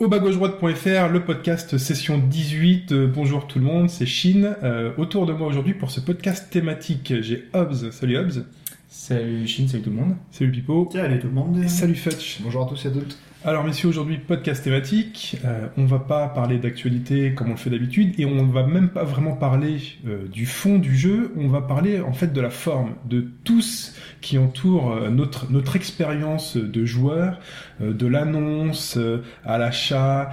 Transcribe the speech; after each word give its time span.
Au 0.00 0.08
bas-gauche-droite.fr, 0.08 1.12
le 1.12 1.22
podcast 1.26 1.76
session 1.76 2.16
18. 2.16 2.92
Euh, 2.92 3.06
bonjour 3.06 3.46
tout 3.46 3.58
le 3.58 3.66
monde, 3.66 3.90
c'est 3.90 4.06
Shin. 4.06 4.56
Euh, 4.62 4.92
autour 4.96 5.26
de 5.26 5.34
moi 5.34 5.46
aujourd'hui 5.46 5.74
pour 5.74 5.90
ce 5.90 6.00
podcast 6.00 6.48
thématique, 6.50 7.12
j'ai 7.20 7.46
Hobbs. 7.52 7.90
Salut 7.90 8.16
Hobbs. 8.16 8.46
Salut 8.88 9.46
Chine, 9.46 9.68
salut 9.68 9.82
tout 9.82 9.90
le 9.90 9.96
monde. 9.96 10.16
Salut 10.30 10.52
Pipo. 10.52 10.88
Salut 10.90 11.18
tout 11.18 11.26
le 11.26 11.34
monde. 11.34 11.62
Et 11.62 11.68
salut 11.68 11.94
Fetch. 11.94 12.40
Bonjour 12.40 12.62
à 12.62 12.66
tous 12.66 12.82
et 12.86 12.88
à 12.88 12.92
toutes. 12.92 13.18
Alors 13.42 13.64
messieurs, 13.64 13.88
aujourd'hui 13.88 14.18
podcast 14.18 14.62
thématique. 14.62 15.38
Euh, 15.46 15.66
on 15.78 15.86
va 15.86 15.98
pas 15.98 16.28
parler 16.28 16.58
d'actualité 16.58 17.32
comme 17.32 17.46
on 17.46 17.52
le 17.52 17.56
fait 17.56 17.70
d'habitude 17.70 18.12
et 18.20 18.26
on 18.26 18.44
va 18.44 18.66
même 18.66 18.90
pas 18.90 19.02
vraiment 19.04 19.32
parler 19.34 19.78
euh, 20.06 20.28
du 20.28 20.44
fond 20.44 20.78
du 20.78 20.94
jeu. 20.94 21.32
On 21.38 21.48
va 21.48 21.62
parler 21.62 22.00
en 22.00 22.12
fait 22.12 22.34
de 22.34 22.40
la 22.42 22.50
forme, 22.50 22.96
de 23.06 23.26
tout 23.44 23.62
ce 23.62 23.92
qui 24.20 24.38
entoure 24.38 24.92
euh, 24.92 25.10
notre 25.10 25.50
notre 25.50 25.76
expérience 25.76 26.56
de 26.56 26.84
joueur, 26.84 27.40
euh, 27.80 27.92
de 27.92 28.06
l'annonce 28.06 28.96
euh, 28.96 29.22
à 29.44 29.58
l'achat, 29.58 30.30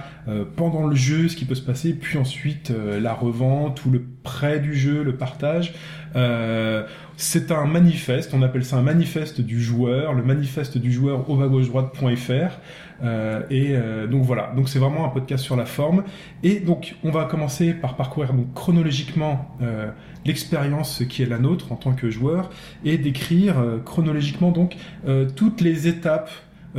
pendant 0.56 0.86
le 0.86 0.94
jeu, 0.94 1.28
ce 1.28 1.36
qui 1.36 1.46
peut 1.46 1.54
se 1.54 1.62
passer, 1.62 1.94
puis 1.94 2.18
ensuite 2.18 2.70
la 2.70 3.14
revente 3.14 3.86
ou 3.86 3.90
le 3.90 4.02
prêt 4.22 4.60
du 4.60 4.74
jeu, 4.74 5.02
le 5.02 5.16
partage. 5.16 5.72
C'est 7.20 7.50
un 7.50 7.66
manifeste, 7.66 8.32
on 8.32 8.42
appelle 8.42 8.64
ça 8.64 8.76
un 8.76 8.82
manifeste 8.82 9.40
du 9.40 9.60
joueur, 9.60 10.14
le 10.14 10.22
manifeste 10.22 10.78
du 10.78 10.92
joueur 10.92 11.28
au 11.28 11.36
droite.fr. 11.36 12.60
Euh, 13.02 13.42
et 13.50 13.70
euh, 13.72 14.06
donc 14.06 14.22
voilà, 14.22 14.52
donc 14.54 14.68
c'est 14.68 14.78
vraiment 14.78 15.04
un 15.04 15.08
podcast 15.08 15.42
sur 15.42 15.56
la 15.56 15.66
forme. 15.66 16.04
Et 16.44 16.60
donc 16.60 16.94
on 17.02 17.10
va 17.10 17.24
commencer 17.24 17.74
par 17.74 17.96
parcourir 17.96 18.34
donc 18.34 18.54
chronologiquement 18.54 19.56
euh, 19.60 19.90
l'expérience 20.24 21.02
qui 21.08 21.24
est 21.24 21.26
la 21.26 21.40
nôtre 21.40 21.72
en 21.72 21.76
tant 21.76 21.92
que 21.92 22.08
joueur 22.08 22.50
et 22.84 22.98
décrire 22.98 23.58
euh, 23.58 23.78
chronologiquement 23.80 24.52
donc 24.52 24.76
toutes 25.34 25.60
les 25.60 25.88
étapes 25.88 26.30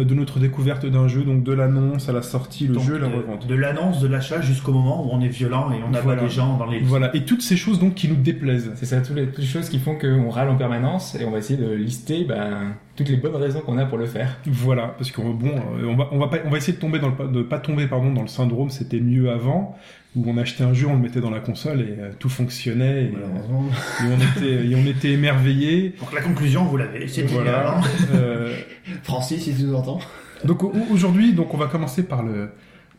de 0.04 0.14
notre 0.14 0.40
découverte 0.40 0.86
d'un 0.86 1.08
jeu, 1.08 1.24
donc 1.24 1.44
de 1.44 1.52
l'annonce 1.54 2.10
à 2.10 2.14
la 2.14 2.22
sortie, 2.22 2.68
le 2.68 2.76
Donc, 2.76 2.84
jeu, 2.84 2.98
la 2.98 3.08
de, 3.08 3.16
revente. 3.16 3.48
de 3.48 3.56
l'annonce 3.56 4.00
de 4.02 4.08
l'achat 4.08 4.42
jusqu'au 4.42 4.72
moment 4.72 5.06
où 5.06 5.10
on 5.12 5.22
est 5.22 5.28
violent 5.30 5.72
et 5.72 5.76
on 5.84 5.90
abat 5.90 6.02
Voilà. 6.02 6.24
les 6.24 6.30
gens 6.30 6.58
dans 6.58 6.66
les. 6.66 6.80
Voilà, 6.80 7.16
et 7.16 7.26
toutes 7.26 7.42
ces 7.42 7.58
choses 7.58 7.80
donc 7.80 7.96
qui 7.96 8.08
nous 8.08 8.16
déplaisent. 8.16 8.72
C'est 8.76 8.86
ça, 8.86 9.02
toutes 9.02 9.16
les, 9.16 9.28
toutes 9.28 9.40
les 9.40 9.46
choses 9.46 9.70
qui 9.70 9.80
font 9.80 9.96
qu'on 9.96 10.30
râle 10.30 10.50
en 10.50 10.56
permanence 10.56 11.16
et 11.16 11.26
on 11.26 11.32
va 11.32 11.38
essayer 11.40 11.60
de 11.60 11.72
lister 11.72 12.24
ben, 12.26 12.74
toutes 12.96 13.10
les 13.10 13.18
bonnes 13.18 13.36
raisons 13.36 13.62
qu'on 13.62 13.78
a 13.78 13.86
pour 13.86 13.98
le 13.98 14.06
faire. 14.06 14.38
Voilà, 14.46 14.94
parce 14.98 15.12
que 15.12 15.22
bon, 15.22 15.52
euh, 15.56 15.86
on 15.88 15.96
va, 15.96 16.10
on 16.12 16.18
va 16.20 16.28
pas, 16.28 16.38
on 16.46 16.50
va 16.50 16.58
essayer 16.58 16.74
de 16.74 16.80
tomber 16.82 17.00
dans 17.00 17.10
le, 17.10 17.16
pa- 17.16 17.28
de 17.28 17.42
pas 17.42 17.60
tomber 17.60 17.88
pardon 17.88 18.12
dans 18.14 18.22
le 18.22 18.28
syndrome. 18.28 18.70
C'était 18.70 19.00
mieux 19.00 19.30
avant, 19.32 19.76
où 20.16 20.24
on 20.28 20.38
achetait 20.38 20.64
un 20.64 20.74
jeu, 20.74 20.88
on 20.88 20.94
le 20.94 21.00
mettait 21.00 21.22
dans 21.22 21.30
la 21.30 21.40
console 21.40 21.82
et 21.82 21.96
euh, 22.00 22.12
tout 22.18 22.30
fonctionnait 22.30 23.06
et, 23.06 23.10
Malheureusement. 23.12 23.66
et 23.70 24.04
on 24.08 24.38
était, 24.38 24.66
et 24.68 24.76
on 24.76 24.86
était 24.88 25.12
émerveillés. 25.12 25.96
Donc 26.00 26.14
la 26.14 26.22
conclusion, 26.22 26.66
vous 26.66 26.78
l'avez. 26.78 27.08
C'était 27.08 27.28
Voilà. 27.34 27.80
Euh, 28.14 28.56
Francis, 29.04 29.44
si 29.44 29.54
tu 29.56 29.64
nous 29.64 29.76
entends. 29.76 30.00
donc 30.46 30.64
au- 30.64 30.74
aujourd'hui, 30.92 31.34
donc 31.34 31.54
on 31.54 31.58
va 31.58 31.68
commencer 31.68 32.04
par 32.04 32.24
le, 32.24 32.50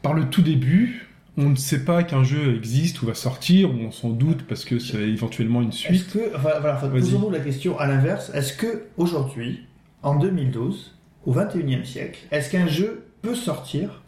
par 0.03 0.14
le 0.14 0.27
tout 0.27 0.42
début. 0.42 1.06
On 1.36 1.48
ne 1.48 1.56
sait 1.56 1.84
pas 1.84 2.03
qu'un 2.03 2.22
jeu 2.25 2.56
existe 2.56 3.00
ou 3.03 3.06
va 3.06 3.14
sortir, 3.14 3.70
ou 3.70 3.78
on 3.86 3.91
s'en 3.92 4.11
doute 4.11 4.42
parce 4.48 4.64
que 4.64 4.78
c'est 4.78 5.08
éventuellement 5.08 5.62
une 5.62 5.69
Est-ce 5.70 5.78
suite. 5.78 6.12
que, 6.12 6.36
enfin, 6.36 6.50
voilà, 6.61 6.75
posons-nous 6.75 7.31
la 7.31 7.38
question 7.41 7.78
à 7.78 7.86
l'inverse. 7.86 8.31
Est-ce 8.34 8.53
que 8.53 8.84
aujourd'hui, 8.97 9.64
en 10.03 10.16
2012, 10.16 10.97
au 11.27 11.33
21e 11.34 11.84
siècle, 11.84 12.20
est-ce 12.31 12.50
qu'un 12.50 12.66
jeu 12.66 13.06
peut 13.22 13.34
sortir 13.37 14.03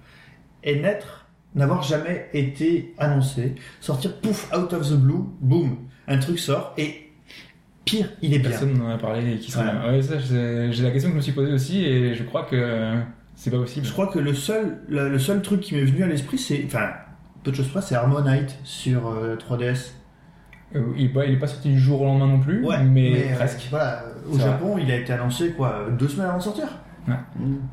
et 0.64 0.80
naître, 0.80 1.21
n'avoir 1.54 1.82
jamais 1.82 2.28
été 2.32 2.94
annoncé, 2.98 3.54
sortir 3.80 4.16
pouf 4.20 4.50
out 4.56 4.72
of 4.72 4.88
the 4.90 4.94
blue, 4.96 5.24
boum, 5.40 5.76
un 6.08 6.18
truc 6.18 6.38
sort 6.38 6.72
et 6.78 7.10
pire, 7.84 8.08
il 8.22 8.32
est 8.34 8.38
bien. 8.38 8.50
Personne 8.50 8.78
n'en 8.78 8.88
a 8.90 8.98
parlé 8.98 9.34
et 9.34 9.38
qui 9.38 9.56
Ouais. 9.56 9.62
bien. 9.64 9.90
Ouais, 9.92 10.02
ça, 10.02 10.18
j'ai 10.18 10.82
la 10.82 10.90
question 10.90 11.10
que 11.10 11.14
je 11.14 11.16
me 11.16 11.20
suis 11.22 11.32
posée 11.32 11.52
aussi 11.52 11.84
et 11.84 12.14
je 12.14 12.22
crois 12.22 12.44
que 12.44 12.94
c'est 13.34 13.50
pas 13.50 13.58
possible. 13.58 13.84
Je 13.86 13.92
crois 13.92 14.06
que 14.06 14.18
le 14.18 14.34
seul, 14.34 14.78
le, 14.88 15.08
le 15.08 15.18
seul 15.18 15.42
truc 15.42 15.60
qui 15.60 15.74
m'est 15.74 15.84
venu 15.84 16.02
à 16.04 16.06
l'esprit, 16.06 16.38
c'est, 16.38 16.62
enfin, 16.66 16.90
peu 17.42 17.50
de 17.50 17.56
choses 17.56 17.68
près, 17.68 17.82
c'est 17.82 17.94
Harmonite 17.96 18.56
sur 18.64 19.08
euh, 19.08 19.36
3DS. 19.36 19.92
Euh, 20.74 20.80
il, 20.96 21.12
pas, 21.12 21.26
il 21.26 21.34
est 21.34 21.38
pas 21.38 21.48
sorti 21.48 21.68
du 21.70 21.78
jour 21.78 22.00
au 22.00 22.04
lendemain 22.06 22.28
non 22.28 22.40
plus, 22.40 22.64
mais, 22.90 23.30
euh, 23.30 23.34
presque. 23.34 23.66
voilà, 23.68 24.04
au. 24.30 24.38
Japon, 24.38 24.78
il 24.78 24.90
a 24.90 24.96
été 24.96 25.12
annoncé 25.12 25.50
quoi, 25.50 25.88
deux 25.98 26.08
semaines 26.08 26.28
avant 26.28 26.38
de 26.38 26.42
sortir. 26.42 26.66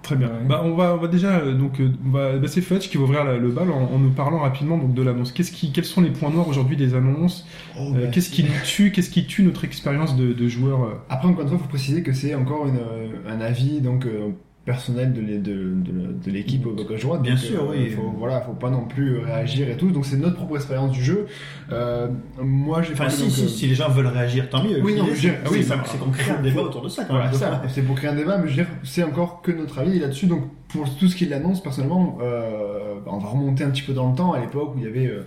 Très 0.01 0.15
bien. 0.15 0.27
Ouais. 0.27 0.45
Bah, 0.47 0.61
on 0.65 0.75
va, 0.75 0.95
on 0.95 0.97
va 0.97 1.07
déjà 1.07 1.37
euh, 1.39 1.53
donc 1.53 1.79
euh, 1.79 1.89
on 2.05 2.09
va- 2.09 2.37
bah, 2.37 2.47
c'est 2.47 2.61
Fudge 2.61 2.89
qui 2.89 2.97
va 2.97 3.03
ouvrir 3.03 3.23
la- 3.23 3.37
le 3.37 3.49
bal 3.49 3.69
en, 3.69 3.93
en 3.93 3.99
nous 3.99 4.09
parlant 4.09 4.39
rapidement 4.39 4.77
donc 4.77 4.93
de 4.93 5.01
l'annonce. 5.03 5.31
Qu'est-ce 5.31 5.51
qui, 5.51 5.71
quels 5.71 5.85
sont 5.85 6.01
les 6.01 6.09
points 6.09 6.31
noirs 6.31 6.47
aujourd'hui 6.47 6.75
des 6.77 6.95
annonces? 6.95 7.45
Oh, 7.79 7.93
Euh, 7.95 8.09
Qu'est-ce 8.11 8.31
qui 8.31 8.43
nous 8.43 8.49
tue? 8.65 8.91
Qu'est-ce 8.91 9.09
qui 9.11 9.25
tue 9.27 9.43
notre 9.43 9.65
expérience 9.65 10.15
de, 10.15 10.33
de 10.33 10.47
joueur 10.47 11.01
Après, 11.09 11.27
encore 11.27 11.43
une 11.43 11.47
fois, 11.49 11.57
il 11.59 11.63
faut 11.63 11.69
préciser 11.69 12.01
que 12.01 12.13
c'est 12.13 12.33
encore 12.33 12.65
une, 12.67 12.77
euh, 12.77 13.07
un 13.29 13.39
avis 13.41 13.81
donc 13.81 14.05
euh, 14.05 14.29
personnel 14.73 15.13
de, 15.13 15.21
de, 15.21 15.37
de, 15.39 16.13
de 16.25 16.31
l'équipe 16.31 16.63
au 16.67 16.73
gauche 16.75 17.01
droite. 17.01 17.23
Bien 17.23 17.33
Donc, 17.33 17.43
sûr, 17.43 17.63
euh, 17.63 17.71
oui. 17.75 17.89
Faut, 17.89 18.13
voilà, 18.17 18.39
faut 18.41 18.51
pas 18.53 18.69
non 18.69 18.85
plus 18.85 19.17
réagir 19.17 19.67
et 19.67 19.75
tout. 19.75 19.89
Donc 19.89 20.05
c'est 20.05 20.17
notre 20.17 20.35
propre 20.35 20.57
expérience 20.57 20.91
du 20.91 21.03
jeu. 21.03 21.25
Euh, 21.71 22.07
moi, 22.39 22.83
j'ai 22.83 22.93
Enfin, 22.93 23.09
si, 23.09 23.23
donc, 23.23 23.31
si, 23.31 23.45
euh, 23.45 23.47
si 23.47 23.67
les 23.67 23.73
gens 23.73 23.89
veulent 23.89 24.05
réagir, 24.05 24.47
tant 24.47 24.63
mieux. 24.63 24.79
Oui, 24.83 24.95
non, 24.95 25.05
je 25.11 25.21
c'est- 25.21 25.39
oui, 25.49 25.57
c'est 25.63 25.63
ça- 25.63 25.81
c'est 25.85 25.97
qu'on 25.97 26.11
crée 26.11 26.31
un 26.31 26.41
débat 26.41 26.61
autour 26.61 26.83
de 26.83 26.89
ça 26.89 27.03
quand 27.05 27.13
Voilà, 27.15 27.31
même. 27.31 27.39
ça, 27.39 27.63
c'est 27.67 27.81
pour 27.81 27.95
créer 27.95 28.11
un 28.11 28.15
débat, 28.15 28.37
mais 28.37 28.43
je 28.47 28.49
veux 28.57 28.63
dire, 28.63 28.67
c'est 28.83 29.01
encore 29.03 29.41
que 29.41 29.51
notre 29.51 29.79
avis 29.79 29.97
là-dessus. 29.97 30.27
Donc, 30.27 30.43
pour 30.69 30.87
tout 30.97 31.07
ce 31.07 31.15
qui 31.15 31.25
l'annonce, 31.25 31.61
personnellement, 31.63 32.19
euh, 32.21 32.93
on 33.07 33.17
va 33.17 33.27
remonter 33.29 33.63
un 33.63 33.71
petit 33.71 33.81
peu 33.81 33.93
dans 33.93 34.11
le 34.11 34.15
temps, 34.15 34.33
à 34.33 34.39
l'époque 34.39 34.75
où 34.75 34.77
il 34.79 34.83
y 34.85 34.87
avait 34.87 35.07
euh, 35.07 35.21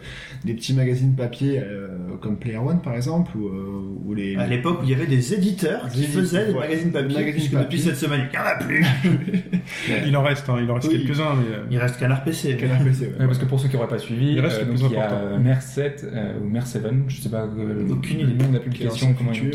des 0.45 0.55
petits 0.55 0.73
magazines 0.73 1.15
papier 1.17 1.59
euh, 1.61 1.89
comme 2.21 2.37
Player 2.37 2.59
One, 2.59 2.81
par 2.81 2.95
exemple, 2.95 3.37
ou, 3.37 3.49
euh, 3.49 3.99
ou 4.07 4.15
les. 4.15 4.37
À 4.37 4.47
l'époque 4.47 4.79
où 4.81 4.85
il 4.85 4.91
y 4.91 4.95
avait 4.95 5.07
des 5.07 5.35
éditeurs 5.35 5.89
qui 5.89 6.05
faisaient 6.05 6.47
des 6.47 6.53
ouais. 6.53 6.61
magazines 6.61 6.93
papier, 6.93 7.33
puisque 7.33 7.53
papier. 7.53 7.65
depuis 7.65 7.81
cette 7.81 7.97
semaine, 7.97 8.29
il 8.33 8.39
n'y 8.39 8.45
en 8.45 8.49
a 8.49 8.55
plus. 8.65 8.87
Il 10.07 10.17
en 10.17 10.23
reste, 10.23 10.49
hein, 10.49 10.57
il 10.63 10.71
en 10.71 10.75
reste 10.75 10.89
Oui. 10.89 10.99
quelques-uns, 11.05 11.35
mais 11.35 11.55
euh, 11.57 11.65
Il 11.71 11.79
reste 11.79 11.99
Canard 11.99 12.23
PC. 12.25 12.57
Canard 12.57 12.83
PC, 12.85 13.07
ouais. 13.07 13.13
Ouais, 13.21 13.27
parce 13.27 13.39
que 13.39 13.45
pour 13.45 13.59
ceux 13.61 13.69
qui 13.69 13.77
n'auraient 13.77 13.89
pas 13.89 13.99
suivi, 13.99 14.33
Il 14.33 14.41
reste 14.41 14.61
le 14.61 14.67
donc 14.67 14.79
il 14.79 14.93
y 14.93 14.97
a 14.97 15.07
important. 15.07 15.21
euh, 15.25 15.39
MER 15.39 15.61
7 15.61 16.07
euh, 16.13 16.39
ou 16.41 16.49
MER 16.49 16.67
7, 16.67 16.83
je 17.09 17.21
sais 17.21 17.29
pas 17.29 17.43
euh, 17.45 17.89
Aucune 17.91 18.21
idée. 18.21 18.45
de 18.45 18.53
l'application, 18.53 19.15
comment 19.17 19.33
il 19.33 19.51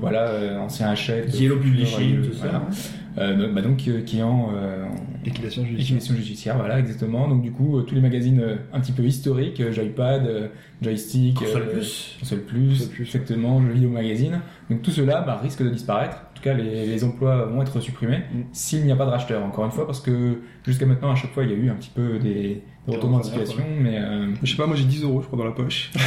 Voilà, 0.00 0.28
euh, 0.28 0.58
ancien 0.58 0.88
Hachette. 0.90 1.38
Yellow 1.38 1.56
Publishing, 1.56 2.22
tout 2.22 2.36
ça. 2.36 2.66
Euh, 3.16 3.36
donc, 3.36 3.54
bah, 3.54 3.62
donc 3.62 3.86
euh, 3.86 4.00
qui 4.02 4.18
est 4.18 4.22
en 4.22 4.50
euh, 4.54 4.86
Liquidation 5.24 5.62
judiciaire. 5.64 5.78
liquidation 5.96 6.14
judiciaire, 6.16 6.56
voilà, 6.56 6.80
exactement. 6.80 7.28
Donc 7.28 7.42
du 7.42 7.52
coup, 7.52 7.78
euh, 7.78 7.82
tous 7.82 7.94
les 7.94 8.00
magazines 8.00 8.40
euh, 8.40 8.56
un 8.72 8.80
petit 8.80 8.92
peu 8.92 9.02
historiques, 9.04 9.60
euh, 9.60 9.72
Joypad, 9.72 10.26
euh, 10.26 10.48
Joystick, 10.82 11.36
Console 11.36 11.62
euh, 11.62 11.72
Plus. 11.72 12.16
Console 12.18 12.40
Plus, 12.40 12.68
Console 12.70 12.88
Plus, 12.88 13.02
exactement, 13.06 13.60
le 13.60 13.72
vidéo 13.72 13.90
magazine. 13.90 14.40
Donc 14.68 14.82
tout 14.82 14.90
cela 14.90 15.20
bah, 15.22 15.38
risque 15.42 15.62
de 15.62 15.70
disparaître. 15.70 16.16
En 16.32 16.34
tout 16.36 16.42
cas, 16.42 16.54
les, 16.54 16.86
les 16.86 17.04
emplois 17.04 17.44
vont 17.46 17.62
être 17.62 17.78
supprimés 17.80 18.18
Mm. 18.32 18.42
s'il 18.52 18.84
n'y 18.84 18.92
a 18.92 18.96
pas 18.96 19.06
de 19.06 19.10
racheteur. 19.10 19.44
Encore 19.44 19.64
une 19.64 19.70
fois, 19.70 19.86
parce 19.86 20.00
que 20.00 20.40
jusqu'à 20.66 20.86
maintenant, 20.86 21.12
à 21.12 21.14
chaque 21.14 21.30
fois, 21.32 21.44
il 21.44 21.50
y 21.50 21.54
a 21.54 21.56
eu 21.56 21.70
un 21.70 21.74
petit 21.74 21.90
peu 21.94 22.18
des, 22.18 22.62
de 22.86 22.92
repreneurs, 22.92 23.24
situation, 23.24 23.64
mais 23.80 23.98
euh, 23.98 24.28
je 24.42 24.50
sais 24.50 24.56
pas, 24.56 24.66
moi 24.66 24.76
j'ai 24.76 24.84
10 24.84 25.04
euros 25.04 25.20
je 25.22 25.26
crois 25.26 25.38
dans 25.38 25.44
la 25.46 25.52
poche. 25.52 25.90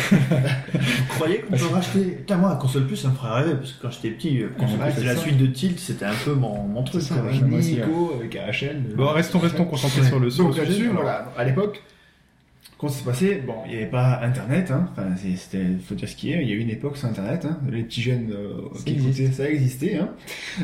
Vous 0.74 1.14
croyez 1.16 1.40
qu'on 1.40 1.56
peut 1.58 1.66
racheter 1.74 2.02
Putain, 2.02 2.38
moi, 2.38 2.56
Console 2.62 2.86
Plus, 2.88 2.98
ça 2.98 3.10
me 3.10 3.16
ferait 3.16 3.42
rêver, 3.42 3.56
parce 3.56 3.72
que 3.74 3.82
quand 3.82 3.92
j'étais 3.92 4.12
petit, 4.12 4.42
euh, 4.44 4.50
Console 4.58 4.80
Plus, 4.80 4.92
c'est 4.98 5.04
la 5.06 5.16
suite 5.16 5.38
de 5.38 5.48
Tilt, 5.48 5.80
c'était 5.80 6.06
un 6.06 6.14
peu 6.26 6.34
mon, 6.34 6.64
mon 6.68 6.84
truc. 6.84 7.02
C'est 7.02 7.10
ça, 7.14 7.20
quoi. 7.22 7.30
avec 7.30 7.42
Nico, 7.44 8.14
avec 8.20 8.36
AHL. 8.36 8.82
Bon, 8.96 9.08
restons, 9.08 9.40
restons 9.40 9.66
concentrés 9.66 10.04
sur 10.04 10.20
le, 10.20 10.30
sur 10.30 10.56
là-dessus, 10.56 10.90
voilà, 10.94 11.32
à 11.38 11.44
l'époque, 11.44 11.82
quand 12.78 12.90
ça 12.90 13.00
s'est 13.00 13.06
passé, 13.06 13.44
bon, 13.44 13.56
il 13.66 13.72
n'y 13.72 13.78
avait 13.78 13.88
pas 13.90 14.20
Internet, 14.22 14.70
hein. 14.70 14.88
enfin, 14.92 15.08
c'est- 15.16 15.36
c'était, 15.36 15.66
faut 15.84 15.96
dire 15.96 16.08
ce 16.08 16.16
qu'il 16.16 16.30
y 16.30 16.34
a, 16.36 16.42
il 16.44 16.48
y 16.48 16.52
a 16.52 16.56
eu 16.56 16.60
une 16.60 16.70
époque 16.70 16.96
sans 16.96 17.08
Internet, 17.08 17.44
hein. 17.50 17.58
les 17.72 17.82
petits 17.82 18.04
jeunes 18.04 18.30
euh, 18.32 18.54
Ça 18.76 18.84
qui 18.84 18.94
existe. 18.94 19.20
écoutaient, 19.20 19.34
ça 19.36 19.50
existait, 19.50 19.96
hein. 19.98 20.10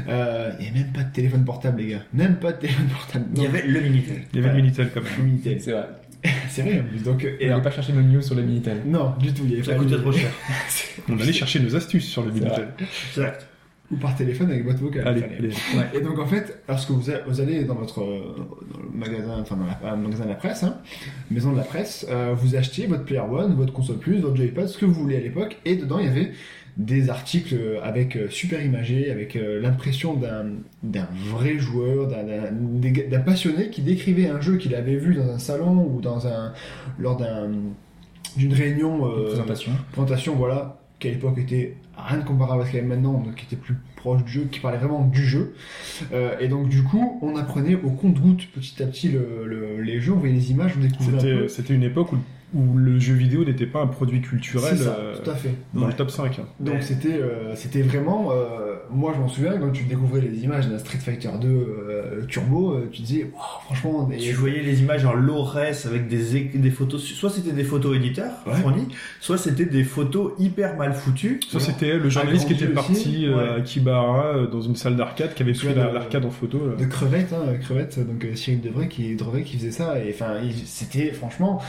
Euh, 0.09 0.51
il 0.59 0.63
n'y 0.65 0.69
avait 0.69 0.79
même 0.81 0.91
pas 0.93 1.01
de 1.01 1.11
téléphone 1.11 1.43
portable, 1.43 1.81
les 1.81 1.87
gars, 1.87 2.01
même 2.13 2.35
pas 2.35 2.51
de 2.51 2.57
téléphone 2.59 2.85
portable. 2.85 3.25
Il 3.35 3.41
y 3.41 3.47
avait 3.47 3.65
le 3.65 3.81
Minitel. 3.81 4.21
Il 4.31 4.39
y 4.39 4.43
avait 4.43 4.55
le 4.55 4.61
Minitel 4.61 4.91
quand 4.93 5.01
même. 5.01 5.11
le 5.17 5.23
Minitel. 5.23 5.59
c'est 5.59 5.71
vrai. 5.71 5.87
C'est 6.49 6.61
vrai, 6.61 6.79
en 6.79 6.83
plus, 6.83 7.03
donc, 7.03 7.23
euh, 7.25 7.35
Et 7.39 7.53
on 7.53 7.61
pas 7.61 7.71
cherché 7.71 7.91
nos 7.93 8.01
news 8.01 8.21
sur 8.21 8.35
le 8.35 8.43
Minitel. 8.43 8.77
non, 8.85 9.13
du 9.19 9.33
tout, 9.33 9.41
il 9.45 9.51
y 9.51 9.53
avait 9.55 9.63
Ça 9.63 9.73
pas 9.73 9.79
coûtait 9.79 9.91
de- 9.95 9.97
trop 9.97 10.11
cher. 10.11 10.31
On 11.09 11.19
allait 11.19 11.33
chercher 11.33 11.59
nos 11.59 11.75
astuces 11.75 12.07
sur 12.07 12.23
le 12.23 12.31
C'est 12.33 12.39
Minitel. 12.39 12.67
Exact. 13.09 13.47
Ou 13.91 13.97
par 13.97 14.15
téléphone 14.15 14.49
avec 14.49 14.63
boîte 14.63 14.79
vocale. 14.79 15.07
Allez, 15.07 15.23
allez. 15.23 15.49
Et 15.93 16.01
donc 16.01 16.17
en 16.17 16.25
fait, 16.25 16.63
lorsque 16.69 16.89
vous, 16.91 17.09
a- 17.11 17.19
vous 17.27 17.41
allez 17.41 17.65
dans 17.65 17.75
votre 17.75 18.01
euh, 18.01 18.35
dans 18.73 18.79
le 18.79 18.89
magasin, 18.97 19.37
enfin 19.41 19.57
dans 19.57 19.65
la, 19.65 19.91
un 19.91 19.97
magasin 19.97 20.23
de 20.23 20.29
la 20.29 20.35
presse, 20.35 20.63
hein, 20.63 20.77
maison 21.29 21.51
de 21.51 21.57
la 21.57 21.63
presse, 21.63 22.05
euh, 22.09 22.33
vous 22.35 22.55
achetez 22.55 22.87
votre 22.87 23.03
Player 23.03 23.19
One, 23.21 23.55
votre 23.55 23.73
console 23.73 23.97
plus, 23.97 24.19
votre 24.19 24.35
Joypad, 24.37 24.67
ce 24.67 24.77
que 24.77 24.85
vous 24.85 24.93
voulez 24.93 25.17
à 25.17 25.19
l'époque, 25.19 25.57
et 25.65 25.75
dedans 25.75 25.99
il 25.99 26.05
y 26.05 26.09
avait 26.09 26.31
des 26.77 27.09
articles 27.09 27.55
avec 27.83 28.15
euh, 28.15 28.27
super 28.29 28.63
imagés, 28.65 29.11
avec 29.11 29.35
euh, 29.35 29.61
l'impression 29.61 30.15
d'un 30.15 31.07
vrai 31.31 31.57
joueur, 31.59 32.07
d'un- 32.07 32.25
passionné 33.19 33.69
qui 33.69 33.81
décrivait 33.81 34.27
un 34.27 34.41
jeu 34.41 34.57
qu'il 34.57 34.73
avait 34.75 34.95
vu 34.95 35.13
dans 35.15 35.29
un 35.29 35.39
salon 35.39 35.87
ou 35.93 36.01
dans 36.01 36.25
un 36.27 36.53
lors 36.99 37.17
d'un 37.17 37.51
d'une 38.35 38.53
réunion 38.53 39.05
euh, 39.07 39.25
Présentation. 39.27 39.71
présentation, 39.91 40.35
voilà, 40.35 40.79
qui 40.99 41.07
à 41.07 41.11
l'époque 41.11 41.37
était 41.37 41.75
rien 41.95 42.17
de 42.17 42.23
comparable 42.23 42.63
à 42.63 42.65
ce 42.65 42.71
qu'il 42.71 42.79
y 42.79 42.83
avait 42.83 42.89
maintenant, 42.95 43.13
donc 43.19 43.35
qui 43.35 43.45
était 43.45 43.55
plus 43.55 43.75
proche 43.95 44.23
du 44.23 44.31
jeu, 44.31 44.47
qui 44.51 44.59
parlait 44.59 44.79
vraiment 44.79 45.05
du 45.05 45.23
jeu. 45.23 45.53
Euh, 46.11 46.35
et 46.39 46.47
donc 46.47 46.67
du 46.69 46.81
coup, 46.81 47.19
on 47.21 47.35
apprenait 47.35 47.75
au 47.75 47.91
compte-goutte 47.91 48.47
petit 48.51 48.81
à 48.81 48.87
petit 48.87 49.09
le, 49.09 49.45
le- 49.45 49.81
les 49.83 49.99
jeux, 50.01 50.13
on 50.13 50.17
voyait 50.17 50.33
les 50.33 50.49
images, 50.49 50.73
on 50.75 50.81
découvrait 50.81 51.47
c'était 51.49 51.75
une 51.75 51.83
époque 51.83 52.13
où, 52.13 52.17
où 52.53 52.77
le 52.77 52.99
jeu 52.99 53.13
vidéo 53.13 53.43
n'était 53.43 53.65
pas 53.65 53.81
un 53.81 53.87
produit 53.87 54.21
culturel 54.21 54.77
ça, 54.77 54.95
euh, 54.99 55.15
tout 55.23 55.29
à 55.29 55.35
fait. 55.35 55.49
dans 55.73 55.81
Ouais. 55.81 55.87
le 55.87 55.93
top 55.93 56.11
5. 56.11 56.39
hein. 56.39 56.43
Donc 56.59 56.75
Ouais. 56.75 56.81
c'était 56.81 57.13
euh, 57.13 57.55
c'était 57.55 57.81
vraiment 57.81 58.31
euh, 58.31 58.75
moi 58.91 59.11
je 59.15 59.21
m'en 59.21 59.27
souviens 59.27 59.57
quand 59.57 59.71
tu 59.71 59.83
découvrais 59.85 60.21
les 60.21 60.43
images 60.43 60.67
d'un 60.67 60.77
Street 60.77 60.99
Fighter 60.99 61.29
2 61.41 61.47
euh, 61.47 62.25
Turbo 62.27 62.73
euh, 62.73 62.89
tu 62.91 63.01
disais 63.01 63.23
Waouh, 63.33 63.41
franchement 63.65 64.09
et- 64.13 64.17
Tu 64.19 64.33
voyais 64.33 64.61
les 64.61 64.81
images 64.81 65.05
en 65.05 65.13
low 65.13 65.41
res 65.43 65.85
avec 65.87 66.07
des, 66.07 66.41
des 66.53 66.69
photos, 66.69 67.01
soit 67.03 67.29
c'était 67.29 67.51
des 67.53 67.63
photos 67.63 67.95
éditeurs 67.95 68.33
Ouais. 68.45 68.53
fournies, 68.55 68.87
soit 69.19 69.37
c'était 69.37 69.65
des 69.65 69.83
photos 69.83 70.33
hyper 70.39 70.75
mal 70.77 70.93
foutues. 70.93 71.39
Ça, 71.49 71.59
c'était 71.59 71.97
le 71.97 72.09
journaliste 72.09 72.47
qui 72.47 72.53
était 72.53 72.65
aussi, 72.65 72.73
parti 72.73 73.27
ouais. 73.29 73.49
à 73.57 73.61
Kibara 73.61 74.25
euh, 74.35 74.47
dans 74.47 74.61
une 74.61 74.75
salle 74.75 74.95
d'arcade, 74.95 75.33
qui 75.33 75.43
avait 75.43 75.53
pris 75.53 75.73
l'arcade 75.73 76.25
en 76.25 76.29
photo. 76.31 76.59
là. 76.67 76.75
de 76.75 76.85
crevettes 76.89 77.33
hein, 77.33 77.53
crevettes 77.61 77.99
donc 78.05 78.23
euh, 78.25 78.35
Cyril 78.35 78.61
Devray 78.61 78.87
qui 78.87 79.15
Devray 79.15 79.43
qui 79.43 79.57
faisait 79.57 79.71
ça 79.71 79.97
et 79.99 80.11
enfin 80.13 80.35
c'était 80.65 81.11
franchement 81.11 81.61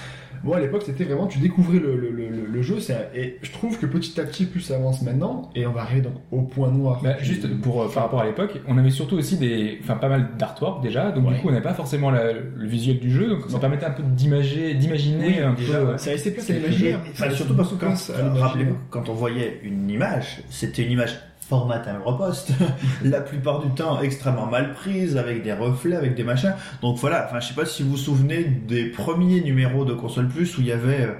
moi 0.42 0.56
à 0.58 0.60
l'époque 0.74 0.86
c'était 0.86 1.04
vraiment 1.04 1.26
tu 1.26 1.38
découvrais 1.38 1.78
le, 1.78 1.96
le, 1.96 2.10
le, 2.10 2.28
le 2.46 2.62
jeu 2.62 2.80
c'est 2.80 3.10
et 3.14 3.38
je 3.42 3.50
trouve 3.52 3.78
que 3.78 3.86
petit 3.86 4.20
à 4.20 4.24
petit 4.24 4.44
plus 4.46 4.60
ça 4.60 4.76
avance 4.76 5.02
maintenant 5.02 5.50
et 5.54 5.66
on 5.66 5.72
va 5.72 5.82
arriver 5.82 6.00
donc 6.02 6.14
au 6.30 6.42
point 6.42 6.70
noir 6.70 7.00
Bah, 7.02 7.16
juste 7.20 7.48
pour 7.60 7.82
euh, 7.82 7.88
par 7.88 8.04
rapport 8.04 8.20
à 8.20 8.26
l'époque, 8.26 8.60
on 8.68 8.76
avait 8.78 8.90
surtout 8.90 9.16
aussi 9.16 9.36
des, 9.36 9.78
enfin 9.82 9.94
pas 9.96 10.08
mal 10.08 10.30
d'artwork 10.38 10.82
déjà, 10.82 11.10
donc 11.12 11.26
Ouais. 11.28 11.34
du 11.34 11.40
coup 11.40 11.48
on 11.48 11.52
n'avait 11.52 11.62
pas 11.62 11.74
forcément 11.74 12.10
la- 12.10 12.32
le 12.32 12.66
visuel 12.66 12.98
du 12.98 13.10
jeu, 13.10 13.28
donc 13.28 13.42
ça 13.48 13.58
permettait 13.58 13.86
un 13.86 13.90
peu 13.92 14.02
d'imaginer, 14.02 14.74
d'imaginer 14.74 15.26
Oui, 15.26 15.38
un 15.40 15.54
déjà, 15.54 15.78
peu. 15.78 15.84
ouais. 15.86 15.90
euh, 15.92 15.98
ça 15.98 16.10
restait 16.10 16.30
plus 16.30 16.50
à 16.50 16.54
Et- 16.54 16.58
l'imaginaire 16.60 17.00
enfin, 17.10 17.30
Ça 17.30 17.36
surtout 17.36 17.54
parce 17.54 17.70
que 17.70 17.76
quand, 17.76 18.10
euh, 18.10 18.64
quand 18.90 19.08
on 19.08 19.14
voyait 19.14 19.60
une 19.62 19.88
image, 19.90 20.42
c'était 20.50 20.82
une 20.82 20.92
image 20.92 21.18
format 21.48 21.78
timbre 21.78 22.16
poste, 22.16 22.52
la 23.04 23.20
plupart 23.20 23.60
du 23.60 23.70
temps 23.70 24.00
extrêmement 24.00 24.46
mal 24.46 24.72
prise, 24.72 25.16
avec 25.16 25.42
des 25.42 25.52
reflets, 25.52 25.96
avec 25.96 26.14
des 26.14 26.24
machins. 26.24 26.54
Donc 26.80 26.98
voilà, 26.98 27.26
enfin 27.26 27.40
je 27.40 27.48
sais 27.48 27.54
pas 27.54 27.66
si 27.66 27.82
vous 27.82 27.90
vous 27.90 27.96
souvenez 27.96 28.44
des 28.44 28.86
premiers 28.86 29.40
numéros 29.40 29.84
de 29.84 29.94
console 29.94 30.28
plus 30.28 30.56
où 30.56 30.62
il 30.62 30.68
y 30.68 30.72
avait 30.72 31.02
euh, 31.02 31.14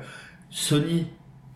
Sony, 0.50 1.06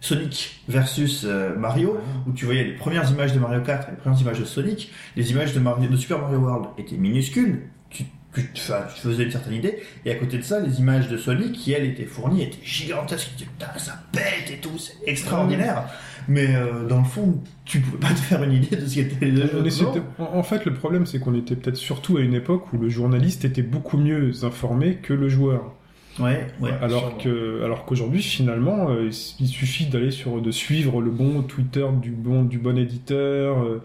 Sonic 0.00 0.62
versus 0.68 1.24
euh, 1.24 1.56
Mario, 1.56 1.98
où 2.26 2.32
tu 2.32 2.44
voyais 2.44 2.64
les 2.64 2.74
premières 2.74 3.10
images 3.10 3.32
de 3.32 3.38
Mario 3.38 3.62
4 3.62 3.88
et 3.88 3.90
les 3.92 3.96
premières 3.96 4.20
images 4.20 4.40
de 4.40 4.44
Sonic. 4.44 4.92
Les 5.16 5.30
images 5.30 5.54
de, 5.54 5.96
Super 5.96 6.18
Mario 6.18 6.38
World 6.38 6.66
étaient 6.78 6.96
minuscules. 6.96 7.62
Tu, 7.90 8.04
tu, 8.34 8.42
tu 8.52 9.00
faisais 9.00 9.24
une 9.24 9.30
certaine 9.30 9.54
idée. 9.54 9.82
Et 10.04 10.10
à 10.12 10.14
côté 10.14 10.38
de 10.38 10.42
ça, 10.42 10.60
les 10.60 10.78
images 10.78 11.08
de 11.08 11.16
Sonic, 11.16 11.52
qui 11.52 11.72
elles 11.72 11.86
étaient 11.86 12.04
fournies, 12.04 12.42
étaient 12.42 12.64
gigantesques. 12.64 13.30
Tu 13.36 13.46
ça 13.76 14.02
pète 14.12 14.50
et 14.50 14.58
tout, 14.58 14.78
c'est 14.78 14.96
extraordinaire. 15.06 15.84
Mais 16.28 16.54
euh, 16.54 16.86
dans 16.86 16.98
le 16.98 17.04
fond, 17.04 17.40
tu 17.64 17.80
pouvais 17.80 17.98
pas 17.98 18.08
te 18.14 18.18
faire 18.20 18.42
une 18.42 18.52
idée 18.52 18.76
de 18.76 18.86
ce 18.86 18.94
qu'était 18.96 19.26
le 19.30 19.42
jeu. 19.42 19.50
On 19.54 19.64
est- 19.64 19.82
Non. 19.82 19.92
c'était- 19.94 20.02
en, 20.18 20.38
en 20.38 20.42
fait, 20.42 20.64
le 20.66 20.74
problème, 20.74 21.06
c'est 21.06 21.18
qu'on 21.20 21.34
était 21.34 21.56
peut-être 21.56 21.76
surtout 21.76 22.18
à 22.18 22.20
une 22.20 22.34
époque 22.34 22.72
où 22.72 22.78
le 22.78 22.88
journaliste 22.88 23.44
était 23.46 23.62
beaucoup 23.62 23.96
mieux 23.96 24.32
informé 24.44 24.96
que 24.96 25.14
le 25.14 25.28
joueur. 25.28 25.72
Ouais, 26.20 26.48
ouais. 26.60 26.72
alors 26.82 27.16
que, 27.16 27.62
alors 27.64 27.84
qu'aujourd'hui, 27.86 28.22
finalement, 28.22 28.90
euh, 28.90 29.08
il 29.40 29.46
suffit 29.46 29.86
d'aller 29.86 30.10
sur, 30.10 30.42
de 30.42 30.50
suivre 30.50 31.00
le 31.00 31.10
bon 31.12 31.42
Twitter 31.42 31.86
du 32.02 32.10
bon, 32.10 32.42
du 32.42 32.58
bon 32.58 32.76
éditeur. 32.76 33.62
euh, 33.62 33.82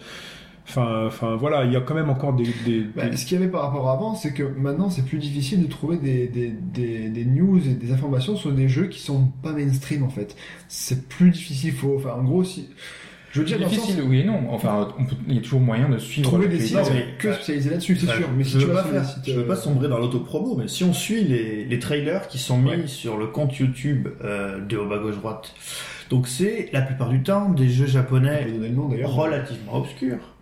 Enfin, 0.65 1.04
enfin, 1.07 1.36
voilà, 1.36 1.65
il 1.65 1.74
y 1.74 1.75
a 1.75 1.81
quand 1.81 1.94
même 1.94 2.10
encore 2.10 2.33
des, 2.33 2.45
des- 2.65 2.81
Bah, 2.95 3.10
des- 3.10 3.18
ce 3.18 3.25
qu'il 3.25 3.38
y 3.38 3.42
avait 3.42 3.51
par 3.51 3.63
rapport 3.63 3.89
à 3.89 3.94
avant, 3.94 4.15
c'est 4.15 4.33
que 4.33 4.44
maintenant 4.44 4.89
c'est 4.89 5.06
plus 5.06 5.18
difficile 5.19 5.62
de 5.62 5.68
trouver 5.68 5.98
des, 5.98 6.27
des, 6.27 6.48
des, 6.50 7.10
des 7.10 7.25
news 7.25 7.60
et 7.68 7.74
des 7.74 7.92
informations 7.92 8.36
sur 8.38 8.51
des 8.54 8.69
jeux 8.69 8.88
qui 8.88 9.00
sont 9.01 9.27
pas 9.44 9.51
mainstream 9.51 10.04
en 10.04 10.10
fait. 10.10 10.36
C'est 10.69 11.07
plus 11.10 11.31
difficile, 11.31 11.74
faut, 11.74 11.95
enfin 11.98 12.12
en 12.18 12.24
gros, 12.24 12.44
si. 12.44 12.69
Je 13.33 13.39
veux 13.39 13.45
dire, 13.48 13.57
difficile, 13.57 13.95
sens, 13.95 14.04
oui 14.07 14.19
et 14.19 14.24
non. 14.24 14.42
Enfin, 14.51 14.89
on 15.00 15.06
peut- 15.06 15.15
il 15.27 15.33
y 15.36 15.39
a 15.39 15.42
toujours 15.42 15.60
moyen 15.60 15.89
de 15.89 15.98
suivre. 15.98 16.30
trouver 16.30 16.48
des 16.48 16.60
sites 16.60 16.77
que 17.18 17.33
spécialisés 17.33 17.71
là-dessus, 17.71 17.95
c'est 17.98 18.07
Enfin, 18.07 18.18
sûr. 18.19 18.30
Mais 18.38 18.44
si 18.44 18.51
je 18.51 18.59
tu 18.59 18.66
veux 18.66 18.74
vas 18.74 18.83
pas 18.83 18.89
faire, 18.89 19.16
je 19.25 19.33
veux 19.33 19.42
euh, 19.44 19.48
pas 19.48 19.56
sombrer 19.56 19.89
dans 19.89 19.98
l'autopromo, 19.98 20.56
mais 20.56 20.68
si 20.68 20.83
on 20.83 20.94
suit 20.94 21.24
les, 21.24 21.66
les 21.66 21.80
trailers 21.80 22.27
qui 22.27 22.38
sont 22.38 22.57
mis 22.59 22.69
Ouais. 22.69 22.88
sur 22.88 23.18
le 23.18 23.25
compte 23.27 23.57
YouTube 23.57 24.07
euh, 24.24 24.63
de 24.63 24.77
haut 24.77 24.88
bas 24.88 25.00
gauche 25.00 25.16
droite, 25.18 25.56
donc 26.12 26.27
c'est 26.27 26.69
la 26.74 26.83
plupart 26.83 27.09
du 27.09 27.24
temps 27.24 27.50
des 27.50 27.69
jeux 27.69 27.86
on 27.86 27.88
japonais 27.88 28.45
peut 28.45 28.51
donner 28.51 28.68
le 28.69 28.75
nom 28.75 28.88
d'ailleurs. 28.88 29.13
relativement 29.13 29.77
obscurs. 29.77 30.32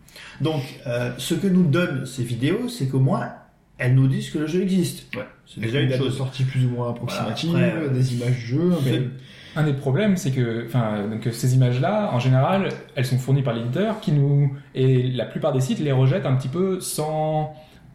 Donc, 0.42 0.62
euh, 0.88 1.12
ce 1.18 1.34
que 1.34 1.48
nous 1.48 1.64
donnent 1.64 2.06
ces 2.06 2.24
vidéos, 2.24 2.68
c'est 2.70 2.88
qu'au 2.88 3.00
moins 3.00 3.30
elles 3.78 3.96
nous 3.96 4.08
disent 4.08 4.30
que 4.30 4.38
le 4.38 4.46
jeu 4.48 4.62
existe. 4.62 5.08
Ouais. 5.16 5.24
C'est 5.48 5.60
déjà 5.60 5.80
une 5.80 5.90
date 5.90 6.00
de 6.00 6.04
chose. 6.06 6.18
sortie 6.18 6.44
plus 6.44 6.66
ou 6.66 6.70
moins 6.70 6.92
approximative, 6.92 7.50
Voilà, 7.50 7.68
après, 7.68 7.82
euh, 7.86 7.90
des 7.90 8.14
images 8.16 8.36
du 8.36 8.46
jeu. 8.46 8.72
c'est- 8.84 8.92
mais- 9.00 9.08
Un 9.56 9.64
des 9.64 9.74
problèmes, 9.74 10.16
c'est 10.16 10.32
que, 10.32 10.66
enfin, 10.66 11.08
donc 11.10 11.28
ces 11.34 11.56
images-là, 11.56 12.12
en 12.14 12.20
général, 12.20 12.70
elles 12.96 13.06
sont 13.06 13.18
fournies 13.18 13.42
par 13.42 13.54
l'éditeur, 13.54 14.00
qui 14.00 14.14
nous 14.14 14.54
et 14.76 15.04
la 15.12 15.26
plupart 15.26 15.52
des 15.52 15.60
sites 15.60 15.80
les 15.80 15.92
rejettent 15.92 16.26
un 16.26 16.36
petit 16.36 16.48
peu 16.48 16.80
sans, 16.80 17.54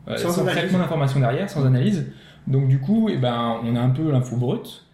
euh, 0.09 0.17
Sans 0.19 0.45
traitement 0.45 0.79
d'information 0.81 1.19
derrière, 1.21 1.49
sans 1.49 1.65
analyse. 1.65 2.07
Donc 2.47 2.69
du 2.69 2.79
coup, 2.79 3.09
eh 3.11 3.17
ben, 3.17 3.57
on 3.65 3.75
a 3.75 3.81
un 3.81 3.89
peu 3.91 4.11
l'info 4.11 4.37
brute. 4.37 4.85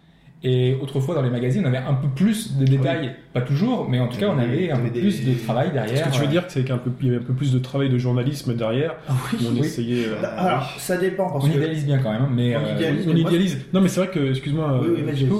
Et 0.45 0.75
autrefois, 0.81 1.15
dans 1.15 1.21
les 1.21 1.29
magazines, 1.29 1.63
on 1.63 1.67
avait 1.67 1.77
un 1.77 1.93
peu 1.93 2.09
plus 2.09 2.57
de 2.57 2.65
détails, 2.65 3.15
pas 3.31 3.39
toujours, 3.41 3.87
mais 3.89 4.01
en 4.01 4.07
tout 4.09 4.17
cas, 4.17 4.27
on 4.27 4.37
avait 4.37 4.71
un 4.71 4.77
peu 4.77 4.89
plus 4.89 5.23
de 5.25 5.33
travail 5.45 5.69
Ce 5.69 5.73
derrière. 5.73 6.09
que 6.09 6.13
tu 6.13 6.19
veux 6.19 6.25
euh, 6.27 6.29
dire, 6.29 6.43
c'est 6.49 6.59
qu'il 6.65 6.69
y 6.69 6.71
avait 7.09 7.17
un 7.21 7.25
peu 7.25 7.33
plus 7.33 7.53
de 7.53 7.59
travail 7.59 7.89
de 7.89 7.97
journalisme 7.97 8.53
derrière. 8.53 8.95
Ah 9.07 9.13
oui. 9.31 9.39
on 9.49 9.53
oui. 9.53 9.59
essayait. 9.61 10.05
euh, 10.07 10.15
Alors, 10.37 10.69
ça 10.79 10.97
dépend 10.97 11.29
parce 11.31 11.45
On 11.45 11.47
que 11.49 11.55
idéalise 11.55 11.85
bien 11.85 11.99
quand 11.99 12.11
même, 12.11 12.23
hein, 12.23 12.29
mais 12.33 12.55
On 12.57 12.59
euh, 12.59 13.15
idéalise. 13.15 13.57
on. 13.71 13.75
Non, 13.77 13.81
mais 13.81 13.87
c'est 13.87 14.01
vrai 14.01 14.09
que, 14.09 14.29
excuse-moi, 14.31 14.81
Oui, 14.83 14.89
oui, 14.97 15.03
euh, 15.31 15.35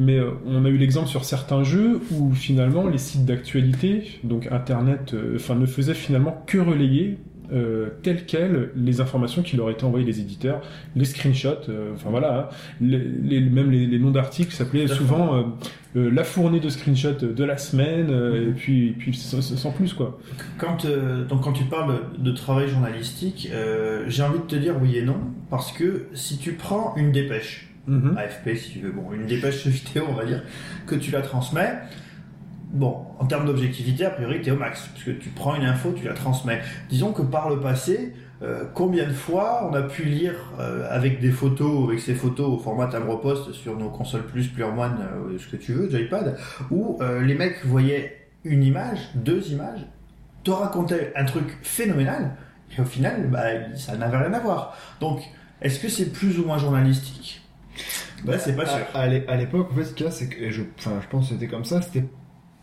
mais 0.00 0.16
euh, 0.18 0.30
on 0.46 0.64
a 0.64 0.68
eu 0.68 0.76
l'exemple 0.76 1.08
sur 1.08 1.24
certains 1.24 1.62
jeux 1.62 2.00
où 2.12 2.32
finalement 2.32 2.88
les 2.88 2.98
sites 2.98 3.24
d'actualité, 3.24 4.18
donc 4.24 4.48
Internet, 4.50 5.12
euh, 5.14 5.34
enfin 5.36 5.54
ne 5.54 5.66
faisaient 5.66 5.94
finalement 5.94 6.42
que 6.46 6.58
relayer 6.58 7.18
euh, 7.52 7.88
telles 8.02 8.26
quelles 8.26 8.70
les 8.76 9.00
informations 9.00 9.42
qui 9.42 9.56
leur 9.56 9.70
étaient 9.70 9.84
envoyées 9.84 10.04
des 10.06 10.20
éditeurs, 10.20 10.60
les 10.96 11.04
screenshots, 11.04 11.68
euh, 11.68 11.92
enfin 11.94 12.10
voilà, 12.10 12.38
hein, 12.38 12.48
les, 12.80 12.98
les- 12.98 13.40
même 13.40 13.70
les, 13.70 13.86
les 13.86 13.98
noms 13.98 14.10
d'articles 14.10 14.52
s'appelaient 14.52 14.86
souvent 14.86 15.34
euh, 15.34 15.42
euh, 15.96 16.10
la 16.10 16.24
fournée 16.24 16.60
de 16.60 16.68
screenshots 16.68 17.12
de 17.12 17.44
la 17.44 17.56
semaine, 17.58 18.08
euh, 18.10 18.44
Mhm. 18.44 18.48
et 18.50 18.52
puis, 18.52 18.88
et 18.88 18.92
puis 18.92 19.14
sans, 19.14 19.40
sans 19.40 19.70
plus 19.72 19.94
quoi. 19.94 20.18
Quand, 20.58 20.84
euh, 20.84 21.24
donc 21.24 21.42
quand 21.42 21.52
tu 21.52 21.64
parles 21.64 22.00
de 22.18 22.30
travail 22.32 22.68
journalistique, 22.68 23.48
euh, 23.52 24.04
j'ai 24.08 24.22
envie 24.22 24.38
de 24.40 24.44
te 24.44 24.56
dire 24.56 24.74
oui 24.80 24.96
et 24.98 25.02
non, 25.02 25.16
parce 25.50 25.72
que 25.72 26.06
si 26.14 26.38
tu 26.38 26.52
prends 26.52 26.94
une 26.96 27.12
dépêche, 27.12 27.64
Mhm. 27.86 28.18
AFP 28.18 28.54
si 28.54 28.72
tu 28.72 28.78
veux, 28.80 28.92
bon, 28.92 29.12
une 29.14 29.24
dépêche 29.26 29.66
vidéo 29.66 30.04
on 30.10 30.12
va 30.12 30.26
dire, 30.26 30.42
que 30.86 30.94
tu 30.94 31.10
la 31.10 31.22
transmets, 31.22 31.72
bon, 32.70 32.98
en 33.18 33.26
termes 33.26 33.46
d'objectivité, 33.46 34.04
a 34.04 34.10
priori 34.10 34.40
t'es 34.40 34.50
au 34.50 34.56
max, 34.56 34.88
parce 34.92 35.04
que 35.04 35.10
tu 35.10 35.28
prends 35.30 35.54
une 35.54 35.64
info, 35.64 35.92
tu 35.92 36.04
la 36.04 36.14
transmets. 36.14 36.60
Disons 36.88 37.12
que 37.12 37.22
par 37.22 37.48
le 37.50 37.60
passé, 37.60 38.14
euh, 38.42 38.64
combien 38.74 39.06
de 39.06 39.12
fois 39.12 39.68
on 39.68 39.74
a 39.74 39.82
pu 39.82 40.04
lire 40.04 40.34
euh, 40.60 40.86
avec 40.90 41.20
des 41.20 41.30
photos, 41.32 41.88
avec 41.88 42.00
ces 42.00 42.14
photos 42.14 42.48
au 42.48 42.58
format 42.58 42.86
timbre 42.86 43.20
poste 43.20 43.52
sur 43.52 43.76
nos 43.76 43.88
consoles 43.90 44.26
plus, 44.26 44.46
plus 44.48 44.62
One, 44.62 44.98
euh, 45.00 45.38
ce 45.38 45.48
que 45.48 45.56
tu 45.56 45.72
veux, 45.72 45.90
joypad, 45.90 46.36
où 46.70 46.98
euh, 47.00 47.22
les 47.22 47.34
mecs 47.34 47.64
voyaient 47.64 48.28
une 48.44 48.62
image, 48.62 48.98
deux 49.16 49.50
images, 49.50 49.80
te 50.44 50.50
racontaient 50.52 51.12
un 51.16 51.24
truc 51.24 51.58
phénoménal, 51.62 52.36
et 52.76 52.80
au 52.80 52.84
final, 52.84 53.28
bah, 53.28 53.74
ça 53.74 53.96
n'avait 53.96 54.18
rien 54.18 54.32
à 54.32 54.38
voir. 54.40 54.76
Donc, 55.00 55.20
est-ce 55.60 55.80
que 55.80 55.88
c'est 55.88 56.12
plus 56.12 56.38
ou 56.38 56.44
moins 56.46 56.58
journalistique? 56.58 57.42
Bah, 58.24 58.38
c'est 58.38 58.54
pas 58.54 58.66
sûr. 58.66 58.78
À, 58.94 59.00
à 59.00 59.06
l'é- 59.08 59.24
à 59.26 59.36
l'époque, 59.36 59.68
en 59.72 59.74
fait, 59.74 59.84
ce 59.84 59.94
qu'il 59.94 60.06
y 60.06 60.08
a, 60.08 60.12
c'est 60.12 60.28
que, 60.28 60.40
et 60.40 60.52
je, 60.52 60.62
enfin, 60.78 60.92
je 61.02 61.08
pense 61.08 61.28
que 61.28 61.34
c'était 61.34 61.48
comme 61.48 61.64
ça, 61.64 61.82
c'était, 61.82 62.04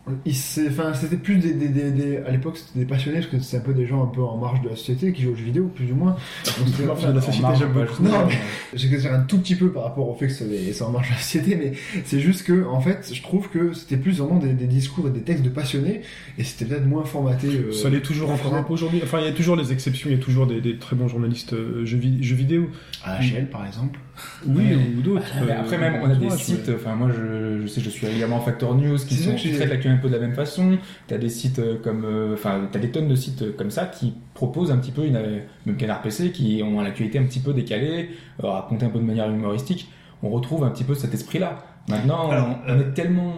enfin, 0.06 0.94
c'était 0.94 1.16
plus 1.16 1.36
des, 1.36 1.52
des, 1.52 1.68
des, 1.68 1.90
des- 1.90 2.16
à 2.18 2.30
l'époque, 2.30 2.56
c'était 2.56 2.78
des 2.80 2.84
passionnés, 2.86 3.18
parce 3.18 3.30
que 3.30 3.40
c'est 3.40 3.56
un 3.56 3.60
peu 3.60 3.74
des 3.74 3.86
gens 3.86 4.02
un 4.04 4.06
peu 4.06 4.22
en 4.22 4.36
marge 4.36 4.62
de 4.62 4.68
la 4.68 4.76
société 4.76 5.12
qui 5.12 5.22
jouent 5.22 5.32
aux 5.32 5.36
jeux 5.36 5.44
vidéo, 5.44 5.70
plus 5.74 5.90
ou 5.90 5.94
moins. 5.96 6.12
Donc, 6.58 6.68
c'était- 6.68 6.84
marge 6.86 7.02
de 7.06 7.10
la 7.12 7.18
en 7.18 7.20
société, 7.20 7.48
j'aime 7.58 7.72
beaucoup. 7.72 8.02
Non, 8.02 8.28
j'exagère 8.74 9.14
un 9.14 9.20
tout 9.22 9.38
petit 9.38 9.56
peu 9.56 9.70
par 9.70 9.84
rapport 9.84 10.08
au 10.08 10.14
fait 10.14 10.28
que 10.28 10.32
c'est 10.32 10.82
en 10.82 10.90
marge 10.90 11.08
de 11.08 11.14
la 11.14 11.20
société, 11.20 11.56
mais 11.56 11.72
c'est 12.04 12.20
juste 12.20 12.44
que, 12.44 12.64
en 12.66 12.80
fait, 12.80 13.10
je 13.12 13.22
trouve 13.22 13.48
que 13.48 13.72
c'était 13.72 13.96
plus 13.96 14.18
vraiment 14.18 14.38
des, 14.38 14.52
discours 14.66 15.08
et 15.08 15.10
des 15.10 15.22
textes 15.22 15.44
de 15.44 15.50
passionnés, 15.50 16.02
et 16.38 16.44
c'était 16.44 16.64
peut-être 16.66 16.86
moins 16.86 17.04
formaté. 17.04 17.48
euh, 17.48 17.72
Ça 17.72 17.88
l'est 17.90 18.00
toujours 18.00 18.30
encore 18.30 18.54
un 18.54 18.62
peu 18.62 18.72
aujourd'hui. 18.74 19.00
Enfin, 19.02 19.18
il 19.20 19.24
y 19.26 19.28
a 19.28 19.32
toujours 19.32 19.56
les 19.56 19.72
exceptions, 19.72 20.08
il 20.10 20.16
y 20.16 20.20
a 20.20 20.22
toujours 20.22 20.46
des, 20.46 20.78
très 20.78 20.96
bons 20.96 21.08
journalistes 21.08 21.52
euh, 21.52 21.84
jeux 21.84 21.98
vidéo. 21.98 22.70
à 23.04 23.20
HL, 23.20 23.48
par 23.50 23.66
exemple. 23.66 23.98
Oui, 24.46 24.74
ou 24.96 25.02
d'autres. 25.02 25.26
Euh, 25.42 25.60
après 25.60 25.78
même, 25.78 26.00
on 26.02 26.10
a 26.10 26.14
des 26.14 26.30
sites, 26.30 26.70
enfin 26.74 26.94
moi 26.94 27.10
je, 27.14 27.60
je 27.62 27.66
sais, 27.66 27.80
je 27.80 27.90
suis 27.90 28.06
régulièrement 28.06 28.36
en 28.36 28.40
Factor 28.40 28.74
News 28.74 28.96
qui, 28.96 29.14
sont, 29.14 29.34
qui 29.34 29.52
traitent 29.52 29.70
l'actualité 29.70 29.88
un 29.88 29.96
peu 29.96 30.08
de 30.08 30.14
la 30.14 30.20
même 30.20 30.34
façon. 30.34 30.78
T'as 31.06 31.18
des 31.18 31.28
sites 31.28 31.58
euh, 31.58 31.76
comme, 31.82 32.04
euh, 32.04 32.34
enfin 32.34 32.68
t'as 32.70 32.78
des 32.78 32.90
tonnes 32.90 33.08
de 33.08 33.14
sites 33.14 33.56
comme 33.56 33.70
ça 33.70 33.86
qui 33.86 34.14
proposent 34.34 34.70
un 34.70 34.78
petit 34.78 34.92
peu, 34.92 35.04
une, 35.04 35.20
même 35.66 35.76
Canard 35.76 36.02
PC, 36.02 36.32
qui 36.32 36.62
ont 36.64 36.80
l'actualité 36.80 37.18
un 37.18 37.24
petit 37.24 37.40
peu 37.40 37.52
décalée, 37.52 38.10
racontée 38.38 38.86
un 38.86 38.90
peu 38.90 38.98
de 38.98 39.04
manière 39.04 39.30
humoristique. 39.30 39.90
On 40.22 40.30
retrouve 40.30 40.64
un 40.64 40.70
petit 40.70 40.84
peu 40.84 40.94
cet 40.94 41.12
esprit-là. 41.12 41.64
Maintenant, 41.88 42.30
Alors, 42.30 42.58
on, 42.66 42.72
on 42.72 42.80
est 42.80 42.94
tellement 42.94 43.36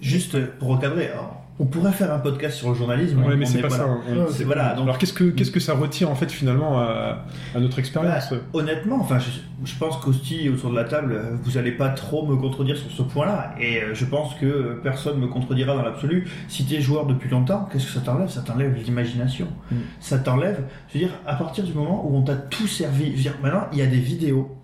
Juste 0.00 0.38
pour 0.58 0.68
recadrer, 0.68 1.08
alors, 1.08 1.43
on 1.60 1.66
pourrait 1.66 1.92
faire 1.92 2.12
un 2.12 2.18
podcast 2.18 2.56
sur 2.56 2.70
le 2.70 2.74
journalisme. 2.74 3.22
On 3.24 3.28
mais 3.36 3.46
c'est 3.46 3.58
est- 3.58 3.62
pas 3.62 3.68
voilà. 3.68 3.84
ça. 3.84 3.90
on- 4.08 4.28
C'est- 4.32 4.42
voilà, 4.44 4.74
donc 4.74 4.84
Alors 4.84 4.98
qu'est-ce 4.98 5.12
que 5.12 5.24
qu'est-ce 5.24 5.52
que 5.52 5.60
ça 5.60 5.74
retire 5.74 6.10
en 6.10 6.16
fait 6.16 6.30
finalement 6.32 6.80
à, 6.80 7.24
à 7.54 7.60
notre 7.60 7.78
expérience 7.78 8.32
Bah, 8.32 8.36
honnêtement, 8.54 8.96
enfin, 9.00 9.18
je, 9.20 9.30
je 9.64 9.78
pense 9.78 9.96
qu'Hostie, 9.98 10.48
autour 10.48 10.70
de 10.70 10.76
la 10.76 10.82
table, 10.82 11.20
vous 11.44 11.56
allez 11.56 11.70
pas 11.70 11.90
trop 11.90 12.26
me 12.26 12.34
contredire 12.36 12.76
sur 12.76 12.90
ce 12.90 13.02
point-là. 13.02 13.54
Et 13.60 13.80
euh, 13.82 13.94
je 13.94 14.04
pense 14.04 14.34
que 14.34 14.80
personne 14.82 15.18
me 15.20 15.28
contredira 15.28 15.76
dans 15.76 15.82
l'absolu. 15.82 16.28
Si 16.48 16.64
tu 16.66 16.74
es 16.74 16.80
joueur 16.80 17.06
depuis 17.06 17.30
longtemps, 17.30 17.68
qu'est-ce 17.72 17.86
que 17.86 17.92
ça 17.92 18.00
t'enlève? 18.00 18.28
Ça 18.28 18.40
t'enlève 18.40 18.74
l'imagination. 18.74 19.46
Mm. 19.70 19.76
Ça 20.00 20.18
t'enlève, 20.18 20.64
je 20.88 20.94
veux 20.98 21.04
dire, 21.06 21.14
à 21.24 21.34
partir 21.36 21.62
du 21.62 21.72
moment 21.72 22.04
où 22.04 22.16
on 22.16 22.22
t'a 22.22 22.34
tout 22.34 22.66
servi. 22.66 23.12
Je 23.12 23.16
veux 23.16 23.22
dire, 23.22 23.34
maintenant, 23.42 23.68
il 23.72 23.78
y 23.78 23.82
a 23.82 23.86
des 23.86 23.98
vidéos 24.00 24.56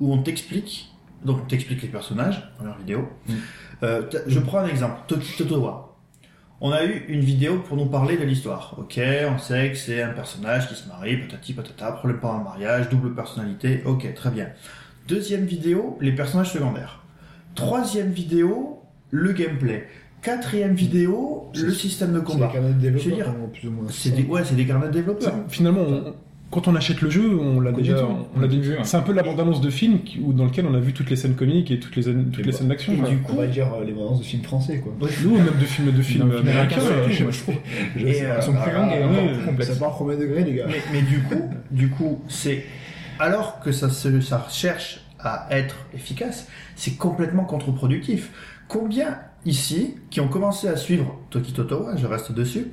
où 0.00 0.12
on 0.12 0.18
t'explique. 0.18 0.92
Donc, 1.24 1.38
on 1.42 1.46
t'explique 1.46 1.80
les 1.80 1.88
personnages 1.88 2.46
leurs 2.62 2.76
vidéos. 2.76 3.08
Mm. 3.26 3.32
Euh, 3.84 4.02
je 4.26 4.38
prends 4.38 4.58
un 4.58 4.66
exemple. 4.66 5.00
Toki 5.08 5.34
Totowa. 5.38 5.85
On 6.60 6.70
a 6.72 6.84
eu 6.84 7.04
une 7.08 7.20
vidéo 7.20 7.58
pour 7.58 7.76
nous 7.76 7.86
parler 7.86 8.16
de 8.16 8.24
l'histoire. 8.24 8.74
Ok, 8.78 8.98
on 9.30 9.38
sait 9.38 9.70
que 9.70 9.76
c'est 9.76 10.02
un 10.02 10.10
personnage 10.12 10.68
qui 10.68 10.74
se 10.74 10.88
marie, 10.88 11.18
patati 11.18 11.52
patata, 11.52 11.92
problème 11.92 12.18
pendant 12.18 12.38
le 12.38 12.44
mariage, 12.44 12.88
double 12.88 13.14
personnalité. 13.14 13.82
Ok, 13.84 14.12
très 14.14 14.30
bien. 14.30 14.48
Deuxième 15.06 15.44
vidéo, 15.44 15.98
les 16.00 16.12
personnages 16.12 16.52
secondaires. 16.52 17.00
Troisième 17.54 18.10
vidéo, 18.10 18.80
le 19.10 19.32
gameplay. 19.32 19.86
Quatrième 20.22 20.74
vidéo, 20.74 21.50
le 21.54 21.72
système 21.72 22.12
de 22.12 22.18
C'est 22.20 22.24
combat. 22.24 22.46
des 22.46 22.52
carnets 22.54 22.72
de 22.72 22.80
Je 22.80 22.86
veux 22.88 22.90
développeurs, 22.92 23.16
dire, 23.16 23.28
hein, 23.28 23.48
plus 23.52 23.68
ou 23.68 23.70
moins. 23.72 23.84
C'est 23.90 24.10
des, 24.10 24.22
ouais, 24.24 24.42
c'est 24.44 24.56
des 24.56 24.66
carnets 24.66 24.86
de 24.88 24.92
développeurs. 24.92 25.34
Finalement, 25.48 25.82
on- 25.82 26.14
quand 26.50 26.68
on 26.68 26.76
achète 26.76 27.00
le 27.02 27.10
jeu, 27.10 27.36
on 27.38 27.60
l'a 27.60 27.72
déjà, 27.72 28.06
on 28.06 28.40
l'a 28.40 28.46
On 28.46 28.48
dit 28.48 28.58
déjà 28.58 28.70
vu, 28.70 28.76
ouais. 28.78 28.84
C'est 28.84 28.96
un 28.96 29.02
peu 29.02 29.12
la 29.12 29.22
bande-annonce 29.24 29.60
de 29.60 29.68
film 29.70 30.02
qui- 30.02 30.20
où- 30.20 30.32
dans 30.32 30.44
lequel 30.44 30.64
on 30.66 30.74
a 30.74 30.78
vu 30.78 30.92
toutes 30.92 31.10
les 31.10 31.16
scènes 31.16 31.34
comiques 31.34 31.70
et 31.70 31.80
toutes 31.80 31.96
les, 31.96 32.04
toutes 32.04 32.38
Et 32.38 32.42
les 32.42 32.50
bah, 32.52 32.56
scènes 32.56 32.68
d'action. 32.68 32.92
du 32.94 33.00
On 33.28 33.34
va 33.34 33.46
dire 33.48 33.66
euh, 33.74 33.84
les 33.84 33.92
de 33.92 34.22
films 34.22 34.42
français, 34.44 34.78
quoi. 34.78 34.92
Nous, 35.24 35.34
même 35.34 35.46
de 35.60 35.64
films, 35.64 35.90
de 35.92 36.02
films 36.02 36.30
américains. 36.30 36.76
je- 37.10 37.24
trouve. 37.42 37.54
Elles 37.96 38.42
sont 38.42 38.52
plus 38.52 38.72
longues 38.72 38.92
et 38.92 39.04
encore 39.04 39.28
plus 39.36 39.44
complexes. 39.46 39.72
Ça 39.72 39.76
part 39.80 39.90
au 40.00 40.04
premier 40.04 40.16
degré, 40.16 40.44
les 40.44 40.54
gars. 40.54 40.66
Mais, 40.68 40.80
mais 40.92 41.02
du 41.02 41.20
coup, 41.20 41.42
du 41.70 41.88
coup, 41.90 42.20
c'est 42.28 42.64
alors 43.18 43.60
que 43.60 43.72
ça, 43.72 43.90
se, 43.90 44.20
ça 44.20 44.46
cherche 44.50 45.00
à 45.18 45.48
être 45.50 45.76
efficace, 45.94 46.46
c'est 46.76 46.96
complètement 46.96 47.44
contre-productif. 47.44 48.30
Combien 48.68 49.18
ici 49.44 49.94
qui 50.10 50.20
ont 50.20 50.28
commencé 50.28 50.68
à 50.68 50.76
suivre 50.76 51.18
Toki 51.30 51.52
Totowa, 51.52 51.96
je 51.96 52.06
reste 52.06 52.32
dessus, 52.32 52.66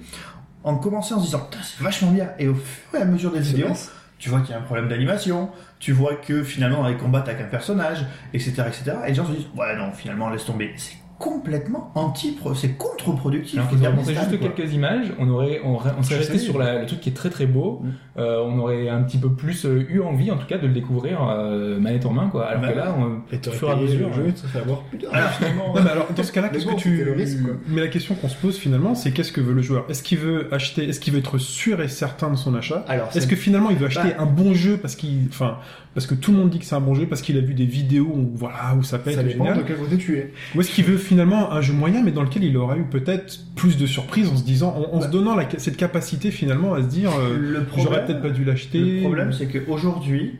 ont 0.63 0.77
commencé 0.77 1.13
en 1.13 1.19
se 1.19 1.25
disant 1.25 1.39
Putain, 1.39 1.63
c'est 1.63 1.83
vachement 1.83 2.11
bien, 2.11 2.29
et 2.39 2.47
au 2.47 2.55
fur 2.55 2.99
et 2.99 3.01
à 3.01 3.05
mesure 3.05 3.31
des 3.31 3.39
vidéos, 3.39 3.73
tu 4.17 4.29
vois 4.29 4.41
qu'il 4.41 4.51
y 4.51 4.53
a 4.53 4.59
un 4.59 4.63
problème 4.63 4.87
d'animation, 4.87 5.49
tu 5.79 5.91
vois 5.91 6.15
que 6.15 6.43
finalement 6.43 6.83
dans 6.83 6.87
les 6.87 6.97
combats 6.97 7.21
t'as 7.21 7.33
qu'un 7.33 7.43
personnage, 7.43 8.05
etc., 8.33 8.63
etc. 8.67 8.97
Et 9.05 9.09
les 9.09 9.15
gens 9.15 9.25
se 9.25 9.33
disent 9.33 9.47
ouais 9.55 9.75
non 9.75 9.91
finalement 9.91 10.29
laisse 10.29 10.45
tomber. 10.45 10.73
C'est 10.77 10.95
complètement 11.23 11.91
anti, 11.95 12.37
c'est 12.55 12.77
contre-productif. 12.77 13.57
Alors 13.57 13.69
qu'ils 13.69 13.79
montré 13.79 14.13
juste 14.13 14.37
quoi. 14.39 14.49
quelques 14.49 14.73
images, 14.73 15.13
on 15.19 15.29
aurait, 15.29 15.61
on, 15.63 15.79
serait 16.03 16.17
resté 16.17 16.37
sur 16.37 16.59
la- 16.59 16.79
le 16.81 16.85
truc 16.85 16.99
qui 16.99 17.09
est 17.09 17.13
très 17.13 17.29
très 17.29 17.45
beau. 17.45 17.81
Mm. 17.81 17.89
Euh, 18.19 18.43
on 18.45 18.59
aurait 18.59 18.89
un 18.89 19.01
petit 19.03 19.17
peu 19.17 19.31
plus 19.31 19.65
euh, 19.65 19.85
eu 19.89 20.01
envie, 20.01 20.31
en 20.31 20.37
tout 20.37 20.45
cas, 20.47 20.57
de 20.57 20.67
le 20.67 20.73
découvrir 20.73 21.19
euh, 21.29 21.79
manette 21.79 22.05
en 22.05 22.11
main, 22.11 22.27
quoi. 22.27 22.45
Alors 22.47 22.61
Bah, 22.61 22.71
que 22.73 22.77
là, 22.77 22.95
on, 22.97 23.33
Et 23.33 23.39
au 23.47 23.51
fur 23.51 23.69
et 23.69 23.71
à 23.71 23.75
mesure, 23.77 24.09
le 24.09 24.13
jeu, 24.13 24.33
fait 24.35 24.59
avoir 24.59 24.81
putain. 24.83 25.07
Alors, 25.11 25.29
finalement, 25.29 25.73
Non, 25.73 25.81
mais 25.83 25.89
alors, 25.89 26.07
dans 26.13 26.23
ce 26.23 26.31
cas-là, 26.33 26.49
qu'est-ce 26.49 26.65
que 26.65 26.75
tu. 26.75 27.09
risque. 27.11 27.37
Mais 27.67 27.81
la 27.81 27.87
question 27.87 28.15
qu'on 28.15 28.29
se 28.29 28.37
pose 28.37 28.57
finalement, 28.57 28.93
c'est 28.93 29.11
qu'est-ce 29.11 29.31
que 29.31 29.41
veut 29.41 29.53
le 29.53 29.61
joueur? 29.61 29.85
Est-ce 29.89 30.03
qu'il 30.03 30.17
veut 30.19 30.53
acheter, 30.53 30.89
est-ce 30.89 30.99
qu'il 30.99 31.13
veut 31.13 31.19
être 31.19 31.37
sûr 31.37 31.81
et 31.81 31.87
certain 31.87 32.29
de 32.31 32.35
son 32.35 32.53
achat? 32.53 32.83
Alors, 32.87 33.09
Est-ce 33.15 33.27
que 33.27 33.35
finalement 33.37 33.69
il 33.69 33.77
veut 33.77 33.87
acheter 33.87 34.13
un 34.17 34.25
bon 34.25 34.53
jeu 34.53 34.77
parce 34.77 34.95
qu'il, 34.95 35.27
enfin, 35.29 35.57
parce 35.93 36.07
que 36.07 36.15
tout 36.15 36.31
le 36.31 36.37
monde 36.37 36.49
dit 36.49 36.59
que 36.59 36.65
c'est 36.65 36.75
un 36.75 36.79
bon 36.81 36.95
jeu, 36.95 37.05
parce 37.07 37.21
qu'il 37.21 37.37
a 37.37 37.41
vu 37.41 37.53
des 37.53 37.65
vidéos 37.65 38.05
où 38.13 38.31
voilà 38.35 38.75
où 38.77 38.83
ça 38.83 38.97
peut 38.99 39.11
ça 39.11 39.21
dépend 39.23 39.45
génial, 39.45 39.57
de 39.59 39.63
quel 39.67 39.77
côté 39.77 39.97
tu 39.97 40.17
es. 40.17 40.33
ou 40.55 40.61
est-ce 40.61 40.71
qu'il 40.71 40.85
veut 40.85 40.97
finalement 40.97 41.51
un 41.51 41.61
jeu 41.61 41.73
moyen 41.73 42.01
mais 42.03 42.11
dans 42.11 42.23
lequel 42.23 42.43
il 42.43 42.57
aura 42.57 42.77
eu 42.77 42.83
peut-être 42.85 43.39
plus 43.55 43.77
de 43.77 43.85
surprises 43.85 44.29
en 44.29 44.35
se 44.37 44.43
disant, 44.43 44.73
en, 44.91 44.97
en 44.97 45.01
se 45.01 45.07
donnant 45.07 45.35
la- 45.35 45.47
cette 45.57 45.77
capacité 45.77 46.31
finalement 46.31 46.73
à 46.73 46.81
se 46.81 46.87
dire, 46.87 47.11
euh, 47.17 47.63
j'aurais 47.77 48.05
peut-être 48.05 48.21
pas 48.21 48.29
dû 48.31 48.43
l'acheter. 48.43 48.79
Le 48.79 49.01
problème, 49.01 49.31
c'est 49.33 49.47
qu'aujourd'hui, 49.47 50.39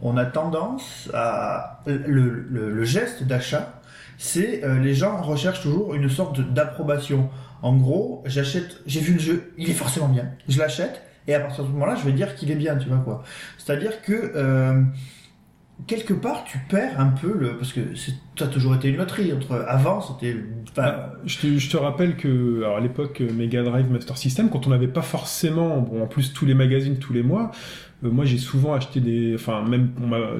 on 0.00 0.16
a 0.16 0.24
tendance 0.24 1.10
à. 1.14 1.82
Le, 1.86 2.46
le- 2.50 2.70
le 2.70 2.84
geste 2.84 3.24
d'achat, 3.24 3.80
c'est 4.18 4.64
euh, 4.64 4.78
les 4.80 4.94
gens 4.94 5.20
recherchent 5.22 5.62
toujours 5.62 5.94
une 5.94 6.08
sorte 6.08 6.40
d'approbation. 6.52 7.28
En 7.62 7.74
gros, 7.76 8.22
j'achète, 8.26 8.80
j'ai 8.86 9.00
vu 9.00 9.14
le 9.14 9.18
jeu, 9.20 9.52
il 9.58 9.70
est 9.70 9.74
forcément 9.74 10.08
bien. 10.08 10.26
Je 10.48 10.58
l'achète, 10.58 11.02
et 11.26 11.34
à 11.34 11.40
partir 11.40 11.64
de 11.64 11.68
ce 11.68 11.72
moment-là, 11.72 11.94
je 11.96 12.04
vais 12.04 12.12
dire 12.12 12.34
qu'il 12.36 12.50
est 12.50 12.56
bien, 12.56 12.76
tu 12.76 12.88
vois 12.88 12.98
quoi. 12.98 13.22
C'est-à-dire 13.58 14.02
que. 14.02 14.12
euh, 14.36 14.82
Quelque 15.88 16.14
part, 16.14 16.44
tu 16.44 16.58
perds 16.68 17.00
un 17.00 17.08
peu 17.08 17.36
le. 17.36 17.56
Parce 17.58 17.72
que 17.72 17.80
ça 17.96 18.44
a 18.44 18.46
toujours 18.46 18.76
été 18.76 18.88
une 18.88 18.96
loterie. 18.96 19.32
Entre 19.32 19.64
avant, 19.66 20.00
c'était. 20.00 20.36
enfin, 20.70 20.82
Bah, 20.82 21.12
je, 21.26 21.38
te, 21.38 21.58
je 21.58 21.68
te 21.68 21.76
rappelle 21.76 22.16
que, 22.16 22.58
alors 22.58 22.76
à 22.76 22.80
l'époque, 22.80 23.20
Mega 23.20 23.62
Drive 23.64 23.90
Master 23.90 24.16
System, 24.16 24.50
quand 24.50 24.68
on 24.68 24.70
n'avait 24.70 24.86
pas 24.86 25.02
forcément, 25.02 25.80
bon, 25.80 26.04
en 26.04 26.06
plus 26.06 26.32
tous 26.32 26.46
les 26.46 26.54
magazines 26.54 26.98
tous 26.98 27.12
les 27.12 27.24
mois, 27.24 27.50
euh, 28.04 28.10
moi 28.10 28.24
j'ai 28.24 28.38
souvent 28.38 28.74
acheté 28.74 29.00
des, 29.00 29.34
enfin 29.34 29.62
même, 29.62 29.90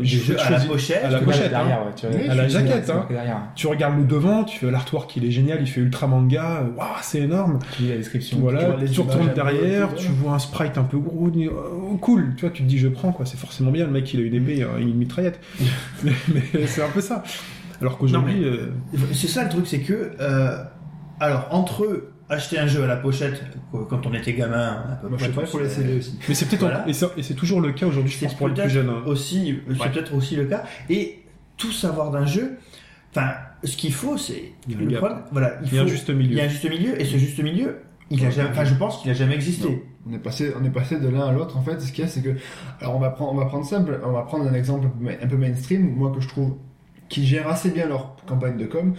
j'ai 0.03 0.37
à 0.39 0.51
la 0.51 0.61
pochette. 0.61 1.05
à 1.05 1.11
la 1.11 1.19
Tu 1.19 1.25
pochette, 1.25 1.51
derrière, 1.51 1.87
ouais, 1.87 1.93
tu 1.97 2.07
Oui, 2.07 2.29
à 2.29 2.35
la 2.35 2.45
tu 2.45 2.51
jaquette, 2.51 2.85
tu 2.85 2.91
hein. 2.93 3.43
Tu 3.55 3.67
regardes 3.67 3.99
le 3.99 4.05
devant, 4.05 4.45
tu 4.45 4.59
fais 4.59 4.71
l'artwork, 4.71 5.17
il 5.17 5.25
est 5.25 5.31
génial, 5.31 5.59
il 5.61 5.67
fait 5.67 5.81
ultra 5.81 6.07
manga, 6.07 6.65
waouh, 6.77 6.87
c'est 7.03 7.21
énorme. 7.21 7.59
Tu 7.77 7.83
lis 7.83 7.89
la 7.91 7.97
description. 7.97 8.37
tu 8.37 8.43
Voilà, 8.43 8.77
les 8.77 8.89
tu, 8.89 9.01
retournes 9.01 9.29
peu, 9.29 9.35
derrière, 9.35 9.95
tu 9.95 10.09
vois 10.09 10.35
un 10.35 10.39
sprite 10.39 10.77
un 10.79 10.85
peu 10.85 10.99
gros, 10.99 11.31
tu 11.31 11.39
dis, 11.39 11.49
oh, 11.49 11.97
cool, 12.01 12.35
tu 12.37 12.43
vois, 12.43 12.51
tu 12.51 12.63
te 12.63 12.69
dis 12.69 12.79
je 12.79 12.89
prends 12.89 13.13
quoi, 13.13 13.27
c'est 13.27 13.39
forcément 13.39 13.71
bien, 13.71 13.87
le 13.87 13.93
mec 13.93 14.13
il 14.13 14.21
a 14.21 14.25
une 14.25 14.35
épée, 14.35 14.63
euh, 14.63 14.79
une 14.79 14.95
mitraillette. 14.95 15.41
mais 16.05 16.13
mais 16.33 16.67
c'est 16.67 16.83
un 16.83 16.91
peu 16.91 17.01
ça. 17.01 17.23
Alors 17.81 17.99
qu'aujourd'hui, 17.99 18.45
euh, 18.45 18.69
C'est 19.13 19.29
ça 19.29 19.43
le 19.45 19.49
truc, 19.51 19.67
c'est 19.67 19.81
que. 19.81 20.13
euh, 20.21 20.63
alors, 21.21 21.47
entre 21.51 22.09
acheter 22.29 22.59
un 22.59 22.67
jeu 22.67 22.83
à 22.83 22.87
la 22.87 22.97
pochette, 22.97 23.43
quand 23.89 24.07
on 24.07 24.15
était 24.15 24.33
gamin, 24.33 24.85
à 24.93 24.99
peu 25.01 25.09
Moi, 25.09 25.19
je 25.19 25.25
près 25.25 25.33
sais 25.33 25.35
pas 25.35 25.43
tous, 25.43 25.51
pour 25.51 25.61
les 25.61 25.69
CD 25.69 25.99
aussi. 25.99 26.19
mais 26.29 26.35
c'est 26.35 26.47
peut-être 26.47 26.61
Voilà. 26.61 26.85
en- 26.85 26.87
et 27.17 27.23
c'est- 27.23 27.35
toujours 27.35 27.61
le 27.61 27.73
cas 27.73 27.87
aujourd'hui, 27.87 28.13
je 28.13 28.25
pense 28.25 28.35
pour 28.35 28.49
les 28.49 28.55
plus 28.55 28.71
jeunes. 28.71 28.89
hein. 28.89 29.03
aussi, 29.07 29.59
c'est 29.79 29.91
peut-être 29.91 30.15
aussi 30.15 30.37
le 30.37 30.45
cas. 30.47 30.65
Et 30.89 31.23
tout 31.57 31.73
savoir 31.73 32.11
d'un 32.11 32.27
jeu, 32.27 32.59
enfin, 33.15 33.33
ce 33.63 33.77
qu'il 33.77 33.93
faut, 33.93 34.17
c'est. 34.17 34.53
Il 34.69 34.79
le 34.79 34.97
problème- 34.97 35.23
voilà, 35.33 35.59
il, 35.63 35.69
Il 35.69 35.75
y 35.75 35.79
a 35.79 35.83
un 35.83 35.87
juste 35.87 36.09
Il 36.09 36.17
milieu. 36.17 36.37
y 36.37 36.41
a 36.41 36.45
un 36.45 36.49
juste 36.49 36.69
milieu, 36.69 37.01
et 37.01 37.05
ce 37.05 37.17
juste 37.19 37.43
milieu, 37.43 37.79
il 38.11 38.25
a 38.25 38.31
jamais, 38.31 38.51
enfin, 38.51 38.65
je 38.65 38.75
pense 38.75 39.01
qu'il 39.03 39.11
a 39.11 39.15
jamais 39.15 39.35
existé. 39.35 39.85
On 40.07 40.13
est 40.13 40.19
passé, 40.19 40.53
on 40.61 40.65
est 40.65 40.71
passé 40.71 40.99
de 41.01 41.09
l'un 41.09 41.27
à 41.29 41.33
l'autre. 41.33 41.57
En 41.57 41.63
fait, 41.63 41.81
ce 41.81 41.91
qu'il 41.93 42.05
y 42.05 42.07
a, 42.07 42.11
c'est 42.11 42.21
que, 42.23 42.37
alors 42.81 42.95
on 42.97 42.99
va 42.99 43.09
prendre, 43.11 43.33
on 43.33 43.37
va 43.37 43.47
prendre 43.47 43.65
simple, 43.65 43.99
on 44.05 44.13
va 44.13 44.23
prendre 44.23 44.47
un 44.47 44.53
exemple 44.55 44.89
un 45.23 45.27
peu 45.27 45.37
mainstream, 45.37 45.95
moi 45.95 46.13
que 46.15 46.21
je 46.21 46.29
trouve, 46.29 46.57
qui 47.09 47.25
gère 47.27 47.49
assez 47.49 47.71
bien 47.71 47.87
leur 47.89 48.17
campagne 48.27 48.57
de 48.59 48.67
com. 48.67 48.95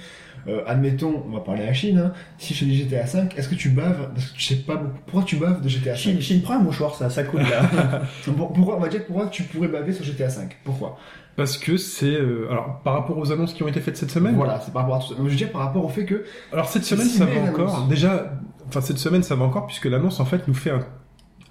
Euh, 0.48 0.62
admettons, 0.68 1.24
on 1.28 1.32
va 1.32 1.40
parler 1.40 1.64
à 1.64 1.68
la 1.68 1.74
Chine. 1.74 1.98
hein. 1.98 2.14
Si 2.38 2.54
je 2.54 2.60
te 2.60 2.66
dis 2.66 2.76
GTA 2.78 3.06
5, 3.08 3.38
est-ce 3.38 3.50
que 3.50 3.56
tu 3.56 3.70
baves? 3.70 4.10
Parce 4.14 4.28
que 4.28 4.36
tu 4.38 4.44
sais 4.44 4.56
pas 4.58 4.76
beaucoup. 4.76 4.98
Pourquoi 5.08 5.24
tu 5.24 5.38
baves 5.38 5.62
de 5.62 5.68
GTA 5.70 5.92
5 5.96 5.98
Chine, 5.98 6.22
Chine 6.22 6.42
prend 6.42 6.56
un 6.56 6.60
mouchoir, 6.60 6.94
ça, 6.96 7.10
ça 7.10 7.24
coule 7.24 7.42
là. 7.42 8.02
Pour- 8.38 8.54
Pourquoi 8.54 8.78
on 8.78 8.80
va 8.80 8.88
dire 8.90 9.06
pourquoi 9.06 9.28
tu 9.28 9.44
pourrais 9.44 9.68
baver 9.68 9.92
sur 9.94 10.04
GTA 10.06 10.30
5 10.30 10.58
Pourquoi? 10.64 10.98
Parce 11.36 11.58
que 11.58 11.76
c'est, 11.78 12.06
euh, 12.16 12.48
alors 12.50 12.80
par 12.84 12.94
rapport 12.94 13.18
aux 13.18 13.32
annonces 13.32 13.54
qui 13.54 13.64
ont 13.64 13.68
été 13.68 13.82
faites 13.82 13.98
cette 13.98 14.12
semaine? 14.12 14.36
Voilà, 14.36 14.62
c'est 14.64 14.72
par 14.72 14.84
rapport 14.84 14.98
à 14.98 15.00
tout 15.00 15.08
ça. 15.10 15.16
Donc, 15.16 15.26
je 15.26 15.32
veux 15.32 15.36
dire 15.38 15.52
par 15.52 15.62
rapport 15.62 15.84
au 15.84 15.90
fait 15.90 16.06
que 16.06 16.24
Alors 16.54 16.68
cette 16.70 16.86
semaine, 16.86 17.08
ça 17.08 17.26
va 17.26 17.42
encore. 17.42 17.88
Déjà, 17.90 18.32
enfin 18.68 18.82
cette 18.82 19.00
semaine, 19.00 19.24
ça 19.24 19.36
va 19.36 19.44
encore 19.46 19.66
puisque 19.68 19.86
l'annonce 19.86 20.20
en 20.20 20.26
fait 20.26 20.48
nous 20.48 20.54
fait 20.54 20.70
un, 20.70 20.80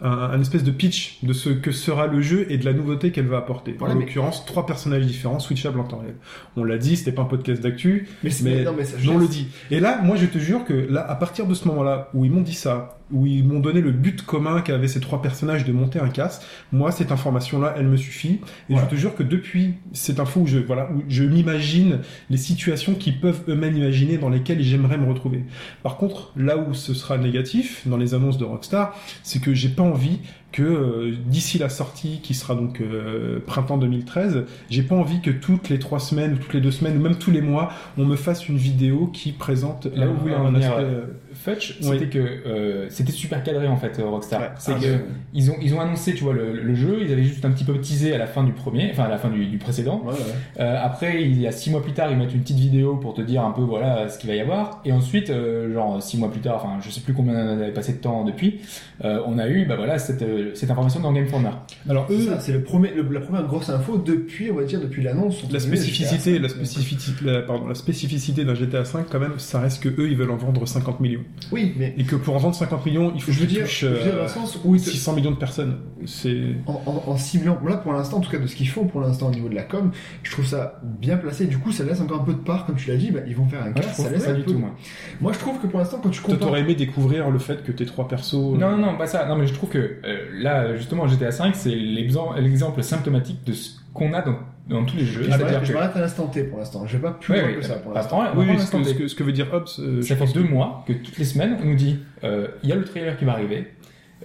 un, 0.01 0.11
un 0.11 0.41
espèce 0.41 0.65
de 0.65 0.71
pitch 0.71 1.19
de 1.23 1.33
ce 1.33 1.49
que 1.51 1.71
sera 1.73 2.07
le 2.07 2.21
jeu 2.21 2.47
et 2.51 2.59
de 2.59 2.65
la 2.65 2.73
nouveauté 2.73 3.13
qu'elle 3.13 3.27
va 3.29 3.39
apporter. 3.39 3.75
Voilà, 3.79 3.95
en 3.95 3.99
mais- 3.99 4.05
l'occurrence, 4.05 4.45
trois 4.45 4.67
personnages 4.67 5.07
différents, 5.07 5.39
switchables 5.39 5.79
en 5.81 5.85
temps 5.85 5.99
réel. 5.99 6.17
On 6.57 6.65
l'a 6.65 6.79
dit, 6.79 6.97
c'était 6.97 7.13
pas 7.13 7.23
un 7.23 7.27
podcast 7.27 7.63
d'actu, 7.63 8.09
mais, 8.23 8.31
c'est- 8.31 8.45
mais, 8.45 8.65
non 8.65 8.75
mais 8.77 8.85
ça, 8.85 8.97
je 8.99 9.09
on 9.11 9.19
le 9.19 9.29
dit. 9.29 9.47
Et 9.71 9.81
là, 9.81 10.01
moi, 10.03 10.17
je 10.17 10.27
te 10.27 10.39
jure 10.39 10.65
que 10.65 10.73
là, 10.75 11.09
à 11.09 11.15
partir 11.15 11.47
de 11.47 11.55
ce 11.55 11.69
moment-là 11.69 12.09
où 12.13 12.25
ils 12.25 12.31
m'ont 12.31 12.41
dit 12.43 12.55
ça, 12.55 12.99
où 13.15 13.27
ils 13.27 13.45
m'ont 13.45 13.61
donné 13.61 13.81
le 13.81 13.93
but 13.93 14.23
commun 14.23 14.61
qu'avaient 14.61 14.89
ces 14.89 15.01
trois 15.01 15.23
personnages 15.23 15.65
de 15.65 15.73
monter 15.73 16.01
un 16.01 16.09
casse, 16.09 16.45
moi, 16.73 16.91
cette 16.91 17.13
information-là, 17.13 17.75
elle 17.79 17.87
me 17.87 17.97
suffit. 17.97 18.41
Et 18.69 18.77
je 18.77 18.85
te 18.85 18.97
jure 18.97 19.15
que 19.15 19.23
depuis 19.23 19.75
cette 19.93 20.21
info 20.21 20.41
où 20.41 20.47
je, 20.47 20.59
voilà, 20.59 20.91
où 20.93 21.03
je 21.09 21.23
m'imagine 21.23 22.01
les 22.29 22.37
situations 22.37 22.95
qu'ils 22.95 23.21
peuvent 23.21 23.43
eux-mêmes 23.49 23.77
imaginer 23.77 24.19
dans 24.19 24.29
lesquelles 24.29 24.63
j'aimerais 24.63 24.99
me 24.99 25.09
retrouver. 25.09 25.45
Par 25.83 25.97
contre, 25.97 26.33
là 26.37 26.59
où 26.59 26.75
ce 26.75 26.93
sera 26.93 27.17
négatif 27.17 27.87
dans 27.87 27.97
les 27.97 28.15
annonces 28.15 28.37
de 28.37 28.45
Rockstar, 28.45 28.97
c'est 29.23 29.41
que 29.41 29.55
j'ai 29.55 29.69
pas 29.69 29.85
envie 29.85 30.19
que 30.55 30.63
euh, 30.63 31.13
d'ici 31.27 31.59
la 31.59 31.69
sortie, 31.69 32.21
qui 32.23 32.33
sera 32.33 32.55
donc 32.55 32.81
euh, 32.81 33.41
printemps 33.45 33.77
2013, 33.77 34.45
j'ai 34.71 34.83
pas 34.85 34.95
envie 34.95 35.21
que 35.21 35.33
toutes 35.33 35.69
les 35.69 35.81
trois 35.81 35.99
semaines 35.99 36.35
ou 36.35 36.37
toutes 36.37 36.55
les 36.55 36.61
deux 36.61 36.71
semaines 36.71 36.97
ou 36.97 37.01
même 37.01 37.17
tous 37.17 37.33
les 37.33 37.41
mois, 37.43 37.71
on 37.99 38.05
me 38.05 38.15
fasse 38.15 38.49
une 38.49 38.57
vidéo 38.57 39.09
qui 39.13 39.33
présente 39.33 39.87
Là 39.95 40.07
où 40.07 40.11
un- 40.11 40.13
vous 40.15 40.21
voulez 40.21 40.35
un 40.35 40.55
aspect, 40.55 40.73
euh, 40.85 41.01
euh, 41.49 41.55
Oui. 41.59 41.75
c'était 41.83 42.07
que 42.07 42.19
euh, 42.19 42.87
c'était 42.89 43.11
super 43.11 43.43
cadré 43.43 43.67
en 43.67 43.77
fait, 43.77 43.99
euh, 43.99 44.07
Rockstar. 44.07 44.41
Ouais. 44.41 44.49
C'est 44.59 44.73
Ah, 44.77 44.81
que 44.81 44.87
ils 45.33 45.51
ont 45.51 45.57
ils 45.61 45.75
ont 45.75 45.81
annoncé, 45.81 46.15
tu 46.15 46.23
vois, 46.23 46.33
le, 46.35 46.53
le 46.63 46.75
jeu, 46.77 47.01
ils 47.05 47.13
avaient 47.13 47.25
juste 47.25 47.45
un 47.45 47.51
petit 47.51 47.65
peu 47.65 47.75
teasé 47.81 48.15
à 48.15 48.19
la 48.19 48.29
fin 48.29 48.45
du 48.45 48.53
premier, 48.53 48.91
enfin 48.93 49.05
à 49.05 49.09
la 49.09 49.19
fin 49.19 49.31
du, 49.31 49.47
du 49.47 49.59
précédent. 49.59 50.03
ouais, 50.05 50.13
ouais. 50.13 50.19
Euh, 50.61 50.77
après, 50.81 51.23
il 51.25 51.41
y 51.41 51.49
a 51.49 51.53
six 51.53 51.71
mois 51.71 51.83
plus 51.83 51.93
tard, 51.93 52.13
ils 52.13 52.17
mettent 52.17 52.33
une 52.33 52.43
petite 52.43 52.59
vidéo 52.61 52.95
pour 52.97 53.15
te 53.15 53.23
dire 53.23 53.43
un 53.45 53.51
peu 53.51 53.63
voilà 53.63 54.09
ce 54.09 54.19
qu'il 54.19 54.31
va 54.31 54.37
y 54.37 54.41
avoir. 54.41 54.81
Et 54.85 54.93
ensuite, 54.93 55.31
euh, 55.31 55.73
genre 55.75 56.01
six 56.01 56.17
mois 56.17 56.31
plus 56.31 56.41
tard, 56.41 56.57
enfin 56.63 56.79
je 56.81 56.91
sais 56.91 57.01
plus 57.01 57.13
combien 57.13 57.35
on 57.35 57.61
avait 57.61 57.73
passé 57.73 57.95
de 57.95 57.99
temps 57.99 58.25
depuis, 58.25 58.61
euh, 59.05 59.21
on 59.27 59.37
a 59.39 59.49
eu 59.49 59.67
bah 59.67 59.75
voilà 59.75 59.99
cette 59.99 60.23
euh, 60.45 60.49
euh, 60.51 60.55
cette 60.55 60.71
information 60.71 61.01
dans 61.01 61.13
Game 61.13 61.25
Informer. 61.25 61.51
Alors 61.89 62.07
C'est 62.09 62.15
eux, 62.15 62.21
ça, 62.27 62.41
c'est 62.41 62.53
le 62.53 62.63
premier, 62.63 62.91
le- 62.95 63.03
la 63.13 63.21
première 63.21 63.47
grosse 63.47 63.69
info 63.71 63.99
depuis, 63.99 64.51
on 64.51 64.57
va 64.57 64.65
dire, 64.65 64.81
depuis 64.81 65.03
l'annonce. 65.03 65.43
la 65.51 65.61
spécificité, 65.61 66.33
GTA 66.35 66.43
la 66.43 66.49
V. 66.49 66.55
spécificité, 66.55 67.25
la, 67.25 67.43
pardon, 67.43 67.67
la 67.67 67.75
spécificité 67.75 68.45
d'un 68.45 68.55
GTA 68.55 68.85
5 68.85 69.07
quand 69.11 69.21
même, 69.21 69.39
ça 69.39 69.61
reste 69.61 69.83
que 69.83 69.89
eux 69.89 70.09
ils 70.11 70.17
veulent 70.17 70.31
en 70.31 70.37
vendre 70.37 70.67
50 70.67 71.01
millions 71.01 71.21
Oui, 71.53 71.73
mais 71.79 71.95
et 71.99 72.05
que 72.05 72.17
pour 72.17 72.35
en 72.35 72.39
vendre 72.39 72.55
50 72.55 72.85
millions, 72.87 73.13
il 73.15 73.23
faut 73.23 73.33
je 73.33 73.41
veux 73.41 73.47
dire, 73.47 73.63
touchent 73.63 73.81
je 73.83 73.87
veux 73.89 73.95
dire 74.03 74.13
dans 74.13 74.19
euh, 74.19 74.23
le 74.23 74.29
sens 74.29 74.59
où 74.65 74.75
ils 74.75 74.81
te- 74.83 74.91
600 74.91 75.15
millions 75.15 75.31
de 75.31 75.37
personnes. 75.37 75.77
C'est 76.07 76.43
en, 76.67 76.83
en- 76.87 77.11
en 77.13 77.17
ciblant, 77.17 77.59
là 77.67 77.77
pour 77.77 77.93
l'instant, 77.93 78.19
en 78.19 78.21
tout 78.21 78.31
cas 78.31 78.39
de 78.39 78.47
ce 78.47 78.55
qu'ils 78.57 78.69
font 78.69 78.85
pour 78.87 79.01
l'instant 79.01 79.29
au 79.29 79.35
niveau 79.35 79.49
de 79.49 79.55
la 79.55 79.63
com, 79.63 79.91
je 80.23 80.31
trouve 80.31 80.47
ça 80.47 80.81
bien 80.83 81.17
placé. 81.17 81.47
Du 81.47 81.59
coup, 81.59 81.73
ça 81.73 81.85
laisse 81.85 82.01
encore 82.01 82.21
un 82.23 82.25
peu 82.25 82.33
de 82.35 82.39
part, 82.39 82.67
comme 82.67 82.77
tu 82.77 82.89
l'as 82.91 82.97
dit, 82.97 83.11
bah, 83.11 83.21
ils 83.27 83.35
vont 83.37 83.47
faire 83.47 83.63
un 83.63 83.73
cas, 83.73 83.83
ça 83.83 84.11
laisse 84.11 84.25
pas 84.25 84.31
un 84.31 84.35
du 84.35 84.43
peu. 84.43 84.53
tout, 84.53 84.59
moi. 84.59 84.71
Moi, 85.21 85.33
je 85.33 85.39
trouve 85.39 85.59
que 85.61 85.67
pour 85.67 85.79
l'instant, 85.81 85.99
quand 86.03 86.11
tu 86.11 86.21
compares, 86.21 86.39
t'aurais 86.41 86.61
aimé 86.61 86.75
découvrir 86.75 87.31
le 87.31 87.39
fait 87.39 87.63
que 87.65 87.73
tes 87.73 87.87
trois 87.87 88.09
persos. 88.09 88.35
Non, 88.35 88.71
non, 88.73 88.79
non, 88.79 88.97
pas 88.99 89.07
ça. 89.07 89.27
Non, 89.27 89.37
mais 89.37 89.47
je 89.47 89.55
trouve 89.55 89.71
que 89.71 89.79
euh, 90.05 90.19
là, 90.39 90.75
justement, 90.77 91.07
GTA 91.07 91.31
5, 91.33 91.55
c'est 91.57 91.75
l'exemple 91.75 92.83
symptomatique 92.83 93.45
de 93.45 93.53
ce 93.53 93.71
qu'on 93.93 94.13
a 94.13 94.23
dans, 94.23 94.37
dans 94.69 94.85
tous 94.85 94.97
les 94.97 95.05
jeux. 95.05 95.27
m'arrête- 95.29 95.65
je 95.65 95.69
que 95.73 95.77
m'arrête 95.77 95.97
à 95.97 96.01
l'instant 96.01 96.27
T 96.27 96.45
pour 96.45 96.59
l'instant. 96.59 96.87
Je 96.87 96.97
vais 96.97 97.03
pas 97.03 97.13
plus 97.13 97.33
Ouais, 97.35 97.41
loin 97.41 97.49
oui, 97.51 97.57
que 97.57 97.65
ça 97.65 97.75
pour 97.77 97.93
l'instant. 97.93 98.23
Oui, 98.37 98.47
oui, 98.51 98.59
ce 98.59 98.71
que, 98.71 98.83
ce 98.85 98.91
T. 98.91 98.97
que- 98.97 99.09
ce 99.09 99.15
que 99.15 99.23
veut 99.23 99.33
dire 99.33 99.53
Hobbes, 99.53 99.67
euh, 99.79 100.03
Ça 100.03 100.17
fait 100.17 100.33
deux 100.33 100.43
que- 100.43 100.49
mois 100.49 100.85
que 100.87 100.93
toutes 100.93 101.17
les 101.19 101.25
semaines, 101.25 101.57
on 101.63 101.67
nous 101.67 101.75
dit 101.77 101.99
euh, 102.25 102.49
il 102.63 102.69
y 102.69 102.73
a 102.73 102.77
le 102.77 102.85
trailer 102.85 103.17
qui 103.17 103.25
va 103.25 103.33
arriver, 103.33 103.69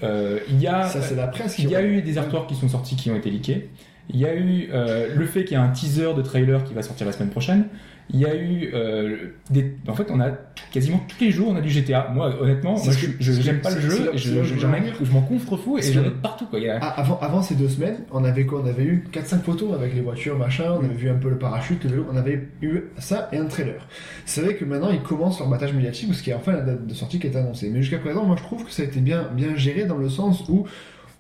euh, 0.04 0.40
il 0.50 0.60
y 0.62 0.68
a, 0.68 0.84
Ça, 0.84 1.02
c'est 1.02 1.16
la 1.16 1.28
presse 1.28 1.56
qui 1.56 1.64
il 1.64 1.70
y 1.70 1.76
a 1.76 1.82
eu 1.84 2.02
des 2.02 2.18
artworks 2.18 2.48
qui 2.48 2.56
sont 2.56 2.68
sortis 2.70 2.96
qui 2.96 3.12
ont 3.12 3.16
été 3.16 3.30
leakés, 3.30 3.70
il 4.10 4.18
y 4.20 4.26
a 4.26 4.34
eu 4.34 4.70
euh, 4.74 5.14
le 5.16 5.26
fait 5.26 5.44
qu'il 5.44 5.54
y 5.54 5.58
a 5.58 5.62
un 5.62 5.70
teaser 5.70 6.14
de 6.16 6.22
trailer 6.22 6.64
qui 6.64 6.74
va 6.74 6.82
sortir 6.82 7.06
la 7.06 7.12
semaine 7.12 7.30
prochaine, 7.30 7.66
il 8.12 8.20
y 8.20 8.26
a 8.26 8.36
eu 8.36 8.72
euh, 8.74 9.18
des... 9.50 9.76
En 9.88 9.94
fait, 9.94 10.08
on 10.10 10.20
a 10.20 10.32
quasiment 10.72 11.00
tous 11.08 11.24
les 11.24 11.32
jours, 11.32 11.50
on 11.50 11.56
a 11.56 11.62
du 11.62 11.70
GTA. 11.70 12.10
Moi, 12.14 12.34
honnêtement, 12.42 12.72
moi, 12.72 12.80
ce 12.84 12.92
je 12.92 13.06
que- 13.08 13.12
je- 13.20 13.32
c'est- 13.32 13.42
j'aime 13.42 13.62
pas 13.62 13.70
le 13.74 13.82
jeu, 13.82 14.12
je, 14.16 14.44
je, 14.44 14.56
je 14.56 15.12
m'en 15.12 15.22
contrefous 15.22 15.78
et 15.78 15.82
j'en 15.94 16.04
ai 16.04 16.10
partout. 16.12 16.46
Quoi. 16.48 16.60
Il 16.60 16.66
y 16.66 16.70
a- 16.70 16.80
Ah, 16.82 17.00
avant, 17.00 17.20
avant 17.22 17.42
ces 17.42 17.56
deux 17.56 17.70
semaines, 17.70 18.00
on 18.12 18.24
avait 18.24 18.46
quoi? 18.46 18.62
On 18.64 18.68
avait 18.68 18.84
eu 18.84 19.04
4-5 19.12 19.42
photos 19.44 19.74
avec 19.74 19.94
les 19.94 20.02
voitures, 20.02 20.38
machin, 20.38 20.76
on 20.80 20.84
avait 20.84 20.94
vu 20.96 21.10
un 21.10 21.16
peu 21.16 21.30
le 21.30 21.38
parachute, 21.38 21.84
le 21.84 21.90
vélo, 21.92 22.06
on 22.12 22.18
avait 22.18 22.48
eu 22.62 22.82
ça 22.98 23.30
et 23.32 23.38
un 23.38 23.46
trailer. 23.46 23.88
C'est 24.26 24.42
vrai 24.42 24.56
que 24.56 24.66
maintenant 24.66 24.90
ils 24.90 25.02
commencent 25.02 25.40
leur 25.40 25.48
battage 25.50 25.74
médiatique, 25.74 26.08
parce 26.10 26.22
qu'il 26.22 26.32
y 26.32 26.34
a 26.34 26.38
enfin 26.38 26.54
la 26.54 26.62
date 26.62 26.88
de 26.88 26.94
sortie 26.94 27.20
qui 27.20 27.28
est 27.28 27.36
annoncée. 27.36 27.70
Mais 27.72 27.82
jusqu'à 27.82 28.00
présent, 28.00 28.24
moi 28.26 28.36
je 28.38 28.44
trouve 28.44 28.66
que 28.66 28.72
ça 28.72 28.82
a 28.82 28.86
été 28.86 29.00
bien, 29.02 29.28
bien 29.36 29.56
géré 29.56 29.86
dans 29.86 29.98
le 29.98 30.10
sens 30.10 30.44
où 30.50 30.66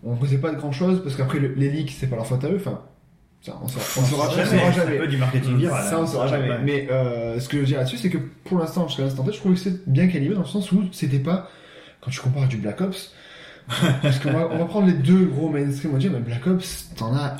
on 0.03 0.13
ne 0.15 0.19
faisait 0.19 0.37
pas 0.37 0.51
de 0.51 0.57
grand 0.57 0.71
chose, 0.71 1.01
parce 1.03 1.15
qu'après 1.15 1.39
le- 1.39 1.53
les 1.55 1.69
leaks, 1.69 1.91
c'est 1.91 2.07
pas 2.07 2.15
leur 2.15 2.25
faute 2.25 2.43
à 2.45 2.47
eux, 2.49 2.55
enfin, 2.55 2.81
ça, 3.41 3.57
on 3.63 3.67
saura, 3.67 3.85
on 3.97 4.03
saura, 4.05 4.27
on 4.27 4.31
saura 4.31 4.45
C'est 4.45 4.61
un 4.61 4.71
jamais. 4.71 4.97
peu 4.97 5.07
du 5.07 5.17
marketing 5.17 5.57
viral. 5.57 5.83
Ça, 5.89 5.95
hein. 5.95 5.99
on 6.01 6.05
saura 6.07 6.27
jamais. 6.27 6.49
Ouais. 6.49 6.59
Mais 6.63 6.87
euh, 6.91 7.39
ce 7.39 7.47
que 7.47 7.55
je 7.57 7.61
veux 7.61 7.67
dire 7.67 7.77
là-dessus, 7.77 7.97
c'est 7.97 8.09
que 8.09 8.17
pour 8.43 8.59
l'instant, 8.59 8.87
jusqu'à 8.87 9.03
l'instant 9.03 9.23
T, 9.23 9.31
je 9.31 9.37
trouve 9.37 9.53
que 9.53 9.59
c'est 9.59 9.87
bien 9.87 10.07
calibré 10.07 10.35
dans 10.35 10.41
le 10.41 10.47
sens 10.47 10.71
où 10.71 10.83
c'était 10.91 11.19
pas, 11.19 11.49
quand 12.01 12.11
tu 12.11 12.19
compares 12.19 12.43
à 12.43 12.47
du 12.47 12.57
Black 12.57 12.81
Ops, 12.81 13.13
parce 14.01 14.19
qu'on 14.19 14.31
va, 14.31 14.49
on 14.51 14.57
va 14.57 14.65
prendre 14.65 14.87
les 14.87 14.93
deux 14.93 15.25
gros 15.25 15.49
mainstream, 15.49 15.91
on 15.91 15.93
va 15.93 15.99
dire, 15.99 16.11
mais 16.11 16.19
Black 16.19 16.45
Ops, 16.47 16.89
t'en 16.97 17.15
as 17.15 17.37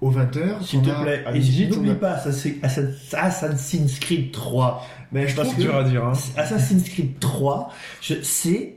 aux 0.00 0.10
20h, 0.10 0.62
S'il 0.64 0.82
te 0.82 0.90
plaît, 1.02 1.24
et 1.32 1.66
n'oublie 1.68 1.90
as- 1.92 1.94
pas 1.94 2.12
Assassin- 2.14 2.54
Assassin- 2.62 3.16
Assassin's 3.18 3.98
Creed 4.00 4.32
3. 4.32 4.84
Mais 5.12 5.28
je 5.28 5.36
C'est 5.36 5.54
que- 5.54 5.60
dur 5.60 5.76
à 5.76 5.84
dire. 5.84 6.04
Hein. 6.04 6.12
Assassin's 6.36 6.88
Creed 6.88 7.20
3, 7.20 7.70
je- 8.00 8.20
c'est 8.22 8.74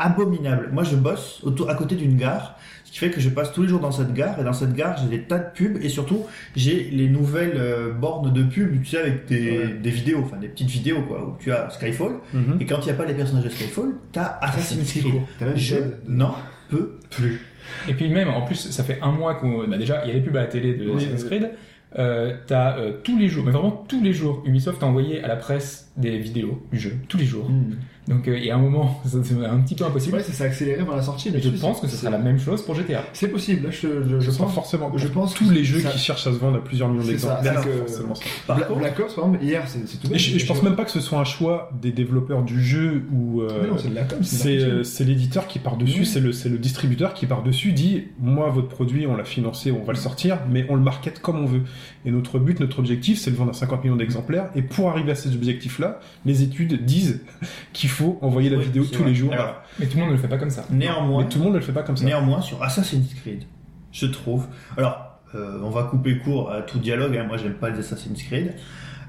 abominable. 0.00 0.70
Moi, 0.72 0.82
je 0.82 0.96
bosse 0.96 1.40
autour, 1.44 1.70
à 1.70 1.74
côté 1.76 1.94
d'une 1.94 2.16
gare, 2.16 2.58
qui 2.94 3.00
fait 3.00 3.10
que 3.10 3.20
je 3.20 3.28
passe 3.28 3.52
tous 3.52 3.62
les 3.62 3.68
jours 3.68 3.80
dans 3.80 3.90
cette 3.90 4.14
gare, 4.14 4.38
et 4.40 4.44
dans 4.44 4.52
cette 4.52 4.72
gare, 4.72 4.96
j'ai 4.96 5.08
des 5.08 5.24
tas 5.24 5.38
de 5.40 5.50
pubs, 5.52 5.82
et 5.82 5.88
surtout, 5.88 6.20
j'ai 6.54 6.84
les 6.92 7.08
nouvelles 7.08 7.54
euh, 7.56 7.92
bornes 7.92 8.32
de 8.32 8.44
pubs, 8.44 8.80
tu 8.82 8.90
sais, 8.90 8.98
avec 8.98 9.26
des, 9.26 9.50
Ouais. 9.58 9.74
des 9.82 9.90
vidéos, 9.90 10.20
enfin 10.22 10.36
des 10.36 10.46
petites 10.46 10.70
vidéos, 10.70 11.02
quoi, 11.02 11.26
où 11.26 11.36
tu 11.42 11.50
as 11.50 11.70
Skyfall, 11.70 12.12
Mhm. 12.32 12.58
et 12.60 12.66
quand 12.66 12.78
il 12.82 12.84
n'y 12.84 12.90
a 12.92 12.94
pas 12.94 13.04
les 13.04 13.14
personnages 13.14 13.42
de 13.42 13.48
Skyfall, 13.48 13.94
t'as 14.12 14.38
Assassin's 14.40 14.84
c'est 14.86 15.00
Creed. 15.00 15.14
Je 15.56 15.74
n'en 16.06 16.36
peux 16.68 17.00
plus. 17.10 17.40
Et 17.88 17.94
puis 17.94 18.08
même, 18.10 18.28
en 18.28 18.42
plus, 18.42 18.70
ça 18.70 18.84
fait 18.84 19.00
un 19.02 19.10
mois 19.10 19.34
qu'on... 19.34 19.66
Bah 19.66 19.76
déjà, 19.76 20.02
il 20.04 20.08
y 20.08 20.10
a 20.12 20.14
les 20.14 20.20
pubs 20.20 20.36
à 20.36 20.42
la 20.42 20.46
télé 20.46 20.74
de 20.74 20.88
Oui, 20.88 20.98
Assassin's. 21.04 21.24
Creed. 21.24 21.50
Euh, 21.98 22.36
t'as 22.46 22.78
euh, 22.78 22.92
tous 23.02 23.18
les 23.18 23.26
jours, 23.28 23.44
mais 23.44 23.50
vraiment 23.52 23.84
tous 23.88 24.02
les 24.04 24.12
jours, 24.12 24.42
Ubisoft 24.46 24.80
a 24.84 24.86
envoyé 24.86 25.22
à 25.22 25.26
la 25.28 25.36
presse 25.36 25.90
des 25.96 26.16
vidéos 26.18 26.64
du 26.72 26.78
jeu, 26.78 26.92
tous 27.08 27.16
les 27.18 27.24
jours. 27.24 27.48
Hmm. 27.50 27.74
Donc 28.06 28.28
euh, 28.28 28.36
il 28.38 28.44
y 28.44 28.50
a 28.50 28.56
un 28.56 28.58
moment, 28.58 29.00
c'est 29.06 29.16
un 29.16 29.58
petit 29.60 29.74
peu 29.74 29.84
impossible. 29.84 30.16
Ouais, 30.16 30.22
ça 30.22 30.32
s'est 30.32 30.44
accéléré 30.44 30.84
par 30.84 30.96
la 30.96 31.02
sortie. 31.02 31.30
Mais 31.32 31.40
je 31.40 31.48
pense 31.50 31.80
que 31.80 31.86
ce 31.88 31.96
sera 31.96 32.10
la 32.10 32.18
même 32.18 32.38
chose 32.38 32.62
pour 32.62 32.74
GTA. 32.74 33.02
C'est 33.12 33.28
possible, 33.28 33.64
là, 33.64 33.70
je, 33.70 33.88
je, 34.08 34.20
je 34.20 34.30
pense. 34.30 34.52
forcément. 34.54 34.92
je 34.96 35.08
pense 35.08 35.34
tous 35.34 35.50
les 35.50 35.64
jeux 35.64 35.80
ça- 35.80 35.90
qui 35.90 35.98
cherchent 35.98 36.26
à 36.26 36.32
se 36.32 36.36
vendre 36.38 36.58
à 36.58 36.64
plusieurs 36.64 36.88
millions 36.88 37.04
d'exemplaires. 37.06 37.62
que-. 37.62 38.02
Par 38.46 38.56
Bla- 38.56 38.66
contre, 38.66 38.80
Black 38.80 39.00
Ops, 39.00 39.14
par 39.14 39.24
exemple, 39.24 39.44
hier, 39.44 39.62
c'est 39.66 39.80
tout 40.00 40.06
Et 40.06 40.10
bête, 40.10 40.18
je, 40.18 40.38
je 40.38 40.46
pense 40.46 40.62
même 40.62 40.76
pas 40.76 40.84
que 40.84 40.90
ce 40.90 41.00
soit 41.00 41.18
un 41.18 41.24
choix 41.24 41.70
des 41.80 41.92
développeurs 41.92 42.42
du 42.42 42.62
jeu 42.62 43.04
ou 43.12 43.40
euh, 43.42 43.48
c'est 43.78 43.88
de 43.90 43.94
la 43.94 44.02
com, 44.04 44.18
c'est 44.22 44.58
euh, 44.58 44.82
l'éditeur 45.00 45.46
qui 45.46 45.58
part 45.58 45.76
dessus, 45.76 46.00
Oui. 46.00 46.06
c'est 46.06 46.20
le 46.20 46.32
c'est 46.32 46.48
le 46.48 46.58
distributeur 46.58 47.14
qui 47.14 47.26
part 47.26 47.42
dessus 47.42 47.72
dit 47.72 48.04
moi 48.20 48.50
votre 48.50 48.68
produit 48.68 49.06
on 49.06 49.16
l'a 49.16 49.24
financé, 49.24 49.70
on 49.72 49.82
va 49.84 49.92
le 49.92 49.98
sortir, 49.98 50.38
mais 50.50 50.66
on 50.68 50.74
le 50.76 50.82
market 50.82 51.20
comme 51.20 51.38
on 51.42 51.46
veut. 51.46 51.62
Et 52.06 52.10
notre 52.10 52.38
but, 52.38 52.60
notre 52.60 52.78
objectif, 52.80 53.18
c'est 53.18 53.30
de 53.30 53.36
vendre 53.36 53.50
à 53.50 53.54
50 53.54 53.82
millions 53.84 53.96
d'exemplaires. 53.96 54.50
Et 54.54 54.62
pour 54.62 54.90
arriver 54.90 55.12
à 55.12 55.14
cet 55.14 55.32
objectif-là, 55.34 56.00
les 56.26 56.42
études 56.42 56.84
disent 56.84 57.20
qu'il 57.72 57.88
faut 57.94 58.18
envoyer 58.22 58.50
la 58.50 58.58
Oui, 58.58 58.64
vidéo 58.64 58.84
tous 58.84 58.98
vrai. 58.98 59.08
les 59.08 59.14
jours. 59.14 59.32
Alors, 59.32 59.44
Voilà. 59.46 59.62
Mais 59.80 59.86
tout 59.86 59.96
le 59.96 60.00
monde 60.02 60.10
ne 60.12 60.16
le 60.16 60.20
fait 60.22 60.28
pas 60.28 60.38
comme 60.38 60.50
ça. 60.50 60.64
Néanmoins, 60.70 61.22
Mais 61.22 61.28
tout 61.28 61.38
le 61.38 61.44
monde 61.44 61.54
ne 61.54 61.58
le 61.58 61.64
fait 61.64 61.72
pas 61.72 61.82
comme 61.82 61.96
ça. 61.96 62.04
Néanmoins, 62.04 62.40
sur 62.40 62.62
Assassin's 62.62 63.12
Creed, 63.14 63.44
je 63.92 64.06
trouve. 64.06 64.46
Alors, 64.76 65.20
euh, 65.34 65.58
on 65.62 65.70
va 65.70 65.84
couper 65.84 66.18
court 66.18 66.50
à 66.52 66.62
tout 66.62 66.78
dialogue. 66.78 67.16
hein, 67.16 67.24
Moi, 67.26 67.36
j'aime 67.36 67.54
pas 67.54 67.70
les 67.70 67.78
Assassin's 67.78 68.22
Creed. 68.22 68.54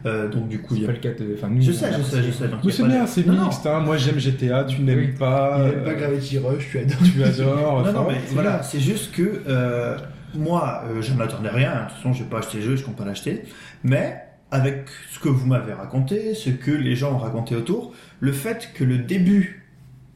Euh, 0.06 0.28
donc, 0.30 0.48
du 0.50 0.60
coup, 0.62 0.76
il 0.76 0.78
C'est 0.78 0.84
y 0.84 0.86
pas 0.86 0.92
a... 0.92 0.96
le 0.96 1.00
cas 1.02 1.24
de. 1.24 1.34
Enfin, 1.36 1.48
nous, 1.50 1.62
Je 1.64 1.72
sais, 1.72 1.92
je 1.98 2.02
sais, 2.04 2.22
je 2.24 2.32
sais. 2.32 2.48
donc 2.48 2.60
c'est 2.72 2.84
pas 2.84 2.88
bien, 2.90 3.08
c'est 3.08 3.26
mixte. 3.28 3.66
Hein. 3.66 3.80
Moi 3.80 3.98
j'aime 3.98 4.20
GTA, 4.20 4.64
tu 4.66 4.82
n'aimes 4.84 5.00
Oui. 5.00 5.08
pas. 5.18 5.58
Il 5.66 5.74
aime 5.74 5.84
pas 5.84 5.90
euh, 5.92 5.96
Gravity 5.96 6.38
Rush, 6.38 6.68
tu 6.70 6.78
adores. 6.80 6.98
tu 7.12 7.24
adores. 7.24 7.84
Non, 7.86 7.92
non, 7.94 8.06
mais 8.10 8.18
c'est 8.28 8.34
voilà, 8.36 8.62
c'est 8.62 8.80
juste 8.80 9.12
que 9.16 9.42
euh, 9.48 9.98
moi, 10.36 10.84
euh, 10.88 11.02
je 11.02 11.12
n'attendais 11.16 11.50
rien. 11.50 11.74
De 11.74 11.88
toute 11.88 11.98
façon, 11.98 12.14
je 12.14 12.24
vais 12.24 12.30
pas 12.30 12.38
acheter 12.38 12.58
le 12.60 12.64
jeu, 12.64 12.76
je 12.76 12.84
compte 12.84 12.98
pas 12.98 13.06
l'acheter. 13.06 13.46
Mais 13.84 14.25
avec 14.56 14.86
ce 15.12 15.20
que 15.20 15.30
vous 15.30 15.46
m'avez 15.46 15.74
raconté, 15.74 16.34
ce 16.34 16.50
que 16.50 16.72
les 16.72 16.96
gens 16.96 17.14
ont 17.14 17.18
raconté 17.20 17.56
autour, 17.56 17.94
le 18.20 18.32
fait 18.32 18.72
que 18.74 18.84
le 18.84 18.98
début, 18.98 19.66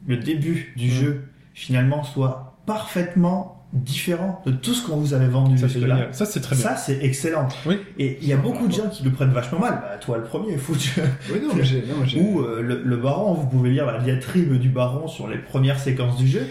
le 0.06 0.16
début 0.16 0.72
du 0.76 0.88
Mm. 0.88 0.90
jeu, 0.90 1.22
finalement, 1.54 2.02
soit 2.04 2.56
parfaitement 2.66 3.56
différent 3.72 4.42
de 4.46 4.50
tout 4.50 4.74
ce 4.74 4.84
qu'on 4.84 4.96
vous 4.96 5.14
avait 5.14 5.28
vendu 5.28 5.56
Ça 5.56 5.68
jusque-là. 5.68 5.94
génial. 5.96 6.14
Ça 6.14 6.26
c'est 6.26 6.40
très 6.40 6.56
bien. 6.56 6.64
Ça, 6.64 6.76
c'est 6.76 7.04
excellent. 7.04 7.46
Oui. 7.66 7.76
Et 7.98 8.18
il 8.20 8.26
y 8.26 8.32
a 8.32 8.36
beaucoup 8.36 8.66
de 8.66 8.72
gens 8.72 8.88
qui 8.88 9.04
le 9.04 9.12
prennent 9.12 9.30
vachement 9.30 9.60
mal. 9.60 9.74
Bah, 9.80 9.96
toi, 10.00 10.18
le 10.18 10.24
premier, 10.24 10.56
foutu. 10.56 11.00
Oui, 11.32 11.38
non, 11.40 11.54
mais 11.54 11.62
j'ai. 11.62 11.82
non, 11.82 11.94
mais 12.00 12.06
j'ai- 12.08 12.20
Ou 12.20 12.40
euh, 12.40 12.62
le, 12.62 12.82
le 12.82 12.96
baron, 12.96 13.34
vous 13.34 13.46
pouvez 13.46 13.70
lire 13.70 13.86
la 13.86 14.00
diatribe 14.00 14.54
du 14.58 14.68
baron 14.70 15.06
sur 15.06 15.28
les 15.28 15.38
premières 15.38 15.78
séquences 15.78 16.16
du 16.16 16.26
jeu. 16.26 16.46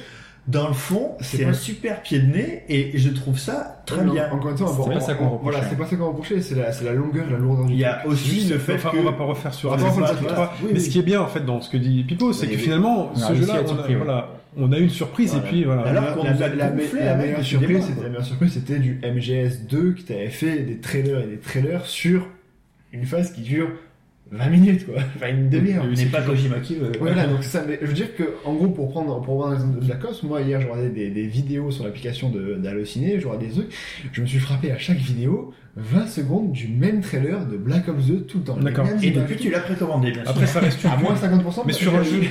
Dans 0.49 0.67
le 0.67 0.73
fond, 0.73 1.11
C'est 1.21 1.45
un 1.45 1.53
super 1.53 2.01
pied 2.01 2.17
de 2.19 2.25
nez 2.25 2.63
et 2.69 2.97
je 2.97 3.09
trouve 3.09 3.37
ça 3.37 3.83
très 3.85 4.01
Oui, 4.03 4.11
bien. 4.13 4.31
Encore 4.31 4.49
une 4.51 4.57
fois, 4.57 4.67
C'est 4.83 4.93
pas 4.93 4.99
ça 4.99 5.13
qu'on 5.13 5.25
on- 5.25 5.29
reproche, 5.31 5.53
Voilà, 5.53 5.69
c'est 5.69 5.77
pas 5.77 5.85
ça 5.85 5.95
qu'on 5.95 6.07
reprochait, 6.07 6.41
c'est 6.41 6.55
la, 6.55 6.71
c'est 6.71 6.85
la 6.85 6.93
longueur, 6.93 7.25
la 7.29 7.37
lourdeur 7.37 7.65
du 7.67 7.73
Il 7.73 7.79
y 7.79 7.85
a 7.85 8.01
aussi 8.07 8.49
le 8.49 8.57
fait 8.57 8.75
Enfin, 8.75 8.89
que 8.89 8.97
on 8.97 9.03
va 9.03 9.11
pas 9.11 9.25
refaire 9.25 9.53
sur 9.53 9.69
On 9.69 9.75
va 9.75 9.77
pas 9.77 9.83
Assassin's 9.89 10.01
refaire 10.09 10.15
Creed 10.17 10.27
sur- 10.29 10.35
3. 10.35 10.53
oui, 10.63 10.67
mais 10.73 10.79
oui. 10.79 10.85
ce 10.85 10.89
qui 10.89 10.99
est 10.99 11.03
bien 11.03 11.21
en 11.21 11.27
fait 11.27 11.45
dans 11.45 11.61
ce 11.61 11.69
que 11.69 11.77
dit 11.77 12.03
Pipo, 12.03 12.33
c'est 12.33 12.47
que 12.47 12.57
finalement, 12.57 13.11
ce 13.15 13.33
jeu-là, 13.35 13.53
on, 13.59 13.63
a- 13.63 13.67
surpris, 13.67 13.93
ouais. 13.93 14.01
voilà, 14.03 14.29
on 14.57 14.71
a 14.71 14.79
eu 14.79 14.83
une 14.83 14.89
surprise 14.89 15.31
Voilà. 15.33 15.45
et 15.45 15.49
puis 15.49 15.63
voilà. 15.65 15.81
Alors 15.83 16.03
La- 16.03 16.11
qu'on 16.13 16.23
la, 16.23 16.33
nous 16.33 16.41
a 16.43 16.47
la, 16.47 16.55
la, 16.55 16.69
la 17.05 17.15
meilleure 17.15 17.43
surprise, 17.43 17.85
c'était 18.51 18.79
du 18.79 18.99
MGS2 19.03 19.93
qui 19.93 20.03
t'avait 20.05 20.29
fait 20.29 20.59
des 20.63 20.79
trailers 20.79 21.19
et 21.21 21.27
des 21.27 21.37
trailers 21.39 21.85
sur 21.85 22.27
une 22.91 23.05
phase 23.05 23.31
qui 23.33 23.41
dure 23.41 23.69
20 24.31 24.49
minutes, 24.49 24.85
quoi. 24.85 24.95
Enfin, 25.15 25.29
une 25.29 25.49
demi-heure. 25.49 25.85
N'est 25.85 26.05
pas 26.05 26.21
Kojima 26.21 26.59
qui 26.59 26.75
veut. 26.75 26.91
Voilà, 26.99 27.27
donc 27.27 27.39
c'est 27.41 27.57
ça. 27.57 27.65
Mais 27.67 27.79
je 27.81 27.87
veux 27.87 27.93
dire 27.93 28.15
que, 28.15 28.23
en 28.45 28.53
gros, 28.53 28.67
pour 28.67 28.89
prendre, 28.91 29.21
pour 29.21 29.39
prendre 29.39 29.51
l'exemple 29.51 29.79
de 29.79 29.85
Black 29.85 30.03
Ops, 30.03 30.23
moi 30.23 30.41
hier, 30.41 30.61
je 30.61 30.67
regardais 30.67 30.89
des, 30.89 31.09
des 31.09 31.27
vidéos 31.27 31.71
sur 31.71 31.83
l'application 31.83 32.29
d'Hallociné, 32.29 33.19
je 33.19 33.27
regardais 33.27 33.47
des 33.47 33.53
trucs, 33.53 33.73
je 34.11 34.21
me 34.21 34.27
suis 34.27 34.39
frappé 34.39 34.71
à 34.71 34.77
chaque 34.77 34.97
vidéo 34.97 35.53
20 35.77 36.07
secondes 36.07 36.51
du 36.51 36.67
même 36.67 37.01
trailer 37.01 37.45
de 37.45 37.57
Black 37.57 37.87
Ops 37.87 38.05
2 38.05 38.21
tout 38.21 38.39
le 38.39 38.43
temps. 38.43 38.57
D'accord. 38.57 38.87
Et 39.01 39.11
depuis, 39.11 39.37
tu 39.37 39.49
l'as 39.49 39.61
précommandé, 39.61 40.11
bien 40.11 40.23
sûr. 40.23 40.31
Après 40.31 40.47
ça 40.47 40.59
reste 40.59 40.85
à 40.85 40.97
moins 40.97 41.15
50%. 41.15 41.63
Mais 41.65 41.73
sur 41.73 41.95
un 41.95 42.03
jeu, 42.03 42.21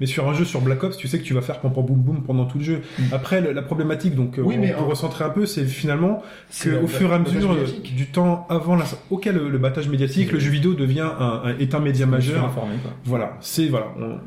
mais 0.00 0.06
sur 0.06 0.28
un 0.28 0.34
jeu 0.34 0.44
sur 0.44 0.60
Black 0.60 0.82
Ops, 0.84 0.96
tu 0.96 1.08
sais 1.08 1.18
que 1.18 1.24
tu 1.24 1.34
vas 1.34 1.40
faire 1.40 1.60
pom 1.60 1.72
pom 1.72 1.84
boum 1.84 1.96
boum 1.98 2.22
pendant 2.22 2.44
tout 2.46 2.58
le 2.58 2.64
jeu. 2.64 2.82
Après, 3.12 3.40
le- 3.40 3.52
la 3.52 3.62
problématique, 3.62 4.14
donc, 4.14 4.38
euh, 4.38 4.42
Oui, 4.42 4.54
on 4.56 4.60
mais 4.60 4.72
peut 4.72 4.80
en- 4.80 4.86
recentrer 4.86 5.24
un 5.24 5.30
peu, 5.30 5.46
c'est 5.46 5.64
finalement 5.64 6.22
que 6.62 6.82
au 6.82 6.86
fur 6.86 7.10
et 7.10 7.14
à 7.14 7.18
mesure 7.18 7.52
euh, 7.52 7.64
du 7.96 8.06
temps 8.06 8.46
avant 8.48 8.76
la, 8.76 8.84
auquel 9.10 9.36
le, 9.36 9.48
le 9.50 9.58
battage 9.58 9.88
médiatique, 9.88 10.32
le 10.32 10.38
jeu 10.38 10.50
vidéo 10.50 10.74
devient 10.74 11.00
un, 11.18 11.42
un- 11.44 11.58
est 11.58 11.74
un 11.74 11.80
média 11.80 12.06
majeur. 12.06 12.44
informé. 12.44 12.74
Voilà, 13.04 13.36
c'est 13.40 13.66
voilà. 13.68 13.86
on- 14.00 14.18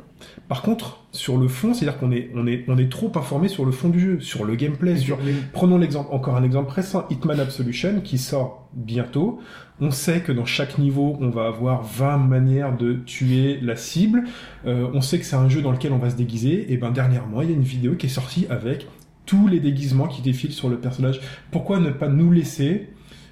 Par 0.47 0.61
contre, 0.61 0.99
sur 1.11 1.37
le 1.37 1.47
fond, 1.47 1.73
c'est-à-dire 1.73 1.97
qu'on 1.99 2.11
est 2.11 2.29
on 2.35 2.45
est 2.45 2.63
on 2.67 2.77
est 2.77 2.91
trop 2.91 3.11
informé 3.15 3.47
sur 3.47 3.65
le 3.65 3.71
fond 3.71 3.89
du 3.89 3.99
jeu, 3.99 4.19
sur 4.19 4.45
le 4.45 4.55
gameplay, 4.55 4.95
sur 4.97 5.17
Prenons 5.53 5.77
l'exemple, 5.79 6.09
encore 6.13 6.35
un 6.35 6.43
exemple 6.43 6.71
récent, 6.71 7.05
Hitman 7.09 7.39
Absolution, 7.39 8.01
qui 8.03 8.17
sort 8.17 8.69
bientôt. 8.73 9.39
On 9.83 9.89
sait 9.89 10.19
que 10.21 10.31
dans 10.31 10.45
chaque 10.45 10.77
niveau, 10.77 11.17
on 11.19 11.29
va 11.29 11.47
avoir 11.47 11.83
20 11.83 12.17
manières 12.17 12.77
de 12.77 12.93
tuer 12.93 13.59
la 13.63 13.75
cible. 13.75 14.25
Euh, 14.67 14.87
on 14.93 15.01
sait 15.01 15.17
que 15.17 15.25
c'est 15.25 15.35
un 15.35 15.49
jeu 15.49 15.63
dans 15.63 15.71
lequel 15.71 15.91
on 15.91 15.97
va 15.97 16.11
se 16.11 16.15
déguiser. 16.15 16.71
Et 16.71 16.77
ben 16.77 16.91
dernièrement, 16.91 17.41
il 17.41 17.49
y 17.49 17.51
a 17.51 17.55
une 17.55 17.63
vidéo 17.63 17.95
qui 17.95 18.05
est 18.05 18.09
sortie 18.09 18.45
avec 18.51 18.87
tous 19.25 19.47
les 19.47 19.59
déguisements 19.59 20.07
qui 20.07 20.21
défilent 20.21 20.53
sur 20.53 20.69
le 20.69 20.77
personnage. 20.77 21.19
Pourquoi 21.49 21.79
ne 21.79 21.89
pas 21.89 22.09
nous 22.09 22.31
laisser 22.31 22.89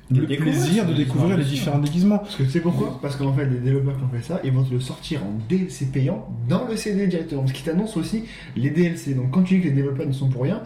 De 0.10 0.22
le 0.22 0.26
découvrir 0.26 0.56
plaisir 0.56 0.86
de 0.88 0.94
découvrir 0.96 1.38
les 1.38 1.44
différents 1.44 1.78
déguisements? 1.78 2.18
Parce 2.18 2.36
que 2.36 2.42
tu 2.42 2.50
sais 2.50 2.62
pourquoi? 2.62 2.98
Parce 3.00 3.16
qu'en 3.16 3.32
fait, 3.32 3.46
les 3.46 3.60
développeurs 3.60 3.98
qui 3.98 4.04
ont 4.04 4.10
fait 4.10 4.26
ça, 4.26 4.42
ils 4.44 4.52
vont 4.52 4.64
te 4.64 4.74
le 4.74 4.80
sortir 4.80 5.24
en 5.24 5.38
DLC 5.48 5.86
payant 5.94 6.28
dans 6.48 6.68
le 6.68 6.76
CD 6.76 7.06
directement. 7.06 7.46
Ce 7.46 7.54
qui 7.54 7.62
t'annonce 7.62 7.96
aussi 7.96 8.24
les 8.56 8.72
DLC. 8.72 9.14
Donc 9.14 9.30
quand 9.30 9.44
tu 9.44 9.58
dis 9.58 9.62
que 9.62 9.68
les 9.68 9.76
développeurs 9.76 10.08
ne 10.08 10.14
sont 10.14 10.30
pour 10.30 10.42
rien, 10.42 10.64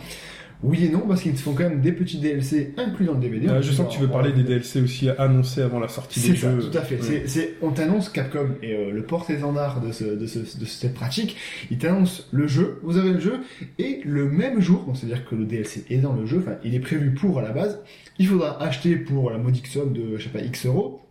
Oui 0.63 0.86
et 0.86 0.89
non, 0.89 1.02
parce 1.08 1.21
qu'ils 1.21 1.34
te 1.34 1.39
font 1.41 1.54
quand 1.54 1.63
même 1.67 1.82
des 1.82 1.91
petits 1.91 2.19
DLC 2.19 2.73
inclus 2.78 3.06
dans 3.06 3.15
le 3.15 3.19
DVD. 3.19 3.49
Euh, 3.49 3.62
je 3.62 3.71
sens 3.73 3.88
que 3.89 3.93
tu 3.93 3.99
veux 3.99 4.08
parler 4.08 4.32
des 4.32 4.43
DLC 4.43 4.82
aussi 4.82 5.10
annoncés 5.10 5.62
avant 5.62 5.80
la 5.80 5.89
sortie 5.89 6.21
C'est 6.21 6.32
des 6.32 6.38
ça, 6.38 6.52
jeux. 6.56 6.69
tout 6.69 6.78
à 6.78 6.82
fait. 6.82 6.95
Ouais. 6.95 7.02
C'est, 7.02 7.28
c'est- 7.28 7.54
on 7.62 7.71
t'annonce 7.71 8.08
Capcom 8.08 8.47
et 8.62 8.73
euh, 8.73 8.91
le 8.91 9.04
porte-étendard 9.04 9.82
de, 9.82 9.91
ce, 9.91 10.06
de, 10.06 10.26
ce, 10.26 10.39
de 10.39 10.65
cette 10.65 10.93
pratique. 10.93 11.36
Il 11.69 11.80
t'annonce 11.80 12.30
le 12.32 12.47
jeu, 12.47 12.80
vous 12.84 12.97
avez 12.97 13.12
le 13.12 13.19
jeu, 13.19 13.39
et 13.78 13.99
le 14.06 14.30
même 14.30 14.62
jour, 14.62 14.86
donc 14.86 14.95
c'est-à-dire 14.97 15.28
que 15.28 15.36
le 15.36 15.43
DLC 15.45 15.84
est 15.89 15.97
dans 15.97 16.13
le 16.13 16.26
jeu, 16.26 16.39
enfin 16.39 16.56
il 16.63 16.73
est 16.76 16.80
prévu 16.80 17.12
pour 17.12 17.39
à 17.39 17.41
la 17.41 17.52
base, 17.52 17.80
il 18.17 18.28
faudra 18.28 18.62
acheter 18.63 18.95
pour 18.95 19.32
la 19.32 19.38
modique 19.39 19.67
somme 19.67 19.91
de, 19.91 20.15
je 20.17 20.23
sais 20.23 20.30
pas, 20.30 20.39
X 20.41 20.65
euros, 20.65 21.02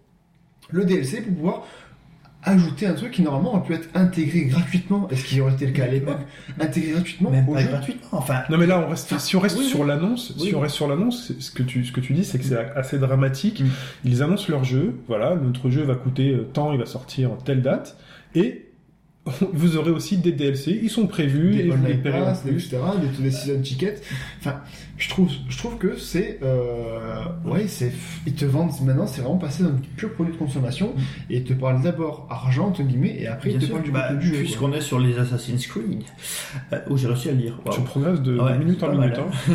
le 0.71 0.85
DLC 0.87 1.21
pour 1.21 1.35
pouvoir 1.35 1.67
ajouter 2.45 2.87
un 2.87 2.95
truc 2.95 3.13
qui 3.13 3.23
normalement 3.23 3.55
aurait 3.55 3.63
pu 3.67 3.75
être 3.75 3.89
intégré 3.95 4.47
gratuitement, 4.47 5.09
est-ce 5.11 5.25
qu'il 5.25 5.41
aurait 5.41 5.53
été 5.53 5.67
le 5.67 5.73
cas 5.73 5.85
à 5.85 5.89
l'époque, 5.89 6.19
intégré 6.61 6.93
gratuitement 6.93 7.31
Même 7.31 7.49
au 7.49 7.53
pas 7.55 7.61
jeu. 7.61 7.69
gratuitement. 7.69 8.09
Enfin, 8.13 8.43
Non 8.51 8.59
mais 8.59 8.67
là 8.67 8.81
on 8.85 8.89
reste 8.91 9.17
si 9.19 9.37
on 9.37 9.41
reste 9.41 9.59
Oui, 9.59 9.65
sur 9.67 9.81
oui. 9.81 9.87
l'annonce, 9.89 10.35
Oui. 10.39 10.49
si 10.49 10.55
on 10.55 10.61
reste 10.61 10.75
sur 10.75 10.89
l'annonce, 10.89 11.33
ce 11.39 11.51
que 11.51 11.63
tu 11.63 11.85
ce 11.85 11.93
que 11.93 12.01
tu 12.01 12.15
dis 12.15 12.25
c'est 12.25 12.39
que 12.39 12.45
c'est 12.45 12.59
assez 12.75 12.99
dramatique. 12.99 13.61
Mm. 13.61 13.69
Ils 14.07 14.23
annoncent 14.23 14.47
leur 14.51 14.65
jeu, 14.65 14.95
voilà, 15.09 15.37
notre 15.37 15.71
jeu 15.71 15.83
va 15.83 15.95
coûter 15.95 16.31
euh, 16.31 16.49
tant, 16.53 16.73
il 16.73 16.79
va 16.79 16.87
sortir 16.87 17.31
telle 17.45 17.63
date 17.63 17.97
et 18.35 18.67
vous 19.53 19.77
aurez 19.77 19.93
aussi 19.93 20.17
des 20.17 20.33
DLC, 20.33 20.81
ils 20.83 20.91
sont 20.91 21.07
prévus 21.07 21.53
et 21.53 21.57
des 21.59 21.63
les 21.63 21.71
online 21.73 22.03
pass, 22.03 22.43
etc., 22.45 22.79
des, 23.01 23.23
des 23.23 23.31
season 23.31 23.61
tickets. 23.63 24.03
Enfin, 24.41 24.57
je 25.03 25.09
trouve, 25.09 25.29
je 25.49 25.59
trouve 25.59 25.79
que 25.79 25.97
c'est, 25.97 26.39
euh, 26.43 27.25
ouais, 27.45 27.67
c'est, 27.67 27.93
ils 28.25 28.35
te 28.35 28.45
vendent 28.45 28.71
maintenant, 28.83 29.07
c'est 29.09 29.21
vraiment 29.21 29.37
passé 29.39 29.65
dans 29.65 29.71
un 29.71 29.81
pur 29.97 30.13
produit 30.13 30.33
de 30.33 30.39
consommation 30.39 30.95
et 31.29 31.39
ils 31.39 31.45
te 31.45 31.53
parlent 31.55 31.83
d'abord 31.83 32.29
argent 32.31 32.69
entre 32.69 32.83
guillemets 32.85 33.17
et 33.19 33.27
après 33.27 33.49
bien 33.49 33.59
ils 33.59 33.61
te 33.61 33.65
sûr, 33.67 33.75
parlent 33.75 33.85
du 33.85 33.91
bah, 33.91 34.09
contenu 34.13 34.31
puisqu'on 34.39 34.73
est 34.73 34.81
sur 34.81 35.01
les 35.01 35.19
Assassin's 35.19 35.67
Creed, 35.67 36.05
euh, 36.73 36.79
où 36.89 36.97
j'ai 36.97 37.09
réussi 37.09 37.31
à 37.31 37.33
le 37.33 37.39
lire. 37.39 37.59
Tu 37.73 37.81
progresses 37.81 38.21
de, 38.21 38.39
Ouais, 38.39 38.57
minute 38.59 38.81
en 38.85 38.93
minute. 38.93 39.19
hein. 39.19 39.31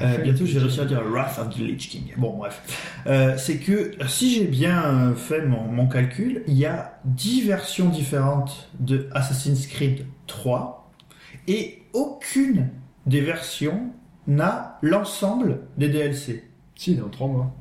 Euh, 0.00 0.18
bientôt, 0.18 0.44
je 0.46 0.54
vais 0.54 0.60
réussir 0.60 0.82
à 0.82 0.86
dire 0.86 1.02
Wrath 1.10 1.38
of 1.38 1.50
the 1.54 1.58
Lich 1.58 1.88
King. 1.88 2.12
Bon, 2.16 2.36
bref. 2.36 2.60
Euh, 3.06 3.36
c'est 3.38 3.58
que, 3.58 3.92
si 4.08 4.34
j'ai 4.34 4.44
bien 4.46 5.14
fait 5.16 5.46
mon, 5.46 5.62
mon 5.68 5.86
calcul, 5.86 6.42
il 6.46 6.54
y 6.54 6.66
a 6.66 6.98
10 7.04 7.46
versions 7.46 7.88
différentes 7.88 8.68
de 8.80 9.08
Assassin's 9.12 9.66
Creed 9.66 10.06
3 10.26 10.90
et 11.48 11.82
aucune 11.92 12.68
des 13.06 13.20
versions 13.20 13.90
n'a 14.26 14.78
l'ensemble 14.82 15.60
des 15.78 15.88
DLC. 15.88 16.44
Si, 16.74 16.94
dans 16.94 17.08
3 17.08 17.28
mois. 17.28 17.54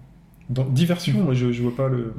Dans 0.50 0.66
diversion, 0.66 1.22
moi 1.24 1.34
je, 1.34 1.52
je 1.52 1.62
vois 1.62 1.76
pas 1.76 1.88
le. 1.88 2.14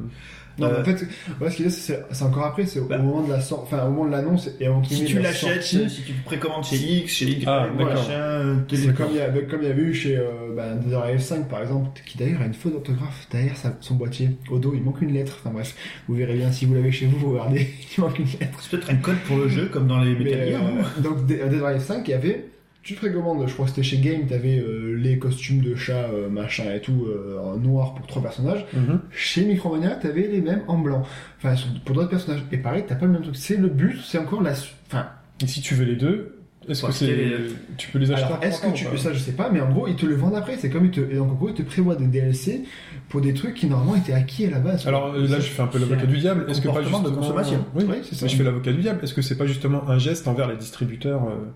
Non, 0.58 0.68
mais 0.68 0.74
Euh, 0.74 0.80
en 0.80 0.84
fait, 0.84 1.06
ouais, 1.40 1.50
ce 1.50 1.56
qu'il 1.56 1.64
y 1.64 1.68
a, 1.68 1.70
c'est, 1.70 2.04
c'est 2.10 2.24
encore 2.24 2.44
après, 2.44 2.66
c'est 2.66 2.78
au 2.78 2.84
Bah. 2.84 2.98
moment 2.98 3.22
de 3.22 3.30
la 3.32 3.40
sor- 3.40 3.62
enfin, 3.62 3.84
au 3.86 3.90
moment 3.90 4.04
de 4.06 4.10
l'annonce 4.10 4.50
et 4.60 4.68
entre 4.68 4.90
Si 4.90 5.06
tu 5.06 5.18
l'achètes, 5.18 5.62
sortie. 5.62 5.88
si 5.88 6.02
tu 6.02 6.12
précommandes 6.24 6.64
chez 6.64 6.76
X, 6.76 7.10
chez 7.12 7.24
Y, 7.26 7.44
Ah, 7.46 7.66
euh, 8.10 8.56
C'est 8.70 8.94
comme 8.94 9.08
il 9.12 9.16
y, 9.16 9.20
a, 9.20 9.30
comme 9.30 9.62
il 9.62 9.68
y 9.68 9.70
avait 9.70 9.82
eu 9.82 9.94
chez 9.94 10.18
euh, 10.18 10.54
bah, 10.54 10.74
Dead 10.74 10.92
or 10.92 11.04
Alive 11.04 11.20
5 11.20 11.48
par 11.48 11.62
exemple, 11.62 11.98
qui 12.04 12.18
d'ailleurs 12.18 12.42
a 12.42 12.46
une 12.46 12.52
faute 12.54 12.72
d'orthographe 12.72 13.26
derrière 13.30 13.56
sa- 13.56 13.76
son 13.80 13.94
boîtier. 13.94 14.28
Au 14.50 14.58
dos, 14.58 14.72
il 14.74 14.82
manque 14.82 15.00
une 15.00 15.12
lettre. 15.14 15.38
Enfin 15.40 15.50
bref, 15.54 15.74
vous 16.06 16.14
verrez 16.14 16.34
bien 16.36 16.52
si 16.52 16.66
vous 16.66 16.74
l'avez 16.74 16.92
chez 16.92 17.06
vous, 17.06 17.18
vous 17.18 17.32
regardez, 17.32 17.68
il 17.96 18.00
manque 18.02 18.18
une 18.18 18.26
lettre. 18.26 18.58
C'est 18.60 18.70
peut-être 18.72 18.90
un 18.90 18.96
code 18.96 19.18
pour 19.26 19.38
le 19.38 19.48
jeu, 19.48 19.66
comme 19.72 19.86
dans 19.86 20.00
les 20.00 20.14
Metal 20.14 20.48
Gear. 20.48 20.62
euh, 20.62 20.82
hein. 20.82 21.00
donc 21.02 21.24
Dead 21.26 21.48
Dead 21.48 21.60
or 21.62 21.68
Alive 21.68 21.82
5, 21.82 22.06
il 22.06 22.10
y 22.10 22.14
avait, 22.14 22.44
tu 22.82 22.94
précommandes, 22.94 23.46
je 23.46 23.52
crois 23.52 23.66
que 23.66 23.70
c'était 23.70 23.82
chez 23.82 23.98
Game, 23.98 24.26
t'avais 24.26 24.58
euh, 24.58 24.96
les 24.96 25.18
costumes 25.18 25.60
de 25.60 25.74
chat, 25.74 26.08
euh, 26.12 26.28
machin 26.28 26.64
et 26.74 26.80
tout, 26.80 27.06
euh, 27.06 27.38
en 27.38 27.56
noir 27.56 27.94
pour 27.94 28.06
trois 28.06 28.22
personnages. 28.22 28.66
Mhm. 28.74 29.00
Chez 29.10 29.44
Micromania, 29.44 29.90
t'avais 29.90 30.26
les 30.26 30.40
mêmes 30.40 30.62
en 30.66 30.78
blanc. 30.78 31.04
Enfin, 31.38 31.54
pour 31.84 31.94
d'autres 31.94 32.10
personnages. 32.10 32.42
Et 32.50 32.58
pareil, 32.58 32.84
t'as 32.86 32.96
pas 32.96 33.06
le 33.06 33.12
même 33.12 33.22
truc. 33.22 33.36
C'est 33.36 33.56
le 33.56 33.68
but, 33.68 34.00
c'est 34.04 34.18
encore 34.18 34.42
la... 34.42 34.52
Enfin, 34.88 35.06
Et 35.40 35.46
si 35.46 35.60
tu 35.60 35.74
veux 35.74 35.84
les 35.84 35.96
deux, 35.96 36.42
est-ce 36.68 36.86
que 36.86 36.92
c'est 36.92 37.06
les 37.06 37.36
tu 37.76 37.90
peux 37.90 37.98
les 37.98 38.12
acheter 38.12 38.26
Alors, 38.26 38.42
est-ce 38.42 38.60
que 38.60 38.72
tu 38.72 38.84
pas 38.84 38.96
ça, 38.96 39.12
je 39.12 39.18
sais 39.18 39.32
pas, 39.32 39.50
mais 39.50 39.60
en 39.60 39.70
gros, 39.70 39.88
ils 39.88 39.96
te 39.96 40.06
le 40.06 40.14
vendent 40.14 40.36
après. 40.36 40.56
C'est 40.58 40.70
comme 40.70 40.84
ils 40.84 40.90
te, 40.90 41.00
et 41.00 41.16
donc 41.16 41.32
en 41.32 41.34
gros, 41.34 41.48
ils 41.48 41.54
te 41.54 41.62
prévoient 41.62 41.96
des 41.96 42.06
DLC 42.06 42.62
pour 43.08 43.20
des 43.20 43.34
trucs 43.34 43.54
qui 43.54 43.66
normalement 43.66 43.96
étaient 43.96 44.12
acquis 44.12 44.46
à 44.46 44.50
la 44.50 44.60
base. 44.60 44.86
Alors 44.86 45.14
euh, 45.14 45.26
là, 45.26 45.40
je 45.40 45.48
fais 45.48 45.62
un 45.62 45.66
peu 45.66 45.78
l'avocat 45.78 46.06
du 46.06 46.18
diable. 46.18 46.46
Est-ce 46.48 46.60
que 46.60 46.68
pas 46.68 46.74
comportement 46.74 47.00
de 47.00 47.08
justement 47.08 47.20
consommation. 47.22 47.64
Oui, 47.74 47.84
Oui, 47.88 47.96
c'est 48.04 48.14
ça. 48.14 48.26
Mais 48.26 48.28
je 48.30 48.36
fais 48.36 48.44
l'avocat 48.44 48.72
du 48.72 48.80
diable. 48.80 49.00
Est-ce 49.02 49.14
que 49.14 49.22
c'est 49.22 49.36
pas 49.36 49.46
justement 49.46 49.88
un 49.88 49.98
geste 49.98 50.28
envers 50.28 50.48
les 50.48 50.56
distributeurs 50.56 51.24
euh, 51.24 51.50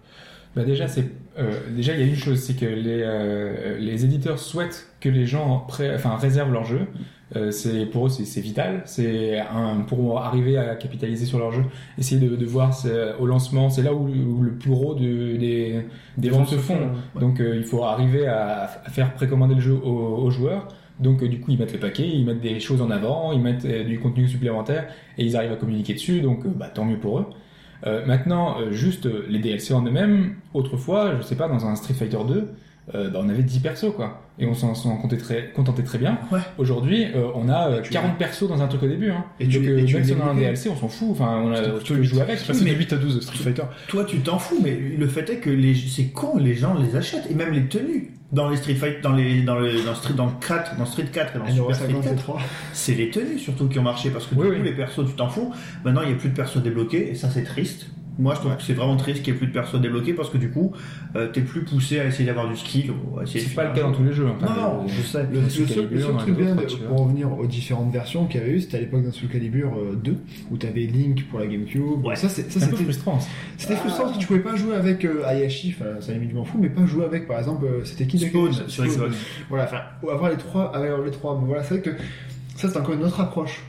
Bah 0.57 0.64
déjà, 0.64 0.88
c'est 0.88 1.05
euh, 1.38 1.53
déjà 1.77 1.92
il 1.95 2.01
y 2.01 2.03
a 2.03 2.07
une 2.07 2.16
chose, 2.16 2.38
c'est 2.40 2.55
que 2.59 2.64
les, 2.64 3.03
euh, 3.05 3.79
les 3.79 4.05
éditeurs 4.07 4.38
souhaitent 4.38 4.88
que 5.01 5.09
les 5.11 5.27
gens 5.27 5.61
pré- 5.69 5.95
enfin, 5.95 6.16
réservent 6.16 6.53
leur 6.53 6.64
jeu. 6.64 6.87
Euh, 7.35 7.51
c'est 7.51 7.87
pour 7.87 8.07
eux 8.07 8.09
c'est 8.09 8.40
vital. 8.40 8.83
C'est 8.87 9.38
un 9.40 9.81
pour 9.81 10.19
arriver 10.21 10.57
à 10.57 10.77
capitaliser 10.77 11.27
sur 11.27 11.38
leur 11.38 11.53
jeu, 11.53 11.64
essayer 11.99 12.21
de, 12.21 12.37
de 12.37 12.47
voir 12.47 12.73
c'est- 12.73 13.14
au 13.19 13.27
lancement, 13.27 13.69
c'est 13.69 13.83
là 13.83 13.92
où, 13.92 14.09
où 14.09 14.42
le 14.42 14.53
plus 14.53 14.71
gros 14.71 14.95
de- 14.95 15.37
des 15.37 15.83
des 16.16 16.31
ventes 16.31 16.49
se 16.49 16.57
font. 16.57 16.79
Donc 17.21 17.40
euh, 17.40 17.57
il 17.57 17.64
faut 17.64 17.83
arriver 17.85 18.27
à, 18.27 18.62
à 18.85 18.90
faire 18.90 19.12
précommander 19.14 19.57
le 19.57 19.61
jeu 19.61 19.75
aux, 19.75 20.16
aux 20.25 20.31
joueurs. 20.31 20.69
Donc 21.01 21.23
euh, 21.23 21.29
du 21.29 21.40
coup 21.40 21.51
ils 21.51 21.59
mettent 21.59 21.73
le 21.75 21.81
paquet, 21.81 22.09
ils 22.09 22.25
mettent 22.25 22.40
des 22.40 22.61
choses 22.61 22.81
en 22.81 22.90
avant, 22.90 23.33
ils 23.33 23.40
mettent 23.42 23.66
euh, 23.66 23.85
du 23.85 23.99
contenu 24.01 24.27
supplémentaire 24.29 24.87
et 25.19 25.25
ils 25.27 25.37
arrivent 25.37 25.53
à 25.53 25.57
communiquer 25.57 25.92
dessus. 25.95 26.21
Donc 26.23 26.47
euh, 26.47 26.51
bah, 26.57 26.69
tant 26.73 26.85
mieux 26.87 26.99
pour 26.99 27.19
eux. 27.19 27.27
Euh, 27.87 28.05
maintenant, 28.05 28.59
euh, 28.61 28.72
juste 28.72 29.07
euh, 29.07 29.25
les 29.29 29.38
DLC 29.38 29.72
en 29.72 29.85
eux-mêmes, 29.85 30.37
autrefois, 30.55 31.16
je 31.16 31.22
sais 31.22 31.37
pas, 31.37 31.49
dans 31.49 31.66
un 31.66 31.77
Street 31.77 31.94
Fighter 31.94 32.18
2, 32.27 32.49
euh, 32.94 33.11
bah, 33.11 33.20
on 33.22 33.29
avait 33.29 33.42
10 33.42 33.61
persos, 33.61 33.92
quoi. 33.94 34.22
Et 34.38 34.46
on 34.46 34.55
s'en 34.55 34.75
s'en 34.75 34.96
contentait 34.96 35.16
très, 35.16 35.51
contentait 35.55 35.83
très 35.83 35.99
bien. 35.99 36.18
Ouais. 36.31 36.38
Aujourd'hui, 36.59 37.07
euh, 37.14 37.29
on 37.35 37.49
a 37.49 37.68
euh, 37.70 37.79
Et 37.81 37.83
tu- 37.83 37.90
40 37.90 38.18
persos 38.18 38.49
dans 38.49 38.61
un 38.62 38.68
truc 38.68 38.83
au 38.83 38.87
début. 38.88 39.11
Hein. 39.11 39.25
Et 39.40 39.49
tu- 39.49 39.59
Donc, 39.59 39.66
euh, 39.68 39.79
et 39.79 39.85
tu 39.85 39.94
même 39.94 40.03
les 40.03 40.09
si 40.09 40.14
on 40.20 40.27
a 40.27 40.31
un. 40.31 40.35
DLC, 40.35 40.68
on 40.68 40.77
s'en 40.77 40.88
fout. 40.88 41.09
Enfin, 41.12 41.40
on 41.44 41.53
a, 41.53 41.62
tu 41.83 41.94
peux 41.94 42.03
jouer 42.03 42.20
avec. 42.22 42.38
C'est 42.38 42.46
passé 42.49 42.64
mais- 42.64 42.72
de 42.72 42.77
8 42.77 42.92
à 42.92 42.96
12 42.96 43.20
Street 43.22 43.38
Fighter. 43.38 43.62
Toi, 43.88 44.05
tu 44.05 44.18
t'en 44.18 44.38
fous, 44.38 44.59
mais 44.62 44.77
le 44.96 45.07
fait 45.09 45.29
est 45.31 45.37
que 45.38 45.51
les, 45.51 45.75
c'est 45.75 46.05
con, 46.09 46.37
les 46.38 46.55
gens 46.55 46.75
les 46.75 46.94
achètent, 46.96 47.31
et 47.31 47.35
même 47.35 47.53
les 47.53 47.66
tenues. 47.66 48.12
Dans 48.33 48.49
les 48.51 48.57
Street 48.57 48.75
Fight, 48.75 49.01
dans 49.03 49.12
les, 49.12 49.42
dans 49.42 49.55
le, 49.57 49.85
dans 49.85 49.94
Street, 49.94 50.14
dans 50.14 50.27
le 50.27 50.33
4, 50.44 50.77
dans 50.77 50.85
Street 50.85 51.07
4 51.12 51.37
et 51.37 51.38
dans 51.38 51.46
Super 51.46 51.75
Street 51.77 51.92
4, 51.92 52.03
53. 52.03 52.40
c'est 52.72 52.94
les 52.94 53.09
tenues 53.09 53.38
surtout 53.38 53.68
qui 53.68 53.79
ont 53.79 53.85
marché 53.85 54.11
parce 54.11 54.27
que 54.27 54.35
Oui, 54.35 54.42
du 54.46 54.51
oui. 54.51 54.57
coup, 54.59 54.62
les 54.64 54.72
persos, 54.72 55.07
tu 55.07 55.12
t'en 55.14 55.29
fous. 55.29 55.55
Maintenant, 55.85 56.03
il 56.03 56.09
n'y 56.09 56.14
a 56.14 56.16
plus 56.16 56.31
de 56.31 56.35
persos 56.35 56.59
débloqués, 56.61 57.11
et 57.11 57.14
ça, 57.14 57.31
c'est 57.31 57.44
triste. 57.44 57.87
Moi, 58.18 58.33
je 58.35 58.38
trouve 58.40 58.52
Ouais. 58.52 58.57
que 58.57 58.62
c'est 58.62 58.72
vraiment 58.72 58.96
triste 58.96 59.22
qu'il 59.22 59.33
n'y 59.33 59.37
ait 59.37 59.38
plus 59.40 59.48
de 59.48 59.52
persos 59.52 59.81
débloqués 59.81 60.14
parce 60.14 60.31
que 60.31 60.38
du 60.38 60.50
coup, 60.50 60.72
euh, 61.16 61.29
t'es 61.29 61.42
plus 61.42 61.64
poussé 61.64 62.00
à 62.00 62.07
essayer 62.07 62.24
d'avoir 62.26 62.48
du 62.48 62.57
skill 62.57 62.92
C'est 63.26 63.55
pas 63.55 63.64
le 63.64 63.74
cas 63.74 63.83
dans 63.83 63.92
tous 63.92 64.05
les 64.05 64.12
jeux. 64.12 64.26
hein. 64.26 64.37
Non, 64.40 64.79
non, 64.83 64.88
je 64.88 65.02
sais. 65.02 65.26
Le, 65.31 65.40
le 65.40 65.48
seul, 65.50 65.64
le 65.64 65.68
Calibur, 65.74 66.00
seul 66.02 66.12
dans 66.12 66.18
truc 66.18 66.37
bien, 66.37 66.57
pour 66.88 67.00
revenir 67.05 67.38
aux 67.38 67.46
différentes 67.46 67.92
versions 67.92 68.26
qu'il 68.26 68.40
y 68.40 68.44
avait 68.44 68.52
eu, 68.52 68.61
c'était 68.61 68.79
à 68.79 68.81
l'époque 68.81 69.02
d'un 69.05 69.12
Soul 69.12 69.29
Calibur 69.29 69.74
euh, 69.76 69.94
2, 70.02 70.16
où 70.50 70.57
t'avais 70.57 70.83
Link 70.87 71.26
pour 71.29 71.40
la 71.40 71.46
GameCube. 71.46 72.05
Ouais. 72.05 72.16
Ça, 72.16 72.29
c'est- 72.31 72.50
ça 72.50 72.59
C'est 72.61 72.64
un 72.64 72.68
peu 72.68 72.76
c'était 72.76 72.85
frustrant. 72.92 73.18
c'était 73.59 73.76
frustrant 73.76 74.05
parce 74.05 74.16
que 74.16 74.20
tu 74.22 74.26
pouvais 74.26 74.40
pas 74.40 74.57
jouer 74.57 74.76
avec 74.76 75.05
euh, 75.05 75.22
Ayashi, 75.26 75.74
enfin, 75.79 76.00
ça 76.00 76.12
limite, 76.12 76.31
je 76.31 76.37
m'en 76.37 76.44
fous, 76.44 76.59
mais 76.61 76.70
pas 76.70 76.87
jouer 76.87 77.05
avec, 77.05 77.29
par 77.29 77.38
exemple, 77.38 77.66
euh, 77.66 77.85
c'était 77.85 78.07
qui 78.07 78.18
Spawn 78.18 78.52
Spawn, 78.52 78.68
sur 78.68 78.85
Xbox. 78.87 79.14
Voilà, 79.50 79.64
enfin, 79.64 79.81
ou 80.02 80.11
avoir 80.11 80.31
les 80.31 80.37
trois, 80.38 80.74
avoir 80.74 81.02
les 81.02 81.11
trois. 81.11 81.38
Mais 81.40 81.46
voilà, 81.46 81.62
c'est 81.62 81.74
vrai 81.74 81.83
que 81.83 81.90
ça, 82.57 82.70
c'est 82.70 82.79
encore 82.79 82.94
une 82.94 83.05
autre 83.05 83.20
approche. 83.20 83.62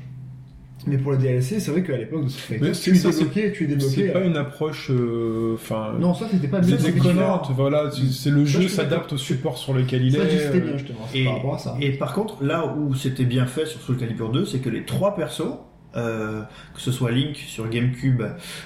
Mais 0.87 0.97
pour 0.97 1.11
le 1.11 1.17
DLC, 1.17 1.59
c'est 1.59 1.71
vrai 1.71 1.83
qu'à 1.83 1.97
l'époque 1.97 2.23
de 2.23 2.29
Street 2.29 2.57
Mais 2.61 2.67
Fighter, 2.67 2.73
c'est- 2.73 2.91
tu 2.91 2.95
es 2.95 2.99
ça, 2.99 3.11
c'est- 3.11 3.17
débloqué, 3.19 3.51
tu 3.51 3.63
es 3.65 3.67
C'est 3.67 3.75
débloqué. 3.75 4.07
pas 4.09 4.19
euh, 4.19 4.27
une 4.27 4.37
approche, 4.37 4.89
euh, 4.91 5.55
Non, 5.99 6.13
ça, 6.13 6.27
c'était 6.31 6.47
pas 6.47 6.61
c'est 6.63 6.75
bien, 6.81 6.91
différent. 6.91 7.41
Voilà, 7.55 7.91
c'est 7.91 8.05
c'est 8.11 8.29
le 8.31 8.45
Ça, 8.45 8.61
jeu 8.61 8.67
s'adapte 8.67 9.13
au 9.13 9.17
support 9.17 9.57
sur 9.57 9.73
lequel 9.73 10.03
il 10.05 10.13
Ça, 10.13 10.19
est. 10.23 10.29
c'était 10.29 10.57
euh, 10.57 10.61
bien, 10.61 10.77
justement, 10.77 10.99
c'est 11.11 11.19
Et, 11.19 11.25
par 11.25 11.33
rapport 11.35 11.55
à 11.55 11.59
ça. 11.59 11.77
et 11.81 11.91
par 11.91 12.13
contre, 12.13 12.43
là 12.43 12.73
où 12.77 12.93
c'était 12.95 13.25
bien 13.25 13.45
fait 13.45 13.65
sur 13.65 13.81
Soul 13.81 13.97
Calibur 13.97 14.31
2, 14.31 14.45
c'est 14.45 14.59
que 14.59 14.69
les 14.69 14.83
trois 14.85 15.15
persos, 15.15 15.57
euh, 15.95 16.41
que 16.75 16.81
ce 16.81 16.91
soit 16.91 17.11
Link 17.11 17.37
sur 17.37 17.69
GameCube, 17.69 18.21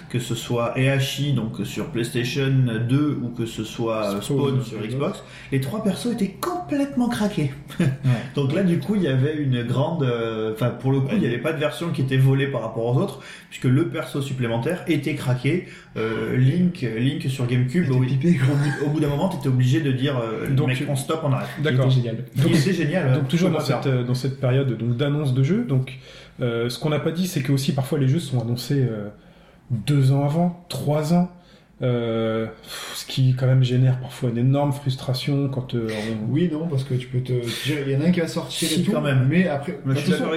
que 0.09 0.19
ce 0.19 0.35
soit 0.35 0.77
Ehashi 0.77 1.33
donc 1.33 1.65
sur 1.65 1.87
PlayStation 1.87 2.51
2 2.87 3.19
ou 3.21 3.29
que 3.29 3.45
ce 3.45 3.63
soit 3.63 4.19
Spawn 4.21 4.21
Spawn 4.21 4.63
sur 4.63 4.79
Xbox, 4.79 5.23
les 5.51 5.61
trois 5.61 5.83
persos 5.83 6.13
étaient 6.13 6.35
complètement 6.39 7.09
craqués. 7.09 7.51
donc 8.35 8.53
là, 8.53 8.63
du 8.63 8.79
coup, 8.79 8.95
il 8.95 9.03
y 9.03 9.07
avait 9.07 9.37
une 9.37 9.63
grande, 9.63 10.03
euh, 10.03 10.53
enfin 10.53 10.69
pour 10.69 10.91
le 10.91 11.01
coup, 11.01 11.13
il 11.13 11.19
n'y 11.19 11.27
avait 11.27 11.37
pas 11.37 11.53
de 11.53 11.59
version 11.59 11.91
qui 11.91 12.01
était 12.01 12.17
volée 12.17 12.47
par 12.47 12.61
rapport 12.61 12.85
aux 12.85 12.99
autres, 12.99 13.21
puisque 13.49 13.65
le 13.65 13.89
perso 13.89 14.21
supplémentaire 14.21 14.83
était 14.87 15.15
craqué. 15.15 15.67
Euh, 15.97 16.37
Link, 16.37 16.81
Link 16.81 17.29
sur 17.29 17.45
GameCube, 17.47 17.85
C'était 17.85 17.97
oui. 17.97 18.07
pipé, 18.07 18.37
quoi. 18.37 18.55
au 18.85 18.89
bout 18.89 18.99
d'un 18.99 19.09
moment, 19.09 19.27
tu 19.29 19.37
étais 19.37 19.49
obligé 19.49 19.81
de 19.81 19.91
dire, 19.91 20.17
euh, 20.17 20.49
Donc, 20.49 20.67
mec, 20.67 20.83
on 20.87 20.95
stop, 20.95 21.21
on 21.23 21.33
arrête. 21.33 21.49
D'accord. 21.61 21.91
C'était 21.91 22.07
génial. 22.07 22.25
Donc 22.35 22.55
c'est 22.55 22.73
génial. 22.73 23.13
Donc 23.13 23.27
toujours 23.27 23.49
dans 23.49 23.59
cette, 23.59 23.87
euh, 23.87 24.03
dans 24.03 24.13
cette 24.15 24.39
période 24.39 24.77
donc 24.77 24.95
d'annonce 24.97 25.33
de 25.33 25.43
jeu. 25.43 25.65
Donc 25.67 25.93
euh, 26.41 26.69
ce 26.69 26.79
qu'on 26.79 26.89
n'a 26.89 26.99
pas 26.99 27.11
dit, 27.11 27.27
c'est 27.27 27.41
que 27.41 27.51
aussi 27.51 27.73
parfois 27.73 27.99
les 27.99 28.07
jeux 28.07 28.19
sont 28.19 28.41
annoncés 28.41 28.87
euh, 28.89 29.09
deux 29.69 30.11
ans 30.11 30.25
avant, 30.25 30.65
trois 30.69 31.13
ans. 31.13 31.29
Euh, 31.83 32.45
ce 32.93 33.07
qui 33.07 33.33
quand 33.33 33.47
même 33.47 33.63
génère 33.63 33.99
parfois 33.99 34.29
une 34.29 34.37
énorme 34.37 34.71
frustration 34.71 35.49
quand 35.49 35.73
euh, 35.73 35.87
on, 35.89 36.31
Oui, 36.31 36.47
non, 36.51 36.67
parce 36.67 36.83
que 36.83 36.93
tu 36.93 37.07
peux 37.07 37.21
te. 37.21 37.33
dire, 37.33 37.79
Il 37.87 37.93
y 37.93 37.95
en 37.95 38.01
a 38.01 38.05
un 38.05 38.11
qui 38.11 38.19
va 38.19 38.27
sortir 38.27 38.69
Si, 38.69 38.81
et 38.81 38.83
tout, 38.83 38.91
quand 38.91 39.01
même. 39.01 39.25
mais 39.27 39.47
après. 39.47 39.79
Mais 39.83 39.95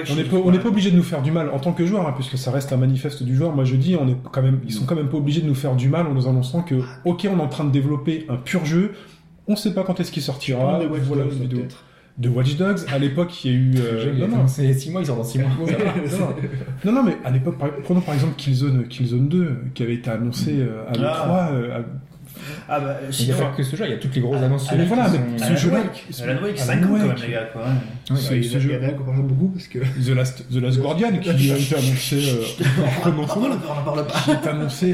on 0.09 0.15
n'est 0.15 0.23
pas, 0.23 0.37
on 0.37 0.51
n'est 0.51 0.59
pas 0.59 0.69
obligé 0.69 0.89
de 0.89 0.95
nous 0.95 1.03
faire 1.03 1.21
du 1.21 1.31
mal 1.31 1.51
en 1.51 1.59
tant 1.59 1.73
que 1.73 1.85
joueur, 1.85 2.07
hein, 2.07 2.13
puisque 2.15 2.39
ça 2.39 2.49
reste 2.49 2.73
un 2.73 2.77
manifeste 2.77 3.21
du 3.21 3.35
joueur. 3.35 3.53
Moi, 3.53 3.63
je 3.63 3.75
dis, 3.75 3.95
on 3.95 4.07
est 4.07 4.17
quand 4.31 4.41
même, 4.41 4.59
ils 4.65 4.73
sont 4.73 4.85
quand 4.85 4.95
même 4.95 5.09
pas 5.09 5.17
obligés 5.17 5.41
de 5.41 5.47
nous 5.47 5.53
faire 5.53 5.75
du 5.75 5.87
mal 5.87 6.07
en 6.07 6.15
nous 6.15 6.27
annonçant 6.27 6.63
que, 6.63 6.81
ok, 7.03 7.27
on 7.31 7.37
est 7.37 7.43
en 7.43 7.47
train 7.47 7.63
de 7.65 7.71
développer 7.71 8.25
un 8.27 8.37
pur 8.37 8.65
jeu. 8.65 8.93
On 9.47 9.55
sait 9.55 9.75
pas 9.75 9.83
quand 9.83 9.99
est-ce 9.99 10.11
qu'il 10.11 10.23
sortira. 10.23 10.79
Voilà 11.03 11.25
vidéo. 11.25 11.65
De 12.17 12.29
Watch 12.29 12.55
Dogs. 12.55 12.79
À 12.93 12.97
l'époque, 12.97 13.43
il 13.43 13.51
y 13.51 13.53
a 13.53 13.57
eu. 13.57 13.73
euh, 13.77 14.13
non, 14.19 14.27
non, 14.37 14.47
C'est 14.47 14.73
6 14.73 14.89
mois, 14.91 15.01
ils 15.01 15.05
sortent 15.07 15.19
dans 15.19 15.23
6 15.25 15.39
mois. 15.39 15.49
Ouais, 15.65 15.75
non, 16.85 16.91
non. 16.93 17.03
Mais 17.03 17.17
à 17.25 17.31
l'époque, 17.31 17.57
par- 17.57 17.75
prenons 17.83 17.99
par 18.01 18.13
exemple 18.13 18.35
Killzone, 18.37 18.87
Killzone 18.87 19.27
2, 19.27 19.57
qui 19.73 19.83
avait 19.83 19.95
été 19.95 20.09
annoncé 20.09 20.55
euh, 20.59 20.87
à 20.87 20.93
l'E3. 20.93 21.01
Ah. 21.73 21.79
Euh, 22.37 22.65
Ah 22.69 22.79
bah, 22.79 22.97
Il 23.19 23.25
n'y 23.25 23.31
a 23.31 23.35
pas 23.35 23.53
que 23.55 23.63
ce 23.63 23.75
jeu, 23.75 23.85
il 23.85 23.91
y 23.91 23.93
a 23.93 23.97
toutes 23.97 24.15
les 24.15 24.21
grosses 24.21 24.41
annonces. 24.41 24.69
mais 24.75 24.85
voilà, 24.85 25.07
ce 25.09 25.55
jeu-là, 25.55 25.77
Alan 26.23 26.41
Wake, 26.43 26.59
Alan 26.59 26.65
5 26.65 26.83
ans 26.83 26.87
quand 26.87 26.97
même, 26.97 27.15
les 27.25 27.31
gars, 27.33 27.49
C'est- 28.15 28.37
il 28.37 28.43
ce 28.45 28.51
y 28.51 28.55
en 28.55 28.57
a- 28.57 28.61
jeu- 28.61 28.69
il 28.69 28.83
y 28.83 28.85
en 28.85 28.89
a 28.89 28.91
qu'on 28.93 29.03
parle 29.03 29.21
beaucoup 29.23 29.47
parce 29.49 29.67
que. 29.67 29.79
The 29.79 30.15
Last, 30.15 30.45
The 30.51 30.55
Last 30.57 30.79
Guardian 30.79 31.11
qui 31.21 31.29
a 31.29 31.33
été 31.33 31.75
annoncé, 31.75 32.15
euh, 32.17 32.65
On 33.05 33.09
non, 33.09 33.23
en 33.23 33.27
parle 33.27 33.49
pas, 33.59 33.65
on 33.67 33.79
en 33.79 33.83
parle 33.83 34.07
pas. 34.07 34.13
qui 34.19 34.31
est 34.31 34.47
annoncé 34.49 34.87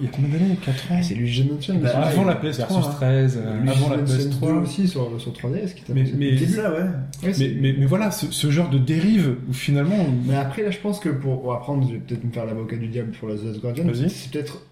il 0.00 0.04
y 0.04 0.08
a 0.08 0.10
combien 0.10 0.30
d'années 0.38 0.58
4 0.64 0.92
ans 0.92 1.00
C'est 1.02 1.14
lui 1.14 1.26
Mansion. 1.50 1.74
Bah, 1.76 1.80
mais 1.94 2.04
avant 2.06 2.24
la 2.24 2.34
PS3. 2.34 2.56
Versus 2.56 2.76
hein. 2.86 2.94
13. 2.96 3.38
euh, 3.44 3.70
avant 3.70 3.90
la 3.90 3.96
Mansion 3.98 4.16
PS3. 4.30 4.40
2 4.48 4.52
aussi 4.62 4.88
sur, 4.88 5.20
sur 5.20 5.32
3DS 5.32 5.74
qui 5.74 5.82
Mais- 5.92 7.72
mais- 7.78 7.86
voilà, 7.86 8.10
ce, 8.10 8.50
genre 8.50 8.68
de 8.70 8.78
dérive 8.78 9.36
où 9.48 9.52
finalement. 9.52 10.06
Mais 10.26 10.34
après, 10.36 10.62
là, 10.62 10.70
je 10.70 10.78
pense 10.78 10.98
que 10.98 11.08
pour, 11.10 11.52
apprendre, 11.52 11.86
je 11.88 11.94
vais 11.94 11.98
peut-être 12.00 12.24
me 12.24 12.32
faire 12.32 12.46
l'avocat 12.46 12.76
du 12.76 12.88
diable 12.88 13.12
pour 13.18 13.28
la 13.28 13.34
The 13.36 13.44
Last 13.44 13.60
Guardian. 13.60 13.84
C'est 14.08 14.30
peut-être 14.30 14.62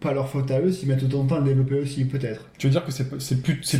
pas 0.00 0.12
leur 0.14 0.28
faute 0.28 0.48
à 0.52 0.60
eux 0.60 0.70
s'ils 0.70 0.88
mettent 0.88 1.02
autant 1.02 1.24
de 1.24 1.28
temps 1.28 1.34
à 1.36 1.38
le 1.40 1.46
développer 1.46 1.74
aussi, 1.80 2.04
peut-être. 2.04 2.46
Tu 2.56 2.68
veux 2.68 2.70
dire 2.70 2.84
que 2.84 2.92
c'est 2.92 3.08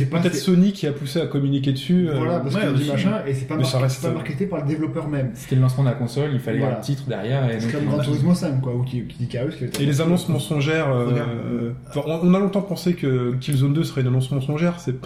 peut-être 0.09 0.35
Sony 0.35 0.73
qui 0.73 0.85
a 0.85 0.91
poussé 0.91 1.21
à 1.21 1.27
communiquer 1.27 1.71
dessus. 1.71 2.09
euh, 2.09 2.15
voilà, 2.17 2.39
parce 2.41 2.55
ouais, 2.55 2.61
que 2.61 2.67
aussi. 2.73 2.83
du 2.83 2.89
machin, 2.91 3.21
et 3.25 3.33
c'est 3.33 3.45
pas, 3.47 3.55
marqué- 3.55 3.77
reste- 3.77 3.99
c'est 4.01 4.07
pas 4.09 4.13
marketé 4.13 4.45
par 4.45 4.61
le 4.61 4.67
développeur 4.67 5.07
même. 5.07 5.31
C'était 5.33 5.55
le 5.55 5.61
lancement 5.61 5.83
de 5.85 5.89
la 5.89 5.95
console, 5.95 6.31
il 6.33 6.39
fallait 6.39 6.59
Voilà. 6.59 6.77
un 6.77 6.81
titre 6.81 7.03
derrière. 7.07 7.49
Et 7.49 7.61
C'est 7.61 7.71
comme 7.71 7.85
Gran 7.85 7.99
Turismo 7.99 8.33
5, 8.35 8.59
quoi, 8.61 8.75
ou 8.75 8.83
qui, 8.83 9.03
qui 9.05 9.17
dit 9.17 9.27
Chaos. 9.27 9.49
qui 9.73 9.81
Et 9.81 9.85
les 9.85 10.01
annonces 10.01 10.27
mensongères. 10.27 10.91
euh, 10.93 11.09
euh, 11.55 11.71
on, 12.05 12.33
a 12.33 12.39
longtemps 12.39 12.63
pensé 12.63 12.95
que 12.95 13.35
Killzone 13.39 13.73
2 13.73 13.83
serait 13.85 14.01
une 14.01 14.07
annonce 14.07 14.29
mensongère. 14.29 14.77
C'est 14.81 14.99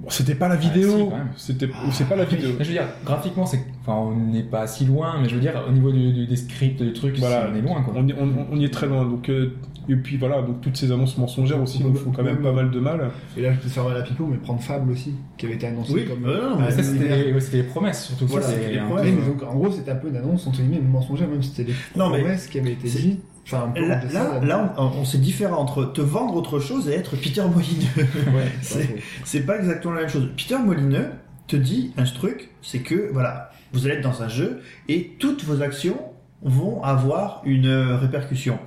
bon, 0.00 0.08
c'était 0.08 0.34
pas 0.34 0.48
la 0.48 0.58
si, 0.58 0.70
vidéo. 0.70 1.12
c'était 1.36 1.68
Ah, 1.74 1.90
c'est 1.92 2.08
pas 2.08 2.16
la 2.16 2.24
vidéo. 2.24 2.50
Mais 2.58 2.64
je 2.64 2.70
veux 2.70 2.74
dire, 2.74 2.88
graphiquement, 3.04 3.44
c'est, 3.44 3.60
enfin, 3.82 3.98
on 3.98 4.16
n'est 4.16 4.44
pas 4.44 4.66
si 4.66 4.86
loin, 4.86 5.16
mais 5.20 5.28
je 5.28 5.34
veux 5.34 5.42
dire, 5.42 5.62
au 5.68 5.72
niveau 5.72 5.92
du, 5.92 6.10
du- 6.14 6.26
des 6.26 6.36
scripts, 6.36 6.82
des 6.82 6.94
trucs, 6.94 7.18
Voilà. 7.18 7.50
on 7.52 7.54
est 7.54 7.60
loin, 7.60 7.82
quoi. 7.82 7.92
On, 7.98 8.08
y- 8.08 8.14
on- 8.18 8.46
on 8.50 8.56
y 8.58 8.64
est 8.64 8.72
très 8.72 8.86
loin. 8.86 9.04
Donc 9.04 9.28
euh, 9.28 9.52
et 9.88 9.96
puis 9.96 10.16
voilà, 10.18 10.42
donc 10.42 10.60
toutes 10.60 10.76
ces 10.76 10.92
annonces 10.92 11.16
mensongères 11.18 11.60
aussi 11.62 11.82
nous 11.82 11.94
font 11.94 12.10
quand 12.10 12.22
même 12.22 12.42
pas 12.42 12.52
mal 12.52 12.70
de 12.70 12.78
mal. 12.80 13.10
Et 13.36 13.42
là, 13.42 13.52
je 13.52 13.58
peux 13.58 13.68
faire 13.68 13.84
mal 13.84 13.96
à 13.96 14.02
Pipo, 14.02 14.26
mais 14.26 14.36
prendre 14.36 14.60
Fable 14.60 14.92
aussi, 14.92 15.14
qui 15.36 15.46
avait 15.46 15.54
été 15.54 15.66
annoncé 15.66 15.92
Oui, 15.92 16.04
comme. 16.06 16.22
non, 16.22 16.58
mais 16.60 16.70
ça, 16.70 16.82
c'était, 16.82 17.32
ouais, 17.32 17.40
c'était 17.40 17.56
les 17.58 17.62
promesses, 17.64 18.06
surtout. 18.06 18.26
que 18.26 18.30
Voilà, 18.32 18.46
c'était 18.46 18.72
les 18.72 18.78
promesses. 18.80 19.04
mais 19.04 19.26
donc 19.26 19.42
en 19.42 19.54
gros, 19.56 19.70
c'était 19.72 19.90
un 19.90 19.96
peu 19.96 20.08
une 20.08 20.16
annonce 20.16 20.46
entre 20.46 20.58
guillemets 20.60 20.80
mensongère, 20.80 21.28
même 21.28 21.42
si 21.42 21.50
c'était 21.50 21.72
des 21.72 21.78
Non, 21.96 22.10
mais 22.10 22.18
promesses 22.20 22.46
qui 22.48 22.58
avaient 22.58 22.72
été 22.72 22.88
dites. 22.88 23.22
Enfin, 23.50 23.64
un 23.68 23.70
peu 23.70 23.88
Là, 23.88 24.00
ça, 24.10 24.40
là, 24.40 24.44
là, 24.44 24.74
on, 24.76 24.82
on- 25.00 25.04
c'est 25.06 25.16
différent 25.22 25.56
entre 25.62 25.86
te 25.86 26.02
vendre 26.02 26.36
autre 26.36 26.58
chose 26.60 26.86
et 26.90 26.92
être 26.92 27.16
Peter 27.16 27.40
Molineux. 27.42 27.86
ouais, 28.36 28.52
c'est- 28.60 28.80
pas 28.80 28.84
faux. 28.84 28.94
c'est 29.24 29.40
pas 29.46 29.56
exactement 29.58 29.94
la 29.94 30.00
même 30.02 30.10
chose. 30.10 30.28
Peter 30.36 30.58
Molineux 30.62 31.06
te 31.46 31.56
dit 31.56 31.92
un 31.96 32.04
truc, 32.04 32.50
c'est 32.60 32.80
que 32.80 33.08
voilà, 33.10 33.50
vous 33.72 33.86
allez 33.86 33.94
être 33.96 34.02
dans 34.02 34.22
un 34.22 34.28
jeu 34.28 34.60
et 34.90 35.12
toutes 35.18 35.44
vos 35.44 35.62
actions 35.62 35.96
vont 36.42 36.82
avoir 36.82 37.40
une 37.46 37.68
répercussion. 38.02 38.58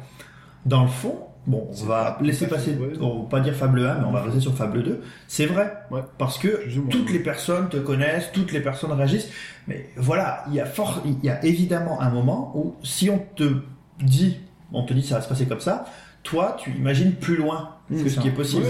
Dans 0.65 0.84
le 0.84 0.89
fond, 0.89 1.15
bon, 1.47 1.67
on 1.69 1.86
va 1.86 2.12
pas 2.13 2.24
laisser 2.24 2.47
passer, 2.47 2.74
vrai. 2.74 2.89
on 3.02 3.24
va 3.24 3.30
pas 3.30 3.39
dire 3.39 3.56
Fable 3.56 3.86
1, 3.86 3.95
mais 4.00 4.06
on 4.06 4.12
va 4.12 4.21
rester 4.21 4.39
sur 4.39 4.54
Fable 4.54 4.84
2. 4.84 5.02
C'est 5.28 5.45
vrai, 5.47 5.74
Ouais. 5.89 6.02
parce 6.17 6.38
que 6.38 6.67
toutes 6.89 7.12
les 7.12 7.19
personnes 7.19 7.67
te 7.69 7.78
connaissent, 7.78 8.32
toutes 8.32 8.52
les 8.52 8.60
personnes 8.62 8.91
réagissent. 8.91 9.30
Mais 9.67 9.89
voilà, 9.97 10.43
il 10.50 10.54
y 10.56 10.60
a 10.60 10.65
fort, 10.65 11.02
il 11.06 11.17
y 11.24 11.30
a 11.30 11.43
évidemment 11.43 12.00
un 12.02 12.10
moment 12.10 12.52
où 12.56 12.76
si 12.84 13.10
on 13.10 13.19
te 13.36 13.56
dit, 14.02 14.39
on 14.71 14.84
te 14.84 14.93
dit 14.93 15.04
ça 15.04 15.15
va 15.15 15.21
se 15.21 15.30
passer 15.30 15.45
comme 15.47 15.60
ça, 15.60 15.86
toi 16.24 16.56
tu 16.60 16.71
imagines 16.71 17.13
plus 17.13 17.36
loin 17.38 17.76
que 17.91 18.10
ce 18.10 18.19
qui 18.19 18.27
est 18.27 18.32
possible. 18.32 18.63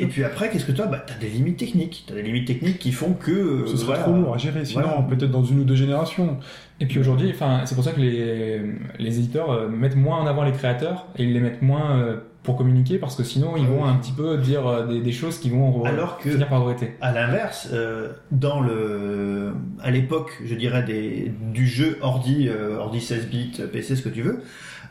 Et 0.00 0.06
puis 0.06 0.24
après, 0.24 0.50
qu'est-ce 0.50 0.64
que 0.66 0.72
toi 0.72 0.86
Bah, 0.86 1.04
t'as 1.06 1.14
des 1.14 1.28
limites 1.28 1.56
techniques. 1.58 2.04
T'as 2.06 2.14
des 2.14 2.22
limites 2.22 2.46
techniques 2.46 2.78
qui 2.78 2.92
font 2.92 3.12
que. 3.14 3.30
euh, 3.30 3.66
Ce 3.66 3.76
serait 3.76 3.86
voilà. 3.96 4.02
trop 4.02 4.12
lourd 4.12 4.34
à 4.34 4.38
gérer. 4.38 4.64
Sinon, 4.64 4.82
Voilà. 4.82 5.02
peut-être 5.02 5.30
dans 5.30 5.44
une 5.44 5.60
ou 5.60 5.64
deux 5.64 5.74
générations. 5.76 6.38
Et 6.80 6.86
puis 6.86 6.98
aujourd'hui, 6.98 7.30
enfin, 7.34 7.62
c'est 7.64 7.74
pour 7.74 7.84
ça 7.84 7.92
que 7.92 8.00
les, 8.00 8.60
les 8.98 9.18
éditeurs 9.18 9.50
euh, 9.50 9.68
mettent 9.68 9.96
moins 9.96 10.18
en 10.20 10.26
avant 10.26 10.44
les 10.44 10.52
créateurs 10.52 11.06
et 11.16 11.24
ils 11.24 11.32
les 11.32 11.40
mettent 11.40 11.62
moins 11.62 11.96
euh, 11.98 12.16
pour 12.42 12.56
communiquer 12.56 12.98
parce 12.98 13.16
que 13.16 13.24
sinon 13.24 13.56
ils 13.56 13.64
Ah 13.66 13.70
vont 13.70 13.82
oui. 13.84 13.88
un 13.88 13.96
petit 13.96 14.12
peu 14.12 14.36
dire 14.36 14.66
euh, 14.66 14.86
des, 14.86 15.00
des 15.00 15.10
choses 15.12 15.38
qui 15.38 15.48
vont 15.50 15.82
Alors 15.84 16.18
que- 16.18 16.30
finir 16.30 16.48
par 16.48 16.60
regretter. 16.60 16.94
À 17.00 17.12
l'inverse, 17.12 17.70
euh, 17.72 18.12
dans 18.30 18.60
le, 18.60 19.52
à 19.82 19.90
l'époque, 19.90 20.30
je 20.44 20.54
dirais 20.54 20.82
des, 20.82 21.32
du 21.52 21.66
jeu 21.66 21.96
ordi, 22.02 22.46
euh, 22.48 22.76
ordi 22.78 23.00
16 23.00 23.26
bits, 23.28 23.52
PC, 23.72 23.96
ce 23.96 24.02
que 24.02 24.10
tu 24.10 24.20
veux, 24.22 24.42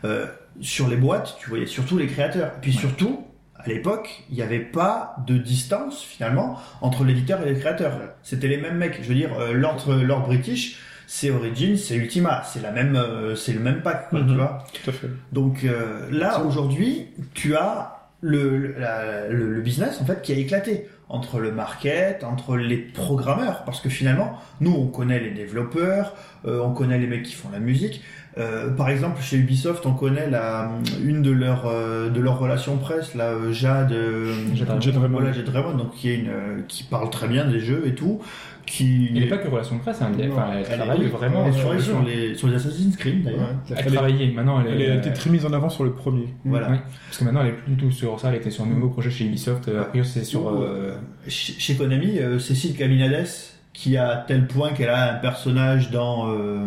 euh, 0.06 0.26
sur 0.62 0.88
les 0.88 0.98
boîtes, 0.98 1.38
tu 1.39 1.50
voyais 1.50 1.65
surtout 1.67 1.98
les 2.00 2.08
créateurs. 2.08 2.48
Et 2.58 2.62
puis 2.62 2.74
surtout, 2.74 3.19
à 3.65 3.69
l'époque, 3.69 4.23
il 4.30 4.36
n'y 4.36 4.41
avait 4.41 4.60
pas 4.60 5.15
de 5.28 5.38
distance 5.38 6.01
finalement 6.01 6.58
entre 6.82 7.04
l'éditeur 7.04 7.41
et 7.45 7.54
les 7.54 7.60
créateurs. 7.60 7.93
C'était 8.23 8.47
les 8.47 8.58
mêmes 8.58 8.78
mecs. 8.78 8.99
Je 9.01 9.08
veux 9.08 9.15
dire, 9.15 9.32
euh, 9.39 9.54
l'ordre, 9.54 9.95
l'ordre 9.95 10.28
British, 10.28 10.78
c'est 11.08 11.30
Origins, 11.30 11.78
c'est 11.78 11.95
Ultima, 11.95 12.43
c'est 12.45 12.62
la 12.62 12.71
même, 12.71 12.95
euh, 12.95 13.36
c'est 13.36 13.54
le 13.54 13.60
même 13.60 13.82
pack, 13.82 14.10
quoi, 14.10 14.21
Mhm. 14.21 14.28
tu 14.28 14.34
vois. 14.36 14.63
Tout 14.84 14.89
à 14.89 14.93
fait. 14.93 15.08
Donc 15.32 15.63
euh, 15.63 16.08
là, 16.12 16.41
aujourd'hui, 16.41 17.08
tu 17.34 17.56
as 17.56 17.91
le, 18.21 18.58
le, 18.58 18.75
la- 18.80 19.28
le- 19.28 19.54
le 19.54 19.62
business 19.62 19.99
en 20.01 20.06
fait 20.06 20.21
qui 20.23 20.32
a 20.32 20.36
éclaté 20.36 20.88
entre 21.08 21.38
le 21.39 21.51
market, 21.51 22.23
entre 22.23 22.58
les 22.58 22.78
programmeurs, 22.78 23.63
parce 23.65 23.80
que 23.80 23.89
finalement, 23.89 24.39
nous, 24.62 24.71
on 24.73 24.88
connaît 24.88 25.19
les 25.19 25.30
développeurs, 25.30 26.15
euh, 26.47 26.60
on 26.63 26.73
connaît 26.73 26.97
les 26.97 27.06
mecs 27.06 27.21
qui 27.21 27.36
font 27.36 27.49
la 27.51 27.60
musique. 27.60 28.01
Euh, 28.38 28.69
par 28.71 28.89
exemple, 28.89 29.21
chez 29.21 29.38
Ubisoft, 29.38 29.86
on 29.86 29.93
connaît 29.93 30.30
la, 30.30 30.69
une 31.04 31.21
de 31.21 31.32
leurs 31.32 31.67
euh, 31.67 32.10
de 32.10 32.19
leurs 32.19 32.38
relations 32.38 32.76
presse, 32.78 33.15
là, 33.15 33.30
euh, 33.30 33.54
Jade, 33.54 33.93
euh, 33.93 34.34
Jade 34.54 34.67
Raymond. 34.69 34.82
Jade 34.82 34.98
Raymond. 34.98 35.17
voilà, 35.19 35.32
Jade 35.32 35.50
Raymond, 35.50 35.76
donc 35.78 35.91
qui 35.95 36.10
est 36.10 36.15
une, 36.15 36.28
euh, 36.30 36.60
qui 36.67 36.84
parle 36.84 37.10
très 37.10 37.30
bien 37.30 37.45
des 37.45 37.62
jeux 37.62 37.84
et 37.86 37.95
tout, 37.95 38.19
qui 38.65 39.06
Il 39.06 39.13
n'est 39.13 39.28
pas 39.28 39.38
que 39.38 39.48
relation 39.48 39.78
de 39.78 39.82
presse, 39.82 40.02
hein, 40.02 40.12
elle, 40.19 40.28
Non, 40.28 40.34
enfin, 40.34 40.48
elle 40.54 40.65
elle- 40.69 40.78
travaille 40.80 41.06
vraiment 41.06 41.45
elle 41.48 41.54
sur 41.54 41.74
les 41.74 41.80
sur 41.80 42.02
les 42.04 42.36
sur 42.36 42.48
les 42.50 42.56
Assassin's 42.56 42.98
Creed 42.98 43.24
d'ailleurs. 43.24 43.39
Ouais, 43.69 43.76
Elle 43.78 43.93
travaillait, 43.93 44.32
maintenant 44.34 44.60
elle, 44.67 44.74
Elle 44.74 44.82
est, 44.82 44.91
a 44.91 44.95
été 44.95 45.13
très 45.13 45.30
mise 45.30 45.45
en 45.45 45.54
avant 45.54 45.69
sur 45.69 45.86
le 45.86 45.91
premier. 45.93 46.28
Voilà. 46.43 46.67
Parce 47.08 47.17
que 47.19 47.24
maintenant 47.24 47.39
elle 47.41 47.48
est 47.50 47.52
plus 47.54 47.71
du 47.74 47.78
tout 47.78 47.91
sur 47.91 48.19
ça, 48.19 48.30
elle 48.32 48.36
était 48.36 48.52
sur 48.52 48.65
un 48.65 48.67
nouveau 48.67 48.89
projet 48.89 49.12
chez 49.12 49.24
Ubisoft, 49.26 49.69
euh, 49.69 49.82
a 49.82 49.86
priori 49.86 50.06
c'est 50.10 50.26
sur... 50.26 50.45
Ou, 50.48 50.62
euh, 50.62 50.95
chez 51.28 51.54
chez 51.54 51.76
Konami, 51.76 52.17
euh, 52.19 52.38
Cécile 52.39 52.76
Caminades, 52.76 53.28
qui 53.76 53.98
a 53.98 54.08
à 54.10 54.16
tel 54.18 54.48
point 54.48 54.72
qu'elle 54.74 54.90
a 54.90 55.12
un 55.12 55.16
personnage 55.20 55.92
dans 55.92 56.32
euh, 56.32 56.66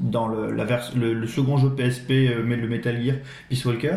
dans 0.00 0.28
le, 0.28 0.52
la 0.52 0.64
vers- 0.64 0.92
le, 0.94 1.12
le 1.14 1.26
second 1.26 1.56
jeu 1.56 1.70
PSP, 1.70 2.10
euh, 2.12 2.42
mais 2.44 2.56
le 2.56 2.68
Metal 2.68 3.02
Gear 3.02 3.16
Peace 3.48 3.64
Walker. 3.66 3.96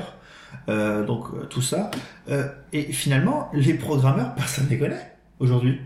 Euh, 0.70 1.04
donc 1.06 1.26
euh, 1.34 1.46
tout 1.46 1.62
ça. 1.62 1.92
Euh, 2.30 2.48
et 2.72 2.84
finalement, 2.84 3.50
les 3.54 3.74
programmeurs, 3.74 4.34
personne 4.36 4.66
ne 4.66 4.70
les 4.70 4.80
connaît 4.80 5.12
aujourd'hui. 5.40 5.80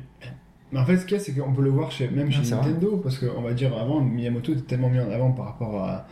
Mais 0.72 0.80
en 0.80 0.86
fait, 0.86 0.98
ce 0.98 1.06
qu'il 1.06 1.18
y 1.18 1.20
a, 1.20 1.24
c'est 1.24 1.34
qu'on 1.34 1.54
peut 1.54 1.62
le 1.64 1.70
voir 1.70 1.92
chez, 1.92 2.10
même 2.10 2.30
chez 2.32 2.40
Ah, 2.42 2.44
c'est 2.46 2.56
vrai. 2.56 2.66
Nintendo, 2.68 2.98
parce 3.02 3.18
qu'on 3.20 3.42
va 3.42 3.54
dire 3.54 3.72
avant, 3.78 4.02
Miyamoto 4.02 4.52
était 4.52 4.62
tellement 4.62 4.90
mis 4.90 5.00
en 5.00 5.10
avant 5.12 5.32
par 5.32 5.46
rapport 5.46 5.84
à, 5.86 6.08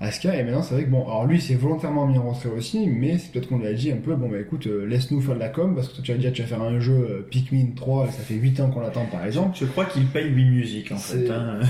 à 0.00 0.10
ce 0.10 0.18
qu'il 0.18 0.30
y 0.30 0.32
a, 0.32 0.40
et 0.40 0.42
maintenant 0.44 0.62
c'est 0.62 0.74
vrai 0.74 0.84
que 0.84 0.90
bon, 0.90 1.02
alors 1.06 1.26
lui 1.26 1.40
c'est 1.40 1.54
volontairement 1.54 2.06
mis 2.06 2.16
en 2.18 2.30
retrait 2.30 2.48
aussi, 2.48 2.86
mais 2.88 3.18
c'est 3.18 3.30
peut-être 3.32 3.48
qu'on 3.48 3.58
lui 3.58 3.66
a 3.66 3.74
dit 3.74 3.92
un 3.92 3.96
peu, 3.98 4.14
bon 4.16 4.28
bah 4.30 4.38
écoute, 4.40 4.66
euh, 4.66 4.86
laisse-nous 4.86 5.20
faire 5.20 5.34
de 5.34 5.40
la 5.40 5.50
com, 5.50 5.74
parce 5.74 5.88
que 5.88 5.94
toi, 5.96 6.02
tu 6.04 6.12
vas 6.12 6.18
dire 6.18 6.32
tu 6.32 6.40
vas 6.42 6.48
faire 6.48 6.62
un 6.62 6.80
jeu 6.80 6.94
euh, 6.94 7.26
Pikmin 7.30 7.66
3, 7.76 8.06
ça 8.06 8.22
fait 8.22 8.34
8 8.34 8.60
ans 8.60 8.70
qu'on 8.70 8.80
l'attend 8.80 9.04
par 9.06 9.24
exemple. 9.26 9.56
Je 9.60 9.66
crois 9.66 9.84
qu'ils 9.84 10.06
payent 10.06 10.32
Wii 10.32 10.48
Music 10.50 10.90
en 10.92 10.96
C'est- 10.96 11.26
fait. 11.26 11.30
hein. 11.30 11.60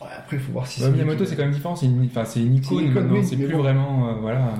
Ouais, 0.00 0.08
après, 0.18 0.36
il 0.36 0.42
faut 0.42 0.52
voir 0.52 0.66
si 0.66 0.80
ouais, 0.82 0.88
c'est. 0.88 0.92
Miyamoto 0.92 1.24
c'est 1.24 1.36
quand 1.36 1.44
même 1.44 1.52
différent, 1.52 1.74
c'est 1.76 1.86
une, 1.86 2.04
enfin, 2.04 2.24
c'est 2.26 2.40
une 2.40 2.56
icône 2.56 3.22
c'est 3.22 3.36
plus 3.36 3.48
bon. 3.54 3.58
vraiment... 3.62 4.10
euh, 4.10 4.14
voilà. 4.20 4.54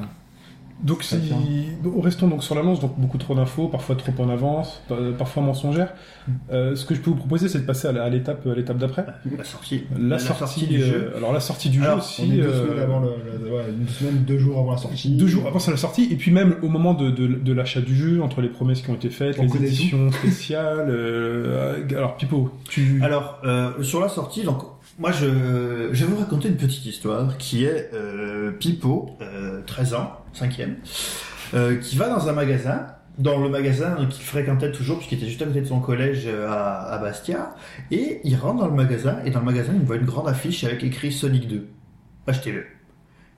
Donc, 0.82 1.02
si... 1.02 1.16
restons 2.02 2.28
donc 2.28 2.42
sur 2.44 2.54
l'annonce, 2.54 2.80
donc 2.80 2.98
beaucoup 2.98 3.16
trop 3.16 3.34
d'infos, 3.34 3.68
parfois 3.68 3.94
trop 3.96 4.12
en 4.22 4.28
avance, 4.28 4.82
pa- 4.88 4.96
parfois 5.16 5.42
mensongères. 5.42 5.94
Euh, 6.52 6.74
ce 6.76 6.84
que 6.84 6.94
je 6.94 7.00
peux 7.00 7.10
vous 7.10 7.16
proposer, 7.16 7.48
c'est 7.48 7.60
de 7.60 7.64
passer 7.66 7.88
à 7.88 7.92
la- 7.92 8.08
l'étape, 8.10 8.46
à 8.46 8.54
l'étape 8.54 8.76
d'après. 8.78 9.06
La 9.38 9.44
sortie. 9.44 9.84
La, 9.98 10.18
sortie, 10.18 10.66
du 10.66 10.82
euh, 10.82 10.86
jeu. 10.86 11.12
Alors 11.16 11.32
la 11.32 11.40
sortie 11.40 11.70
du 11.70 11.82
Alors, 11.82 11.98
jeu 11.98 12.02
aussi. 12.04 12.22
On 12.22 12.32
est 12.32 12.36
deux 12.36 12.48
euh, 12.48 12.66
semaines 12.66 12.82
avant 12.82 13.00
le, 13.00 13.08
le- 13.44 13.52
ouais, 13.54 13.62
une 13.80 13.88
semaine, 13.88 14.24
deux 14.26 14.38
jours 14.38 14.58
avant 14.58 14.72
la 14.72 14.78
sortie. 14.78 15.10
Deux 15.16 15.26
jours 15.26 15.46
avant 15.46 15.58
sa 15.58 15.76
sortie, 15.76 16.08
et 16.10 16.16
puis 16.16 16.30
même 16.32 16.56
au 16.62 16.68
moment 16.68 16.92
de, 16.94 17.10
de, 17.10 17.26
de 17.28 17.52
l'achat 17.52 17.80
du 17.80 17.94
jeu, 17.94 18.20
entre 18.22 18.40
les 18.40 18.48
promesses 18.48 18.82
qui 18.82 18.90
ont 18.90 18.94
été 18.94 19.10
faites, 19.10 19.38
On 19.38 19.44
les 19.44 19.56
éditions 19.66 20.10
spéciales. 20.12 20.88
euh, 20.90 21.82
alors 21.96 22.16
Pipo, 22.16 22.50
tu. 22.68 23.00
Alors, 23.02 23.40
euh, 23.44 23.82
sur 23.82 24.00
la 24.00 24.08
sortie, 24.08 24.42
donc, 24.42 24.58
moi, 24.98 25.12
je, 25.12 25.24
je 25.92 26.04
vais 26.04 26.10
vous 26.12 26.18
raconter 26.18 26.48
une 26.48 26.56
petite 26.56 26.84
histoire 26.86 27.36
qui 27.38 27.64
est 27.64 27.90
euh, 27.94 28.50
Pipo, 28.52 29.10
euh, 29.22 29.60
13 29.66 29.94
ans, 29.94 30.12
5e, 30.34 30.76
euh, 31.54 31.76
qui 31.76 31.96
va 31.96 32.08
dans 32.08 32.28
un 32.28 32.32
magasin, 32.32 32.86
dans 33.18 33.38
le 33.40 33.48
magasin 33.48 34.06
qu'il 34.10 34.24
fréquentait 34.24 34.72
toujours, 34.72 34.98
puisqu'il 34.98 35.18
était 35.18 35.28
juste 35.28 35.42
à 35.42 35.46
côté 35.46 35.60
de 35.60 35.66
son 35.66 35.80
collège 35.80 36.24
euh, 36.26 36.48
à, 36.48 36.92
à 36.92 36.98
Bastia, 36.98 37.54
et 37.90 38.20
il 38.24 38.36
rentre 38.36 38.60
dans 38.60 38.68
le 38.68 38.74
magasin, 38.74 39.18
et 39.24 39.30
dans 39.30 39.40
le 39.40 39.46
magasin, 39.46 39.72
il 39.74 39.84
voit 39.84 39.96
une 39.96 40.06
grande 40.06 40.28
affiche 40.28 40.64
avec 40.64 40.82
écrit 40.82 41.12
Sonic 41.12 41.46
2. 41.48 41.68
Achetez-le. 42.26 42.73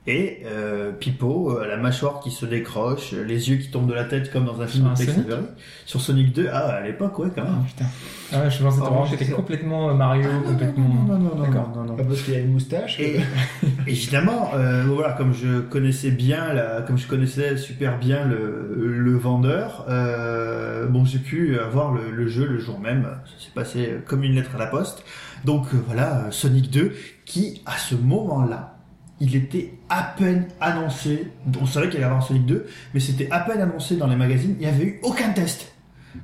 Et 0.08 0.42
euh, 0.46 0.92
Pipo, 0.92 1.50
euh, 1.58 1.66
la 1.66 1.76
mâchoire 1.76 2.20
qui 2.20 2.30
se 2.30 2.46
décroche, 2.46 3.12
euh, 3.12 3.24
les 3.24 3.50
yeux 3.50 3.56
qui 3.56 3.70
tombent 3.70 3.88
de 3.88 3.94
la 3.94 4.04
tête 4.04 4.30
comme 4.32 4.44
dans 4.44 4.60
un 4.60 4.66
film 4.68 4.86
un 4.86 4.92
de 4.92 4.98
Tex 4.98 5.18
Avery. 5.18 5.42
Sur 5.84 6.00
Sonic 6.00 6.32
2, 6.32 6.48
ah, 6.52 6.58
à 6.76 6.80
l'époque, 6.82 7.18
ouais, 7.18 7.28
quand 7.34 7.42
Ah 7.44 7.50
même. 7.50 7.64
putain. 7.64 7.86
Ah 8.32 8.42
ouais, 8.44 8.50
je 8.50 8.62
pensais 8.62 8.80
Oh, 8.82 9.02
que 9.02 9.10
c'était 9.10 9.24
ça. 9.24 9.32
complètement 9.32 9.90
euh, 9.90 9.94
Mario, 9.94 10.28
complètement... 10.46 10.88
non, 11.08 11.18
non, 11.18 11.42
D'accord. 11.42 11.72
non, 11.74 11.84
non. 11.84 11.96
Pas 11.96 12.04
parce 12.04 12.22
qu'il 12.22 12.34
y 12.34 12.36
a 12.36 12.40
une 12.40 12.52
moustache. 12.52 13.00
Et 13.00 13.16
évidemment, 13.88 14.50
euh, 14.54 14.84
voilà, 14.86 15.12
comme 15.14 15.32
je 15.34 15.58
connaissais 15.60 16.12
bien, 16.12 16.52
la, 16.54 16.82
comme 16.82 16.98
je 16.98 17.08
connaissais 17.08 17.56
super 17.56 17.98
bien 17.98 18.24
le, 18.24 18.76
le 18.96 19.16
vendeur, 19.16 19.86
euh, 19.88 20.86
bon, 20.86 21.04
j'ai 21.04 21.18
pu 21.18 21.58
avoir 21.58 21.92
le, 21.92 22.12
le 22.12 22.28
jeu 22.28 22.46
le 22.46 22.58
jour 22.60 22.78
même. 22.78 23.08
Ça 23.26 23.44
s'est 23.46 23.52
passé 23.54 23.96
comme 24.06 24.22
une 24.22 24.34
lettre 24.36 24.54
à 24.54 24.58
la 24.58 24.66
poste. 24.66 25.04
Donc 25.44 25.66
voilà, 25.86 26.26
Sonic 26.30 26.70
2, 26.70 26.92
qui 27.24 27.60
à 27.66 27.76
ce 27.76 27.96
moment-là, 27.96 28.76
il 29.20 29.34
était 29.34 29.72
à 29.88 30.02
peine 30.16 30.48
annoncé. 30.60 31.28
On 31.60 31.66
savait 31.66 31.88
qu'il 31.88 31.96
allait 31.96 32.02
y 32.02 32.04
avoir 32.04 32.22
un 32.22 32.26
Sonic 32.26 32.46
2, 32.46 32.66
mais 32.94 33.00
c'était 33.00 33.28
à 33.30 33.40
peine 33.40 33.60
annoncé 33.60 33.96
dans 33.96 34.06
les 34.06 34.16
magazines. 34.16 34.56
Il 34.58 34.66
n'y 34.66 34.72
avait 34.72 34.84
eu 34.84 35.00
aucun 35.02 35.30
test. 35.30 35.72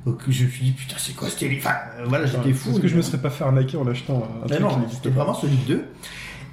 Donc 0.07 0.23
je 0.29 0.45
me 0.45 0.49
suis 0.49 0.65
dit, 0.65 0.73
putain, 0.73 0.97
c'est 0.99 1.15
quoi 1.15 1.29
ce 1.29 1.39
télé 1.39 1.59
Enfin, 1.59 1.75
euh, 1.99 2.05
voilà, 2.07 2.27
j'étais 2.27 2.53
fou. 2.53 2.71
Est-ce 2.71 2.81
que 2.81 2.89
je 2.89 2.97
me 2.97 3.03
serais 3.03 3.19
pas 3.19 3.31
fait 3.31 3.45
arnaquer 3.45 3.77
en 3.77 3.87
achetant 3.87 4.27
un 4.43 4.49
Mais 4.49 4.57
truc 4.57 4.61
non, 4.61 4.87
c'était 4.91 5.11
vraiment 5.11 5.35
Sonic 5.35 5.67
2. 5.67 5.85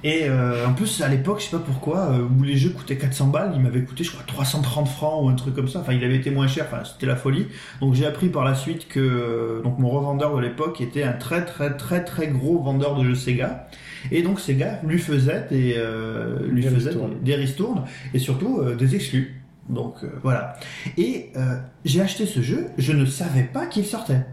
Et 0.02 0.24
euh, 0.24 0.66
en 0.66 0.72
plus, 0.72 1.02
à 1.02 1.08
l'époque, 1.08 1.40
je 1.40 1.44
sais 1.44 1.56
pas 1.56 1.62
pourquoi, 1.62 2.10
euh, 2.10 2.22
où 2.22 2.42
les 2.42 2.56
jeux 2.56 2.70
coûtaient 2.70 2.96
400 2.96 3.26
balles, 3.26 3.52
il 3.54 3.60
m'avait 3.60 3.82
coûté, 3.82 4.02
je 4.02 4.10
crois, 4.10 4.22
330 4.26 4.88
francs 4.88 5.22
ou 5.22 5.28
un 5.28 5.34
truc 5.34 5.54
comme 5.54 5.68
ça. 5.68 5.80
Enfin, 5.80 5.92
il 5.92 6.02
avait 6.02 6.16
été 6.16 6.30
moins 6.30 6.46
cher, 6.46 6.66
enfin, 6.70 6.84
c'était 6.84 7.06
la 7.06 7.16
folie. 7.16 7.48
Donc 7.80 7.94
j'ai 7.94 8.06
appris 8.06 8.28
par 8.28 8.44
la 8.44 8.54
suite 8.54 8.88
que 8.88 8.98
euh, 8.98 9.62
donc 9.62 9.78
mon 9.78 9.90
revendeur 9.90 10.34
de 10.34 10.40
l'époque 10.40 10.80
était 10.80 11.02
un 11.02 11.12
très 11.12 11.44
très 11.44 11.76
très 11.76 12.02
très 12.02 12.28
gros 12.28 12.62
vendeur 12.62 12.96
de 12.96 13.04
jeux 13.04 13.14
Sega. 13.14 13.68
Et 14.10 14.22
donc 14.22 14.40
Sega 14.40 14.80
lui 14.84 14.98
faisait 14.98 15.46
des, 15.50 15.74
euh, 15.76 16.46
lui 16.48 16.62
Des 16.62 16.68
faisait 16.70 16.90
ristournes. 16.90 17.14
des, 17.22 17.34
ristournes 17.34 17.84
et 18.14 18.18
surtout 18.18 18.60
euh, 18.60 18.74
des 18.74 18.94
exclus. 18.94 19.42
Donc 19.68 19.96
euh, 20.02 20.08
voilà. 20.22 20.56
Et 20.96 21.30
euh, 21.36 21.56
j'ai 21.84 22.00
acheté 22.00 22.26
ce 22.26 22.40
jeu, 22.42 22.66
je 22.78 22.92
ne 22.92 23.04
savais 23.06 23.44
pas 23.44 23.66
qu'il 23.66 23.84
sortait. 23.84 24.24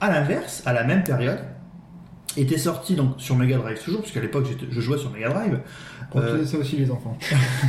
À 0.00 0.10
l'inverse, 0.10 0.62
à 0.66 0.72
la 0.72 0.84
même 0.84 1.04
période, 1.04 1.38
était 2.36 2.58
sorti 2.58 2.94
donc 2.94 3.14
sur 3.18 3.36
Mega 3.36 3.58
Drive 3.58 3.78
toujours, 3.82 4.00
puisqu'à 4.00 4.20
l'époque 4.20 4.46
je 4.70 4.80
jouais 4.80 4.98
sur 4.98 5.10
Mega 5.10 5.28
Drive, 5.30 5.60
Euh, 6.14 6.44
ça 6.44 6.58
aussi, 6.58 6.76
les 6.76 6.90
enfants. 6.90 7.16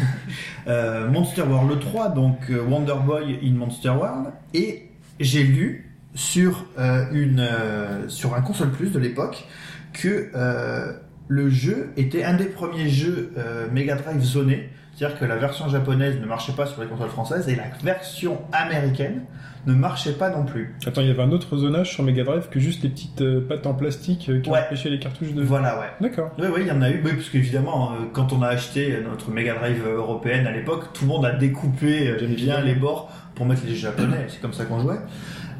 euh, 0.67 1.09
Monster 1.09 1.43
World 1.43 1.79
3, 1.79 2.09
donc 2.09 2.37
euh, 2.49 2.61
Wonder 2.63 2.95
Boy 3.05 3.39
in 3.43 3.51
Monster 3.53 3.89
World, 3.89 4.27
et 4.53 4.89
j'ai 5.19 5.43
lu 5.43 5.93
sur 6.15 6.65
euh, 6.77 7.05
une 7.11 7.39
euh, 7.39 8.07
sur 8.09 8.35
un 8.35 8.41
console 8.41 8.71
plus 8.71 8.91
de 8.91 8.99
l'époque 8.99 9.45
que 9.93 10.29
euh, 10.35 10.93
le 11.27 11.49
jeu 11.49 11.91
était 11.97 12.23
un 12.23 12.33
des 12.35 12.45
premiers 12.45 12.89
jeux 12.89 13.31
euh, 13.37 13.67
Mega 13.71 13.95
Drive 13.95 14.21
zonés, 14.21 14.69
c'est-à-dire 14.95 15.17
que 15.19 15.25
la 15.25 15.37
version 15.37 15.67
japonaise 15.69 16.19
ne 16.19 16.25
marchait 16.25 16.53
pas 16.53 16.65
sur 16.65 16.81
les 16.81 16.87
consoles 16.87 17.09
françaises 17.09 17.47
et 17.49 17.55
la 17.55 17.63
version 17.83 18.39
américaine 18.51 19.21
ne 19.65 19.73
marchait 19.73 20.11
pas 20.11 20.29
non 20.29 20.43
plus. 20.43 20.75
Attends, 20.85 20.99
il 21.01 21.07
y 21.07 21.11
avait 21.11 21.21
un 21.23 21.31
autre 21.31 21.55
zonage 21.55 21.91
sur 21.91 22.03
Mega 22.03 22.25
Drive 22.25 22.49
que 22.49 22.59
juste 22.59 22.83
les 22.83 22.89
petites 22.89 23.21
euh, 23.21 23.39
pattes 23.47 23.65
en 23.65 23.73
plastique 23.73 24.27
euh, 24.29 24.41
qui 24.41 24.49
Ouais. 24.49 24.59
empêchaient 24.59 24.89
les 24.89 24.99
cartouches 24.99 25.31
de. 25.33 25.41
Voilà, 25.41 25.79
ouais. 25.79 25.87
D'accord. 26.01 26.31
Oui, 26.37 26.47
oui, 26.53 26.61
il 26.63 26.67
y 26.67 26.71
en 26.71 26.81
a 26.81 26.89
eu. 26.89 27.01
Oui, 27.03 27.13
parce 27.13 27.29
qu'évidemment, 27.29 27.93
euh, 27.93 27.95
quand 28.11 28.33
on 28.33 28.41
a 28.41 28.47
acheté 28.49 28.97
notre 29.09 29.31
Mega 29.31 29.53
Drive 29.55 29.81
européenne 29.87 30.45
à 30.47 30.51
l'époque, 30.51 30.91
tout 30.93 31.05
le 31.05 31.07
monde 31.11 31.25
a 31.25 31.31
découpé 31.31 32.13
Bien 32.35 32.59
les 32.59 32.75
bords 32.75 33.09
pour 33.35 33.45
mettre 33.45 33.61
les 33.65 33.73
japonais. 33.75 34.25
C'est 34.27 34.41
comme 34.41 34.51
ça 34.53 34.65
qu'on 34.65 34.79
jouait. 34.81 34.99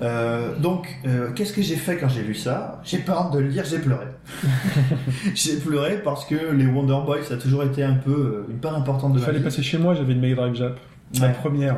Euh, 0.01 0.55
donc, 0.57 0.87
euh, 1.05 1.31
qu'est-ce 1.33 1.53
que 1.53 1.61
j'ai 1.61 1.75
fait 1.75 1.97
quand 1.97 2.09
j'ai 2.09 2.23
lu 2.23 2.33
ça 2.35 2.81
J'ai 2.83 2.97
pas 2.99 3.21
honte 3.21 3.33
de 3.33 3.39
le 3.39 3.49
dire, 3.49 3.63
j'ai 3.65 3.79
pleuré. 3.79 4.05
j'ai 5.35 5.57
pleuré 5.57 6.01
parce 6.03 6.25
que 6.25 6.51
les 6.53 6.65
Wonder 6.65 6.97
Boy, 7.05 7.23
ça 7.23 7.35
a 7.35 7.37
toujours 7.37 7.63
été 7.63 7.83
un 7.83 7.93
peu 7.95 8.11
euh, 8.47 8.51
une 8.51 8.57
part 8.59 8.75
importante 8.75 9.13
de 9.13 9.17
Il 9.17 9.21
ma 9.21 9.25
fallait 9.25 9.37
vie. 9.39 9.43
passer 9.43 9.63
chez 9.63 9.77
moi, 9.77 9.93
j'avais 9.95 10.13
une 10.13 10.19
Mega 10.19 10.35
Drive 10.35 10.55
Jap. 10.55 10.79
La 11.19 11.27
Ouais. 11.27 11.33
première. 11.33 11.75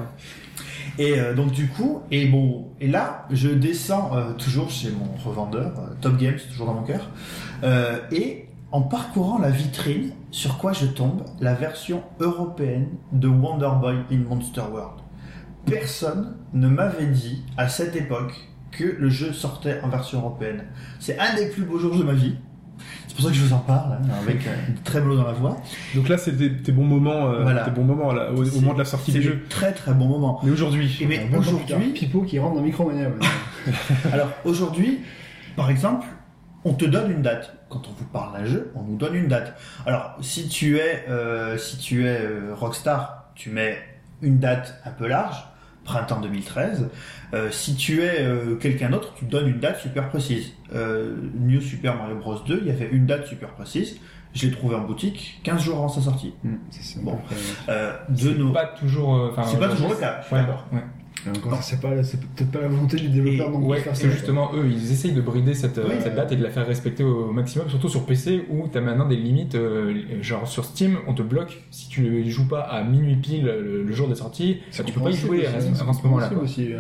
Et 0.97 1.19
euh, 1.19 1.33
donc 1.33 1.51
du 1.51 1.67
coup, 1.67 2.01
et 2.09 2.25
bon, 2.27 2.67
et 2.79 2.87
là, 2.87 3.25
je 3.29 3.49
descends 3.49 4.11
euh, 4.15 4.31
toujours 4.37 4.69
chez 4.69 4.91
mon 4.91 5.11
revendeur, 5.29 5.73
euh, 5.77 5.93
Top 5.99 6.15
Games, 6.17 6.37
toujours 6.49 6.67
dans 6.67 6.73
mon 6.73 6.83
cœur, 6.83 7.09
euh, 7.63 7.97
et 8.13 8.45
en 8.71 8.81
parcourant 8.81 9.37
la 9.39 9.49
vitrine, 9.49 10.11
sur 10.31 10.57
quoi 10.57 10.71
je 10.73 10.85
tombe 10.85 11.23
La 11.41 11.53
version 11.53 12.01
européenne 12.21 12.87
de 13.11 13.27
Wonder 13.27 13.69
Boy 13.81 13.95
in 14.11 14.17
Monster 14.29 14.61
World. 14.71 15.01
Personne 15.65 16.35
ne 16.53 16.67
m'avait 16.67 17.07
dit 17.07 17.43
à 17.57 17.67
cette 17.69 17.95
époque 17.95 18.33
que 18.71 18.83
le 18.83 19.09
jeu 19.09 19.33
sortait 19.33 19.79
en 19.83 19.89
version 19.89 20.19
européenne. 20.19 20.65
C'est 20.99 21.17
un 21.17 21.35
des 21.35 21.47
plus 21.49 21.63
beaux 21.63 21.79
jours 21.79 21.95
de 21.97 22.03
ma 22.03 22.13
vie. 22.13 22.35
C'est 23.07 23.15
pour 23.15 23.23
ça 23.25 23.29
que 23.31 23.35
je 23.35 23.43
vous 23.43 23.53
en 23.53 23.59
parle, 23.59 23.93
hein, 23.93 24.07
avec 24.21 24.45
euh, 24.45 24.55
une 24.67 24.75
très 24.83 24.99
dans 24.99 25.23
la 25.23 25.31
voix. 25.31 25.55
Donc 25.95 26.09
là, 26.09 26.17
c'était 26.17 26.51
tes 26.51 26.73
bons 26.73 26.83
moments, 26.83 27.29
euh, 27.29 27.43
Voilà. 27.43 27.63
tes 27.63 27.71
bons 27.71 27.85
moments 27.85 28.11
là, 28.11 28.31
au, 28.33 28.43
moment 28.59 28.73
de 28.73 28.79
la 28.79 28.85
sortie 28.85 29.13
C'est 29.13 29.19
du 29.19 29.23
des 29.27 29.33
jeu. 29.33 29.43
très 29.49 29.71
très 29.71 29.93
bons 29.93 30.07
moments. 30.07 30.41
Mais 30.43 30.51
aujourd'hui, 30.51 30.97
Et 30.99 31.05
mais 31.05 31.25
bon 31.31 31.37
aujourd'hui, 31.39 31.93
Pipo 31.93 32.23
qui 32.23 32.37
rentre 32.39 32.55
dans 32.55 32.61
Micromania. 32.61 33.09
Alors 34.11 34.27
aujourd'hui, 34.43 34.99
par 35.55 35.69
exemple, 35.69 36.05
on 36.65 36.73
te 36.73 36.83
donne 36.83 37.11
une 37.11 37.21
date. 37.21 37.55
Quand 37.69 37.87
on 37.87 37.91
vous 37.97 38.05
parle 38.05 38.33
d'un 38.33 38.45
jeu, 38.45 38.71
on 38.75 38.83
nous 38.83 38.97
donne 38.97 39.15
une 39.15 39.27
date. 39.29 39.57
Alors 39.85 40.17
si 40.19 40.49
tu 40.49 40.77
es, 40.77 41.05
euh, 41.09 41.57
si 41.57 41.77
tu 41.77 42.05
es 42.05 42.19
euh, 42.21 42.53
Rockstar, 42.53 43.31
tu 43.35 43.49
mets 43.51 43.77
une 44.21 44.39
date 44.39 44.81
un 44.85 44.91
peu 44.91 45.07
large, 45.07 45.45
printemps 45.85 46.19
2013. 46.19 46.89
Euh, 47.33 47.49
si 47.51 47.75
tu 47.75 48.01
es 48.03 48.19
euh, 48.21 48.55
quelqu'un 48.55 48.89
d'autre, 48.89 49.13
tu 49.15 49.25
donnes 49.25 49.47
une 49.47 49.59
date 49.59 49.79
super 49.79 50.09
précise. 50.09 50.51
Euh, 50.73 51.15
New 51.39 51.61
Super 51.61 51.95
Mario 51.95 52.15
Bros 52.17 52.39
2, 52.45 52.59
il 52.61 52.67
y 52.67 52.71
avait 52.71 52.89
une 52.91 53.05
date 53.05 53.25
super 53.27 53.49
précise. 53.51 53.97
Je 54.33 54.47
l'ai 54.47 54.51
trouvé 54.51 54.75
en 54.75 54.81
boutique 54.81 55.39
15 55.43 55.61
jours 55.61 55.77
avant 55.77 55.87
sa 55.87 56.01
sortie. 56.01 56.33
Hum, 56.43 56.57
c'est. 56.69 57.01
Bon. 57.01 57.15
peu. 57.15 57.35
Euh, 57.69 57.93
de 58.09 58.31
nos... 58.31 58.51
pas 58.51 58.65
toujours. 58.77 59.15
euh, 59.15 59.31
C'est 59.45 59.57
pas 59.59 59.69
toujours 59.69 59.89
le 59.91 59.95
cas, 59.95 60.19
je 60.21 60.25
suis 60.27 60.35
Ouais, 60.35 60.41
d'accord. 60.41 60.65
ouais. 60.73 60.83
Encore, 61.29 61.63
c'est 61.63 61.79
pas, 61.81 62.03
c'est 62.03 62.19
peut-être 62.19 62.51
pas 62.51 62.61
la 62.61 62.67
volonté 62.67 62.97
du 62.97 63.09
développeur 63.09 63.47
Et- 63.47 63.51
non 63.51 63.57
plus 63.59 63.67
Ouais, 63.67 63.81
c'est 63.93 63.95
ça. 63.95 64.09
justement 64.09 64.51
eux, 64.55 64.65
ils 64.69 64.91
essayent 64.91 65.13
de 65.13 65.21
brider 65.21 65.53
cette, 65.53 65.77
Oui. 65.77 65.95
cette 66.01 66.15
date 66.15 66.31
et 66.31 66.35
de 66.35 66.43
la 66.43 66.49
faire 66.49 66.67
respecter 66.67 67.03
au 67.03 67.31
maximum, 67.31 67.69
surtout 67.69 67.89
sur 67.89 68.05
PC 68.05 68.43
où 68.49 68.67
t'as 68.67 68.81
maintenant 68.81 69.07
des 69.07 69.15
limites, 69.15 69.55
euh, 69.55 69.93
genre 70.21 70.47
sur 70.47 70.65
Steam, 70.65 70.97
on 71.07 71.13
te 71.13 71.21
bloque 71.21 71.63
si 71.71 71.89
tu 71.89 72.01
ne 72.01 72.29
joues 72.29 72.47
pas 72.47 72.61
à 72.61 72.83
minuit 72.83 73.15
pile 73.15 73.45
le, 73.45 73.83
le 73.83 73.93
jour 73.93 74.07
de 74.07 74.15
sortie, 74.15 74.59
C'est 74.71 74.83
tu 74.83 74.93
peux 74.93 75.01
pas 75.01 75.09
y 75.09 75.13
jouer 75.15 75.47
aussi, 75.47 75.47
à- 75.77 75.81
avant 75.81 75.93
ce 75.93 76.03
moment-là. 76.03 76.29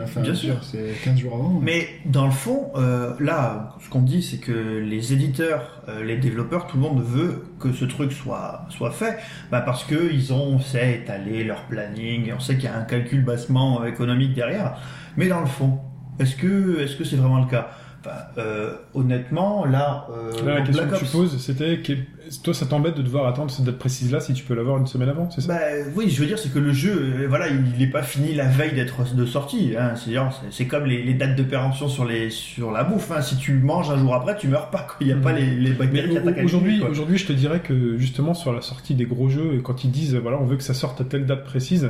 Enfin, 0.03 0.21
Bien 0.21 0.33
sûr. 0.35 0.55
C'est 0.63 0.93
15 1.03 1.17
jours 1.19 1.33
avant. 1.35 1.59
Mais 1.61 1.87
dans 2.05 2.25
le 2.25 2.31
fond, 2.31 2.67
euh, 2.75 3.13
là, 3.19 3.75
ce 3.83 3.89
qu'on 3.89 4.01
dit, 4.01 4.21
c'est 4.21 4.37
que 4.37 4.51
les 4.79 5.13
éditeurs, 5.13 5.74
euh, 5.87 6.03
les 6.03 6.17
développeurs, 6.17 6.67
tout 6.67 6.77
le 6.77 6.83
monde 6.83 7.03
veut 7.03 7.45
que 7.59 7.71
ce 7.71 7.85
truc 7.85 8.11
soit 8.11 8.67
fait, 8.91 9.17
bah 9.51 9.61
parce 9.61 9.83
que 9.83 10.11
ils 10.11 10.33
ont, 10.33 10.55
on 10.55 10.59
sait, 10.59 10.95
étalé 10.95 11.43
leur 11.43 11.63
planning, 11.63 12.31
on 12.35 12.39
sait 12.39 12.55
qu'il 12.55 12.65
y 12.65 12.67
a 12.67 12.77
un 12.77 12.83
calcul 12.83 13.23
bassement 13.23 13.85
économique 13.85 14.33
derrière. 14.33 14.77
Mais 15.17 15.27
dans 15.27 15.41
le 15.41 15.45
fond, 15.45 15.79
est-ce 16.19 16.35
que 16.35 17.03
c'est 17.03 17.15
vraiment 17.15 17.41
le 17.41 17.49
cas? 17.49 17.69
Euh, 18.37 18.73
honnêtement, 18.93 19.65
là, 19.65 20.07
euh, 20.11 20.31
là, 20.45 20.55
la 20.55 20.61
question 20.61 20.85
Black 20.85 20.99
que 20.99 21.05
tu 21.05 21.11
poses, 21.11 21.37
c'était 21.41 21.77
que- 21.79 21.93
toi, 22.43 22.53
ça 22.55 22.65
t'embête 22.65 22.95
de 22.97 23.03
devoir 23.03 23.27
attendre 23.27 23.51
cette 23.51 23.65
date 23.65 23.77
précise 23.77 24.11
là 24.11 24.19
si 24.19 24.33
tu 24.33 24.43
peux 24.43 24.55
l'avoir 24.55 24.77
une 24.77 24.87
semaine 24.87 25.09
avant, 25.09 25.29
c'est 25.29 25.41
ça? 25.41 25.47
Bah 25.53 25.59
oui, 25.95 26.09
je 26.09 26.19
veux 26.21 26.25
dire, 26.27 26.39
c'est 26.39 26.51
que 26.51 26.57
le 26.59 26.73
jeu, 26.73 26.91
euh, 27.21 27.25
voilà, 27.27 27.47
il 27.49 27.77
n'est 27.77 27.91
pas 27.91 28.01
fini 28.01 28.33
la 28.33 28.47
veille 28.47 28.73
d'être 28.73 29.13
de 29.13 29.25
sortie. 29.25 29.73
Hein. 29.77 29.93
C'est- 29.95 30.11
c'est 30.51 30.65
comme 30.65 30.85
les, 30.85 31.03
les 31.03 31.13
dates 31.13 31.35
de 31.35 31.43
péremption 31.43 31.87
sur 31.87 32.03
les 32.05 32.29
sur 32.31 32.71
la 32.71 32.83
bouffe. 32.83 33.11
Hein. 33.11 33.21
Si 33.21 33.37
tu 33.37 33.53
manges 33.53 33.89
un 33.91 33.97
jour 33.97 34.15
après, 34.15 34.35
tu 34.37 34.47
meurs 34.47 34.69
pas. 34.71 34.87
Il 35.01 35.07
n'y 35.07 35.13
a 35.13 35.17
pas 35.17 35.33
les, 35.33 35.45
les 35.55 35.71
bactéries 35.71 36.09
qui 36.09 36.17
attaquent 36.17 36.43
aujourd'hui, 36.43 36.81
aujourd'hui, 36.83 37.17
je 37.17 37.27
te 37.27 37.33
dirais 37.33 37.59
que 37.59 37.97
justement 37.97 38.33
sur 38.33 38.53
la 38.53 38.61
sortie 38.61 38.95
des 38.95 39.05
gros 39.05 39.29
jeux, 39.29 39.61
quand 39.63 39.83
ils 39.83 39.91
disent 39.91 40.15
voilà, 40.15 40.37
on 40.39 40.45
veut 40.45 40.57
que 40.57 40.63
ça 40.63 40.73
sorte 40.73 41.01
à 41.01 41.03
telle 41.03 41.25
date 41.27 41.43
précise, 41.43 41.89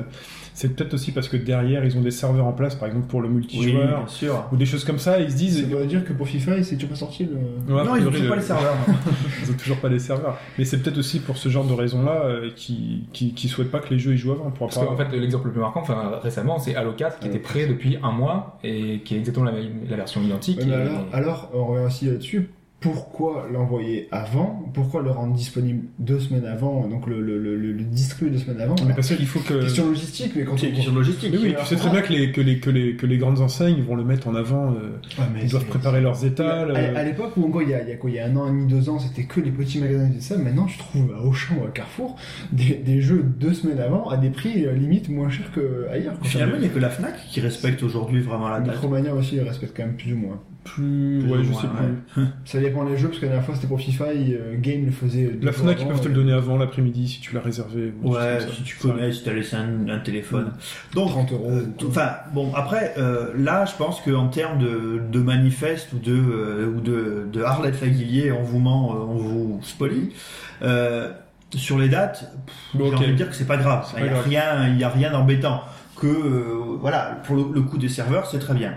c'est 0.56 0.76
peut-être 0.76 0.94
aussi 0.96 1.12
parce 1.12 1.30
que 1.30 1.38
derrière 1.38 1.86
ils 1.86 1.96
ont 1.98 2.02
des 2.02 2.10
serveurs 2.10 2.46
en 2.48 2.54
place, 2.54 2.74
par 2.76 2.88
exemple 2.88 3.06
pour 3.08 3.22
le 3.22 3.28
Oui, 3.28 3.36
multijoueur 3.36 4.00
bien 4.00 4.08
sûr. 4.08 4.48
ou 4.52 4.56
des 4.56 4.66
choses 4.66 4.84
comme 4.84 4.98
ça, 4.98 5.20
et 5.20 5.24
ils 5.26 5.32
se 5.32 5.36
disent 5.38 5.70
Ça 5.70 5.76
veut 5.76 5.86
dire 5.86 6.04
que 6.04 6.14
pour 6.14 6.28
FIFA, 6.28 6.64
c'est 6.64 6.76
toujours 6.76 6.90
pas 6.90 6.96
sorti 6.96 7.26
le. 7.26 7.74
Ouais, 7.74 7.84
non, 7.84 7.96
ils 7.96 8.04
n'ont 8.04 8.10
toujours 8.10 8.24
le- 8.24 8.30
pas 8.30 8.36
les 8.38 8.42
serveurs. 8.42 8.76
Ils 9.44 9.52
ont 9.52 9.58
toujours 9.58 9.78
pas 9.78 9.90
les 9.90 10.00
serveurs. 10.00 10.38
Mais 10.58 10.66
c'est 10.66 10.80
peut-être 10.82 10.98
aussi 10.98 11.20
pour 11.20 11.38
ce 11.38 11.50
genre 11.50 11.66
de 11.66 11.74
raison-là 11.74 12.22
euh, 12.24 12.50
qui, 12.56 13.04
qui, 13.14 13.34
qui 13.36 13.48
souhaitent 13.48 13.70
pas 13.70 13.80
que 13.80 13.94
les 13.94 14.00
jeux 14.00 14.14
y 14.14 14.18
jouent 14.18 14.32
avant. 14.32 14.50
Pour 14.50 14.68
Parce 14.70 14.78
qu'en 14.84 14.98
fait, 14.98 15.12
l'exemple 15.16 15.48
le 15.48 15.52
plus 15.52 15.62
marquant, 15.62 15.82
enfin 15.82 16.20
récemment, 16.24 16.58
c'est 16.58 16.76
Halo 16.76 16.94
4 16.94 17.20
qui 17.20 17.28
était 17.28 17.38
prêt 17.40 17.68
depuis 17.68 17.98
un 18.02 18.12
mois 18.12 18.58
et 18.64 19.02
qui 19.04 19.16
est 19.16 19.20
exactement 19.20 19.46
la, 19.46 19.52
la 19.90 19.96
version 19.98 20.22
identique. 20.24 20.58
Ouais, 20.60 20.66
mais 20.66 20.72
et- 20.74 20.76
alors, 20.78 21.06
alors, 21.14 21.52
on 21.54 21.66
revient 21.68 21.86
aussi 21.86 22.06
là-dessus. 22.06 22.50
Pourquoi 22.94 23.48
l'envoyer 23.52 24.08
avant 24.12 24.64
Pourquoi 24.74 25.02
le 25.02 25.10
rendre 25.10 25.34
disponible 25.34 25.86
deux 25.98 26.20
semaines 26.20 26.46
avant 26.46 26.88
Donc 26.88 27.08
le, 27.08 27.20
le, 27.20 27.40
le, 27.40 27.56
le 27.58 27.84
distribuer 27.84 28.30
deux 28.32 28.38
semaines 28.38 28.62
avant 28.62 28.76
Mais 28.88 28.94
parce 28.94 29.08
qu'il 29.14 29.26
faut 29.26 29.40
que. 29.40 29.62
Question 29.62 29.88
logistique, 29.88 30.34
mais 30.36 30.44
quand 30.44 30.54
on 30.54 30.56
question 30.56 30.94
logistique. 30.94 31.32
Mais 31.34 31.40
oui, 31.40 31.56
tu 31.60 31.66
sais 31.66 31.76
très 31.78 31.90
bien 31.90 32.02
que 32.02 32.14
les, 32.14 32.32
que 32.32 32.42
les, 32.42 32.60
que 32.60 32.70
les, 32.70 32.96
que 32.96 33.08
les 33.08 33.18
grandes 33.18 33.40
enseignes 33.40 33.82
vont 33.82 33.96
le 33.96 34.04
mettre 34.04 34.28
en 34.28 34.36
avant. 34.36 34.72
euh, 34.74 34.98
Ouais, 35.18 35.26
mais 35.34 35.42
ils 35.44 35.50
doivent 35.50 35.66
préparer 35.66 36.00
leurs 36.02 36.24
étals. 36.26 36.72
À, 36.76 36.80
euh, 36.80 36.94
à 36.96 37.04
l'époque 37.04 37.36
où 37.38 37.46
encore 37.48 37.64
il 37.64 37.70
y 37.70 37.74
a, 37.74 37.82
il 37.82 37.90
y 37.90 37.92
a 37.92 37.96
quoi 37.96 38.10
il 38.12 38.16
y 38.18 38.20
a 38.20 38.28
un 38.28 38.36
an 38.36 38.48
et 38.48 38.52
demi 38.52 38.68
deux 38.68 38.88
ans 38.90 39.00
c'était 39.00 39.24
que 39.24 39.40
les 39.40 39.52
petits 39.52 39.80
magasins 39.80 40.08
qui 40.10 40.18
faisaient 40.20 40.36
ça 40.36 40.38
maintenant 40.38 40.66
tu 40.66 40.78
trouves 40.78 41.12
à 41.18 41.24
Auchan 41.26 41.56
ou 41.62 41.66
à 41.66 41.72
Carrefour 41.72 42.16
des, 42.52 42.76
des 42.76 43.02
jeux 43.02 43.24
deux 43.24 43.54
semaines 43.54 43.80
avant 43.80 44.10
à 44.10 44.18
des 44.18 44.30
prix 44.30 44.66
euh, 44.66 44.74
limite 44.74 45.10
moins 45.10 45.30
chers 45.30 45.52
qu'ailleurs 45.52 46.14
Finalement, 46.22 46.56
il 46.58 46.62
n'y 46.62 46.68
a 46.68 46.70
que 46.70 46.80
la 46.80 46.90
Fnac 46.90 47.16
qui 47.30 47.42
respecte 47.42 47.82
aujourd'hui 47.84 48.22
vraiment 48.22 48.50
la 48.50 48.60
date. 48.60 48.76
Micromania 48.76 49.14
aussi 49.16 49.40
respecte 49.40 49.76
quand 49.76 49.86
même 49.86 49.96
plus 49.96 50.14
ou 50.14 50.18
moins 50.18 50.40
plus. 50.66 51.20
Plus 51.22 51.32
Ouais, 51.32 51.38
ou 51.38 51.44
je 51.44 51.50
moins, 51.52 51.62
sais 51.62 51.68
ouais. 51.68 51.74
plus. 52.14 52.24
ça 52.46 52.60
dépend 52.60 52.84
des 52.84 52.98
jeux 52.98 53.08
parce 53.08 53.20
que 53.20 53.26
la 53.26 53.32
dernière 53.34 53.46
fois 53.46 53.56
c'était 53.56 53.68
pour 53.68 53.80
FIFA 53.80 54.14
et 54.14 54.34
euh, 54.34 54.56
Game 54.58 54.86
le 54.86 54.92
faisait 54.92 55.38
La 55.42 55.52
Fnac, 55.54 55.80
ils 55.80 55.88
peuvent 55.88 56.02
te 56.02 56.08
le 56.10 56.14
donner 56.14 56.34
avant 56.34 56.58
l'après-midi 56.58 57.08
si 57.08 57.22
tu 57.22 57.34
l'as 57.34 57.42
réservé. 57.42 57.94
Ouais, 58.04 58.40
si 58.54 58.64
tu 58.64 58.76
connais, 58.78 59.12
si 59.14 59.24
tu 59.24 59.30
as 59.30 59.34
laissé 59.34 59.56
un, 59.56 59.88
un 59.88 60.00
téléphone. 60.00 60.52
Donc, 60.94 61.10
30 61.12 61.32
euros 61.32 61.50
Euh, 61.50 61.66
Enfin, 61.88 62.10
bon, 62.34 62.52
après, 62.56 62.94
euh, 62.98 63.32
là, 63.38 63.66
je 63.66 63.76
pense 63.76 64.02
qu'en 64.02 64.28
termes 64.28 64.60
de, 64.60 65.02
de 65.12 65.20
manifeste 65.20 65.94
ou 65.94 66.00
de, 66.00 66.14
euh, 66.14 66.68
ou 66.76 66.82
de, 66.82 67.28
de 67.32 67.42
Arlette 67.44 67.80
Laguillier, 67.82 68.32
on 68.32 68.44
vous 68.44 68.60
ment, 68.60 68.94
euh, 68.94 68.98
on 69.08 69.16
vous 69.18 69.60
spolie. 69.62 70.12
Euh, 70.62 71.12
sur 71.56 71.78
les 71.78 71.88
dates, 71.90 72.32
pff, 72.46 72.56
Bon, 72.74 72.90
j'ai 72.90 72.96
envie 72.98 73.08
de 73.08 73.14
dire 73.14 73.30
que 73.30 73.36
c'est 73.36 73.48
pas 73.48 73.58
grave. 73.58 73.88
Il 73.98 74.04
n'y 74.04 74.10
a 74.10 74.22
rien, 74.22 74.68
il 74.68 74.78
y 74.80 74.84
a 74.84 74.90
rien 74.90 75.12
d'embêtant. 75.12 75.62
Que, 75.96 76.08
euh, 76.08 76.78
voilà, 76.82 77.22
pour 77.24 77.36
le, 77.38 77.44
le 77.54 77.62
coût 77.62 77.78
des 77.78 77.88
serveurs, 77.88 78.26
c'est 78.30 78.40
très 78.40 78.54
bien. 78.54 78.74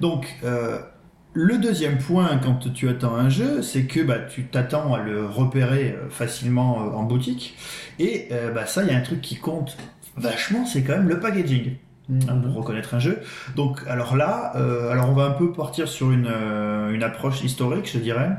Donc, 0.00 0.26
euh, 0.44 0.78
le 1.34 1.58
deuxième 1.58 1.98
point 1.98 2.38
quand 2.38 2.72
tu 2.72 2.88
attends 2.88 3.14
un 3.16 3.28
jeu, 3.28 3.60
c'est 3.60 3.84
que 3.84 4.00
bah, 4.00 4.18
tu 4.20 4.44
t'attends 4.44 4.94
à 4.94 5.00
le 5.00 5.26
repérer 5.26 5.96
euh, 5.98 6.08
facilement 6.08 6.80
euh, 6.80 6.96
en 6.96 7.02
boutique. 7.02 7.56
Et 7.98 8.28
euh, 8.32 8.50
bah, 8.52 8.66
ça, 8.66 8.82
il 8.82 8.88
y 8.90 8.94
a 8.94 8.96
un 8.96 9.02
truc 9.02 9.20
qui 9.20 9.36
compte 9.36 9.76
vachement, 10.16 10.64
c'est 10.64 10.82
quand 10.82 10.96
même 10.96 11.08
le 11.08 11.18
packaging 11.18 11.76
hein, 12.28 12.36
pour 12.36 12.54
reconnaître 12.54 12.94
un 12.94 13.00
jeu. 13.00 13.20
Donc, 13.56 13.80
alors 13.88 14.16
là, 14.16 14.52
euh, 14.56 14.90
alors 14.90 15.10
on 15.10 15.14
va 15.14 15.24
un 15.24 15.32
peu 15.32 15.52
partir 15.52 15.88
sur 15.88 16.12
une, 16.12 16.28
euh, 16.30 16.92
une 16.92 17.02
approche 17.02 17.42
historique, 17.42 17.90
je 17.92 17.98
dirais. 17.98 18.30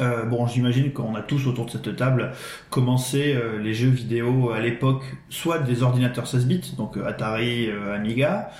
Euh, 0.00 0.24
bon, 0.24 0.46
j'imagine 0.46 0.92
qu'on 0.92 1.14
a 1.14 1.22
tous 1.22 1.46
autour 1.46 1.66
de 1.66 1.70
cette 1.70 1.96
table 1.96 2.32
commencé 2.70 3.34
euh, 3.34 3.58
les 3.58 3.72
jeux 3.72 3.88
vidéo 3.88 4.50
à 4.50 4.60
l'époque, 4.60 5.04
soit 5.30 5.58
des 5.58 5.82
ordinateurs 5.82 6.26
16 6.26 6.46
bits, 6.46 6.74
donc 6.76 6.96
euh, 6.96 7.06
Atari, 7.06 7.68
euh, 7.70 7.94
Amiga, 7.94 8.50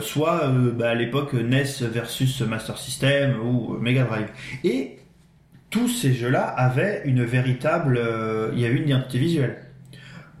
soit 0.00 0.46
bah, 0.76 0.90
à 0.90 0.94
l'époque 0.94 1.32
NES 1.32 1.64
versus 1.92 2.40
Master 2.42 2.78
System 2.78 3.34
ou 3.44 3.76
Mega 3.80 4.04
Drive. 4.04 4.28
Et 4.62 4.98
tous 5.70 5.88
ces 5.88 6.12
jeux-là 6.12 6.46
avaient 6.46 7.02
une 7.04 7.24
véritable, 7.24 8.00
il 8.52 8.60
y 8.60 8.64
a 8.64 8.68
une 8.68 8.84
identité 8.84 9.18
visuelle. 9.18 9.71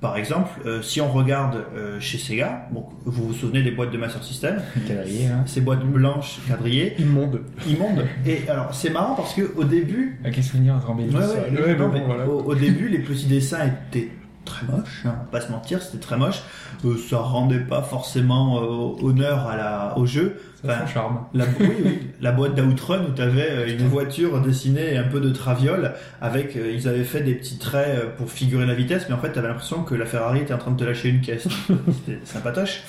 Par 0.02 0.16
exemple, 0.16 0.50
euh, 0.66 0.82
si 0.82 1.00
on 1.00 1.10
regarde 1.10 1.64
euh, 1.76 1.98
chez 2.00 2.18
Sega, 2.18 2.66
bon, 2.72 2.84
vous 3.06 3.28
vous 3.28 3.32
souvenez 3.32 3.62
des 3.62 3.70
boîtes 3.70 3.92
de 3.92 3.96
Master 3.98 4.22
System, 4.22 4.56
hein. 4.76 5.44
ces 5.46 5.60
boîtes 5.60 5.84
blanches 5.86 6.40
quadrillées, 6.48 6.94
Immonde. 6.98 7.40
immondes. 7.68 8.04
Et 8.26 8.48
alors 8.50 8.74
c'est 8.74 8.90
marrant 8.90 9.14
parce 9.14 9.32
que 9.32 9.52
au 9.56 9.62
début, 9.64 10.18
Ah, 10.24 10.30
Quel 10.30 10.42
souvenir 10.42 10.74
rembelli. 10.84 11.14
Ouais, 11.14 11.22
ouais, 11.22 11.62
Ouais, 11.66 11.74
bon, 11.76 11.88
mais 11.92 12.02
voilà. 12.04 12.26
au, 12.26 12.40
au 12.42 12.54
début, 12.56 12.88
les 12.88 12.98
petits 12.98 13.26
dessins 13.26 13.60
étaient 13.64 14.10
très 14.44 14.66
moches, 14.66 15.02
hein, 15.06 15.14
pas 15.30 15.40
se 15.40 15.52
mentir, 15.52 15.80
c'était 15.80 15.98
très 15.98 16.16
moche. 16.16 16.42
Euh, 16.84 16.96
ça 17.08 17.18
rendait 17.18 17.60
pas 17.60 17.80
forcément 17.82 18.58
euh, 18.60 19.06
honneur 19.06 19.46
à 19.46 19.56
la, 19.56 19.94
au 19.98 20.04
jeu. 20.04 20.40
Ça 20.64 20.80
son 20.80 20.86
charme. 20.86 21.20
la, 21.34 21.44
oui, 21.60 21.74
oui, 21.84 21.98
la 22.20 22.32
boîte 22.32 22.54
d'Outrun 22.54 23.04
où 23.04 23.12
tu 23.12 23.22
avais 23.22 23.72
une 23.72 23.88
voiture 23.88 24.40
dessinée 24.40 24.94
et 24.94 24.96
un 24.96 25.08
peu 25.08 25.20
de 25.20 25.30
traviole 25.30 25.94
avec, 26.20 26.56
euh, 26.56 26.72
ils 26.72 26.88
avaient 26.88 27.04
fait 27.04 27.22
des 27.22 27.34
petits 27.34 27.58
traits 27.58 27.88
euh, 27.88 28.06
pour 28.16 28.30
figurer 28.30 28.66
la 28.66 28.74
vitesse, 28.74 29.06
mais 29.08 29.14
en 29.14 29.18
fait, 29.18 29.32
tu 29.32 29.38
avais 29.38 29.48
l'impression 29.48 29.82
que 29.82 29.94
la 29.94 30.06
Ferrari 30.06 30.40
était 30.40 30.54
en 30.54 30.58
train 30.58 30.70
de 30.70 30.76
te 30.76 30.84
lâcher 30.84 31.08
une 31.08 31.20
caisse. 31.20 31.48
C'était 32.06 32.20
sympatoche. 32.24 32.82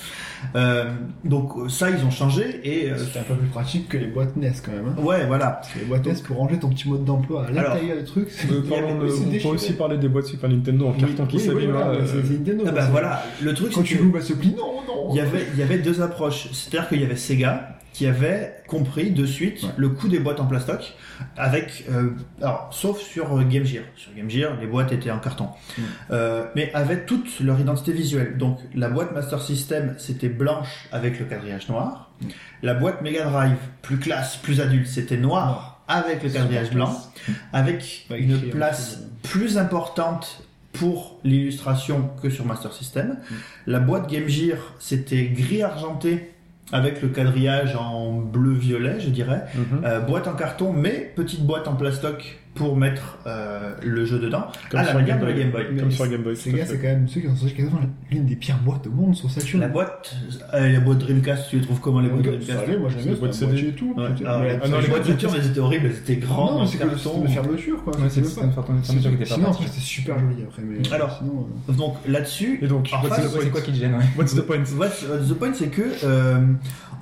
Euh, 0.55 0.91
donc 1.23 1.51
ça, 1.69 1.89
ils 1.89 2.03
ont 2.05 2.11
changé 2.11 2.59
et 2.63 2.91
euh, 2.91 2.97
C'était 2.97 3.19
un 3.19 3.23
peu 3.23 3.35
plus 3.35 3.47
pratique 3.47 3.89
que 3.89 3.97
les 3.97 4.07
boîtes 4.07 4.35
NES 4.35 4.51
quand 4.63 4.71
même. 4.71 4.93
Hein. 4.97 5.01
ouais, 5.01 5.25
voilà. 5.25 5.47
Parce 5.47 5.69
que 5.73 5.79
les 5.79 5.85
boîtes 5.85 6.05
NES 6.05 6.13
pour 6.23 6.37
ranger 6.37 6.59
ton 6.59 6.69
petit 6.69 6.89
mode 6.89 7.05
d'emploi 7.05 7.43
à 7.45 7.47
Alors, 7.47 7.73
l'intérieur 7.73 7.97
du 7.97 8.03
truc. 8.03 8.27
c'est- 8.29 8.51
Euh, 8.51 8.61
il 8.63 8.69
y 8.69 8.73
avait- 8.73 8.81
parlons 8.83 8.99
de- 9.03 9.07
c'est 9.09 9.45
on 9.45 9.49
peut 9.49 9.55
aussi 9.55 9.73
parler 9.73 9.97
des 9.97 10.07
boîtes 10.07 10.25
Super 10.25 10.49
Nintendo 10.49 10.87
en 10.87 10.93
carton 10.93 11.25
qui 11.25 11.37
Oui, 11.37 11.49
oui, 11.55 11.65
voilà, 11.67 11.87
euh, 11.89 12.01
c'est 12.05 12.25
c'est 12.27 12.33
Nintendo. 12.39 12.63
Ah 12.67 12.71
bah 12.71 12.81
c'est- 12.85 12.91
voilà, 12.91 13.23
le 13.41 13.53
truc 13.53 13.71
Quand 13.73 13.81
c'est 13.81 13.87
tu 13.87 13.97
l'ouvres, 13.97 14.17
elle 14.17 14.23
se 14.23 14.33
plie. 14.33 14.55
Non, 14.57 14.81
non. 14.87 15.09
Il 15.11 15.17
y 15.17 15.19
avait, 15.21 15.45
il 15.53 15.59
y 15.59 15.63
avait 15.63 15.79
deux 15.79 16.01
approches. 16.01 16.47
C'est-à-dire 16.53 16.87
qu'il 16.89 17.01
y 17.01 17.03
avait 17.03 17.15
Sega 17.15 17.72
qui 17.93 18.07
avait 18.07 18.55
compris 18.67 19.11
de 19.11 19.25
suite 19.25 19.63
Ouais. 19.63 19.69
le 19.77 19.89
coût 19.89 20.07
des 20.07 20.19
boîtes 20.19 20.39
en 20.39 20.45
plastoc, 20.45 20.95
avec, 21.37 21.85
euh, 21.91 22.09
alors, 22.41 22.69
sauf 22.71 22.99
sur 22.99 23.37
euh, 23.37 23.43
Game 23.43 23.63
Gear. 23.63 23.83
Sur 23.95 24.13
Game 24.15 24.29
Gear, 24.29 24.59
les 24.59 24.67
boîtes 24.67 24.91
étaient 24.91 25.11
en 25.11 25.19
carton. 25.19 25.49
Mm. 25.77 25.81
Euh, 26.11 26.45
mais 26.55 26.71
avec 26.73 27.05
toute 27.05 27.39
leur 27.39 27.59
identité 27.59 27.93
visuelle. 27.93 28.37
Donc, 28.37 28.59
la 28.73 28.89
boîte 28.89 29.13
Master 29.13 29.41
System, 29.41 29.93
c'était 29.99 30.29
blanche 30.29 30.87
avec 30.91 31.19
le 31.19 31.25
quadrillage 31.25 31.69
noir. 31.69 32.11
Mm. 32.21 32.27
La 32.63 32.73
boîte 32.73 33.01
Mega 33.03 33.25
Drive, 33.25 33.57
plus 33.83 33.97
classe, 33.97 34.37
plus 34.37 34.59
adulte, 34.59 34.87
c'était 34.87 35.17
noir 35.17 35.83
avec 35.87 36.23
le 36.23 36.29
quadrillage 36.29 36.71
blanc, 36.71 36.97
avec 37.53 38.07
une 38.09 38.49
place 38.49 38.97
euh, 39.01 39.27
plus 39.29 39.57
importante 39.57 40.43
pour 40.71 41.19
l'illustration 41.23 42.09
que 42.21 42.31
sur 42.31 42.45
Master 42.45 42.73
System. 42.73 43.09
Mm. 43.09 43.35
La 43.67 43.79
boîte 43.79 44.09
Game 44.09 44.27
Gear, 44.27 44.57
c'était 44.79 45.25
gris 45.25 45.61
argenté 45.61 46.32
avec 46.71 47.01
le 47.01 47.09
quadrillage 47.09 47.75
en 47.75 48.13
bleu-violet, 48.19 48.99
je 48.99 49.09
dirais. 49.09 49.45
mhm. 49.55 49.83
Euh, 49.85 49.99
boîte 49.99 50.27
en 50.27 50.33
carton, 50.33 50.73
mais 50.73 51.11
petite 51.15 51.45
boîte 51.45 51.67
en 51.67 51.75
plastoc 51.75 52.39
pour 52.55 52.77
mettre 52.77 53.17
euh, 53.25 53.73
le 53.81 54.05
jeu 54.05 54.19
dedans, 54.19 54.45
Comme 54.69 54.79
à 54.81 54.83
la 54.83 54.89
sur 54.89 54.99
manière 54.99 55.17
Game 55.19 55.25
de 55.25 55.25
la 55.27 55.33
Boy. 55.33 55.41
Game 55.43 55.51
Boy. 55.71 55.77
Comme 55.79 55.91
sur 55.91 56.07
Game 56.07 56.21
Boy. 56.21 56.35
Sega, 56.35 56.65
c'est 56.67 56.77
quand 56.77 56.83
même 56.87 57.07
ceux 57.07 57.21
qui 57.21 57.27
ont 57.27 57.35
sorti 57.35 57.55
quasiment 57.55 57.79
l'une 58.11 58.25
des 58.25 58.35
pires 58.35 58.59
boîtes 58.59 58.85
au 58.85 58.91
monde 58.91 59.15
sur 59.15 59.29
Saturn. 59.31 59.61
La 59.61 59.67
boîte, 59.69 60.15
euh, 60.53 60.71
la 60.71 60.79
boîte 60.79 60.99
Dreamcast, 60.99 61.49
tu 61.49 61.55
les 61.57 61.61
trouves 61.63 61.79
comment 61.79 61.99
les 61.99 62.09
boîtes 62.09 62.23
Ça 62.25 62.29
Dreamcast 62.31 62.59
allait, 62.67 62.77
moi 62.77 62.89
C'est 62.95 63.03
bien, 63.09 63.13
boîte 63.15 63.33
CD. 63.33 63.59
et 63.69 63.71
tout. 63.71 63.95
Ouais. 63.97 64.05
Ah, 64.25 64.39
ouais. 64.39 64.59
Ah 64.63 64.67
non, 64.67 64.79
les 64.79 64.87
boîtes 64.87 65.05
Saturn, 65.05 65.33
elles 65.35 65.47
étaient 65.47 65.59
horribles, 65.59 65.85
elles 65.87 65.97
étaient 65.97 66.15
grandes, 66.17 66.59
Non, 66.59 66.65
c'est 66.67 66.77
que 66.77 66.83
carton. 66.83 66.97
c'était 66.97 67.27
de 67.27 67.27
fermeture 67.33 67.83
quoi. 67.83 67.93
Ouais, 67.97 68.09
c'est 68.09 68.19
le 68.21 68.25
système 68.27 68.49
de 68.49 68.53
fermeture 68.53 68.83
qui 69.01 69.07
était 69.07 69.17
pas 69.17 69.25
Sinon, 69.25 69.53
c'était 69.53 69.79
super 69.79 70.19
joli 70.19 70.43
après. 70.43 70.95
Alors, 70.95 71.21
euh, 71.69 71.73
Donc 71.73 71.95
là-dessus, 72.07 72.59
Et 72.61 72.67
donc, 72.67 72.87
C'est 72.87 73.07
point 73.07 73.49
quoi 73.51 73.61
qui 73.61 73.71
te 73.71 73.77
gêne. 73.77 73.95
What's 74.17 74.35
the 74.35 74.41
point 74.41 74.63
What's 74.77 75.03
what's 75.09 75.27
the 75.29 75.33
point, 75.33 75.53
c'est 75.53 75.69
que 75.69 75.81
euh, 76.03 76.39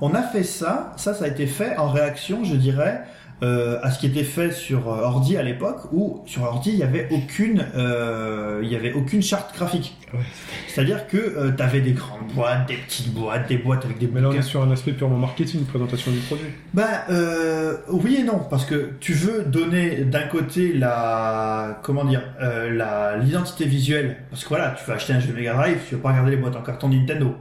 on 0.00 0.14
a 0.14 0.22
fait 0.22 0.44
ça, 0.44 0.92
ça, 0.96 1.12
ça 1.14 1.26
a 1.26 1.28
été 1.28 1.46
fait 1.46 1.76
en 1.76 1.88
réaction, 1.90 2.42
je 2.44 2.54
dirais, 2.56 3.02
euh, 3.42 3.78
à 3.82 3.90
ce 3.90 3.98
qui 3.98 4.06
était 4.06 4.22
fait 4.24 4.52
sur 4.52 4.88
euh, 4.88 5.02
ordi 5.02 5.36
à 5.36 5.42
l'époque, 5.42 5.92
où 5.92 6.22
sur 6.26 6.42
ordi 6.44 6.70
il 6.70 6.78
y 6.78 6.82
avait 6.82 7.08
aucune, 7.10 7.66
euh, 7.74 8.60
il 8.62 8.70
y 8.70 8.76
avait 8.76 8.92
aucune 8.92 9.20
charte 9.22 9.54
graphique. 9.54 9.96
Ouais. 10.14 10.20
C'est-à-dire 10.68 11.06
que 11.08 11.16
euh, 11.16 11.50
tu 11.56 11.62
avais 11.62 11.80
des 11.80 11.92
grandes 11.92 12.28
boîtes, 12.34 12.68
des 12.68 12.76
petites 12.76 13.12
boîtes, 13.12 13.48
des 13.48 13.58
boîtes 13.58 13.84
avec 13.84 13.98
des 13.98 14.06
Mais 14.06 14.20
là, 14.20 14.28
on 14.28 14.32
est 14.32 14.42
sur 14.42 14.62
un 14.62 14.70
aspect 14.70 14.92
purement 14.92 15.16
marketing, 15.18 15.64
présentation 15.64 16.12
du 16.12 16.18
produit. 16.18 16.46
Bah 16.72 16.86
euh, 17.10 17.78
oui 17.88 18.16
et 18.20 18.22
non 18.22 18.40
parce 18.48 18.64
que 18.64 18.92
tu 19.00 19.12
veux 19.12 19.44
donner 19.44 20.04
d'un 20.04 20.26
côté 20.28 20.72
la 20.72 21.80
comment 21.82 22.04
dire 22.04 22.22
euh, 22.40 22.70
la 22.72 23.16
l'identité 23.18 23.64
visuelle 23.66 24.18
parce 24.30 24.44
que 24.44 24.48
voilà 24.50 24.74
tu 24.78 24.84
veux 24.84 24.94
acheter 24.94 25.12
un 25.12 25.20
jeu 25.20 25.32
Mega 25.34 25.54
Drive 25.54 25.78
tu 25.88 25.94
veux 25.96 26.00
pas 26.00 26.10
regarder 26.10 26.30
les 26.32 26.36
boîtes 26.36 26.56
en 26.56 26.62
carton 26.62 26.88
Nintendo 26.88 27.34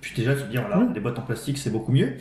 puis 0.00 0.12
déjà 0.16 0.36
se 0.36 0.44
dire 0.44 0.62
voilà 0.66 0.78
Oui. 0.84 0.92
des 0.92 1.00
boîtes 1.00 1.18
en 1.18 1.22
plastique 1.22 1.58
c'est 1.58 1.70
beaucoup 1.70 1.92
mieux 1.92 2.14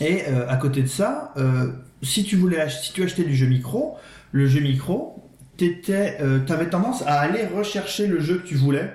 et 0.00 0.22
euh, 0.28 0.48
à 0.48 0.56
côté 0.56 0.82
de 0.82 0.88
ça 0.88 1.32
euh, 1.36 1.72
si 2.04 2.24
tu 2.24 2.36
voulais 2.36 2.68
si 2.68 2.92
tu 2.92 3.02
achetais 3.02 3.24
du 3.24 3.34
jeu 3.34 3.46
micro 3.46 3.96
le 4.32 4.46
jeu 4.46 4.60
micro 4.60 5.30
t'étais 5.56 6.18
euh, 6.20 6.38
t'avais 6.40 6.68
tendance 6.70 7.02
à 7.06 7.20
aller 7.20 7.46
rechercher 7.46 8.06
le 8.06 8.20
jeu 8.20 8.38
que 8.38 8.46
tu 8.46 8.54
voulais 8.54 8.90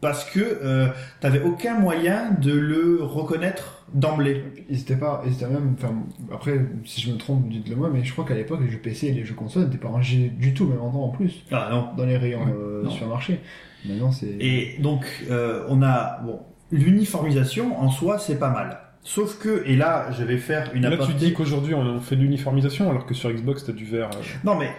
parce 0.00 0.24
que 0.24 0.40
euh, 0.40 0.88
t'avais 1.20 1.40
aucun 1.42 1.78
moyen 1.78 2.30
de 2.40 2.52
le 2.52 3.02
reconnaître 3.02 3.84
d'emblée 3.92 4.44
Ils 4.70 4.80
étaient 4.80 4.96
pas, 4.96 5.22
ils 5.26 5.32
étaient 5.32 5.48
même, 5.48 5.74
enfin, 5.76 5.94
après, 6.32 6.60
si 6.84 7.00
je 7.00 7.12
me 7.12 7.16
trompe, 7.18 7.48
dites-le 7.48 7.74
moi, 7.74 7.90
mais 7.92 8.04
je 8.04 8.12
crois 8.12 8.24
qu'à 8.24 8.34
l'époque, 8.34 8.60
les 8.64 8.70
jeux 8.70 8.78
PC 8.78 9.08
et 9.08 9.12
les 9.12 9.24
jeux 9.24 9.34
consoles 9.34 9.64
n'étaient 9.64 9.78
pas 9.78 9.88
rangés 9.88 10.30
du 10.38 10.54
tout, 10.54 10.66
même 10.66 10.80
endroit 10.80 11.04
en 11.04 11.08
plus, 11.08 11.44
ah 11.50 11.68
non 11.72 11.88
dans 11.96 12.04
les 12.04 12.16
rayons 12.16 12.46
euh, 12.56 12.84
Non. 12.84 12.90
supermarchés. 12.90 13.40
Maintenant, 13.84 14.12
c'est. 14.12 14.36
Et 14.38 14.76
donc, 14.78 15.04
euh, 15.30 15.64
on 15.68 15.82
a 15.82 16.20
bon, 16.24 16.38
l'uniformisation 16.70 17.80
en 17.80 17.90
soi, 17.90 18.18
c'est 18.18 18.38
pas 18.38 18.50
mal. 18.50 18.78
Sauf 19.06 19.38
que, 19.38 19.62
et 19.66 19.76
là, 19.76 20.06
je 20.18 20.24
vais 20.24 20.38
faire 20.38 20.70
une 20.72 20.82
Là, 20.82 20.96
tu 20.96 21.12
dis 21.12 21.34
qu'aujourd'hui, 21.34 21.74
on 21.74 22.00
fait 22.00 22.16
de 22.16 22.22
l'uniformisation, 22.22 22.88
alors 22.88 23.04
que 23.04 23.12
sur 23.12 23.30
Xbox, 23.30 23.64
t'as 23.66 23.72
du 23.72 23.84
vert. 23.84 24.08
euh, 24.14 24.22
Non, 24.44 24.56
mais 24.58 24.70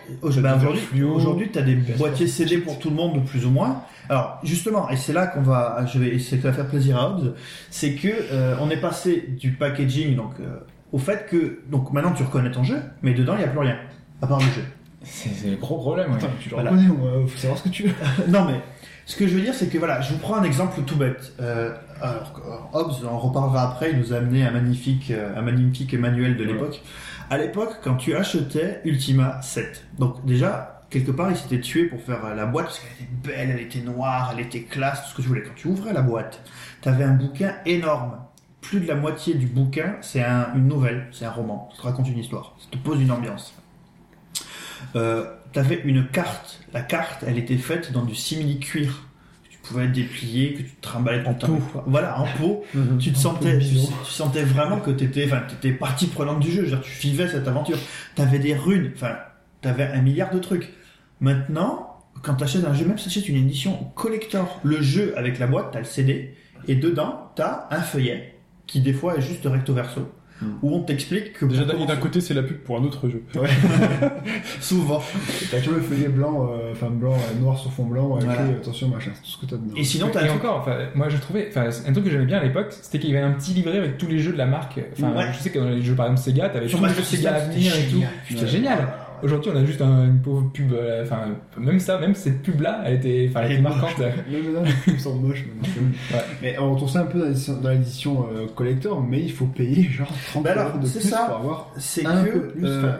bah, 0.41 0.57
du 0.93 1.03
aujourd'hui, 1.03 1.49
t'as 1.51 1.61
des 1.61 1.75
PS4, 1.75 1.97
boîtiers 1.97 2.27
CD 2.27 2.57
pour 2.57 2.79
tout 2.79 2.89
le 2.89 2.95
monde, 2.95 3.23
plus 3.23 3.45
ou 3.45 3.51
moins. 3.51 3.83
Alors, 4.09 4.39
justement, 4.43 4.89
et 4.89 4.97
c'est 4.97 5.13
là 5.13 5.27
qu'on 5.27 5.43
va, 5.43 5.85
je 5.85 5.99
vais, 5.99 6.17
ça 6.17 6.37
va 6.37 6.53
faire 6.53 6.67
plaisir 6.67 6.97
à 6.97 7.09
Hobbs, 7.09 7.35
c'est 7.69 7.93
que 7.93 8.07
euh, 8.31 8.55
on 8.61 8.71
est 8.71 8.77
passé 8.81 9.25
du 9.39 9.51
packaging, 9.51 10.15
donc 10.15 10.31
euh, 10.39 10.57
au 10.91 10.97
fait 10.97 11.27
que, 11.29 11.59
donc 11.69 11.93
maintenant 11.93 12.13
tu 12.13 12.23
reconnais 12.23 12.51
ton 12.51 12.63
jeu, 12.63 12.77
mais 13.03 13.13
dedans 13.13 13.35
il 13.37 13.41
y 13.41 13.43
a 13.43 13.47
plus 13.47 13.59
rien, 13.59 13.77
à 14.23 14.27
part 14.27 14.39
le 14.39 14.45
jeu. 14.45 14.63
C'est 15.05 15.49
le 15.49 15.55
gros 15.57 15.77
problème, 15.77 16.09
ouais. 16.11 16.17
Attends, 16.17 16.27
tu 16.39 16.49
le 16.49 16.55
Voilà. 16.55 16.71
reconnais, 16.71 16.87
moi, 16.89 17.09
faut 17.27 17.37
savoir 17.37 17.57
ce 17.59 17.63
que 17.63 17.69
tu 17.69 17.83
veux. 17.83 17.93
non 18.27 18.45
mais 18.45 18.59
ce 19.05 19.15
que 19.15 19.27
je 19.27 19.35
veux 19.35 19.41
dire 19.41 19.53
c'est 19.53 19.67
que 19.67 19.77
voilà, 19.77 20.01
je 20.01 20.13
vous 20.13 20.19
prends 20.19 20.35
un 20.35 20.43
exemple 20.43 20.81
tout 20.81 20.95
bête. 20.95 21.33
Euh, 21.39 21.73
alors 22.01 22.33
euh, 22.73 22.77
Hobbes, 22.79 22.93
on 23.03 23.07
en 23.07 23.19
reparlera 23.19 23.63
après, 23.71 23.91
il 23.91 23.99
nous 23.99 24.13
a 24.13 24.17
amené 24.17 24.45
un 24.45 24.51
magnifique, 24.51 25.11
euh, 25.11 25.37
un 25.37 25.41
magnifique 25.41 25.93
manuel 25.93 26.37
de 26.37 26.43
l'époque. 26.43 26.81
À 27.29 27.37
l'époque, 27.37 27.77
quand 27.83 27.95
tu 27.95 28.15
achetais 28.15 28.81
Ultima 28.85 29.41
7, 29.41 29.85
donc 29.99 30.25
déjà 30.25 30.81
quelque 30.89 31.11
part 31.11 31.29
il 31.31 31.37
s'était 31.37 31.59
tué 31.59 31.85
pour 31.85 32.01
faire 32.01 32.23
euh, 32.25 32.35
la 32.35 32.45
boîte 32.45 32.65
parce 32.65 32.79
qu'elle 32.79 32.91
était 33.05 33.11
belle, 33.35 33.49
elle 33.51 33.61
était 33.61 33.81
noire, 33.81 34.31
elle 34.33 34.43
était 34.45 34.61
classe, 34.61 35.03
tout 35.03 35.09
ce 35.11 35.15
que 35.17 35.21
tu 35.21 35.27
voulais. 35.27 35.43
Quand 35.43 35.55
tu 35.55 35.67
ouvrais 35.67 35.93
la 35.93 36.01
boîte, 36.01 36.41
t'avais 36.81 37.03
un 37.03 37.13
bouquin 37.13 37.53
énorme. 37.65 38.17
Plus 38.61 38.79
de 38.79 38.87
la 38.87 38.95
moitié 38.95 39.35
du 39.35 39.45
bouquin, 39.45 39.97
c'est 40.01 40.23
un- 40.23 40.47
une 40.55 40.67
nouvelle, 40.67 41.05
c'est 41.11 41.25
un 41.25 41.29
roman. 41.31 41.69
Ça 41.75 41.81
te 41.83 41.87
raconte 41.87 42.07
une 42.09 42.17
histoire, 42.17 42.55
ça 42.57 42.65
te 42.71 42.77
pose 42.77 42.99
une 42.99 43.11
ambiance. 43.11 43.53
Euh, 44.95 45.25
t'avais 45.53 45.81
une 45.85 46.07
carte. 46.07 46.59
La 46.73 46.81
carte, 46.81 47.23
elle 47.25 47.37
était 47.37 47.57
faite 47.57 47.91
dans 47.91 48.03
du 48.03 48.15
simili-cuir. 48.15 49.03
Tu 49.49 49.57
pouvais 49.59 49.87
déplier, 49.87 50.53
que 50.53 50.61
tu 50.61 50.71
te 50.71 50.81
trimballais 50.81 51.23
temps. 51.23 51.33
peau. 51.33 51.81
Voilà, 51.87 52.19
en 52.19 52.27
peau. 52.37 52.63
tu 52.99 53.11
te 53.11 53.17
sentais, 53.17 53.57
tu, 53.59 53.75
tu 53.75 54.11
sentais 54.11 54.43
vraiment 54.43 54.79
que 54.79 54.91
t'étais, 54.91 55.25
enfin, 55.25 55.41
t'étais 55.47 55.71
partie 55.71 56.07
prenante 56.07 56.39
du 56.39 56.51
jeu. 56.51 56.65
Je 56.65 56.71
veux 56.71 56.77
dire, 56.77 56.81
tu 56.81 57.07
vivais 57.07 57.27
cette 57.27 57.47
aventure. 57.47 57.77
T'avais 58.15 58.39
des 58.39 58.53
runes. 58.55 58.91
Enfin, 58.95 59.15
t'avais 59.61 59.87
un 59.87 60.01
milliard 60.01 60.31
de 60.31 60.39
trucs. 60.39 60.73
Maintenant, 61.19 61.95
quand 62.21 62.35
t'achètes 62.35 62.65
un 62.65 62.73
jeu, 62.73 62.85
même 62.85 62.97
si 62.97 63.05
t'achètes 63.05 63.29
une 63.29 63.37
édition 63.37 63.91
collector, 63.95 64.59
le 64.63 64.81
jeu 64.81 65.13
avec 65.17 65.39
la 65.39 65.47
boîte, 65.47 65.69
t'as 65.71 65.79
le 65.79 65.85
CD, 65.85 66.35
et 66.67 66.75
dedans, 66.75 67.31
t'as 67.35 67.67
un 67.71 67.81
feuillet 67.81 68.35
qui 68.67 68.81
des 68.81 68.93
fois 68.93 69.17
est 69.17 69.21
juste 69.21 69.45
recto 69.45 69.73
verso. 69.73 70.11
Où 70.61 70.75
on 70.75 70.81
t'explique 70.81 71.33
que 71.33 71.45
Déjà, 71.45 71.63
d'un 71.65 71.85
d'un 71.85 71.95
côté, 71.95 72.19
c'est 72.21 72.33
la 72.33 72.43
pub 72.43 72.57
pour 72.57 72.77
un 72.77 72.83
autre 72.83 73.07
jeu. 73.09 73.23
Ouais. 73.35 73.47
souvent. 74.61 75.01
T'as 75.51 75.59
toujours 75.59 75.75
le 75.75 75.81
feuillet 75.81 76.07
blanc, 76.09 76.49
euh, 76.51 76.71
enfin 76.71 76.89
blanc, 76.89 77.13
euh, 77.13 77.39
noir 77.41 77.57
sur 77.57 77.71
fond 77.71 77.85
blanc, 77.85 78.15
avec 78.15 78.25
Voilà. 78.25 78.43
les, 78.47 78.53
attention 78.55 78.87
machin, 78.89 79.11
c'est 79.15 79.21
tout 79.23 79.29
ce 79.29 79.37
que 79.37 79.45
t'as 79.45 79.55
dedans. 79.57 79.73
Et 79.75 79.83
sinon, 79.83 80.07
t'as 80.11 80.23
et 80.23 80.27
truc- 80.27 80.43
encore, 80.43 80.57
enfin, 80.59 80.77
moi 80.95 81.09
je 81.09 81.17
trouvais, 81.17 81.47
enfin, 81.49 81.69
un 81.87 81.91
truc 81.93 82.05
que 82.05 82.11
j'aimais 82.11 82.25
bien 82.25 82.39
à 82.39 82.43
l'époque, 82.43 82.67
c'était 82.69 82.99
qu'il 82.99 83.11
y 83.11 83.17
avait 83.17 83.25
un 83.25 83.31
petit 83.31 83.53
livret 83.53 83.77
avec 83.77 83.97
tous 83.97 84.07
les 84.07 84.19
jeux 84.19 84.33
de 84.33 84.37
la 84.37 84.45
marque. 84.45 84.79
Enfin, 84.93 85.13
Ouais. 85.15 85.31
je 85.33 85.39
sais 85.39 85.49
que 85.51 85.59
dans 85.59 85.69
les 85.69 85.81
jeux 85.81 85.95
par 85.95 86.07
exemple 86.07 86.21
Sega, 86.21 86.49
t'avais 86.49 86.67
tous 86.67 86.83
les 86.83 86.89
jeux 86.93 87.03
Sega 87.03 87.33
à 87.35 87.39
venir 87.39 87.73
et 87.73 87.75
c'était 87.77 87.83
tout. 87.87 87.91
génial. 87.95 88.09
C'était 88.27 88.41
Ouais. 88.41 88.47
génial. 88.47 88.87
Aujourd'hui, 89.23 89.51
on 89.53 89.57
a 89.57 89.65
juste 89.65 89.81
un- 89.81 90.05
une 90.05 90.19
pauvre 90.21 90.49
pub. 90.53 90.71
euh, 90.73 91.03
Enfin, 91.03 91.19
même 91.57 91.79
ça, 91.79 91.97
même 91.99 92.15
cette 92.15 92.41
pub-là, 92.41 92.81
elle 92.85 92.95
était, 92.95 93.27
enfin, 93.29 93.41
elle 93.41 93.45
Elle 93.45 93.53
était 93.53 93.61
marquante. 93.61 93.99
Même 93.99 94.53
là, 94.53 94.61
les 94.63 94.91
pubs 94.91 94.99
sont 94.99 95.15
moches 95.15 95.45
maintenant. 95.55 95.83
Ouais. 96.13 96.23
Mais 96.41 96.57
on 96.59 96.71
retrouve 96.71 96.89
ça 96.89 97.01
un 97.01 97.05
peu 97.05 97.33
dans 97.61 97.69
l'édition- 97.69 98.27
euh, 98.33 98.47
collector, 98.55 99.01
mais 99.01 99.21
il 99.21 99.31
faut 99.31 99.45
payer 99.45 99.83
genre 99.89 100.07
30 100.31 100.43
Bah 100.43 100.51
alors, 100.51 100.69
euros 100.69 100.77
de 100.79 100.85
c'est 100.85 100.99
plus 100.99 101.09
ça. 101.09 101.25
pour 101.27 101.35
avoir 101.37 101.71
c'est 101.77 102.05
un 102.05 102.23
que 102.23 102.29
peu 102.31 102.47
plus. 102.49 102.65
euh, 102.65 102.79
enfin, 102.79 102.97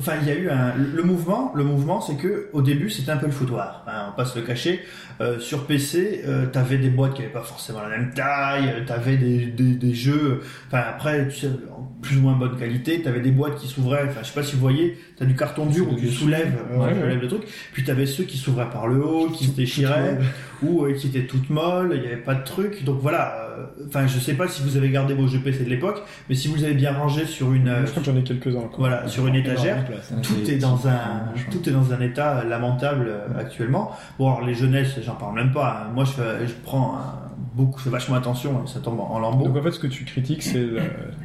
Enfin, 0.00 0.12
il 0.22 0.28
y 0.28 0.30
a 0.30 0.34
eu 0.36 0.48
un 0.48 0.74
le 0.76 1.02
mouvement. 1.02 1.50
Le 1.56 1.64
mouvement, 1.64 2.00
c'est 2.00 2.14
que 2.14 2.50
au 2.52 2.62
début, 2.62 2.88
c'était 2.88 3.10
un 3.10 3.16
peu 3.16 3.26
le 3.26 3.32
foutoir. 3.32 3.84
Hein, 3.88 4.10
on 4.12 4.16
passe 4.16 4.36
le 4.36 4.42
cacher. 4.42 4.78
Euh, 5.20 5.40
sur 5.40 5.66
PC, 5.66 6.22
euh, 6.26 6.46
t'avais 6.46 6.78
des 6.78 6.90
boîtes 6.90 7.14
qui 7.14 7.22
avaient 7.22 7.30
pas 7.32 7.42
forcément 7.42 7.80
la 7.82 7.88
même 7.88 8.12
taille. 8.14 8.68
euh, 8.68 8.84
T'avais 8.86 9.16
des, 9.16 9.46
des, 9.46 9.74
des 9.74 9.94
jeux. 9.94 10.40
Enfin, 10.68 10.82
après, 10.88 11.26
tu 11.28 11.36
sais, 11.40 11.48
en 11.76 11.82
plus 12.00 12.16
ou 12.18 12.20
moins 12.20 12.34
bonne 12.36 12.56
qualité. 12.56 13.02
T'avais 13.02 13.20
des 13.20 13.32
boîtes 13.32 13.56
qui 13.56 13.66
s'ouvraient. 13.66 14.04
Enfin, 14.08 14.20
je 14.22 14.28
sais 14.28 14.34
pas 14.34 14.44
si 14.44 14.54
vous 14.54 14.60
voyez. 14.60 14.96
T'as 15.18 15.24
du 15.24 15.34
carton 15.34 15.66
dur 15.66 15.90
où 15.90 15.96
tu 15.96 16.08
soulèves, 16.08 16.56
euh, 16.72 16.76
Ouais, 16.78 16.88
tu 16.88 16.94
ouais. 16.94 17.00
soulèves 17.02 17.20
le 17.22 17.28
truc. 17.28 17.42
Puis 17.72 17.82
t'avais 17.82 18.06
ceux 18.06 18.22
qui 18.24 18.38
s'ouvraient 18.38 18.70
par 18.70 18.86
le 18.86 19.04
haut, 19.04 19.28
qui 19.30 19.46
se 19.46 19.56
déchiraient, 19.56 20.18
ou 20.62 20.84
euh, 20.84 20.92
qui 20.94 21.08
étaient 21.08 21.26
toutes 21.26 21.50
molles. 21.50 21.92
Il 21.96 22.02
y 22.04 22.06
avait 22.06 22.16
pas 22.22 22.34
de 22.36 22.44
truc. 22.44 22.84
Donc 22.84 22.98
voilà. 23.00 23.34
euh, 23.36 23.44
Enfin, 23.88 24.06
je 24.06 24.20
sais 24.20 24.34
pas 24.34 24.46
si 24.46 24.62
vous 24.62 24.76
avez 24.76 24.88
gardé 24.90 25.14
vos 25.14 25.26
jeux 25.26 25.40
PC 25.40 25.64
de 25.64 25.68
l'époque, 25.68 26.00
mais 26.28 26.36
si 26.36 26.46
vous 26.46 26.62
avez 26.62 26.74
bien 26.74 26.92
rangé 26.92 27.24
sur 27.26 27.52
une, 27.52 27.66
euh, 27.66 27.84
Je 27.86 27.90
crois 27.90 28.02
que 28.04 28.10
j'en 28.12 28.16
ai 28.16 28.22
quelques-uns 28.22 28.70
voilà, 28.78 29.08
sur 29.08 29.26
une 29.26 29.34
étagère. 29.34 29.84
place. 29.84 30.12
Tout 30.22 30.48
est 30.48 30.58
dans 30.58 30.86
un 30.86 31.24
tout 31.50 31.68
est 31.68 31.72
dans 31.72 31.92
un 31.92 32.00
état 32.00 32.44
lamentable 32.44 33.10
actuellement. 33.36 33.90
Bon, 34.18 34.28
alors 34.32 34.46
les 34.46 34.54
jeunesses, 34.54 35.00
j'en 35.08 35.14
parle 35.16 35.34
même 35.34 35.52
pas. 35.52 35.84
hein. 35.86 35.90
Moi, 35.94 36.04
je 36.04 36.52
prends 36.62 36.94
un- 36.96 37.28
beaucoup, 37.54 37.78
je 37.78 37.84
fais 37.84 37.90
vachement 37.90 38.14
attention. 38.16 38.66
Ça 38.68 38.78
tombe 38.80 39.00
en, 39.00 39.10
en 39.10 39.18
lambeaux. 39.18 39.46
Donc 39.46 39.56
en 39.56 39.62
fait, 39.62 39.72
ce 39.72 39.80
que 39.80 39.86
tu 39.88 40.04
critiques, 40.04 40.42
c'est 40.44 40.58
le- 40.60 40.80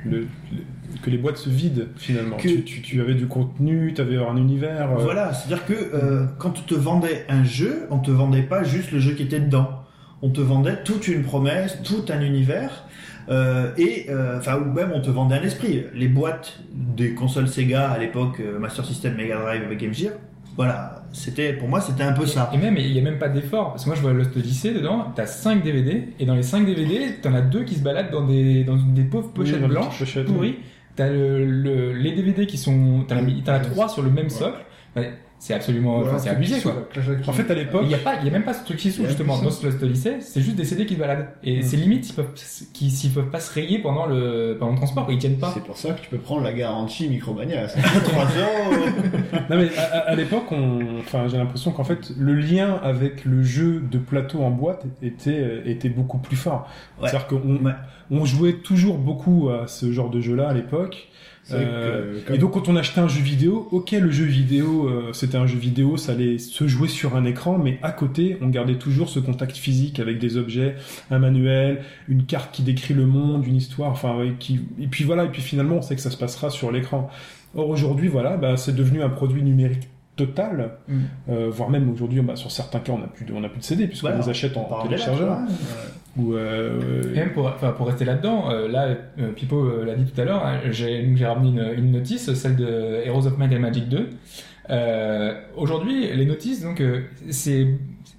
le- 0.06 0.20
le- 0.22 0.28
que 1.04 1.10
les 1.10 1.18
boîtes 1.18 1.38
se 1.38 1.50
vident 1.50 1.86
finalement. 1.96 2.38
Que- 2.38 2.48
Tu, 2.48 2.64
tu- 2.64 2.82
tu 2.82 3.02
avais 3.02 3.14
du 3.14 3.28
contenu, 3.28 3.94
tu 3.94 4.02
avais 4.02 4.18
un 4.18 4.36
univers. 4.38 4.92
euh, 4.92 4.96
Voilà, 5.04 5.34
c'est-à-dire 5.34 5.66
que 5.66 5.74
euh, 5.74 6.26
quand 6.40 6.54
on 6.60 6.62
te 6.64 6.74
vendait 6.76 7.26
un 7.30 7.44
jeu, 7.44 7.86
on 7.92 8.00
te 8.00 8.10
vendait 8.12 8.42
pas 8.44 8.64
juste 8.64 8.92
le 8.92 9.00
jeu 9.00 9.14
qui 9.14 9.24
était 9.24 9.40
dedans. 9.40 9.70
On 10.24 10.30
te 10.30 10.42
vendait 10.42 10.82
toute 10.84 11.08
une 11.08 11.22
promesse, 11.24 11.80
tout 11.84 12.06
un 12.10 12.22
univers. 12.22 12.86
Euh, 13.30 13.72
et 13.78 14.08
enfin 14.38 14.58
ou 14.58 14.66
même 14.66 14.92
on 14.94 15.00
te 15.02 15.10
vendait 15.10 15.36
un 15.36 15.44
esprit. 15.44 15.84
Les 15.94 16.08
boîtes 16.08 16.60
des 16.74 17.14
consoles 17.14 17.48
Sega 17.48 17.90
à 17.90 17.98
l'époque, 17.98 18.42
Master 18.60 18.84
System, 18.86 19.16
Mega 19.16 19.38
Drive 19.38 19.78
Game 19.78 19.94
Gear, 19.94 20.14
voilà, 20.56 21.04
c'était 21.12 21.54
pour 21.54 21.68
moi 21.68 21.82
c'était 21.82 22.04
un 22.04 22.14
peu 22.14 22.26
ça. 22.26 22.50
Et 22.54 22.58
même, 22.58 22.78
il 22.78 22.92
y 22.92 23.00
a 23.00 23.02
même 23.02 23.18
pas 23.20 23.30
d'effort. 23.30 23.72
Parce 23.72 23.84
que 23.84 23.90
moi, 23.90 23.96
je 23.96 24.02
vois 24.02 24.14
Lost 24.14 24.36
Odyssey 24.38 24.74
dedans, 24.74 25.12
t'as 25.16 25.26
5 25.26 25.64
DVD, 25.64 26.10
et 26.20 26.26
dans 26.26 26.36
les 26.36 26.44
5 26.44 26.66
DVD, 26.66 27.16
t'en 27.22 27.34
as 27.34 27.42
deux 27.42 27.64
qui 27.64 27.76
se 27.76 27.82
baladent 27.84 28.12
dans 28.12 28.26
des, 28.26 28.64
dans 28.64 28.76
des 28.76 29.04
pauvres 29.04 29.32
pochettes 29.34 29.62
blanches, 29.68 29.86
petites 30.00 30.00
pochettes. 30.16 30.26
pourries. 30.28 30.56
T'as 30.96 31.10
le, 31.10 31.44
le- 31.46 31.92
les 31.94 32.12
DVD 32.12 32.46
qui 32.46 32.58
sont, 32.58 33.04
t'en 33.08 33.18
as, 33.18 33.22
t'en 33.44 33.54
as 33.54 33.60
trois 33.62 33.90
sur 33.90 34.04
le 34.04 34.12
même 34.12 34.30
socle. 34.30 34.60
C'est 35.46 35.54
absolument, 35.54 35.98
enfin, 35.98 36.20
c'est 36.20 36.30
abusé, 36.30 36.62
quoi. 36.62 36.74
En 37.28 37.34
fait, 37.34 37.52
à 37.52 37.54
l'époque, 37.54 37.82
Il 37.84 37.90
n'y 37.90 37.96
a, 37.96 37.98
pas- 37.98 38.16
il 38.22 38.26
y 38.26 38.30
a 38.30 38.32
même 38.32 38.46
pas 38.46 38.54
ce 38.54 38.64
truc 38.64 38.78
qui 38.78 38.92
s'ouvre 38.92 39.10
justement 39.10 39.38
dans 39.42 39.52
ce 39.52 39.68
Odyssey, 39.68 40.20
c'est 40.22 40.40
juste 40.40 40.56
des 40.56 40.64
CD 40.64 40.86
qui 40.86 40.94
se 40.94 41.00
baladent. 41.00 41.28
Et 41.44 41.60
Mm. 41.60 41.64
c'est 41.64 41.76
limite, 41.76 42.10
ils 42.10 42.14
peuvent, 42.14 42.32
qu'ils, 42.72 42.90
s'ils 42.90 43.12
peuvent 43.12 43.30
pas 43.30 43.42
se 43.42 43.54
rayer 43.54 43.80
pendant 43.80 44.06
le, 44.06 44.56
pendant 44.58 44.72
le 44.72 44.78
transport, 44.78 45.06
ils 45.12 45.18
tiennent 45.18 45.40
pas. 45.40 45.52
C'est 45.54 45.66
pour 45.66 45.76
ça 45.76 45.90
que 45.92 46.00
tu 46.00 46.10
peux 46.10 46.18
prendre 46.18 46.44
la 46.44 46.54
garantie 46.54 47.10
Micromania. 47.10 47.68
ça. 47.68 47.78
3 47.82 48.24
euros. 48.24 48.86
Non 49.50 49.58
mais 49.58 49.76
à, 49.78 49.82
à- 49.82 50.00
à 50.12 50.16
l'époque, 50.16 50.50
on... 50.52 51.00
enfin, 51.02 51.28
j'ai 51.28 51.36
l'impression 51.38 51.72
qu'en 51.72 51.84
fait, 51.84 52.14
le 52.18 52.36
lien 52.36 52.80
avec 52.82 53.26
le 53.26 53.44
jeu 53.44 53.82
de 53.82 53.98
plateau 53.98 54.44
en 54.44 54.50
boîte 54.50 54.86
était, 55.02 55.62
était 55.66 55.90
beaucoup 55.90 56.20
plus 56.20 56.38
fort. 56.38 56.70
Ouais. 57.02 57.10
C'est-à-dire 57.10 57.28
qu'on 57.28 57.66
Ouais. 57.66 57.74
on 58.12 58.24
jouait 58.24 58.54
toujours 58.54 58.98
beaucoup 58.98 59.50
à 59.50 59.68
ce 59.68 59.92
genre 59.92 60.10
de 60.10 60.22
jeu-là 60.22 60.48
à 60.48 60.54
l'époque. 60.54 61.10
Que, 61.60 61.60
Euh, 61.64 62.20
comme- 62.26 62.36
Et 62.36 62.40
donc 62.40 62.52
quand 62.54 62.68
on 62.70 62.76
achetait 62.76 63.00
un 63.02 63.08
jeu 63.08 63.22
vidéo, 63.22 63.68
ok 63.72 63.92
le 63.92 64.12
jeu 64.12 64.26
vidéo 64.26 64.88
euh, 64.88 65.14
c'était 65.14 65.38
un 65.38 65.46
jeu 65.48 65.58
vidéo, 65.58 65.98
ça 65.98 66.12
allait 66.14 66.38
se 66.38 66.68
jouer 66.68 66.88
sur 66.88 67.16
un 67.16 67.26
écran, 67.26 67.58
mais 67.58 67.80
à 67.82 67.92
côté 67.92 68.38
on 68.42 68.48
gardait 68.50 68.76
toujours 68.78 69.10
ce 69.10 69.20
contact 69.20 69.56
physique 69.58 70.00
avec 70.00 70.20
des 70.20 70.38
objets, 70.38 70.76
un 71.12 71.20
manuel, 71.20 71.82
une 72.08 72.26
carte 72.26 72.54
qui 72.54 72.62
décrit 72.64 72.94
le 72.94 73.06
monde, 73.06 73.46
une 73.48 73.56
histoire, 73.56 73.92
enfin 73.92 74.16
ouais, 74.18 74.34
qui 74.40 74.60
et 74.82 74.88
puis 74.88 75.04
voilà 75.04 75.26
et 75.26 75.30
puis 75.30 75.42
finalement 75.42 75.76
on 75.78 75.82
sait 75.82 75.96
que 75.96 76.02
ça 76.02 76.12
se 76.12 76.18
passera 76.18 76.50
sur 76.50 76.72
l'écran. 76.72 77.10
Or 77.56 77.70
aujourd'hui 77.70 78.08
voilà 78.08 78.36
bah, 78.38 78.58
c'est 78.58 78.76
devenu 78.76 79.02
un 79.04 79.10
produit 79.10 79.44
numérique 79.44 79.88
total, 80.16 80.72
Mm. 80.88 80.94
euh, 81.30 81.50
voire 81.50 81.70
même 81.70 81.90
aujourd'hui 81.92 82.22
bah, 82.22 82.36
sur 82.36 82.52
certains 82.52 82.80
cas 82.80 82.92
on 82.94 83.00
n'a 83.00 83.08
plus 83.08 83.26
de, 83.26 83.34
on 83.34 83.44
a 83.44 83.50
plus 83.50 83.60
de 83.60 83.64
CD 83.64 83.88
puisqu'on 83.88 84.08
Voilà, 84.10 84.22
les 84.24 84.30
achète 84.30 84.56
en 84.58 84.70
là, 84.70 84.84
téléchargeur 84.84 85.38
ou 86.18 86.34
euh, 86.36 87.02
Et 87.14 87.16
même 87.20 87.32
pour, 87.34 87.48
enfin, 87.48 87.72
pour 87.72 87.88
rester 87.88 88.06
là-dedans, 88.06 88.52
euh, 88.52 88.68
là, 88.68 88.90
euh, 89.20 89.32
Pipo 89.36 89.58
euh, 89.60 89.84
l'a 89.86 89.96
dit 89.96 90.06
tout 90.06 90.22
à 90.22 90.26
l'heure, 90.26 90.46
hein, 90.46 90.60
j'ai 90.70 91.02
donc 91.02 91.18
j'ai 91.18 91.26
ramené 91.26 91.50
une, 91.50 91.86
une 91.86 91.92
notice, 91.92 92.32
celle 92.36 92.56
de 92.56 93.02
Heroes 93.06 93.26
of 93.26 93.38
Might 93.40 93.52
and 93.54 93.60
Magic 93.62 93.90
2. 93.90 94.10
Euh, 94.70 95.34
Aujourd'hui, 95.58 96.08
les 96.14 96.26
notices, 96.26 96.62
donc, 96.62 96.82
euh, 96.82 97.02
c'est 97.30 97.68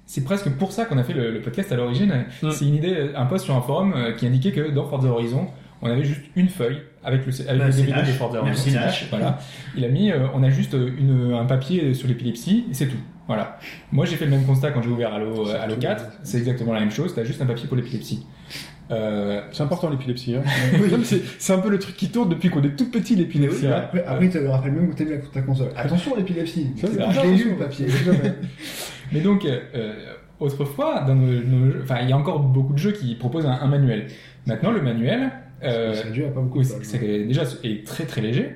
c'est 0.05 0.23
presque 0.23 0.49
pour 0.51 0.71
ça 0.71 0.85
qu'on 0.85 0.97
a 0.97 1.03
fait 1.03 1.13
le, 1.13 1.31
le 1.31 1.41
podcast 1.41 1.71
à 1.71 1.75
l'origine. 1.75 2.25
Mm. 2.43 2.51
C'est 2.51 2.65
une 2.65 2.75
idée, 2.75 3.09
un 3.15 3.25
post 3.25 3.45
sur 3.45 3.55
un 3.55 3.61
forum 3.61 3.93
euh, 3.95 4.11
qui 4.11 4.27
indiquait 4.27 4.51
que 4.51 4.69
dans 4.71 4.85
Forza 4.85 5.07
Horizon, 5.09 5.47
on 5.85 5.91
avait 5.91 6.03
juste 6.03 6.21
une 6.35 6.49
feuille 6.49 6.79
avec 7.03 7.25
le, 7.25 7.31
avec 7.47 7.61
Merci, 7.61 7.81
le 7.81 7.85
DVD 7.87 8.01
de. 8.01 8.05
Forza 8.13 8.39
Horizon. 8.39 8.45
Merci, 8.45 8.71
Nash. 8.73 9.07
Voilà. 9.09 9.39
Il 9.77 9.85
a 9.85 9.89
mis, 9.89 10.11
euh, 10.11 10.27
on 10.33 10.43
a 10.43 10.49
juste 10.49 10.73
une, 10.73 11.33
un 11.33 11.45
papier 11.45 11.93
sur 11.93 12.07
l'épilepsie, 12.07 12.65
et 12.69 12.73
c'est 12.73 12.87
tout. 12.87 12.97
Voilà. 13.27 13.57
Moi, 13.91 14.05
j'ai 14.05 14.15
fait 14.17 14.25
le 14.25 14.31
même 14.31 14.45
constat 14.45 14.71
quand 14.71 14.81
j'ai 14.81 14.89
ouvert 14.89 15.13
Halo, 15.13 15.47
euh, 15.47 15.61
Halo 15.61 15.75
4. 15.77 16.03
C'est 16.23 16.37
exactement 16.37 16.73
la 16.73 16.79
même 16.81 16.91
chose. 16.91 17.13
T'as 17.15 17.23
juste 17.23 17.41
un 17.41 17.45
papier 17.45 17.67
pour 17.67 17.77
l'épilepsie. 17.77 18.25
Euh, 18.91 19.41
c'est 19.51 19.63
important 19.63 19.89
l'épilepsie. 19.89 20.35
Hein. 20.35 20.43
C'est 21.39 21.53
un 21.53 21.57
peu 21.57 21.69
le 21.69 21.79
truc 21.79 21.95
qui 21.95 22.09
tourne 22.09 22.29
depuis 22.29 22.49
qu'on 22.49 22.61
est 22.61 22.75
tout 22.75 22.91
petit 22.91 23.15
l'épilepsie. 23.15 23.65
Hein. 23.65 23.73
après, 23.77 24.03
après, 24.05 24.25
il 24.25 24.31
te 24.31 24.37
le 24.37 24.49
rappelle 24.49 24.73
même 24.73 24.89
quand 24.89 24.95
t'as 24.97 25.05
mis 25.05 25.09
la- 25.11 25.17
ta 25.17 25.41
console. 25.41 25.69
Attention 25.75 26.15
l'épilepsie. 26.15 26.67
L'ai 26.83 27.35
lu 27.35 27.49
le 27.51 27.55
papier. 27.57 27.87
Mais 29.11 29.21
donc, 29.21 29.45
euh, 29.45 29.59
euh, 29.75 29.93
autrefois, 30.39 31.01
dans 31.01 31.15
nos, 31.15 31.41
nos 31.43 31.71
jeux- 31.71 31.81
enfin, 31.83 31.97
il 32.03 32.09
y 32.09 32.13
a 32.13 32.17
encore 32.17 32.39
beaucoup 32.39 32.73
de 32.73 32.77
jeux 32.79 32.91
qui 32.91 33.15
proposent 33.15 33.45
un, 33.47 33.53
un 33.59 33.67
manuel. 33.67 34.07
Maintenant, 34.45 34.71
le 34.71 34.81
manuel, 34.83 35.31
euh, 35.63 35.93
Ça 35.93 36.09
dure 36.09 36.27
à 36.27 36.31
pas 36.31 36.41
beaucoup 36.41 36.59
oui, 36.59 36.65
c'est 36.65 37.25
déjà 37.25 37.43
est 37.63 37.85
très 37.85 38.05
très 38.05 38.21
léger. 38.21 38.55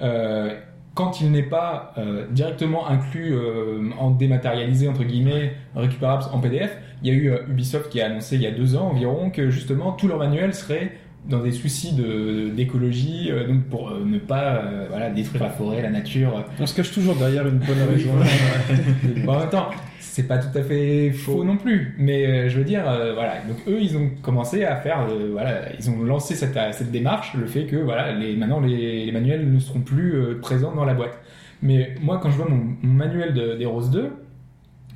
Euh, 0.00 0.54
quand 0.94 1.20
il 1.20 1.30
n'est 1.30 1.42
pas 1.42 1.94
euh, 1.96 2.26
directement 2.30 2.86
inclus 2.86 3.34
euh, 3.34 3.90
en 3.98 4.10
dématérialisé 4.10 4.88
entre 4.88 5.04
guillemets, 5.04 5.54
récupérable 5.74 6.24
en 6.32 6.38
PDF, 6.40 6.76
il 7.02 7.08
y 7.08 7.10
a 7.10 7.14
eu 7.14 7.30
euh, 7.30 7.46
Ubisoft 7.48 7.88
qui 7.88 8.00
a 8.00 8.06
annoncé 8.06 8.36
il 8.36 8.42
y 8.42 8.46
a 8.46 8.50
deux 8.50 8.76
ans 8.76 8.88
environ 8.88 9.30
que 9.30 9.50
justement 9.50 9.92
tout 9.92 10.06
leur 10.06 10.18
manuel 10.18 10.54
serait 10.54 10.92
dans 11.28 11.40
des 11.40 11.52
soucis 11.52 11.94
de 11.94 12.50
d'écologie, 12.50 13.28
euh, 13.30 13.46
donc 13.46 13.64
pour 13.64 13.90
euh, 13.90 14.04
ne 14.04 14.18
pas 14.18 14.56
euh, 14.56 14.86
voilà 14.90 15.10
détruire 15.10 15.44
la 15.44 15.50
forêt, 15.50 15.80
la 15.80 15.90
nature. 15.90 16.44
On 16.58 16.66
se 16.66 16.74
cache 16.74 16.92
toujours 16.92 17.14
derrière 17.14 17.46
une 17.46 17.58
bonne 17.58 17.82
raison. 17.88 18.10
Bon, 19.24 19.34
en 19.34 19.40
même 19.40 19.48
temps, 19.48 19.70
c'est 20.02 20.26
pas 20.26 20.38
tout 20.38 20.56
à 20.56 20.62
fait 20.62 21.10
faux 21.12 21.44
non 21.44 21.56
plus, 21.56 21.94
mais 21.98 22.26
euh, 22.26 22.48
je 22.48 22.58
veux 22.58 22.64
dire, 22.64 22.88
euh, 22.88 23.14
voilà. 23.14 23.36
Donc 23.48 23.56
eux, 23.68 23.78
ils 23.80 23.96
ont 23.96 24.10
commencé 24.20 24.64
à 24.64 24.76
faire, 24.76 25.06
euh, 25.08 25.28
voilà, 25.32 25.72
ils 25.78 25.88
ont 25.90 26.02
lancé 26.02 26.34
cette, 26.34 26.58
cette 26.72 26.90
démarche, 26.90 27.34
le 27.34 27.46
fait 27.46 27.64
que 27.64 27.76
voilà, 27.76 28.12
les, 28.12 28.36
maintenant 28.36 28.60
les, 28.60 29.06
les 29.06 29.12
manuels 29.12 29.50
ne 29.50 29.58
seront 29.58 29.80
plus 29.80 30.38
présents 30.40 30.74
dans 30.74 30.84
la 30.84 30.94
boîte. 30.94 31.18
Mais 31.62 31.94
moi, 32.00 32.18
quand 32.22 32.30
je 32.30 32.36
vois 32.36 32.48
mon, 32.48 32.76
mon 32.82 32.94
manuel 32.94 33.32
de, 33.32 33.54
des 33.54 33.66
Rose 33.66 33.90
2, 33.90 34.10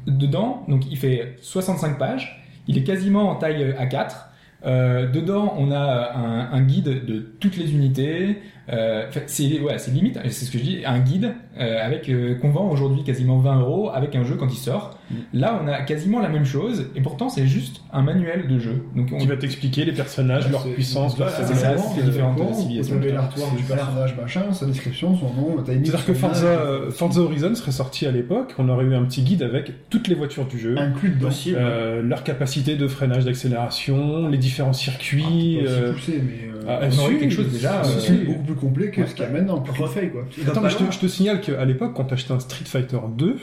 dedans, 0.07 0.65
donc 0.69 0.91
il 0.91 0.99
fait 0.99 1.37
65 1.41 1.99
pages, 1.99 2.45
il 2.69 2.77
est 2.77 2.85
quasiment 2.85 3.31
en 3.31 3.37
taille 3.37 3.75
A4. 3.79 4.27
Euh, 4.65 5.07
dedans, 5.09 5.55
on 5.59 5.71
a 5.71 6.13
un, 6.17 6.53
un 6.53 6.63
guide 6.63 7.05
de 7.05 7.19
toutes 7.41 7.57
les 7.57 7.73
unités. 7.73 8.39
Euh, 8.69 9.07
c'est 9.27 9.61
ouais, 9.61 9.77
limite, 9.93 10.19
c'est 10.25 10.45
ce 10.45 10.51
que 10.51 10.59
je 10.59 10.65
dis, 10.65 10.83
un 10.85 10.99
guide 10.99 11.35
euh, 11.59 11.85
avec 11.85 12.11
qu'on 12.41 12.51
vend 12.51 12.69
aujourd'hui 12.69 13.05
quasiment 13.05 13.39
20 13.39 13.61
euros 13.61 13.91
avec 13.91 14.17
un 14.17 14.25
jeu 14.25 14.37
quand 14.37 14.49
il 14.49 14.59
sort. 14.59 14.96
Là, 15.33 15.61
on 15.63 15.69
a 15.69 15.83
quasiment 15.83 16.21
la 16.21 16.29
même 16.29 16.45
chose 16.45 16.87
et 16.95 17.01
pourtant 17.01 17.29
c'est 17.29 17.47
juste 17.47 17.83
un 17.93 18.03
manuel 18.03 18.49
de 18.49 18.59
jeu. 18.59 18.85
Donc 18.95 19.09
on, 19.13 19.19
Qui 19.19 19.27
va 19.27 19.37
t'expliquer 19.37 19.85
les 19.85 19.93
personnages, 19.93 20.51
leur 20.51 20.65
puissance, 20.65 21.19
leur 21.19 21.29
Voilà, 21.29 21.47
c'est 21.47 21.55
ça, 21.55 21.69
faiblesse. 21.69 21.85
c'est 21.95 22.05
différentes 22.05 22.55
civilisations. 22.55 23.01
L'artwork 23.01 23.57
du 23.57 23.63
personnage 23.63 24.17
machin, 24.17 24.53
sa 24.53 24.67
description, 24.67 25.17
son 25.17 25.33
nom, 25.33 25.57
ta. 25.63 25.73
C'est-à-dire 25.73 26.05
que 26.05 26.15
Forza, 26.15 26.47
euh, 26.47 26.91
Forza 26.91 27.21
Horizon 27.21 27.55
serait 27.55 27.73
sorti 27.73 28.07
à 28.07 28.11
l'époque, 28.11 28.55
on 28.59 28.69
aurait 28.69 28.85
eu 28.85 28.95
un 28.95 29.05
petit 29.05 29.23
guide 29.23 29.43
avec 29.43 29.89
toutes 29.91 30.09
les 30.09 30.15
voitures 30.15 30.47
du 30.47 30.59
jeu, 30.59 30.77
inclus 30.79 31.11
dedans. 31.11 31.31
Euh, 31.49 32.03
leur 32.03 32.25
capacité 32.25 32.77
de 32.77 32.89
freinage, 32.89 33.25
d'accélération, 33.25 34.29
les 34.29 34.39
différents 34.39 34.73
circuits. 34.73 35.61
Aussi 35.63 35.67
euh, 35.67 35.93
poussé, 35.93 36.23
mais 36.25 36.51
euh, 36.53 36.63
ah, 36.69 36.81
on 36.83 36.99
aurait 36.99 37.13
si, 37.15 37.19
quelque 37.19 37.35
chose 37.35 37.53
déjà, 37.53 37.83
euh, 37.83 38.25
beaucoup 38.25 38.43
plus 38.43 38.55
complet 38.55 38.91
que 38.91 39.07
ce 39.07 39.15
qu'il 39.15 39.25
y 39.25 39.29
a 39.29 39.31
maintenant, 39.31 39.63
failles 39.65 40.11
quoi. 40.11 40.25
Attends, 40.47 40.61
mais 40.61 40.71
je 40.71 40.77
te, 40.77 40.83
loin. 40.83 40.91
je 40.91 40.99
te 40.99 41.07
signale 41.07 41.41
qu'à 41.41 41.65
l'époque, 41.65 41.93
quand 41.95 42.05
t'achetais 42.05 42.33
un 42.33 42.41
Street 42.41 42.65
Fighter 42.65 42.99
2, 43.17 43.37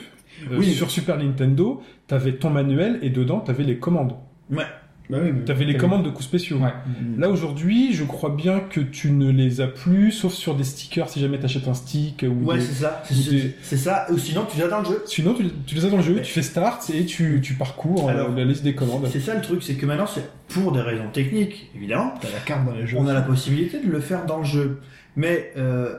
euh, 0.50 0.56
Oui. 0.58 0.72
sur 0.72 0.90
Super 0.90 1.16
Nintendo, 1.18 1.82
t'avais 2.06 2.32
ton 2.32 2.50
manuel 2.50 2.98
et 3.02 3.10
dedans 3.10 3.40
t'avais 3.40 3.64
les 3.64 3.78
commandes. 3.78 4.14
Ouais. 4.50 4.64
Bah 5.10 5.18
oui, 5.22 5.32
mais- 5.34 5.44
T'avais 5.44 5.66
les 5.66 5.76
commandes 5.76 6.02
de 6.02 6.08
coups 6.08 6.24
spéciaux. 6.24 6.56
Ouais. 6.56 6.72
Là 7.18 7.28
aujourd'hui, 7.28 7.92
je 7.92 8.04
crois 8.04 8.30
bien 8.30 8.60
que 8.60 8.80
tu 8.80 9.10
ne 9.10 9.30
les 9.30 9.60
as 9.60 9.66
plus, 9.66 10.12
sauf 10.12 10.32
sur 10.32 10.54
des 10.54 10.64
stickers 10.64 11.10
si 11.10 11.20
jamais 11.20 11.38
t'achètes 11.38 11.68
un 11.68 11.74
stick 11.74 12.24
ou 12.26 12.46
Ouais, 12.46 12.56
des- 12.56 12.62
c'est 12.62 12.72
ça. 12.84 13.02
C'est 13.04 13.14
ou 13.14 13.30
des- 13.30 13.54
c'est 13.60 13.76
ça. 13.76 14.06
Ou 14.10 14.16
sinon, 14.16 14.46
tu 14.50 14.58
vas 14.58 14.68
dans 14.68 14.78
le 14.78 14.86
jeu. 14.86 15.02
Sinon, 15.04 15.34
tu, 15.34 15.44
tu 15.66 15.74
les 15.74 15.84
as 15.84 15.90
dans 15.90 15.98
le 15.98 16.02
jeu, 16.02 16.22
tu 16.22 16.32
fais 16.32 16.40
start 16.40 16.88
et 16.88 17.04
tu, 17.04 17.40
tu 17.42 17.52
parcours 17.52 18.08
euh, 18.08 18.12
Alors, 18.12 18.30
la 18.34 18.46
liste 18.46 18.64
des 18.64 18.74
commandes. 18.74 19.06
C'est 19.12 19.20
ça 19.20 19.34
le 19.34 19.42
truc, 19.42 19.62
c'est 19.62 19.74
que 19.74 19.84
maintenant, 19.84 20.06
c'est 20.06 20.26
pour 20.48 20.72
des 20.72 20.80
raisons 20.80 21.10
techniques, 21.12 21.70
évidemment. 21.76 22.14
T'as 22.22 22.28
la 22.30 22.38
carte 22.38 22.64
dans 22.64 22.72
les 22.72 22.86
jeux. 22.86 22.96
On 22.98 23.06
a 23.06 23.12
la 23.12 23.20
possibilité 23.22 23.80
de 23.84 23.90
le 23.92 24.00
faire 24.00 24.24
dans 24.24 24.38
le 24.38 24.44
jeu. 24.44 24.80
Mais 25.16 25.52
euh, 25.58 25.98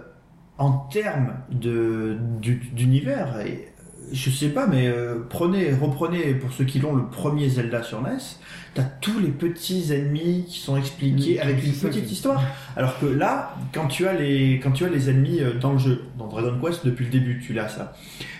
en 0.57 0.71
termes 0.71 1.33
de 1.51 2.17
du- 2.41 2.61
d'univers, 2.73 3.39
et, 3.45 3.67
je 4.11 4.29
sais 4.29 4.49
pas, 4.49 4.67
mais 4.67 4.87
euh, 4.87 5.15
prenez, 5.29 5.73
reprenez 5.73 6.33
pour 6.33 6.51
ceux 6.51 6.65
qui 6.65 6.79
l'ont 6.79 6.95
le 6.95 7.05
premier 7.05 7.49
Zelda 7.49 7.83
sur 7.83 8.01
NES, 8.01 8.17
t'as 8.73 8.83
tous 8.83 9.19
les 9.19 9.29
petits 9.29 9.93
ennemis 9.93 10.45
qui 10.47 10.59
sont 10.59 10.77
expliqués 10.77 11.39
avec 11.39 11.63
une 11.63 11.73
petite 11.73 12.11
histoire. 12.11 12.41
Alors 12.75 12.99
que 12.99 13.05
là, 13.05 13.55
quand 13.73 13.87
tu 13.87 14.07
as 14.07 14.13
les 14.13 14.59
quand 14.61 14.71
tu 14.71 14.85
as 14.85 14.89
les 14.89 15.09
ennemis 15.09 15.41
euh, 15.41 15.53
dans 15.53 15.73
le 15.73 15.79
jeu, 15.79 16.03
dans 16.17 16.27
Dragon 16.27 16.57
Quest 16.63 16.85
depuis 16.85 17.05
le 17.05 17.11
début, 17.11 17.41
tu 17.45 17.53
l'as 17.53 17.69
ça. 17.69 17.93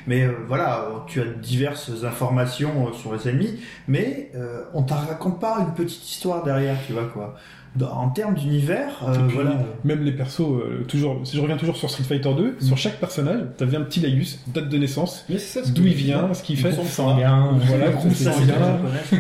Mais 0.08 0.24
euh, 0.24 0.34
voilà, 0.48 1.04
tu 1.08 1.22
as 1.22 1.26
diverses 1.26 2.04
informations 2.04 2.88
euh, 2.88 2.94
sur 2.94 3.14
les 3.14 3.28
ennemis, 3.28 3.60
mais 3.88 4.32
euh, 4.36 4.64
on 4.74 4.84
t'en 4.84 4.96
raconte 4.96 5.40
pas 5.40 5.58
une 5.60 5.74
petite 5.74 6.08
histoire 6.10 6.44
derrière, 6.44 6.78
tu 6.86 6.94
vois 6.94 7.06
quoi. 7.06 7.36
Dans- 7.76 7.92
en 7.92 8.10
termes 8.10 8.36
d'univers, 8.36 9.04
euh, 9.08 9.14
voilà. 9.34 9.64
Même 9.84 10.04
les 10.04 10.12
persos, 10.14 10.42
euh, 10.42 10.84
toujours, 10.88 11.22
si 11.26 11.36
je 11.36 11.42
reviens 11.42 11.58
toujours 11.58 11.76
sur 11.76 11.90
Street 11.90 12.04
Fighter 12.04 12.30
2, 12.36 12.56
sur 12.60 12.78
chaque 12.78 13.00
personnage, 13.00 13.42
t'avais 13.58 13.78
un 13.78 13.82
petit 13.82 14.00
laïus, 14.00 14.40
date 14.54 14.70
de 14.70 14.78
naissance, 14.78 15.26
d'où 15.74 15.86
il 15.86 15.94
vient, 15.94 16.34
ce 16.34 16.42
qu'il 16.44 16.58
fait. 16.58 16.72
Groupe 16.72 16.88
sanguin, 16.88 17.50
Voilà, 17.66 17.90
groupe 17.90 18.14
sanguin. 18.14 18.80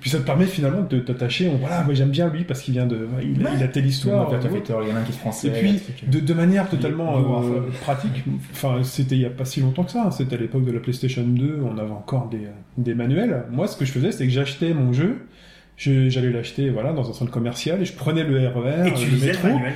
Puis 0.00 0.10
ça 0.10 0.18
te 0.18 0.22
permet 0.24 0.46
finalement 0.46 0.82
de 0.88 0.98
t'attacher. 0.98 1.50
Voilà, 1.60 1.82
moi 1.84 1.94
j'aime 1.94 2.10
bien 2.10 2.28
lui 2.28 2.44
parce 2.44 2.62
qu'il 2.62 2.74
vient 2.74 2.86
de, 2.86 3.06
il, 3.22 3.46
a- 3.46 3.50
il 3.56 3.62
a 3.62 3.68
telle 3.68 3.86
histoire. 3.86 4.32
Euh, 4.32 4.40
Fighter, 4.40 4.74
il 4.82 4.88
y 4.88 4.92
en 4.92 4.96
a 4.96 4.98
un 5.00 5.02
qui 5.02 5.12
est 5.12 5.14
français. 5.16 5.48
Et 5.48 5.50
puis, 5.52 5.74
truc. 5.78 6.08
de, 6.10 6.20
de 6.20 6.34
manière 6.34 6.68
totalement 6.68 7.16
euh, 7.18 7.60
pratique, 7.82 8.24
enfin, 8.52 8.78
c'était 8.82 9.14
il 9.16 9.20
y 9.22 9.26
a 9.26 9.30
pas 9.30 9.44
si 9.44 9.60
longtemps 9.60 9.84
que 9.84 9.92
ça, 9.92 10.04
hein. 10.06 10.10
c'était 10.10 10.36
à 10.36 10.38
l'époque 10.38 10.64
de 10.64 10.72
la 10.72 10.80
PlayStation 10.80 11.22
2, 11.22 11.60
on 11.64 11.78
avait 11.78 11.90
encore 11.90 12.28
des, 12.28 12.48
des 12.78 12.94
manuels. 12.94 13.44
Moi, 13.50 13.66
ce 13.68 13.76
que 13.76 13.84
je 13.84 13.92
faisais, 13.92 14.12
c'est 14.12 14.24
que 14.24 14.32
j'achetais 14.32 14.72
mon 14.74 14.92
jeu, 14.92 15.18
je- 15.18 15.39
j'allais 15.80 16.30
l'acheter 16.30 16.68
voilà, 16.68 16.92
dans 16.92 17.08
un 17.08 17.12
centre 17.14 17.30
commercial 17.30 17.80
et 17.80 17.84
je 17.84 17.92
prenais 17.94 18.22
le 18.22 18.36
RER, 18.48 18.88
Et 18.88 18.94
tu 18.94 19.06
le 19.10 19.26
métro. 19.26 19.48
manuel? 19.48 19.72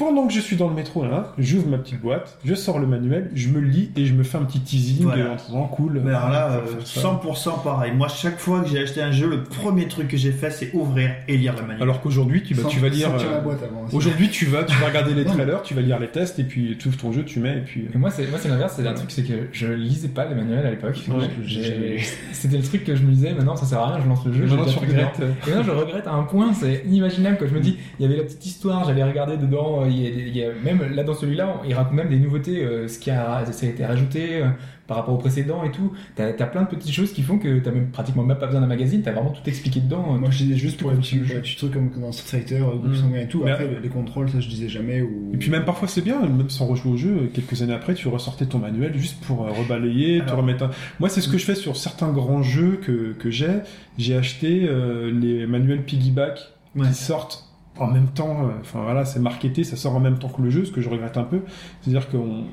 Pendant 0.00 0.26
que 0.26 0.32
je 0.32 0.40
suis 0.40 0.56
dans 0.56 0.68
le 0.68 0.74
métro, 0.74 1.04
là, 1.04 1.34
j'ouvre 1.36 1.68
ma 1.68 1.76
petite 1.76 2.00
boîte, 2.00 2.38
je 2.42 2.54
sors 2.54 2.78
le 2.78 2.86
manuel, 2.86 3.30
je 3.34 3.48
me 3.50 3.60
le 3.60 3.68
lis 3.68 3.90
et 3.96 4.06
je 4.06 4.14
me 4.14 4.22
fais 4.22 4.38
un 4.38 4.44
petit 4.44 4.60
teasing 4.60 5.02
Voilà. 5.02 5.32
en 5.32 5.36
disant 5.36 5.64
cool. 5.66 6.00
Mais 6.02 6.10
alors 6.14 6.30
là, 6.30 6.50
euh, 6.52 6.66
faire 6.80 7.02
ça. 7.02 7.20
100% 7.22 7.62
pareil. 7.62 7.92
Moi, 7.94 8.08
chaque 8.08 8.38
fois 8.38 8.62
que 8.62 8.68
j'ai 8.70 8.78
acheté 8.82 9.02
un 9.02 9.12
jeu, 9.12 9.28
le 9.28 9.42
premier 9.42 9.88
truc 9.88 10.08
que 10.08 10.16
j'ai 10.16 10.32
fait, 10.32 10.50
c'est 10.50 10.70
ouvrir 10.72 11.10
et 11.28 11.36
lire 11.36 11.54
le 11.54 11.62
manuel. 11.66 11.82
Alors 11.82 12.00
qu'aujourd'hui, 12.00 12.42
tu, 12.42 12.54
vas- 12.54 12.62
Sans- 12.62 12.68
tu 12.70 12.80
vas 12.80 12.88
lire. 12.88 13.10
euh, 13.14 13.40
boîte 13.42 13.62
avant. 13.62 13.84
aussi. 13.84 13.94
Aujourd'hui, 13.94 14.30
tu 14.30 14.46
vas, 14.46 14.64
tu 14.64 14.74
vas 14.76 14.86
regarder 14.86 15.12
les 15.12 15.24
trailers, 15.26 15.60
tu 15.62 15.74
vas 15.74 15.82
lire 15.82 15.98
les 15.98 16.08
tests 16.08 16.38
et 16.38 16.44
puis 16.44 16.76
tu 16.78 16.88
ouvres 16.88 16.96
ton 16.96 17.12
jeu, 17.12 17.22
tu 17.24 17.38
mets 17.38 17.58
et 17.58 17.60
puis. 17.60 17.86
Et 17.94 17.98
moi, 17.98 18.10
c'est 18.10 18.26
moi, 18.30 18.38
c'est 18.40 18.48
l'inverse. 18.48 18.72
C'est 18.76 18.86
un 18.88 18.94
truc, 18.94 19.10
c'est 19.10 19.22
que 19.24 19.48
je 19.52 19.66
lisais 19.66 20.08
pas 20.08 20.24
les 20.24 20.34
manuels 20.34 20.64
à 20.64 20.70
l'époque. 20.70 20.98
Ouais. 21.10 21.98
C'était 22.32 22.56
le 22.56 22.62
truc 22.62 22.84
que 22.84 22.94
je 22.96 23.02
me 23.02 23.10
disais. 23.12 23.34
Maintenant, 23.34 23.56
ça 23.56 23.66
sert 23.66 23.80
à 23.80 23.88
rien. 23.92 24.02
Je 24.02 24.08
lance 24.08 24.24
le 24.24 24.32
jeu. 24.32 24.44
Maintenant, 24.46 24.64
dedans. 24.64 24.80
regrettes. 24.80 25.20
Et 25.46 25.50
maintenant, 25.50 25.62
je 25.62 25.70
regrette 25.70 26.06
à 26.06 26.12
un 26.12 26.22
point, 26.22 26.54
c'est 26.54 26.84
inimaginable. 26.86 27.36
Quand 27.38 27.46
je 27.48 27.54
me 27.54 27.60
dis, 27.60 27.76
il 27.98 28.02
y 28.02 28.06
avait 28.06 28.16
la 28.16 28.24
petite 28.24 28.46
histoire, 28.46 28.84
j'allais 28.86 29.04
regarder 29.04 29.36
dedans. 29.36 29.84
Il 29.90 30.02
y 30.02 30.06
a, 30.06 30.10
des- 30.10 30.22
il 30.28 30.36
y 30.36 30.44
a- 30.44 30.52
même 30.64 30.82
là 30.94 31.02
dans 31.04 31.14
celui-là, 31.14 31.60
il 31.66 31.74
raconte 31.74 31.94
même 31.94 32.08
des 32.08 32.18
nouveautés, 32.18 32.64
euh, 32.64 32.88
ce 32.88 32.98
qui 32.98 33.10
a, 33.10 33.44
ça 33.50 33.66
a 33.66 33.68
été 33.68 33.84
rajouté 33.84 34.42
euh, 34.42 34.48
par 34.86 34.96
rapport 34.96 35.14
au 35.14 35.18
précédent 35.18 35.62
et 35.64 35.70
tout. 35.70 35.92
T'as 36.16 36.28
as 36.28 36.46
plein 36.46 36.62
de 36.62 36.68
petites 36.68 36.92
choses 36.92 37.12
qui 37.12 37.22
font 37.22 37.38
que 37.38 37.58
t'as 37.60 37.70
même 37.70 37.90
pratiquement 37.90 38.24
même 38.24 38.38
pas 38.38 38.46
besoin 38.46 38.60
d'un 38.60 38.66
magazine. 38.66 39.02
T'as 39.02 39.12
vraiment 39.12 39.30
tout 39.30 39.42
expliqué 39.48 39.80
dedans. 39.80 40.02
Moi, 40.18 40.30
je 40.30 40.38
disais 40.38 40.56
juste 40.56 40.80
pour 40.80 40.90
Tout 40.90 40.96
petits, 40.98 41.18
pour 41.18 41.34
les 41.34 41.40
petits 41.40 41.56
trucs 41.56 41.72
comme 41.72 41.90
dans 42.00 42.10
Street 42.12 42.38
Fighter, 42.38 42.58
Groupe 42.58 42.86
Mm. 42.86 42.94
Sanguin 42.96 43.20
et 43.20 43.28
tout. 43.28 43.42
Mais- 43.44 43.52
Après, 43.52 43.68
les 43.82 43.88
contrôles, 43.88 44.28
ça, 44.30 44.40
je 44.40 44.48
disais 44.48 44.68
jamais. 44.68 45.00
Ou... 45.02 45.30
Et 45.32 45.36
puis 45.36 45.50
même 45.50 45.64
parfois 45.64 45.86
c'est 45.86 46.02
bien, 46.02 46.20
même 46.20 46.50
sans 46.50 46.66
rejouer 46.66 46.92
au 46.92 46.96
jeu, 46.96 47.30
quelques 47.32 47.62
années 47.62 47.72
après 47.74 47.94
tu 47.94 48.08
ressortais 48.08 48.46
ton 48.46 48.58
manuel 48.58 48.92
juste 48.98 49.20
pour 49.24 49.44
euh, 49.46 49.50
rebalayer, 49.52 50.18
te 50.20 50.24
Alors- 50.24 50.38
remettre 50.38 50.64
un... 50.64 50.70
Moi 50.98 51.08
c'est 51.08 51.20
ce 51.20 51.28
que 51.28 51.38
je 51.38 51.44
fais 51.44 51.54
sur 51.54 51.76
certains 51.76 52.10
grands 52.10 52.42
jeux 52.42 52.80
que, 52.82 53.12
que 53.12 53.30
j'ai. 53.30 53.58
J'ai 53.98 54.16
acheté 54.16 54.66
euh, 54.68 55.10
les 55.12 55.46
manuels 55.46 55.84
piggyback 55.84 56.40
Ouais. 56.76 56.86
qui 56.86 56.94
sortent 56.94 57.49
en 57.78 57.86
même 57.86 58.08
temps, 58.08 58.44
euh, 58.44 58.50
enfin 58.60 58.82
voilà 58.82 59.04
c'est 59.04 59.20
marketé, 59.20 59.64
ça 59.64 59.76
sort 59.76 59.94
en 59.94 60.00
même 60.00 60.18
temps 60.18 60.28
que 60.28 60.42
le 60.42 60.50
jeu, 60.50 60.64
ce 60.64 60.72
que 60.72 60.80
je 60.80 60.88
regrette 60.88 61.16
un 61.16 61.24
peu. 61.24 61.42
C'est-à-dire 61.80 62.08
qu'on... 62.10 62.44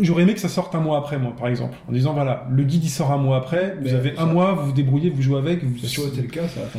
J'aurais 0.00 0.22
aimé 0.24 0.34
que 0.34 0.40
ça 0.40 0.48
sorte 0.48 0.74
un 0.74 0.80
mois 0.80 0.98
après 0.98 1.18
moi 1.18 1.34
par 1.38 1.48
exemple, 1.48 1.76
en 1.88 1.92
disant 1.92 2.12
voilà, 2.12 2.46
le 2.50 2.62
guide 2.64 2.84
il 2.84 2.90
sort 2.90 3.12
un 3.12 3.16
mois 3.16 3.38
après, 3.38 3.76
vous 3.78 3.84
Mais 3.84 3.92
avez 3.94 4.14
ça- 4.14 4.22
un 4.22 4.26
mois, 4.26 4.52
vous 4.52 4.66
vous 4.66 4.72
débrouillez, 4.72 5.10
vous 5.10 5.22
jouez 5.22 5.38
avec, 5.38 5.64
vous... 5.64 5.78
Ça 5.86 6.02
été 6.02 6.22
le 6.22 6.28
cas, 6.28 6.46
ça. 6.48 6.60
Enfin, 6.66 6.78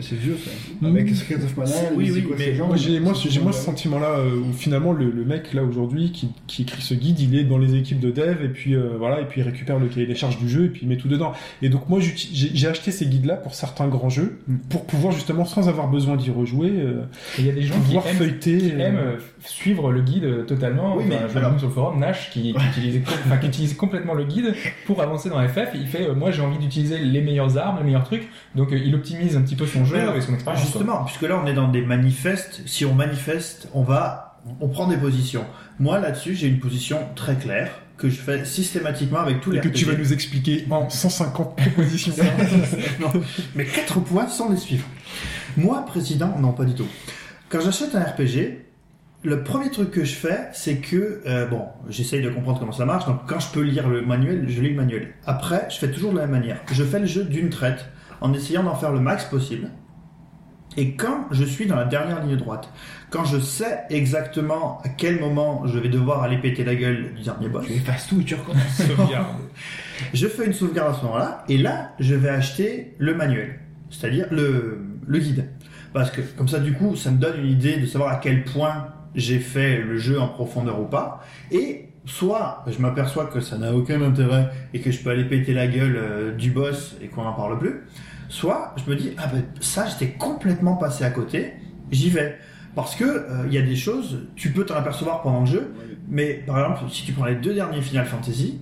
c'est 0.00 0.14
vieux, 0.16 0.36
ça. 0.42 0.50
Mm. 0.82 0.86
Avec 0.86 1.08
Secret 1.10 1.36
of 1.36 1.56
Mana, 1.56 1.70
Oui, 1.96 2.10
oui, 2.12 2.24
mais 2.38 2.54
Moi, 2.58 2.76
j'ai 2.76 3.00
moi, 3.00 3.12
j'ai 3.14 3.40
moi 3.40 3.52
ce 3.52 3.62
sentiment-là 3.64 4.10
euh, 4.18 4.40
où 4.40 4.52
finalement 4.52 4.92
le, 4.92 5.10
le 5.10 5.24
mec 5.24 5.54
là 5.54 5.62
aujourd'hui 5.64 6.12
qui, 6.12 6.28
qui 6.46 6.62
écrit 6.62 6.82
ce 6.82 6.94
guide, 6.94 7.18
il 7.20 7.34
est 7.36 7.44
dans 7.44 7.58
les 7.58 7.74
équipes 7.74 8.00
de 8.00 8.10
dev 8.10 8.42
et 8.44 8.48
puis 8.48 8.74
euh, 8.74 8.90
voilà 8.98 9.20
et 9.20 9.24
puis 9.24 9.40
il 9.40 9.44
récupère 9.44 9.78
le 9.78 9.86
cahier 9.88 10.06
des 10.06 10.14
charges 10.14 10.38
du 10.38 10.48
jeu 10.48 10.64
et 10.66 10.68
puis 10.68 10.80
il 10.82 10.88
met 10.88 10.96
tout 10.96 11.08
dedans. 11.08 11.32
Et 11.62 11.68
donc 11.70 11.88
moi 11.88 12.00
j'ai 12.00 12.14
j'ai 12.16 12.68
acheté 12.68 12.90
ces 12.90 13.06
guides-là 13.06 13.36
pour 13.36 13.54
certains 13.54 13.88
grands 13.88 14.08
jeux 14.10 14.38
Mm. 14.46 14.56
pour 14.68 14.84
pouvoir 14.84 15.12
justement 15.12 15.44
sans 15.44 15.68
avoir 15.68 15.88
besoin 15.88 16.16
d'y 16.16 16.30
rejouer 16.30 16.70
euh, 16.76 17.02
il 17.38 17.46
y 17.46 17.50
a 17.50 17.52
des 17.52 17.62
gens 17.62 17.74
qui 17.74 17.80
pouvoir 17.80 18.06
aiment 18.08 18.16
feuilleter. 18.16 18.58
qui 18.58 18.72
euh, 18.72 18.78
aime 18.78 18.96
euh, 18.96 19.16
suivre 19.44 19.90
le 19.92 20.00
guide 20.02 20.46
totalement. 20.46 20.96
Oui, 20.96 21.04
Enfin, 21.06 21.14
mais 21.22 21.28
je 21.28 21.32
vois 21.32 21.40
alors- 21.46 21.58
sur 21.58 21.68
le 21.68 21.74
forum 21.74 21.98
Nash 22.00 22.30
qui, 22.30 22.47
qui 22.54 22.66
utilisait, 22.66 23.00
com- 23.00 23.14
enfin, 23.26 23.36
qui 23.38 23.74
complètement 23.74 24.14
le 24.14 24.24
guide 24.24 24.54
pour 24.86 25.02
avancer 25.02 25.28
dans 25.30 25.46
FF. 25.46 25.70
Il 25.74 25.86
fait, 25.86 26.08
euh, 26.08 26.14
moi 26.14 26.30
j'ai 26.30 26.42
envie 26.42 26.58
d'utiliser 26.58 26.98
les 26.98 27.20
meilleures 27.20 27.56
armes, 27.58 27.78
les 27.78 27.84
meilleurs 27.84 28.04
trucs. 28.04 28.28
Donc 28.54 28.72
euh, 28.72 28.78
il 28.78 28.94
optimise 28.94 29.36
un 29.36 29.42
petit 29.42 29.56
peu 29.56 29.66
son 29.66 29.84
jeu 29.84 29.96
et 29.96 30.20
son 30.20 30.34
expérience. 30.34 30.44
quoi. 30.44 30.54
Justement, 30.56 31.04
puisque 31.04 31.22
là 31.22 31.40
on 31.42 31.46
est 31.46 31.54
dans 31.54 31.68
des 31.68 31.82
manifestes, 31.82 32.62
si 32.66 32.84
on 32.84 32.94
manifeste, 32.94 33.68
on 33.74 33.82
va, 33.82 34.38
on 34.60 34.68
prend 34.68 34.86
des 34.86 34.96
positions. 34.96 35.44
Moi 35.78 35.98
là-dessus, 35.98 36.34
j'ai 36.34 36.46
une 36.48 36.58
position 36.60 36.98
très 37.14 37.36
claire 37.36 37.70
que 37.96 38.08
je 38.08 38.16
fais 38.20 38.44
systématiquement 38.44 39.18
avec 39.18 39.40
tous 39.40 39.50
les 39.50 39.58
et 39.58 39.60
que 39.60 39.68
tu 39.68 39.84
vas 39.84 39.94
nous 39.96 40.12
expliquer 40.12 40.64
en 40.70 40.88
150 40.88 41.56
propositions. 41.56 42.14
non, 43.00 43.10
mais 43.56 43.64
quatre 43.64 43.98
points 44.00 44.28
sans 44.28 44.48
les 44.50 44.56
suivre. 44.56 44.86
Moi, 45.56 45.84
président, 45.84 46.36
non, 46.38 46.52
pas 46.52 46.64
du 46.64 46.74
tout. 46.74 46.86
Quand 47.48 47.60
j'achète 47.60 47.94
un 47.96 48.02
RPG, 48.02 48.58
le 49.28 49.42
premier 49.42 49.70
truc 49.70 49.90
que 49.90 50.04
je 50.04 50.14
fais, 50.14 50.48
c'est 50.52 50.76
que, 50.76 51.20
euh, 51.26 51.46
bon, 51.46 51.66
j'essaye 51.88 52.22
de 52.22 52.30
comprendre 52.30 52.58
comment 52.58 52.72
ça 52.72 52.86
marche, 52.86 53.06
donc 53.06 53.20
quand 53.26 53.38
je 53.40 53.48
peux 53.52 53.60
lire 53.60 53.88
le 53.88 54.02
manuel, 54.02 54.46
je 54.48 54.60
lis 54.60 54.70
le 54.70 54.76
manuel. 54.76 55.14
Après, 55.26 55.68
je 55.70 55.76
fais 55.76 55.90
toujours 55.90 56.12
de 56.12 56.18
la 56.18 56.26
même 56.26 56.40
manière. 56.40 56.60
Je 56.72 56.82
fais 56.82 56.98
le 56.98 57.06
jeu 57.06 57.24
d'une 57.24 57.50
traite, 57.50 57.86
en 58.20 58.32
essayant 58.32 58.62
d'en 58.62 58.74
faire 58.74 58.92
le 58.92 59.00
max 59.00 59.24
possible. 59.26 59.70
Et 60.76 60.94
quand 60.94 61.26
je 61.30 61.44
suis 61.44 61.66
dans 61.66 61.76
la 61.76 61.84
dernière 61.84 62.24
ligne 62.24 62.36
droite, 62.36 62.70
quand 63.10 63.24
je 63.24 63.38
sais 63.38 63.80
exactement 63.90 64.80
à 64.84 64.88
quel 64.88 65.18
moment 65.18 65.66
je 65.66 65.78
vais 65.78 65.88
devoir 65.88 66.22
aller 66.22 66.38
péter 66.38 66.64
la 66.64 66.74
gueule 66.74 67.14
du 67.14 67.22
dernier 67.22 67.48
boss, 67.48 67.66
Tu 67.66 67.72
effaces 67.74 68.06
tout 68.06 68.20
et 68.20 68.24
tu 68.24 68.34
recommences. 68.34 68.82
Je 70.14 70.28
fais 70.28 70.46
une 70.46 70.52
sauvegarde 70.52 70.94
à 70.94 70.98
ce 70.98 71.04
moment-là, 71.06 71.44
et 71.48 71.58
là, 71.58 71.90
je 71.98 72.14
vais 72.14 72.28
acheter 72.28 72.94
le 72.98 73.14
manuel, 73.14 73.58
c'est-à-dire 73.90 74.26
le, 74.30 74.78
le 75.04 75.18
guide. 75.18 75.48
Parce 75.92 76.12
que 76.12 76.20
comme 76.20 76.46
ça, 76.46 76.60
du 76.60 76.72
coup, 76.74 76.94
ça 76.94 77.10
me 77.10 77.18
donne 77.18 77.40
une 77.40 77.50
idée 77.50 77.78
de 77.78 77.86
savoir 77.86 78.12
à 78.12 78.16
quel 78.16 78.44
point 78.44 78.92
j'ai 79.14 79.38
fait 79.38 79.78
le 79.78 79.98
jeu 79.98 80.20
en 80.20 80.28
profondeur 80.28 80.80
ou 80.80 80.84
pas. 80.84 81.20
Et 81.50 81.88
soit 82.06 82.64
je 82.66 82.78
m'aperçois 82.78 83.26
que 83.26 83.40
ça 83.40 83.58
n'a 83.58 83.74
aucun 83.74 84.00
intérêt 84.02 84.50
et 84.72 84.80
que 84.80 84.90
je 84.90 85.02
peux 85.02 85.10
aller 85.10 85.24
péter 85.24 85.52
la 85.52 85.66
gueule 85.66 85.96
euh, 85.96 86.34
du 86.34 86.50
boss 86.50 86.96
et 87.02 87.08
qu'on 87.08 87.24
n'en 87.24 87.34
parle 87.34 87.58
plus. 87.58 87.82
Soit 88.28 88.74
je 88.76 88.90
me 88.90 88.96
dis, 88.96 89.12
ah 89.18 89.26
ben 89.26 89.44
ça, 89.60 89.86
j'étais 89.86 90.12
complètement 90.12 90.76
passé 90.76 91.04
à 91.04 91.10
côté, 91.10 91.52
j'y 91.90 92.10
vais. 92.10 92.38
Parce 92.74 92.94
que 92.94 93.04
euh, 93.04 93.44
il 93.46 93.54
y 93.54 93.58
a 93.58 93.62
des 93.62 93.76
choses, 93.76 94.26
tu 94.36 94.52
peux 94.52 94.64
t'en 94.64 94.74
apercevoir 94.74 95.22
pendant 95.22 95.40
le 95.40 95.46
jeu, 95.46 95.72
mais 96.08 96.44
par 96.46 96.58
exemple, 96.58 96.90
si 96.90 97.04
tu 97.04 97.12
prends 97.12 97.24
les 97.24 97.34
deux 97.34 97.54
derniers 97.54 97.82
Final 97.82 98.06
Fantasy, 98.06 98.60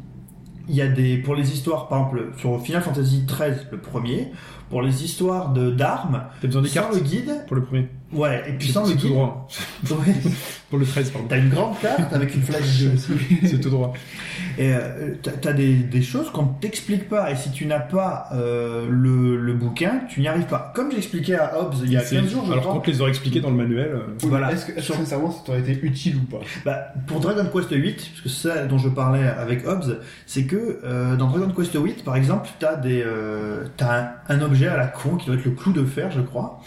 il 0.69 0.75
y 0.75 0.83
a 0.83 0.89
des 0.89 1.19
pour 1.19 1.35
les 1.35 1.53
histoires, 1.53 1.89
par 1.89 1.99
exemple, 1.99 2.33
sur 2.39 2.61
Final 2.61 2.83
Fantasy 2.83 3.25
13, 3.27 3.69
le 3.71 3.79
premier, 3.79 4.33
pour 4.71 4.83
les 4.83 5.05
histoires 5.05 5.53
de 5.53 5.71
d'armes, 5.71 6.25
T'as 6.41 6.49
besoin 6.49 6.63
des 6.63 6.71
cartes 6.71 6.95
le 6.95 7.01
guide, 7.01 7.45
pour 7.47 7.57
le 7.57 7.65
premier? 7.65 7.89
Ouais, 8.17 8.43
et 8.49 8.53
puis 8.53 8.69
C'est 8.69 8.75
sans 8.75 8.83
le 8.85 8.91
c'est 8.93 8.97
tout 8.97 9.09
droit. 9.09 9.49
ouais, 9.91 10.15
Pour 10.71 10.79
le 10.79 10.85
13, 10.87 11.11
pardon. 11.11 11.27
t'as 11.29 11.39
une 11.39 11.49
grande 11.51 11.79
carte 11.81 12.13
avec 12.13 12.35
une 12.35 12.43
flèche 12.43 12.81
de 12.83 12.91
C'est 13.47 13.61
tout 13.61 13.71
droit. 13.71 13.93
Et 14.59 14.73
euh, 14.73 15.15
t'as- 15.23 15.53
des, 15.53 15.75
des 15.75 16.03
choses 16.03 16.31
qu'on 16.31 16.43
ne 16.45 16.49
t'explique 16.61 17.09
pas, 17.09 17.31
et 17.31 17.37
si 17.37 17.51
tu 17.53 17.67
n'as 17.67 17.79
pas 17.81 18.29
euh, 18.33 18.87
le, 18.91 19.37
le 19.37 19.53
bouquin, 19.55 20.01
tu 20.09 20.21
n'y 20.21 20.29
arrives 20.29 20.47
pas. 20.47 20.73
Comme 20.75 20.91
j'expliquais 20.93 21.35
à 21.37 21.61
Hobbes 21.61 21.75
il 21.85 21.93
y 21.93 21.97
a 21.97 22.01
C'est- 22.01 22.17
15 22.17 22.31
jours, 22.31 22.45
je 22.47 22.53
Alors 22.53 22.65
qu'on 22.73 22.81
te 22.81 22.91
les 22.91 23.01
aurait 23.01 23.11
expliqués 23.11 23.41
dans 23.41 23.51
le 23.51 23.57
manuel. 23.57 23.91
euh, 23.93 24.01
Voilà. 24.23 24.53
Est-ce 24.53 24.67
que, 24.67 24.81
sincèrement, 24.81 25.31
ça 25.31 25.39
t'aurait 25.45 25.61
été 25.61 25.79
utile 25.83 26.17
ou 26.17 26.25
pas? 26.37 26.41
Bah, 26.65 26.89
pour 27.07 27.21
Dragon 27.21 27.47
Quest 27.55 27.71
8, 27.73 27.95
parce 27.97 28.21
que 28.23 28.29
c'est 28.29 28.49
ça 28.49 28.65
dont 28.65 28.79
je 28.79 28.89
parlais 28.89 29.27
avec 29.27 29.67
Hobbes, 29.67 29.99
c'est 30.27 30.45
que 30.45 30.81
euh, 30.85 31.17
dans 31.17 31.29
Dragon 31.29 31.51
Quest 31.55 31.75
8, 31.75 32.03
par 32.05 32.17
exemple, 32.17 32.49
t'as 32.59 32.77
des, 32.77 33.03
euh, 33.07 33.65
t'as 33.77 34.01
un, 34.01 34.09
un 34.37 34.41
objet 34.43 34.69
à 34.69 34.77
la 34.77 34.87
con 34.87 35.17
qui 35.17 35.27
doit 35.27 35.37
être 35.37 35.45
le 35.45 35.51
clou 35.53 35.73
de 35.73 35.85
fer, 35.85 36.11
je 36.11 36.21
crois, 36.23 36.61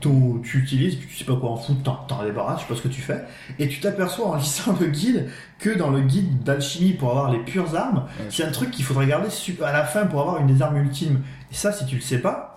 tu 0.00 0.58
utilises, 0.58 0.96
puis 0.96 1.08
tu 1.08 1.16
sais 1.16 1.24
pas 1.24 1.36
quoi 1.36 1.50
en 1.50 1.56
foutre, 1.56 1.82
t'en, 2.06 2.24
débarrasses, 2.24 2.60
je 2.60 2.62
sais 2.66 2.68
pas 2.68 2.76
ce 2.76 2.82
que 2.82 2.88
tu 2.92 3.00
fais, 3.00 3.22
et 3.58 3.68
tu 3.68 3.80
t'aperçois 3.80 4.26
en 4.28 4.34
lisant 4.36 4.76
le 4.80 4.86
guide 4.86 5.28
que 5.58 5.70
dans 5.76 5.90
le 5.90 6.00
guide 6.00 6.42
d'alchimie 6.42 6.92
pour 6.92 7.10
avoir 7.10 7.30
les 7.30 7.38
pures 7.38 7.74
armes, 7.76 8.04
Ouais. 8.18 8.26
c'est 8.30 8.44
un 8.44 8.50
truc 8.50 8.70
qu'il 8.70 8.84
faudrait 8.84 9.06
garder 9.06 9.28
à 9.64 9.72
la 9.72 9.84
fin 9.84 10.06
pour 10.06 10.20
avoir 10.20 10.38
une 10.40 10.46
des 10.46 10.60
armes 10.62 10.76
ultimes. 10.76 11.22
Et 11.50 11.54
ça, 11.54 11.72
si 11.72 11.86
tu 11.86 11.94
le 11.96 12.00
sais 12.00 12.18
pas, 12.18 12.51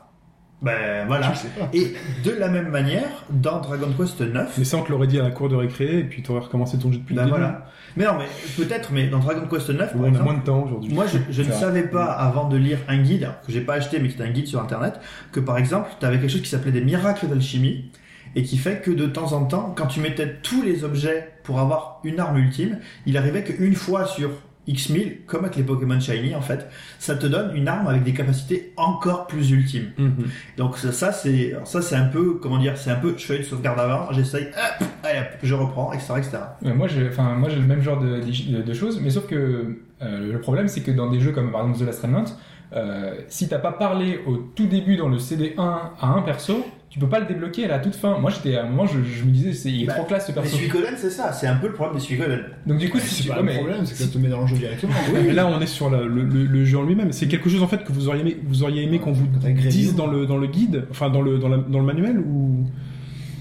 Ben 0.66 1.06
voilà. 1.08 1.32
Je 1.34 1.38
sais 1.40 1.48
pas. 1.50 1.70
Et 1.74 1.94
de 2.24 2.32
la 2.32 2.50
même 2.50 2.70
manière, 2.70 3.08
dans 3.30 3.60
Dragon 3.62 3.88
Quest 3.98 4.20
9, 4.22 4.56
Mais 4.58 4.64
ça, 4.66 4.78
on 4.78 4.82
te 4.84 4.92
l'aurait 4.92 5.08
dit 5.08 5.20
à 5.20 5.24
la 5.24 5.32
cour 5.32 5.48
de 5.48 5.56
récré, 5.56 6.00
et 6.00 6.04
puis 6.04 6.24
tu 6.24 6.32
aurais 6.32 6.42
recommencé 6.42 6.78
ton 6.80 6.92
jeu 6.92 6.98
depuis 7.00 7.14
ben 7.16 7.22
le 7.24 7.28
début. 7.30 7.40
voilà. 7.40 7.68
Mais 7.96 8.06
non, 8.06 8.14
mais 8.18 8.26
peut-être, 8.58 8.92
mais 8.92 9.08
dans 9.08 9.20
Dragon 9.20 9.48
Quest 9.50 9.70
9, 9.70 9.92
Où 9.94 9.98
par 9.98 10.02
on 10.02 10.04
a 10.04 10.08
exemple, 10.10 10.24
moins 10.26 10.34
de 10.40 10.44
temps 10.44 10.64
aujourd'hui. 10.64 10.94
Moi, 10.94 11.06
je, 11.08 11.18
je 11.32 11.42
ne 11.44 11.48
vrai. 11.48 11.58
savais 11.58 11.84
pas 11.84 12.06
avant 12.06 12.50
de 12.50 12.58
lire 12.58 12.80
un 12.88 12.98
guide 12.98 13.30
que 13.46 13.52
j'ai 13.54 13.62
pas 13.62 13.76
acheté, 13.76 14.00
mais 14.00 14.10
qui 14.10 14.16
était 14.16 14.24
un 14.24 14.32
guide 14.32 14.48
sur 14.48 14.60
internet, 14.60 15.00
que 15.32 15.40
par 15.40 15.58
exemple, 15.58 15.90
tu 16.00 16.06
avais 16.06 16.18
quelque 16.20 16.32
chose 16.32 16.42
qui 16.42 16.50
s'appelait 16.50 16.72
des 16.74 16.82
miracles 16.82 17.28
d'alchimie 17.28 17.92
et 18.36 18.44
qui 18.44 18.58
fait 18.58 18.82
que 18.82 18.92
de 18.92 19.06
temps 19.06 19.32
en 19.32 19.46
temps, 19.46 19.74
quand 19.78 19.86
tu 19.88 20.02
mettais 20.02 20.36
tous 20.44 20.62
les 20.62 20.84
objets 20.84 21.30
pour 21.44 21.60
avoir 21.60 22.02
une 22.04 22.20
arme 22.20 22.38
ultime, 22.38 22.80
il 23.06 23.16
arrivait 23.18 23.44
qu'une 23.44 23.76
fois 23.76 24.06
sur 24.08 24.30
X 24.68 24.90
1000, 24.90 25.18
comme 25.28 25.46
avec 25.46 25.56
les 25.58 25.64
Pokémon 25.64 26.00
Shiny 26.00 26.34
en 26.36 26.42
fait, 26.42 26.68
ça 27.00 27.16
te 27.16 27.28
donne 27.28 27.56
une 27.56 27.68
arme 27.68 27.88
avec 27.88 28.04
des 28.04 28.14
capacités 28.14 28.74
encore 28.78 29.28
plus 29.28 29.52
ultimes. 29.52 29.92
Mhm. 29.98 30.26
Donc 30.58 30.78
ça, 30.78 31.12
c'est 31.12 31.56
ça 31.66 31.82
c'est 31.82 31.96
un 31.96 32.06
peu 32.06 32.36
comment 32.42 32.58
dire, 32.58 32.78
c'est 32.78 32.92
un 32.92 32.96
peu 32.96 33.14
je 33.18 33.26
fais 33.26 33.38
une 33.38 33.44
sauvegarde 33.44 33.80
avant, 33.80 34.12
j'essaye, 34.12 34.46
hop, 34.48 34.88
allez 35.04 35.20
hop, 35.20 35.28
je 35.44 35.54
reprends, 35.54 35.94
etc. 35.94 36.14
etc. 36.18 36.38
Ouais, 36.64 36.74
moi, 36.74 36.88
j'ai, 36.88 37.08
enfin, 37.08 37.36
moi, 37.36 37.50
j'ai 37.50 37.58
le 37.60 37.68
même 37.68 37.82
genre 37.82 38.00
de, 38.00 38.20
de- 38.20 38.62
de 38.64 38.74
choses, 38.74 39.00
mais 39.02 39.10
sauf 39.12 39.28
que 39.28 39.78
euh, 40.02 40.32
le 40.34 40.40
problème, 40.40 40.68
c'est 40.68 40.82
que 40.82 40.92
dans 40.92 41.10
des 41.10 41.20
jeux 41.20 41.32
comme 41.32 41.52
par 41.52 41.62
exemple 41.62 41.80
The 41.84 41.86
Last 41.88 42.02
Remnant, 42.02 42.26
euh, 42.74 43.14
si 43.28 43.48
t'as 43.48 43.60
pas 43.60 43.72
parlé 43.72 44.20
au 44.26 44.38
tout 44.38 44.66
début 44.66 44.98
dans 44.98 45.08
le 45.08 45.18
CD1 45.18 45.58
à 45.60 46.08
un 46.08 46.22
perso, 46.24 46.66
tu 46.96 47.00
peux 47.02 47.10
pas 47.10 47.20
le 47.20 47.26
débloquer 47.26 47.66
à 47.66 47.68
la 47.68 47.80
toute 47.80 47.94
fin. 47.94 48.18
Moi, 48.20 48.32
j'étais 48.32 48.56
à 48.56 48.64
un 48.64 48.70
moment, 48.70 48.86
je, 48.88 48.94
je 49.04 49.26
me 49.26 49.32
disais, 49.32 49.52
c'est, 49.52 49.70
il 49.70 49.84
est 49.84 49.86
Bah, 49.86 49.96
trop 49.96 50.06
classe 50.06 50.28
ce 50.28 50.32
Les 50.32 50.36
perso. 50.36 50.56
Suikoden, 50.56 50.94
c'est 50.96 51.10
ça, 51.10 51.34
c'est 51.34 51.46
un 51.46 51.58
peu 51.58 51.68
le 51.68 51.74
problème 51.74 51.98
des 51.98 52.02
Suikoden. 52.02 52.40
Donc 52.66 52.78
du 52.78 52.90
coup, 52.90 53.00
si 53.00 53.24
C'est 53.24 53.28
pas 53.28 53.36
ouais, 53.36 53.40
le 53.42 53.46
mais- 53.48 53.56
problème, 53.56 53.86
c'est 53.86 53.96
que 53.96 54.00
ça 54.00 54.08
te 54.08 54.18
met 54.18 54.30
dans 54.30 54.40
le 54.40 54.48
jeu 54.48 54.56
directement. 54.56 54.94
Ouais, 55.14 55.22
mais 55.28 55.34
là, 55.34 55.46
on 55.46 55.60
est 55.60 55.66
sur 55.68 55.90
la- 55.90 56.04
le, 56.04 56.24
le- 56.24 56.46
le 56.46 56.64
jeu 56.64 56.78
en 56.78 56.84
lui-même. 56.84 57.12
C'est 57.12 57.28
quelque 57.28 57.50
chose 57.50 57.62
en 57.62 57.68
fait 57.68 57.84
que 57.84 57.92
vous 57.92 58.08
auriez 58.08 58.22
aimé, 58.22 58.38
vous 58.48 58.64
auriez 58.64 58.84
aimé 58.84 59.00
qu'on 59.00 59.12
vous 59.12 59.28
dise 59.70 59.94
dans 59.96 60.08
le 60.08 60.26
dans 60.26 60.38
le 60.38 60.48
guide, 60.48 60.86
enfin 60.90 61.10
dans 61.10 61.22
le 61.22 61.38
dans, 61.38 61.50
la- 61.50 61.58
dans 61.58 61.80
le 61.80 61.86
manuel 61.86 62.18
ou? 62.20 62.66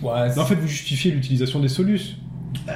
Ouais, 0.02 0.10
c'est- 0.30 0.36
Non, 0.36 0.42
en 0.42 0.46
fait 0.46 0.56
vous 0.56 0.66
justifiez 0.66 1.12
l'utilisation 1.12 1.60
des 1.60 1.68
solus. 1.68 2.16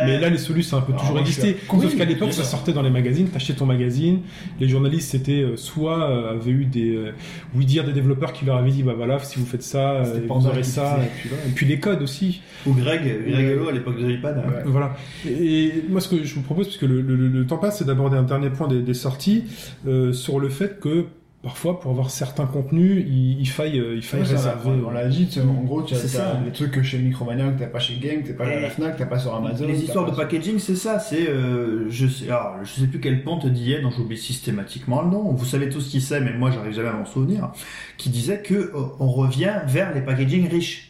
Mais 0.04 0.18
là, 0.20 0.28
les 0.30 0.38
solus, 0.38 0.62
ça 0.62 0.76
a 0.76 0.78
un 0.80 0.82
peu 0.82 0.92
Alors, 0.92 1.02
toujours 1.02 1.18
existé. 1.20 1.56
Sauf 1.70 1.84
oui, 1.84 1.96
qu'à 1.96 2.04
l'époque, 2.04 2.32
ça 2.32 2.44
sortait 2.44 2.72
dans 2.72 2.82
les 2.82 2.90
magazines, 2.90 3.28
t'achetais 3.28 3.54
ton 3.54 3.66
magazine. 3.66 4.20
Les 4.60 4.68
journalistes, 4.68 5.10
c'était 5.10 5.42
euh, 5.42 5.56
soit 5.56 6.10
euh, 6.10 6.32
avaient 6.32 6.50
eu 6.50 6.64
des, 6.64 6.94
euh, 6.94 7.12
oui 7.54 7.64
dire 7.64 7.84
des 7.84 7.92
développeurs 7.92 8.32
qui 8.32 8.44
leur 8.44 8.56
avaient 8.56 8.70
dit, 8.70 8.82
bah 8.82 8.94
voilà, 8.96 9.18
si 9.20 9.38
vous 9.38 9.46
faites 9.46 9.62
ça, 9.62 9.92
euh, 9.92 10.20
vous 10.28 10.46
aurez 10.46 10.62
ça. 10.62 10.98
Et 11.02 11.08
puis, 11.20 11.28
voilà. 11.28 11.44
Et 11.46 11.50
puis 11.50 11.66
les 11.66 11.78
codes 11.80 12.02
aussi. 12.02 12.42
Ou 12.66 12.72
Greg, 12.74 13.02
Greg 13.02 13.44
Hello 13.46 13.68
à 13.68 13.72
l'époque 13.72 13.98
de 14.00 14.06
l'iPad. 14.06 14.36
Ouais. 14.38 14.62
Voilà. 14.66 14.96
Et 15.26 15.72
moi, 15.88 16.00
ce 16.00 16.08
que 16.08 16.22
je 16.24 16.34
vous 16.34 16.42
propose, 16.42 16.66
parce 16.66 16.78
que 16.78 16.86
le, 16.86 17.00
le- 17.00 17.28
le 17.28 17.46
temps 17.46 17.58
passe, 17.58 17.78
c'est 17.78 17.84
d'aborder 17.86 18.16
un 18.16 18.22
dernier 18.22 18.50
point 18.50 18.68
des, 18.68 18.80
des 18.82 18.94
sorties 18.94 19.44
euh, 19.86 20.12
sur 20.12 20.38
le 20.40 20.48
fait 20.48 20.80
que 20.80 21.06
parfois, 21.42 21.78
pour 21.80 21.90
avoir 21.92 22.10
certains 22.10 22.46
contenus, 22.46 23.04
il, 23.08 23.40
il 23.40 23.46
faille, 23.48 23.78
euh, 23.78 23.94
il 23.96 24.02
faille 24.02 24.20
Ouais, 24.20 24.26
ça, 24.26 24.32
réserver. 24.54 24.82
on 24.86 24.90
l'a 24.90 25.06
dit, 25.06 25.28
en 25.40 25.62
gros, 25.62 25.82
tu 25.82 25.94
as 25.94 25.98
ça. 25.98 26.40
les 26.44 26.50
trucs 26.52 26.72
que 26.72 26.82
chez 26.82 26.98
Micromania 26.98 27.48
que 27.50 27.58
t'as 27.60 27.66
pas 27.66 27.78
chez 27.78 27.94
Game, 27.96 28.22
que 28.22 28.28
t'as 28.28 28.34
pas 28.34 28.46
à 28.46 28.60
la 28.60 28.70
Fnac, 28.70 28.94
que 28.94 28.98
t'as 28.98 29.06
pas 29.06 29.18
sur 29.18 29.34
Amazon. 29.34 29.66
Les 29.66 29.82
histoires 29.82 30.04
de 30.04 30.10
sur- 30.10 30.18
packaging, 30.18 30.58
c'est 30.58 30.76
ça. 30.76 30.98
C'est, 30.98 31.28
euh, 31.28 31.86
je 31.90 32.06
sais, 32.06 32.26
alors, 32.26 32.56
je 32.64 32.80
sais 32.80 32.86
plus 32.86 33.00
quel 33.00 33.22
ponte 33.22 33.46
disait, 33.46 33.80
dont 33.82 33.90
j'oublie 33.90 34.18
systématiquement 34.18 35.02
le 35.02 35.10
nom. 35.10 35.32
Vous 35.32 35.44
savez 35.44 35.68
tous 35.68 35.88
qui 35.88 36.00
c'est, 36.00 36.20
mais 36.20 36.32
moi, 36.32 36.50
j'arrive 36.50 36.72
jamais 36.74 36.88
à 36.88 36.92
m'en 36.94 37.06
souvenir. 37.06 37.50
Qui 37.98 38.10
disait 38.10 38.42
que 38.42 38.54
euh, 38.54 38.70
on 38.98 39.08
revient 39.10 39.54
vers 39.66 39.94
les 39.94 40.00
packaging 40.00 40.48
riches. 40.48 40.84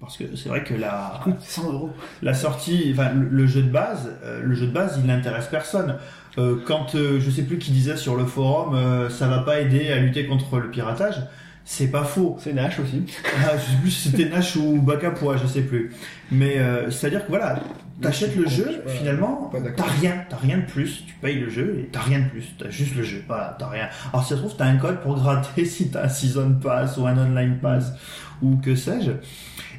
Parce 0.00 0.16
que 0.16 0.36
c'est 0.36 0.48
vrai 0.48 0.62
que 0.62 0.74
la, 0.74 1.18
Écoute, 1.20 1.40
100 1.40 1.72
euros. 1.72 1.90
la 2.22 2.32
sortie, 2.32 2.90
enfin, 2.92 3.12
le, 3.14 3.28
le 3.28 3.46
jeu 3.48 3.62
de 3.62 3.68
base, 3.68 4.08
euh, 4.22 4.40
le 4.44 4.54
jeu 4.54 4.68
de 4.68 4.72
base, 4.72 4.96
il 5.02 5.06
n'intéresse 5.08 5.48
personne. 5.50 5.96
Euh, 6.38 6.56
quand 6.64 6.94
euh, 6.94 7.18
je 7.20 7.30
sais 7.30 7.42
plus 7.42 7.58
qui 7.58 7.72
disait 7.72 7.96
sur 7.96 8.16
le 8.16 8.24
forum, 8.24 8.74
euh, 8.74 9.10
ça 9.10 9.26
va 9.28 9.40
pas 9.40 9.60
aider 9.60 9.90
à 9.90 9.98
lutter 9.98 10.26
contre 10.26 10.58
le 10.58 10.70
piratage. 10.70 11.16
C'est 11.64 11.88
pas 11.90 12.04
faux. 12.04 12.36
C'est 12.40 12.54
Nash 12.54 12.78
aussi. 12.80 13.02
Ah, 13.44 13.52
je 13.58 13.70
sais 13.72 13.76
plus 13.82 13.90
si 13.90 14.08
c'était 14.08 14.28
Nash 14.30 14.56
ou 14.56 14.80
Bakapoa, 14.80 15.36
je 15.36 15.46
sais 15.46 15.60
plus. 15.60 15.92
Mais 16.32 16.58
euh, 16.58 16.90
c'est-à-dire 16.90 17.24
que 17.26 17.28
voilà, 17.28 17.60
t'achètes 18.00 18.34
le 18.36 18.44
je 18.48 18.54
jeu, 18.56 18.80
pas- 18.84 18.90
finalement, 18.90 19.52
t'as 19.76 19.84
rien, 20.00 20.24
t'as 20.30 20.36
rien 20.38 20.58
de 20.58 20.62
plus. 20.64 21.04
Tu 21.06 21.12
payes 21.20 21.38
le 21.40 21.50
jeu 21.50 21.80
et 21.80 21.88
t'as 21.92 22.00
rien 22.00 22.20
de 22.20 22.28
plus. 22.30 22.54
T'as 22.58 22.70
juste 22.70 22.94
le 22.96 23.02
jeu. 23.02 23.22
Voilà, 23.26 23.54
t'as 23.58 23.68
rien. 23.68 23.88
Alors 24.12 24.22
si 24.22 24.30
ça 24.30 24.36
se 24.36 24.40
trouve, 24.40 24.56
t'as 24.56 24.64
un 24.66 24.76
code 24.78 25.00
pour 25.02 25.14
gratter 25.16 25.64
si 25.66 25.90
t'as 25.90 26.04
un 26.04 26.08
season 26.08 26.54
pass 26.62 26.96
ou 26.96 27.06
un 27.06 27.18
online 27.18 27.58
pass 27.60 27.92
ou 28.40 28.56
que 28.56 28.74
sais-je. 28.74 29.10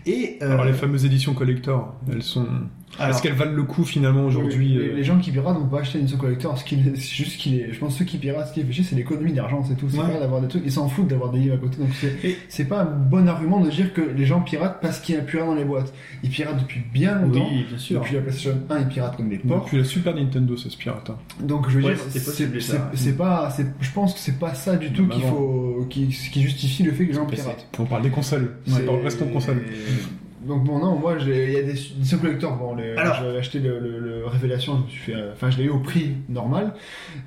Et 0.05 0.38
euh, 0.43 0.51
Alors 0.53 0.66
les 0.66 0.74
fameuses 0.74 1.05
éditions 1.05 1.34
collector, 1.34 1.95
elles 2.12 2.22
sont. 2.24 2.45
Alors, 2.98 3.16
Est-ce 3.16 3.22
qu'elles 3.22 3.34
valent 3.36 3.52
le 3.54 3.64
coup 3.64 3.84
finalement 3.86 4.26
aujourd'hui 4.26 4.70
les, 4.70 4.78
euh, 4.90 4.96
les 4.96 5.04
gens 5.04 5.20
qui 5.20 5.32
piratent 5.32 5.56
vont 5.58 5.68
pas 5.68 5.80
acheter 5.82 6.00
une 6.00 6.08
seule 6.08 6.18
collector. 6.18 6.58
Ce 6.58 6.66
qui, 6.66 6.76
les- 6.76 6.96
c'est 6.96 7.16
juste 7.16 7.38
qu'il 7.38 7.56
est, 7.56 7.72
je 7.72 7.80
pense 7.80 7.94
que 7.94 8.00
ceux 8.00 8.06
qui 8.06 8.18
piratent, 8.18 8.48
ce 8.50 8.54
qui 8.54 8.60
est 8.62 8.64
fait 8.64 8.74
chier, 8.74 8.84
c'est 8.84 8.96
l'économie 8.96 9.32
d'argent, 9.32 9.64
c'est 9.64 9.76
tout. 9.76 9.88
C'est 9.90 10.00
Ouais. 10.00 10.12
pas 10.12 10.20
d'avoir 10.20 10.42
des 10.42 10.48
trucs, 10.48 10.64
ils 10.66 10.72
s'en 10.72 10.90
foutent 10.90 11.08
d'avoir 11.08 11.32
des 11.32 11.40
livres 11.40 11.56
à 11.56 11.58
côté. 11.60 11.78
Donc 11.78 11.90
c'est, 12.02 12.14
Et- 12.28 12.38
c'est 12.50 12.66
pas 12.66 12.82
un 12.82 12.86
bon 12.86 13.28
argument 13.28 13.60
de 13.62 13.70
dire 13.70 13.94
que 13.94 14.02
les 14.02 14.26
gens 14.26 14.42
piratent 14.42 14.80
parce 14.82 15.00
qu'il 15.00 15.16
y 15.16 15.18
a 15.18 15.22
plus 15.22 15.38
rien 15.38 15.48
dans 15.48 15.56
les 15.56 15.64
boîtes. 15.66 15.94
Ils 16.24 16.30
piratent 16.30 16.60
depuis 16.60 16.82
bien 16.94 17.20
longtemps. 17.22 17.48
oui, 17.52 17.66
bien 17.70 17.78
sûr. 17.78 18.02
Depuis 18.02 18.16
la 18.16 18.22
PlayStation 18.22 18.58
1, 18.70 18.80
ils 18.80 18.88
piratent 18.88 19.16
comme 19.18 19.30
des 19.30 19.38
porcs. 19.38 19.64
Depuis 19.66 19.78
la 19.78 19.84
Super 19.84 20.16
Nintendo, 20.16 20.58
ça 20.58 20.70
se 20.70 20.78
pirate. 20.78 21.10
hein. 21.10 21.18
Donc 21.42 21.70
je 21.70 21.78
veux 21.80 21.86
Ouais, 21.86 21.94
dire, 21.94 22.04
c'est 22.10 22.26
possible, 22.26 22.62
c'est- 22.62 22.72
ça. 22.74 22.92
c'est 22.96 23.16
pas, 23.18 23.50
c'est- 23.56 23.68
je 23.80 23.92
pense 23.92 24.14
que 24.16 24.20
c'est 24.20 24.40
pas 24.40 24.54
ça 24.56 24.76
du 24.76 24.92
tout 24.92 25.06
Bah, 25.06 25.16
qu'il 25.16 25.24
faut, 25.26 25.86
qui, 25.90 26.08
qui 26.08 26.42
justifie 26.42 26.84
le 26.84 26.92
fait 26.92 27.04
que 27.06 27.10
les 27.10 27.16
gens 27.16 27.26
piratent. 27.26 27.68
On 27.78 27.86
parle 27.86 28.02
des 28.02 28.10
consoles. 28.10 28.56
C'est- 28.66 28.88
On 28.90 29.02
reste 29.02 29.22
en 29.22 29.28
console. 29.28 29.62
Donc 30.46 30.64
bon 30.64 30.80
non, 30.80 30.96
moi 30.98 31.18
j'ai- 31.18 31.48
il 31.48 31.54
y 31.54 31.58
a 31.58 31.64
des 31.64 31.72
éditions 31.72 32.18
collector. 32.18 32.56
Bon, 32.56 32.74
les, 32.76 32.92
Alors. 32.96 33.16
j'avais 33.16 33.38
acheté 33.38 33.60
le, 33.60 33.80
le- 33.80 34.00
le 34.00 34.26
Révélation, 34.26 34.78
je 34.78 34.84
me 34.84 34.88
suis 34.90 35.00
fait, 35.12 35.16
enfin 35.34 35.50
je 35.50 35.58
l'ai 35.58 35.66
eu 35.66 35.70
au 35.70 35.80
prix 35.80 36.12
normal, 36.30 36.74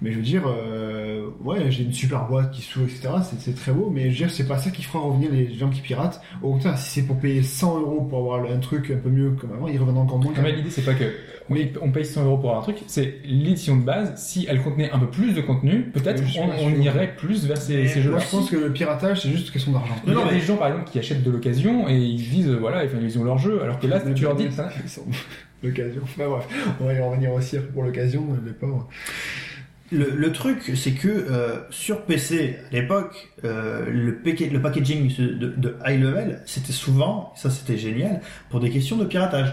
mais 0.01 0.13
je 0.13 0.17
veux 0.17 0.23
dire, 0.23 0.43
euh, 0.47 1.27
ouais 1.45 1.71
j'ai 1.71 1.83
une 1.85 1.93
super 1.93 2.27
boîte 2.27 2.51
qui 2.53 2.63
s'ouvre 2.63 2.87
etc. 2.87 3.09
C'est, 3.25 3.41
c'est 3.41 3.55
très 3.55 3.73
beau, 3.73 3.91
mais 3.93 4.05
je 4.05 4.09
veux 4.11 4.27
dire 4.27 4.31
c'est 4.31 4.47
pas 4.49 4.57
ça 4.59 4.71
qui 4.71 4.83
fera 4.83 5.01
revenir 5.01 5.31
les 5.31 5.53
gens 5.55 5.69
qui 5.69 5.81
piratent. 5.81 6.21
Au 6.43 6.53
contraire, 6.53 6.79
si 6.79 6.91
c'est 7.01 7.07
pour 7.07 7.17
payer 7.19 7.43
100 7.43 7.81
euros 7.81 8.01
pour 8.03 8.19
avoir 8.35 8.51
un 8.51 8.59
truc 8.59 8.91
un 8.91 8.99
peu 8.99 9.11
mieux 9.11 9.31
comme 9.33 9.53
avant, 9.53 9.69
ils 9.69 9.79
reviennent 9.79 9.99
encore 9.99 10.19
moins. 10.19 10.33
Non, 10.33 10.43
mais 10.43 10.53
l'idée, 10.53 10.71
c'est 10.71 10.85
pas 10.85 10.95
que 10.95 11.05
on, 11.51 11.57
on 11.83 11.91
paye 11.91 12.05
100 12.07 12.25
euros 12.25 12.37
pour 12.39 12.51
avoir 12.51 12.61
un 12.61 12.73
truc, 12.73 12.79
c'est 12.87 13.17
l'édition 13.25 13.77
de 13.77 13.83
base. 13.85 14.15
Si 14.17 14.47
elle 14.49 14.63
contenait 14.63 14.91
un 14.93 14.99
peu 14.99 15.09
plus 15.09 15.35
de 15.35 15.41
contenu, 15.41 15.83
peut-être 15.93 16.23
Oui, 16.23 16.39
on, 16.41 16.67
on 16.67 16.71
irait 16.81 17.15
plus 17.17 17.45
vers 17.47 17.57
ces, 17.59 17.77
Mais 17.83 17.89
ces 17.89 18.01
jeux-là. 18.01 18.17
Moi 18.17 18.25
je 18.25 18.37
pense 18.37 18.49
que 18.51 18.57
le 18.57 18.73
piratage 18.73 19.23
c'est 19.23 19.31
juste 19.31 19.51
question 19.51 19.73
d'argent. 19.73 19.95
Il 20.07 20.13
y 20.13 20.15
Non, 20.15 20.23
a 20.23 20.25
non, 20.25 20.31
des 20.31 20.37
mais- 20.37 20.41
gens, 20.43 20.57
par 20.57 20.69
exemple, 20.69 20.89
qui 20.91 20.99
achètent 20.99 21.25
de 21.25 21.31
l'occasion 21.31 21.89
et 21.89 21.97
ils 21.99 22.17
disent, 22.31 22.49
voilà, 22.49 22.85
enfin, 22.85 22.99
ils 23.05 23.19
ont 23.19 23.25
leur 23.25 23.39
jeu, 23.39 23.63
alors 23.63 23.79
que 23.79 23.87
là, 23.87 24.01
tu 24.15 24.23
leur 24.25 24.35
dis, 24.37 24.51
ça- 24.53 24.71
Ils 24.83 24.89
sont- 24.89 25.05
l'occasion. 25.63 26.01
Enfin 26.05 26.29
bref, 26.29 26.45
on 26.81 26.87
va 26.87 26.95
y 26.95 27.01
revenir 27.01 27.33
aussi 27.33 27.57
pour 27.73 27.85
l'occasion, 27.85 28.27
les 28.45 28.53
pauvres. 28.53 28.89
Le, 29.93 30.09
le 30.17 30.33
truc, 30.33 30.73
c'est 30.75 30.93
que 30.93 31.09
euh, 31.09 31.59
sur 31.71 32.03
PC, 32.03 32.57
à 32.71 32.75
l'époque, 32.75 33.29
euh, 33.45 33.85
le, 33.91 34.19
le 34.25 34.61
packaging 34.61 35.15
de, 35.19 35.49
de 35.55 35.77
high 35.87 36.01
level, 36.03 36.41
c'était 36.47 36.73
souvent, 36.73 37.33
ça 37.37 37.51
c'était 37.51 37.77
génial, 37.77 38.21
pour 38.49 38.59
des 38.61 38.71
questions 38.71 38.97
de 38.97 39.05
piratage. 39.05 39.53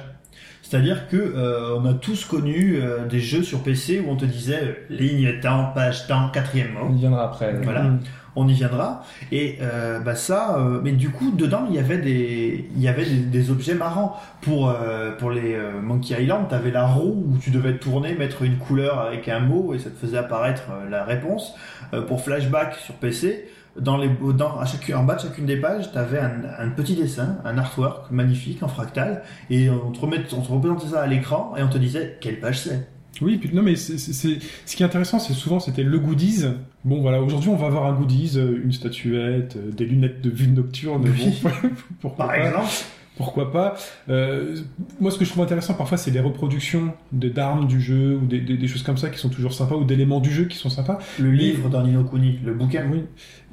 C'est-à-dire 0.61 1.07
que 1.09 1.17
euh, 1.17 1.75
on 1.77 1.85
a 1.85 1.93
tous 1.93 2.23
connu 2.25 2.77
euh, 2.77 3.05
des 3.05 3.19
jeux 3.19 3.43
sur 3.43 3.63
PC 3.63 3.99
où 3.99 4.09
on 4.11 4.15
te 4.15 4.23
disait 4.25 4.85
ligne 4.89 5.39
temps, 5.41 5.71
page 5.75 6.07
temps, 6.07 6.29
quatrième 6.29 6.71
mot. 6.73 6.87
on 6.89 6.95
y 6.95 6.99
viendra 6.99 7.25
après. 7.25 7.53
Voilà. 7.63 7.83
Mm. 7.83 7.99
On 8.35 8.47
y 8.47 8.53
viendra. 8.53 9.03
Et 9.31 9.57
euh, 9.61 9.99
bah 9.99 10.15
ça, 10.15 10.57
euh, 10.57 10.79
mais 10.83 10.91
du 10.91 11.09
coup, 11.09 11.31
dedans, 11.31 11.65
il 11.69 11.75
y 11.75 11.79
avait 11.79 11.97
des, 11.97 12.69
il 12.75 12.81
y 12.81 12.87
avait 12.87 13.05
des, 13.05 13.51
objets 13.51 13.75
marrants. 13.75 14.19
Pour 14.41 14.69
euh, 14.69 15.11
pour 15.17 15.31
les 15.31 15.55
euh, 15.55 15.81
Monkey 15.81 16.21
Island, 16.21 16.47
t'avais 16.49 16.71
la 16.71 16.85
roue 16.85 17.25
où 17.27 17.37
tu 17.37 17.51
devais 17.51 17.77
tourner, 17.77 18.15
mettre 18.15 18.43
une 18.43 18.57
couleur 18.57 18.99
avec 18.99 19.27
un 19.27 19.39
mot 19.39 19.73
et 19.73 19.79
ça 19.79 19.89
te 19.89 19.97
faisait 19.97 20.17
apparaître 20.17 20.63
euh, 20.71 20.89
la 20.89 21.03
réponse. 21.03 21.55
Euh, 21.93 22.01
pour 22.01 22.21
Flashback 22.21 22.75
sur 22.75 22.95
PC, 22.95 23.49
dans 23.79 23.97
les 23.97 24.09
dans 24.35 24.59
à 24.59 24.65
en 24.95 25.03
bas 25.03 25.15
de 25.15 25.21
chacune 25.21 25.45
des 25.45 25.57
pages, 25.57 25.91
t'avais 25.91 26.19
un, 26.19 26.41
un 26.57 26.69
petit 26.69 26.95
dessin, 26.95 27.37
un 27.45 27.57
artwork 27.57 28.11
magnifique 28.11 28.63
en 28.63 28.67
fractal, 28.67 29.23
et 29.49 29.69
on 29.69 29.91
te 29.91 29.99
remet, 29.99 30.19
on 30.35 30.41
te 30.41 30.51
représentait 30.51 30.87
ça 30.87 31.01
à 31.01 31.07
l'écran 31.07 31.53
et 31.57 31.63
on 31.63 31.69
te 31.69 31.77
disait 31.77 32.17
quelle 32.21 32.39
page 32.39 32.59
c'est? 32.61 32.98
Oui, 33.21 33.37
puis 33.37 33.49
non, 33.53 33.61
mais 33.61 33.75
c'est, 33.75 33.97
c'est- 33.97 34.13
c'est- 34.13 34.39
ce 34.65 34.75
qui 34.75 34.83
est 34.83 34.85
intéressant, 34.85 35.19
c'est 35.19 35.33
souvent 35.33 35.59
c'était 35.59 35.83
le 35.83 35.99
goodies. 35.99 36.45
Bon, 36.85 37.01
voilà, 37.01 37.21
aujourd'hui 37.21 37.49
on 37.49 37.55
va 37.57 37.67
avoir 37.67 37.85
un 37.85 37.93
goodies, 37.93 38.33
euh, 38.37 38.61
une 38.63 38.71
statuette, 38.71 39.55
euh, 39.57 39.71
des 39.71 39.85
lunettes 39.85 40.21
de 40.21 40.29
vue 40.29 40.47
nocturne. 40.47 41.03
Oui. 41.05 41.39
Bon, 41.43 41.49
pourquoi 42.01 42.25
Par 42.27 42.35
pas 42.35 42.47
exemple. 42.47 42.67
Pourquoi 43.17 43.51
pas 43.51 43.75
Euh, 44.07 44.55
Moi, 45.01 45.11
ce 45.11 45.17
que 45.17 45.25
je 45.25 45.29
trouve 45.31 45.43
intéressant 45.43 45.73
parfois, 45.73 45.97
c'est 45.97 46.09
les 46.09 46.21
reproductions 46.21 46.93
d'armes 47.11 47.67
du 47.67 47.81
jeu 47.81 48.15
ou 48.15 48.25
des, 48.25 48.39
des- 48.39 48.55
des 48.55 48.67
choses 48.69 48.81
comme 48.83 48.95
ça 48.97 49.09
qui 49.09 49.19
sont 49.19 49.27
toujours 49.27 49.51
sympas 49.51 49.75
ou 49.75 49.83
d'éléments 49.83 50.21
du 50.21 50.31
jeu 50.31 50.45
qui 50.45 50.55
sont 50.57 50.69
sympas. 50.69 50.99
Le 51.19 51.29
livre 51.29 51.69
Nino 51.83 52.05
Kuni, 52.05 52.39
le 52.45 52.53
bouquin. 52.53 52.85
Oui. 52.89 53.01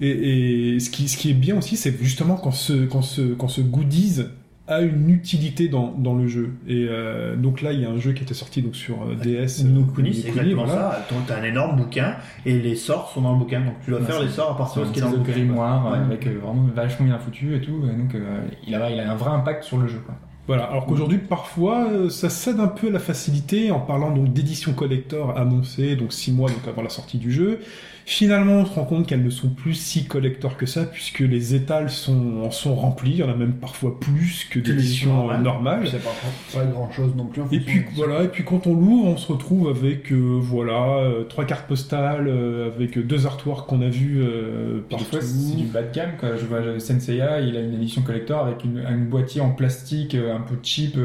Et, 0.01 0.75
et 0.77 0.79
ce, 0.79 0.89
qui, 0.89 1.09
ce 1.09 1.17
qui 1.17 1.31
est 1.31 1.35
bien 1.35 1.59
aussi, 1.59 1.77
c'est 1.77 1.93
justement 2.01 2.37
quand 2.37 2.53
ce, 2.53 2.85
quand 2.87 3.03
ce, 3.03 3.35
quand 3.35 3.49
ce 3.49 3.61
goodies 3.61 4.23
a 4.69 4.81
une 4.81 5.11
utilité 5.11 5.69
dans, 5.69 5.93
dans 5.93 6.15
le 6.15 6.27
jeu. 6.27 6.55
Et 6.67 6.87
euh, 6.91 7.37
donc 7.37 7.63
là, 7.63 7.73
il 7.73 7.81
y 7.81 7.85
a 7.85 7.91
un 7.91 7.99
jeu 7.99 8.13
qui 8.13 8.25
était 8.25 8.35
sorti 8.35 8.63
donc 8.63 8.75
sur 8.75 8.97
euh, 9.03 9.15
DS. 9.15 9.65
Kuni, 9.95 10.13
c'est 10.13 10.29
exactement 10.29 10.65
voilà. 10.65 10.91
ça. 10.91 11.07
Donc, 11.15 11.27
T'as 11.27 11.39
un 11.41 11.45
énorme 11.45 11.77
bouquin 11.77 12.17
et 12.45 12.59
les 12.59 12.75
sorts 12.75 13.11
sont 13.13 13.21
dans 13.23 13.33
le 13.33 13.39
bouquin. 13.39 13.61
Donc 13.61 13.75
tu 13.85 13.91
dois 13.91 14.01
faire 14.01 14.21
les 14.21 14.29
sorts 14.29 14.53
à 14.53 14.59
partir 14.59 14.83
de 14.83 14.89
ce 14.89 14.93
qui 14.93 14.99
est 14.99 15.03
dans 15.03 15.11
le 15.11 15.19
bouquin. 15.19 15.33
grimoire 15.33 15.91
Ouais. 15.93 15.99
euh, 15.99 16.05
avec 16.05 16.27
euh, 16.27 16.39
vraiment 16.43 16.69
vachement 16.75 17.07
bien 17.07 17.19
foutu 17.19 17.55
et 17.55 17.61
tout. 17.61 17.83
et 17.85 17.97
donc, 17.97 18.15
euh, 18.15 18.41
il, 18.67 18.75
a, 18.75 18.91
il 18.91 18.99
a 18.99 19.11
un 19.11 19.15
vrai 19.15 19.31
impact 19.31 19.63
sur 19.65 19.79
le 19.79 19.87
jeu. 19.87 20.01
Quoi. 20.05 20.17
Voilà. 20.49 20.65
Alors 20.65 20.87
qu'aujourd'hui, 20.87 21.19
parfois, 21.19 21.89
ça 22.09 22.29
cède 22.31 22.61
un 22.61 22.69
peu 22.69 22.89
à 22.89 22.91
la 22.91 22.99
facilité 23.01 23.71
en 23.71 23.81
parlant 23.81 24.11
donc 24.13 24.33
d'édition 24.33 24.73
collector 24.75 25.37
annoncée, 25.39 25.97
donc 25.97 26.13
six 26.13 26.33
mois 26.33 26.51
donc 26.51 26.67
avant 26.69 26.83
la 26.83 26.89
sortie 26.89 27.19
du 27.19 27.33
jeu. 27.33 27.61
Finalement, 28.09 28.61
on 28.61 28.65
se 28.65 28.73
rend 28.73 28.85
compte 28.85 29.09
qu'elles 29.09 29.25
ne 29.25 29.31
sont 29.31 29.49
plus 29.49 29.75
si 29.75 30.05
collector 30.05 30.57
que 30.57 30.65
ça, 30.65 30.85
puisque 30.85 31.19
les 31.19 31.57
étals 31.57 31.91
sont, 31.91 32.43
en 32.45 32.53
sont 32.53 32.77
remplis. 32.77 33.11
Il 33.11 33.17
y 33.17 33.23
en 33.25 33.29
a 33.29 33.35
même 33.35 33.55
parfois 33.55 33.99
plus 33.99 34.47
que 34.49 34.61
d'éditions 34.61 35.13
normales. 35.13 35.43
normales. 35.43 35.89
C'est 35.91 36.05
pas, 36.05 36.15
pas 36.55 36.65
grand 36.67 36.89
chose 36.93 37.17
non 37.17 37.27
plus. 37.27 37.43
Et 37.51 37.59
puis 37.59 37.85
voilà, 37.97 38.23
et 38.23 38.29
puis 38.29 38.45
quand 38.45 38.69
on 38.69 38.75
l'ouvre, 38.75 39.09
on 39.09 39.17
se 39.17 39.27
retrouve 39.33 39.69
avec 39.69 40.13
euh, 40.13 40.39
voilà 40.41 40.99
euh, 40.99 41.25
trois 41.25 41.45
cartes 41.45 41.67
postales, 41.67 42.29
euh, 42.29 42.71
avec 42.73 42.97
deux 42.97 43.27
artworks 43.27 43.69
qu'on 43.69 43.83
a 43.83 43.89
vus 43.89 44.21
euh, 44.23 44.83
Parfois, 44.89 45.21
c'est 45.21 45.57
du 45.57 45.65
bas 45.67 45.83
de 45.83 45.93
gamme. 45.93 46.13
Quoi. 46.21 46.37
Je 46.37 46.47
vois 46.47 46.59
euh, 46.59 46.79
Senseiya, 46.79 47.41
il 47.41 47.57
a 47.57 47.61
une 47.61 47.75
édition 47.75 48.03
collector 48.03 48.47
avec 48.47 48.63
une, 48.63 48.85
un 48.87 48.99
boîtier 48.99 49.41
en 49.41 49.51
plastique 49.51 50.15
euh, 50.15 50.37
un 50.37 50.41
peu 50.43 50.55
cheap. 50.63 50.97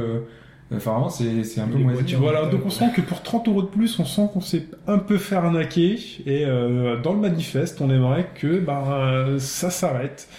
Enfin, 0.74 0.92
vraiment, 0.92 1.10
c'est 1.10 1.44
c'est 1.44 1.60
un 1.60 1.68
peu 1.68 1.78
moisi. 1.78 2.00
boîtiers, 2.00 2.18
Voilà, 2.18 2.46
donc 2.46 2.62
on 2.66 2.70
sent 2.70 2.92
que 2.96 3.02
pour 3.02 3.22
30 3.22 3.48
euros 3.50 3.62
de 3.62 3.68
plus, 3.68 4.00
on 4.00 4.06
sent 4.06 4.30
qu'on 4.34 4.40
s'est 4.40 4.68
un 4.88 5.00
peu 5.00 5.18
fait 5.18 5.36
arnaquer. 5.36 6.00
Et 6.26 6.46
euh, 6.46 7.02
dans 7.02 7.14
le 7.14 7.20
manifeste, 7.20 7.82
on 7.82 7.90
aimerait 7.90 8.30
que 8.36 8.60
bah, 8.60 8.84
euh, 8.88 9.40
ça 9.40 9.70
s'arrête, 9.70 10.30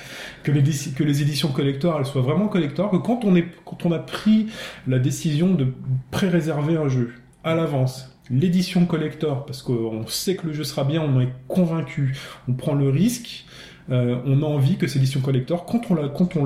que 0.42 0.50
les, 0.50 0.62
que 0.96 1.04
les 1.04 1.22
éditions 1.22 1.48
collector, 1.48 1.96
elles 1.98 2.06
soient 2.06 2.22
vraiment 2.22 2.48
collector, 2.48 2.90
que 2.90 2.96
quand 2.96 3.24
on, 3.24 3.36
est, 3.36 3.46
quand 3.64 3.84
on 3.84 3.92
a 3.92 3.98
pris 3.98 4.46
la 4.86 4.98
décision 4.98 5.52
de 5.52 5.66
pré-réserver 6.10 6.76
un 6.76 6.88
jeu 6.88 7.12
à 7.44 7.54
l'avance, 7.54 8.16
l'édition 8.30 8.86
collector, 8.86 9.44
parce 9.44 9.62
qu'on 9.62 10.06
sait 10.06 10.36
que 10.36 10.46
le 10.46 10.52
jeu 10.54 10.64
sera 10.64 10.84
bien, 10.84 11.02
on 11.02 11.20
est 11.20 11.32
convaincu, 11.48 12.16
on 12.48 12.54
prend 12.54 12.74
le 12.74 12.88
risque, 12.88 13.44
euh, 13.90 14.16
on 14.24 14.42
a 14.42 14.46
envie 14.46 14.76
que 14.76 14.86
cette 14.86 14.96
édition 14.96 15.20
collector, 15.20 15.66
quand 15.66 15.90
on 15.90 15.94
l'a, 15.94 16.08
quand 16.08 16.36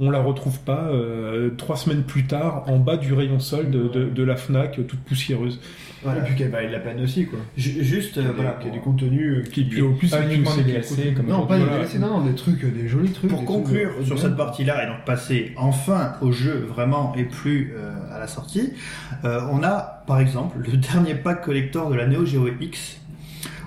on 0.00 0.10
l'a, 0.10 0.20
retrouve 0.20 0.58
pas 0.60 0.88
euh, 0.92 1.50
trois 1.56 1.76
semaines 1.76 2.04
plus 2.04 2.26
tard 2.26 2.64
en 2.68 2.78
bas 2.78 2.96
du 2.96 3.12
rayon 3.14 3.40
solde 3.40 3.70
de, 3.70 3.88
de, 3.88 4.04
de 4.10 4.22
la 4.22 4.36
Fnac, 4.36 4.78
euh, 4.78 4.82
toute 4.84 5.00
poussiéreuse. 5.00 5.60
Voilà. 6.04 6.20
Et 6.20 6.24
puis 6.26 6.36
qu'elle 6.36 6.50
vaille 6.50 6.70
la 6.70 6.78
peine 6.78 7.00
aussi, 7.00 7.26
quoi. 7.26 7.40
Ju- 7.56 7.82
Juste, 7.82 8.12
Qu'il 8.12 8.22
y 8.22 8.26
euh, 8.26 8.28
a 8.28 8.32
des- 8.32 8.36
voilà, 8.36 8.50
qu'il 8.52 8.68
y 8.68 8.70
a 8.70 8.72
du 8.74 8.78
pour- 8.78 8.92
contenu. 8.92 9.38
euh, 9.38 9.42
Qui 9.42 9.64
puis 9.64 9.82
au 9.82 9.94
plus 9.94 10.14
uniquement 10.14 10.54
des 10.54 10.62
DLC, 10.62 11.12
comme 11.16 11.26
Non, 11.26 11.44
pas 11.46 11.58
des. 11.58 11.64
DLC, 11.64 11.98
non, 11.98 12.20
non, 12.20 12.24
des 12.24 12.34
trucs, 12.36 12.62
euh, 12.62 12.70
des 12.70 12.86
jolis 12.86 13.10
trucs. 13.10 13.28
Pour 13.30 13.38
trucs, 13.44 13.48
conclure 13.48 13.90
euh, 14.00 14.04
sur 14.04 14.14
bien. 14.14 14.24
cette 14.24 14.36
partie-là 14.36 14.84
et 14.84 14.86
donc 14.86 15.04
passer 15.04 15.52
enfin 15.56 16.12
au 16.20 16.30
jeu 16.30 16.64
vraiment 16.68 17.12
et 17.16 17.24
plus 17.24 17.72
euh, 17.76 17.90
à 18.14 18.20
la 18.20 18.28
sortie, 18.28 18.72
euh, 19.24 19.40
on 19.50 19.64
a 19.64 20.04
par 20.06 20.20
exemple 20.20 20.58
le 20.64 20.76
dernier 20.76 21.16
pack 21.16 21.42
collector 21.44 21.90
de 21.90 21.96
la 21.96 22.06
Neo 22.06 22.24
Geo 22.24 22.46
X, 22.60 23.00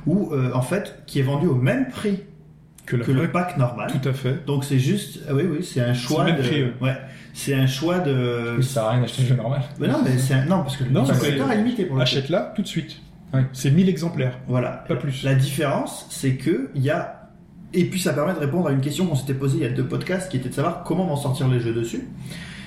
où 0.05 0.29
euh, 0.31 0.51
en 0.53 0.61
fait 0.61 1.03
qui 1.07 1.19
est 1.19 1.23
vendu 1.23 1.47
au 1.47 1.55
même 1.55 1.89
prix 1.89 2.21
que 2.91 2.97
la 2.97 3.05
que 3.05 3.11
le 3.11 3.31
pack 3.31 3.57
normal. 3.57 3.91
Tout 4.01 4.07
à 4.09 4.13
fait. 4.13 4.45
Donc 4.45 4.63
c'est 4.65 4.79
juste, 4.79 5.19
ah 5.29 5.33
oui 5.33 5.43
oui, 5.49 5.63
c'est 5.63 5.81
un 5.81 5.93
choix 5.93 6.25
de, 6.29 6.41
prix, 6.41 6.63
ouais. 6.63 6.73
ouais, 6.81 6.97
c'est 7.33 7.53
un 7.53 7.67
choix 7.67 7.99
de. 7.99 8.57
Ça 8.61 8.73
sert 8.73 8.83
à 8.83 8.91
rien 8.91 9.01
d'acheter 9.01 9.21
le 9.23 9.27
jeu 9.29 9.35
normal. 9.35 9.61
Mais 9.79 9.87
non 9.87 9.99
mais 10.03 10.17
c'est 10.17 10.33
un... 10.33 10.45
non 10.45 10.61
parce 10.63 10.77
que 10.77 10.83
le 10.83 10.91
Non, 10.91 11.05
pack 11.05 11.15
c'est- 11.15 11.21
collector 11.21 11.51
est 11.51 11.57
limité 11.57 11.85
pour 11.85 11.95
le. 11.95 12.01
Achète-la 12.01 12.53
tout 12.55 12.61
de 12.61 12.67
suite. 12.67 13.01
Ouais. 13.33 13.45
C'est 13.53 13.71
1000 13.71 13.87
exemplaires. 13.87 14.37
Voilà. 14.47 14.83
Pas 14.87 14.95
plus. 14.95 15.23
La 15.23 15.35
différence, 15.35 16.05
c'est 16.09 16.35
que 16.35 16.69
il 16.75 16.81
y 16.81 16.89
a 16.89 17.29
et 17.73 17.85
puis 17.85 17.99
ça 18.01 18.11
permet 18.11 18.33
de 18.33 18.39
répondre 18.39 18.67
à 18.67 18.71
une 18.71 18.81
question 18.81 19.05
qu'on 19.07 19.15
s'était 19.15 19.33
posée 19.33 19.57
il 19.59 19.63
y 19.63 19.65
a 19.65 19.69
deux 19.69 19.85
podcasts, 19.85 20.29
qui 20.29 20.37
était 20.37 20.49
de 20.49 20.53
savoir 20.53 20.83
comment 20.83 21.05
vont 21.05 21.15
sortir 21.15 21.47
les 21.47 21.59
jeux 21.61 21.73
dessus. 21.73 22.01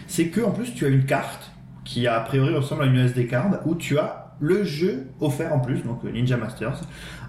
C'est 0.07 0.29
que 0.29 0.41
en 0.41 0.51
plus 0.51 0.75
tu 0.75 0.87
as 0.87 0.89
une 0.89 1.05
carte 1.05 1.51
qui 1.85 2.07
a 2.07 2.19
priori 2.21 2.55
ressemble 2.55 2.85
à 2.85 2.87
une 2.87 2.97
SD 2.97 3.27
card 3.27 3.51
où 3.67 3.75
tu 3.75 3.99
as 3.99 4.35
le 4.41 4.65
jeu 4.65 5.09
offert 5.21 5.53
en 5.53 5.61
plus, 5.61 5.83
donc 5.83 6.03
Ninja 6.05 6.37
Masters. 6.39 6.81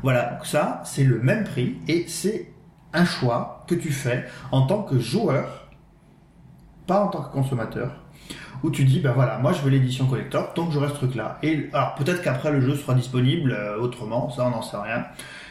Voilà, 0.04 0.32
donc 0.32 0.46
ça 0.46 0.82
c'est 0.86 1.04
le 1.04 1.20
même 1.20 1.44
prix 1.44 1.76
et 1.90 2.06
c'est 2.08 2.48
un 2.96 3.06
choix 3.06 3.64
que 3.68 3.76
tu 3.76 3.92
fais 3.92 4.26
en 4.52 4.66
tant 4.66 4.82
que 4.84 5.00
joueur, 5.00 5.68
pas 6.88 7.02
en 7.02 7.08
tant 7.08 7.22
que 7.22 7.32
consommateur 7.32 7.92
où 8.64 8.72
tu 8.72 8.84
dis 8.86 9.00
ben 9.00 9.12
voilà 9.12 9.38
moi 9.38 9.52
je 9.52 9.62
veux 9.62 9.70
l'édition 9.70 10.08
collector 10.08 10.54
donc 10.56 10.72
j'aurai 10.72 10.88
ce 10.88 10.94
truc 10.94 11.16
là 11.16 11.38
et 11.44 11.70
alors 11.74 11.94
peut-être 11.96 12.22
qu'après 12.22 12.52
le 12.52 12.62
jeu 12.62 12.76
sera 12.76 12.94
disponible 12.94 13.52
euh, 13.52 13.78
autrement 13.78 14.30
ça 14.30 14.46
on 14.46 14.52
n'en 14.52 14.62
sait 14.62 14.78
rien. 14.78 15.06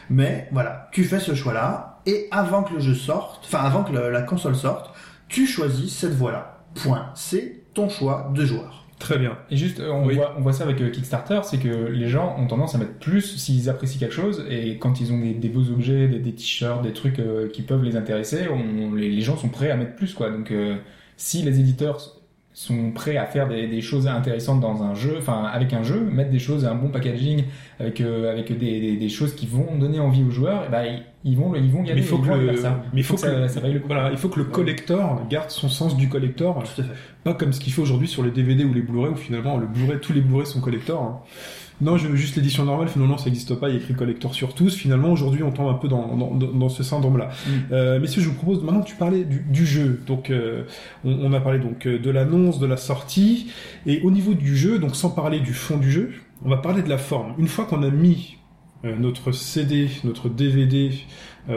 Mais 0.09 0.49
voilà 0.51 0.89
tu 0.91 1.03
fais 1.03 1.19
ce 1.19 1.33
choix 1.35 1.53
là 1.53 1.99
et 2.05 2.27
avant 2.31 2.63
que 2.63 2.73
le 2.73 2.79
jeu 2.79 2.95
sorte 2.95 3.45
enfin 3.45 3.63
avant 3.63 3.83
que 3.83 3.93
la 3.93 4.21
console 4.21 4.55
sorte 4.55 4.93
tu 5.27 5.45
choisis 5.47 5.95
cette 5.95 6.13
voie 6.13 6.31
là 6.31 6.57
point. 6.75 7.11
C'est 7.15 7.73
ton 7.73 7.89
choix 7.89 8.31
de 8.33 8.43
joueur 8.43 8.84
Très 8.97 9.17
bien. 9.17 9.37
Et 9.49 9.57
juste, 9.57 9.81
euh, 9.81 9.91
on, 9.91 10.05
Oui. 10.05 10.15
voit, 10.15 10.35
on 10.37 10.41
voit 10.41 10.53
ça 10.53 10.63
avec 10.63 10.79
euh, 10.81 10.89
Kickstarter, 10.89 11.41
c'est 11.43 11.57
que 11.57 11.67
les 11.67 12.07
gens 12.07 12.35
ont 12.39 12.47
tendance 12.47 12.75
à 12.75 12.77
mettre 12.77 12.93
plus 12.93 13.35
s'ils 13.37 13.69
apprécient 13.69 13.99
quelque 13.99 14.13
chose, 14.15 14.45
et 14.49 14.77
quand 14.77 15.01
ils 15.01 15.11
ont 15.11 15.19
des, 15.19 15.33
des 15.33 15.49
beaux 15.49 15.69
objets, 15.69 16.07
des, 16.07 16.19
des 16.19 16.33
t-shirts, 16.33 16.81
des 16.81 16.93
trucs 16.93 17.19
euh, 17.19 17.49
qui 17.49 17.61
peuvent 17.61 17.83
les 17.83 17.97
intéresser, 17.97 18.47
on, 18.49 18.93
les, 18.93 19.09
les 19.11 19.21
gens 19.21 19.35
sont 19.35 19.49
prêts 19.49 19.69
à 19.69 19.75
mettre 19.75 19.95
plus, 19.95 20.13
quoi. 20.13 20.29
Donc, 20.29 20.49
euh, 20.51 20.75
si 21.17 21.41
les 21.43 21.59
éditeurs 21.59 22.14
sont 22.57 22.91
prêts 22.91 23.17
à 23.17 23.25
faire 23.25 23.49
des, 23.49 23.67
des 23.67 23.81
choses 23.81 24.07
intéressantes 24.07 24.61
dans 24.61 24.81
un 24.81 24.95
jeu, 24.95 25.15
enfin 25.19 25.43
avec 25.43 25.73
un 25.73 25.83
jeu, 25.83 25.99
mettre 25.99 26.31
des 26.31 26.39
choses, 26.39 26.65
un 26.65 26.73
bon 26.73 26.87
packaging, 26.87 27.43
avec 27.81 27.99
euh, 27.99 28.31
avec 28.31 28.57
des, 28.57 28.79
des, 28.79 28.95
des 28.95 29.09
choses 29.09 29.35
qui 29.35 29.45
vont 29.45 29.77
donner 29.77 29.99
envie 29.99 30.23
aux 30.23 30.31
joueurs, 30.31 30.63
et 30.65 30.69
ben 30.69 30.83
ils, 31.25 31.31
ils 31.33 31.37
vont 31.37 31.53
ils 31.53 31.69
vont 31.69 31.81
y 31.81 31.83
Mais 31.87 31.91
aller, 31.91 32.01
il 32.01 32.07
faut 32.07 32.17
que 32.17 32.29
le, 32.31 32.55
ça. 32.55 32.81
mais 32.93 33.01
il 33.01 33.03
faut 33.03 33.15
que, 33.15 33.19
ça, 33.19 33.37
le- 33.39 33.47
ça 33.49 33.59
vaille 33.59 33.73
le 33.73 33.79
coup. 33.81 33.87
voilà, 33.87 34.09
il 34.09 34.17
faut 34.17 34.29
que 34.29 34.39
le 34.39 34.45
collector 34.45 35.21
garde 35.29 35.49
son 35.49 35.67
sens 35.67 35.97
du 35.97 36.07
collector, 36.07 36.63
tout 36.63 36.81
à 36.81 36.85
fait 36.85 36.91
pas 37.25 37.33
comme 37.33 37.51
ce 37.51 37.59
qu'il 37.59 37.73
fait 37.73 37.81
aujourd'hui 37.81 38.07
sur 38.07 38.23
les 38.23 38.31
DVD 38.31 38.63
ou 38.63 38.73
les 38.73 38.81
Blu-ray 38.83 39.11
où 39.11 39.15
finalement 39.17 39.57
le 39.57 39.67
Blu-ray, 39.67 39.99
tous 39.99 40.13
les 40.13 40.21
Blu-ray 40.21 40.45
sont 40.45 40.61
collector. 40.61 41.01
hein. 41.03 41.19
Non, 41.81 41.97
je 41.97 42.07
veux 42.07 42.15
juste 42.15 42.37
l'édition 42.37 42.63
normale, 42.63 42.87
finalement 42.87 43.17
ça 43.17 43.25
n'existe 43.25 43.53
pas, 43.55 43.69
il 43.69 43.75
y 43.75 43.77
a 43.77 43.81
écrit 43.81 43.93
collector 43.93 44.33
sur 44.33 44.53
tous. 44.53 44.75
Finalement 44.75 45.11
aujourd'hui 45.11 45.43
on 45.43 45.51
tombe 45.51 45.67
un 45.67 45.73
peu 45.73 45.87
dans, 45.87 46.15
dans, 46.15 46.69
ce 46.69 46.83
syndrome-là. 46.83 47.25
Mm. 47.27 47.51
Euh, 47.71 47.99
messieurs, 47.99 48.21
je 48.21 48.29
vous 48.29 48.35
propose 48.35 48.63
maintenant 48.63 48.81
que 48.81 48.87
tu 48.87 48.95
parlais 48.95 49.25
du, 49.25 49.39
du 49.39 49.65
jeu. 49.65 50.01
Donc 50.07 50.29
euh, 50.29 50.63
on, 51.03 51.11
on 51.11 51.33
a 51.33 51.39
parlé 51.41 51.59
donc 51.59 51.85
euh, 51.85 51.99
de 51.99 52.09
l'annonce, 52.09 52.59
de 52.59 52.65
la 52.65 52.77
sortie, 52.77 53.51
et 53.85 54.01
au 54.03 54.11
niveau 54.11 54.33
du 54.33 54.55
jeu, 54.55 54.79
donc 54.79 54.95
sans 54.95 55.09
parler 55.09 55.39
du 55.41 55.53
fond 55.53 55.77
du 55.77 55.91
jeu, 55.91 56.11
on 56.45 56.49
va 56.49 56.57
parler 56.57 56.81
de 56.81 56.89
la 56.89 56.97
forme. 56.97 57.33
Une 57.37 57.47
fois 57.47 57.65
qu'on 57.65 57.83
a 57.83 57.89
mis 57.89 58.37
euh, 58.85 58.95
notre 58.97 59.31
CD, 59.31 59.89
notre 60.03 60.29
DVD 60.29 60.91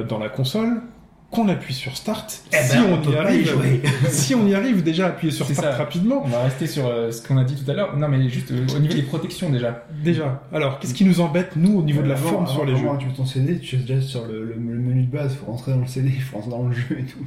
dans 0.09 0.19
la 0.19 0.29
console, 0.29 0.83
qu'on 1.31 1.47
appuie 1.49 1.74
sur 1.74 1.95
Start, 1.97 2.43
eh 2.53 2.57
si 2.57 2.76
ben, 2.79 2.85
on, 3.05 3.07
on 3.07 3.12
y 3.12 3.16
arrive, 3.16 3.55
si 4.09 4.35
on 4.35 4.47
y 4.47 4.55
arrive 4.55 4.83
déjà 4.83 5.09
appuyer 5.09 5.31
sur 5.31 5.45
C'est 5.47 5.53
Start 5.55 5.72
ça. 5.72 5.79
rapidement, 5.79 6.22
On 6.24 6.29
va 6.29 6.43
rester 6.45 6.66
sur 6.66 6.87
euh, 6.87 7.11
ce 7.12 7.26
qu'on 7.26 7.37
a 7.37 7.45
dit 7.45 7.55
tout 7.55 7.70
à 7.70 7.74
l'heure. 7.74 7.97
Non, 7.99 8.09
mais 8.09 8.29
juste 8.31 8.51
euh, 8.51 8.64
au 8.74 8.79
niveau 8.79 8.95
des 8.95 9.03
protections 9.03 9.51
déjà. 9.51 9.85
déjà. 10.03 10.43
Alors, 10.55 10.79
qu'est-ce 10.79 10.95
qui 10.95 11.05
nous 11.05 11.20
embête 11.20 11.55
nous 11.57 11.79
au 11.79 11.83
niveau 11.83 12.01
de 12.01 12.09
la 12.09 12.14
Avant- 12.14 12.31
forme 12.31 12.45
avant- 12.45 12.53
sur 12.55 12.64
les 12.64 12.72
avant, 12.72 12.93
jeux 12.95 12.99
Tu 13.01 13.07
mets 13.07 13.12
ton 13.12 13.26
CD, 13.26 13.59
tu 13.59 13.76
es 13.76 13.79
déjà 13.81 14.01
sur 14.01 14.24
le, 14.26 14.43
le- 14.45 14.55
le 14.55 14.81
menu 14.81 15.03
de 15.03 15.11
base, 15.14 15.35
faut 15.35 15.51
rentrer 15.53 15.72
dans 15.72 15.81
le 15.81 15.87
CD, 15.87 16.09
il 16.14 16.22
faut 16.22 16.37
rentrer 16.39 16.51
dans 16.51 16.62
le 16.66 16.72
jeu 16.74 16.99
et 16.99 17.05
tout. 17.05 17.18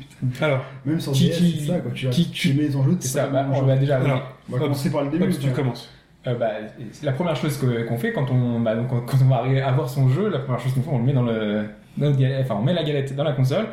Alors, 0.44 0.66
Même 0.86 1.00
sur 1.00 1.12
Qui- 1.12 1.30
DS, 1.30 1.38
qui- 1.38 1.60
c'est 1.60 1.72
ça, 1.72 1.80
quoi. 1.80 1.92
Tu, 1.94 2.10
qui- 2.10 2.30
tu 2.32 2.54
mets 2.56 2.70
ton 2.70 2.84
jeu, 2.84 2.92
t'es 2.96 3.08
C'est 3.08 3.20
ça. 3.20 3.26
pas 3.26 3.44
Bah, 3.44 3.50
on 3.54 3.60
jeu. 3.60 3.66
va 3.68 3.76
déjà. 3.78 3.98
Alors, 3.98 4.24
On 4.50 4.54
va 4.54 4.60
commencer 4.60 4.90
par 4.90 5.04
le 5.04 5.12
début. 5.12 5.32
Tu 5.32 5.50
commences. 5.52 5.90
Euh, 6.28 6.36
bah, 6.36 6.50
c'est 6.92 7.06
la 7.06 7.12
première 7.14 7.36
chose 7.36 7.56
que- 7.58 7.84
qu'on 7.88 7.98
fait 7.98 8.14
quand 8.14 8.30
on, 8.32 8.60
bah, 8.60 8.76
donc, 8.76 8.90
quand 8.90 9.18
on 9.24 9.28
va 9.28 9.38
arriver 9.38 9.62
à 9.62 9.70
avoir 9.70 9.90
son 9.90 10.10
jeu, 10.10 10.28
la 10.30 10.40
première 10.40 10.60
chose 10.60 10.74
qu'on 10.74 10.82
fait, 10.82 10.90
on 10.92 10.98
le 11.00 11.04
met 11.04 11.14
dans 11.14 11.24
le, 11.24 11.66
notre 11.98 12.18
galette, 12.18 12.42
enfin, 12.46 12.56
on 12.60 12.64
met 12.64 12.74
la 12.74 12.84
galette 12.84 13.16
dans 13.16 13.24
la 13.24 13.34
console, 13.34 13.66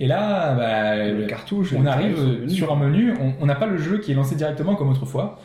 et 0.00 0.06
là, 0.06 0.54
bah, 0.54 0.96
Le 1.06 1.26
cartouche. 1.26 1.72
on 1.76 1.86
arrive 1.86 2.16
euh, 2.18 2.48
sur 2.48 2.72
un 2.72 2.76
menu, 2.76 3.14
on- 3.40 3.46
n'a 3.46 3.54
pas 3.54 3.66
le 3.66 3.78
jeu 3.78 3.98
qui 3.98 4.12
est 4.12 4.14
lancé 4.14 4.34
directement 4.36 4.74
comme 4.74 4.88
autrefois, 4.88 5.40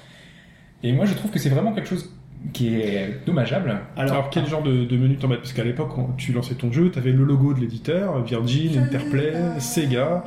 et 0.83 0.91
moi 0.93 1.05
je 1.05 1.13
trouve 1.13 1.31
que 1.31 1.39
c'est 1.39 1.49
vraiment 1.49 1.73
quelque 1.73 1.89
chose 1.89 2.09
qui 2.53 2.73
est 2.75 3.19
dommageable. 3.25 3.77
Alors, 3.97 4.29
quel 4.29 4.47
genre 4.47 4.63
de, 4.63 4.85
de 4.85 4.97
menu 4.97 5.17
t'embête 5.17 5.39
Parce 5.39 5.51
qu'à 5.51 5.63
l'époque, 5.65 5.89
quand 5.93 6.15
tu 6.17 6.31
lançais 6.31 6.55
ton 6.55 6.71
jeu, 6.71 6.89
t'avais 6.89 7.11
le 7.11 7.25
logo 7.25 7.53
de 7.53 7.59
l'éditeur, 7.59 8.23
Virgin, 8.23 8.77
Interplay, 8.79 9.33
Sega. 9.59 10.23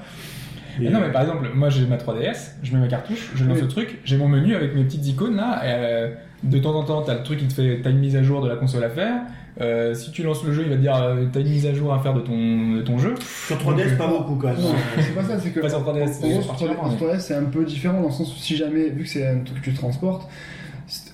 Et- 0.78 0.84
Mais 0.84 0.90
non, 0.90 1.00
mais 1.00 1.10
par 1.10 1.22
exemple, 1.22 1.48
moi 1.54 1.70
j'ai 1.70 1.86
ma 1.86 1.96
3DS, 1.96 2.56
je 2.62 2.74
mets 2.74 2.80
ma 2.80 2.88
cartouche, 2.88 3.30
je 3.34 3.44
lance 3.44 3.56
Oui. 3.56 3.62
le 3.62 3.68
truc, 3.68 3.98
j'ai 4.04 4.16
mon 4.18 4.28
menu 4.28 4.54
avec 4.54 4.74
mes 4.74 4.84
petites 4.84 5.06
icônes 5.06 5.36
là. 5.36 5.62
euh, 5.64 6.14
de 6.42 6.58
temps 6.58 6.74
en 6.74 6.84
temps, 6.84 7.02
t'as 7.02 7.14
le 7.14 7.22
truc 7.22 7.38
qui 7.38 7.46
te 7.48 7.54
fait, 7.54 7.80
t'as 7.82 7.90
une 7.90 7.98
mise 8.00 8.16
à 8.16 8.22
jour 8.22 8.40
de 8.42 8.48
la 8.48 8.56
console 8.56 8.84
à 8.84 8.90
faire. 8.90 9.22
Euh, 9.60 9.94
si 9.94 10.10
tu 10.12 10.22
lances 10.22 10.42
le 10.44 10.52
jeu, 10.52 10.62
il 10.64 10.70
va 10.70 10.76
te 10.76 10.80
dire, 10.80 10.96
euh, 10.96 11.26
t'as 11.32 11.40
une 11.40 11.48
mise 11.50 11.66
à 11.66 11.74
jour 11.74 11.92
à 11.92 11.98
faire 12.00 12.14
de 12.14 12.20
ton, 12.20 12.72
de 12.76 12.80
ton 12.82 12.98
jeu. 12.98 13.14
sur 13.46 13.56
3DS 13.56 13.96
pas 13.98 14.06
beaucoup 14.08 14.36
quand 14.36 14.48
même 14.48 14.56
Non, 14.60 14.70
c'est 14.98 15.14
pas 15.14 15.22
ça, 15.24 15.38
c'est 15.38 15.50
que. 15.50 15.60
Pas 15.60 15.68
sur 15.68 15.80
3DS, 15.82 16.02
en 16.02 16.06
c'est 16.12 16.20
gros, 16.30 16.32
sur 16.40 16.42
sur 16.42 16.42
3DS, 16.42 16.46
particulièrement, 16.46 16.90
sur 16.96 17.06
3DS, 17.06 17.20
c'est 17.20 17.34
un 17.34 17.44
peu 17.44 17.64
différent 17.64 18.00
dans 18.00 18.06
le 18.08 18.12
sens 18.12 18.34
où 18.34 18.38
si 18.38 18.56
jamais, 18.56 18.88
vu 18.88 19.04
que 19.04 19.08
c'est 19.10 19.26
un 19.26 19.40
truc 19.40 19.60
que 19.60 19.70
tu 19.70 19.76
transportes, 19.76 20.28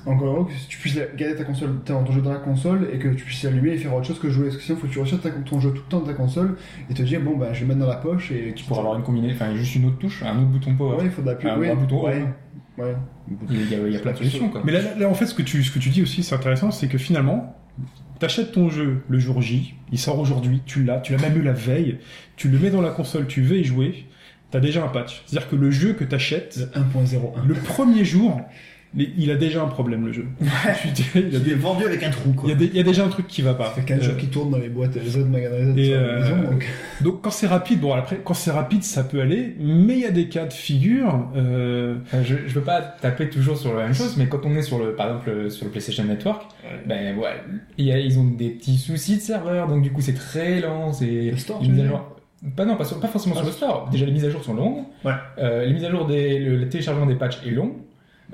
encore 0.06 0.28
heureux 0.28 0.46
que 0.46 0.52
tu 0.68 0.78
puisses 0.78 0.98
garder 1.16 1.36
ta 1.36 1.44
console, 1.44 1.80
ton 1.84 2.10
jeu 2.10 2.20
dans 2.22 2.32
la 2.32 2.38
console 2.38 2.88
et 2.92 2.98
que 2.98 3.08
tu 3.08 3.24
puisses 3.24 3.42
l'allumer 3.42 3.72
et 3.72 3.76
faire 3.76 3.94
autre 3.94 4.06
chose 4.06 4.18
que 4.18 4.30
jouer. 4.30 4.46
Parce 4.46 4.56
que 4.56 4.62
sinon, 4.62 4.78
faut 4.78 4.86
que 4.86 4.92
tu 4.92 5.18
ta- 5.18 5.30
ton 5.30 5.60
jeu 5.60 5.70
tout 5.70 5.82
le 5.84 5.90
temps 5.90 6.00
de 6.00 6.06
ta 6.06 6.14
console 6.14 6.56
et 6.90 6.94
te 6.94 7.02
dire, 7.02 7.20
bon, 7.20 7.36
bah, 7.36 7.48
je 7.52 7.60
vais 7.60 7.66
le 7.66 7.66
mettre 7.74 7.80
dans 7.80 7.86
la 7.92 7.96
poche 7.96 8.30
et 8.32 8.52
Tu 8.54 8.64
pourras 8.64 8.80
avoir 8.80 8.96
une 8.96 9.02
combinaison, 9.02 9.34
enfin 9.34 9.54
juste 9.54 9.74
une 9.76 9.86
autre 9.86 9.98
touche, 9.98 10.22
un 10.22 10.36
autre 10.38 10.46
bouton 10.48 10.74
power. 10.74 10.96
Ouais, 10.96 11.04
il 11.04 11.10
faut 11.10 11.22
de 11.22 11.26
la 11.26 11.34
pub. 11.34 11.50
Un- 11.50 11.58
ouais, 11.58 11.70
un 11.70 11.74
bouton 11.74 12.04
ouais. 12.06 12.24
Ouais. 12.78 12.94
Il 13.50 13.70
y 13.70 13.74
a, 13.74 13.78
il 13.86 13.92
y 13.92 13.96
a 13.96 14.00
plein 14.00 14.12
de 14.12 14.18
solutions 14.18 14.48
quoi. 14.48 14.62
Mais 14.64 14.72
là, 14.72 14.80
là, 14.96 15.08
en 15.08 15.14
fait, 15.14 15.26
ce 15.26 15.34
que 15.34 15.42
tu, 15.42 15.62
ce 15.64 15.70
que 15.70 15.78
tu 15.78 15.88
dis 15.90 16.02
aussi, 16.02 16.22
c'est 16.22 16.34
intéressant, 16.34 16.70
c'est 16.70 16.88
que 16.88 16.98
finalement, 16.98 17.56
t'achètes 18.18 18.52
ton 18.52 18.70
jeu 18.70 19.02
le 19.08 19.18
jour 19.18 19.42
J, 19.42 19.74
il 19.92 19.98
sort 19.98 20.18
aujourd'hui, 20.18 20.62
tu 20.64 20.84
l'as, 20.84 21.00
tu 21.00 21.12
l'as 21.12 21.20
même 21.20 21.36
eu 21.36 21.42
la 21.42 21.52
veille, 21.52 21.98
tu 22.36 22.48
le 22.48 22.58
mets 22.58 22.70
dans 22.70 22.80
la 22.80 22.90
console, 22.90 23.26
tu 23.26 23.42
veux 23.42 23.58
y 23.58 23.64
jouer, 23.64 24.06
t'as 24.50 24.60
déjà 24.60 24.84
un 24.84 24.88
patch. 24.88 25.22
C'est-à-dire 25.26 25.50
que 25.50 25.56
le 25.56 25.70
jeu 25.70 25.92
que 25.92 26.04
t'achètes, 26.04 26.70
1.01. 26.74 27.46
le 27.46 27.54
premier 27.54 28.04
jour, 28.04 28.40
il 28.96 29.30
a 29.30 29.36
déjà 29.36 29.62
un 29.62 29.66
problème 29.66 30.06
le 30.06 30.12
jeu. 30.12 30.24
Il, 31.14 31.36
a 31.36 31.38
des- 31.38 31.50
est 31.52 31.54
vendu 31.54 31.84
avec 31.84 32.02
un 32.02 32.10
trou, 32.10 32.32
quoi. 32.32 32.48
il 32.48 32.52
y 32.52 32.52
a 32.52 32.56
des- 32.56 32.66
il 32.66 32.74
y 32.76 32.80
a 32.80 32.82
déjà 32.82 33.04
un 33.04 33.08
truc 33.08 33.26
qui 33.26 33.42
va 33.42 33.54
pas. 33.54 33.70
Fait 33.70 33.82
15 33.82 33.98
Euh, 34.00 34.02
jours 34.02 34.16
qui 34.16 34.26
tournent 34.28 34.50
dans 34.50 34.58
les 34.58 34.68
boîtes, 34.70 34.94
les 34.94 35.16
autres 35.16 35.28
magasins 35.28 35.74
euh, 35.76 36.20
maison, 36.20 36.50
donc. 36.50 36.66
Donc 37.02 37.20
quand 37.22 37.30
c'est 37.30 37.46
rapide, 37.46 37.80
bon 37.80 37.92
après 37.92 38.20
quand 38.24 38.34
c'est 38.34 38.50
rapide 38.50 38.82
ça 38.82 39.04
peut 39.04 39.20
aller, 39.20 39.54
mais 39.60 39.94
il 39.94 40.00
y 40.00 40.04
a 40.06 40.10
des 40.10 40.28
cas 40.28 40.46
de 40.46 40.52
figure. 40.52 41.28
Euh, 41.36 41.96
Enfin, 42.04 42.22
je, 42.22 42.36
je 42.46 42.54
veux 42.54 42.62
pas 42.62 42.80
taper 42.80 43.28
toujours 43.28 43.56
sur 43.58 43.74
la 43.74 43.84
même 43.84 43.94
chose, 43.94 44.16
mais 44.16 44.26
quand 44.26 44.44
on 44.44 44.54
est 44.56 44.62
sur 44.62 44.78
le, 44.78 44.94
par 44.94 45.06
exemple, 45.08 45.30
le- 45.30 45.50
sur 45.50 45.64
le 45.66 45.70
PlayStation 45.70 46.04
Network, 46.04 46.42
ben 46.86 47.16
ouais, 47.18 47.28
il 47.76 47.84
y 47.86 47.92
a- 47.92 47.98
ils 47.98 48.18
ont 48.18 48.24
des 48.24 48.48
petits 48.50 48.78
soucis 48.78 49.16
de 49.16 49.20
serveur, 49.20 49.68
donc 49.68 49.82
du 49.82 49.90
coup 49.92 50.00
c'est 50.00 50.14
très 50.14 50.60
lent, 50.60 50.92
c'est. 50.92 51.32
Pas 52.56 52.64
non, 52.64 52.76
pas, 52.76 52.84
sur- 52.84 53.00
pas 53.00 53.08
forcément 53.08 53.34
Ah, 53.36 53.40
sur 53.40 53.46
le 53.48 53.52
store. 53.52 53.88
Déjà 53.90 54.06
les 54.06 54.12
mises 54.12 54.24
à 54.24 54.30
jour 54.30 54.44
sont 54.44 54.54
longues. 54.54 54.84
Ouais. 55.04 55.10
Euh, 55.38 55.64
les 55.64 55.72
mises 55.72 55.84
à 55.84 55.90
jour 55.90 56.06
des, 56.06 56.38
le, 56.38 56.56
le 56.56 56.68
téléchargement 56.68 57.04
des 57.06 57.16
patchs 57.16 57.40
est 57.44 57.50
long. 57.50 57.72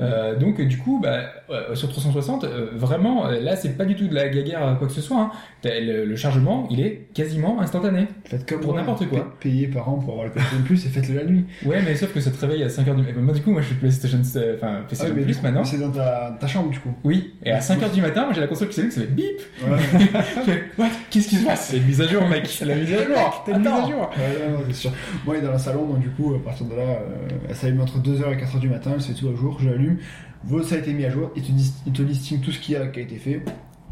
Euh, 0.01 0.37
donc 0.37 0.61
du 0.61 0.79
coup, 0.79 1.01
bah, 1.03 1.27
euh, 1.51 1.75
sur 1.75 1.89
360, 1.89 2.45
euh, 2.45 2.69
vraiment, 2.75 3.27
euh, 3.27 3.41
là 3.41 3.57
c'est 3.57 3.77
pas 3.77 3.85
du 3.85 3.95
tout 3.97 4.07
de 4.09 4.15
la 4.15 4.29
gaguerre 4.29 4.67
à 4.67 4.75
quoi 4.77 4.87
que 4.87 4.93
ce 4.93 5.01
soit. 5.01 5.19
hein. 5.21 5.31
Le, 5.65 6.05
le 6.05 6.17
chargement, 6.17 6.67
il 6.71 6.81
est 6.81 7.09
quasiment 7.15 7.61
instantané. 7.61 8.07
Faites 8.25 8.47
comme 8.49 8.61
Pour 8.61 8.75
n'importe 8.75 9.07
quoi. 9.09 9.21
pa- 9.21 9.35
Payez 9.41 9.67
par 9.69 9.89
an 9.89 9.95
pour 9.99 10.11
avoir 10.13 10.27
le 10.27 10.33
PlayStation 10.33 10.63
Plus 10.65 10.85
et 10.87 10.89
faites-le 10.89 11.17
la 11.17 11.25
nuit. 11.25 11.45
Ouais, 11.65 11.81
mais 11.85 11.95
sauf 11.95 12.13
que 12.13 12.21
ça 12.21 12.31
te 12.31 12.39
réveille 12.41 12.63
à 12.63 12.69
5h 12.69 12.95
du 12.97 13.03
matin. 13.03 13.21
Moi 13.21 13.35
du 13.35 13.41
coup, 13.43 13.51
moi 13.51 13.61
je 13.63 13.67
suis 13.69 13.75
PlayStation, 13.77 14.19
enfin 14.21 14.83
PlayStation 14.87 15.07
Ah, 15.15 15.19
mais 15.19 15.23
Plus 15.25 15.37
coup, 15.37 15.43
maintenant. 15.43 15.65
C'est 15.65 15.79
dans 15.79 15.91
ta, 15.91 16.37
ta 16.39 16.47
chambre 16.47 16.71
du 16.71 16.79
coup. 16.81 16.93
Oui, 17.05 17.35
et 17.45 17.51
à 17.51 17.61
5h 17.61 17.93
du 17.93 18.01
matin, 18.03 18.25
moi 18.25 18.33
j'ai 18.35 18.41
la 18.41 18.47
console 18.47 18.69
qui 18.69 18.75
s'allume, 18.75 18.91
ça 18.91 19.01
fait 19.01 19.07
bip 19.09 19.41
Ouais. 19.67 20.89
Qu'est-ce 21.11 21.29
qui 21.29 21.37
se 21.37 21.45
passe? 21.47 21.69
C'est 21.71 21.79
une 21.79 21.85
mise 21.87 22.01
à 22.01 22.07
jour 22.07 22.27
mec. 22.29 22.47
C'est 22.47 22.65
la 22.67 22.75
mise 22.75 22.93
à 22.93 23.05
jour 23.05 23.43
T'as 23.47 23.53
une 23.53 23.59
mise 23.59 23.67
à 23.69 23.81
jour. 23.87 24.11
Ouais, 24.17 24.51
non, 24.51 24.59
c'est 24.69 24.75
sûr. 24.75 24.91
Moi, 25.25 25.37
elle 25.37 25.45
est 25.45 25.47
dans 25.47 25.53
le 25.53 25.59
salon, 25.59 25.87
donc 25.87 26.01
du 26.01 26.09
coup, 26.11 26.35
à 26.35 26.43
partir 26.45 26.67
de 26.67 26.75
là, 26.75 26.83
euh, 26.83 27.29
elle 27.49 27.55
s'allume 27.55 27.81
entre 27.81 27.99
2h 27.99 28.33
et 28.33 28.37
4h 28.37 28.59
du 28.61 28.69
matin, 28.69 28.91
fait 28.99 29.13
tout 29.15 29.29
à 29.29 29.35
jour, 29.37 29.59
je 29.61 29.69
l'allume. 29.71 29.99
Votre 30.47 30.67
ça 30.69 30.75
a 30.77 30.79
été 30.79 30.93
mis 30.93 31.05
à 31.05 31.11
jour, 31.11 31.31
il 31.37 31.43
te, 31.43 31.53
dis- 31.53 31.73
il 31.87 31.93
te 31.93 32.03
listing 32.03 32.41
tout 32.41 32.51
ce 32.53 32.59
qu'il 32.61 32.75
y 32.75 32.77
a 32.77 32.87
qui 32.89 33.01
a 33.01 33.03
été 33.03 33.17
fait. 33.17 33.43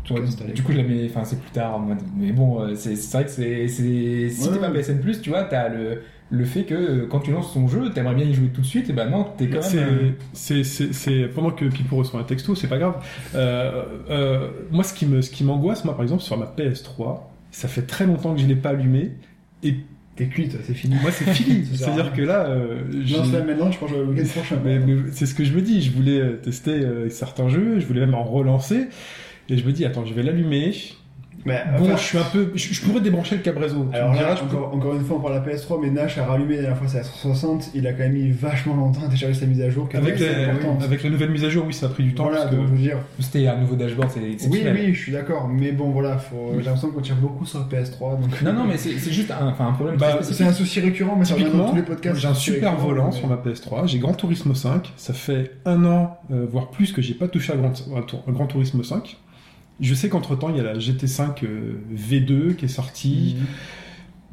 Tout 0.04 0.16
installé. 0.16 0.52
du 0.52 0.62
coup, 0.64 0.72
je 0.72 0.78
la 0.78 0.82
mets, 0.82 1.06
enfin, 1.08 1.22
c'est 1.24 1.40
plus 1.40 1.50
tard, 1.52 1.76
en 1.76 1.78
mode- 1.78 1.98
mais 2.18 2.32
bon, 2.32 2.60
euh, 2.60 2.74
c'est 2.74 2.96
c'est 2.96 3.16
vrai 3.16 3.24
que 3.24 3.30
c'est, 3.30 3.68
c'est, 3.68 4.28
si 4.30 4.48
Ouais, 4.48 4.54
t'es 4.54 4.58
pas. 4.58 4.70
PSN+, 4.70 5.00
tu 5.22 5.30
vois, 5.30 5.44
t'as 5.44 5.68
le, 5.68 6.02
le 6.28 6.44
fait 6.44 6.64
que 6.64 6.74
euh, 6.74 7.06
quand 7.08 7.20
tu 7.20 7.30
lances 7.30 7.54
ton 7.54 7.68
jeu, 7.68 7.88
t'aimerais 7.90 8.16
bien 8.16 8.24
y 8.24 8.34
jouer 8.34 8.48
tout 8.48 8.62
de 8.62 8.66
suite, 8.66 8.90
et 8.90 8.92
ben 8.92 9.08
non, 9.08 9.28
t'es 9.38 9.46
quand 9.48 9.60
même. 9.74 9.88
euh, 9.88 10.10
C'est 10.32 11.28
pendant 11.32 11.52
que 11.52 11.66
Pipo 11.66 11.94
reçoit 11.96 12.18
un 12.18 12.24
texto, 12.24 12.56
c'est 12.56 12.66
pas 12.66 12.78
grave. 12.78 12.96
Euh, 13.36 13.84
euh, 14.10 14.50
moi, 14.72 14.82
ce 14.82 14.92
qui 14.92 15.06
me 15.06 15.22
ce 15.22 15.30
qui 15.30 15.44
m'angoisse, 15.44 15.84
moi 15.84 15.94
par 15.94 16.02
exemple 16.02 16.22
sur 16.22 16.36
ma 16.36 16.46
PS3, 16.46 17.20
ça 17.52 17.68
fait 17.68 17.82
très 17.82 18.04
longtemps 18.06 18.34
que 18.34 18.40
je 18.40 18.46
l'ai 18.46 18.56
pas 18.56 18.70
allumé 18.70 19.12
et 19.62 19.76
T'es 20.14 20.26
cuite, 20.26 20.58
c'est 20.62 20.74
fini. 20.74 20.96
moi 21.00 21.10
c'est 21.10 21.32
fini. 21.32 21.64
C'est-à-dire 21.74 22.12
que 22.12 22.20
là, 22.20 22.46
euh, 22.46 22.82
lance 23.10 23.32
là 23.32 23.42
maintenant, 23.42 23.70
je 23.70 23.78
pense 23.78 23.90
que 23.90 23.96
je 23.96 24.00
vais 24.00 24.06
le 24.06 24.12
week-end 24.12 24.28
prochain. 24.28 24.60
mais, 24.62 24.78
mais 24.78 24.96
c'est 25.12 25.24
ce 25.24 25.34
que 25.34 25.44
je 25.44 25.54
me 25.54 25.62
dis. 25.62 25.80
Je 25.80 25.90
voulais 25.90 26.20
euh, 26.20 26.36
tester 26.36 26.72
euh, 26.72 27.08
certains 27.08 27.48
jeux, 27.48 27.80
je 27.80 27.86
voulais 27.86 28.00
même 28.00 28.14
en 28.14 28.24
relancer. 28.24 28.88
Et 29.48 29.56
je 29.56 29.64
me 29.64 29.72
dis, 29.72 29.84
attends, 29.84 30.04
je 30.04 30.12
vais 30.12 30.22
l'allumer. 30.22 30.74
Mais, 31.44 31.60
Bon, 31.76 31.84
enfin, 31.86 31.96
je 31.96 32.02
suis 32.02 32.18
un 32.18 32.22
peu. 32.24 32.52
Je, 32.54 32.72
je 32.72 32.80
pourrais 32.82 33.00
débrancher 33.00 33.34
le 33.36 33.42
cabrezo. 33.42 33.88
Alors 33.92 34.12
diras, 34.12 34.28
là, 34.30 34.34
je 34.36 34.40
peux- 34.44 34.56
encore, 34.56 34.74
encore 34.74 34.94
une 34.94 35.04
fois, 35.04 35.16
on 35.16 35.20
parle 35.20 35.42
de 35.42 35.50
la 35.50 35.54
PS3, 35.56 35.78
mais 35.82 35.90
Nash 35.90 36.16
a 36.18 36.24
rallumé 36.24 36.54
la 36.56 36.62
dernière 36.62 36.78
fois, 36.78 36.86
la 36.94 37.00
360, 37.02 37.70
il 37.74 37.86
a 37.86 37.92
quand 37.92 37.98
même 38.04 38.12
mis 38.12 38.30
vachement 38.30 38.74
longtemps 38.76 39.00
à 39.02 39.06
télécharger 39.06 39.34
sa 39.40 39.46
mise 39.46 39.60
à 39.60 39.68
jour. 39.70 39.88
Avec, 39.92 40.20
la, 40.20 40.50
importante. 40.52 40.82
avec 40.84 41.02
la 41.02 41.10
nouvelle 41.10 41.30
mise 41.30 41.44
à 41.44 41.48
jour, 41.50 41.64
oui, 41.66 41.72
ça 41.74 41.86
a 41.86 41.88
pris 41.88 42.04
du 42.04 42.14
temps. 42.14 42.24
Voilà, 42.24 42.38
parce 42.42 42.50
que- 42.52 42.56
donc 42.56 42.66
veux 42.68 42.76
dire, 42.76 42.98
C'était 43.18 43.46
un 43.48 43.56
nouveau 43.56 43.74
dashboard, 43.74 44.10
c'est 44.12 44.20
oui, 44.20 44.32
exceptionnel. 44.34 44.76
oui, 44.86 44.94
je 44.94 45.00
suis 45.02 45.12
d'accord, 45.12 45.48
mais 45.48 45.72
bon, 45.72 45.90
voilà, 45.90 46.18
faut... 46.18 46.52
j'ai 46.58 46.64
l'impression 46.64 46.90
qu'on 46.90 47.00
tire 47.00 47.16
beaucoup 47.16 47.44
sur 47.44 47.58
la 47.58 47.64
PS3, 47.64 48.20
donc... 48.20 48.40
Non, 48.42 48.52
non, 48.52 48.64
mais 48.64 48.76
c'est, 48.76 48.92
c'est 48.98 49.12
juste 49.12 49.30
un, 49.32 49.48
enfin, 49.48 49.66
un 49.68 49.72
problème 49.72 49.96
Bah, 49.96 50.18
C'est 50.22 50.44
un 50.44 50.52
souci 50.52 50.78
récurrent, 50.80 51.16
mais 51.16 51.24
ça 51.24 51.34
revient 51.34 51.46
dans 51.52 51.70
tous 51.70 51.76
les 51.76 51.82
podcasts. 51.82 52.20
j'ai 52.20 52.28
un 52.28 52.34
super 52.34 52.76
volant 52.76 53.06
mais- 53.12 53.18
sur 53.18 53.26
ma 53.28 53.36
PS3. 53.36 53.86
J'ai 53.88 53.98
Gran 53.98 54.14
Turismo 54.14 54.54
5. 54.54 54.92
Ça 54.96 55.12
fait 55.12 55.50
un 55.64 55.84
an, 55.84 56.18
euh, 56.30 56.46
voire 56.50 56.70
plus, 56.70 56.92
que 56.92 57.02
j'ai 57.02 57.14
pas 57.14 57.26
touché 57.26 57.52
à 57.52 57.56
Gran, 57.56 57.72
à 57.96 58.30
Gran 58.30 58.46
Turismo 58.46 58.82
5. 58.84 59.16
Je 59.82 59.94
sais 59.94 60.08
qu'entre 60.08 60.36
temps, 60.36 60.48
il 60.48 60.56
y 60.56 60.60
a 60.60 60.62
la 60.62 60.74
GT5 60.78 61.44
euh, 61.44 61.74
V2 61.94 62.54
qui 62.56 62.64
est 62.64 62.68
sortie. 62.68 63.36
Mhm. 63.38 63.46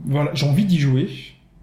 Voilà, 0.05 0.31
j'ai 0.33 0.47
envie 0.47 0.63
d'y 0.65 0.77
jouer, 0.79 1.09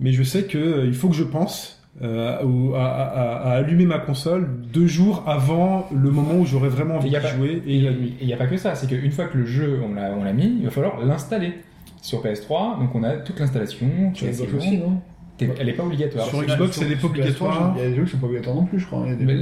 mais 0.00 0.12
je 0.12 0.22
sais 0.22 0.42
que 0.44 0.58
euh, 0.58 0.84
il 0.86 0.92
faut 0.94 1.08
que 1.08 1.14
je 1.14 1.24
pense 1.24 1.82
euh, 2.02 2.36
à, 2.74 2.84
à- 2.84 3.36
à 3.48 3.50
allumer 3.52 3.86
ma 3.86 3.98
console 3.98 4.50
deux 4.70 4.86
jours 4.86 5.24
avant 5.26 5.88
le 5.94 6.10
moment 6.10 6.34
où 6.34 6.44
j'aurais 6.44 6.68
vraiment 6.68 6.96
envie 6.96 7.10
pas- 7.10 7.34
jouer 7.34 7.62
Et 7.66 7.78
et 7.78 7.80
la 7.80 7.92
nuit. 7.92 8.12
il 8.20 8.26
n'y 8.26 8.34
a 8.34 8.36
pas 8.36 8.46
que 8.46 8.58
ça, 8.58 8.74
c'est 8.74 8.86
qu'une 8.86 9.12
fois 9.12 9.24
que 9.26 9.38
le 9.38 9.46
jeu, 9.46 9.80
on 9.82 9.94
l'a, 9.94 10.10
on 10.14 10.22
l'a 10.22 10.34
mis, 10.34 10.56
il 10.58 10.64
va 10.64 10.70
falloir 10.70 11.02
l'installer. 11.02 11.54
Sur 12.02 12.22
PS3, 12.22 12.78
donc 12.78 12.94
on 12.94 13.02
a 13.02 13.16
toute 13.16 13.40
l'installation, 13.40 13.86
longue. 14.52 14.58
aussi, 14.58 14.76
non? 14.78 15.00
T'es- 15.38 15.50
Elle 15.58 15.68
est 15.68 15.72
pas 15.74 15.82
obligatoire. 15.84 16.26
Sur 16.26 16.42
Xbox, 16.42 16.72
sur- 16.72 16.82
elle 16.84 16.92
est 16.92 16.94
pas 16.94 17.00
sur 17.00 17.08
PS3, 17.10 17.20
obligatoire. 17.20 17.74
Il 17.76 17.82
y 17.82 17.86
a 17.86 17.88
des 17.90 17.96
jeux 17.96 18.04
qui 18.04 18.10
sont 18.12 18.18
pas 18.18 18.26
obligatoires 18.26 18.56
non 18.56 18.64
plus, 18.64 18.78
je 18.80 18.86
crois. 18.86 19.04
Des 19.06 19.24
Mais 19.24 19.34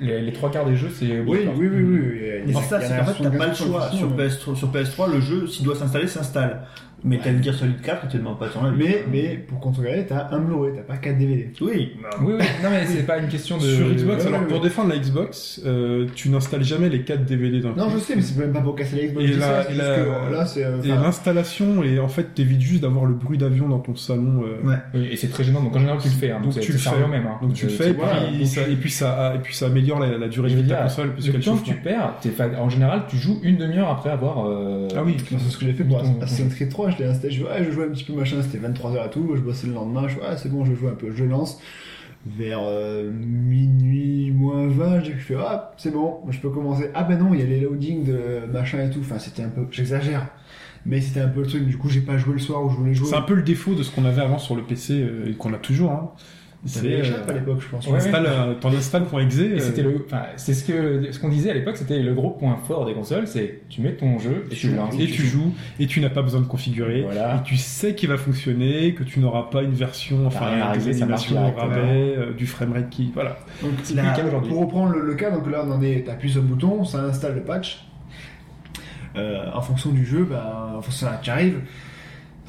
les, 0.00 0.20
les 0.22 0.32
trois 0.32 0.50
quarts 0.50 0.66
des 0.66 0.76
jeux, 0.76 0.90
c'est 0.92 1.06
Oui, 1.06 1.20
obligatoire. 1.20 1.56
oui, 1.58 1.68
oui, 1.72 1.82
oui. 1.82 2.00
oui. 2.02 2.18
Et 2.50 2.52
c'est 2.54 2.62
ça, 2.64 2.80
c'est 2.80 2.98
qu'en 2.98 3.04
fait, 3.06 3.22
t'as 3.22 3.30
pas 3.30 3.46
le 3.46 3.52
75% 3.52 3.54
choix. 3.66 3.90
Sur 3.92 4.10
mais- 4.10 4.26
PS3, 4.28 4.54
sur 4.56 4.68
PS3, 4.70 5.06
le 5.14 5.20
jeu, 5.20 5.46
s'il 5.46 5.64
doit 5.64 5.74
s'installer, 5.76 6.06
s'installe. 6.06 6.62
Mais 7.04 7.20
t'as 7.22 7.30
une 7.30 7.42
Gear 7.44 7.54
Solid 7.54 7.80
4 7.80 8.04
et 8.04 8.08
tu 8.08 8.16
demandes 8.18 8.38
pas 8.40 8.48
ton 8.48 8.64
avis. 8.64 8.76
Mais, 8.78 9.04
mais 9.10 9.36
pour 9.36 9.60
contrecarrer, 9.60 10.04
t'as 10.08 10.28
un 10.32 10.40
Blu-ray, 10.40 10.72
t'as 10.74 10.82
pas 10.82 10.96
4 10.96 11.16
DVD. 11.16 11.50
Oui. 11.60 11.92
Oui, 12.20 12.32
oui, 12.38 12.44
non 12.62 12.70
mais 12.70 12.84
c'est 12.86 13.06
pas 13.06 13.18
une 13.18 13.28
question 13.28 13.56
de. 13.56 13.62
Sur 13.62 13.88
Xbox, 13.88 14.22
ouais, 14.24 14.28
alors 14.28 14.40
ouais, 14.40 14.46
pour 14.48 14.56
ouais. 14.58 14.62
défendre 14.64 14.90
la 14.90 14.98
Xbox, 14.98 15.60
euh, 15.64 16.06
tu 16.16 16.28
n'installes 16.28 16.64
jamais 16.64 16.88
les 16.88 17.02
4 17.02 17.24
DVD 17.24 17.60
d'un 17.60 17.72
Non, 17.74 17.88
je 17.90 17.98
sais, 17.98 18.16
mais 18.16 18.22
c'est 18.22 18.36
même 18.38 18.52
pas 18.52 18.60
pour 18.62 18.74
casser 18.74 18.96
la 18.96 19.06
Xbox. 19.08 19.24
Et 19.24 19.28
c'est 19.28 19.32
et 19.32 19.34
juste 19.74 19.78
la- 19.78 19.94
que, 20.28 20.32
là, 20.34 20.46
c'est. 20.46 20.64
euh, 20.64 20.82
Et 20.82 20.88
l'installation, 20.88 21.82
en 22.02 22.08
fait, 22.08 22.34
t'évites 22.34 22.60
juste 22.60 22.82
d'avoir 22.82 23.04
le 23.04 23.14
bruit 23.14 23.38
d'avion 23.38 23.68
dans 23.68 23.78
ton 23.78 23.94
salon. 23.94 24.42
euh, 24.44 24.66
Ouais. 24.68 24.76
Oui, 24.94 25.08
et 25.10 25.16
c'est 25.16 25.28
très 25.28 25.44
gênant, 25.44 25.62
donc 25.62 25.74
en 25.76 25.78
général 25.78 25.98
tu 26.00 26.08
le 26.08 26.14
fais, 26.14 26.30
hein, 26.32 26.40
donc, 26.42 26.58
tu 26.58 26.72
le 26.72 26.78
fais. 26.78 26.90
même. 27.08 27.26
Hein. 27.26 27.38
Donc 27.42 27.54
tu 27.54 27.66
le 27.66 27.72
Euh, 27.72 27.76
fais, 27.76 27.90
et 27.90 27.94
puis, 28.76 28.90
ça, 28.90 29.34
et 29.34 29.38
puis 29.38 29.54
ça, 29.54 29.66
améliore 29.66 30.00
la, 30.00 30.28
durée 30.28 30.50
de 30.50 30.56
vie 30.56 30.62
de 30.64 30.68
ta 30.68 30.82
console, 30.82 31.06
le 31.08 31.12
puisqu'elle 31.12 31.40
temps 31.40 31.56
que 31.56 31.64
tu 31.64 31.74
perds, 31.74 32.14
en 32.58 32.68
général 32.68 33.02
tu 33.08 33.16
joues 33.16 33.38
une 33.42 33.56
demi-heure 33.56 33.88
après 33.90 34.10
avoir. 34.10 34.46
euh, 34.48 34.88
Ah 34.96 35.02
oui. 35.04 35.16
C'est 35.28 35.38
ce 35.38 35.56
que 35.58 35.64
j'ai 35.66 35.72
fait 35.72 35.84
pour 35.84 36.00
Assassin's 36.22 36.54
Creed 36.54 36.68
3, 36.70 36.87
je 36.90 36.98
l'ai 36.98 37.04
installé, 37.04 37.32
je, 37.34 37.44
ouais, 37.44 37.64
je 37.64 37.70
jouais 37.70 37.84
un 37.84 37.90
petit 37.90 38.04
peu 38.04 38.12
machin, 38.12 38.36
c'était 38.42 38.66
23h 38.66 39.06
et 39.06 39.10
tout, 39.10 39.30
je 39.34 39.40
bossais 39.40 39.66
le 39.66 39.74
lendemain, 39.74 40.08
je 40.08 40.16
ouais, 40.16 40.36
c'est 40.36 40.50
bon, 40.50 40.64
je 40.64 40.74
joue 40.74 40.88
un 40.88 40.94
peu, 40.94 41.10
je 41.14 41.24
lance. 41.24 41.60
Vers 42.26 42.60
euh, 42.62 43.10
minuit 43.10 44.32
moins 44.32 44.66
20, 44.66 45.04
j'ai 45.04 45.12
fait, 45.12 45.36
ah, 45.38 45.72
c'est 45.76 45.92
bon, 45.92 46.20
je 46.28 46.38
peux 46.40 46.50
commencer. 46.50 46.90
Ah 46.94 47.04
ben 47.04 47.18
non, 47.18 47.32
il 47.32 47.40
y 47.40 47.42
a 47.42 47.46
les 47.46 47.60
loadings 47.60 48.04
de 48.04 48.40
machin 48.52 48.84
et 48.84 48.90
tout, 48.90 49.00
enfin 49.00 49.18
c'était 49.18 49.42
un 49.42 49.48
peu, 49.48 49.66
j'exagère. 49.70 50.26
Mais 50.84 51.00
c'était 51.00 51.20
un 51.20 51.28
peu 51.28 51.40
le 51.40 51.46
truc, 51.46 51.66
du 51.66 51.76
coup 51.76 51.88
j'ai 51.88 52.00
pas 52.00 52.18
joué 52.18 52.34
le 52.34 52.38
soir 52.38 52.64
où 52.64 52.70
je 52.70 52.76
voulais 52.76 52.94
jouer. 52.94 53.08
C'est 53.08 53.16
un 53.16 53.22
peu 53.22 53.34
le 53.34 53.42
défaut 53.42 53.74
de 53.74 53.82
ce 53.82 53.90
qu'on 53.90 54.04
avait 54.04 54.22
avant 54.22 54.38
sur 54.38 54.56
le 54.56 54.62
PC, 54.62 54.94
euh, 54.94 55.30
et 55.30 55.34
qu'on 55.34 55.52
a 55.52 55.58
toujours. 55.58 55.92
Hein. 55.92 56.10
Les 56.82 57.08
euh, 57.08 57.28
à 57.28 57.32
l'époque, 57.32 57.60
je 57.60 57.68
pense. 57.68 57.86
Ouais, 57.86 57.98
t'installes, 57.98 58.26
euh, 58.26 58.54
T'en 58.54 58.72
installes 58.72 59.04
pour 59.04 59.20
exe. 59.20 59.38
Et 59.38 59.60
c'était 59.60 59.82
le, 59.82 60.04
enfin, 60.04 60.22
c'est 60.36 60.54
ce 60.54 60.64
que, 60.64 61.12
ce 61.12 61.18
qu'on 61.20 61.28
disait 61.28 61.50
à 61.50 61.54
l'époque, 61.54 61.76
c'était 61.76 62.00
le 62.00 62.12
gros 62.14 62.30
point 62.30 62.56
fort 62.66 62.84
des 62.84 62.94
consoles, 62.94 63.28
c'est 63.28 63.60
tu 63.68 63.80
mets 63.80 63.92
ton 63.92 64.18
jeu 64.18 64.44
et 64.50 64.54
tu 64.54 64.70
le 64.70 64.76
lances. 64.76 64.94
et 64.98 65.06
tu 65.06 65.22
joues, 65.24 65.54
et 65.78 65.86
tu 65.86 66.00
n'as 66.00 66.10
pas 66.10 66.22
besoin 66.22 66.40
de 66.40 66.46
configurer. 66.46 67.02
Voilà. 67.02 67.36
Et 67.36 67.42
tu 67.44 67.56
sais 67.56 67.94
qu'il 67.94 68.08
va 68.08 68.16
fonctionner, 68.16 68.92
que 68.94 69.04
tu 69.04 69.20
n'auras 69.20 69.44
pas 69.44 69.62
une 69.62 69.72
version, 69.72 70.26
enfin, 70.26 70.72
des 70.74 70.92
ça 70.92 71.04
animations 71.04 71.48
au 71.48 71.52
rabais, 71.52 72.14
euh, 72.18 72.32
du 72.32 72.46
framerate 72.46 72.90
qui, 72.90 73.12
voilà. 73.14 73.38
Donc, 73.62 73.70
C'est 73.84 73.94
là, 73.94 74.02
plus 74.02 74.10
le 74.10 74.16
cas 74.16 74.26
aujourd'hui. 74.26 74.50
pour 74.50 74.60
reprendre 74.62 74.92
le, 74.92 75.06
le 75.06 75.14
cas, 75.14 75.30
donc 75.30 75.48
là 75.48 75.62
on 75.64 75.70
en 75.70 75.80
est, 75.82 76.04
t'appuies 76.06 76.30
sur 76.30 76.42
le 76.42 76.48
bouton, 76.48 76.84
ça 76.84 77.02
installe 77.04 77.36
le 77.36 77.42
patch. 77.42 77.84
Euh, 79.16 79.44
en 79.54 79.60
fonction 79.62 79.90
du 79.90 80.04
jeu, 80.04 80.26
bah, 80.28 80.74
en 80.76 80.82
fonction 80.82 81.06
de 81.06 81.12
là, 81.12 81.20
tu 81.22 81.30
arrives, 81.30 81.60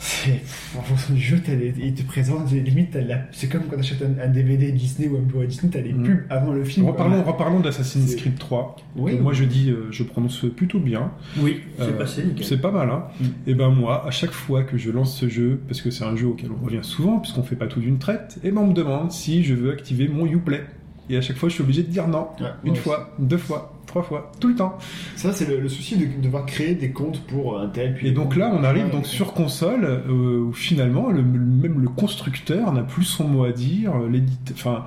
c'est, 0.01 0.41
en 0.77 0.81
fonction 0.81 1.13
du 1.13 1.19
jeu, 1.19 1.37
il 1.77 1.93
te 1.93 2.03
présente, 2.03 2.47
des- 2.47 2.61
limite, 2.61 2.95
la- 2.95 3.23
c'est 3.31 3.47
comme 3.49 3.63
quand 3.69 3.75
t'achètes 3.75 4.01
un, 4.01 4.23
un 4.23 4.29
DVD 4.29 4.71
Disney 4.71 5.09
ou 5.09 5.17
un 5.17 5.21
Blu-ray 5.21 5.47
Disney, 5.49 5.69
t'as 5.71 5.81
des 5.81 5.91
Mhm. 5.91 6.03
pubs 6.03 6.19
avant 6.29 6.53
le 6.53 6.63
film. 6.63 6.87
Reparlons, 6.87 7.21
reparlons 7.23 7.59
d'Assassin's 7.59 8.15
Creed 8.15 8.37
3. 8.39 8.77
Oui, 8.95 9.13
Et 9.15 9.19
moi 9.19 9.33
je 9.33 9.43
dis, 9.43 9.69
euh, 9.71 9.87
je 9.91 10.03
prononce 10.03 10.45
plutôt 10.55 10.79
bien. 10.79 11.11
Oui, 11.41 11.61
c'est 11.77 11.83
Euh, 11.83 11.97
passé, 11.97 12.23
nickel. 12.23 12.45
C'est 12.45 12.61
pas 12.61 12.71
mal, 12.71 12.89
hein. 12.89 13.03
Mm. 13.19 13.25
Et 13.47 13.53
ben 13.55 13.69
moi, 13.69 14.07
à 14.07 14.11
chaque 14.11 14.31
fois 14.31 14.63
que 14.63 14.77
je 14.77 14.89
lance 14.89 15.15
ce 15.17 15.27
jeu, 15.27 15.59
parce 15.67 15.81
que 15.81 15.91
c'est 15.91 16.05
un 16.05 16.15
jeu 16.15 16.27
auquel 16.27 16.49
on 16.51 16.63
revient 16.65 16.79
souvent, 16.81 17.19
puisqu'on 17.19 17.43
fait 17.43 17.57
pas 17.57 17.67
tout 17.67 17.81
d'une 17.81 17.99
traite, 17.99 18.39
et 18.43 18.51
ben 18.51 18.61
on 18.61 18.67
me 18.67 18.73
demande 18.73 19.11
si 19.11 19.43
je 19.43 19.53
veux 19.53 19.71
activer 19.71 20.07
mon 20.07 20.25
Uplay. 20.25 20.63
Et 21.11 21.17
à 21.17 21.21
chaque 21.21 21.37
fois, 21.37 21.49
je 21.49 21.55
suis 21.55 21.63
obligé 21.63 21.81
de 21.81 21.87
dire 21.89 22.07
non. 22.07 22.27
Ouais, 22.39 22.45
Une 22.63 22.71
ouais, 22.73 22.75
fois, 22.77 23.15
deux 23.17 23.37
fois, 23.37 23.78
trois 23.89 24.03
fois, 24.03 24.31
tout 24.39 24.47
le 24.47 24.55
temps. 24.55 24.77
Ça, 25.15 25.33
c'est 25.33 25.47
le, 25.49 25.59
le 25.59 25.67
souci 25.69 25.97
de 25.97 26.05
de 26.05 26.21
devoir 26.21 26.45
créer 26.45 26.75
des 26.75 26.91
comptes 26.91 27.21
pour 27.27 27.59
un 27.59 27.67
tel. 27.67 27.95
Puis 27.95 28.07
Et 28.07 28.11
donc 28.11 28.35
là, 28.35 28.51
on 28.57 28.63
arrive 28.63 28.89
donc 28.91 29.05
sur 29.05 29.33
console, 29.33 29.83
euh, 29.85 30.39
où 30.47 30.53
finalement, 30.53 31.09
le, 31.11 31.21
même 31.23 31.81
le 31.81 31.89
constructeur 31.89 32.71
n'a 32.71 32.83
plus 32.83 33.03
son 33.03 33.27
mot 33.27 33.43
à 33.43 33.51
dire. 33.51 33.91
l'édite- 34.09 34.51
Enfin, 34.53 34.85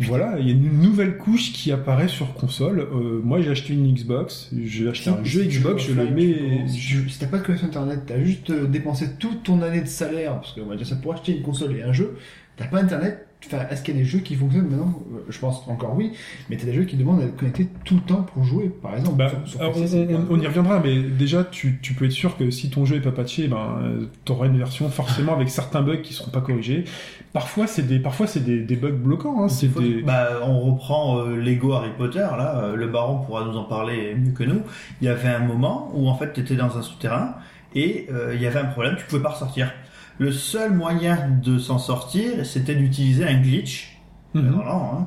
voilà, 0.00 0.38
il 0.38 0.46
y 0.46 0.50
a 0.50 0.52
une 0.52 0.80
nouvelle 0.82 1.16
couche 1.16 1.52
qui 1.54 1.72
apparaît 1.72 2.08
sur 2.08 2.34
console. 2.34 2.80
Euh, 2.80 3.20
moi, 3.24 3.40
j'ai 3.40 3.50
acheté 3.50 3.72
une 3.72 3.92
Xbox, 3.94 4.50
j'ai 4.64 4.86
acheté 4.88 5.08
un 5.10 5.24
jeu 5.24 5.42
Xbox, 5.44 5.84
je 5.88 5.92
le 5.94 6.10
mets. 6.10 6.68
Si, 6.68 7.18
t'as 7.18 7.26
pas 7.26 7.38
de 7.38 7.42
connexion 7.44 7.68
internet, 7.68 8.00
t'as 8.06 8.22
juste 8.22 8.50
euh, 8.50 8.66
dépensé 8.66 9.06
toute 9.18 9.42
ton 9.42 9.62
année 9.62 9.80
de 9.80 9.86
salaire, 9.86 10.34
parce 10.40 10.52
qu'on 10.52 10.66
va 10.66 10.76
dire 10.76 10.86
ça 10.86 10.96
pour 10.96 11.14
acheter 11.14 11.36
une 11.36 11.42
console 11.42 11.74
et 11.76 11.82
un 11.82 11.92
jeu, 11.94 12.16
t'as 12.56 12.66
pas 12.66 12.80
internet, 12.82 13.25
Enfin, 13.44 13.58
est-ce 13.70 13.82
qu'il 13.82 13.94
y 13.94 13.98
a 13.98 14.00
des 14.00 14.06
jeux 14.06 14.18
qui 14.18 14.34
fonctionnent 14.34 14.66
maintenant 14.68 15.00
Euh, 15.14 15.18
Je 15.28 15.38
pense 15.38 15.62
encore 15.68 15.94
oui, 15.94 16.12
mais 16.50 16.56
t'as 16.56 16.64
des 16.64 16.72
jeux 16.72 16.82
qui 16.84 16.96
demandent 16.96 17.20
d'être 17.20 17.36
connectés 17.36 17.68
tout 17.84 17.94
le 17.94 18.00
temps 18.00 18.22
pour 18.22 18.42
jouer, 18.42 18.70
par 18.82 18.96
exemple. 18.96 19.18
Bah, 19.18 19.28
Sur- 19.28 19.48
sur 19.48 19.60
alors, 19.60 19.74
PC, 19.74 20.08
on, 20.30 20.40
y 20.40 20.46
reviendra, 20.46 20.80
mais 20.82 21.00
déjà, 21.00 21.44
tu, 21.44 21.78
tu 21.80 21.94
peux 21.94 22.06
être 22.06 22.10
sûr 22.12 22.36
que 22.36 22.50
si 22.50 22.70
ton 22.70 22.84
jeu 22.84 22.96
est 22.96 23.00
pas 23.00 23.12
patché, 23.12 23.46
ben, 23.46 23.78
tu 24.24 24.32
auras 24.32 24.46
une 24.46 24.58
version 24.58 24.88
forcément 24.88 25.32
avec 25.34 25.48
certains 25.48 25.82
bugs 25.82 25.98
qui 25.98 26.12
seront 26.12 26.32
pas 26.32 26.40
corrigés. 26.40 26.84
Parfois, 27.32 27.68
c'est 27.68 27.86
des, 27.86 28.00
parfois, 28.00 28.26
c'est 28.26 28.40
des, 28.44 28.60
des 28.62 28.76
bugs 28.76 28.90
bloquants. 28.90 29.44
Hein, 29.44 29.48
c'est 29.48 29.68
des... 29.72 30.02
Bah, 30.02 30.40
on 30.44 30.58
reprend 30.72 31.18
euh, 31.20 31.36
Lego 31.36 31.72
Harry 31.72 31.90
Potter, 31.96 32.18
là, 32.36 32.58
euh, 32.58 32.74
le 32.74 32.88
baron 32.88 33.18
pourra 33.24 33.44
nous 33.44 33.56
en 33.56 33.64
parler 33.64 34.16
mieux 34.16 34.32
que 34.32 34.42
nous. 34.44 34.62
Il 35.00 35.04
y 35.04 35.08
avait 35.08 35.28
un 35.28 35.40
moment 35.40 35.92
où 35.94 36.08
en 36.08 36.16
fait 36.16 36.32
tu 36.32 36.40
étais 36.40 36.56
dans 36.56 36.76
un 36.78 36.82
souterrain 36.82 37.34
et 37.74 38.06
euh, 38.10 38.32
il 38.34 38.40
y 38.42 38.46
avait 38.46 38.58
un 38.58 38.64
problème, 38.64 38.96
tu 38.98 39.04
pouvais 39.04 39.22
pas 39.22 39.28
ressortir. 39.30 39.70
Le 40.18 40.32
seul 40.32 40.72
moyen 40.72 41.28
de 41.42 41.58
s'en 41.58 41.78
sortir, 41.78 42.44
c'était 42.46 42.74
d'utiliser 42.74 43.24
un 43.24 43.40
glitch, 43.40 43.92
Mhm. 44.34 44.50
voilà, 44.54 44.72
hein, 44.74 45.06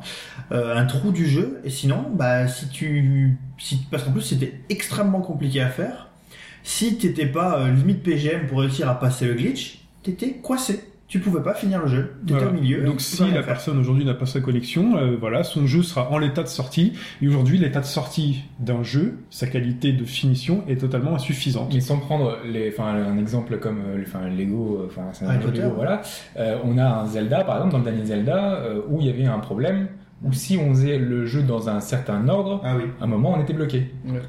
euh, 0.52 0.76
un 0.76 0.86
trou 0.86 1.12
du 1.12 1.28
jeu, 1.28 1.62
et 1.64 1.70
sinon, 1.70 2.06
bah, 2.14 2.48
si 2.48 2.68
tu, 2.70 3.38
si, 3.60 3.86
parce 3.92 4.04
qu'en 4.04 4.12
plus 4.12 4.22
c'était 4.22 4.60
extrêmement 4.70 5.22
compliqué 5.22 5.62
à 5.62 5.70
faire, 5.70 6.10
si 6.64 6.98
t'étais 6.98 7.28
pas 7.28 7.60
euh, 7.60 7.72
limite 7.72 8.02
PGM 8.04 8.48
pour 8.48 8.60
réussir 8.62 8.90
à 8.90 9.00
passer 9.00 9.26
le 9.28 9.34
glitch, 9.36 9.80
t'étais 10.04 10.34
coincé. 10.42 10.84
Tu 11.10 11.20
pouvais 11.20 11.42
pas 11.42 11.56
finir 11.56 11.82
le 11.82 11.88
jeu. 11.88 12.14
T'étais 12.22 12.34
Voilà. 12.40 12.50
au 12.50 12.54
milieu. 12.54 12.84
Donc 12.84 12.98
tu 12.98 13.04
si 13.04 13.24
la 13.24 13.30
faire. 13.34 13.46
personne 13.46 13.80
aujourd'hui 13.80 14.06
n'a 14.06 14.14
pas 14.14 14.28
sa 14.28 14.40
connexion, 14.42 14.96
euh, 14.96 15.18
voilà, 15.20 15.44
son 15.44 15.66
jeu 15.66 15.82
sera 15.82 16.10
en 16.12 16.20
l'état 16.20 16.44
de 16.44 16.48
sortie. 16.48 16.94
Et 17.22 17.28
aujourd'hui, 17.28 17.58
l'état 17.58 17.80
de 17.80 17.86
sortie 17.86 18.44
d'un 18.60 18.84
jeu, 18.84 19.18
sa 19.32 19.48
qualité 19.48 19.92
de 19.92 20.06
finition 20.06 20.64
est 20.68 20.78
totalement 20.80 21.16
insuffisante. 21.16 21.72
Mais 21.74 21.82
sans 21.82 21.98
prendre 21.98 22.38
les, 22.46 22.70
enfin, 22.72 22.94
un 22.94 23.18
exemple 23.18 23.58
comme 23.58 23.80
euh, 23.88 24.04
enfin, 24.08 24.30
Lego, 24.30 24.82
euh, 24.82 24.86
enfin, 24.86 25.10
c'est 25.12 25.26
un 25.26 25.30
Harry 25.30 25.42
jeu 25.42 25.46
Potter. 25.48 25.62
Lego, 25.64 25.74
voilà. 25.76 26.02
Euh, 26.38 26.58
on 26.64 26.78
a 26.78 26.86
un 26.86 27.06
Zelda, 27.08 27.44
par 27.44 27.56
exemple, 27.58 27.72
dans 27.74 27.80
le 27.80 27.86
dernier 27.86 28.06
Zelda, 28.06 28.54
euh, 28.54 28.82
où 28.88 29.02
il 29.02 29.08
y 29.08 29.10
avait 29.10 29.26
un 29.26 29.40
problème, 29.40 29.88
où 30.24 30.32
si 30.32 30.58
on 30.58 30.70
faisait 30.76 31.00
le 31.00 31.26
jeu 31.26 31.42
dans 31.42 31.70
un 31.70 31.80
certain 31.80 32.28
ordre, 32.30 32.62
Ah 32.64 32.76
oui. 32.78 32.84
à 33.02 33.06
un 33.06 33.08
moment, 33.08 33.34
on 33.36 33.42
était 33.42 33.54
bloqué. 33.54 33.92
Ouais. 34.08 34.22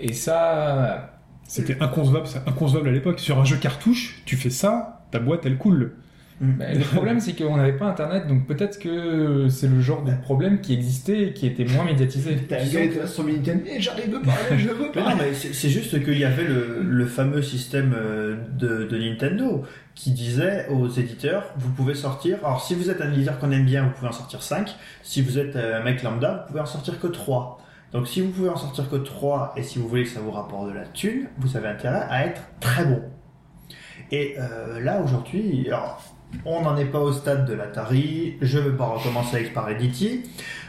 Et 0.00 0.12
ça, 0.12 1.14
C'était 1.48 1.82
inconcevable 1.82 2.88
à 2.88 2.92
l'époque. 2.92 3.18
Sur 3.18 3.40
un 3.40 3.44
jeu 3.44 3.56
cartouche, 3.56 4.22
tu 4.24 4.36
fais 4.36 4.50
ça, 4.50 5.00
ta 5.10 5.18
boîte 5.18 5.44
elle 5.46 5.56
coule. 5.58 5.94
Bah, 6.40 6.72
le 6.72 6.84
problème, 6.84 7.18
c'est 7.18 7.32
qu'on 7.32 7.56
n'avait 7.56 7.76
pas 7.76 7.86
Internet, 7.86 8.28
donc 8.28 8.46
peut-être 8.46 8.78
que 8.78 9.48
c'est 9.48 9.66
le 9.66 9.80
genre 9.80 10.04
de 10.04 10.12
problème 10.12 10.60
qui 10.60 10.72
existait 10.72 11.22
et 11.24 11.32
qui 11.32 11.46
était 11.46 11.64
moins 11.64 11.84
médiatisé. 11.84 12.36
T'as 12.48 12.56
un 12.56 12.58
gars 12.58 12.66
qui 12.66 12.76
était 12.76 12.98
là 13.00 13.06
sur 13.08 13.24
mes 13.24 13.32
Nintendo, 13.32 13.64
et 13.66 13.80
j'arrive 13.80 14.14
à 14.14 14.20
parler, 14.20 14.58
je 14.58 14.68
veux 14.68 14.90
Mais 14.94 15.02
non, 15.02 15.16
mais 15.18 15.34
c'est 15.34 15.52
c'est 15.52 15.68
juste 15.68 16.04
qu'il 16.04 16.18
y 16.18 16.24
avait 16.24 16.44
le, 16.44 16.80
le 16.82 17.06
fameux 17.06 17.42
système 17.42 17.92
euh, 17.96 18.36
de, 18.52 18.84
de 18.84 18.98
Nintendo 18.98 19.64
qui 19.96 20.12
disait 20.12 20.68
aux 20.68 20.88
éditeurs, 20.88 21.52
vous 21.56 21.70
pouvez 21.70 21.94
sortir, 21.94 22.38
alors 22.44 22.64
si 22.64 22.76
vous 22.76 22.88
êtes 22.88 23.00
un 23.00 23.12
éditeur 23.12 23.40
qu'on 23.40 23.50
aime 23.50 23.64
bien, 23.64 23.82
vous 23.82 23.90
pouvez 23.90 24.08
en 24.08 24.12
sortir 24.12 24.42
5, 24.42 24.76
si 25.02 25.22
vous 25.22 25.38
êtes 25.40 25.56
euh, 25.56 25.80
un 25.80 25.82
mec 25.82 26.04
lambda, 26.04 26.44
vous 26.46 26.52
pouvez 26.52 26.60
en 26.60 26.66
sortir 26.66 27.00
que 27.00 27.08
3. 27.08 27.58
Donc 27.92 28.06
si 28.06 28.20
vous 28.20 28.30
pouvez 28.30 28.48
en 28.48 28.56
sortir 28.56 28.88
que 28.88 28.96
3 28.96 29.54
et 29.56 29.64
si 29.64 29.80
vous 29.80 29.88
voulez 29.88 30.04
que 30.04 30.10
ça 30.10 30.20
vous 30.20 30.30
rapporte 30.30 30.68
de 30.68 30.74
la 30.74 30.86
thune, 30.86 31.26
vous 31.38 31.56
avez 31.56 31.66
intérêt 31.66 32.06
à 32.08 32.26
être 32.26 32.42
très 32.60 32.84
bon. 32.84 33.02
Et 34.12 34.36
euh, 34.38 34.78
là 34.80 35.00
aujourd'hui, 35.02 35.66
alors, 35.66 36.00
on 36.44 36.62
n'en 36.62 36.76
est 36.76 36.84
pas 36.84 37.00
au 37.00 37.12
stade 37.12 37.46
de 37.46 37.54
l'Atari, 37.54 38.36
je 38.40 38.58
ne 38.58 38.68
vais 38.68 38.76
pas 38.76 38.86
recommencer 38.86 39.36
avec 39.36 39.54
Paradity, 39.54 40.22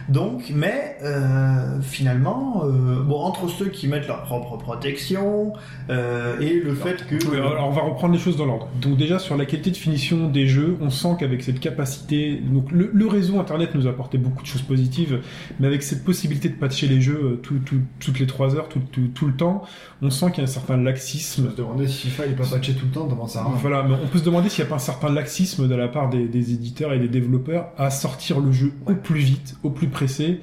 donc, 0.09 0.51
mais 0.53 0.97
euh, 1.03 1.79
finalement, 1.81 2.63
euh, 2.65 3.03
bon, 3.03 3.19
entre 3.19 3.47
ceux 3.49 3.67
qui 3.69 3.87
mettent 3.87 4.07
leur 4.07 4.23
propre 4.23 4.57
protection 4.57 5.53
euh, 5.89 6.39
et 6.39 6.59
le 6.59 6.73
fait 6.75 7.05
que... 7.07 7.15
Oui, 7.29 7.37
alors 7.37 7.67
on 7.67 7.71
va 7.71 7.81
reprendre 7.81 8.13
les 8.13 8.19
choses 8.19 8.37
dans 8.37 8.45
l'ordre. 8.45 8.67
Donc 8.81 8.97
déjà 8.97 9.19
sur 9.19 9.37
la 9.37 9.45
qualité 9.45 9.71
de 9.71 9.77
finition 9.77 10.27
des 10.29 10.47
jeux, 10.47 10.77
on 10.81 10.89
sent 10.89 11.15
qu'avec 11.19 11.43
cette 11.43 11.59
capacité, 11.59 12.35
donc 12.41 12.71
le, 12.71 12.89
le 12.93 13.07
réseau 13.07 13.39
internet 13.39 13.75
nous 13.75 13.87
a 13.87 13.91
apporté 13.91 14.17
beaucoup 14.17 14.41
de 14.41 14.47
choses 14.47 14.61
positives, 14.61 15.19
mais 15.59 15.67
avec 15.67 15.83
cette 15.83 16.03
possibilité 16.03 16.49
de 16.49 16.55
patcher 16.55 16.87
les 16.87 17.01
jeux 17.01 17.19
euh, 17.23 17.35
tout- 17.41 17.59
tout- 17.59 17.81
toutes 17.99 18.19
les 18.19 18.27
trois 18.27 18.55
heures, 18.55 18.67
tout, 18.69 18.81
tout- 18.91 19.07
tout 19.13 19.27
le 19.27 19.33
temps, 19.33 19.63
on 20.01 20.09
sent 20.09 20.27
qu'il 20.31 20.37
y 20.37 20.41
a 20.41 20.43
un 20.43 20.47
certain 20.47 20.77
laxisme. 20.77 21.45
me 21.49 21.55
demandais 21.55 21.87
si 21.87 22.07
FIFA 22.07 22.25
il 22.27 22.31
est 22.31 22.35
pas 22.35 22.45
patché 22.45 22.73
tout 22.73 22.85
le 22.85 22.91
temps, 22.91 23.07
devant 23.07 23.27
ça. 23.27 23.45
Voilà, 23.61 23.83
mais 23.83 23.95
on 24.03 24.07
peut 24.07 24.19
se 24.19 24.23
demander 24.23 24.49
s'il 24.49 24.63
n'y 24.63 24.67
a 24.67 24.69
pas 24.69 24.75
un 24.77 24.79
certain 24.79 25.09
laxisme 25.11 25.67
de 25.67 25.75
la 25.75 25.87
part 25.87 26.09
des, 26.09 26.27
des 26.27 26.51
éditeurs 26.53 26.93
et 26.93 26.99
des 26.99 27.07
développeurs 27.09 27.67
à 27.77 27.89
sortir 27.89 28.39
le 28.39 28.51
jeu 28.51 28.71
au 28.87 28.93
plus 28.95 29.19
vite, 29.19 29.55
au 29.63 29.69
plus 29.69 29.87
pressé, 29.99 30.39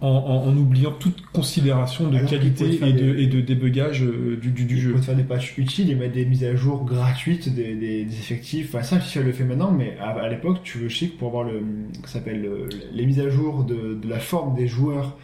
en, 0.00 0.08
en- 0.08 0.48
en 0.48 0.56
oubliant 0.56 0.92
toute 0.92 1.20
considération 1.32 2.08
de 2.08 2.16
Alors 2.16 2.30
qualité 2.30 2.64
et 2.88 2.92
de, 2.92 3.12
des- 3.12 3.22
et 3.22 3.26
de 3.26 3.40
débugage 3.42 4.02
euh, 4.02 4.38
du, 4.40 4.50
du, 4.50 4.64
du 4.64 4.78
jeu. 4.80 4.96
faire 4.96 5.16
des 5.16 5.24
patchs 5.24 5.58
utiles 5.58 5.90
et 5.90 5.94
mettre 5.94 6.14
des 6.14 6.24
mises 6.24 6.44
à 6.44 6.54
jour 6.54 6.84
gratuites 6.84 7.54
des, 7.54 7.74
des, 7.74 8.04
des 8.04 8.14
effectifs. 8.24 8.66
Enfin, 8.74 8.82
ça, 8.82 8.98
FIFA 8.98 9.20
le 9.26 9.32
fait 9.32 9.44
maintenant, 9.44 9.72
mais 9.72 9.96
à, 10.00 10.10
à 10.10 10.28
l'époque, 10.28 10.58
tu 10.62 10.78
veux 10.78 10.88
chic 10.88 11.18
pour 11.18 11.28
avoir 11.28 11.44
le, 11.44 11.60
s'appelle 12.08 12.40
le- 12.40 12.68
les 12.94 13.04
mises 13.06 13.20
à 13.20 13.28
jour 13.28 13.64
de, 13.64 13.98
de 14.02 14.08
la 14.08 14.20
forme 14.20 14.54
des 14.54 14.68
joueurs. 14.68 15.18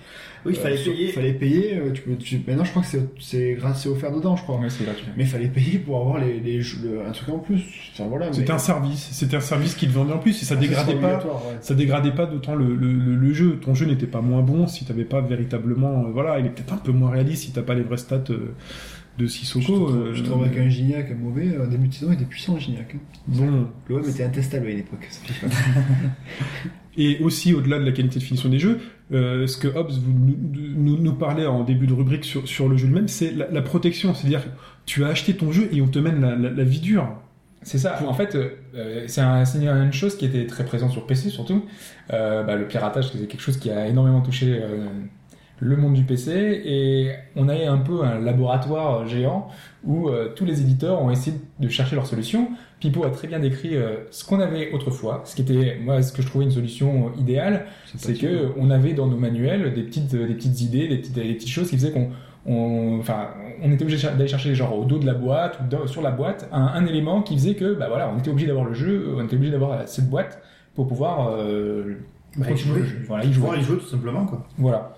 Oui, 0.47 0.53
il 0.55 0.57
fallait 0.57 0.79
Euh, 0.79 0.85
payer. 0.85 1.09
Fallait 1.09 1.33
payer. 1.33 1.77
euh, 1.77 1.93
Tu 1.93 2.03
peux, 2.03 2.17
tu- 2.17 2.41
maintenant, 2.47 2.65
je 2.65 2.71
crois 2.71 2.83
que 2.83 2.89
c'est, 2.89 3.09
c'est 3.19 3.89
offert 3.89 4.13
dedans, 4.13 4.37
je 4.37 4.43
crois. 4.43 4.59
Ouais, 4.59 4.71
c'est 4.71 4.85
gratuit. 4.85 5.07
Mais 5.17 5.25
fallait 5.25 5.49
payer 5.49 5.79
pour 5.79 6.01
avoir 6.01 6.19
les, 6.19 6.41
les, 6.41 6.59
le- 6.59 7.07
un 7.07 7.13
truc 7.13 7.29
en 7.31 7.39
plus. 7.39 7.63
Enfin, 7.93 8.07
voilà. 8.09 8.33
C'était 8.33 8.47
mais- 8.47 8.51
un 8.53 8.59
service, 8.59 9.09
c'était 9.13 9.37
un 9.37 9.41
service 9.41 9.75
qui 9.75 9.87
te 9.87 9.93
vendait 9.93 10.13
en 10.13 10.19
plus 10.19 10.41
et 10.43 10.45
ça 10.45 10.55
Ah, 10.57 10.61
dégradait 10.61 10.95
pas. 10.97 11.17
ouais. 11.19 11.57
Ça 11.61 11.75
dégradait 11.75 12.13
pas 12.13 12.27
d'autant 12.27 12.55
le, 12.55 12.75
le, 12.75 12.93
le- 12.93 13.17
le 13.17 13.33
jeu. 13.33 13.59
Ton 13.61 13.75
jeu 13.75 13.87
n'était 13.87 14.07
pas 14.07 14.21
moins 14.21 14.43
bon 14.43 14.67
si 14.67 14.85
t'avais 14.85 15.05
pas 15.05 15.21
véritablement, 15.21 16.05
euh, 16.07 16.11
voilà, 16.13 16.39
il 16.39 16.47
est 16.47 16.51
peut-être 16.51 16.73
un 16.75 16.79
peu 16.79 16.93
moins 16.93 17.11
réaliste 17.11 17.43
si 17.45 17.53
t'as 17.53 17.63
pas 17.63 17.75
les 17.75 17.83
vraies 17.83 17.97
stats 17.97 18.23
euh, 18.31 18.55
de 19.19 19.25
Je 19.25 19.31
Sissoko. 19.31 19.65
trouve, 19.65 19.97
euh, 19.97 20.15
je 20.15 20.23
trouve 20.23 20.45
avec 20.45 20.59
un 20.59 20.69
Gignac 20.69 21.07
mauvais, 21.19 21.57
un 21.59 21.67
début 21.67 21.89
de 21.89 21.95
saison, 21.95 22.11
il 22.11 22.15
était 22.17 22.25
puissant, 22.27 22.59
Gignac. 22.59 22.95
hein. 22.95 22.99
bon. 23.27 23.67
L'OM 23.89 24.09
était 24.09 24.25
intestable 24.25 24.67
à 24.67 24.71
une 24.71 24.79
époque. 24.81 25.09
Et 26.99 27.19
aussi, 27.21 27.53
au-delà 27.53 27.79
de 27.79 27.85
la 27.85 27.93
qualité 27.93 28.19
de 28.19 28.25
finition 28.25 28.49
des 28.49 28.59
jeux, 28.59 28.81
euh, 29.13 29.47
ce 29.47 29.57
que 29.57 29.69
Hobbes 29.69 29.93
nous, 30.09 31.13
parlait 31.15 31.47
en 31.47 31.63
début 31.63 31.87
de 31.87 31.95
rubrique 31.95 32.25
sur, 32.25 32.69
le 32.69 32.77
jeu 32.77 32.87
lui-même, 32.87 33.09
c'est 33.09 33.33
la, 33.33 33.63
protection. 33.63 34.15
C'est-à-dire, 34.15 34.43
tu 34.85 35.05
as 35.05 35.09
acheté 35.09 35.37
ton 35.37 35.53
jeu 35.53 35.69
et 35.73 35.81
on 35.81 35.89
te 35.89 35.99
mène 35.99 36.21
la, 36.21 36.65
vie 36.65 36.81
dure. 36.81 37.09
C'est 37.63 37.79
ça. 37.79 37.99
En 38.07 38.15
fait, 38.15 38.37
euh, 38.37 39.05
c'est 39.07 39.21
un, 39.21 39.45
une 39.85 39.93
chose 39.93 40.17
qui 40.17 40.25
était 40.25 40.47
très 40.47 40.65
présente 40.65 40.93
sur 40.93 41.07
PC 41.07 41.31
surtout. 41.31 41.65
Euh, 42.13 42.43
bah, 42.43 42.57
le 42.57 42.69
piratage, 42.69 43.11
c'est 43.11 43.27
quelque 43.27 43.41
chose 43.41 43.59
qui 43.59 43.71
a 43.71 43.87
énormément 43.87 44.21
touché 44.21 44.61
euh, 44.63 44.87
le 45.59 45.77
monde 45.77 45.95
du 45.95 46.05
PC 46.05 46.63
et 46.65 47.13
on 47.35 47.49
a 47.49 47.55
un 47.55 47.79
peu 47.79 48.05
un 48.05 48.21
laboratoire 48.21 49.07
géant 49.07 49.49
où 49.85 50.09
euh, 50.09 50.33
tous 50.35 50.45
les 50.45 50.61
éditeurs 50.61 51.01
ont 51.03 51.11
essayé 51.11 51.37
de 51.59 51.69
chercher 51.69 51.97
leur 51.97 52.07
solution. 52.07 52.51
Pipo 52.81 53.05
a 53.05 53.11
très 53.11 53.27
bien 53.27 53.39
décrit 53.39 53.75
euh, 53.77 53.97
ce 54.11 54.25
qu'on 54.25 54.39
avait 54.41 54.71
autrefois, 54.73 55.23
ce 55.25 55.35
qui 55.35 55.43
était 55.43 55.79
moi 55.83 56.03
ce 56.03 56.13
que 56.13 56.21
je 56.23 56.27
trouvais 56.27 56.45
une 56.45 56.51
solution 56.51 57.07
euh, 57.09 57.21
idéale, 57.21 57.67
c'est 57.97 58.15
que 58.15 58.53
on 58.59 58.71
avait 58.71 58.93
dans 58.93 59.07
nos 59.07 59.17
manuels 59.17 59.73
des 59.73 59.83
petites 59.83 60.15
des 60.15 60.35
petites 60.35 60.61
idées, 60.61 60.87
des 60.89 60.99
petites 60.99 61.15
des 61.15 61.35
petites 61.35 61.49
choses 61.49 61.71
qui 61.71 61.77
faisaient 61.77 61.93
qu'on 61.93 62.11
on, 62.49 62.99
enfin, 63.01 63.31
on 63.63 63.73
était 63.73 63.83
obligé 63.83 64.07
d'aller 64.07 64.29
chercher 64.29 64.55
genre 64.55 64.79
au 64.79 64.85
dos 64.85 64.99
de 64.99 65.07
la 65.07 65.15
boîte 65.15 65.59
ou 65.61 65.69
dans- 65.69 65.87
sur 65.87 66.03
la 66.03 66.11
boîte 66.13 66.49
un, 66.53 66.63
un 66.67 66.87
élément 66.87 67.23
qui 67.23 67.35
faisait 67.35 67.55
que 67.55 67.75
bah 67.75 67.87
voilà 67.89 68.11
on 68.15 68.19
était 68.19 68.31
obligé 68.31 68.47
d'avoir 68.47 68.67
le 68.67 68.75
jeu, 68.75 69.15
on 69.17 69.25
était 69.25 69.37
obligé 69.37 69.53
d'avoir 69.53 69.89
cette 69.89 70.09
boîte 70.11 70.41
pour 70.75 70.87
pouvoir 70.87 71.31
euh, 71.33 71.97
Bah, 72.37 72.51
y 72.51 72.57
jouer. 72.57 72.81
le 72.81 72.85
jeu. 72.85 72.99
Voilà, 73.09 73.25
y 73.25 73.33
jouer. 73.33 73.41
Pouvoir 73.41 73.59
y 73.59 73.63
jouer 73.65 73.79
tout 73.79 73.87
simplement, 73.87 74.27
quoi. 74.27 74.47
Voilà. 74.59 74.95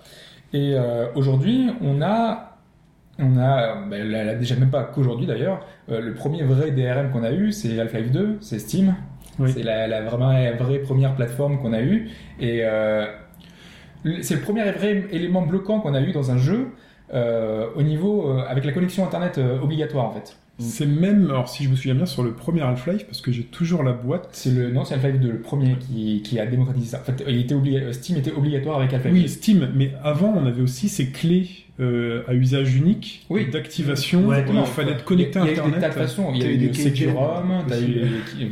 Et 0.51 0.73
euh, 0.75 1.05
aujourd'hui, 1.15 1.69
on 1.81 2.01
a, 2.01 2.57
on 3.17 3.37
a, 3.37 3.75
ben, 3.89 4.05
là, 4.09 4.35
déjà 4.35 4.55
même 4.57 4.69
pas 4.71 4.83
qu'aujourd'hui 4.83 5.25
d'ailleurs, 5.25 5.65
euh, 5.91 6.01
le 6.01 6.13
premier 6.13 6.43
vrai 6.43 6.71
DRM 6.71 7.09
qu'on 7.11 7.23
a 7.23 7.31
eu, 7.31 7.51
c'est 7.51 7.79
Half-Life 7.79 8.11
2, 8.11 8.37
c'est 8.41 8.59
Steam. 8.59 8.95
Oui. 9.39 9.51
C'est 9.53 9.63
la, 9.63 9.87
la 9.87 10.01
vraiment 10.01 10.31
la 10.31 10.51
vraie 10.51 10.79
première 10.79 11.15
plateforme 11.15 11.59
qu'on 11.59 11.73
a 11.73 11.81
eue. 11.81 12.09
Et 12.39 12.59
euh, 12.63 13.05
c'est 14.21 14.35
le 14.35 14.41
premier 14.41 14.69
vrai 14.71 15.05
élément 15.11 15.41
bloquant 15.41 15.79
qu'on 15.79 15.93
a 15.93 16.01
eu 16.01 16.11
dans 16.11 16.31
un 16.31 16.37
jeu 16.37 16.67
euh, 17.13 17.67
au 17.75 17.81
niveau 17.81 18.29
avec 18.47 18.65
la 18.65 18.71
connexion 18.71 19.05
internet 19.05 19.39
obligatoire 19.61 20.05
en 20.05 20.11
fait. 20.11 20.37
C'est 20.59 20.85
même, 20.85 21.27
alors 21.29 21.47
si 21.49 21.63
je 21.63 21.69
me 21.69 21.75
souviens 21.75 21.95
bien, 21.95 22.05
sur 22.05 22.21
le 22.23 22.33
premier 22.33 22.61
Half-Life, 22.61 23.05
parce 23.05 23.21
que 23.21 23.31
j'ai 23.31 23.43
toujours 23.43 23.81
la 23.83 23.93
boîte. 23.93 24.29
C'est 24.33 24.51
le 24.51 24.69
non, 24.71 24.83
c'est 24.85 24.95
Half-Life 24.95 25.19
2, 25.19 25.31
le 25.31 25.39
premier 25.41 25.75
qui, 25.79 26.21
qui 26.23 26.39
a 26.39 26.45
démocratisé 26.45 26.87
ça. 26.87 26.99
En 26.99 27.03
fait, 27.03 27.23
il 27.27 27.39
était 27.39 27.55
obligé, 27.55 27.93
Steam 27.93 28.17
était 28.17 28.31
obligatoire 28.33 28.77
avec 28.79 28.93
Half-Life 28.93 29.13
2. 29.13 29.19
Oui, 29.21 29.29
Steam, 29.29 29.69
mais 29.75 29.93
avant, 30.03 30.33
on 30.37 30.45
avait 30.45 30.61
aussi 30.61 30.89
ces 30.89 31.07
clés 31.11 31.47
euh, 31.79 32.23
à 32.27 32.33
usage 32.33 32.75
unique 32.75 33.25
Oui. 33.29 33.47
d'activation 33.49 34.25
Ouais, 34.27 34.43
il 34.53 34.65
fallait 34.65 34.91
être 34.91 35.05
connecté 35.05 35.39
à 35.39 35.43
Il 35.43 35.47
y 35.47 35.49
a 35.51 35.53
des 35.53 35.59
tas 35.61 35.63
de 35.69 35.75
Internet. 35.77 35.93
façons. 35.97 36.31
Il 36.35 36.43
y 36.43 36.45
a 36.45 36.51
eu 36.51 36.57
des 36.57 36.73
Securom, 36.73 37.63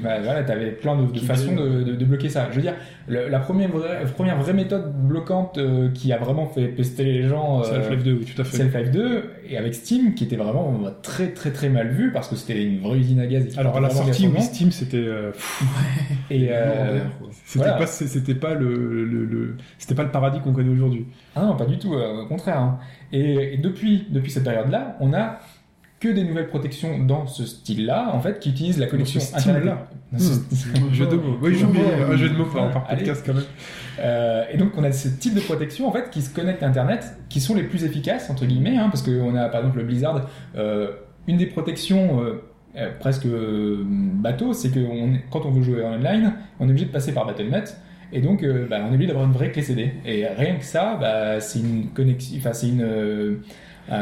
bah, 0.01 0.19
voilà, 0.23 0.43
t'avais 0.43 0.71
plein 0.71 0.95
de, 0.95 1.19
façons 1.19 1.53
de, 1.53 1.83
de, 1.83 1.95
de 1.95 2.05
bloquer 2.05 2.29
ça. 2.29 2.47
Je 2.51 2.55
veux 2.55 2.61
dire, 2.61 2.75
le- 3.09 3.27
la 3.27 3.39
première 3.39 3.69
vraie, 3.69 4.05
première 4.15 4.37
vraie 4.41 4.53
méthode 4.53 4.93
bloquante 4.95 5.57
euh, 5.57 5.89
qui 5.93 6.13
a 6.13 6.17
vraiment 6.17 6.45
fait 6.47 6.67
pester 6.67 7.03
les 7.03 7.23
gens, 7.23 7.63
C'est 7.63 7.73
euh, 7.73 7.77
Half-Life 7.79 8.03
2, 8.03 8.13
oui, 8.13 8.25
tout 8.33 8.41
à 8.41 8.45
c'est 8.45 8.57
fait. 8.69 8.77
Half-Life 8.77 8.91
2, 8.91 9.23
et 9.49 9.57
avec 9.57 9.73
Steam, 9.75 10.13
qui 10.15 10.23
était 10.23 10.35
vraiment 10.37 10.79
euh, 10.85 10.89
très 11.01 11.27
très 11.33 11.51
très 11.51 11.67
mal 11.69 11.89
vu 11.89 11.96
parce 12.13 12.27
que 12.29 12.35
c'était 12.35 12.63
une 12.63 12.79
vraie 12.79 12.97
usine 12.99 13.19
à 13.19 13.27
gaz. 13.27 13.57
Alors 13.57 13.77
à 13.77 13.79
la 13.79 13.89
sortie, 13.89 14.27
oui, 14.27 14.41
Steam, 14.41 14.71
c'était 14.71 14.97
euh. 14.97 15.31
Et 16.29 16.49
euh, 16.51 16.99
c'était 17.45 17.59
Voilà. 17.59 17.73
pas 17.77 17.87
c'était 17.87 18.35
pas 18.35 18.53
le, 18.53 19.05
le, 19.05 19.25
le- 19.25 19.55
c'était 19.77 19.95
pas 19.95 20.03
le 20.03 20.11
paradis 20.11 20.39
qu'on 20.41 20.53
connaît 20.53 20.71
aujourd'hui. 20.71 21.05
Ah 21.35 21.43
non, 21.45 21.55
pas 21.55 21.65
du 21.65 21.77
tout, 21.77 21.93
euh, 21.93 22.23
au 22.23 22.27
contraire. 22.27 22.59
hein. 22.59 22.79
Et, 23.11 23.53
et 23.53 23.57
depuis, 23.57 24.05
depuis 24.09 24.31
cette 24.31 24.43
période-là, 24.43 24.97
on 24.99 25.13
a 25.13 25.39
que 25.99 26.09
des 26.09 26.23
nouvelles 26.23 26.47
protections 26.47 26.99
dans 27.03 27.25
ce 27.25 27.43
style-là, 27.45 28.11
en 28.13 28.19
fait, 28.19 28.39
qui 28.39 28.49
utilisent 28.51 28.77
la 28.77 28.85
connexion 28.85 29.19
ce 29.19 29.35
Internet. 29.35 29.73
ce- 30.17 30.33
Un 30.89 30.93
jeu 30.93 31.07
de 31.07 31.15
mots. 31.15 31.37
Oui, 31.41 31.55
j'ai 31.57 31.65
oublié 31.65 31.85
un 32.07 32.15
jeu 32.15 32.29
de 32.29 32.35
mots 32.35 32.45
par, 32.45 32.69
par 32.69 32.83
podcast 32.85 33.23
quand 33.25 33.33
même. 33.33 33.43
Euh, 33.99 34.43
et 34.51 34.57
donc 34.57 34.73
on 34.77 34.83
a 34.83 34.91
ce 34.91 35.07
type 35.07 35.33
de 35.33 35.39
protection 35.39 35.87
en 35.87 35.91
fait 35.91 36.11
qui 36.11 36.21
se 36.21 36.31
connectent 36.31 36.61
à 36.61 36.67
Internet, 36.67 37.17
qui 37.29 37.39
sont 37.41 37.55
les 37.55 37.63
plus 37.63 37.83
efficaces 37.83 38.29
entre 38.29 38.45
guillemets, 38.45 38.77
hein, 38.77 38.89
parce 38.91 39.01
qu'on 39.01 39.35
a 39.35 39.49
par 39.49 39.61
exemple 39.61 39.79
le 39.79 39.85
Blizzard, 39.85 40.29
euh, 40.55 40.91
une 41.27 41.37
des 41.37 41.45
protections 41.47 42.21
euh, 42.21 42.41
euh, 42.75 42.91
presque 42.99 43.25
euh, 43.25 43.83
bateau, 43.85 44.53
c'est 44.53 44.69
que 44.71 44.79
on 44.79 45.17
quand 45.31 45.45
on 45.45 45.51
veut 45.51 45.63
jouer 45.63 45.83
en 45.83 45.93
online, 45.95 46.33
on 46.59 46.67
est 46.67 46.69
obligé 46.69 46.85
de 46.85 46.91
passer 46.91 47.13
par 47.13 47.25
Battle.net. 47.25 47.77
Et 48.13 48.21
donc, 48.21 48.41
euh, 48.43 48.67
bah, 48.69 48.77
on 48.83 48.91
est 48.91 48.93
obligé 48.95 49.07
d'avoir 49.07 49.25
une 49.25 49.33
vraie 49.33 49.51
clé 49.51 49.61
CD. 49.61 49.91
Et 50.05 50.25
rien 50.25 50.55
que 50.55 50.63
ça, 50.63 50.95
bah, 50.99 51.39
c'est 51.41 51.59
une 51.59 51.89
connexion, 51.89 52.37
enfin, 52.37 52.53
c'est 52.53 52.69
une, 52.69 53.39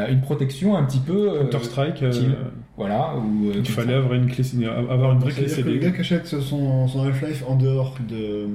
une 0.08 0.20
protection 0.20 0.76
un 0.76 0.84
petit 0.84 1.00
peu. 1.00 1.30
euh, 1.30 1.40
Counter-Strike, 1.44 2.02
euh, 2.02 2.08
utile. 2.10 2.36
voilà. 2.76 3.14
Où, 3.16 3.48
euh, 3.48 3.54
il 3.56 3.64
fallait 3.66 3.94
avoir 3.94 4.14
une, 4.14 4.26
clé, 4.26 4.44
CD 4.44 4.66
avoir 4.66 5.12
une 5.12 5.18
vraie 5.18 5.32
clé 5.32 5.44
que 5.46 5.48
le 5.50 5.54
CD. 5.56 5.78
gars 5.80 5.90
qui 5.90 6.00
achète 6.00 6.26
son, 6.26 6.86
son 6.86 7.02
Half-Life 7.04 7.42
en 7.48 7.56
dehors 7.56 7.96
de. 8.08 8.46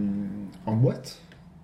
en 0.66 0.76
boîte, 0.76 1.20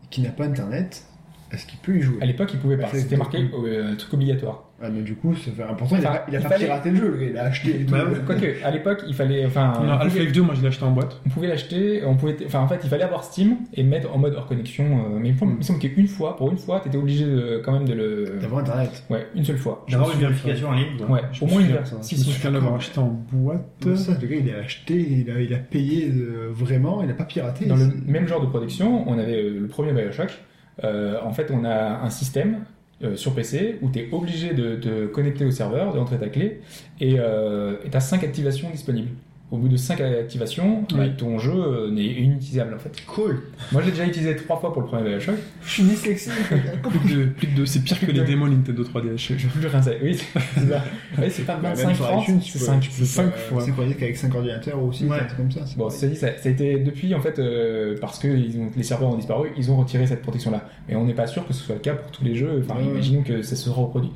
qui 0.10 0.22
n'a 0.22 0.30
pas 0.32 0.46
internet, 0.46 1.06
est-ce 1.52 1.65
qu'il 1.65 1.80
peut 1.80 1.95
y 1.98 2.02
jouer 2.02 2.18
À 2.22 2.26
l'époque, 2.26 2.49
il 2.53 2.60
pouvait 2.60 2.78
pas. 2.78 2.88
Ouais, 2.91 2.99
C'était 2.99 3.18
marqué 3.18 3.38
euh, 3.53 3.95
truc 3.95 4.14
obligatoire. 4.14 4.64
Ah, 4.80 4.90
mais 4.94 5.02
du 5.02 5.15
coup, 5.15 5.34
ça 5.36 5.49
fait 5.49 5.64
important, 5.64 5.95
il 5.98 6.06
a, 6.06 6.10
Enfin, 6.11 6.18
pas- 6.19 6.26
il 6.30 6.36
a 6.36 6.40
il 6.40 6.44
pas 6.44 6.49
fallait- 6.49 6.65
piraté 6.65 6.90
le 6.91 6.95
jeu, 6.98 7.10
le 7.10 7.18
gars, 7.18 7.26
il 7.32 7.38
a 7.38 7.44
acheté. 7.45 7.74
Bah 7.90 8.06
ouais. 8.06 8.18
Quoique, 8.28 8.45
à 8.64 8.69
l'époque, 8.69 9.03
il 9.07 9.15
fallait. 9.15 9.44
Enfin, 9.44 9.74
Non, 9.74 9.94
on 9.94 9.98
pouvait- 9.98 10.19
Half-Life 10.19 10.32
2, 10.34 10.41
moi 10.44 10.53
je 10.56 10.61
l'ai 10.61 10.68
acheté 10.68 10.84
en 10.84 10.91
boîte. 10.91 11.19
On 11.26 11.30
pouvait 11.30 11.48
l'acheter, 11.48 12.03
on 12.06 12.15
pouvait, 12.15 12.36
enfin 12.45 12.60
en 12.60 12.68
fait, 12.68 12.80
il 12.84 12.90
fallait 12.90 13.03
avoir 13.06 13.24
Steam 13.24 13.57
et 13.74 13.82
mettre 13.82 14.14
en 14.14 14.19
mode 14.19 14.36
hors 14.36 14.45
connexion. 14.45 14.86
euh, 14.86 15.18
mais 15.19 15.30
il 15.30 15.34
me 15.34 15.38
semble, 15.40 15.53
il 15.53 15.57
me 15.57 15.61
semble 15.64 15.80
qu'une 15.80 16.07
fois, 16.07 16.36
pour 16.36 16.52
une 16.52 16.60
fois, 16.60 16.80
t'étais 16.80 16.98
obligé 16.98 17.26
de, 17.26 17.60
quand 17.65 17.72
même 17.72 17.88
de 17.88 17.94
le, 17.95 18.38
D'avoir 18.40 18.61
internet. 18.61 19.03
ouais, 19.10 19.26
une 19.34 19.44
seule 19.44 19.57
fois. 19.57 19.84
D'avoir 19.90 20.11
une 20.14 20.19
vérification 20.19 20.69
en 20.69 20.74
ligne. 20.74 20.86
Ouais, 21.10 21.22
Je 21.32 21.44
au 21.44 21.48
moins 21.48 21.61
une 21.61 21.69
ça. 21.84 21.98
Si, 22.03 22.15
Je 22.15 22.22
si. 22.22 22.30
souviens 22.34 22.52
l'avoir 22.52 22.76
acheté 22.76 22.99
en 22.99 23.19
boîte. 23.32 23.95
Ça, 23.95 24.11
le 24.22 24.28
gars, 24.28 24.36
il 24.45 24.53
a 24.53 24.60
acheté, 24.60 24.94
il 24.95 25.32
a, 25.32 25.41
il 25.41 25.52
a 25.56 25.57
payé 25.57 26.11
euh, 26.15 26.49
vraiment, 26.52 27.02
il 27.03 27.10
a 27.10 27.15
pas 27.15 27.26
piraté. 27.26 27.65
Dans 27.65 27.78
le 27.78 27.90
même 28.06 28.28
genre 28.28 28.41
de 28.41 28.45
protection, 28.48 29.10
on 29.10 29.18
avait 29.18 29.41
le 29.41 29.65
premier 29.65 29.91
Bioshock. 29.94 30.38
Euh, 30.84 31.20
en 31.24 31.32
fait, 31.32 31.52
on 31.52 31.64
a 31.64 31.99
un 32.04 32.10
système 32.10 32.66
euh, 33.04 33.16
sur 33.16 33.34
PC 33.34 33.80
où 33.82 33.90
tu 33.90 33.99
es 33.99 34.10
obligé 34.12 34.54
de 34.54 34.76
te 34.76 35.06
connecter 35.08 35.45
au 35.45 35.52
serveur, 35.52 35.94
de 35.94 35.99
rentrer 35.99 36.18
ta 36.18 36.30
clé, 36.30 36.62
et 36.99 37.16
tu 37.16 37.98
as 37.98 37.99
5 37.99 38.24
activations 38.24 38.70
disponibles. 38.70 39.12
Au 39.49 39.56
bout 39.57 39.69
de 39.69 39.78
5 39.78 40.02
activations, 40.02 40.82
bah, 40.91 40.98
Oui. 40.99 41.15
ton 41.18 41.40
jeu 41.40 41.53
euh, 41.56 41.90
n'est 41.90 42.03
inutilisable 42.03 42.74
en 42.74 42.80
fait. 42.80 42.91
Cool. 43.07 43.44
Moi, 43.72 43.82
je 43.82 43.86
l'ai 43.86 43.91
déjà 43.94 44.06
utilisé 44.06 44.36
3 44.36 44.60
fois 44.60 44.74
pour 44.74 44.82
le 44.82 44.90
premier 44.90 45.07
Bioshock. 45.10 45.36
Je 45.64 45.69
suis 45.69 45.84
dyslexique. 45.84 46.34
Plus 46.84 47.15
de, 47.15 47.26
plus 47.28 47.48
de. 47.48 47.64
C'est 47.64 47.80
pire 47.82 47.98
que 47.98 48.11
les 48.11 48.26
démos 48.26 48.49
Nintendo 48.49 48.84
3DS. 48.84 49.15
Je 49.18 49.34
ne 49.34 49.38
veux 49.40 49.48
plus 49.61 49.68
rien. 49.68 49.80
Oui, 50.03 50.18
c'est 50.18 50.68
ça. 50.68 50.84
Oui, 51.18 51.24
c'est 51.30 51.44
pas 51.45 51.56
Bah, 51.56 51.69
25 51.76 51.88
même 51.88 51.95
sur 51.95 52.06
francs, 52.07 52.24
iTunes, 52.24 52.40
c'est 52.41 52.52
tu 52.52 52.57
peux- 52.57 52.65
5. 52.65 52.80
tu 52.82 52.90
peux 52.90 53.06
cinq 53.06 53.32
pas- 53.32 53.38
fois. 53.38 53.61
C'est 53.64 53.72
quoi 53.72 53.86
dire 53.86 53.95
qu'avec 53.98 54.18
5 54.18 54.36
ordinateurs 54.36 54.84
aussi, 54.84 55.06
Ouais. 55.06 55.18
comme 55.38 55.49
ça. 55.49 55.61
c'est 55.65 55.78
Bon, 55.78 55.88
dit, 55.88 55.95
ça, 56.18 56.28
ça 56.38 56.49
a 56.49 56.52
été 56.52 56.80
depuis, 56.80 57.15
en 57.15 57.22
fait, 57.22 57.40
euh, 57.40 57.95
parce 58.02 58.19
que 58.19 58.28
ils 58.28 58.57
ont- 58.60 58.69
les 58.76 58.84
serveurs 58.84 59.10
ont 59.11 59.15
disparu, 59.15 59.52
ils 59.57 59.72
ont 59.72 59.78
retiré 59.78 60.06
cette 60.07 60.24
protection-là. 60.24 60.65
Mais 60.90 60.98
on 60.98 61.06
n'est 61.06 61.14
pas 61.14 61.26
sûr 61.28 61.48
que 61.48 61.53
ce 61.53 61.64
soit 61.64 61.76
le 61.76 61.82
cas 61.82 61.94
pour 61.94 62.11
tous 62.11 62.26
les 62.26 62.36
jeux. 62.36 62.61
Enfin, 62.69 62.78
Ouais. 62.82 62.86
imaginons 62.86 63.24
que 63.24 63.41
ça 63.44 63.56
se 63.56 63.69
reproduit. 63.69 64.11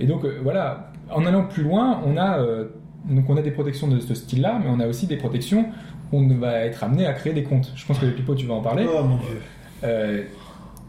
Et 0.00 0.06
donc, 0.06 0.24
euh, 0.24 0.38
voilà, 0.42 0.90
en 1.10 1.26
allant 1.26 1.44
plus 1.44 1.64
loin, 1.64 2.00
on 2.06 2.16
a, 2.16 2.38
euh, 2.40 2.64
donc 3.04 3.28
on 3.28 3.36
a 3.36 3.42
des 3.42 3.50
protections 3.50 3.88
de 3.88 3.98
ce 4.00 4.14
style-là, 4.14 4.60
mais 4.62 4.70
on 4.70 4.80
a 4.80 4.86
aussi 4.86 5.06
des 5.06 5.16
protections 5.16 5.66
où 6.12 6.18
on 6.18 6.28
va 6.36 6.60
être 6.60 6.84
amené 6.84 7.06
à 7.06 7.12
créer 7.12 7.32
des 7.32 7.44
comptes. 7.44 7.72
Je 7.76 7.86
pense 7.86 7.98
que 7.98 8.06
Pipo, 8.06 8.34
tu 8.34 8.46
vas 8.46 8.54
en 8.54 8.62
parler. 8.62 8.86
Oh 8.88 9.02
mon 9.04 9.16
dieu. 9.16 9.40
Euh, 9.84 10.22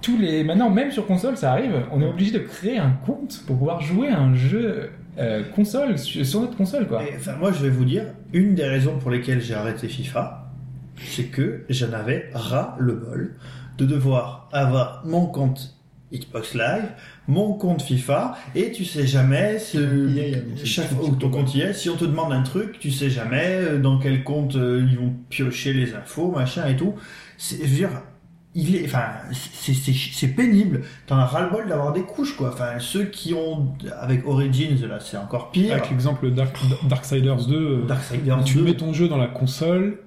tous 0.02 0.18
les 0.18 0.44
maintenant 0.44 0.72
même 0.72 0.92
sur 0.92 1.06
console 1.06 1.38
ça 1.38 1.52
arrive 1.52 1.74
on 1.92 2.02
est 2.02 2.08
obligé 2.08 2.32
de 2.32 2.40
créer 2.40 2.80
un 2.80 2.90
compte 3.06 3.44
pour 3.46 3.56
pouvoir 3.56 3.82
jouer 3.82 4.10
à 4.10 4.20
un 4.20 4.34
jeu 4.34 4.90
euh, 5.18 5.44
console 5.56 5.98
sur 5.98 6.40
notre 6.40 6.56
console 6.56 6.88
quoi 6.88 7.04
Et, 7.04 7.16
enfin, 7.18 7.36
moi, 7.36 7.52
je 7.52 7.64
vais 7.64 7.70
vous 7.70 7.84
dire, 7.84 8.06
une 8.32 8.56
des 8.56 8.64
raisons 8.64 8.98
pour 8.98 9.12
lesquelles 9.12 9.42
j'ai 9.42 9.54
arrêté 9.54 9.90
FIFA, 9.90 10.50
c'est 10.98 11.26
que 11.26 11.66
j'en 11.70 11.92
avais 11.92 12.30
ras 12.34 12.76
le 12.80 12.94
bol 12.94 13.36
de 13.78 13.86
devoir 13.86 14.48
avoir 14.54 15.04
mon 15.06 15.26
compte 15.26 15.76
Xbox 16.14 16.54
Live, 16.56 16.90
mon 17.28 17.54
compte 17.54 17.82
FIFA, 17.82 18.38
et 18.56 18.72
tu 18.72 18.86
sais 18.86 19.08
jamais 19.08 19.58
hein, 19.76 20.40
chaque 20.64 20.90
fois 20.90 21.06
où 21.06 21.16
ton 21.16 21.30
compte 21.30 21.56
y 21.56 21.62
est, 21.62 21.74
si 21.74 21.90
on 21.90 21.96
te 21.96 22.06
demande 22.06 22.34
un 22.34 22.44
truc, 22.44 22.80
tu 22.80 22.92
sais 22.92 23.10
jamais 23.10 23.56
euh, 23.62 23.80
dans 23.80 23.98
quel 23.98 24.24
compte 24.24 24.56
euh, 24.56 24.86
ils 24.90 24.98
vont 24.98 25.14
piocher 25.30 25.74
les 25.74 25.94
infos, 25.96 26.32
machin 26.32 26.68
et 26.68 26.76
tout. 26.76 26.96
C'est, 27.38 27.58
je 27.58 27.64
veux 27.64 27.76
dire, 27.76 27.90
il 28.54 28.76
est, 28.76 28.86
enfin, 28.86 29.06
c'est, 29.32 30.28
pénible. 30.28 30.82
T'en 31.08 31.18
as 31.18 31.26
ras 31.26 31.44
le 31.46 31.50
bol 31.50 31.68
d'avoir 31.68 31.94
des 31.94 32.02
couches, 32.02 32.36
quoi. 32.36 32.50
Enfin, 32.50 32.80
ceux 32.80 33.06
qui 33.06 33.34
ont, 33.34 33.74
avec 34.00 34.28
Origins, 34.28 34.78
là, 34.88 35.00
c'est 35.00 35.18
encore 35.18 35.52
pire. 35.52 35.72
Avec 35.72 35.90
l'exemple 35.90 36.32
Dark, 36.32 36.56
Darksiders 36.90 37.46
2, 37.46 37.56
euh, 37.56 37.86
Darksiders 37.86 38.44
tu 38.44 38.58
2. 38.58 38.64
mets 38.64 38.74
ton 38.74 38.92
jeu 38.92 39.08
dans 39.08 39.18
la 39.18 39.28
console 39.28 40.00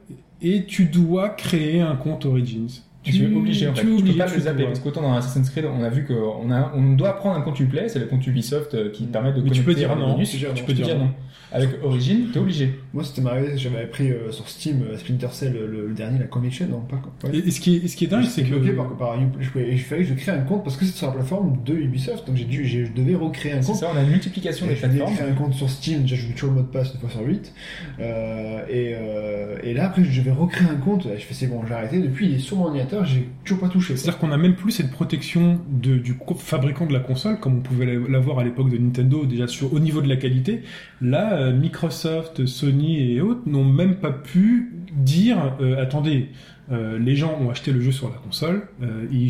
et 0.42 0.66
tu 0.66 0.84
dois 0.84 1.30
créer 1.30 1.80
un 1.80 1.96
compte 1.96 2.26
Origins. 2.26 2.68
Tu 3.12 3.22
es 3.22 3.36
obligé 3.36 3.68
en 3.68 3.74
fait 3.74 3.82
tu 3.82 3.96
tu 3.96 4.02
peux 4.12 4.18
pas 4.18 4.24
tu 4.26 4.34
le 4.36 4.40
zapper 4.40 4.58
dois. 4.58 4.66
parce 4.68 4.80
qu'autant 4.80 5.02
dans 5.02 5.14
Assassin's 5.14 5.50
Creed 5.50 5.64
on 5.66 5.82
a 5.82 5.88
vu 5.90 6.04
qu'on 6.06 6.50
a 6.50 6.72
on 6.74 6.94
doit 6.94 7.16
prendre 7.16 7.36
un 7.36 7.42
compte 7.42 7.60
Uplay 7.60 7.88
c'est 7.88 7.98
le 7.98 8.06
compte 8.06 8.26
Ubisoft 8.26 8.74
euh, 8.74 8.90
qui 8.90 9.04
permet 9.04 9.32
de 9.32 9.40
Mais 9.42 9.50
tu 9.50 9.62
peux 9.62 9.74
dire 9.74 9.94
non, 9.96 10.16
tu 10.18 10.64
peux 10.64 10.72
dire 10.72 10.86
dire 10.86 10.98
non. 10.98 11.04
non 11.04 11.10
avec 11.52 11.70
Origin 11.84 12.30
t'es 12.32 12.40
obligé 12.40 12.80
Moi, 12.92 13.04
c'était 13.04 13.24
arrivé, 13.28 13.56
j'avais 13.56 13.86
pris 13.86 14.10
euh, 14.10 14.32
sur 14.32 14.48
Steam 14.48 14.82
euh, 14.90 14.96
Splinter 14.98 15.28
Cell, 15.30 15.52
le, 15.52 15.86
le 15.88 15.94
dernier, 15.94 16.18
la 16.18 16.24
Conviction, 16.24 16.66
non, 16.68 16.80
pas 16.80 16.96
quoi. 16.96 17.12
Et, 17.32 17.36
et 17.46 17.50
ce 17.52 17.60
qui 17.60 17.76
est, 17.76 17.86
ce 17.86 17.96
qui 17.96 18.06
est 18.06 18.08
dingue, 18.08 18.24
c'est 18.24 18.42
que 18.42 18.48
bloqué 18.56 18.72
par, 18.72 18.88
par 18.96 19.14
Uplay. 19.20 19.76
je 19.76 19.84
fallait 19.84 20.02
que 20.02 20.08
je 20.08 20.14
crée 20.14 20.32
un 20.32 20.40
compte 20.40 20.64
parce 20.64 20.76
que 20.76 20.84
c'est 20.84 20.96
sur 20.96 21.06
la 21.06 21.12
plateforme 21.12 21.58
de 21.64 21.74
Ubisoft, 21.74 22.26
donc 22.26 22.34
j'ai 22.34 22.44
dû, 22.44 22.64
j'ai- 22.64 22.86
je 22.86 22.92
devais 22.92 23.14
recréer 23.14 23.52
un 23.52 23.62
c'est 23.62 23.68
compte. 23.70 23.76
ça 23.80 23.90
on 23.94 23.96
a 23.96 24.02
une 24.02 24.10
multiplication 24.10 24.66
des 24.66 24.74
je 24.74 24.80
plateformes 24.80 25.14
créer 25.14 25.28
un 25.30 25.34
compte 25.34 25.54
sur 25.54 25.70
Steam, 25.70 26.00
déjà 26.02 26.16
je 26.16 26.32
toujours 26.32 26.50
le 26.50 26.56
mot 26.56 26.62
de 26.62 26.66
passe 26.72 26.92
2 26.94 26.98
fois 26.98 27.10
sur 27.10 27.20
8. 27.24 27.52
Euh, 28.00 28.60
et, 28.68 28.94
euh, 28.98 29.56
et 29.62 29.74
là 29.74 29.86
après 29.86 30.02
je 30.04 30.20
vais 30.22 30.32
recréer 30.32 30.68
un 30.68 30.76
compte, 30.76 31.04
je 31.04 31.22
fais 31.22 31.34
c'est 31.34 31.46
bon 31.46 31.60
j'ai 31.68 31.74
arrêté, 31.74 32.00
depuis 32.00 32.30
il 32.30 32.34
est 32.36 32.38
sur 32.38 32.56
mon 32.56 32.64
ordinateur, 32.66 32.93
j'ai 33.02 33.28
toujours 33.44 33.60
pas 33.62 33.68
touché. 33.68 33.96
C'est-à-dire 33.96 34.18
qu'on 34.20 34.28
n'a 34.28 34.36
même 34.36 34.54
plus 34.54 34.70
cette 34.70 34.90
protection 34.92 35.58
de- 35.68 35.96
du 35.96 36.14
co- 36.16 36.34
fabricant 36.36 36.86
de 36.86 36.92
la 36.92 37.00
console, 37.00 37.40
comme 37.40 37.56
on 37.56 37.60
pouvait 37.60 37.86
la- 37.86 38.08
l'avoir 38.08 38.38
à 38.38 38.44
l'époque 38.44 38.70
de 38.70 38.76
Nintendo, 38.78 39.24
déjà 39.26 39.48
sur, 39.48 39.72
au 39.72 39.80
niveau 39.80 40.00
de 40.02 40.08
la 40.08 40.16
qualité. 40.16 40.62
Là, 41.00 41.32
euh, 41.34 41.52
Microsoft, 41.52 42.46
Sony 42.46 43.12
et 43.12 43.20
autres 43.20 43.42
n'ont 43.46 43.64
même 43.64 43.96
pas 43.96 44.12
pu 44.12 44.72
dire 44.94 45.56
euh, 45.60 45.82
attendez, 45.82 46.28
euh, 46.70 46.98
les 46.98 47.16
gens 47.16 47.36
ont 47.40 47.50
acheté 47.50 47.72
le 47.72 47.80
jeu 47.80 47.90
sur 47.90 48.08
la 48.10 48.16
console, 48.16 48.68
euh, 48.82 49.06
il, 49.10 49.28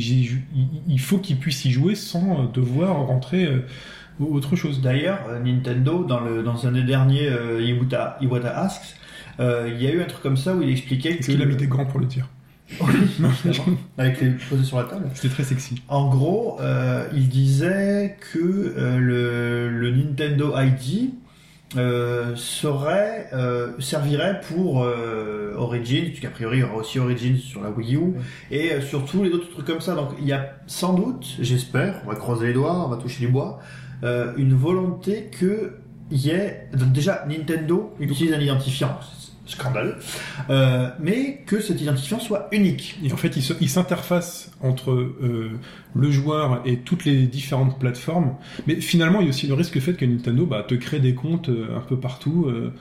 il 0.88 1.00
faut 1.00 1.18
qu'ils 1.18 1.38
puissent 1.38 1.64
y 1.64 1.70
jouer 1.70 1.94
sans 1.94 2.44
euh, 2.44 2.46
devoir 2.52 2.96
rentrer 3.06 3.46
euh, 3.46 3.60
autre 4.20 4.56
chose. 4.56 4.80
D'ailleurs, 4.82 5.20
euh, 5.28 5.40
Nintendo, 5.42 6.04
dans, 6.04 6.20
le, 6.20 6.42
dans 6.42 6.66
un 6.66 6.72
des 6.72 6.82
derniers 6.82 7.28
euh, 7.28 7.62
Iwata, 7.62 8.18
Iwata 8.20 8.56
Asks, 8.58 8.96
euh, 9.40 9.68
il 9.74 9.82
y 9.82 9.86
a 9.88 9.92
eu 9.92 10.00
un 10.00 10.04
truc 10.04 10.22
comme 10.22 10.36
ça 10.36 10.54
où 10.54 10.62
il 10.62 10.70
expliquait 10.70 11.10
Est-ce 11.18 11.26
que... 11.26 11.32
qu'il 11.32 11.42
a 11.42 11.46
mis 11.46 11.56
des 11.56 11.66
grands 11.66 11.86
pour 11.86 11.98
le 11.98 12.06
dire 12.06 12.28
avec 13.98 14.20
les 14.20 14.30
posés 14.30 14.64
sur 14.64 14.78
la 14.78 14.84
table. 14.84 15.08
C'était 15.14 15.34
très 15.34 15.44
sexy. 15.44 15.82
En 15.88 16.08
gros, 16.08 16.58
euh, 16.60 17.06
il 17.14 17.28
disait 17.28 18.16
que 18.32 18.38
euh, 18.38 18.98
le, 18.98 19.68
le 19.70 19.90
Nintendo 19.90 20.54
ID 20.56 21.10
euh, 21.76 22.34
serait 22.36 23.30
servirait 23.78 24.40
pour 24.48 24.86
Origins, 25.56 26.04
puisqu'a 26.04 26.30
priori 26.30 26.58
il 26.58 26.60
y 26.60 26.62
aura 26.62 26.76
aussi 26.76 26.98
Origins 26.98 27.36
sur 27.36 27.62
la 27.62 27.70
Wii 27.70 27.96
U 27.96 28.14
et 28.50 28.80
sur 28.80 29.04
tous 29.04 29.24
les 29.24 29.30
autres 29.30 29.50
trucs 29.50 29.66
comme 29.66 29.80
ça. 29.80 29.94
Donc 29.94 30.10
il 30.18 30.26
y 30.26 30.32
a 30.32 30.56
sans 30.66 30.94
doute, 30.94 31.26
j'espère, 31.40 32.00
on 32.04 32.08
va 32.08 32.16
croiser 32.16 32.46
les 32.46 32.52
doigts, 32.52 32.84
on 32.86 32.88
va 32.88 32.96
toucher 32.96 33.26
du 33.26 33.28
bois, 33.28 33.60
une 34.02 34.54
volonté 34.54 35.30
que 35.30 35.74
y 36.10 36.30
ait 36.30 36.68
donc 36.74 36.92
déjà 36.92 37.24
Nintendo 37.26 37.94
utilise 37.98 38.32
un 38.32 38.40
identifiant 38.40 38.98
scandaleux, 39.46 39.96
euh, 40.50 40.88
mais 41.00 41.42
que 41.46 41.60
cet 41.60 41.80
identifiant 41.80 42.18
soit 42.18 42.48
unique. 42.52 42.98
Et 43.04 43.12
en 43.12 43.16
fait, 43.16 43.36
il 43.36 43.68
s'interface 43.68 44.50
entre 44.62 44.92
euh, 44.92 45.58
le 45.94 46.10
joueur 46.10 46.62
et 46.64 46.78
toutes 46.78 47.04
les 47.04 47.26
différentes 47.26 47.78
plateformes. 47.78 48.34
Mais 48.66 48.80
finalement, 48.80 49.20
il 49.20 49.24
y 49.24 49.26
a 49.26 49.30
aussi 49.30 49.46
le 49.46 49.54
risque 49.54 49.78
fait 49.80 49.94
que 49.94 50.04
Nintendo 50.04 50.46
bah, 50.46 50.64
te 50.66 50.74
crée 50.74 51.00
des 51.00 51.14
comptes 51.14 51.48
euh, 51.48 51.76
un 51.76 51.80
peu 51.80 51.98
partout 51.98 52.46
euh, 52.48 52.72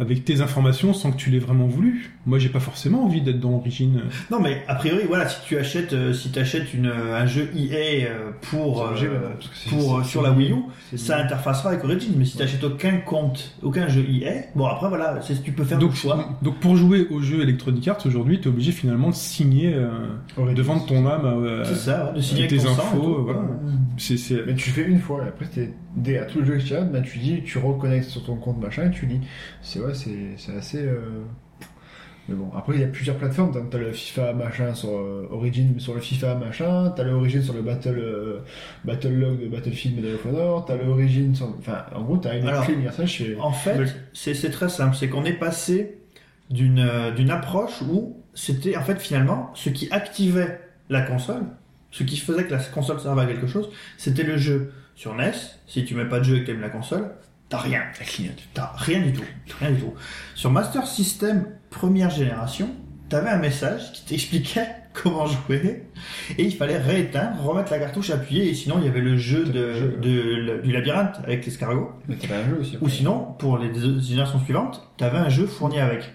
avec 0.00 0.24
tes 0.24 0.40
informations 0.40 0.92
sans 0.92 1.12
que 1.12 1.16
tu 1.16 1.30
l'aies 1.30 1.38
vraiment 1.38 1.66
voulu. 1.66 2.10
Moi, 2.26 2.38
j'ai 2.38 2.48
pas 2.48 2.60
forcément 2.60 3.04
envie 3.04 3.20
d'être 3.20 3.38
dans 3.40 3.52
Origin. 3.52 4.02
Non, 4.30 4.40
mais 4.40 4.62
a 4.66 4.74
priori, 4.74 5.02
voilà, 5.06 5.28
si 5.28 5.36
tu 5.46 5.56
achètes, 5.56 5.92
euh, 5.92 6.12
si 6.12 6.30
t'achètes 6.30 6.74
une, 6.74 6.86
un 6.86 7.26
jeu 7.26 7.48
EA 7.54 8.06
euh, 8.08 8.30
pour, 8.50 8.82
euh, 8.82 8.94
que 8.94 9.04
euh, 9.76 10.02
sur 10.02 10.22
la 10.22 10.32
Wii 10.32 10.50
U, 10.52 10.96
ça 10.96 11.18
interfacera 11.18 11.70
avec 11.70 11.84
Origin. 11.84 12.12
Mais 12.16 12.24
si 12.24 12.36
t'achètes 12.36 12.64
aucun 12.64 12.96
compte, 12.98 13.56
aucun 13.62 13.86
jeu 13.88 14.04
EA, 14.08 14.46
bon 14.56 14.66
après 14.66 14.88
voilà, 14.88 15.20
c'est 15.22 15.42
tu 15.42 15.52
peux 15.52 15.64
faire 15.64 15.78
Donc, 15.78 15.90
le 15.90 15.96
choix. 15.96 16.38
donc 16.42 16.58
pour 16.60 16.76
jouer 16.76 17.06
au 17.10 17.20
jeu 17.20 17.42
Electronic 17.42 17.86
Arts 17.88 17.98
aujourd'hui, 18.06 18.40
tu 18.40 18.48
es 18.48 18.50
obligé 18.50 18.72
finalement 18.72 19.10
de 19.10 19.14
signer, 19.14 19.74
euh, 19.74 19.90
de 20.54 20.62
vendre 20.62 20.86
ton 20.86 21.06
âme. 21.06 21.26
à- 21.26 21.64
C'est 21.64 21.74
ça, 21.74 22.06
ouais, 22.06 22.16
de 22.16 22.20
signer 22.22 22.46
tes 22.48 22.54
avec 22.58 22.66
ton 22.66 22.74
sang 22.74 22.82
infos, 22.88 23.28
tout, 23.28 24.42
Mais 24.46 24.54
tu 24.54 24.70
fais 24.70 24.82
une 24.84 24.98
fois, 25.00 25.24
et 25.24 25.28
après 25.28 25.46
dès 25.96 26.18
à 26.18 26.24
tous 26.24 26.40
les 26.40 26.46
jeux 26.46 26.56
que 26.58 26.62
tu 26.62 26.74
as, 26.74 26.80
bah, 26.82 27.00
tu 27.00 27.18
dis, 27.18 27.42
tu 27.44 27.58
reconnectes 27.58 28.08
sur 28.10 28.24
ton 28.24 28.34
compte 28.36 28.60
machin, 28.60 28.86
et 28.86 28.90
tu 28.90 29.06
dis, 29.06 29.20
c'est 29.62 29.78
ouais, 29.86 29.94
c'est 29.94 30.56
assez. 30.56 30.82
euh, 30.82 31.22
Mais 32.28 32.34
bon, 32.34 32.50
après, 32.56 32.74
il 32.74 32.80
y 32.80 32.84
a 32.84 32.88
plusieurs 32.88 33.16
plateformes. 33.16 33.52
T'as 33.70 33.78
le 33.78 33.92
FIFA 33.92 34.32
machin 34.32 34.74
sur 34.74 34.90
euh, 34.90 35.28
Origin, 35.30 35.78
sur 35.78 35.94
le 35.94 36.00
FIFA 36.00 36.36
machin. 36.36 36.92
T'as 36.96 37.02
le 37.04 37.12
Origin 37.12 37.42
sur 37.42 37.52
le 37.54 37.62
Battle, 37.62 37.98
euh, 37.98 38.38
Battle 38.84 39.12
Log 39.12 39.40
de 39.42 39.48
Battlefield 39.48 39.96
Medal 39.96 40.14
of 40.14 40.26
Honor. 40.26 40.64
T'as 40.64 40.76
le 40.76 40.86
Origin 40.88 41.34
sur. 41.34 41.54
Enfin, 41.58 41.84
en 41.94 42.02
gros, 42.02 42.16
t'as 42.16 42.36
une 42.38 42.48
Alors, 42.48 42.64
clé 42.64 42.74
universelle 42.74 43.06
chez. 43.06 43.36
En 43.38 43.52
fait, 43.52 43.76
Le- 43.76 43.86
c'est 44.14 44.50
très 44.50 44.68
simple. 44.68 44.96
C'est 44.96 45.08
qu'on 45.08 45.24
est 45.24 45.34
passé 45.38 45.98
d'une 46.50 46.78
euh, 46.78 47.28
approche 47.30 47.82
où 47.82 48.16
c'était 48.34 48.76
en 48.76 48.82
fait 48.82 48.98
finalement 49.00 49.50
ce 49.54 49.68
qui 49.70 49.88
activait 49.90 50.60
la 50.90 51.00
console, 51.02 51.42
ce 51.90 52.04
qui 52.04 52.16
faisait 52.16 52.44
que 52.44 52.52
la 52.52 52.58
console 52.58 53.00
servait 53.00 53.22
à 53.22 53.26
quelque 53.26 53.46
chose, 53.46 53.70
c'était 53.96 54.24
le 54.24 54.36
jeu. 54.36 54.72
Sur 54.96 55.14
NES, 55.16 55.32
si 55.66 55.84
tu 55.84 55.94
mets 55.96 56.04
pas 56.04 56.20
de 56.20 56.24
jeu 56.24 56.36
et 56.36 56.40
que 56.42 56.46
t'aimes 56.46 56.60
la 56.60 56.68
console, 56.68 57.10
t'as 57.48 57.58
rien. 57.58 57.82
T'as 58.54 58.72
rien 58.76 59.00
du 59.02 59.12
tout. 59.12 59.24
Rien 59.60 59.70
du 59.72 59.80
tout. 59.80 59.94
Sur 60.34 60.50
Master 60.50 60.86
System 60.86 61.46
première 61.70 62.10
génération, 62.10 62.70
t'avais 63.08 63.30
un 63.30 63.38
message 63.38 63.92
qui 63.92 64.04
t'expliquait 64.04 64.68
comment 64.94 65.26
jouer 65.26 65.88
et 66.38 66.44
il 66.44 66.54
fallait 66.54 66.78
rééteindre, 66.78 67.42
remettre 67.42 67.72
la 67.72 67.80
cartouche 67.80 68.10
appuyée 68.10 68.48
et 68.48 68.54
sinon 68.54 68.76
il 68.78 68.84
y 68.84 68.88
avait 68.88 69.00
le 69.00 69.16
jeu, 69.16 69.44
de, 69.44 69.60
Le 69.60 69.74
jeu. 69.74 69.98
de- 70.00 70.60
du 70.62 70.70
labyrinthe 70.72 71.16
avec 71.24 71.44
l'escargot. 71.44 71.90
Mais 72.08 72.14
t'avais 72.16 72.34
un 72.36 72.48
jeu 72.48 72.58
aussi. 72.60 72.78
Ou 72.80 72.88
sinon, 72.88 73.34
pour 73.38 73.58
les 73.58 73.72
générations 74.00 74.38
suivantes, 74.44 74.88
tu 74.96 75.04
avais 75.04 75.18
un 75.18 75.28
jeu 75.28 75.46
fourni 75.46 75.80
avec. 75.80 76.12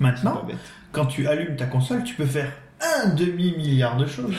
Maintenant, 0.00 0.46
quand 0.92 1.06
tu 1.06 1.26
allumes 1.28 1.56
ta 1.56 1.66
console, 1.66 2.02
tu 2.04 2.14
peux 2.16 2.26
faire 2.26 2.52
un 3.04 3.08
demi-milliard 3.14 3.96
de 3.96 4.06
choses. 4.06 4.34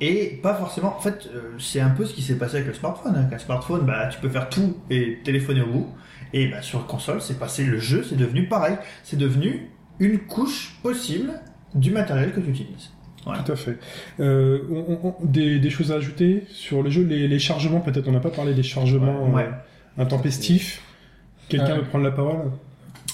Et 0.00 0.38
pas 0.42 0.54
forcément. 0.54 0.94
En 0.96 1.00
fait, 1.00 1.28
euh, 1.34 1.52
c'est 1.58 1.80
un 1.80 1.88
peu 1.90 2.04
ce 2.04 2.12
qui 2.12 2.20
s'est 2.22 2.36
passé 2.36 2.56
avec 2.56 2.68
le 2.68 2.74
smartphone. 2.74 3.12
hein. 3.16 3.20
Avec 3.20 3.32
un 3.32 3.38
smartphone, 3.38 3.86
bah, 3.86 4.08
tu 4.08 4.18
peux 4.20 4.28
faire 4.28 4.48
tout 4.50 4.76
et 4.90 5.18
téléphoner 5.24 5.62
au 5.62 5.66
bout. 5.72 5.86
Et 6.34 6.48
bah, 6.48 6.60
sur 6.60 6.86
console, 6.86 7.22
c'est 7.22 7.38
passé 7.38 7.64
le 7.64 7.78
jeu, 7.78 8.04
c'est 8.06 8.16
devenu 8.16 8.46
pareil. 8.46 8.76
C'est 9.04 9.16
devenu 9.16 9.70
une 9.98 10.18
couche 10.18 10.76
possible 10.82 11.30
du 11.74 11.90
matériel 11.92 12.32
que 12.32 12.40
tu 12.40 12.50
utilises. 12.50 12.90
Voilà. 13.24 13.42
Tout 13.42 13.52
à 13.52 13.56
fait. 13.56 13.78
Euh, 14.20 14.60
on- 14.70 14.98
on- 15.20 15.24
des, 15.24 15.58
des 15.58 15.70
choses 15.70 15.90
à 15.90 15.96
ajouter 15.96 16.44
sur 16.50 16.82
le 16.82 16.90
jeu, 16.90 17.02
les, 17.02 17.26
les 17.26 17.38
chargements 17.38 17.80
peut-être. 17.80 18.06
On 18.06 18.12
n'a 18.12 18.20
pas 18.20 18.30
parlé 18.30 18.52
des 18.54 18.62
chargements 18.62 19.30
Ouais. 19.32 19.48
euh, 19.98 20.02
intempestifs. 20.02 20.82
Quelqu'un 21.48 21.70
Euh, 21.72 21.76
veut 21.78 21.84
prendre 21.84 22.04
la 22.04 22.10
parole? 22.12 22.50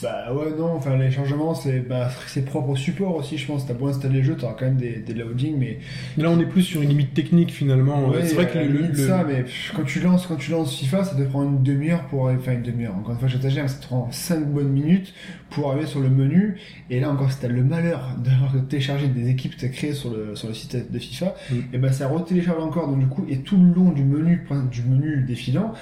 Bah 0.03 0.33
ouais, 0.33 0.53
non, 0.59 0.74
enfin 0.74 0.97
les 0.97 1.11
changements, 1.11 1.55
c'est 1.55 1.81
bah, 1.81 2.11
c'est 2.27 2.45
propre 2.45 2.70
au 2.70 2.77
support 2.77 3.16
aussi, 3.16 3.39
je 3.39 3.47
pense. 3.47 3.66
T'as 3.66 3.74
beau 3.74 3.87
installer 3.89 4.19
le 4.19 4.24
jeu, 4.24 4.37
t'auras 4.37 4.55
quand 4.59 4.65
même 4.66 4.77
des, 4.77 4.97
des 4.97 5.15
loadings, 5.15 5.57
mais. 5.59 5.79
Mais 6.16 6.24
là, 6.24 6.31
on 6.31 6.41
est 6.41 6.47
plus 6.47 6.62
sur 6.62 6.83
une 6.83 6.89
limite 6.89 7.15
technique 7.15 7.51
finalement. 7.53 8.09
Ouais, 8.09 8.24
c'est 8.24 8.35
vrai 8.35 8.49
que 8.49 8.59
le, 8.59 8.95
ça, 8.95 9.24
mais 9.27 9.45
quand 9.74 9.85
tu 9.85 10.01
lances, 10.01 10.27
quand 10.27 10.37
tu 10.37 10.51
lances 10.51 10.74
FIFA, 10.77 11.05
ça 11.05 11.15
te 11.15 11.23
prend 11.23 11.45
une 11.45 11.62
demi-heure 11.62 12.05
pour, 12.09 12.24
enfin 12.24 12.53
une 12.53 12.62
demi-heure. 12.62 12.95
Encore 12.97 13.12
une 13.15 13.20
fois, 13.20 13.29
j'exagère, 13.29 13.69
ça 13.70 13.79
te 13.79 13.87
prend 13.87 14.09
5 14.11 14.47
bonnes 14.47 14.73
minutes 14.73 15.15
pour 15.51 15.70
arriver 15.70 15.87
sur 15.87 16.01
le 16.01 16.09
menu. 16.09 16.57
Et 16.91 17.01
là 17.01 17.11
encore, 17.11 17.31
si 17.31 17.39
t'as 17.41 17.49
le 17.49 17.62
malheur 17.62 18.16
d'avoir 18.23 18.53
téléchargé 18.69 19.09
des 19.09 19.31
équipes 19.31 19.57
que 19.57 19.61
t'as 19.61 19.69
créées 19.69 19.93
sur 19.95 20.11
le, 20.11 20.35
sur 20.35 20.49
le 20.49 20.55
site 20.55 20.91
de 20.91 20.99
FIFA, 20.99 21.23
Mm. 21.51 21.55
et 21.73 21.79
ben 21.79 21.93
ça 21.93 22.09
retélécharge 22.09 22.62
encore. 22.62 22.89
Donc 22.89 22.99
du 22.99 23.07
coup, 23.07 23.24
et 23.29 23.39
tout 23.39 23.57
le 23.57 23.73
long 23.73 23.91
du 23.91 24.05
menu, 24.05 24.45
du 24.70 24.83
menu 24.83 25.24
défilant, 25.27 25.73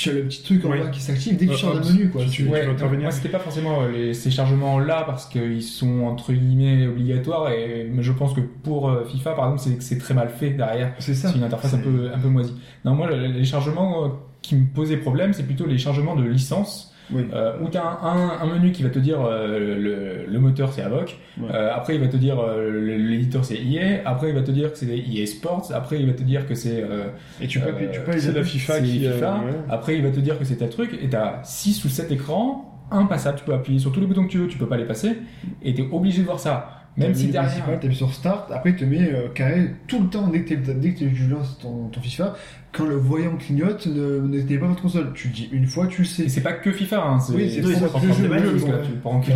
tu 0.00 0.10
as 0.10 0.12
le 0.14 0.22
petit 0.24 0.42
truc 0.42 0.64
en 0.64 0.70
Oui. 0.70 0.78
bas 0.80 0.88
qui 0.88 1.00
s'active 1.00 1.36
dès 1.36 1.46
que 1.46 1.50
Euh, 1.52 1.54
tu 1.54 1.60
sors 1.60 1.74
hop, 1.74 1.82
d'un 1.82 1.92
menu, 1.92 2.08
quoi. 2.10 2.22
tu- 2.22 2.30
Tu- 2.30 2.36
tu- 2.44 2.48
Ouais, 2.48 2.64
veux 2.64 2.70
intervenir 2.72 3.02
moi 3.02 3.10
c'était 3.10 3.28
pas 3.28 3.38
forcément 3.38 3.82
euh, 3.82 3.90
les, 3.90 4.14
ces 4.14 4.30
chargements 4.30 4.78
là 4.78 5.02
parce 5.06 5.26
qu'ils 5.26 5.62
sont 5.62 6.02
entre 6.04 6.32
guillemets 6.32 6.86
obligatoires 6.86 7.50
et 7.50 7.86
mais 7.92 8.02
je 8.02 8.12
pense 8.12 8.32
que 8.34 8.40
pour 8.40 8.88
euh, 8.90 9.04
FIFA 9.04 9.32
par 9.32 9.44
exemple 9.46 9.60
c'est 9.62 9.82
c'est 9.82 9.98
très 9.98 10.14
mal 10.14 10.28
fait 10.30 10.50
derrière 10.50 10.94
C'est 10.98 11.14
ça. 11.14 11.28
c'est 11.28 11.36
une 11.36 11.44
interface 11.44 11.74
un 11.74 11.78
peu 11.78 12.10
un 12.14 12.18
peu 12.18 12.28
moisie 12.28 12.54
non 12.84 12.94
moi 12.94 13.08
le- 13.08 13.26
les 13.26 13.44
chargements 13.44 14.04
euh, 14.04 14.08
qui 14.42 14.54
me 14.56 14.64
posaient 14.74 14.96
problème 14.96 15.32
c'est 15.34 15.42
plutôt 15.44 15.66
les 15.66 15.76
chargements 15.78 16.16
de 16.16 16.24
licence 16.24 16.94
Oui. 17.12 17.26
euh, 17.32 17.52
où 17.60 17.68
tu 17.68 17.76
as 17.76 17.84
un, 18.02 18.40
un- 18.42 18.46
menu 18.46 18.72
qui 18.72 18.82
va 18.82 18.90
te 18.90 18.98
dire 18.98 19.20
euh, 19.20 19.58
le, 19.58 20.26
le 20.32 20.38
moteur 20.38 20.72
c'est 20.72 20.82
Avoc, 20.82 21.18
Ouais. 21.40 21.48
euh, 21.52 21.74
après 21.74 21.94
il 21.96 22.00
va 22.00 22.08
te 22.08 22.16
dire 22.16 22.38
euh, 22.40 22.70
l'éditeur 23.08 23.44
c'est 23.44 23.56
EA, 23.56 24.02
après 24.04 24.28
il 24.30 24.34
va 24.34 24.42
te 24.42 24.50
dire 24.50 24.70
que 24.72 24.78
c'est 24.78 24.86
EA 24.86 25.26
Sports, 25.26 25.70
après 25.74 25.98
il 26.00 26.06
va 26.06 26.12
te 26.12 26.22
dire 26.22 26.46
que 26.46 26.54
c'est 26.54 26.82
euh, 26.82 27.06
Et 27.40 27.46
tu 27.46 27.58
peux, 27.60 27.68
Euh, 27.70 27.90
tu 27.92 28.00
peux 28.00 28.12
la 28.32 28.44
FIFA 28.44 28.74
c'est 28.74 28.82
qui. 28.82 29.00
FIFA. 29.00 29.34
ouais. 29.44 29.52
Après, 29.68 29.96
il 29.96 30.02
va 30.02 30.10
te 30.10 30.20
dire 30.20 30.38
que 30.38 30.44
c'est 30.44 30.56
tel 30.56 30.68
truc, 30.70 30.98
et 31.02 31.08
t'as 31.08 31.42
6 31.42 31.84
ou 31.84 31.88
7 31.88 32.10
écrans, 32.12 32.66
un 32.90 33.06
passable, 33.06 33.38
tu 33.38 33.44
peux 33.44 33.54
appuyer 33.54 33.78
sur 33.78 33.92
tous 33.92 34.00
les 34.00 34.06
boutons 34.06 34.24
que 34.24 34.30
tu 34.30 34.38
veux, 34.38 34.48
tu 34.48 34.58
peux 34.58 34.66
pas 34.66 34.76
les 34.76 34.84
passer, 34.84 35.18
et 35.62 35.74
t'es 35.74 35.86
obligé 35.90 36.20
de 36.22 36.26
voir 36.26 36.40
ça. 36.40 36.79
Même 37.00 37.14
si 37.14 37.26
derrière. 37.32 37.80
Tu 37.80 37.92
sur 37.94 38.12
Start, 38.14 38.50
après 38.52 38.70
il 38.70 38.76
te 38.76 38.84
met 38.84 39.12
euh, 39.12 39.28
carré 39.34 39.74
tout 39.86 40.00
le 40.02 40.08
temps 40.08 40.28
dès 40.28 40.42
que, 40.42 40.50
t'es- 40.54 40.74
dès 40.74 40.92
que 40.92 40.98
tu 41.04 41.26
lances 41.28 41.58
ton, 41.58 41.88
ton 41.88 42.00
FIFA, 42.00 42.34
quand 42.72 42.86
le 42.86 42.94
voyant 42.96 43.36
clignote, 43.36 43.86
ne, 43.86 44.40
t'es 44.42 44.56
pas 44.58 44.66
votre 44.68 44.82
console. 44.82 45.12
Tu 45.14 45.28
dis 45.28 45.48
une 45.52 45.66
fois, 45.66 45.86
tu 45.88 46.02
le 46.02 46.06
sais. 46.06 46.24
Et 46.24 46.28
c'est 46.28 46.40
pas 46.42 46.52
que 46.52 46.70
FIFA, 46.70 47.02
hein, 47.04 47.18
c'est 47.18 47.32
Oui, 47.34 47.50
c'est 47.50 47.62
le 47.62 47.68
jeu, 48.12 48.22
le 48.52 48.58
tu 48.86 48.92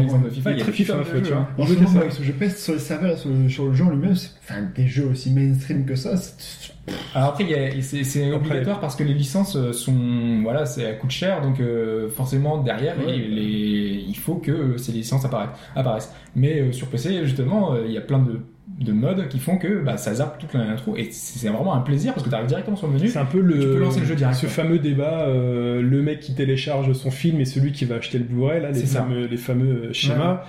prends 0.07 0.19
de 0.19 0.29
FIFA, 0.31 0.51
il 0.53 0.59
y 0.59 0.63
a 0.63 0.65
FIFA 0.73 0.93
vois. 1.33 1.41
hein. 1.41 1.49
Je, 1.59 2.33
pèse 2.33 2.63
sur 2.63 2.73
les 2.75 2.79
serveurs 2.79 3.13
et 3.13 3.17
sur 3.17 3.31
le, 3.31 3.49
le 3.67 3.75
jeu 3.75 3.85
en 3.85 3.91
lui-même, 3.91 4.15
c'est- 4.15 4.31
enfin 4.43 4.61
des 4.77 4.87
jeux 4.87 5.07
aussi 5.07 5.31
mainstream 5.33 5.85
que 5.85 5.95
ça, 5.97 6.17
c'est- 6.17 6.74
Alors 7.15 7.29
après, 7.31 7.47
c'est 7.81 8.33
obligatoire 8.33 8.81
parce 8.81 8.95
que 8.97 9.05
les 9.05 9.15
licences 9.15 9.57
euh, 9.57 9.73
sont, 9.73 10.41
voilà, 10.43 10.67
ça 10.67 10.83
coûte 10.93 11.11
cher, 11.11 11.41
donc 11.41 11.61
euh, 11.61 12.11
forcément 12.11 12.59
derrière, 12.59 12.97
Ouais. 12.99 13.17
il, 13.17 13.35
les- 13.37 14.05
il 14.07 14.17
faut 14.17 14.35
que 14.35 14.77
ces 14.77 14.93
licences 14.93 15.25
apparaissent. 15.25 15.51
apparaissent. 15.77 16.13
Mais 16.37 16.61
euh, 16.61 16.73
sur 16.73 16.89
PC, 16.89 17.25
justement, 17.25 17.73
euh, 17.73 17.85
il 17.87 17.93
y 17.93 17.97
a 17.97 18.03
plein 18.03 18.19
de, 18.19 18.41
de 18.81 18.93
modes 18.93 19.29
qui 19.29 19.39
font 19.39 19.57
que 19.57 19.83
bah, 19.83 19.97
ça 19.97 20.15
zappe 20.15 20.39
toute 20.39 20.53
l'intro 20.55 20.95
et 20.97 21.09
c'est 21.11 21.49
vraiment 21.49 21.75
un 21.75 21.81
plaisir 21.81 22.13
parce 22.13 22.25
que 22.25 22.29
tu 22.29 22.35
arrives 22.35 22.49
directement 22.49 22.77
sur 22.77 22.89
le 22.89 22.95
menu. 22.95 23.09
C'est 23.09 23.19
un 23.19 23.25
peu 23.25 23.41
le, 23.41 23.61
Tu 23.61 23.67
peux 23.67 23.79
lancer 23.79 24.01
le 24.01 24.07
jeu 24.07 24.15
direct, 24.17 24.37
ce 24.37 24.47
fameux 24.47 24.79
débat, 24.79 25.23
euh, 25.29 25.81
le 25.81 26.03
mec 26.03 26.21
qui 26.21 26.35
télécharge 26.35 26.93
son 26.93 27.11
film 27.11 27.41
et 27.41 27.45
celui 27.47 27.73
qui 27.73 27.85
va 27.87 27.95
acheter 27.97 28.19
le 28.19 28.25
Blu-ray, 28.25 28.61
là, 28.61 28.73
les 28.73 28.85
ça. 28.87 29.01
fameux, 29.01 29.27
les 29.27 29.37
fameux 29.39 29.93
schémas. 29.93 30.43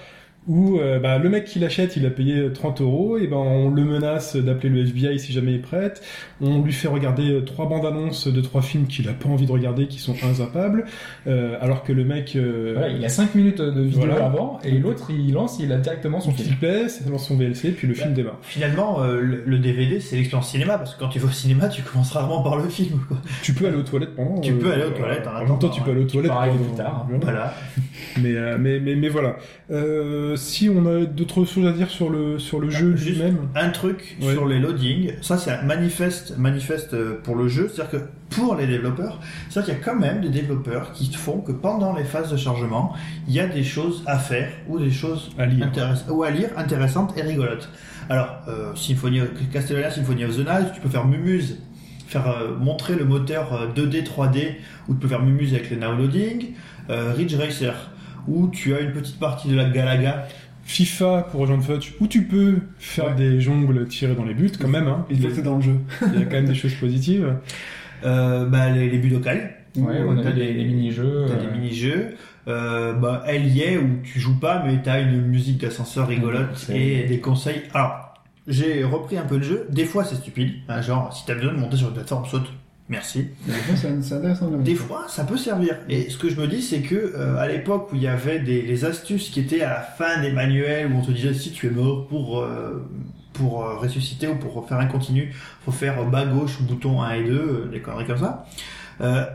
Où 0.48 0.78
euh, 0.80 1.00
bah, 1.00 1.18
le 1.18 1.28
mec 1.28 1.46
qui 1.46 1.58
l'achète, 1.58 1.96
il 1.96 2.06
a 2.06 2.12
payé 2.12 2.52
30 2.54 2.82
euros, 2.82 3.18
et 3.18 3.26
ben 3.26 3.38
on 3.38 3.70
le 3.72 3.84
menace 3.84 4.36
d'appeler 4.36 4.70
le 4.70 4.82
FBI 4.82 5.18
si 5.20 5.34
jamais 5.34 5.54
il 5.54 5.62
prête. 5.62 6.04
On 6.40 6.62
lui 6.62 6.72
fait 6.72 6.88
regarder 6.88 7.32
euh, 7.32 7.42
trois 7.42 7.68
bandes 7.68 7.86
annonces 7.86 8.28
de 8.28 8.42
trois 8.42 8.62
films 8.62 8.86
qu'il 8.86 9.10
a 9.10 9.14
pas 9.14 9.28
envie 9.28 9.48
de 9.48 9.52
regarder, 9.52 9.88
qui 9.88 9.98
sont 10.00 10.16
inzappables, 10.24 10.86
euh, 11.26 11.58
alors 11.62 11.84
que 11.84 11.94
le 11.94 12.04
mec, 12.06 12.36
euh, 12.36 12.74
Voilà, 12.78 12.90
il 12.90 13.04
a 13.04 13.10
5 13.10 13.34
minutes 13.34 13.60
de 13.62 13.82
vidéo 13.82 14.02
Voilà. 14.06 14.26
avant 14.26 14.60
et 14.64 14.72
l'autre 14.78 15.10
il 15.10 15.34
lance, 15.34 15.58
il 15.60 15.72
a 15.72 15.78
directement 15.78 16.20
son 16.20 16.32
film. 16.32 16.48
film 16.50 16.60
plaît, 16.60 16.90
ça 16.90 17.10
lance 17.10 17.28
son 17.28 17.38
VLC, 17.38 17.72
puis 17.72 17.88
le 17.88 17.96
film 17.96 18.14
démarre. 18.14 18.38
Finalement, 18.44 19.02
euh, 19.02 19.20
le, 19.22 19.58
DVD, 19.58 20.00
c'est 20.00 20.16
l'expérience 20.16 20.50
cinéma, 20.50 20.78
parce 20.78 20.94
que 20.94 21.00
quand 21.00 21.10
tu 21.10 21.18
vas 21.18 21.28
au 21.28 21.32
cinéma, 21.32 21.70
tu 21.70 21.82
commences 21.82 22.12
rarement 22.12 22.44
par 22.44 22.58
le 22.58 22.70
film. 22.70 23.00
Quoi. 23.08 23.18
Tu 23.42 23.54
peux 23.54 23.66
aller 23.68 23.78
aux 23.78 23.82
toilettes 23.84 24.16
pendant. 24.16 24.42
Tu 24.42 24.54
peux 24.54 24.72
aller 24.72 24.84
aux 24.84 24.92
toilettes 24.92 25.26
en 25.26 25.32
En 25.32 25.40
même 25.40 25.48
temps, 25.48 25.56
attendant, 25.56 25.74
tu 25.74 25.82
peux 25.82 25.90
aller 25.92 26.02
aux 26.02 26.08
toilettes 26.08 26.32
peux 26.32 26.38
arriver 26.38 26.58
pendant- 26.58 26.68
plus 26.70 26.78
tard. 26.78 27.08
Voilà. 27.22 27.54
Mais, 28.22 28.36
euh, 28.36 28.58
mais, 28.60 28.80
mais, 28.80 28.96
mais 28.96 29.10
voilà. 29.10 29.38
Euh, 29.72 30.35
si 30.36 30.70
on 30.70 30.86
a 30.86 31.06
d'autres 31.06 31.46
choses 31.46 31.68
à 31.68 31.72
dire 31.72 31.90
sur 31.90 32.10
le, 32.10 32.40
sur 32.40 32.60
le 32.60 32.70
jeu 32.70 32.96
juste- 32.96 33.18
lui-même. 33.20 33.38
Un 33.56 33.70
truc 33.70 34.18
Ouais. 34.22 34.34
sur 34.34 34.46
les 34.48 34.60
loadings, 34.60 35.14
ça 35.22 35.38
c'est 35.38 35.52
un 35.52 35.62
manifeste, 35.64 36.38
manifeste 36.38 36.94
euh, 36.94 37.20
pour 37.24 37.36
le 37.36 37.48
jeu, 37.48 37.70
c'est-à-dire 37.74 38.00
que 38.02 38.06
pour 38.36 38.56
les 38.56 38.68
développeurs, 38.68 39.20
c'est-à-dire 39.50 39.76
qu'il 39.76 39.82
y 39.82 39.82
a 39.82 39.94
quand 39.94 40.00
même 40.00 40.22
des 40.22 40.30
développeurs 40.30 40.92
qui 40.94 41.12
font 41.14 41.40
que 41.40 41.52
pendant 41.52 41.96
les 41.96 42.04
phases 42.04 42.32
de 42.32 42.38
chargement, 42.38 42.94
il 43.28 43.34
y 43.34 43.40
a 43.40 43.48
des 43.48 43.64
choses 43.64 44.04
à 44.06 44.18
faire 44.20 44.50
ou 44.68 44.80
des 44.80 44.92
choses 44.92 45.32
À 45.38 45.46
lire. 45.46 45.70
ou 46.10 46.24
à 46.24 46.32
lire 46.32 46.50
intéressantes 46.58 47.18
et 47.18 47.22
rigolotes. 47.22 47.70
Alors, 48.10 48.38
euh, 48.48 48.74
Symphony, 48.76 49.22
Castlevania 49.52 49.90
Symphony 49.92 50.26
of 50.26 50.36
the 50.36 50.40
Night, 50.40 50.74
tu 50.76 50.82
peux 50.82 50.90
faire 50.90 51.06
Mumuse, 51.08 51.58
faire 52.08 52.28
euh, 52.30 52.56
montrer 52.58 52.96
le 52.96 53.04
moteur 53.06 53.54
euh, 53.54 53.68
2D, 53.76 54.04
3D, 54.04 54.56
ou 54.88 54.94
tu 54.94 55.00
peux 55.00 55.08
faire 55.08 55.24
Mumuse 55.24 55.54
avec 55.54 55.72
le 55.72 55.78
now 55.78 55.94
loading, 55.96 56.54
euh, 56.92 57.14
Ridge 57.16 57.36
Racer, 57.36 57.74
où 58.28 58.48
tu 58.50 58.74
as 58.76 58.80
une 58.82 58.92
petite 58.92 59.20
partie 59.20 59.48
de 59.50 59.56
la 59.56 59.66
Galaga 59.70 60.28
FIFA 60.64 61.28
pour 61.32 61.42
rejoindre 61.42 61.64
Fudge, 61.64 61.92
où 62.00 62.08
tu 62.08 62.24
peux 62.24 62.56
faire 62.80 63.06
Ouais. 63.08 63.16
des 63.16 63.40
jongles 63.40 63.88
tirés 63.88 64.16
dans 64.16 64.26
les 64.26 64.34
buts, 64.34 64.52
quand 64.60 64.68
même. 64.68 64.88
Hein. 64.88 65.06
il 65.10 65.22
faut 65.22 65.28
que 65.28 65.34
c'est 65.36 65.42
dans 65.44 65.58
le 65.58 65.62
jeu. 65.62 65.76
Il 66.14 66.20
y 66.20 66.24
a 66.24 66.26
quand 66.26 66.32
même 66.38 66.46
des 66.48 66.56
choses 66.56 66.74
positives. 66.76 67.36
Euh, 68.04 68.46
bah, 68.48 68.70
les, 68.72 68.90
les 68.90 68.98
Budokai. 68.98 69.52
Ouais, 69.78 70.02
Où 70.04 70.12
on 70.12 70.18
a 70.18 70.24
t'as 70.24 70.32
des, 70.32 70.54
des 70.54 70.64
mini-jeux. 70.64 71.26
T'as 71.28 71.34
euh, 71.36 71.46
des 71.52 71.58
mini-jeux. 71.58 72.16
Euh, 72.48 72.94
bah, 72.94 73.24
elle 73.28 73.48
y 73.48 73.62
est 73.62 73.78
où 73.78 74.00
tu 74.04 74.20
joues 74.20 74.40
pas, 74.40 74.64
mais 74.66 74.82
t'as 74.84 75.02
une 75.02 75.22
musique 75.22 75.60
d'ascenseur 75.60 76.08
rigolote 76.08 76.68
et 76.74 77.04
des 77.04 77.20
conseils. 77.20 77.62
Alors, 77.74 78.14
j'ai 78.48 78.84
repris 78.84 79.18
un 79.18 79.24
peu 79.26 79.38
le 79.38 79.44
jeu. 79.44 79.68
Des 79.72 79.86
fois, 79.86 80.04
c'est 80.04 80.16
stupide. 80.16 80.54
hein, 80.70 80.82
genre, 80.82 81.12
si 81.16 81.26
t'as 81.26 81.36
besoin 81.36 81.54
de 81.54 81.60
monter 81.60 81.78
sur 81.78 81.88
une 81.90 81.94
plateforme, 81.96 82.26
saute. 82.26 82.52
Merci. 82.88 83.30
Des 83.48 83.54
fois. 83.54 84.50
Des 84.64 84.76
fois, 84.76 85.06
ça 85.08 85.24
peut 85.24 85.38
servir. 85.38 85.78
Et 85.90 86.10
ce 86.10 86.18
que 86.18 86.30
je 86.30 86.40
me 86.40 86.48
dis, 86.48 86.62
c'est 86.62 86.82
que 86.82 86.96
euh, 86.96 87.38
à 87.38 87.48
l'époque 87.48 87.92
où 87.92 87.96
il 87.96 88.04
y 88.04 88.08
avait 88.08 88.40
des 88.40 88.62
les 88.62 88.86
astuces 88.86 89.30
qui 89.30 89.40
étaient 89.40 89.62
à 89.62 89.70
la 89.70 89.82
fin 89.82 90.22
des 90.22 90.32
manuels, 90.32 90.92
où 90.92 90.98
on 90.98 91.02
te 91.02 91.12
disait 91.12 91.34
si 91.34 91.52
tu 91.52 91.68
es 91.68 91.72
mort 91.72 92.08
pour 92.08 92.42
euh, 92.42 92.88
pour 93.36 93.64
euh, 93.64 93.76
ressusciter 93.76 94.28
ou 94.28 94.36
pour 94.36 94.68
faire 94.68 94.80
un 94.80 94.86
continu, 94.86 95.34
faut 95.64 95.72
faire 95.72 96.04
bas 96.06 96.26
gauche 96.26 96.62
bouton 96.62 97.02
1 97.02 97.14
et 97.14 97.24
2, 97.24 97.34
euh, 97.34 97.70
des 97.72 97.82
conneries 97.82 98.06
comme 98.06 98.18
ça. 98.18 98.46
Euh, 99.02 99.26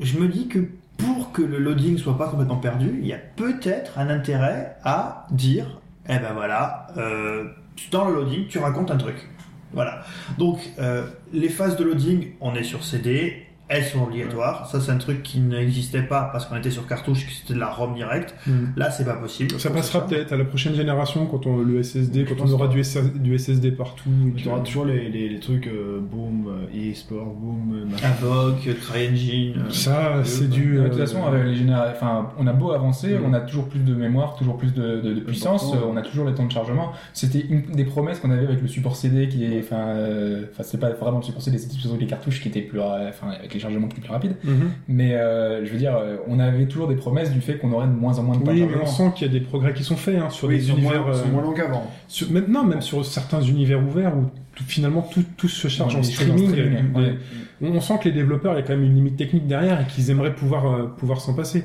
je 0.00 0.18
me 0.18 0.28
dis 0.28 0.48
que 0.48 0.58
pour 0.98 1.32
que 1.32 1.42
le 1.42 1.58
loading 1.58 1.96
soit 1.96 2.18
pas 2.18 2.28
complètement 2.28 2.56
perdu, 2.56 2.98
il 3.00 3.06
y 3.06 3.12
a 3.12 3.18
peut-être 3.18 3.98
un 3.98 4.08
intérêt 4.08 4.76
à 4.84 5.26
dire, 5.30 5.80
eh 6.08 6.18
ben 6.18 6.32
voilà, 6.34 6.88
euh, 6.98 7.44
dans 7.90 8.08
le 8.08 8.14
loading, 8.14 8.46
tu 8.48 8.58
racontes 8.58 8.90
un 8.90 8.96
truc. 8.96 9.28
Voilà. 9.72 10.04
Donc, 10.38 10.60
euh, 10.78 11.06
les 11.32 11.48
phases 11.48 11.76
de 11.76 11.84
loading, 11.84 12.32
on 12.40 12.54
est 12.54 12.64
sur 12.64 12.84
CD. 12.84 13.46
Elles 13.70 13.84
sont 13.84 14.02
obligatoires. 14.02 14.66
Ça, 14.70 14.80
c'est 14.80 14.90
un 14.92 14.98
truc 14.98 15.22
qui 15.22 15.40
n'existait 15.40 16.02
pas 16.02 16.28
parce 16.32 16.44
qu'on 16.46 16.56
était 16.56 16.70
sur 16.70 16.86
cartouche, 16.86 17.24
que 17.26 17.32
c'était 17.32 17.54
de 17.54 17.58
la 17.60 17.68
ROM 17.70 17.94
directe. 17.94 18.34
Là, 18.76 18.90
c'est 18.90 19.04
pas 19.04 19.14
possible. 19.14 19.58
Ça 19.58 19.70
passera 19.70 20.06
peut-être 20.06 20.32
à 20.32 20.36
la 20.36 20.44
prochaine 20.44 20.74
génération 20.74 21.26
quand 21.26 21.46
on 21.46 21.58
le 21.58 21.82
SSD, 21.82 22.24
quand 22.24 22.44
on 22.44 22.50
aura 22.50 22.68
du, 22.68 22.82
SS 22.84 23.12
du 23.14 23.38
SSD 23.38 23.70
partout. 23.72 24.10
et 24.36 24.40
Tu 24.40 24.48
auras 24.48 24.60
toujours 24.60 24.84
les, 24.84 25.08
les, 25.08 25.28
les 25.28 25.40
trucs 25.40 25.66
euh, 25.68 26.00
boom, 26.00 26.48
euh, 26.74 26.90
e-sport, 26.92 27.26
boom, 27.34 27.72
euh, 27.74 27.86
machin. 27.86 28.08
Invoke, 28.08 28.68
CryEngine. 28.80 29.54
euh, 29.66 29.70
Ça, 29.70 30.22
c'est 30.24 30.48
du. 30.50 30.74
De 30.74 30.80
euh, 30.80 30.88
toute 30.88 30.98
façon, 30.98 31.24
avec 31.24 31.44
les 31.44 31.54
généra- 31.56 31.90
enfin, 31.92 32.30
on 32.38 32.46
a 32.46 32.52
beau 32.52 32.72
avancer, 32.72 33.14
Mm. 33.14 33.24
on 33.26 33.32
a 33.34 33.40
toujours 33.40 33.68
plus 33.68 33.80
de 33.80 33.94
mémoire, 33.94 34.34
toujours 34.36 34.56
plus 34.56 34.74
de, 34.74 35.00
de- 35.00 35.14
de 35.14 35.20
puissance, 35.20 35.72
euh, 35.74 35.78
on 35.88 35.96
a 35.96 36.02
toujours 36.02 36.26
les 36.26 36.34
temps 36.34 36.46
de 36.46 36.52
chargement. 36.52 36.92
C'était 37.12 37.40
une 37.48 37.62
des 37.72 37.84
promesses 37.84 38.18
qu'on 38.18 38.30
avait 38.30 38.46
avec 38.46 38.60
le 38.60 38.68
support 38.68 38.96
CD 38.96 39.28
qui 39.28 39.44
est, 39.44 39.60
enfin, 39.60 39.76
euh, 39.88 40.44
enfin, 40.52 40.62
c'est 40.64 40.80
pas 40.80 40.90
vraiment 40.90 41.18
le 41.18 41.22
support 41.24 41.42
CD, 41.42 41.58
c'était 41.58 41.74
surtout 41.76 41.96
les 41.98 42.06
cartouches 42.06 42.40
qui 42.40 42.48
étaient 42.48 42.60
plus, 42.62 42.78
ra- 42.80 42.98
enfin, 43.08 43.28
avec 43.38 43.52
les 43.54 43.59
chargements 43.60 43.86
étaient 43.88 44.00
plus 44.00 44.10
rapides. 44.10 44.36
mhm. 44.44 44.70
Mais 44.88 45.14
euh, 45.14 45.64
je 45.64 45.70
veux 45.70 45.78
dire, 45.78 45.96
euh, 45.96 46.16
on 46.26 46.38
avait 46.40 46.66
toujours 46.66 46.88
des 46.88 46.96
promesses 46.96 47.30
du 47.30 47.40
fait 47.40 47.58
qu'on 47.58 47.72
aurait 47.72 47.86
de 47.86 47.92
moins 47.92 48.18
en 48.18 48.22
moins 48.24 48.36
de 48.36 48.42
temps 48.44 48.50
Oui, 48.50 48.60
mais 48.62 48.74
on 48.74 48.86
chargement. 48.86 49.10
sent 49.10 49.12
qu'il 49.16 49.26
y 49.26 49.30
a 49.30 49.32
des 49.38 49.44
progrès 49.44 49.72
qui 49.72 49.84
sont 49.84 49.96
faits 49.96 50.16
hein, 50.18 50.30
sur 50.30 50.48
Oui, 50.48 50.56
des 50.56 50.70
univers. 50.70 51.02
moins, 51.06 51.14
euh, 51.14 51.24
moins 51.32 51.42
longs 51.42 51.52
qu'avant. 51.52 51.90
maintenant, 52.30 52.64
même 52.64 52.80
sur 52.80 53.04
certains 53.04 53.40
univers 53.42 53.80
ouverts 53.82 54.16
où 54.16 54.24
tout- 54.54 54.64
finalement 54.66 55.02
tout, 55.02 55.24
tout 55.36 55.48
se 55.48 55.68
charge 55.68 55.94
en 55.96 56.02
streaming. 56.02 56.48
streaming, 56.48 56.92
des- 56.92 56.98
ouais. 57.00 57.14
on, 57.62 57.68
on 57.76 57.80
sent 57.80 57.94
que 58.02 58.08
les 58.08 58.14
développeurs, 58.14 58.54
il 58.54 58.56
y 58.56 58.58
a 58.58 58.62
quand 58.62 58.72
même 58.74 58.82
une 58.84 58.94
limite 58.94 59.16
technique 59.16 59.46
derrière 59.46 59.80
et 59.80 59.84
qu'ils 59.86 60.10
aimeraient 60.10 60.34
pouvoir, 60.34 60.66
euh, 60.66 60.86
pouvoir 60.96 61.20
s'en 61.20 61.34
passer. 61.34 61.64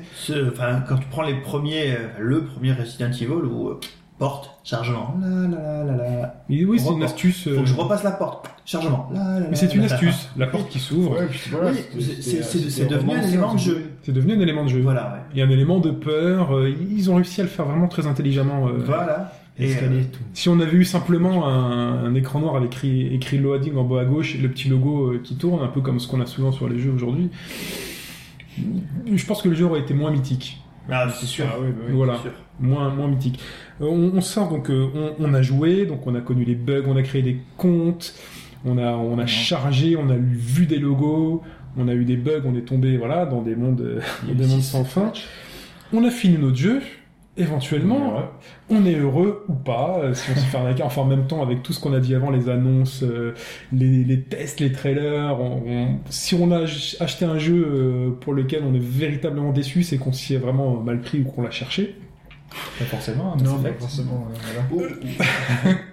Enfin, 0.52 0.82
quand 0.88 0.96
tu 0.96 1.06
prends 1.10 1.22
les 1.22 1.34
premiers, 1.40 1.92
euh, 1.92 1.96
le 2.20 2.44
premier 2.44 2.72
Resident 2.72 3.10
Evil 3.10 3.26
où 3.44 3.68
euh, 3.68 3.80
porte, 4.18 4.50
chargement, 4.64 5.14
la 5.20 5.28
la 5.48 5.84
la 5.84 5.96
la 5.96 6.16
la. 6.20 6.44
Mais 6.48 6.64
oui, 6.64 6.78
c'est 6.80 6.92
une 6.92 7.02
astuce. 7.02 7.46
euh, 7.48 7.56
Faut 7.56 7.62
que 7.62 7.66
je 7.68 7.74
repasse 7.74 8.02
la 8.02 8.12
porte, 8.12 8.48
chargement, 8.64 9.10
la 9.12 9.22
la 9.34 9.40
la. 9.40 9.48
Mais 9.48 9.56
c'est 9.56 9.74
une 9.74 9.82
la, 9.82 9.88
la. 9.88 9.94
astuce, 9.94 10.30
la 10.36 10.46
porte 10.46 10.68
qui 10.70 10.78
s'ouvre. 10.78 11.16
C'est- 12.20 12.88
devenu 12.88 13.12
un 13.12 13.22
élément 13.22 13.48
de 13.48 13.52
entre 13.52 13.58
jeu. 13.62 13.90
C'est 14.02 14.12
devenu 14.12 14.34
un 14.34 14.40
élément 14.40 14.64
de 14.64 14.68
jeu. 14.70 14.80
Voilà, 14.80 15.12
ouais. 15.12 15.20
Il 15.34 15.38
y 15.38 15.42
a 15.42 15.46
un 15.46 15.50
élément 15.50 15.78
de 15.80 15.90
peur. 15.90 16.56
euh, 16.56 16.70
ils 16.90 17.10
ont 17.10 17.16
réussi 17.16 17.40
à 17.40 17.44
le 17.44 17.50
faire 17.50 17.66
vraiment 17.66 17.88
très 17.88 18.06
intelligemment. 18.06 18.68
euh. 18.68 18.82
Voilà. 18.86 19.32
Et, 19.58 19.74
euh. 19.74 20.02
Si 20.34 20.48
on 20.50 20.60
avait 20.60 20.76
eu 20.76 20.84
simplement 20.84 21.48
un, 21.48 22.04
un 22.04 22.14
écran 22.14 22.40
noir 22.40 22.56
avec 22.56 22.72
écrit, 22.74 23.06
écrit 23.14 23.38
loading 23.38 23.76
en 23.76 23.84
bas 23.84 24.02
à 24.02 24.04
gauche 24.04 24.34
et 24.34 24.38
le 24.38 24.50
petit 24.50 24.68
logo 24.68 25.12
euh, 25.12 25.20
qui 25.24 25.36
tourne, 25.36 25.62
un 25.64 25.68
peu 25.68 25.80
comme 25.80 25.98
ce 25.98 26.08
qu'on 26.08 26.20
a 26.20 26.26
souvent 26.26 26.52
sur 26.52 26.68
les 26.68 26.78
jeux 26.78 26.92
aujourd'hui, 26.94 27.30
je 29.14 29.26
pense 29.26 29.42
que 29.42 29.48
le 29.48 29.54
jeu 29.54 29.64
aurait 29.66 29.80
été 29.80 29.94
moins 29.94 30.10
mythique. 30.10 30.60
Ah, 30.90 31.08
c'est 31.18 31.26
sûr. 31.26 31.46
Ah 31.50 31.56
oui, 31.60 31.68
bah 31.70 31.84
oui. 31.88 31.94
Voilà. 31.94 32.16
sûr. 32.18 32.32
moins, 32.60 32.90
moins 32.90 33.08
mythique. 33.08 33.40
Euh, 33.80 33.86
on, 33.86 34.12
on 34.16 34.20
sort 34.20 34.48
donc, 34.48 34.70
euh, 34.70 34.86
on, 34.94 35.14
on 35.30 35.34
a 35.34 35.42
joué, 35.42 35.86
donc 35.86 36.06
on 36.06 36.14
a 36.14 36.20
connu 36.20 36.44
les 36.44 36.54
bugs, 36.54 36.84
on 36.86 36.96
a 36.96 37.02
créé 37.02 37.22
des 37.22 37.38
comptes, 37.56 38.14
on 38.64 38.78
a, 38.78 38.92
on 38.92 39.18
a 39.18 39.22
Ouais. 39.22 39.26
chargé, 39.26 39.96
on 39.96 40.08
a 40.10 40.16
vu 40.16 40.66
des 40.66 40.78
logos, 40.78 41.42
on 41.76 41.88
a 41.88 41.94
eu 41.94 42.04
des 42.04 42.16
bugs, 42.16 42.42
on 42.46 42.54
est 42.56 42.62
tombé 42.66 42.96
voilà 42.96 43.26
dans 43.26 43.42
des 43.42 43.54
mondes, 43.56 44.00
des 44.32 44.46
mondes 44.46 44.62
sans 44.62 44.84
fin. 44.84 45.12
On 45.92 46.04
a 46.04 46.10
fini 46.10 46.38
notre 46.38 46.56
jeu. 46.56 46.80
Éventuellement, 47.38 48.16
Ouais. 48.16 48.22
on 48.70 48.86
est 48.86 48.94
heureux 48.94 49.44
ou 49.48 49.52
pas, 49.52 49.98
euh, 50.02 50.14
si 50.14 50.30
on 50.30 50.34
se 50.36 50.40
fait 50.46 50.56
arnaquer. 50.56 50.82
Enfin, 50.82 51.02
en 51.02 51.06
même 51.06 51.26
temps, 51.26 51.42
avec 51.42 51.62
tout 51.62 51.72
ce 51.74 51.80
qu'on 51.80 51.92
a 51.92 52.00
dit 52.00 52.14
avant, 52.14 52.30
les 52.30 52.48
annonces, 52.48 53.02
euh, 53.02 53.34
les, 53.72 54.04
les 54.04 54.20
tests, 54.22 54.58
les 54.60 54.72
trailers, 54.72 55.38
on- 55.38 55.62
on- 55.66 55.98
si 56.08 56.34
on 56.34 56.50
a 56.50 56.60
ach- 56.62 56.96
acheté 56.98 57.24
un 57.26 57.38
jeu 57.38 57.66
euh, 57.68 58.10
pour 58.20 58.32
lequel 58.32 58.62
on 58.66 58.74
est 58.74 58.82
véritablement 58.82 59.52
déçu, 59.52 59.82
c'est 59.82 59.98
qu'on 59.98 60.12
s'y 60.12 60.34
est 60.34 60.38
vraiment 60.38 60.80
mal 60.80 61.00
pris 61.02 61.20
ou 61.20 61.24
qu'on 61.24 61.42
l'a 61.42 61.50
cherché. 61.50 61.94
Pas 62.78 62.84
forcément, 62.86 63.34
hein, 63.34 63.36
Non, 63.44 63.58
pas 63.58 63.72
forcément. 63.78 64.26
voilà. 64.70 65.74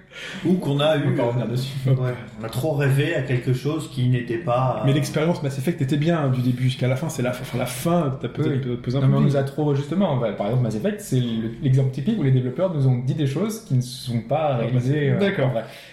Ou 0.45 0.53
qu'on 0.53 0.79
a 0.79 0.95
On 0.97 1.01
eu. 1.01 1.51
dessus. 1.51 1.73
Ouais, 1.87 2.13
on 2.39 2.43
a 2.43 2.49
trop 2.49 2.73
rêvé 2.73 3.15
à 3.15 3.21
quelque 3.23 3.53
chose 3.53 3.89
qui 3.91 4.07
n'était 4.09 4.37
pas. 4.37 4.77
euh, 4.79 4.83
Mais 4.85 4.93
l'expérience 4.93 5.41
Mass 5.43 5.57
Effect 5.57 5.81
était 5.81 5.97
bien 5.97 6.17
hein, 6.19 6.29
du 6.29 6.41
début 6.41 6.63
jusqu'à 6.63 6.87
la 6.87 6.95
fin. 6.95 7.09
C'est 7.09 7.21
la, 7.23 7.31
enfin, 7.31 7.57
la 7.57 7.65
fin, 7.65 8.17
t'as 8.21 8.27
peut-être 8.29 8.51
Oui. 8.51 8.59
peut- 8.61 8.77
posé 8.77 8.97
un 8.97 9.01
Non, 9.01 9.07
mais 9.07 9.13
peu 9.13 9.19
on 9.19 9.21
nous 9.25 9.35
a 9.37 9.43
trop, 9.43 9.73
justement, 9.75 10.17
bah, 10.17 10.31
par 10.33 10.47
exemple, 10.47 10.63
Mass 10.63 10.75
Effect, 10.75 11.01
c'est 11.01 11.19
le- 11.19 11.51
l'exemple 11.61 11.91
typique 11.91 12.19
où 12.19 12.23
les 12.23 12.31
développeurs 12.31 12.73
nous 12.73 12.87
ont 12.87 12.99
dit 12.99 13.15
des 13.15 13.27
choses 13.27 13.61
qui 13.65 13.73
ne 13.75 13.81
sont 13.81 14.21
pas 14.21 14.57
réalisées. 14.57 15.11
euh, 15.11 15.19
D'accord. 15.19 15.51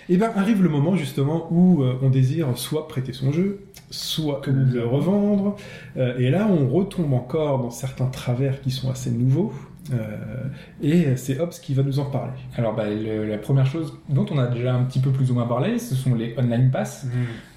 Et 0.08 0.16
ben 0.16 0.30
arrive 0.36 0.62
le 0.62 0.68
moment 0.68 0.96
justement 0.96 1.46
où 1.50 1.82
euh, 1.82 1.94
on 2.02 2.10
désire 2.10 2.48
soit 2.56 2.88
prêter 2.88 3.12
son 3.12 3.32
jeu, 3.32 3.60
soit 3.90 4.40
le 4.46 4.84
revendre. 4.84 5.56
Euh, 5.96 6.18
et 6.18 6.30
là, 6.30 6.48
on 6.50 6.68
retombe 6.68 7.12
encore 7.14 7.60
dans 7.62 7.70
certains 7.70 8.06
travers 8.06 8.60
qui 8.60 8.70
sont 8.70 8.90
assez 8.90 9.10
nouveaux. 9.10 9.52
Euh, 9.92 10.44
et 10.82 11.16
c'est 11.16 11.40
Hobbs 11.40 11.50
qui 11.62 11.74
va 11.74 11.82
nous 11.82 11.98
en 11.98 12.04
parler. 12.04 12.32
Alors, 12.56 12.74
bah, 12.74 12.84
le- 12.88 13.26
la 13.26 13.38
première 13.38 13.66
chose 13.66 13.94
dont 14.08 14.26
on 14.30 14.38
a 14.38 14.46
déjà 14.46 14.74
un 14.74 14.84
petit 14.84 15.00
peu 15.00 15.10
plus 15.10 15.30
ou 15.30 15.34
moins 15.34 15.46
parlé, 15.46 15.78
ce 15.78 15.94
sont 15.94 16.14
les 16.14 16.34
online 16.38 16.70
pass. 16.70 17.04
hmm. 17.04 17.08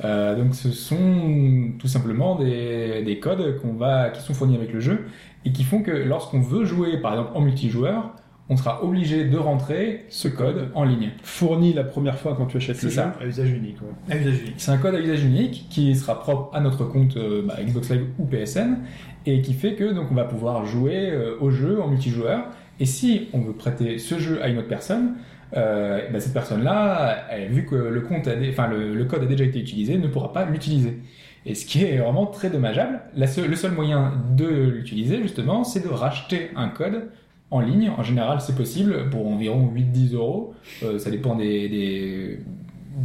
Euh, 0.05 0.35
donc, 0.35 0.55
ce 0.55 0.71
sont 0.71 1.71
tout 1.77 1.87
simplement 1.87 2.35
des, 2.37 3.03
des 3.03 3.19
codes 3.19 3.59
qu'on 3.61 3.73
va, 3.73 4.09
qui 4.09 4.21
sont 4.21 4.33
fournis 4.33 4.55
avec 4.55 4.71
le 4.73 4.79
jeu 4.79 5.05
et 5.45 5.51
qui 5.51 5.63
font 5.63 5.81
que 5.81 5.91
lorsqu'on 5.91 6.39
veut 6.39 6.65
jouer, 6.65 6.97
par 7.01 7.11
exemple, 7.13 7.31
en 7.35 7.41
multijoueur, 7.41 8.15
on 8.49 8.57
sera 8.57 8.83
obligé 8.83 9.25
de 9.25 9.37
rentrer 9.37 10.05
ce 10.09 10.27
code 10.27 10.69
en 10.75 10.83
ligne. 10.83 11.11
Fourni 11.23 11.73
la 11.73 11.83
première 11.83 12.17
fois 12.19 12.35
quand 12.35 12.45
tu 12.45 12.57
achètes 12.57 12.75
C'est 12.75 12.87
le 12.87 12.91
ça. 12.91 13.15
jeu. 13.19 13.25
À 13.25 13.27
usage 13.29 13.51
unique, 13.51 13.77
ouais. 13.81 14.13
À 14.13 14.17
usage 14.17 14.41
unique. 14.41 14.53
C'est 14.57 14.71
un 14.71 14.77
code 14.77 14.95
à 14.95 14.99
usage 14.99 15.23
unique 15.23 15.67
qui 15.69 15.95
sera 15.95 16.19
propre 16.19 16.53
à 16.55 16.59
notre 16.59 16.83
compte 16.85 17.15
euh, 17.17 17.41
bah, 17.47 17.55
Xbox 17.63 17.89
Live 17.89 18.05
ou 18.19 18.25
PSN 18.25 18.77
et 19.25 19.41
qui 19.41 19.53
fait 19.53 19.75
que 19.75 19.93
donc 19.93 20.07
on 20.11 20.15
va 20.15 20.25
pouvoir 20.25 20.65
jouer 20.65 21.09
euh, 21.09 21.35
au 21.39 21.51
jeu 21.51 21.81
en 21.81 21.87
multijoueur. 21.87 22.45
Et 22.79 22.85
si 22.85 23.29
on 23.33 23.39
veut 23.39 23.53
prêter 23.53 23.97
ce 23.97 24.19
jeu 24.19 24.43
à 24.43 24.49
une 24.49 24.57
autre 24.57 24.67
personne, 24.67 25.13
euh, 25.55 26.01
bah, 26.11 26.19
cette 26.19 26.33
personne-là, 26.33 27.27
vu 27.49 27.65
que 27.65 27.75
le 27.75 28.01
compte, 28.01 28.27
a 28.27 28.35
dé- 28.35 28.49
enfin 28.51 28.67
le, 28.67 28.93
le 28.93 29.05
code 29.05 29.23
a 29.23 29.25
déjà 29.25 29.45
été 29.45 29.59
utilisé, 29.59 29.97
ne 29.97 30.07
pourra 30.07 30.33
pas 30.33 30.45
l'utiliser. 30.45 30.99
Et 31.45 31.55
ce 31.55 31.65
qui 31.65 31.83
est 31.83 31.97
vraiment 31.97 32.25
très 32.25 32.49
dommageable. 32.49 33.01
La 33.15 33.25
le 33.25 33.55
seul 33.55 33.71
moyen 33.71 34.13
de 34.35 34.45
l'utiliser 34.47 35.21
justement, 35.21 35.63
c'est 35.63 35.83
de 35.83 35.89
racheter 35.89 36.49
un 36.55 36.69
code 36.69 37.09
en 37.53 37.59
ligne. 37.61 37.91
En 37.97 38.03
général, 38.03 38.41
c'est 38.41 38.55
possible 38.55 39.09
pour 39.09 39.27
environ 39.27 39.71
8-10 39.73 40.15
euros. 40.15 40.53
Euh, 40.83 40.97
ça 40.99 41.09
dépend 41.11 41.35
des, 41.35 41.69
des, 41.69 42.39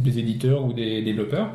des 0.03 0.19
éditeurs 0.19 0.65
ou 0.65 0.73
des 0.73 1.01
développeurs. 1.01 1.51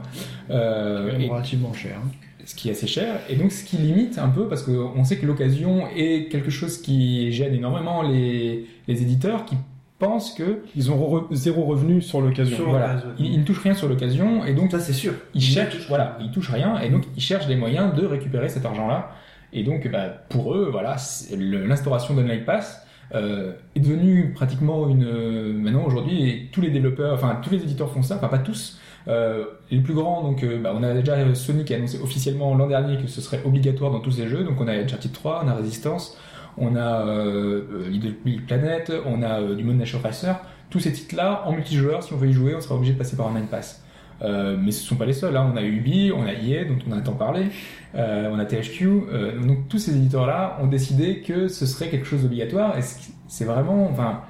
Euh, 0.50 1.18
et- 1.18 1.28
relativement 1.28 1.72
cher. 1.72 1.96
hein. 2.04 2.08
ce 2.44 2.54
qui 2.54 2.68
est 2.68 2.72
assez 2.72 2.86
cher, 2.86 3.20
et 3.30 3.36
donc 3.36 3.52
ce 3.52 3.64
qui 3.64 3.76
limite 3.78 4.18
un 4.18 4.28
peu, 4.28 4.48
parce 4.48 4.62
qu'on 4.62 5.02
sait 5.04 5.16
que 5.16 5.24
l'occasion 5.26 5.84
est 5.96 6.28
quelque 6.30 6.50
chose 6.50 6.80
qui 6.82 7.32
gêne 7.32 7.54
énormément 7.54 8.02
les, 8.02 8.66
les 8.86 9.02
éditeurs 9.02 9.46
qui 9.46 9.56
pensent 9.98 10.34
que 10.34 10.58
Ils 10.76 10.90
ont 10.90 10.98
re- 10.98 11.24
zéro 11.32 11.64
revenu 11.64 12.02
sur 12.02 12.20
l'occasion. 12.20 12.58
Voilà, 12.68 12.96
ils, 13.18 13.32
ils 13.34 13.40
ne 13.40 13.44
touchent 13.44 13.62
rien 13.62 13.72
sur 13.74 13.88
l'occasion, 13.88 14.44
et 14.44 14.52
donc 14.52 14.72
Ça, 14.72 14.78
c'est 14.80 14.92
sûr. 14.92 15.14
ils 15.34 15.40
cherchent, 15.40 15.86
voilà, 15.88 16.18
ils 16.20 16.30
touchent 16.32 16.50
rien, 16.50 16.78
et 16.80 16.90
donc 16.90 17.04
ils 17.16 17.22
cherchent 17.22 17.46
des 17.46 17.56
moyens 17.56 17.94
de 17.94 18.04
récupérer 18.04 18.48
cet 18.50 18.66
argent-là. 18.66 19.10
Et 19.56 19.62
donc, 19.62 19.88
bah, 19.90 20.08
pour 20.28 20.52
eux, 20.54 20.68
voilà, 20.70 20.96
l'instauration 21.40 22.12
d'Online 22.14 22.44
Pass 22.44 22.83
euh, 23.14 23.52
est 23.76 23.80
devenue 23.80 24.32
pratiquement 24.34 24.88
une. 24.88 25.04
euh, 25.04 25.52
maintenant, 25.52 25.84
aujourd'hui, 25.84 26.48
tous 26.52 26.60
les 26.60 26.70
développeurs, 26.70 27.14
enfin 27.14 27.38
tous 27.42 27.50
les 27.50 27.62
éditeurs 27.62 27.90
font 27.90 28.02
ça, 28.02 28.16
enfin 28.16 28.28
pas 28.28 28.38
tous. 28.38 28.78
Euh, 29.06 29.44
les 29.70 29.80
plus 29.80 29.94
grands, 29.94 30.22
donc, 30.22 30.42
euh, 30.42 30.58
bah, 30.58 30.72
on 30.74 30.82
a 30.82 30.94
déjà 30.94 31.34
Sony 31.34 31.64
qui 31.64 31.74
a 31.74 31.76
annoncé 31.76 32.00
officiellement 32.00 32.54
l'an 32.54 32.66
dernier 32.66 32.96
que 32.96 33.06
ce 33.06 33.20
serait 33.20 33.42
obligatoire 33.44 33.90
dans 33.90 34.00
tous 34.00 34.12
ses 34.12 34.28
jeux. 34.28 34.44
Donc, 34.44 34.60
on 34.60 34.68
a 34.68 34.72
Uncharted 34.72 35.12
3, 35.12 35.42
on 35.44 35.48
a 35.48 35.54
Resistance, 35.54 36.16
on 36.56 36.74
a 36.76 37.06
euh, 37.06 37.88
Little 37.90 38.14
Planet, 38.46 38.92
on 39.06 39.22
a 39.22 39.40
euh, 39.40 39.54
du 39.54 39.64
Moon 39.64 39.74
Nature 39.74 40.02
Racer. 40.02 40.36
Tous 40.70 40.80
ces 40.80 40.92
titres-là, 40.92 41.42
en 41.46 41.52
multijoueur, 41.52 42.02
si 42.02 42.12
on 42.14 42.16
veut 42.16 42.28
y 42.28 42.32
jouer, 42.32 42.54
on 42.54 42.60
sera 42.60 42.74
obligé 42.76 42.94
de 42.94 42.98
passer 42.98 43.16
par 43.16 43.26
Online 43.26 43.46
Pass. 43.46 43.83
Euh, 44.24 44.56
mais 44.58 44.70
ce 44.72 44.82
ne 44.82 44.86
sont 44.88 44.96
pas 44.96 45.06
les 45.06 45.12
seuls. 45.12 45.36
Hein. 45.36 45.50
On 45.52 45.56
a 45.56 45.62
Ubi, 45.62 46.10
on 46.14 46.24
a 46.24 46.32
EA, 46.32 46.64
dont 46.64 46.78
on 46.88 46.92
a 46.92 47.00
tant 47.00 47.12
parlé, 47.12 47.46
euh, 47.94 48.30
on 48.32 48.38
a 48.38 48.44
THQ. 48.46 48.86
euh, 48.88 49.38
donc 49.40 49.68
tous 49.68 49.78
ces 49.78 49.94
éditeurs-là 49.96 50.58
ont 50.62 50.66
décidé 50.66 51.20
que 51.20 51.48
ce 51.48 51.66
serait 51.66 51.88
quelque 51.90 52.06
chose 52.06 52.22
d'obligatoire. 52.22 52.76
Et 52.78 52.82
c'est- 53.28 53.44
vraiment, 53.44 53.88
enfin, 53.90 54.22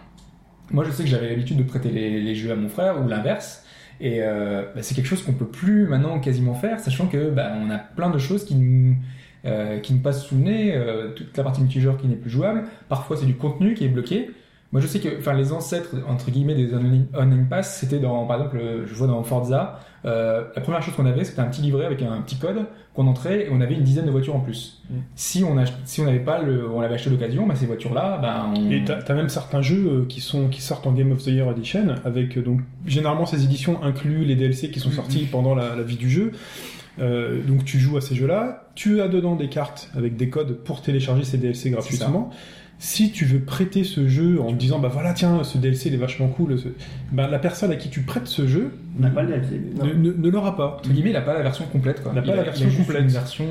moi 0.72 0.84
je 0.84 0.90
sais 0.90 1.04
que 1.04 1.08
j'avais 1.08 1.28
l'habitude 1.28 1.56
de 1.58 1.62
prêter 1.62 1.90
les, 1.90 2.34
jeux 2.34 2.50
à 2.52 2.56
mon 2.56 2.68
frère 2.68 3.00
ou 3.02 3.08
l'inverse. 3.08 3.64
Et 4.00 4.18
euh, 4.22 4.64
bah, 4.74 4.82
c'est 4.82 4.94
quelque 4.96 5.06
chose 5.06 5.22
qu'on 5.22 5.34
peut 5.34 5.46
plus 5.46 5.86
maintenant 5.86 6.18
quasiment 6.18 6.54
faire, 6.54 6.80
sachant 6.80 7.06
que 7.06 7.30
bah, 7.30 7.52
on 7.64 7.70
a 7.70 7.78
plein 7.78 8.10
de 8.10 8.18
choses 8.18 8.44
qui 8.44 8.56
nous 8.56 8.96
euh, 9.46 9.78
qui 9.78 9.92
nous 9.92 10.00
passent 10.00 10.24
sous 10.24 10.36
le 10.36 10.40
nez, 10.42 10.82
toute 11.16 11.36
la 11.36 11.44
partie 11.44 11.60
multijoueur 11.60 11.98
qui 11.98 12.08
n'est 12.08 12.16
plus 12.16 12.30
jouable. 12.30 12.64
Parfois 12.88 13.16
c'est 13.16 13.26
du 13.26 13.34
contenu 13.36 13.74
qui 13.74 13.84
est 13.84 13.88
bloqué. 13.88 14.30
Moi, 14.74 14.82
je 14.82 14.86
sais 14.86 14.98
que, 15.00 15.08
enfin, 15.18 15.32
les 15.32 15.52
ancêtres 15.52 15.94
entre 16.06 16.30
guillemets 16.30 16.54
des 16.54 16.74
online, 16.74 17.46
pass, 17.48 17.78
c'était 17.78 18.00
dans, 18.00 18.26
par 18.26 18.36
exemple, 18.38 18.58
euh, 18.60 18.84
je 18.86 18.92
vois 18.94 19.06
dans 19.06 19.22
Forza, 19.22 19.78
euh, 20.04 20.42
la 20.54 20.60
première 20.60 20.82
chose 20.82 20.92
qu'on 20.94 21.06
avait, 21.06 21.24
c'était 21.24 21.40
un 21.40 21.46
petit 21.46 21.62
livret 21.62 21.86
avec 21.86 22.02
un 22.02 22.20
petit 22.20 22.36
code 22.36 22.66
qu'on 22.92 23.06
entrait 23.06 23.46
et 23.46 23.48
on 23.50 23.60
avait 23.62 23.74
une 23.74 23.84
dizaine 23.84 24.04
de 24.04 24.10
voitures 24.10 24.36
en 24.36 24.40
plus. 24.40 24.82
Mm. 24.90 24.94
Si 25.14 25.42
on 25.44 25.56
ach- 25.56 25.72
si 25.84 26.00
on 26.00 26.04
n'avait 26.04 26.18
pas 26.18 26.42
le, 26.42 26.68
on 26.68 26.80
l'avait 26.82 26.96
acheté 26.96 27.08
d'occasion, 27.08 27.46
bah, 27.46 27.54
ces 27.54 27.64
voitures-là, 27.66 28.18
ben, 28.20 28.52
on... 28.60 28.70
Et 28.70 28.82
t'as 28.84 28.98
as 28.98 29.14
même 29.14 29.28
certains 29.30 29.62
jeux 29.62 29.86
euh, 29.86 30.04
qui 30.08 30.20
sont 30.20 30.48
qui 30.48 30.60
sortent 30.60 30.86
en 30.86 30.92
Game 30.92 31.10
of 31.12 31.22
the 31.22 31.28
Year 31.28 31.48
Edition 31.50 31.94
avec 32.04 32.36
euh, 32.36 32.42
donc 32.42 32.60
généralement 32.84 33.24
ces 33.26 33.44
éditions 33.44 33.82
incluent 33.82 34.24
les 34.24 34.34
DLC 34.36 34.70
qui 34.70 34.80
sont 34.80 34.90
Mhm. 34.90 34.94
sortis 34.96 35.26
pendant 35.30 35.54
la, 35.54 35.74
la 35.76 35.82
vie 35.82 35.96
du 35.96 36.10
jeu. 36.10 36.32
Euh, 37.00 37.40
donc 37.42 37.64
tu 37.64 37.78
joues 37.80 37.96
à 37.96 38.00
ces 38.00 38.14
jeux-là, 38.14 38.68
tu 38.74 39.00
as 39.00 39.08
dedans 39.08 39.34
des 39.34 39.48
cartes 39.48 39.90
avec 39.96 40.16
des 40.16 40.28
codes 40.30 40.52
pour 40.64 40.80
télécharger 40.82 41.24
ces 41.24 41.38
DLC 41.38 41.70
gratuitement. 41.70 42.30
Si 42.86 43.10
tu 43.12 43.24
veux 43.24 43.38
prêter 43.38 43.82
ce 43.82 44.08
jeu 44.08 44.42
en 44.42 44.52
disant 44.52 44.78
bah 44.78 44.90
voilà 44.92 45.14
tiens 45.14 45.42
ce 45.42 45.56
DLC 45.56 45.88
il 45.88 45.94
est 45.94 45.96
vachement 45.96 46.28
cool, 46.28 46.58
ce- 46.58 46.68
bah, 47.12 47.26
la 47.30 47.38
personne 47.38 47.70
à 47.70 47.76
qui 47.76 47.88
tu 47.88 48.02
prêtes 48.02 48.26
ce 48.26 48.46
jeu 48.46 48.72
On 48.98 49.02
n'a 49.02 49.08
pas 49.08 49.22
le 49.22 49.28
DLC. 49.28 49.58
ne, 49.82 49.92
ne- 50.10 50.12
ne 50.12 50.28
l'aura 50.28 50.54
pas. 50.54 50.76
Entre 50.80 50.90
guillemets, 50.90 51.08
il 51.08 51.16
a 51.16 51.22
pas 51.22 51.32
la 51.32 51.42
version 51.42 51.64
complète. 51.64 52.02
Quoi. 52.02 52.12
Il 52.14 52.18
a 52.18 52.22
pas 52.22 52.34
la 52.36 52.42
a- 52.42 52.44
version 52.44 52.68
complète. 52.76 53.06
Version. 53.06 53.46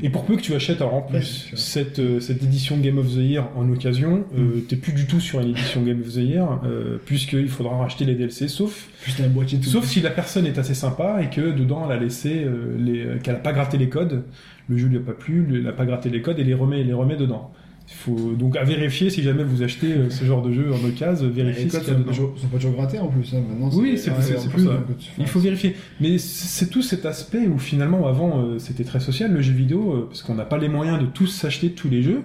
Et 0.00 0.10
pour 0.10 0.24
peu 0.24 0.36
que 0.36 0.42
tu 0.42 0.54
achètes 0.54 0.80
alors 0.80 0.94
en 0.94 1.02
plus 1.02 1.50
cette, 1.56 1.98
euh, 1.98 2.20
cette 2.20 2.40
édition 2.44 2.76
Game 2.76 2.98
of 2.98 3.08
the 3.08 3.16
Year 3.16 3.48
en 3.56 3.68
occasion, 3.68 4.24
euh, 4.38 4.60
t'es 4.68 4.76
plus 4.76 4.92
du 4.92 5.06
tout 5.06 5.18
sur 5.18 5.40
une 5.40 5.48
édition 5.48 5.82
Game 5.82 6.00
of 6.00 6.12
the 6.12 6.18
Year, 6.18 6.60
euh, 6.64 6.98
puisqu'il 7.04 7.48
faudra 7.48 7.76
racheter 7.78 8.04
les 8.04 8.14
DLC, 8.14 8.46
sauf, 8.46 8.88
la 9.18 9.26
tout. 9.28 9.62
sauf 9.64 9.84
si 9.86 10.00
la 10.00 10.10
personne 10.10 10.46
est 10.46 10.58
assez 10.58 10.74
sympa 10.74 11.18
et 11.20 11.30
que 11.30 11.50
dedans 11.50 11.82
elle 11.90 11.96
a 11.96 12.00
laissé 12.00 12.44
euh, 12.44 12.76
les, 12.78 13.04
euh, 13.04 13.18
qu'elle 13.20 13.34
a 13.34 13.38
pas 13.38 13.52
gratté 13.52 13.76
les 13.76 13.88
codes, 13.88 14.22
le 14.68 14.76
jeu 14.78 14.86
lui 14.86 14.98
a 14.98 15.00
pas 15.00 15.14
plu, 15.14 15.44
elle 15.52 15.66
a 15.66 15.72
pas 15.72 15.84
gratté 15.84 16.10
les 16.10 16.22
codes 16.22 16.38
et 16.38 16.44
les 16.44 16.54
remet, 16.54 16.84
les 16.84 16.92
remet 16.92 17.16
dedans. 17.16 17.52
Il 17.94 18.04
faut 18.14 18.32
donc 18.32 18.56
à 18.56 18.64
vérifier 18.64 19.10
si 19.10 19.22
jamais 19.22 19.44
vous 19.44 19.62
achetez 19.62 19.92
euh, 19.92 20.10
ce 20.10 20.24
genre 20.24 20.42
de 20.42 20.50
jeu 20.50 20.72
en 20.72 20.88
occasion, 20.88 21.28
vérifiez 21.28 21.68
ce 21.68 21.78
qu'il 21.78 21.78
y 21.78 21.82
a 21.82 21.84
sont 21.84 21.92
pas, 21.92 21.98
dedans. 22.00 22.10
toujours, 22.10 22.38
sont 22.38 22.46
pas 22.48 22.56
toujours 22.56 22.72
grattés 22.72 22.98
en 22.98 23.06
plus. 23.08 23.32
Hein. 23.34 23.42
Maintenant, 23.48 23.70
Oui, 23.78 23.96
c'est- 23.96 24.10
plus, 24.10 24.48
pour 24.48 24.60
ça. 24.60 24.80
Il 25.18 25.26
faut 25.26 25.38
vérifier. 25.38 25.76
Mais 26.00 26.18
c'est 26.18 26.66
tout 26.66 26.82
cet 26.82 27.06
aspect 27.06 27.46
où 27.46 27.58
finalement 27.58 28.08
avant 28.08 28.40
euh, 28.40 28.58
c'était 28.58 28.82
très 28.84 28.98
social 28.98 29.32
le 29.32 29.40
jeu 29.42 29.52
vidéo 29.52 29.92
euh, 29.92 30.06
parce 30.08 30.22
qu'on 30.22 30.34
n'a 30.34 30.44
pas 30.44 30.58
les 30.58 30.68
moyens 30.68 30.98
de 31.00 31.06
tous 31.06 31.26
s'acheter 31.28 31.70
tous 31.72 31.88
les 31.88 32.02
jeux. 32.02 32.22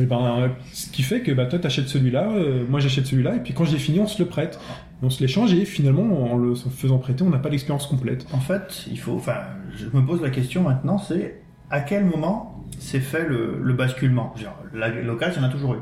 Et 0.00 0.04
ben, 0.06 0.24
euh, 0.38 0.48
ce 0.72 0.88
qui 0.90 1.02
fait 1.02 1.20
que 1.20 1.30
bah, 1.30 1.46
toi 1.46 1.58
t'achètes 1.60 1.88
celui-là, 1.88 2.32
euh, 2.32 2.64
moi 2.68 2.80
j'achète 2.80 3.06
celui-là 3.06 3.36
et 3.36 3.40
puis 3.40 3.52
quand 3.52 3.64
j'ai 3.66 3.78
fini 3.78 4.00
on 4.00 4.06
se 4.08 4.20
le 4.20 4.28
prête. 4.28 4.58
On 5.04 5.10
se 5.10 5.20
l'échange 5.20 5.52
et 5.52 5.64
finalement 5.64 6.32
en 6.32 6.36
le 6.36 6.54
faisant 6.54 6.98
prêter 6.98 7.22
on 7.24 7.30
n'a 7.30 7.38
pas 7.38 7.48
l'expérience 7.48 7.86
complète. 7.86 8.24
En 8.32 8.38
fait, 8.40 8.86
il 8.90 8.98
faut. 8.98 9.14
Enfin, 9.14 9.34
je 9.76 9.84
me 9.96 10.04
pose 10.04 10.22
la 10.22 10.30
question 10.30 10.62
maintenant, 10.62 10.96
c'est 10.98 11.40
à 11.70 11.80
quel 11.80 12.04
moment 12.04 12.51
s'est 12.78 13.00
fait 13.00 13.28
le, 13.28 13.58
le 13.62 13.72
basculement 13.74 14.34
Genre, 14.36 14.58
la- 14.74 14.88
L'occasion, 14.88 15.40
il 15.40 15.44
y 15.44 15.46
en 15.46 15.48
a 15.48 15.52
toujours 15.52 15.74
eu. 15.74 15.78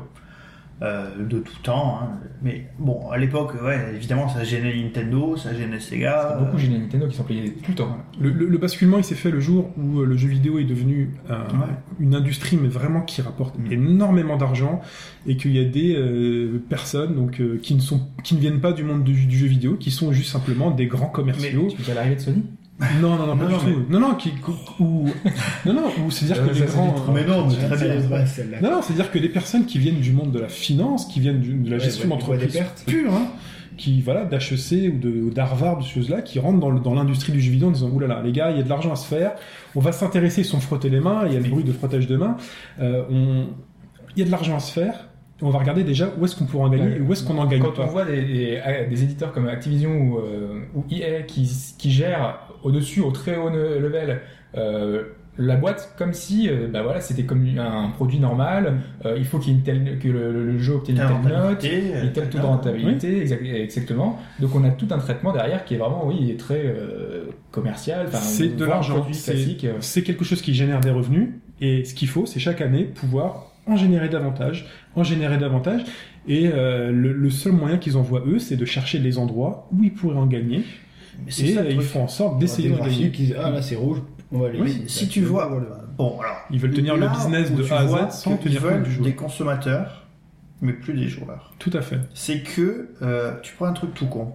Euh, 0.83 1.05
de 1.29 1.37
tout 1.37 1.53
temps. 1.61 1.99
hein. 2.01 2.09
Mais 2.41 2.65
bon, 2.79 3.07
à 3.11 3.19
l'époque, 3.19 3.53
ouais, 3.63 3.93
évidemment, 3.95 4.27
ça 4.29 4.43
gênait 4.43 4.75
Nintendo, 4.81 5.37
ça 5.37 5.53
gênait 5.53 5.79
Sega. 5.79 6.33
C'est 6.39 6.43
beaucoup 6.43 6.57
gêné 6.57 6.79
Nintendo 6.79 7.07
qui 7.07 7.15
sont 7.17 7.23
payés 7.23 7.53
tout 7.63 7.69
le 7.69 7.75
temps. 7.75 7.97
Le, 8.19 8.31
le- 8.31 8.47
le 8.47 8.57
basculement 8.57 8.97
il 8.97 9.03
s'est 9.03 9.13
fait 9.13 9.29
le 9.29 9.39
jour 9.39 9.69
où 9.77 9.99
euh, 9.99 10.05
le 10.07 10.17
jeu 10.17 10.27
vidéo 10.27 10.57
est 10.57 10.63
devenu 10.63 11.11
Ouais. 11.29 11.35
une 11.99 12.15
industrie 12.15 12.57
mais 12.59 12.67
vraiment 12.67 13.01
qui 13.01 13.21
rapporte 13.21 13.53
énormément 13.69 14.37
d'argent 14.37 14.81
et 15.27 15.37
qu'il 15.37 15.51
y 15.55 15.59
a 15.59 15.65
des 15.65 15.93
euh, 15.95 16.59
personnes 16.67 17.13
donc 17.13 17.39
euh, 17.41 17.59
qui 17.61 17.75
ne 17.75 17.79
sont 17.79 18.01
qui 18.23 18.33
ne 18.33 18.39
viennent 18.39 18.59
pas 18.59 18.71
du 18.73 18.83
monde 18.83 19.03
du, 19.03 19.27
du 19.27 19.37
jeu 19.37 19.45
vidéo 19.45 19.75
qui 19.75 19.91
sont 19.91 20.11
juste 20.11 20.31
simplement 20.31 20.71
des 20.71 20.87
grands 20.87 21.09
commerciaux. 21.09 21.67
Tu 21.69 21.77
veux 21.77 21.83
dire 21.83 21.93
l'arrivée 21.93 22.15
de 22.15 22.21
Sony? 22.21 22.43
Non, 23.01 23.15
non, 23.15 23.27
non, 23.27 23.37
pas 23.37 23.43
Non, 23.45 23.57
du 23.59 23.65
non, 23.65 23.73
tout. 23.73 23.85
Non, 23.89 23.99
non, 23.99 24.15
qui, 24.15 24.33
ou, 24.79 25.05
non, 25.65 25.73
non, 25.73 25.83
ou 26.05 26.11
c'est-à-dire 26.11 26.43
Euh, 26.43 26.47
que 26.47 26.53
des 26.53 26.59
c'est 26.61 26.65
grands. 26.65 26.95
Mais 27.13 27.23
non, 27.25 27.45
mais 27.47 27.53
Ouais, 27.53 27.67
très 27.67 27.77
c'est- 27.77 27.97
bien. 28.07 28.17
ouais, 28.17 28.25
celle-là. 28.25 28.61
Non, 28.61 28.71
non, 28.71 28.81
c'est-à-dire 28.81 29.11
que 29.11 29.19
des 29.19 29.29
personnes 29.29 29.65
qui 29.65 29.77
viennent 29.77 29.99
du 29.99 30.11
monde 30.11 30.31
de 30.31 30.39
la 30.39 30.47
finance, 30.49 31.05
qui 31.05 31.19
viennent 31.19 31.39
du- 31.41 31.53
de 31.53 31.69
la 31.69 31.77
Ouais, 31.77 31.83
gestion 31.83 32.09
ouais, 32.09 32.15
des 32.15 32.21
d'entreprise 32.21 32.63
pure, 32.87 33.13
hein, 33.13 33.27
qui, 33.77 34.01
voilà, 34.01 34.25
d'HEC 34.25 34.89
ou 34.93 34.97
de- 34.99 35.29
d'Harvard, 35.29 35.77
de 35.79 35.83
ces 35.83 35.89
choses-là, 35.91 36.21
qui 36.21 36.39
rentrent 36.39 36.59
dans 36.59 36.71
le- 36.71 36.79
dans 36.79 36.93
l'industrie 36.93 37.31
du 37.33 37.39
jeu 37.41 37.51
vidéo 37.51 37.67
en 37.67 37.71
disant, 37.71 37.89
oulala, 37.89 38.21
les 38.23 38.31
gars, 38.31 38.51
il 38.51 38.57
y 38.57 38.59
a 38.59 38.63
de 38.63 38.69
l'argent 38.69 38.91
à 38.91 38.95
se 38.95 39.07
faire, 39.07 39.33
on 39.75 39.79
va 39.79 39.91
s'intéresser, 39.91 40.41
ils 40.41 40.45
sont 40.45 40.59
frottés 40.59 40.89
les 40.89 40.99
mains, 40.99 41.23
il 41.27 41.33
y 41.33 41.35
a 41.35 41.39
le 41.39 41.49
bruit 41.49 41.63
de 41.63 41.71
frottage 41.71 42.07
de 42.07 42.17
mains, 42.17 42.35
euh, 42.79 43.03
on... 43.11 43.45
il 44.15 44.19
y 44.19 44.21
a 44.23 44.25
de 44.25 44.31
l'argent 44.31 44.55
à 44.55 44.59
se 44.59 44.71
faire, 44.73 45.07
on 45.43 45.49
va 45.49 45.57
regarder 45.59 45.83
déjà 45.83 46.09
où 46.19 46.25
est-ce 46.25 46.35
qu'on 46.35 46.45
pourra 46.45 46.65
en 46.65 46.69
gagner 46.69 46.83
Ouais. 46.85 46.97
et 46.97 47.01
où 47.01 47.11
est-ce 47.13 47.23
qu'on 47.23 47.37
en 47.39 47.45
gagne 47.47 47.61
Quand 47.61 47.71
pas. 47.73 47.83
on 47.83 47.87
voit 47.87 48.05
des, 48.05 48.21
des- 48.21 48.61
des 48.89 49.03
éditeurs 49.03 49.31
comme 49.31 49.47
Activision 49.47 49.89
ou, 49.99 50.17
euh, 50.19 50.59
ou 50.75 50.83
EA 50.91 51.21
qui, 51.23 51.49
qui 51.79 51.89
gèrent 51.91 52.39
au-dessus, 52.63 53.01
au 53.01 53.11
très 53.11 53.37
haut 53.37 53.49
level, 53.49 54.21
euh, 54.55 55.03
la 55.37 55.55
boîte 55.55 55.95
comme 55.97 56.13
si 56.13 56.49
euh, 56.49 56.67
bah 56.67 56.83
voilà, 56.83 56.99
c'était 56.99 57.23
comme 57.23 57.47
un 57.57 57.89
produit 57.91 58.19
normal, 58.19 58.79
euh, 59.05 59.15
il 59.17 59.23
faut 59.25 59.39
qu'il 59.39 59.53
y 59.53 59.55
ait 59.55 59.57
une 59.59 59.63
telle, 59.63 59.97
que 59.97 60.09
le, 60.09 60.45
le 60.45 60.59
jeu 60.59 60.73
obtienne 60.73 60.97
une 60.97 61.03
telle 61.29 61.37
note, 61.49 61.63
et 61.63 62.13
tel 62.13 62.29
taux 62.29 62.37
de 62.37 62.43
rentabilité, 62.43 63.21
exact- 63.21 63.45
exactement. 63.45 64.19
Donc 64.39 64.53
on 64.55 64.63
a 64.65 64.69
tout 64.71 64.87
un 64.91 64.97
traitement 64.97 65.31
derrière 65.31 65.63
qui 65.63 65.75
est 65.75 65.77
vraiment, 65.77 66.05
oui, 66.05 66.35
très 66.37 66.63
euh, 66.65 67.23
commercial. 67.51 68.07
C'est 68.11 68.55
de 68.57 68.65
l'argent, 68.65 69.07
c'est- 69.13 69.31
classique. 69.33 69.67
c'est 69.79 70.03
quelque 70.03 70.25
chose 70.25 70.41
qui 70.41 70.53
génère 70.53 70.81
des 70.81 70.91
revenus 70.91 71.29
et 71.61 71.85
ce 71.85 71.93
qu'il 71.93 72.07
faut 72.09 72.25
c'est 72.25 72.39
chaque 72.39 72.59
année 72.61 72.83
pouvoir 72.83 73.47
en 73.67 73.75
générer 73.77 74.09
davantage 74.09 74.67
en 74.95 75.03
générer 75.03 75.37
davantage 75.37 75.83
et 76.27 76.47
le, 76.47 76.91
le 77.13 77.29
seul 77.29 77.53
moyen 77.53 77.77
qu'ils 77.77 77.95
envoient 77.97 78.23
eux 78.27 78.39
c'est 78.39 78.57
de 78.57 78.65
chercher 78.65 78.97
les 78.99 79.17
endroits 79.19 79.67
où 79.71 79.83
ils 79.83 79.93
pourraient 79.93 80.17
en 80.17 80.25
gagner 80.25 80.63
Mais 81.25 81.31
c'est 81.31 81.43
et 81.43 81.53
ça, 81.53 81.61
le 81.63 81.69
ils 81.71 81.75
truc. 81.77 81.87
font 81.87 82.03
en 82.03 82.07
sorte 82.07 82.35
Des 82.39 82.45
d'essayer 82.45 82.69
graphiques 82.69 82.97
gagner 82.97 83.11
qui 83.11 83.23
disent, 83.23 83.35
ah 83.41 83.49
là 83.51 83.61
c'est 83.61 83.75
rouge, 83.75 83.99
on 84.31 84.39
va 84.39 84.47
aller. 84.47 84.61
Oui, 84.61 84.83
si 84.87 85.07
tu 85.07 85.21
vois, 85.21 85.47
bon 85.97 86.19
alors, 86.19 86.37
Ils 86.49 86.59
veulent 86.59 86.73
tenir 86.73 86.95
le 86.97 87.07
business 87.07 87.51
de 87.51 87.63
A 87.71 87.77
à 87.79 87.87
Z 87.87 88.11
sans 88.11 88.37
tenir 88.37 88.61
compte 88.61 88.71
veulent 88.71 88.83
du 88.83 88.91
joueur. 88.91 89.05
des 89.05 89.15
consommateurs, 89.15 90.07
mais 90.61 90.73
plus 90.73 90.93
des 90.93 91.07
joueurs. 91.07 91.53
tout 91.59 91.71
à 91.73 91.81
fait 91.81 91.99
C'est 92.13 92.41
que 92.41 92.89
euh, 93.01 93.33
tu 93.43 93.53
prends 93.55 93.65
un 93.67 93.73
truc 93.73 93.93
tout 93.93 94.07
con. 94.07 94.33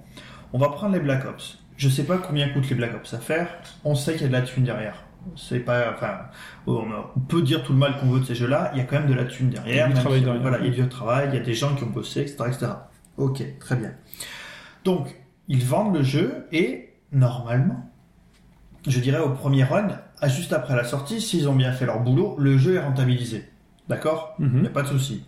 On 0.52 0.58
va 0.58 0.68
prendre 0.68 0.94
les 0.94 1.00
Black 1.00 1.24
Ops. 1.26 1.58
Je 1.76 1.88
sais 1.88 2.04
pas 2.04 2.18
combien 2.18 2.48
coûtent 2.50 2.68
les 2.70 2.74
Black 2.76 2.94
Ops 2.94 3.12
à 3.14 3.18
faire. 3.18 3.48
On 3.84 3.94
sait 3.94 4.12
qu'il 4.12 4.22
y 4.22 4.24
a 4.24 4.28
de 4.28 4.32
la 4.32 4.42
thune 4.42 4.64
derrière. 4.64 5.02
C'est 5.34 5.58
pas, 5.58 5.92
enfin, 5.92 6.18
on, 6.68 6.84
on 7.16 7.20
peut 7.20 7.42
dire 7.42 7.62
tout 7.64 7.72
le 7.72 7.78
mal 7.78 7.98
qu'on 7.98 8.06
veut 8.06 8.20
de 8.20 8.24
ces 8.24 8.34
jeux-là. 8.36 8.70
Il 8.74 8.78
y 8.78 8.80
a 8.80 8.84
quand 8.84 8.96
même 9.00 9.08
de 9.08 9.14
la 9.14 9.24
thune 9.24 9.50
derrière. 9.50 9.88
Il 9.88 9.90
y 9.90 9.92
a 9.92 9.94
du 9.94 10.00
travail 10.00 10.18
si- 10.20 10.24
derrière. 10.24 10.42
Voilà, 10.42 10.58
il 10.60 10.66
y 10.66 10.80
a 10.80 10.82
du 10.84 10.88
travail. 10.88 11.28
Il 11.32 11.34
y 11.36 11.40
a 11.40 11.42
des 11.44 11.52
gens 11.54 11.74
qui 11.74 11.82
ont 11.84 11.88
bossé, 11.90 12.20
etc., 12.20 12.36
etc. 12.46 12.66
Ok, 13.18 13.42
très 13.58 13.74
bien. 13.76 13.90
Donc, 14.84 15.14
ils 15.48 15.64
vendent 15.64 15.94
le 15.96 16.02
jeu 16.02 16.46
et 16.52 16.90
normalement, 17.12 17.90
je 18.86 19.00
dirais 19.00 19.20
au 19.20 19.30
premier 19.30 19.64
run, 19.64 19.88
à 20.20 20.28
juste 20.28 20.52
après 20.52 20.76
la 20.76 20.84
sortie, 20.84 21.20
s'ils 21.20 21.48
ont 21.48 21.54
bien 21.54 21.72
fait 21.72 21.86
leur 21.86 22.00
boulot, 22.00 22.36
le 22.38 22.56
jeu 22.58 22.74
est 22.76 22.80
rentabilisé. 22.80 23.44
D'accord? 23.88 24.34
Il 24.38 24.46
n'y 24.46 24.58
Mhm. 24.60 24.66
a 24.66 24.70
pas 24.70 24.82
de 24.82 24.88
souci. 24.88 25.24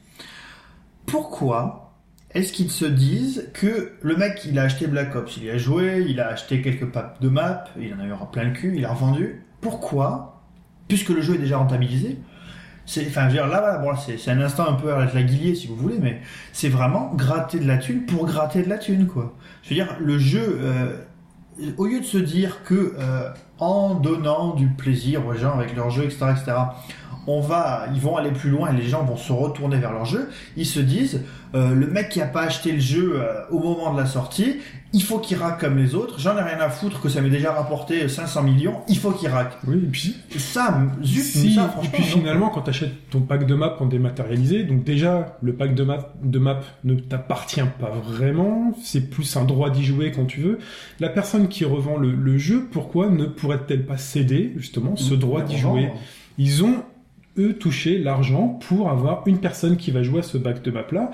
Pourquoi 1.06 1.84
est-ce 2.34 2.52
qu'ils 2.52 2.70
se 2.70 2.84
disent 2.84 3.50
que 3.54 3.92
le 4.02 4.16
mec, 4.16 4.44
il 4.44 4.58
a 4.58 4.64
acheté 4.64 4.86
Black 4.86 5.14
Ops, 5.16 5.36
il 5.38 5.44
y 5.44 5.50
a 5.50 5.56
joué, 5.56 6.04
il 6.08 6.20
a 6.20 6.28
acheté 6.28 6.60
quelques 6.60 6.90
packs 6.92 7.20
de 7.22 7.28
maps, 7.28 7.64
il 7.80 7.94
en 7.94 8.00
a 8.00 8.06
eu 8.06 8.12
plein 8.30 8.44
le 8.44 8.50
cul, 8.52 8.74
il 8.76 8.84
a 8.84 8.92
revendu? 8.92 9.42
Pourquoi 9.60 10.42
Puisque 10.88 11.08
le 11.10 11.20
jeu 11.22 11.34
est 11.34 11.38
déjà 11.38 11.58
rentabilisé. 11.58 12.18
C'est, 12.90 13.06
enfin, 13.06 13.24
je 13.24 13.27
veux 13.27 13.32
dire, 13.35 13.47
là, 13.48 13.78
voilà, 13.82 13.98
c'est, 13.98 14.16
c'est 14.16 14.31
un 14.31 14.40
instant 14.40 14.66
un 14.66 14.73
peu 14.73 14.90
avec 14.90 15.12
la 15.12 15.23
guillier, 15.23 15.55
si 15.55 15.66
vous 15.66 15.77
voulez, 15.77 15.98
mais 16.01 16.23
c'est 16.55 16.70
vraiment 16.70 17.12
gratter 17.15 17.59
de 17.59 17.69
la 17.69 17.77
thune 17.77 18.06
pour 18.06 18.24
gratter 18.24 18.62
de 18.62 18.69
la 18.70 18.78
thune, 18.78 19.06
quoi. 19.06 19.35
Je 19.62 19.69
veux 19.69 19.74
dire, 19.74 19.94
le 20.01 20.19
jeu, 20.19 20.59
euh, 20.62 20.97
au 21.77 21.85
lieu 21.85 22.01
de 22.01 22.06
se 22.06 22.16
dire 22.16 22.62
que 22.65 22.94
euh, 22.98 23.28
en 23.59 23.94
donnant 23.94 24.55
du 24.55 24.69
plaisir 24.69 25.27
aux 25.27 25.35
gens 25.35 25.52
avec 25.52 25.77
leur 25.77 25.90
jeu, 25.90 26.05
etc., 26.05 26.28
etc., 26.31 26.52
on 27.28 27.40
va, 27.40 27.86
ils 27.94 28.00
vont 28.00 28.16
aller 28.16 28.30
plus 28.30 28.50
loin 28.50 28.72
et 28.72 28.76
les 28.76 28.88
gens 28.88 29.05
vont 29.05 29.16
se 29.16 29.32
retourner 29.32 29.76
vers 29.76 29.92
leur 29.92 30.06
jeu. 30.06 30.28
Ils 30.56 30.66
se 30.66 30.80
disent, 30.80 31.22
euh, 31.55 31.74
le 31.74 31.86
mec 31.86 32.09
qui 32.09 32.20
a 32.20 32.26
pas 32.26 32.42
acheté 32.42 32.72
le 32.72 32.80
jeu 32.80 33.12
euh, 33.16 33.42
au 33.50 33.59
moment 33.60 33.92
de 33.92 34.00
la 34.00 34.06
sortie, 34.06 34.56
il 34.94 35.02
faut 35.02 35.18
qu'il 35.18 35.36
raque 35.36 35.60
comme 35.60 35.76
les 35.76 35.94
autres. 35.94 36.18
J'en 36.18 36.36
ai 36.38 36.42
rien 36.42 36.59
à 36.60 36.70
foutre 36.70 37.02
que 37.02 37.10
ça 37.10 37.20
m'ait 37.20 37.28
déjà 37.28 37.52
rapporté 37.52 38.09
500 38.09 38.42
millions. 38.42 38.76
Il 38.88 38.96
faut 38.98 39.10
qu'il 39.10 39.28
raque. 39.28 39.59
oui 39.66 39.76
et 39.84 39.86
puis 39.86 40.16
Et 40.34 40.38
ça, 40.38 40.80
zut, 41.05 41.22
Si, 41.22 41.55
ça, 41.55 41.64
et 41.66 41.68
franchement, 41.68 41.90
puis 41.92 42.02
non. 42.02 42.09
finalement, 42.09 42.48
quand 42.48 42.62
tu 42.62 42.70
achètes 42.70 43.10
ton 43.10 43.20
pack 43.20 43.46
de 43.46 43.55
maps 43.55 43.76
en 43.80 43.84
dématérialisé, 43.86 44.64
donc 44.64 44.84
déjà, 44.84 45.36
le 45.42 45.52
pack 45.52 45.74
de 45.74 45.82
maps, 45.84 46.09
de 46.22 46.38
maps 46.38 46.60
ne 46.84 46.94
t'appartient 46.94 47.60
pas 47.78 47.92
vraiment, 48.02 48.72
c'est 48.82 49.10
plus 49.10 49.36
un 49.36 49.44
droit 49.44 49.68
d'y 49.68 49.84
jouer 49.84 50.10
quand 50.12 50.24
tu 50.24 50.40
veux. 50.40 50.59
La 51.00 51.10
personne 51.10 51.48
qui 51.48 51.66
revend 51.66 51.98
le, 51.98 52.10
le 52.12 52.38
jeu, 52.38 52.66
pourquoi 52.72 53.10
ne 53.10 53.26
pourrait-elle 53.26 53.84
pas 53.84 53.98
céder, 53.98 54.55
justement, 54.56 54.96
ce 54.96 55.12
droit 55.12 55.42
d'y 55.42 55.59
jouer? 55.59 55.90
Ils 56.38 56.64
ont, 56.64 56.84
eux, 57.39 57.55
touché 57.55 57.98
l'argent 57.98 58.59
pour 58.69 58.90
avoir 58.90 59.23
une 59.27 59.39
personne 59.39 59.77
qui 59.77 59.90
va 59.90 60.02
jouer 60.02 60.20
à 60.20 60.23
ce 60.23 60.39
pack 60.39 60.62
de 60.62 60.70
maps-là. 60.70 61.10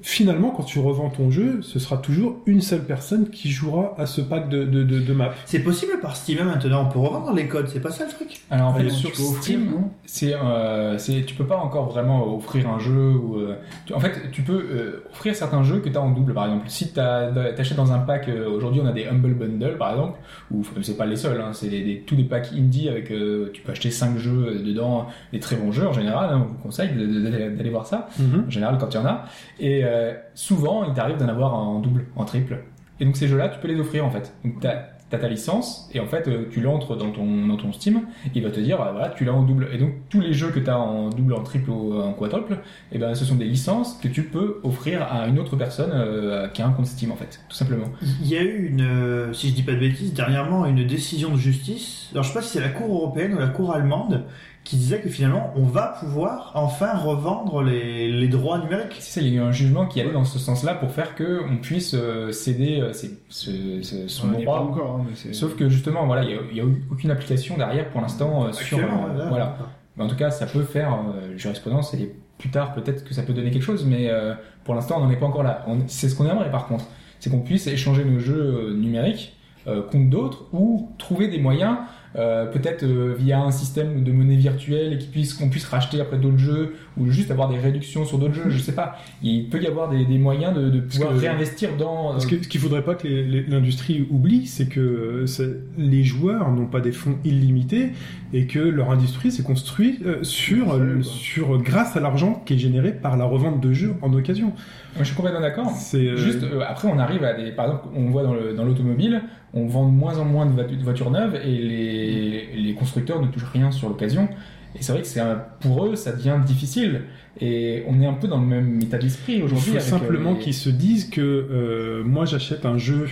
Finalement, 0.00 0.50
quand 0.50 0.62
tu 0.62 0.78
revends 0.78 1.10
ton 1.10 1.30
jeu, 1.32 1.60
ce 1.62 1.80
sera 1.80 1.96
toujours 1.96 2.36
une 2.46 2.60
seule 2.60 2.84
personne 2.84 3.30
qui 3.30 3.48
jouera 3.50 3.94
à 3.98 4.06
ce 4.06 4.20
pack 4.20 4.48
de, 4.48 4.62
de, 4.64 4.84
de, 4.84 5.00
de 5.00 5.12
maps. 5.12 5.32
C'est 5.44 5.58
possible 5.58 5.92
par 6.00 6.14
Steam 6.14 6.38
maintenant, 6.44 6.86
on 6.88 6.92
peut 6.92 7.00
revendre 7.00 7.32
les 7.34 7.48
codes, 7.48 7.66
c'est 7.68 7.80
pas 7.80 7.90
ça 7.90 8.04
le 8.04 8.10
truc? 8.12 8.40
Alors 8.48 8.68
en 8.68 8.74
fait, 8.74 8.90
sur 8.90 9.10
tu 9.10 9.16
peux 9.16 9.22
offrir, 9.24 9.42
Steam, 9.42 9.74
c'est, 10.06 10.34
euh, 10.34 10.96
c'est, 10.98 11.24
tu 11.24 11.34
peux 11.34 11.46
pas 11.46 11.56
encore 11.56 11.88
vraiment 11.90 12.36
offrir 12.36 12.68
un 12.70 12.78
jeu. 12.78 12.92
Ou, 13.10 13.38
euh, 13.38 13.56
tu- 13.86 13.92
en 13.92 13.98
fait, 13.98 14.30
tu 14.30 14.42
peux 14.42 14.52
euh, 14.70 15.04
offrir 15.10 15.34
certains 15.34 15.64
jeux 15.64 15.80
que 15.80 15.88
tu 15.88 15.96
as 15.96 16.00
en 16.00 16.10
double, 16.10 16.32
par 16.32 16.44
exemple. 16.44 16.66
Si 16.68 16.92
tu 16.92 17.00
achètes 17.00 17.76
dans 17.76 17.90
un 17.92 17.98
pack, 17.98 18.28
euh, 18.28 18.48
aujourd'hui 18.48 18.80
on 18.80 18.86
a 18.86 18.92
des 18.92 19.06
Humble 19.06 19.34
Bundle, 19.34 19.78
par 19.78 19.90
exemple, 19.90 20.18
ou 20.52 20.62
c'est 20.82 20.96
pas 20.96 21.06
les 21.06 21.16
seuls, 21.16 21.40
hein, 21.40 21.50
c'est 21.52 21.68
des, 21.68 21.82
des- 21.82 22.00
tous 22.06 22.14
des 22.14 22.22
packs 22.22 22.52
indie 22.56 22.88
avec, 22.88 23.10
euh, 23.10 23.50
tu 23.52 23.62
peux 23.62 23.72
acheter 23.72 23.90
5 23.90 24.16
jeux 24.16 24.62
dedans, 24.64 25.08
des 25.32 25.40
très 25.40 25.56
bons 25.56 25.72
jeux 25.72 25.88
en 25.88 25.92
général, 25.92 26.30
hein, 26.32 26.42
on 26.44 26.52
vous 26.52 26.58
conseille 26.62 26.90
d'aller 26.90 27.50
d'aller 27.50 27.70
voir 27.70 27.86
ça, 27.86 28.08
en 28.46 28.48
général 28.50 28.78
quand 28.78 28.94
il 28.94 28.96
y 28.96 29.00
en 29.00 29.06
a. 29.06 29.24
Et 29.58 29.84
euh, 29.88 30.14
souvent, 30.34 30.84
il 30.84 30.94
t'arrive 30.94 31.16
d'en 31.16 31.28
avoir 31.28 31.54
en 31.54 31.80
double, 31.80 32.06
en 32.16 32.24
triple. 32.24 32.64
Et 33.00 33.04
donc 33.04 33.16
ces 33.16 33.28
jeux-là, 33.28 33.48
tu 33.48 33.58
peux 33.60 33.68
les 33.68 33.78
offrir 33.78 34.04
en 34.04 34.10
fait. 34.10 34.34
Donc 34.44 34.60
t'as 34.60 34.84
t'as 35.10 35.18
ta 35.18 35.28
licence 35.28 35.88
et 35.94 36.00
en 36.00 36.06
fait 36.06 36.28
euh, 36.28 36.48
tu 36.50 36.60
l'entres 36.60 36.96
dans 36.96 37.10
ton 37.10 37.46
dans 37.46 37.56
ton 37.56 37.72
Steam, 37.72 38.02
il 38.34 38.42
va 38.42 38.50
te 38.50 38.60
dire 38.60 38.78
ah, 38.80 38.92
voilà 38.92 39.08
tu 39.08 39.24
l'as 39.24 39.32
en 39.32 39.42
double 39.42 39.68
et 39.72 39.78
donc 39.78 39.92
tous 40.10 40.20
les 40.20 40.32
jeux 40.32 40.50
que 40.50 40.58
tu 40.58 40.68
as 40.68 40.78
en 40.78 41.08
double, 41.08 41.34
en 41.34 41.42
triple 41.42 41.70
ou 41.70 41.98
en 41.98 42.12
quadruple, 42.12 42.58
et 42.92 42.98
ben 42.98 43.14
ce 43.14 43.24
sont 43.24 43.36
des 43.36 43.46
licences 43.46 43.98
que 44.02 44.08
tu 44.08 44.24
peux 44.24 44.60
offrir 44.64 45.02
à 45.10 45.26
une 45.26 45.38
autre 45.38 45.56
personne 45.56 45.90
euh, 45.94 46.48
qui 46.48 46.60
a 46.60 46.66
un 46.66 46.72
compte 46.72 46.86
Steam 46.86 47.10
en 47.10 47.16
fait, 47.16 47.40
tout 47.48 47.56
simplement. 47.56 47.86
Il 48.20 48.28
y 48.28 48.36
a 48.36 48.42
eu 48.42 48.66
une, 48.66 49.32
si 49.32 49.48
je 49.48 49.54
dis 49.54 49.62
pas 49.62 49.72
de 49.72 49.78
bêtises, 49.78 50.12
dernièrement 50.12 50.66
une 50.66 50.86
décision 50.86 51.30
de 51.30 51.38
justice. 51.38 52.10
Alors 52.12 52.24
je 52.24 52.28
sais 52.28 52.34
pas 52.34 52.42
si 52.42 52.50
c'est 52.50 52.60
la 52.60 52.68
Cour 52.68 52.94
européenne 52.94 53.34
ou 53.34 53.38
la 53.38 53.48
Cour 53.48 53.72
allemande 53.72 54.24
qui 54.64 54.76
disait 54.76 55.00
que 55.00 55.08
finalement 55.08 55.50
on 55.56 55.62
va 55.62 55.96
pouvoir 56.00 56.52
enfin 56.54 56.94
revendre 56.96 57.62
les, 57.62 58.08
les 58.12 58.28
droits 58.28 58.58
numériques. 58.58 58.96
C'est 58.98 59.20
ça, 59.20 59.26
il 59.26 59.28
y 59.32 59.38
a 59.38 59.40
eu 59.40 59.44
un 59.44 59.52
jugement 59.52 59.86
qui 59.86 60.00
allait 60.00 60.12
dans 60.12 60.24
ce 60.24 60.38
sens-là 60.38 60.74
pour 60.74 60.90
faire 60.90 61.14
que 61.14 61.40
on 61.50 61.56
puisse 61.56 61.94
euh, 61.94 62.32
céder 62.32 62.86
ses- 62.92 63.18
ce- 63.30 63.80
ce- 63.82 64.08
son 64.08 64.28
On 64.28 64.30
n'y 64.32 64.42
est 64.42 64.44
pas 64.44 64.56
droit. 64.56 64.66
encore, 64.66 64.96
hein, 65.00 65.06
mais 65.26 65.32
Sauf 65.32 65.56
que 65.56 65.68
justement, 65.70 66.04
voilà, 66.06 66.24
il 66.24 66.56
y 66.56 66.60
a, 66.60 66.64
aucune 66.90 67.10
application 67.10 67.56
derrière 67.56 67.88
pour 67.90 68.00
l'instant 68.02 68.44
euh, 68.46 68.52
sur. 68.52 68.78
Euh, 68.78 68.82
là, 69.16 69.26
voilà. 69.28 69.56
Mais 69.96 70.04
en 70.04 70.08
tout 70.08 70.16
cas, 70.16 70.30
ça 70.30 70.46
peut 70.46 70.62
faire 70.62 70.92
euh, 70.94 71.36
jurisprudence 71.36 71.94
et 71.94 72.14
plus 72.36 72.50
tard 72.50 72.72
peut-être 72.74 73.04
que 73.04 73.14
ça 73.14 73.22
peut 73.22 73.32
donner 73.32 73.50
quelque 73.50 73.62
chose, 73.64 73.84
mais 73.86 74.08
euh, 74.10 74.34
pour 74.64 74.74
l'instant, 74.74 74.96
on 74.98 75.04
n'en 75.06 75.10
est 75.10 75.16
pas 75.16 75.26
encore 75.26 75.42
là. 75.42 75.64
C'est 75.86 76.08
ce 76.08 76.14
qu'on 76.14 76.28
aimerait 76.28 76.50
par 76.50 76.66
contre, 76.66 76.84
c'est 77.20 77.30
qu'on 77.30 77.40
puisse 77.40 77.66
échanger 77.66 78.04
nos 78.04 78.20
jeux 78.20 78.74
numériques 78.76 79.36
euh, 79.66 79.82
contre 79.82 80.08
d'autres 80.10 80.44
ou 80.52 80.92
trouver 80.98 81.26
des 81.28 81.38
moyens. 81.40 81.78
Euh, 82.16 82.46
peut-être 82.46 82.84
euh, 82.84 83.14
via 83.18 83.40
un 83.40 83.50
système 83.50 84.02
de 84.02 84.12
monnaie 84.12 84.36
virtuelle 84.36 84.94
et 84.94 84.98
qui 84.98 85.08
puisse 85.08 85.34
qu'on 85.34 85.50
puisse 85.50 85.66
racheter 85.66 86.00
après 86.00 86.16
d'autres 86.16 86.38
jeux 86.38 86.74
ou 86.98 87.10
juste 87.10 87.30
avoir 87.30 87.48
des 87.48 87.58
réductions 87.58 88.04
sur 88.04 88.18
d'autres 88.18 88.34
jeux 88.34 88.48
je 88.50 88.58
sais 88.58 88.72
pas 88.72 88.96
il 89.22 89.48
peut 89.48 89.60
y 89.62 89.66
avoir 89.66 89.88
des, 89.88 90.04
des 90.04 90.18
moyens 90.18 90.54
de, 90.54 90.68
de 90.70 90.80
pouvoir 90.80 91.12
que- 91.14 91.18
réinvestir 91.18 91.76
dans 91.76 92.14
que 92.18 92.42
ce 92.42 92.48
qu'il 92.48 92.60
faudrait 92.60 92.84
pas 92.84 92.94
que 92.94 93.06
l'industrie 93.48 94.06
oublie, 94.10 94.46
c'est 94.46 94.68
que 94.68 95.24
euh, 95.40 95.66
les 95.76 96.04
joueurs 96.04 96.50
n'ont 96.50 96.66
pas 96.66 96.80
des 96.80 96.92
fonds 96.92 97.16
illimités 97.24 97.90
et 98.32 98.46
que 98.46 98.58
leur 98.58 98.90
industrie 98.90 99.30
s'est 99.32 99.42
construite 99.42 100.00
euh, 100.04 100.22
sur, 100.22 100.68
Ouais, 100.68 100.80
euh, 100.80 101.02
sur 101.02 101.58
grâce 101.62 101.96
à 101.96 102.00
l'argent 102.00 102.42
qui 102.44 102.54
est 102.54 102.58
généré 102.58 102.92
par 102.92 103.16
la 103.16 103.24
revente 103.24 103.60
de 103.60 103.72
jeux 103.72 103.94
en 104.02 104.12
occasion. 104.12 104.48
Moi, 104.48 105.00
je 105.00 105.04
suis 105.04 105.14
complètement 105.16 105.40
d'accord 105.40 105.70
C'est 105.70 105.98
euh, 106.08 106.16
Juste 106.16 106.42
euh, 106.42 106.60
après, 106.66 106.88
on 106.88 106.98
arrive 106.98 107.22
à 107.24 107.32
des. 107.34 107.52
Par 107.52 107.66
exemple, 107.66 107.84
on 107.94 108.10
voit 108.10 108.22
dans 108.22 108.34
le- 108.34 108.54
dans 108.54 108.64
l'automobile, 108.64 109.22
on 109.54 109.66
vend 109.66 109.86
de 109.86 109.92
moins 109.92 110.18
en 110.18 110.24
moins 110.24 110.46
de 110.46 110.82
voitures 110.82 111.10
neuves 111.10 111.36
et 111.44 111.56
les, 111.58 112.48
les 112.56 112.74
constructeurs 112.74 113.20
ne 113.22 113.28
touchent 113.28 113.50
rien 113.52 113.70
sur 113.70 113.88
l'occasion. 113.88 114.28
Et 114.76 114.82
c'est 114.82 114.92
vrai 114.92 115.02
que 115.02 115.08
c'est 115.08 115.20
un- 115.20 115.42
pour 115.60 115.86
eux, 115.86 115.96
ça 115.96 116.12
devient 116.12 116.38
difficile. 116.44 117.02
Et 117.40 117.84
on 117.88 118.00
est 118.00 118.06
un 118.06 118.14
peu 118.14 118.28
dans 118.28 118.40
le 118.40 118.46
même 118.46 118.80
état 118.82 118.98
d'esprit 118.98 119.34
Il 119.36 119.42
aujourd'hui. 119.44 119.70
faut 119.70 119.76
avec, 119.76 119.82
simplement 119.88 120.32
euh, 120.32 120.34
les- 120.34 120.40
qu'ils 120.40 120.54
se 120.54 120.70
disent 120.70 121.08
que 121.08 121.20
euh, 121.20 122.02
moi 122.04 122.24
j'achète 122.24 122.66
un 122.66 122.78
jeu, 122.78 123.08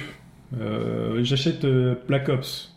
euh, 0.61 1.21
j'achète 1.23 1.65
euh, 1.65 1.95
Black 2.09 2.29
Ops. 2.29 2.75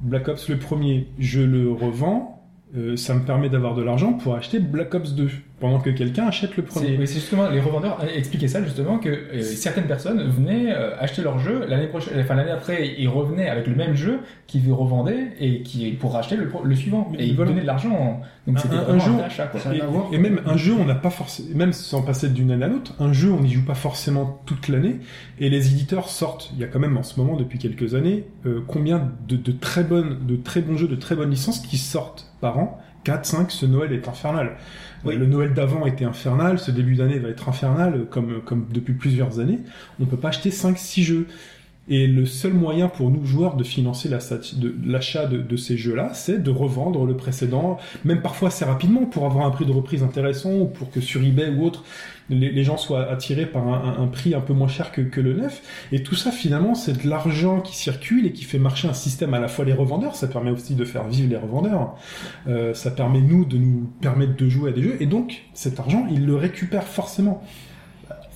Black 0.00 0.28
Ops 0.28 0.48
le 0.48 0.58
premier, 0.58 1.08
je 1.18 1.40
le 1.40 1.72
revends, 1.72 2.44
euh, 2.76 2.96
ça 2.96 3.14
me 3.14 3.20
permet 3.24 3.48
d'avoir 3.48 3.74
de 3.74 3.82
l'argent 3.82 4.12
pour 4.12 4.34
acheter 4.36 4.58
Black 4.60 4.94
Ops 4.94 5.14
2, 5.14 5.28
pendant 5.60 5.80
que 5.80 5.90
quelqu'un 5.90 6.26
achète 6.28 6.56
le 6.56 6.62
premier. 6.62 6.96
oui, 6.98 7.06
c'est 7.06 7.14
justement 7.14 7.48
les 7.48 7.60
revendeurs 7.60 7.98
expliquaient 8.14 8.48
ça 8.48 8.62
justement 8.62 8.98
que 8.98 9.08
euh, 9.08 9.42
certaines 9.42 9.86
personnes 9.86 10.22
venaient 10.28 10.72
euh, 10.72 10.96
acheter 11.00 11.22
leur 11.22 11.38
jeu 11.38 11.64
l'année 11.68 11.88
prochaine, 11.88 12.14
enfin 12.20 12.34
l'année 12.36 12.50
après 12.52 12.94
ils 12.96 13.08
revenaient 13.08 13.48
avec 13.48 13.66
le 13.66 13.74
même 13.74 13.94
jeu 13.94 14.20
qu'ils 14.46 14.72
revendaient 14.72 15.32
et 15.40 15.62
qui 15.62 15.90
pour 15.92 16.12
racheter 16.12 16.36
le, 16.36 16.48
pro- 16.48 16.62
le 16.64 16.74
suivant 16.76 17.10
et 17.18 17.26
ils 17.26 17.34
voilà. 17.34 17.50
donnaient 17.50 17.62
de 17.62 17.66
l'argent 17.66 18.20
donc 18.46 18.58
c'était 18.60 18.76
un- 18.76 18.78
un 18.78 18.96
vraiment 18.96 19.18
un, 19.20 19.24
achat 19.24 19.46
quoi. 19.46 19.60
Et 20.12 20.16
même 20.18 20.40
un 20.46 20.56
jeu, 20.56 20.72
on 20.78 20.84
n'a 20.86 20.94
pas 20.94 21.10
forcément, 21.10 21.48
même 21.54 21.72
sans 21.74 22.00
passer 22.02 22.30
d'une 22.30 22.50
année 22.50 22.64
à 22.64 22.68
l'autre, 22.68 22.94
un 22.98 23.12
jeu, 23.12 23.30
on 23.30 23.40
n'y 23.42 23.50
joue 23.50 23.64
pas 23.64 23.74
forcément 23.74 24.40
toute 24.46 24.68
l'année. 24.68 24.96
Et 25.38 25.50
les 25.50 25.66
éditeurs 25.70 26.08
sortent, 26.08 26.50
il 26.54 26.60
y 26.60 26.64
a 26.64 26.66
quand 26.66 26.78
même 26.78 26.96
en 26.96 27.02
ce 27.02 27.20
moment, 27.20 27.36
depuis 27.36 27.58
quelques 27.58 27.94
années, 27.94 28.24
euh, 28.46 28.62
combien 28.66 29.10
de, 29.28 29.36
de 29.36 29.52
très 29.52 29.82
bonnes, 29.84 30.20
de 30.26 30.36
très 30.36 30.62
bons 30.62 30.78
jeux, 30.78 30.88
de 30.88 30.96
très 30.96 31.14
bonnes 31.14 31.30
licences 31.30 31.58
qui 31.60 31.76
sortent 31.76 32.32
par 32.40 32.58
an. 32.58 32.78
4, 33.08 33.24
5, 33.24 33.50
ce 33.50 33.64
Noël 33.64 33.94
est 33.94 34.06
infernal. 34.06 34.56
Oui. 35.06 35.16
Le 35.16 35.24
Noël 35.24 35.54
d'avant 35.54 35.86
était 35.86 36.04
infernal, 36.04 36.58
ce 36.58 36.70
début 36.70 36.94
d'année 36.94 37.18
va 37.18 37.30
être 37.30 37.48
infernal, 37.48 38.04
comme, 38.10 38.42
comme 38.44 38.66
depuis 38.70 38.92
plusieurs 38.92 39.40
années. 39.40 39.60
On 39.98 40.04
peut 40.04 40.18
pas 40.18 40.28
acheter 40.28 40.50
5, 40.50 40.76
6 40.76 41.04
jeux. 41.04 41.26
Et 41.88 42.06
le 42.06 42.26
seul 42.26 42.52
moyen 42.52 42.88
pour 42.88 43.10
nous 43.10 43.24
joueurs 43.24 43.56
de 43.56 43.64
financer 43.64 44.08
l'achat 44.08 45.26
de, 45.26 45.56
ces 45.56 45.76
jeux-là, 45.76 46.12
c'est 46.12 46.42
de 46.42 46.50
revendre 46.50 47.06
le 47.06 47.16
précédent, 47.16 47.78
même 48.04 48.20
parfois 48.20 48.48
assez 48.48 48.64
rapidement 48.64 49.06
pour 49.06 49.24
avoir 49.24 49.46
un 49.46 49.50
prix 49.50 49.64
de 49.64 49.72
reprise 49.72 50.02
intéressant 50.02 50.52
ou 50.52 50.66
pour 50.66 50.90
que 50.90 51.00
sur 51.00 51.22
eBay 51.22 51.48
ou 51.48 51.64
autre, 51.64 51.84
les, 52.30 52.62
gens 52.62 52.76
soient 52.76 53.10
attirés 53.10 53.46
par 53.46 53.66
un, 53.66 54.06
prix 54.06 54.34
un 54.34 54.40
peu 54.40 54.52
moins 54.52 54.68
cher 54.68 54.92
que, 54.92 55.20
le 55.20 55.32
neuf. 55.32 55.62
Et 55.92 56.02
tout 56.02 56.14
ça, 56.14 56.30
finalement, 56.30 56.74
c'est 56.74 57.02
de 57.02 57.08
l'argent 57.08 57.60
qui 57.60 57.74
circule 57.74 58.26
et 58.26 58.32
qui 58.32 58.44
fait 58.44 58.58
marcher 58.58 58.86
un 58.86 58.92
système 58.92 59.32
à 59.32 59.40
la 59.40 59.48
fois 59.48 59.64
les 59.64 59.72
revendeurs, 59.72 60.14
ça 60.14 60.28
permet 60.28 60.50
aussi 60.50 60.74
de 60.74 60.84
faire 60.84 61.04
vivre 61.04 61.30
les 61.30 61.36
revendeurs, 61.36 61.96
Euh, 62.46 62.74
ça 62.74 62.90
permet 62.90 63.20
nous 63.20 63.44
de 63.44 63.56
nous 63.56 63.90
permettre 64.00 64.36
de 64.36 64.48
jouer 64.48 64.70
à 64.70 64.72
des 64.72 64.82
jeux, 64.82 64.96
et 65.00 65.06
donc 65.06 65.44
cet 65.54 65.80
argent, 65.80 66.06
il 66.10 66.26
le 66.26 66.36
récupère 66.36 66.84
forcément. 66.84 67.42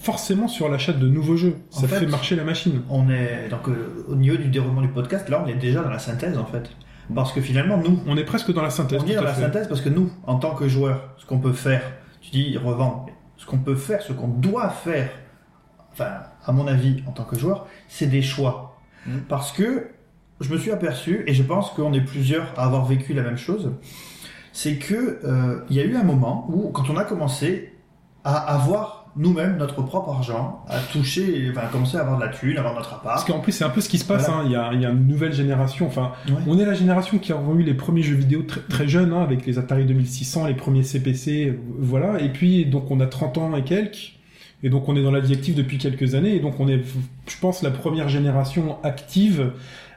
Forcément 0.02 0.48
sur 0.48 0.68
l'achat 0.68 0.92
de 0.92 1.08
nouveaux 1.08 1.36
jeux. 1.36 1.56
En 1.72 1.80
Ça 1.80 1.88
fait, 1.88 2.00
fait 2.00 2.06
marcher 2.06 2.34
la 2.36 2.44
machine. 2.44 2.82
On 2.90 3.08
est 3.08 3.48
donc 3.48 3.68
euh, 3.68 4.04
au 4.08 4.16
niveau 4.16 4.36
du 4.36 4.48
déroulement 4.48 4.82
du 4.82 4.88
podcast, 4.88 5.28
là 5.28 5.42
on 5.44 5.46
est 5.48 5.54
déjà 5.54 5.80
dans 5.82 5.90
la 5.90 5.98
synthèse 6.00 6.36
en 6.38 6.44
fait, 6.46 6.70
parce 7.14 7.32
que 7.32 7.40
finalement 7.40 7.76
nous, 7.78 8.00
On 8.06 8.16
est 8.16 8.24
presque 8.24 8.52
dans 8.52 8.62
la 8.62 8.70
synthèse. 8.70 9.00
on 9.04 9.06
est 9.08 9.14
dans 9.14 9.22
la 9.22 9.32
fait. 9.32 9.42
synthèse 9.42 9.68
parce 9.68 9.80
que 9.80 9.88
nous, 9.88 10.10
en 10.26 10.36
tant 10.38 10.54
que 10.54 10.66
joueurs, 10.68 11.14
ce 11.18 11.26
qu'on 11.26 11.38
peut 11.38 11.52
faire, 11.52 11.82
tu 12.20 12.30
dis 12.32 12.56
revendre, 12.58 13.04
mais 13.06 13.12
ce 13.36 13.46
qu'on 13.46 13.58
peut 13.58 13.76
faire, 13.76 14.02
ce 14.02 14.12
qu'on 14.12 14.28
doit 14.28 14.70
faire, 14.70 15.10
enfin 15.92 16.10
à 16.44 16.50
mon 16.52 16.66
avis 16.66 17.02
en 17.06 17.12
tant 17.12 17.24
que 17.24 17.38
joueur, 17.38 17.66
c'est 17.88 18.06
des 18.06 18.22
choix, 18.22 18.68
Mm. 19.06 19.18
parce 19.28 19.50
que 19.52 19.88
je 20.40 20.52
me 20.52 20.58
suis 20.58 20.70
aperçu 20.72 21.22
et 21.26 21.34
je 21.34 21.42
pense 21.44 21.70
qu'on 21.70 21.92
est 21.92 22.00
plusieurs 22.00 22.46
à 22.56 22.64
avoir 22.64 22.84
vécu 22.84 23.14
la 23.14 23.22
même 23.22 23.36
chose, 23.36 23.72
c'est 24.52 24.76
que 24.76 25.20
euh, 25.24 25.60
il 25.70 25.76
y 25.76 25.80
a 25.80 25.84
eu 25.84 25.96
un 25.96 26.02
moment 26.04 26.46
où 26.50 26.70
quand 26.70 26.88
on 26.90 26.96
a 26.96 27.04
commencé 27.04 27.72
à 28.24 28.36
avoir 28.54 29.01
nous-mêmes 29.16 29.56
notre 29.58 29.82
propre 29.82 30.10
argent, 30.10 30.64
à 30.68 30.78
toucher, 30.78 31.48
enfin 31.50 31.66
à 31.66 31.70
commencer 31.70 31.96
à 31.96 32.00
avoir 32.00 32.18
de 32.18 32.24
la 32.24 32.30
thune, 32.30 32.56
à 32.56 32.60
avoir 32.60 32.74
notre 32.74 32.88
appart. 32.94 33.04
Parce 33.16 33.24
qu'en 33.24 33.40
plus, 33.40 33.52
c'est 33.52 33.64
un 33.64 33.70
peu 33.70 33.80
ce 33.80 33.88
qui 33.88 33.98
se 33.98 34.04
passe. 34.04 34.26
Voilà. 34.26 34.40
hein. 34.40 34.42
Il, 34.46 34.52
y 34.52 34.56
a, 34.56 34.70
il 34.72 34.80
y 34.80 34.86
a 34.86 34.90
une 34.90 35.06
nouvelle 35.06 35.32
génération. 35.32 35.86
Enfin, 35.86 36.12
Ouais. 36.28 36.34
on 36.46 36.58
est 36.58 36.64
la 36.64 36.74
génération 36.74 37.18
qui 37.18 37.32
a 37.32 37.36
eu 37.56 37.62
les 37.62 37.74
premiers 37.74 38.02
jeux 38.02 38.14
vidéo 38.16 38.42
très, 38.42 38.60
très 38.62 38.88
jeunes, 38.88 39.12
hein, 39.12 39.22
avec 39.22 39.44
les 39.46 39.58
Atari 39.58 39.84
2600, 39.84 40.46
les 40.46 40.54
premiers 40.54 40.82
CPC, 40.82 41.46
euh, 41.48 41.58
voilà. 41.78 42.20
Et 42.20 42.30
puis, 42.30 42.64
donc, 42.64 42.90
on 42.90 43.00
a 43.00 43.06
30 43.06 43.38
ans 43.38 43.54
et 43.56 43.62
quelques. 43.62 44.14
Et 44.64 44.70
donc, 44.70 44.88
on 44.88 44.94
est 44.96 45.02
dans 45.02 45.10
la 45.10 45.20
vie 45.20 45.32
active 45.34 45.56
depuis 45.56 45.76
quelques 45.78 46.14
années. 46.14 46.36
Et 46.36 46.40
donc, 46.40 46.60
on 46.60 46.68
est, 46.68 46.80
je 47.26 47.36
pense, 47.40 47.62
la 47.62 47.70
première 47.70 48.08
génération 48.08 48.76
active, 48.84 49.50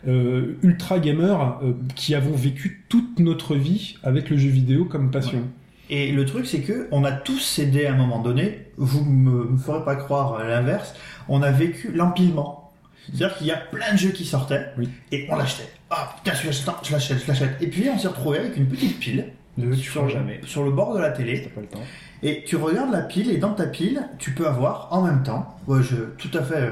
euh, 0.07 0.57
ultra 0.63 0.99
gamer, 0.99 1.59
euh, 1.63 1.71
qui 1.95 2.15
avons 2.15 2.35
vécu 2.35 2.83
toute 2.89 3.19
notre 3.19 3.55
vie 3.55 3.97
avec 4.03 4.29
le 4.29 4.37
jeu 4.37 4.49
vidéo 4.49 4.85
comme 4.85 5.11
passion. 5.11 5.43
Et 5.89 6.11
le 6.11 6.25
truc, 6.25 6.45
c'est 6.47 6.61
que 6.61 6.87
on 6.91 7.03
a 7.03 7.11
tous 7.11 7.39
cédé 7.39 7.85
à 7.85 7.93
un 7.93 7.95
moment 7.95 8.19
donné. 8.19 8.67
Vous 8.77 9.03
me, 9.05 9.45
me 9.45 9.57
ferez 9.57 9.83
pas 9.85 9.95
croire 9.95 10.43
l'inverse. 10.43 10.95
On 11.27 11.41
a 11.41 11.51
vécu 11.51 11.91
l'empilement. 11.93 12.73
C'est-à-dire 13.13 13.37
qu'il 13.37 13.47
y 13.47 13.51
a 13.51 13.57
plein 13.57 13.93
de 13.93 13.97
jeux 13.99 14.09
qui 14.09 14.25
sortaient 14.25 14.71
Oui. 14.79 14.89
et 15.11 15.27
on 15.29 15.35
l'achetait. 15.35 15.69
Ah 15.91 16.15
putain, 16.17 16.35
celui-là, 16.35 16.75
je 16.83 16.91
l'achète, 16.91 17.19
je 17.21 17.27
l'achète. 17.27 17.61
Et 17.61 17.67
puis 17.67 17.87
on 17.93 17.99
s'est 17.99 18.07
retrouvé 18.07 18.39
avec 18.39 18.57
une 18.57 18.67
petite 18.67 18.99
pile 18.99 19.27
Ne 19.57 19.75
sur, 19.75 20.01
tuons 20.01 20.09
jamais. 20.09 20.41
sur 20.43 20.63
le 20.63 20.71
bord 20.71 20.95
de 20.95 20.99
la 20.99 21.11
télé. 21.11 21.43
T'as 21.43 21.49
pas 21.49 21.61
le 21.61 21.67
temps. 21.67 21.83
Et 22.23 22.43
tu 22.47 22.55
regardes 22.55 22.91
la 22.91 23.01
pile 23.01 23.29
et 23.29 23.37
dans 23.37 23.53
ta 23.53 23.67
pile, 23.67 24.01
tu 24.17 24.31
peux 24.31 24.47
avoir 24.47 24.87
en 24.91 25.03
même 25.03 25.21
temps, 25.21 25.55
ouais, 25.67 25.83
je, 25.83 25.95
tout 26.17 26.35
à 26.35 26.41
fait, 26.41 26.55
euh, 26.55 26.71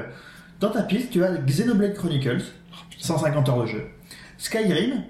dans 0.58 0.70
ta 0.70 0.82
pile, 0.82 1.08
tu 1.08 1.22
as 1.22 1.36
Xenoblade 1.36 1.94
Chronicles, 1.94 2.42
150 2.98 3.48
heures 3.50 3.62
de 3.62 3.66
jeu. 3.66 3.86
Skyrim, 4.38 5.04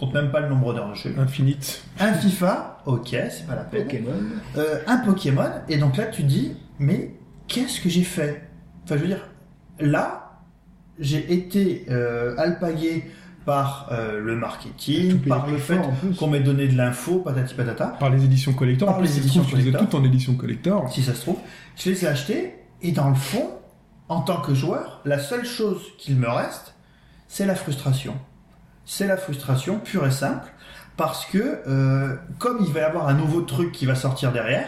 compte 0.00 0.14
même 0.14 0.30
pas 0.30 0.40
le 0.40 0.48
nombre 0.48 0.74
d'heures 0.74 0.90
de 0.90 0.94
jeu. 0.94 1.14
Infinite. 1.18 1.84
Un 1.98 2.14
FIFA, 2.14 2.78
ok, 2.86 3.08
c'est 3.08 3.46
pas 3.46 3.54
la 3.54 3.64
peine. 3.64 3.84
Pokémon. 3.84 4.10
Euh, 4.56 4.80
un 4.86 4.98
Pokémon, 4.98 5.50
et 5.68 5.76
donc 5.76 5.96
là 5.96 6.06
tu 6.06 6.22
dis, 6.22 6.56
mais 6.78 7.14
qu'est-ce 7.46 7.80
que 7.80 7.88
j'ai 7.88 8.02
fait? 8.02 8.48
Enfin, 8.84 8.96
je 8.96 9.02
veux 9.02 9.08
dire, 9.08 9.28
là, 9.78 10.40
j'ai 10.98 11.32
été 11.32 11.86
euh, 11.90 12.34
alpagué 12.38 13.10
par 13.44 13.88
euh, 13.90 14.20
le 14.20 14.34
Tout 14.34 14.40
marketing, 14.40 15.18
par 15.20 15.46
le 15.46 15.58
fait 15.58 15.78
qu'on 16.18 16.28
m'ait 16.28 16.40
donné 16.40 16.68
de 16.68 16.76
l'info, 16.76 17.18
patati 17.18 17.54
patata. 17.54 17.96
Par 17.98 18.10
les 18.10 18.24
éditions 18.24 18.52
collector. 18.52 18.86
Par 18.86 18.96
en 18.96 19.00
plus, 19.00 19.08
les 19.08 19.18
éditions 19.18 19.42
trouve, 19.42 19.52
tu 19.52 19.56
les 19.56 19.62
as 19.62 19.72
collector. 19.72 19.88
toutes 19.88 20.00
en 20.00 20.04
édition 20.04 20.34
collector. 20.34 20.92
si 20.92 21.02
ça 21.02 21.14
se 21.14 21.20
trouve. 21.20 21.38
Je 21.76 21.90
les 21.90 22.04
ai 22.04 22.08
achetés, 22.08 22.54
et 22.82 22.92
dans 22.92 23.08
le 23.08 23.14
fond, 23.14 23.50
en 24.08 24.22
tant 24.22 24.40
que 24.40 24.54
joueur, 24.54 25.00
la 25.04 25.18
seule 25.18 25.44
chose 25.44 25.82
qu'il 25.98 26.16
me 26.16 26.28
reste, 26.28 26.74
c'est 27.28 27.46
la 27.46 27.54
frustration. 27.54 28.14
C'est 28.92 29.06
la 29.06 29.16
frustration 29.16 29.78
pure 29.78 30.04
et 30.04 30.10
simple, 30.10 30.48
parce 30.96 31.24
que 31.24 31.60
euh, 31.68 32.16
comme 32.40 32.58
il 32.60 32.72
va 32.72 32.80
y 32.80 32.82
avoir 32.82 33.06
un 33.06 33.14
nouveau 33.14 33.42
truc 33.42 33.70
qui 33.70 33.86
va 33.86 33.94
sortir 33.94 34.32
derrière, 34.32 34.66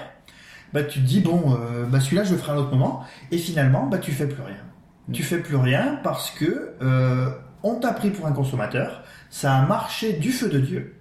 bah 0.72 0.84
tu 0.84 1.00
te 1.00 1.04
dis 1.04 1.18
bon, 1.18 1.58
euh, 1.58 1.86
bah 1.86 1.98
celui-là 1.98 2.22
je 2.22 2.30
le 2.30 2.38
ferai 2.38 2.52
à 2.52 2.54
un 2.54 2.58
autre 2.58 2.70
moment, 2.70 3.04
et 3.32 3.36
finalement 3.36 3.88
bah 3.88 3.98
tu 3.98 4.12
fais 4.12 4.28
plus 4.28 4.44
rien. 4.44 4.62
Tu 5.12 5.24
fais 5.24 5.38
plus 5.38 5.56
rien 5.56 5.98
parce 6.04 6.30
que 6.30 6.70
euh, 6.82 7.30
on 7.64 7.80
t'a 7.80 7.92
pris 7.92 8.10
pour 8.10 8.28
un 8.28 8.32
consommateur, 8.32 9.02
ça 9.28 9.56
a 9.56 9.66
marché 9.66 10.12
du 10.12 10.30
feu 10.30 10.48
de 10.48 10.60
dieu. 10.60 10.94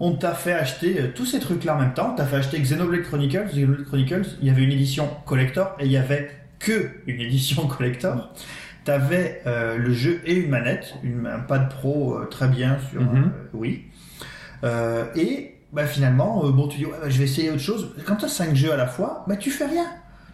On 0.00 0.16
t'a 0.16 0.34
fait 0.34 0.52
acheter 0.52 1.12
tous 1.14 1.24
ces 1.24 1.38
trucs-là 1.38 1.76
en 1.76 1.78
même 1.78 1.94
temps. 1.94 2.14
T'as 2.16 2.26
fait 2.26 2.36
acheter 2.36 2.60
Xenoblade 2.60 3.04
Chronicles. 3.04 3.46
Xenoblade 3.46 3.86
Chronicles, 3.86 4.26
il 4.40 4.48
y 4.48 4.50
avait 4.50 4.64
une 4.64 4.72
édition 4.72 5.08
collector 5.24 5.76
et 5.78 5.84
il 5.84 5.92
y 5.92 5.96
avait 5.96 6.30
que 6.58 6.90
une 7.06 7.20
édition 7.20 7.66
collector. 7.68 8.32
T'avais 8.86 9.42
euh, 9.46 9.76
le 9.76 9.92
jeu 9.92 10.20
et 10.24 10.34
une 10.36 10.48
manette, 10.48 10.94
une, 11.02 11.26
un 11.26 11.40
pad 11.40 11.68
pro 11.68 12.14
euh, 12.16 12.24
très 12.24 12.48
bien 12.48 12.78
sur 12.90 13.02
Mhm. 13.02 13.16
euh, 13.16 13.48
oui. 13.52 13.84
Euh, 14.64 15.04
et 15.14 15.54
bah, 15.72 15.84
finalement, 15.84 16.46
euh, 16.46 16.50
bon, 16.52 16.68
tu 16.68 16.78
dis 16.78 16.86
ouais, 16.86 16.92
bah, 17.02 17.10
je 17.10 17.18
vais 17.18 17.24
essayer 17.24 17.50
autre 17.50 17.60
chose. 17.60 17.94
Quand 18.06 18.16
t'as 18.16 18.28
cinq 18.28 18.54
jeux 18.54 18.72
à 18.72 18.76
la 18.76 18.86
fois, 18.86 19.24
bah 19.28 19.36
tu 19.36 19.50
fais 19.50 19.66
rien. 19.66 19.84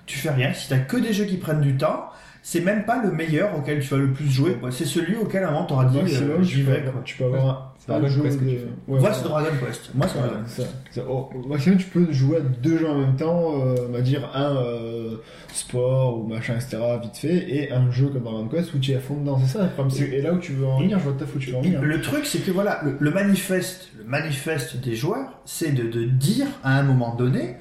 Tu 0.06 0.18
fais 0.18 0.30
rien. 0.30 0.52
Si 0.52 0.68
t'as 0.68 0.78
que 0.78 0.96
des 0.96 1.12
jeux 1.12 1.24
qui 1.24 1.38
prennent 1.38 1.60
du 1.60 1.76
temps, 1.76 2.10
c'est 2.42 2.60
même 2.60 2.84
pas 2.84 3.02
le 3.02 3.10
meilleur 3.10 3.56
auquel 3.56 3.80
tu 3.80 3.88
vas 3.88 3.96
le 3.98 4.12
plus 4.12 4.28
jouer. 4.30 4.56
C'est 4.70 4.84
celui 4.84 5.16
auquel 5.16 5.44
à 5.44 5.48
un 5.48 5.52
moment 5.52 5.66
t'auras 5.66 5.84
dit 5.86 5.98
euh, 5.98 6.40
tu, 6.44 6.58
peux 6.64 6.70
vais. 6.72 6.84
tu 7.04 7.16
peux 7.16 7.24
avoir 7.24 7.71
Dragon 7.88 8.08
jeu 8.08 8.22
Quest 8.22 8.38
que 8.38 8.44
de... 8.44 8.50
tu 8.50 8.56
fais. 8.58 8.64
Ouais, 8.64 8.70
Moi, 8.86 8.98
voilà. 9.00 9.14
c'est 9.14 9.22
Dragon 9.24 9.48
Quest. 9.64 9.90
Moi, 9.94 10.06
c'est 10.08 10.18
Voilà, 10.18 10.32
Dragon 10.94 11.28
au 11.34 11.48
maximum, 11.48 11.78
tu 11.78 11.86
peux 11.86 12.12
jouer 12.12 12.36
à 12.36 12.40
deux 12.40 12.78
jeux 12.78 12.88
en 12.88 12.98
même 12.98 13.16
temps, 13.16 13.60
euh, 13.60 13.74
on 13.88 13.92
va 13.92 14.00
dire 14.00 14.30
un 14.34 14.56
euh, 14.56 15.16
sport 15.52 16.18
ou 16.18 16.26
machin, 16.26 16.54
etc., 16.54 16.78
vite 17.02 17.16
fait, 17.16 17.50
et 17.50 17.72
un 17.72 17.90
jeu 17.90 18.06
comme 18.08 18.22
Dragon 18.22 18.46
Quest 18.48 18.72
où 18.74 18.78
tu 18.78 18.92
es 18.92 18.96
à 18.96 19.00
fond 19.00 19.16
dedans, 19.16 19.40
c'est 19.44 19.58
ça 19.58 19.68
Et 20.12 20.22
là 20.22 20.32
où 20.32 20.38
tu 20.38 20.52
veux 20.52 20.66
en 20.66 20.78
venir, 20.80 20.98
je 20.98 21.04
vois 21.04 21.14
ta 21.18 21.24
où 21.24 21.38
tu 21.38 21.50
veux 21.50 21.56
en 21.56 21.62
venir. 21.62 21.82
Le 21.82 22.00
truc, 22.00 22.26
c'est 22.26 22.38
que 22.38 22.50
voilà, 22.50 22.80
le, 22.84 22.96
le 22.98 23.10
manifeste, 23.10 23.88
le 23.98 24.04
manifeste 24.04 24.76
des 24.76 24.94
joueurs, 24.94 25.40
c'est 25.44 25.72
de, 25.72 25.84
de 25.84 26.04
dire 26.04 26.46
à 26.62 26.78
un 26.78 26.82
moment 26.82 27.14
donné, 27.14 27.56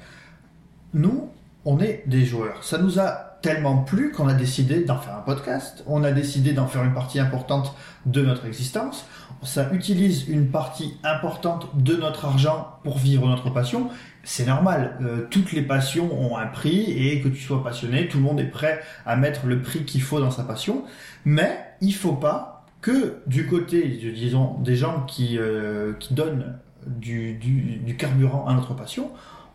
nous, 0.94 1.30
on 1.64 1.80
est 1.80 2.04
des 2.06 2.24
joueurs. 2.24 2.64
Ça 2.64 2.78
nous 2.78 2.98
a 2.98 3.32
tellement 3.42 3.78
plu 3.78 4.12
qu'on 4.12 4.28
a 4.28 4.34
décidé 4.34 4.84
d'en 4.84 4.98
faire 4.98 5.16
un 5.16 5.20
podcast. 5.20 5.82
On 5.86 6.04
a 6.04 6.12
décidé 6.12 6.52
d'en 6.52 6.66
faire 6.66 6.84
une 6.84 6.94
partie 6.94 7.18
importante 7.18 7.74
de 8.06 8.22
notre 8.22 8.46
existence. 8.46 9.04
Ça 9.42 9.72
utilise 9.72 10.28
une 10.28 10.48
partie 10.48 10.96
importante 11.02 11.68
de 11.76 11.96
notre 11.96 12.24
argent 12.24 12.78
pour 12.84 12.98
vivre 12.98 13.26
notre 13.26 13.50
passion. 13.50 13.90
C'est 14.22 14.46
normal. 14.46 14.98
Euh, 15.02 15.26
toutes 15.30 15.52
les 15.52 15.62
passions 15.62 16.12
ont 16.12 16.36
un 16.36 16.46
prix 16.46 16.92
et 16.92 17.20
que 17.20 17.28
tu 17.28 17.40
sois 17.40 17.62
passionné, 17.64 18.06
tout 18.06 18.18
le 18.18 18.22
monde 18.22 18.38
est 18.38 18.50
prêt 18.50 18.80
à 19.04 19.16
mettre 19.16 19.46
le 19.46 19.60
prix 19.60 19.84
qu'il 19.84 20.02
faut 20.02 20.20
dans 20.20 20.30
sa 20.30 20.44
passion. 20.44 20.84
Mais 21.24 21.58
il 21.80 21.94
faut 21.94 22.14
pas 22.14 22.66
que 22.80 23.22
du 23.26 23.46
côté, 23.46 23.88
disons, 24.14 24.58
des 24.60 24.76
gens 24.76 25.04
qui, 25.06 25.38
euh, 25.38 25.92
qui 25.94 26.14
donnent 26.14 26.58
du, 26.86 27.34
du, 27.34 27.76
du 27.76 27.96
carburant 27.96 28.46
à 28.46 28.54
notre 28.54 28.74
passion, 28.74 29.10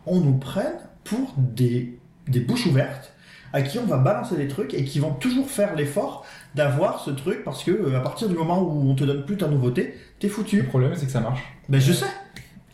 on 0.06 0.20
nous 0.20 0.38
prenne 0.38 0.78
pour 1.04 1.34
des, 1.36 1.98
des 2.26 2.40
bouches 2.40 2.66
ouvertes 2.66 3.12
à 3.52 3.62
qui 3.62 3.78
on 3.78 3.84
va 3.86 3.96
balancer 3.98 4.36
des 4.36 4.48
trucs 4.48 4.74
et 4.74 4.84
qui 4.84 4.98
vont 4.98 5.12
toujours 5.12 5.50
faire 5.50 5.74
l'effort 5.76 6.24
d'avoir 6.54 7.00
ce 7.00 7.10
truc 7.10 7.44
parce 7.44 7.64
que 7.64 7.70
euh, 7.70 7.96
à 7.96 8.00
partir 8.00 8.28
du 8.28 8.34
moment 8.34 8.60
où 8.62 8.90
on 8.90 8.94
te 8.94 9.04
donne 9.04 9.24
plus 9.24 9.36
ta 9.36 9.48
nouveauté, 9.48 9.94
t'es 10.18 10.26
Le 10.28 10.32
foutu. 10.32 10.62
problème, 10.64 10.92
c'est 10.94 11.06
que 11.06 11.12
ça 11.12 11.20
marche. 11.20 11.40
Ben 11.68 11.80
je 11.80 11.92
sais, 11.92 12.06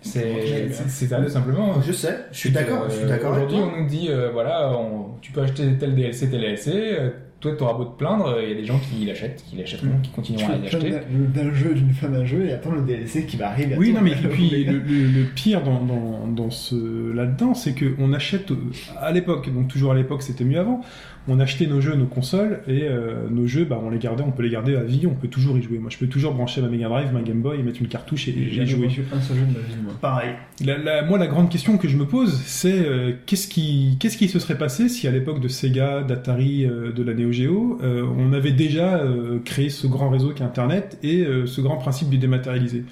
C'est 0.03 0.69
c'est- 0.71 0.89
c'est 0.89 1.07
ça, 1.07 1.21
tout 1.23 1.29
simplement. 1.31 1.81
je 1.81 1.93
sais, 1.93 2.27
je 2.31 2.37
suis 2.39 2.51
d'accord, 2.51 2.85
je 2.91 2.97
suis 2.97 3.05
Euh, 3.05 3.31
Aujourd'hui, 3.31 3.57
on 3.59 3.81
nous 3.81 3.87
dit, 3.87 4.09
euh, 4.11 4.31
voilà, 4.33 4.71
on- 4.79 5.15
tu 5.23 5.33
peux 5.33 5.41
acheter 5.43 5.77
tel 5.79 5.95
DLC, 5.95 6.29
tel 6.31 6.41
DLC. 6.41 6.99
Toi, 7.45 7.53
t'auras 7.59 7.75
beau 7.75 7.85
te 7.85 7.99
plaindre, 7.99 8.37
il 8.43 8.49
y 8.49 8.53
a 8.53 8.55
des 8.55 8.65
gens 8.65 8.79
qui 8.81 9.05
l'achètent, 9.05 9.45
qui 9.49 9.57
l'achèteront, 9.57 9.89
qui 10.03 10.09
Tu 10.11 10.15
continueront 10.17 10.53
à 10.55 10.57
l'acheter. 10.57 10.91
d'un 11.35 11.53
jeu, 11.53 11.75
d'une 11.75 11.93
fin 11.93 12.09
d'un 12.09 12.25
jeu, 12.25 12.47
et 12.47 12.53
attends 12.53 12.73
le 12.73 12.81
DLC 12.83 13.27
qui 13.27 13.37
va 13.37 13.49
arriver. 13.51 13.77
Oui, 13.79 13.93
non, 13.93 14.01
mais 14.01 14.13
et 14.13 14.15
puis 14.31 14.49
le, 14.65 14.73
le- 14.79 15.07
le 15.09 15.25
pire 15.35 15.63
dans, 15.63 15.83
dans, 15.85 16.27
dans 16.27 16.51
ce 16.51 17.13
là-dedans, 17.13 17.55
c'est 17.55 17.75
que 17.75 17.95
on 17.99 18.13
achète 18.13 18.51
euh, 18.51 18.57
à 18.99 19.13
l'époque, 19.13 19.53
donc 19.53 19.69
toujours 19.69 19.93
à 19.93 19.95
l'époque, 19.95 20.23
c'était 20.23 20.45
mieux 20.45 20.59
avant. 20.59 20.81
On 21.27 21.41
achetait 21.41 21.67
nos 21.67 21.81
jeux, 21.81 21.95
nos 21.95 22.05
consoles, 22.05 22.61
et 22.69 22.83
euh, 22.83 23.31
nos 23.31 23.47
jeux, 23.47 23.65
bah, 23.65 23.81
on 23.83 23.89
les 23.89 23.97
gardait, 23.99 24.23
on 24.23 24.31
peut 24.31 24.43
les 24.43 24.51
garder 24.51 24.77
à 24.77 24.83
vie, 24.83 25.07
on 25.07 25.15
peut 25.15 25.29
toujours 25.29 25.57
y 25.57 25.63
jouer. 25.63 25.79
Moi, 25.79 25.89
je 25.91 25.97
peux 25.97 26.07
toujours 26.07 26.35
brancher 26.35 26.61
ma 26.61 26.69
Mega 26.69 26.87
Drive, 26.89 27.15
ma 27.15 27.23
Game 27.23 27.41
Boy, 27.41 27.61
et 27.61 27.63
mettre 27.63 27.81
une 27.81 27.89
cartouche 27.89 28.29
et, 28.29 28.33
et 28.33 28.67
jouer. 28.67 28.89
un 29.11 29.21
seul 29.23 29.39
jeu 29.39 29.43
de 29.47 29.53
ma 29.55 29.59
vie, 29.61 29.75
moi. 29.83 29.95
Pareil. 30.03 30.33
La- 30.63 30.77
la- 30.77 31.03
moi, 31.03 31.17
la 31.17 31.27
grande 31.27 31.49
question 31.49 31.79
que 31.79 31.89
je 31.89 31.97
me 31.97 32.05
pose, 32.05 32.43
c'est 32.45 32.75
euh, 32.79 33.13
qu'est-ce 33.25 33.49
qui, 33.49 33.97
qu'est-ce 34.01 34.19
qui 34.19 34.29
se 34.29 34.39
serait 34.39 34.59
passé 34.59 34.91
si 34.91 35.09
à 35.09 35.11
l'époque 35.13 35.41
de 35.41 35.49
Sega, 35.49 36.03
d'Atari, 36.03 36.67
euh, 36.67 36.93
de 36.93 37.03
la 37.03 37.15
Neo 37.15 37.33
Euh, 37.43 38.05
on 38.17 38.33
avait 38.33 38.53
déjà 38.53 38.97
euh, 38.99 39.39
créé 39.45 39.69
ce 39.69 39.87
grand 39.87 40.09
réseau 40.11 40.31
qu'est 40.31 40.45
Internet 40.45 40.99
et 41.03 41.23
euh, 41.23 41.47
ce 41.47 41.61
grand 41.61 41.77
principe 41.77 42.09
du 42.11 42.19
dématérialisé. 42.19 42.85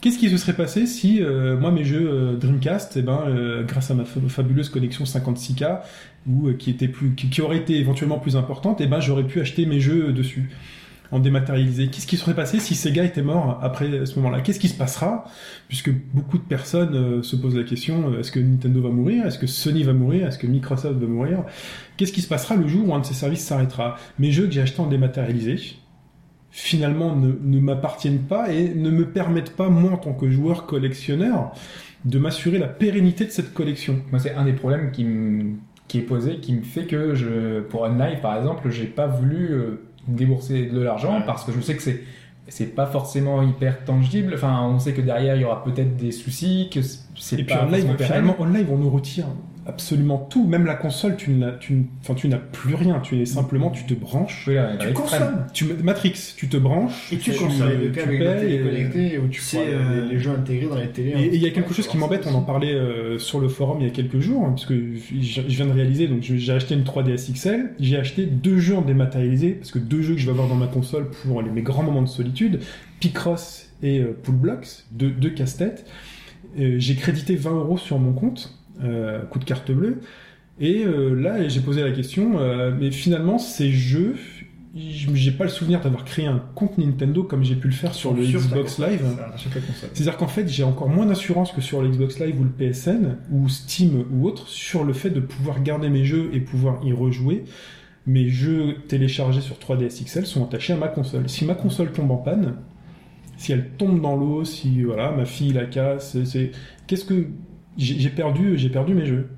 Qu'est-ce 0.00 0.18
qui 0.18 0.30
se 0.30 0.36
serait 0.36 0.54
passé 0.54 0.86
si 0.86 1.20
moi 1.60 1.70
mes 1.70 1.84
jeux 1.84 2.36
Dreamcast, 2.40 2.96
eh 2.96 3.02
ben, 3.02 3.22
grâce 3.68 3.88
à 3.92 3.94
ma 3.94 4.04
fa- 4.04 4.18
fabuleuse 4.28 4.68
connexion 4.68 5.04
56K 5.04 5.78
ou 6.28 6.50
qui 6.58 7.40
aurait 7.40 7.58
été 7.58 7.78
éventuellement 7.78 8.18
plus 8.18 8.34
importante, 8.36 8.80
eh 8.80 8.88
ben 8.88 8.98
j'aurais 8.98 9.22
pu 9.22 9.40
acheter 9.40 9.64
mes 9.64 9.78
jeux 9.78 10.12
dessus 10.12 10.50
en 11.12 11.20
dématérialisé. 11.20 11.88
Qu'est-ce 11.88 12.06
qui 12.06 12.16
serait 12.16 12.34
passé 12.34 12.58
si 12.58 12.74
Sega 12.74 13.04
était 13.04 13.22
mort 13.22 13.60
après 13.62 14.06
ce 14.06 14.16
moment-là? 14.16 14.40
Qu'est-ce 14.40 14.58
qui 14.58 14.68
se 14.68 14.76
passera? 14.76 15.24
Puisque 15.68 15.90
beaucoup 16.12 16.38
de 16.38 16.42
personnes 16.42 16.94
euh, 16.94 17.22
se 17.22 17.36
posent 17.36 17.56
la 17.56 17.64
question 17.64 18.10
euh, 18.10 18.20
est-ce 18.20 18.32
que 18.32 18.40
Nintendo 18.40 18.82
va 18.82 18.88
mourir? 18.88 19.26
Est-ce 19.26 19.38
que 19.38 19.46
Sony 19.46 19.82
va 19.82 19.92
mourir? 19.92 20.26
Est-ce 20.26 20.38
que 20.38 20.46
Microsoft 20.46 20.98
va 20.98 21.06
mourir? 21.06 21.44
Qu'est-ce 21.96 22.12
qui 22.12 22.22
se 22.22 22.28
passera 22.28 22.56
le 22.56 22.66
jour 22.66 22.88
où 22.88 22.94
un 22.94 23.00
de 23.00 23.06
ces 23.06 23.14
services 23.14 23.44
s'arrêtera? 23.44 23.96
Mes 24.18 24.32
jeux 24.32 24.46
que 24.46 24.52
j'ai 24.52 24.62
achetés 24.62 24.80
en 24.80 24.86
dématérialisé 24.86 25.76
finalement 26.50 27.16
ne, 27.16 27.32
ne 27.42 27.60
m'appartiennent 27.60 28.22
pas 28.22 28.52
et 28.52 28.74
ne 28.74 28.90
me 28.90 29.06
permettent 29.06 29.56
pas, 29.56 29.70
moi 29.70 29.92
en 29.92 29.96
tant 29.96 30.12
que 30.12 30.30
joueur 30.30 30.66
collectionneur, 30.66 31.52
de 32.04 32.18
m'assurer 32.18 32.58
la 32.58 32.68
pérennité 32.68 33.24
de 33.24 33.30
cette 33.30 33.54
collection. 33.54 34.02
Moi, 34.10 34.20
c'est 34.20 34.34
un 34.34 34.44
des 34.44 34.52
problèmes 34.52 34.90
qui, 34.92 35.06
qui 35.88 35.98
est 35.98 36.02
posé, 36.02 36.38
qui 36.38 36.52
me 36.54 36.62
fait 36.62 36.84
que 36.84 37.14
je, 37.14 37.60
pour 37.60 37.86
Unlive, 37.86 38.20
par 38.20 38.36
exemple, 38.36 38.70
j'ai 38.70 38.86
pas 38.86 39.06
voulu 39.06 39.52
euh, 39.52 39.80
débourser 40.08 40.66
de 40.66 40.80
l'argent 40.80 41.18
Ouais. 41.18 41.26
parce 41.26 41.44
que 41.44 41.52
je 41.52 41.60
sais 41.60 41.76
que 41.76 41.82
c'est 41.82 42.02
c'est 42.48 42.74
pas 42.74 42.86
forcément 42.86 43.40
hyper 43.42 43.84
tangible. 43.84 44.32
Enfin, 44.34 44.68
on 44.68 44.78
sait 44.78 44.92
que 44.92 45.00
derrière 45.00 45.36
il 45.36 45.42
y 45.42 45.44
aura 45.44 45.62
peut-être 45.62 45.96
des 45.96 46.10
soucis, 46.10 46.68
que 46.72 46.80
c'est 46.82 47.38
Et 47.38 47.44
puis 47.44 47.54
pas 47.54 47.62
en 47.64 47.68
live, 47.70 47.96
finalement, 47.98 48.34
en 48.40 48.46
live, 48.46 48.66
on 48.70 48.78
nous 48.78 48.90
retire 48.90 49.26
absolument 49.66 50.18
tout, 50.18 50.46
même 50.46 50.66
la 50.66 50.74
console, 50.74 51.16
tu 51.16 51.30
n'as, 51.30 51.52
tu, 51.52 51.84
enfin, 52.00 52.14
tu 52.14 52.26
n'as 52.28 52.38
plus 52.38 52.74
rien, 52.74 53.00
tu 53.00 53.20
es 53.20 53.26
simplement, 53.26 53.70
tu 53.70 53.84
te 53.84 53.94
branches, 53.94 54.44
Oui, 54.48 54.54
là, 54.54 54.76
Tu 54.76 54.92
consommes. 54.92 55.44
tu 55.52 55.64
Matrix, 55.82 56.34
tu 56.36 56.48
te 56.48 56.56
branches, 56.56 57.12
Et 57.12 57.18
tu 57.18 57.32
C'est 57.32 57.38
consommes. 57.38 57.70
tu 57.92 58.18
la 58.18 58.32
payes, 58.34 58.58
euh, 59.16 59.20
où 59.24 59.28
tu 59.28 59.40
c'est, 59.40 59.56
vois 59.58 59.66
les, 59.66 59.72
euh, 59.72 60.08
les 60.10 60.18
jeux 60.18 60.30
intégrés 60.30 60.66
dans 60.66 60.76
les 60.76 60.88
télés. 60.88 61.10
Et 61.16 61.24
et 61.26 61.34
il 61.36 61.42
y 61.42 61.46
a 61.46 61.50
quelque 61.50 61.72
chose 61.74 61.86
qui 61.86 61.96
m'embête, 61.96 62.26
on 62.28 62.34
en 62.34 62.42
parlait 62.42 62.72
euh, 62.74 63.18
sur 63.18 63.38
le 63.40 63.48
forum 63.48 63.78
il 63.80 63.84
y 63.86 63.88
a 63.88 63.92
quelques 63.92 64.18
jours, 64.20 64.44
hein, 64.44 64.50
parce 64.50 64.66
que 64.66 64.74
je 64.96 65.20
je 65.20 65.56
viens 65.56 65.66
de 65.66 65.72
réaliser, 65.72 66.08
donc 66.08 66.22
je- 66.22 66.36
j'ai 66.36 66.52
acheté 66.52 66.74
une 66.74 66.84
3DS 66.84 67.30
XL, 67.32 67.70
j'ai 67.78 67.96
acheté 67.96 68.26
deux 68.26 68.58
jeux 68.58 68.76
en 68.76 68.82
dématérialisé, 68.82 69.50
parce 69.52 69.70
que 69.70 69.78
deux 69.78 70.02
jeux 70.02 70.14
que 70.14 70.20
je 70.20 70.26
vais 70.26 70.32
avoir 70.32 70.48
dans 70.48 70.54
ma 70.56 70.66
console 70.66 71.08
pour 71.22 71.40
les- 71.42 71.50
mes 71.50 71.62
grands 71.62 71.82
moments 71.84 72.02
de 72.02 72.08
solitude, 72.08 72.60
Picross 73.00 73.68
et 73.82 74.00
euh, 74.00 74.16
Pool 74.22 74.34
Blocks, 74.36 74.84
deux, 74.90 75.10
deux 75.10 75.30
casse-têtes. 75.30 75.86
Euh, 76.58 76.74
j'ai 76.78 76.94
crédité 76.96 77.34
20 77.36 77.52
euros 77.52 77.78
sur 77.78 77.98
mon 77.98 78.12
compte, 78.12 78.50
euh, 78.50 78.52
coup 79.30 79.38
de 79.38 79.44
carte 79.44 79.70
bleue, 79.70 80.00
et 80.60 80.84
euh, 80.84 81.14
là 81.14 81.48
j'ai 81.48 81.60
posé 81.60 81.82
la 81.82 81.92
question, 81.92 82.38
euh, 82.38 82.72
mais 82.78 82.90
finalement 82.90 83.38
ces 83.38 83.70
jeux, 83.70 84.14
j'ai 84.74 85.32
pas 85.32 85.44
le 85.44 85.50
souvenir 85.50 85.80
d'avoir 85.80 86.04
créé 86.04 86.26
un 86.26 86.42
compte 86.54 86.78
Nintendo 86.78 87.22
comme 87.24 87.42
j'ai 87.42 87.56
pu 87.56 87.68
le 87.68 87.74
faire 87.74 87.94
sur 87.94 88.14
le 88.14 88.24
Sur 88.24 88.40
Xbox 88.40 88.78
Live. 88.78 89.04
C'est-à-dire 89.92 90.16
qu'en 90.16 90.28
fait, 90.28 90.48
j'ai 90.48 90.62
encore 90.62 90.88
moins 90.88 91.04
d'assurance 91.04 91.52
que 91.52 91.60
sur 91.60 91.82
le 91.82 91.88
Xbox 91.88 92.18
Live 92.20 92.40
ou 92.40 92.44
le 92.44 92.50
PSN 92.50 93.18
ou 93.30 93.48
Steam 93.50 94.04
ou 94.12 94.26
autre 94.26 94.48
sur 94.48 94.84
le 94.84 94.94
fait 94.94 95.10
de 95.10 95.20
pouvoir 95.20 95.62
garder 95.62 95.90
mes 95.90 96.04
jeux 96.04 96.30
et 96.32 96.40
pouvoir 96.40 96.80
y 96.84 96.92
rejouer. 96.92 97.44
Mes 98.06 98.28
jeux 98.28 98.76
téléchargés 98.88 99.42
sur 99.42 99.56
3DS 99.56 100.04
XL 100.04 100.26
sont 100.26 100.44
attachés 100.44 100.72
à 100.72 100.76
ma 100.76 100.88
console. 100.88 101.28
Si 101.28 101.44
ma 101.44 101.54
console 101.54 101.92
tombe 101.92 102.10
en 102.10 102.16
panne, 102.16 102.54
si 103.36 103.52
elle 103.52 103.68
tombe 103.76 104.00
dans 104.00 104.16
l'eau, 104.16 104.44
si 104.44 104.82
voilà, 104.82 105.12
ma 105.12 105.26
fille 105.26 105.52
la 105.52 105.66
casse, 105.66 106.16
c'est 106.24 106.52
qu'est-ce 106.86 107.04
que 107.04 107.26
j'ai 107.78 108.10
perdu, 108.10 108.58
j'ai 108.58 108.68
perdu 108.68 108.94
mes 108.94 109.06
jeux. 109.06 109.28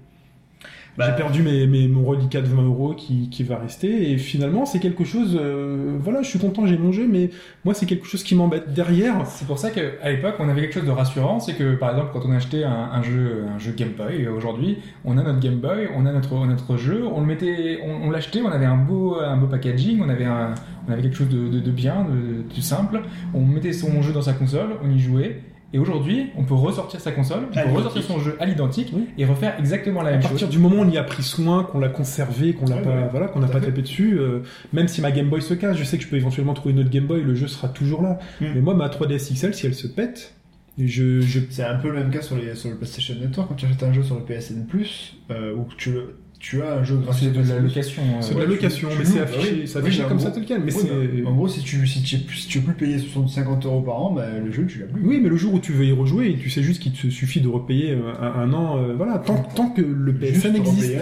Bah, 0.96 1.06
J'ai 1.10 1.16
perdu 1.16 1.42
mes, 1.42 1.66
mes- 1.66 1.88
mon 1.88 2.04
reliquat 2.04 2.40
de 2.40 2.46
20 2.46 2.62
euros 2.66 2.94
qui, 2.94 3.28
qui 3.28 3.42
va 3.42 3.56
rester 3.58 4.12
et 4.12 4.16
finalement 4.16 4.64
c'est 4.64 4.78
quelque 4.78 5.02
chose. 5.02 5.36
euh, 5.40 5.96
voilà, 5.98 6.22
je 6.22 6.28
suis 6.28 6.38
content, 6.38 6.66
j'ai 6.66 6.78
mon 6.78 6.92
jeu, 6.92 7.08
mais 7.10 7.30
moi 7.64 7.74
c'est 7.74 7.84
quelque 7.86 8.06
chose 8.06 8.22
qui 8.22 8.36
m'embête 8.36 8.72
derrière. 8.72 9.26
C'est 9.26 9.44
pour 9.44 9.58
ça 9.58 9.70
qu'à 9.72 10.08
l'époque, 10.08 10.36
on 10.38 10.48
avait 10.48 10.60
quelque 10.60 10.74
chose 10.74 10.84
de 10.86 10.92
rassurant, 10.92 11.40
c'est 11.40 11.54
que 11.54 11.74
par 11.74 11.90
exemple, 11.90 12.10
quand 12.12 12.20
on 12.24 12.30
achetait 12.30 12.62
un, 12.62 12.70
un 12.92 13.02
jeu, 13.02 13.44
un 13.52 13.58
jeu 13.58 13.72
Game 13.76 13.90
Boy, 13.98 14.22
et 14.22 14.28
aujourd'hui, 14.28 14.78
on 15.04 15.18
a 15.18 15.24
notre 15.24 15.40
Game 15.40 15.56
Boy, 15.58 15.88
on 15.96 16.06
a 16.06 16.12
notre, 16.12 16.46
notre 16.46 16.76
jeu, 16.76 17.02
on 17.12 17.20
le 17.20 17.26
mettait, 17.26 17.80
on, 17.84 18.06
on 18.06 18.10
l'achetait, 18.12 18.40
on 18.42 18.52
avait 18.52 18.64
un 18.66 18.76
beau, 18.76 19.16
un 19.20 19.36
beau 19.36 19.48
packaging, 19.48 20.00
on 20.00 20.08
avait, 20.08 20.26
un, 20.26 20.54
on 20.88 20.92
avait 20.92 21.02
quelque 21.02 21.16
chose 21.16 21.28
de, 21.28 21.48
de, 21.48 21.58
de 21.58 21.70
bien, 21.72 22.04
de, 22.04 22.42
de 22.54 22.60
simple, 22.60 23.02
on 23.34 23.40
mettait 23.44 23.72
son 23.72 24.00
jeu 24.00 24.12
dans 24.12 24.22
sa 24.22 24.32
console, 24.34 24.76
on 24.84 24.88
y 24.92 25.00
jouait, 25.00 25.40
et 25.74 25.78
aujourd'hui, 25.78 26.30
on 26.36 26.44
peut 26.44 26.54
ressortir 26.54 27.00
sa 27.00 27.10
console, 27.12 27.40
on 27.52 27.56
À 27.58 27.62
peut 27.64 27.70
ressortir 27.72 28.02
son 28.02 28.20
jeu 28.20 28.36
à 28.40 28.46
l'identique 28.46 28.90
Oui. 28.94 29.08
et 29.18 29.24
refaire 29.26 29.58
exactement 29.58 30.00
la 30.02 30.08
À 30.08 30.12
même 30.12 30.20
partir 30.22 30.38
chose. 30.38 30.48
du 30.48 30.58
moment 30.58 30.76
où 30.76 30.84
on 30.84 30.88
y 30.88 30.96
a 30.96 31.02
pris 31.02 31.22
soin, 31.24 31.64
qu'on 31.64 31.80
l'a 31.80 31.88
conservé, 31.88 32.54
qu'on 32.54 32.66
l'a 32.66 32.76
Ouais, 32.76 32.82
pas, 32.82 32.90
ouais. 32.90 33.08
voilà, 33.10 33.26
qu'on 33.28 33.40
n'a 33.40 33.46
à 33.46 33.50
pas 33.50 33.60
fait. 33.60 33.66
tapé 33.66 33.82
dessus, 33.82 34.16
euh, 34.18 34.40
même 34.72 34.88
si 34.88 35.00
ma 35.02 35.10
Game 35.10 35.28
Boy 35.28 35.42
se 35.42 35.52
casse, 35.52 35.76
je 35.76 35.84
sais 35.84 35.98
que 35.98 36.04
je 36.04 36.08
peux 36.08 36.16
éventuellement 36.16 36.54
trouver 36.54 36.72
une 36.74 36.80
autre 36.80 36.90
Game 36.90 37.06
Boy, 37.06 37.22
le 37.22 37.34
jeu 37.34 37.48
sera 37.48 37.68
toujours 37.68 38.00
là. 38.02 38.18
Mm. 38.40 38.46
Mais 38.54 38.60
moi, 38.60 38.74
ma 38.74 38.88
3DS 38.88 39.32
XL, 39.34 39.52
si 39.52 39.66
elle 39.66 39.74
se 39.74 39.88
pète, 39.88 40.34
je, 40.78 41.20
je 41.20 41.40
C'est 41.50 41.64
un 41.64 41.76
peu 41.76 41.88
le 41.88 41.94
même 42.00 42.10
cas 42.10 42.22
sur, 42.22 42.36
les, 42.36 42.54
sur 42.54 42.70
le 42.70 42.76
PlayStation 42.76 43.14
Network 43.20 43.48
quand 43.48 43.54
tu 43.56 43.66
achètes 43.66 43.82
un 43.82 43.92
jeu 43.92 44.02
sur 44.02 44.14
le 44.16 44.22
PSN 44.22 44.66
Plus, 44.66 45.16
euh, 45.30 45.54
où 45.54 45.66
tu, 45.76 45.92
le- 45.92 46.16
tu 46.44 46.60
as 46.62 46.74
un 46.74 46.84
jeu 46.84 46.98
C'est 47.12 47.32
gratuit. 47.32 47.42
de 47.42 47.48
la 47.54 47.58
location. 47.60 48.02
euh, 48.02 48.20
C'est 48.20 48.34
de 48.34 48.38
la 48.40 48.44
location, 48.46 48.88
mais 48.98 49.04
c'est 49.06 49.16
loues, 49.16 49.22
affiché, 49.22 49.66
c'est 49.66 49.78
Oui, 49.80 49.86
affiché 49.86 50.02
comme 50.06 50.20
ça 50.20 50.30
tel 50.30 50.44
quel. 50.44 50.60
Mais 50.62 50.70
c'est. 50.70 50.90
en 51.26 51.34
gros, 51.34 51.48
si 51.48 51.60
tu, 51.62 51.86
si, 51.86 52.02
tu, 52.02 52.18
si 52.36 52.46
tu 52.48 52.58
veux 52.58 52.66
plus 52.66 52.74
payer 52.74 52.98
50 53.26 53.64
euros 53.64 53.80
par 53.80 53.96
an, 53.96 54.12
bah, 54.12 54.26
le 54.44 54.52
jeu, 54.52 54.66
tu 54.66 54.78
l'as 54.80 54.86
plus. 54.86 55.00
Oui, 55.02 55.20
mais 55.22 55.30
le 55.30 55.36
jour 55.36 55.54
où 55.54 55.58
tu 55.58 55.72
veux 55.72 55.86
y 55.86 55.92
rejouer, 55.92 56.36
tu 56.40 56.50
sais 56.50 56.62
juste 56.62 56.82
qu'il 56.82 56.92
te 56.92 57.08
suffit 57.08 57.40
de 57.40 57.48
repayer 57.48 57.92
euh, 57.92 58.12
un, 58.20 58.52
an. 58.52 58.76
euh, 58.78 58.94
voilà, 58.94 59.18
tant, 59.18 59.36
tant 59.56 59.70
que 59.70 59.80
le 59.80 60.12
PSN 60.14 60.54
existe. 60.56 60.94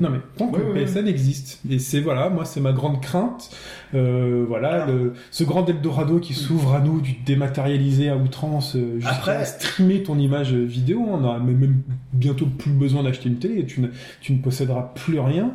Non 0.00 0.08
mais 0.10 0.18
tant 0.36 0.48
que 0.48 0.60
le 0.60 0.72
PSN 0.84 1.06
existe 1.06 1.60
et 1.70 1.78
c'est 1.78 2.00
voilà 2.00 2.30
moi 2.30 2.44
c'est 2.44 2.60
ma 2.60 2.72
grande 2.72 3.00
crainte 3.02 3.50
euh, 3.94 4.44
voilà 4.48 4.86
le- 4.86 5.14
ce 5.30 5.44
grand 5.44 5.68
Eldorado 5.68 6.18
qui 6.18 6.34
s'ouvre 6.34 6.74
à 6.74 6.80
nous 6.80 7.00
du 7.00 7.12
dématérialisé 7.24 8.08
à 8.08 8.16
outrance 8.16 8.76
euh, 8.76 8.96
jusqu'à 8.96 9.10
Après- 9.10 9.44
streamer 9.44 10.02
ton 10.02 10.18
image 10.18 10.52
vidéo 10.52 11.04
on 11.08 11.24
aura 11.24 11.38
même, 11.38 11.82
bientôt 12.12 12.46
plus 12.46 12.72
besoin 12.72 13.02
d'acheter 13.02 13.28
une 13.28 13.38
télé 13.38 13.64
tu 13.66 13.80
ne, 13.80 13.88
tu 14.20 14.32
ne 14.32 14.38
posséderas 14.42 14.92
plus 14.94 15.18
rien 15.20 15.52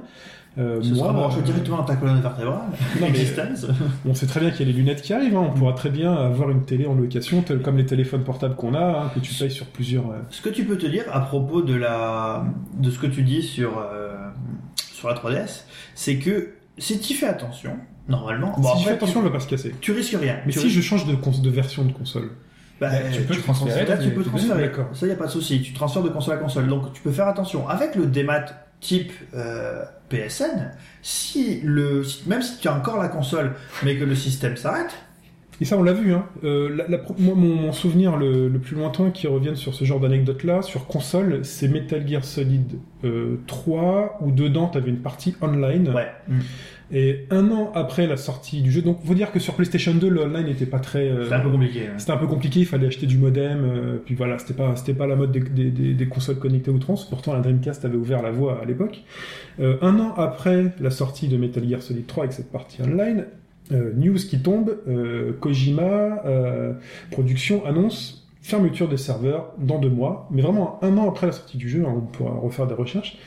euh, 0.60 0.82
Ce 0.84 0.94
sera 0.94 1.12
moi, 1.14 1.32
euh, 1.36 1.42
directement 1.42 1.78
dans 1.78 1.84
ta 1.84 1.96
colonne 1.96 2.22
vertébrale. 2.22 2.60
Non, 3.02 3.08
mais- 3.12 3.20
Existence. 3.22 3.66
on 4.06 4.14
sait 4.14 4.28
très 4.28 4.40
bien 4.40 4.52
qu'il 4.52 4.68
y 4.68 4.70
a 4.70 4.72
les 4.72 4.78
lunettes 4.78 5.02
qui 5.02 5.12
arrivent 5.14 5.36
hein. 5.36 5.48
on 5.52 5.58
pourra 5.58 5.74
très 5.74 5.90
bien 5.90 6.14
avoir 6.14 6.50
une 6.52 6.64
télé 6.64 6.86
en 6.86 6.94
location 6.94 7.42
tel 7.42 7.62
comme 7.62 7.78
les 7.78 7.86
téléphones 7.88 8.24
portables 8.24 8.56
qu'on 8.56 8.74
a 8.76 8.80
hein, 9.06 9.12
que 9.16 9.20
tu 9.20 9.34
payes 9.34 9.50
sur 9.52 9.66
plusieurs 9.68 10.08
euh, 10.12 10.20
Ce 10.30 10.42
que 10.42 10.50
tu 10.50 10.64
peux 10.66 10.78
te 10.78 10.86
dire 10.86 11.06
à 11.12 11.22
propos 11.22 11.62
de 11.64 11.74
la 11.76 12.46
de 12.78 12.90
ce 12.92 13.00
que 13.00 13.08
tu 13.08 13.24
dis 13.24 13.42
sur 13.42 13.80
euh, 13.80 14.16
sur 14.94 15.08
la 15.10 15.16
3DS, 15.16 15.64
c'est 15.96 16.18
que 16.18 16.54
si 16.78 17.00
tu 17.00 17.14
fais 17.16 17.28
attention, 17.28 17.72
normalement, 18.08 18.54
bon, 18.58 18.64
si 18.64 18.68
je 18.68 18.70
après, 18.74 18.84
fais 18.84 18.92
attention 18.92 19.20
tu, 19.22 19.26
elle 19.28 19.32
va 19.32 19.38
pas 19.38 19.44
se 19.44 19.50
casser 19.50 19.74
tu 19.82 19.92
risques 19.92 20.18
rien. 20.20 20.38
mais 20.46 20.52
Tu 20.52 20.60
si 20.60 20.66
risques- 20.66 20.78
je 20.78 20.82
change 20.82 21.06
de, 21.08 21.16
cons- 21.16 21.42
de 21.42 21.50
version 21.50 21.86
de 21.86 21.92
console 21.94 22.30
bah, 22.82 22.90
tu 23.14 23.22
peux 23.22 23.36
transférer 23.38 23.86
Là, 23.86 23.98
tu 23.98 24.10
peux 24.10 24.24
transférer. 24.24 24.72
Ça, 24.94 25.08
y 25.08 25.12
a 25.12 25.16
pas 25.16 25.28
de 25.28 25.32
souci. 25.32 25.62
Tu 25.62 25.72
transfères 25.74 26.04
de 26.04 26.10
console 26.10 26.34
à 26.34 26.38
console. 26.38 26.68
Donc, 26.68 26.92
tu 26.92 27.02
peux 27.02 27.12
faire 27.12 27.28
attention. 27.28 27.70
Avec 27.70 27.96
le 27.96 28.08
démat 28.08 28.44
type 28.82 29.14
euh, 29.36 29.84
PSN, 30.10 30.72
si 31.02 31.62
le, 31.64 32.04
même 32.28 32.42
si 32.42 32.58
tu 32.60 32.68
as 32.68 32.76
encore 32.76 32.98
la 33.02 33.08
console, 33.08 33.54
mais 33.84 33.96
que 33.96 34.04
le 34.04 34.16
système 34.16 34.58
s'arrête, 34.58 34.94
Et 35.62 35.66
ça, 35.66 35.78
on 35.78 35.84
l'a 35.84 35.94
vu. 35.94 36.14
Hein. 36.14 36.26
Euh, 36.44 36.76
la- 36.76 36.88
la 36.90 36.98
moi, 37.20 37.36
mon, 37.36 37.56
mon 37.56 37.72
souvenir 37.72 38.18
le, 38.18 38.50
le 38.50 38.60
plus 38.60 38.76
lointain 38.76 39.12
qui 39.12 39.28
revient 39.28 39.56
sur 39.56 39.74
ce 39.76 39.86
genre 39.86 40.02
d'anecdote-là, 40.02 40.62
sur 40.64 40.88
console, 40.88 41.46
c'est 41.46 41.70
Metal 41.70 42.06
Gear 42.06 42.26
Solid 42.26 42.80
euh, 43.06 43.38
3, 43.48 44.18
où 44.22 44.32
dedans, 44.32 44.68
tu 44.68 44.78
avais 44.80 44.90
une 44.90 45.02
partie 45.02 45.36
online. 45.42 45.88
ouais. 45.96 46.12
Et 46.92 47.26
un 47.32 47.50
an 47.52 47.72
après 47.74 48.06
la 48.08 48.18
sortie 48.18 48.62
du 48.62 48.72
jeu, 48.72 48.82
donc 48.82 49.00
faut 49.04 49.14
dire 49.16 49.32
que 49.32 49.40
sur 49.40 49.54
PlayStation 49.56 49.94
2, 49.96 50.10
le 50.10 50.22
online 50.22 50.46
n'était 50.46 50.66
pas 50.66 50.80
très... 50.80 51.10
euh, 51.10 51.28
C'est 51.28 51.34
un 51.34 51.40
peu 51.40 51.50
compliqué. 51.50 51.88
hein. 51.88 51.94
c'était 51.98 52.12
un 52.12 52.18
peu 52.18 52.28
compliqué, 52.28 52.60
il 52.60 52.66
fallait 52.66 52.88
acheter 52.88 53.06
du 53.08 53.18
modem, 53.18 53.64
euh, 53.64 53.98
puis 54.06 54.16
voilà, 54.16 54.38
c'était 54.38 54.54
pas, 54.54 54.76
c'était 54.76 54.94
pas 54.94 55.08
la 55.08 55.16
mode 55.16 55.32
des, 55.32 55.40
des- 55.40 55.72
des- 55.72 55.94
des 55.94 56.06
consoles 56.08 56.38
connectées 56.40 56.72
outrance, 56.72 57.10
pourtant 57.10 57.34
la 57.34 57.40
Dreamcast 57.40 57.86
avait 57.86 57.98
ouvert 57.98 58.22
la 58.22 58.32
voie 58.32 58.60
à 58.62 58.66
l'époque. 58.66 59.02
Euh, 59.60 59.78
un 59.82 60.00
an 60.00 60.14
après 60.18 60.74
la 60.80 60.92
sortie 60.92 61.28
de 61.28 61.38
Metal 61.38 61.68
Gear 61.68 61.82
Solid 61.82 62.06
3 62.06 62.26
avec 62.26 62.34
cette 62.34 62.52
partie 62.52 62.82
online, 62.84 63.26
euh, 63.72 63.92
news 63.96 64.16
qui 64.16 64.40
tombe, 64.40 64.76
euh, 64.88 65.32
Kojima 65.40 66.24
euh, 66.26 66.74
Production 67.12 67.66
annonce 67.66 68.28
fermeture 68.42 68.90
des 68.90 68.98
serveurs 68.98 69.54
dans 69.58 69.80
deux 69.80 69.90
mois, 69.90 70.28
mais 70.32 70.42
vraiment 70.42 70.78
un 70.84 70.98
an 70.98 71.08
après 71.10 71.28
la 71.28 71.32
sortie 71.34 71.58
du 71.58 71.70
jeu, 71.70 71.86
hein, 71.88 71.94
on 71.96 72.02
pourra 72.02 72.32
refaire 72.32 72.68
des 72.68 72.74
recherches. 72.74 73.18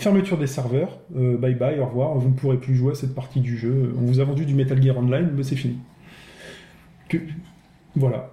Fermeture 0.00 0.38
des 0.38 0.46
serveurs, 0.46 0.98
euh, 1.14 1.36
bye 1.36 1.54
bye, 1.54 1.78
au 1.78 1.84
revoir, 1.84 2.14
vous 2.14 2.30
ne 2.30 2.34
pourrez 2.34 2.56
plus 2.56 2.74
jouer 2.74 2.92
à 2.92 2.94
cette 2.94 3.14
partie 3.14 3.40
du 3.40 3.58
jeu. 3.58 3.92
On 3.98 4.06
vous 4.06 4.20
a 4.20 4.24
vendu 4.24 4.46
du 4.46 4.54
Metal 4.54 4.82
Gear 4.82 4.96
Online, 4.96 5.30
mais 5.36 5.42
c'est 5.42 5.56
fini. 5.56 5.78
Que... 7.10 7.18
Voilà. 7.94 8.30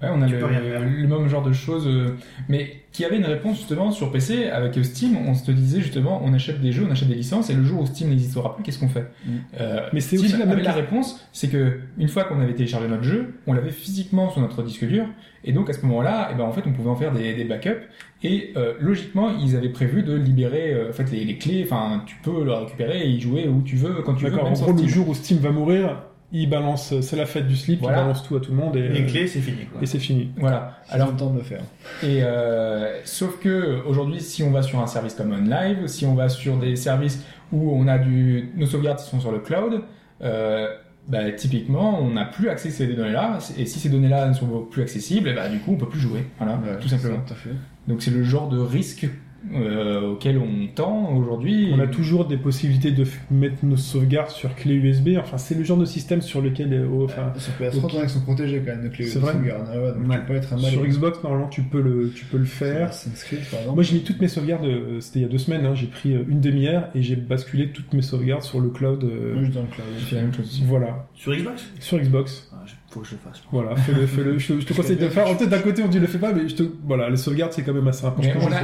Ouais, 0.00 0.08
on 0.12 0.22
a 0.22 0.28
le, 0.28 0.38
le 0.38 1.08
même 1.08 1.28
genre 1.28 1.42
de 1.42 1.52
choses, 1.52 1.88
euh, 1.88 2.14
mais 2.48 2.82
qui 2.92 3.04
avait 3.04 3.16
une 3.16 3.24
réponse 3.24 3.56
justement 3.56 3.90
sur 3.90 4.12
PC 4.12 4.46
avec 4.46 4.78
Steam. 4.84 5.16
On 5.16 5.34
se 5.34 5.50
disait 5.50 5.80
justement, 5.80 6.20
on 6.24 6.32
achète 6.32 6.60
des 6.60 6.70
jeux, 6.70 6.84
on 6.88 6.92
achète 6.92 7.08
des 7.08 7.16
licences, 7.16 7.50
et 7.50 7.54
le 7.54 7.64
jour 7.64 7.82
où 7.82 7.86
Steam 7.86 8.10
n'existera 8.10 8.54
plus, 8.54 8.62
qu'est-ce 8.62 8.78
qu'on 8.78 8.88
fait? 8.88 9.10
Mm. 9.26 9.30
Euh, 9.60 9.80
Mais 9.92 10.00
c'est 10.00 10.16
aussi 10.16 10.36
la 10.36 10.46
même 10.46 10.60
la 10.60 10.72
réponse, 10.72 11.28
c'est 11.32 11.48
que 11.48 11.80
une 11.98 12.08
fois 12.08 12.24
qu'on 12.24 12.40
avait 12.40 12.54
téléchargé 12.54 12.86
notre 12.86 13.02
jeu, 13.02 13.34
on 13.48 13.52
l'avait 13.52 13.72
physiquement 13.72 14.30
sur 14.30 14.40
notre 14.40 14.62
disque 14.62 14.86
dur, 14.86 15.04
et 15.44 15.52
donc 15.52 15.68
à 15.68 15.72
ce 15.72 15.84
moment-là, 15.86 16.30
eh 16.32 16.36
ben 16.36 16.44
en 16.44 16.52
fait, 16.52 16.62
on 16.66 16.72
pouvait 16.72 16.90
en 16.90 16.96
faire 16.96 17.12
des, 17.12 17.34
des 17.34 17.44
backups. 17.44 17.82
Et 18.22 18.52
euh, 18.56 18.74
logiquement, 18.80 19.30
ils 19.38 19.56
avaient 19.56 19.68
prévu 19.68 20.02
de 20.02 20.14
libérer 20.14 20.72
euh, 20.74 20.90
en 20.90 20.92
fait 20.92 21.10
les, 21.12 21.24
les 21.24 21.38
clés. 21.38 21.62
Enfin, 21.64 22.02
tu 22.06 22.16
peux 22.22 22.44
le 22.44 22.52
récupérer 22.52 23.02
et 23.04 23.08
y 23.08 23.20
jouer 23.20 23.46
où 23.46 23.62
tu 23.62 23.76
veux, 23.76 24.02
quand 24.02 24.14
tu 24.14 24.24
veux. 24.24 24.30
D'accord, 24.30 24.46
en 24.46 24.50
même 24.50 24.56
sur 24.56 24.66
gros, 24.72 24.80
le 24.80 24.88
jour 24.88 25.08
où 25.08 25.14
Steam 25.14 25.38
va 25.38 25.50
mourir, 25.50 26.02
il 26.32 26.48
balance, 26.50 27.00
c'est 27.00 27.16
la 27.16 27.24
fête 27.26 27.46
du 27.46 27.56
slip, 27.56 27.80
Voilà. 27.80 27.98
il 27.98 28.00
balance 28.02 28.22
tout 28.22 28.36
à 28.36 28.40
tout 28.40 28.50
le 28.50 28.56
monde 28.58 28.76
et, 28.76 28.88
Les 28.88 29.02
euh, 29.02 29.06
clés, 29.06 29.26
c'est 29.26 29.40
fini. 29.40 29.64
quoi. 29.66 29.80
et 29.82 29.86
c'est 29.86 29.98
fini. 29.98 30.30
Voilà. 30.36 30.78
Alors, 30.90 31.10
le 31.10 31.16
temps 31.16 31.30
de 31.30 31.38
le 31.38 31.44
faire. 31.44 31.62
Et 32.02 32.22
euh, 32.22 33.00
sauf 33.04 33.38
que 33.40 33.82
aujourd'hui, 33.86 34.20
si 34.20 34.42
on 34.42 34.50
va 34.50 34.62
sur 34.62 34.78
un 34.80 34.86
service 34.86 35.14
comme 35.14 35.32
OnLive, 35.32 35.86
si 35.86 36.04
on 36.06 36.14
va 36.14 36.28
sur 36.28 36.58
des 36.58 36.76
services 36.76 37.24
où 37.52 37.72
on 37.72 37.88
a 37.88 37.98
du, 37.98 38.50
nos 38.56 38.66
sauvegardes 38.66 38.98
qui 38.98 39.08
sont 39.08 39.20
sur 39.20 39.32
le 39.32 39.38
cloud, 39.38 39.80
euh, 40.22 40.68
bah, 41.08 41.30
typiquement, 41.32 41.98
on 42.02 42.10
n'a 42.10 42.26
plus 42.26 42.50
accès 42.50 42.68
à 42.68 42.72
ces 42.72 42.86
données-là. 42.88 43.38
Et 43.56 43.64
si 43.64 43.78
ces 43.78 43.88
données-là 43.88 44.28
ne 44.28 44.34
sont 44.34 44.46
plus 44.70 44.82
accessibles, 44.82 45.30
eh 45.30 45.34
bah, 45.34 45.48
du 45.48 45.58
coup, 45.60 45.72
on 45.72 45.76
peut 45.76 45.88
plus 45.88 46.00
jouer. 46.00 46.26
Voilà, 46.36 46.54
Ouais, 46.56 46.78
tout 46.78 46.88
simplement. 46.88 47.20
Tout 47.26 47.32
à 47.32 47.36
fait. 47.36 47.50
Donc 47.86 48.02
c'est 48.02 48.10
le 48.10 48.22
genre 48.22 48.50
de 48.50 48.58
risque 48.58 49.08
euh, 49.54 50.10
auquel 50.12 50.38
on 50.38 50.66
tend 50.74 51.14
aujourd'hui. 51.16 51.70
On 51.74 51.78
a 51.80 51.86
toujours 51.86 52.26
des 52.26 52.36
possibilités 52.36 52.90
de 52.90 53.04
mettre 53.30 53.64
nos 53.64 53.76
sauvegardes 53.76 54.30
sur 54.30 54.54
clé 54.54 54.74
USB. 54.74 55.10
Enfin, 55.18 55.38
c'est 55.38 55.54
le 55.54 55.62
genre 55.64 55.78
de 55.78 55.84
système 55.84 56.20
sur 56.20 56.40
lequel, 56.42 56.72
euh, 56.72 57.04
enfin, 57.04 57.32
Sur 57.38 57.52
PS3, 57.54 57.84
Ok. 57.84 57.92
t'en 57.92 57.98
as 58.00 58.06
qui 58.06 58.12
sont 58.14 58.20
protégés 58.22 58.58
quand 58.64 58.72
même, 58.72 58.82
de 58.84 58.88
clés 58.88 59.06
C'est 59.06 59.18
de 59.20 59.24
vrai 59.24 59.32
sauvegarde. 59.34 59.66
Ah 59.72 59.78
ouais, 59.80 59.92
donc 59.92 60.08
Ouais. 60.08 60.16
tu 60.16 60.20
peux 60.22 60.26
pas 60.32 60.34
être 60.34 60.52
un 60.52 60.56
mal. 60.60 60.70
sur 60.70 60.84
Xbox, 60.86 61.22
normalement, 61.22 61.48
tu 61.48 61.62
peux 61.62 61.80
le, 61.80 62.10
tu 62.14 62.24
peux 62.24 62.38
le 62.38 62.44
faire. 62.44 62.90
Par 62.90 63.60
exemple. 63.60 63.74
Moi, 63.74 63.82
j'ai 63.84 63.94
mis 63.94 64.02
toutes 64.02 64.20
mes 64.20 64.28
sauvegardes. 64.28 64.64
euh, 64.64 65.00
C'était 65.00 65.20
il 65.20 65.22
y 65.22 65.24
a 65.24 65.28
deux 65.28 65.38
semaines. 65.38 65.64
hein, 65.66 65.74
j'ai 65.74 65.86
pris 65.86 66.14
euh, 66.14 66.24
une 66.28 66.40
demi-heure 66.40 66.88
et 66.94 67.02
j'ai 67.02 67.16
basculé 67.16 67.68
toutes 67.70 67.92
mes 67.94 68.02
sauvegardes 68.02 68.42
sur 68.42 68.60
le 68.60 68.70
cloud. 68.70 69.04
euh, 69.04 69.34
Moi, 69.34 69.44
je 69.44 69.50
dans 69.52 69.62
le 69.62 69.68
cloud. 69.68 69.86
La 70.12 70.22
même 70.22 70.34
chose 70.34 70.62
voilà, 70.66 71.08
Sur 71.14 71.34
Xbox? 71.34 71.64
Sur 71.80 71.98
Xbox. 72.00 72.50
Ah, 72.52 72.57
Faut 72.90 73.00
que 73.00 73.06
je 73.06 73.12
le 73.12 73.18
fasse. 73.18 73.42
Voilà, 73.52 73.76
fais-le, 73.76 74.06
fais-le. 74.06 74.38
Je, 74.38 74.54
te- 74.54 74.60
je 74.60 74.66
te 74.66 74.72
conseille 74.76 74.96
de 74.96 75.04
le 75.04 75.10
faire. 75.10 75.28
En 75.28 75.34
tête, 75.34 75.50
d'un 75.50 75.58
côté, 75.58 75.82
on 75.82 75.88
dit 75.88 75.98
le 75.98 76.06
fais 76.06 76.18
pas, 76.18 76.32
mais 76.32 76.48
je 76.48 76.54
te, 76.56 76.62
voilà, 76.84 77.10
les 77.10 77.18
sauvegardes, 77.18 77.52
c'est 77.52 77.62
quand 77.62 77.74
même 77.74 77.86
assez 77.86 78.06
important. 78.06 78.30
On 78.40 78.50
a-. 78.50 78.62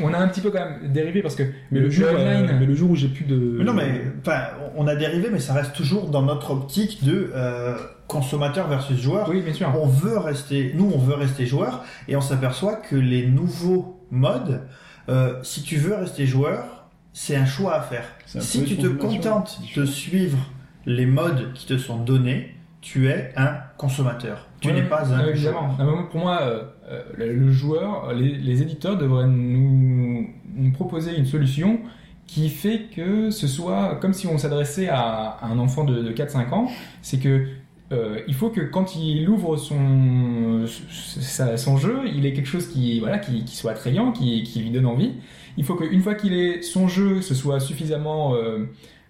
On 0.00 0.14
un 0.14 0.28
petit 0.28 0.42
peu 0.42 0.50
quand 0.50 0.62
même 0.64 0.92
dérivé 0.92 1.22
parce 1.22 1.34
que 1.34 1.44
Mais 1.70 1.80
le, 1.80 1.88
jour, 1.88 2.08
online, 2.10 2.46
euh, 2.50 2.56
mais 2.60 2.66
le 2.66 2.74
jour 2.74 2.90
où 2.90 2.96
j'ai 2.96 3.08
plus 3.08 3.24
de. 3.24 3.36
Mais 3.58 3.64
non, 3.64 3.72
mais 3.72 4.02
enfin, 4.20 4.40
on 4.76 4.86
a 4.86 4.94
dérivé, 4.96 5.28
mais 5.32 5.38
ça 5.40 5.54
reste 5.54 5.74
toujours 5.74 6.10
dans 6.10 6.20
notre 6.22 6.50
optique 6.50 7.04
de 7.04 7.30
euh, 7.34 7.74
consommateur 8.06 8.68
versus 8.68 9.00
joueur. 9.00 9.28
oui, 9.30 9.40
bien 9.40 9.54
sûr. 9.54 9.72
On 9.80 9.86
veut 9.86 10.18
rester, 10.18 10.72
nous, 10.74 10.90
on 10.94 10.98
veut 10.98 11.14
rester 11.14 11.46
joueur, 11.46 11.84
et 12.06 12.16
on 12.16 12.20
s'aperçoit 12.20 12.76
que 12.76 12.96
les 12.96 13.26
nouveaux 13.26 13.98
modes, 14.10 14.60
euh, 15.08 15.38
si 15.42 15.62
tu 15.62 15.76
veux 15.76 15.94
rester 15.94 16.26
joueur, 16.26 16.84
c'est 17.14 17.36
un 17.36 17.46
choix 17.46 17.74
à 17.76 17.80
faire. 17.80 18.04
Si 18.26 18.64
tu 18.64 18.76
te 18.76 18.88
contentes 18.88 19.58
de 19.74 19.84
suivre 19.86 20.38
les 20.84 21.06
modes 21.06 21.52
qui 21.54 21.66
te 21.66 21.78
sont 21.78 21.96
donnés, 21.96 22.53
tu 22.84 23.08
es 23.08 23.32
un 23.36 23.56
consommateur. 23.78 24.46
Tu 24.60 24.68
Ouais, 24.68 24.74
n'es 24.74 24.82
pas 24.82 25.10
un 25.12 25.26
évidemment. 25.26 25.74
Moi, 25.78 26.08
pour 26.10 26.20
moi, 26.20 26.42
euh, 26.42 26.64
euh, 26.90 27.02
le, 27.16 27.50
joueur, 27.50 28.12
les, 28.12 28.36
les 28.36 28.60
éditeurs 28.60 28.98
devraient 28.98 29.26
nous, 29.26 30.28
nous 30.54 30.70
proposer 30.72 31.16
une 31.16 31.24
solution 31.24 31.80
qui 32.26 32.50
fait 32.50 32.90
que 32.94 33.30
ce 33.30 33.48
soit 33.48 33.96
comme 33.96 34.12
si 34.12 34.26
on 34.26 34.36
s'adressait 34.36 34.88
à, 34.88 35.00
à 35.00 35.46
un 35.46 35.58
enfant 35.58 35.84
de, 35.84 36.02
de 36.02 36.12
4-5 36.12 36.50
ans. 36.50 36.68
C'est 37.00 37.18
que 37.18 37.46
euh, 37.92 38.20
il 38.28 38.34
faut 38.34 38.50
que 38.50 38.60
quand 38.60 38.96
il 38.96 39.28
ouvre 39.30 39.56
son, 39.56 40.66
son 40.66 41.76
jeu, 41.78 42.00
il 42.14 42.26
ait 42.26 42.34
quelque 42.34 42.46
chose 42.48 42.68
qui, 42.68 43.00
voilà, 43.00 43.18
qui, 43.18 43.44
qui 43.44 43.56
soit 43.56 43.72
attrayant, 43.72 44.12
qui, 44.12 44.42
qui 44.42 44.60
lui 44.60 44.70
donne 44.70 44.86
envie. 44.86 45.12
Il 45.56 45.64
faut 45.64 45.74
qu'une 45.74 46.02
fois 46.02 46.14
qu'il 46.14 46.34
ait 46.34 46.60
son 46.60 46.86
jeu, 46.86 47.22
ce 47.22 47.34
soit 47.34 47.60
suffisamment 47.60 48.34
euh, 48.34 48.66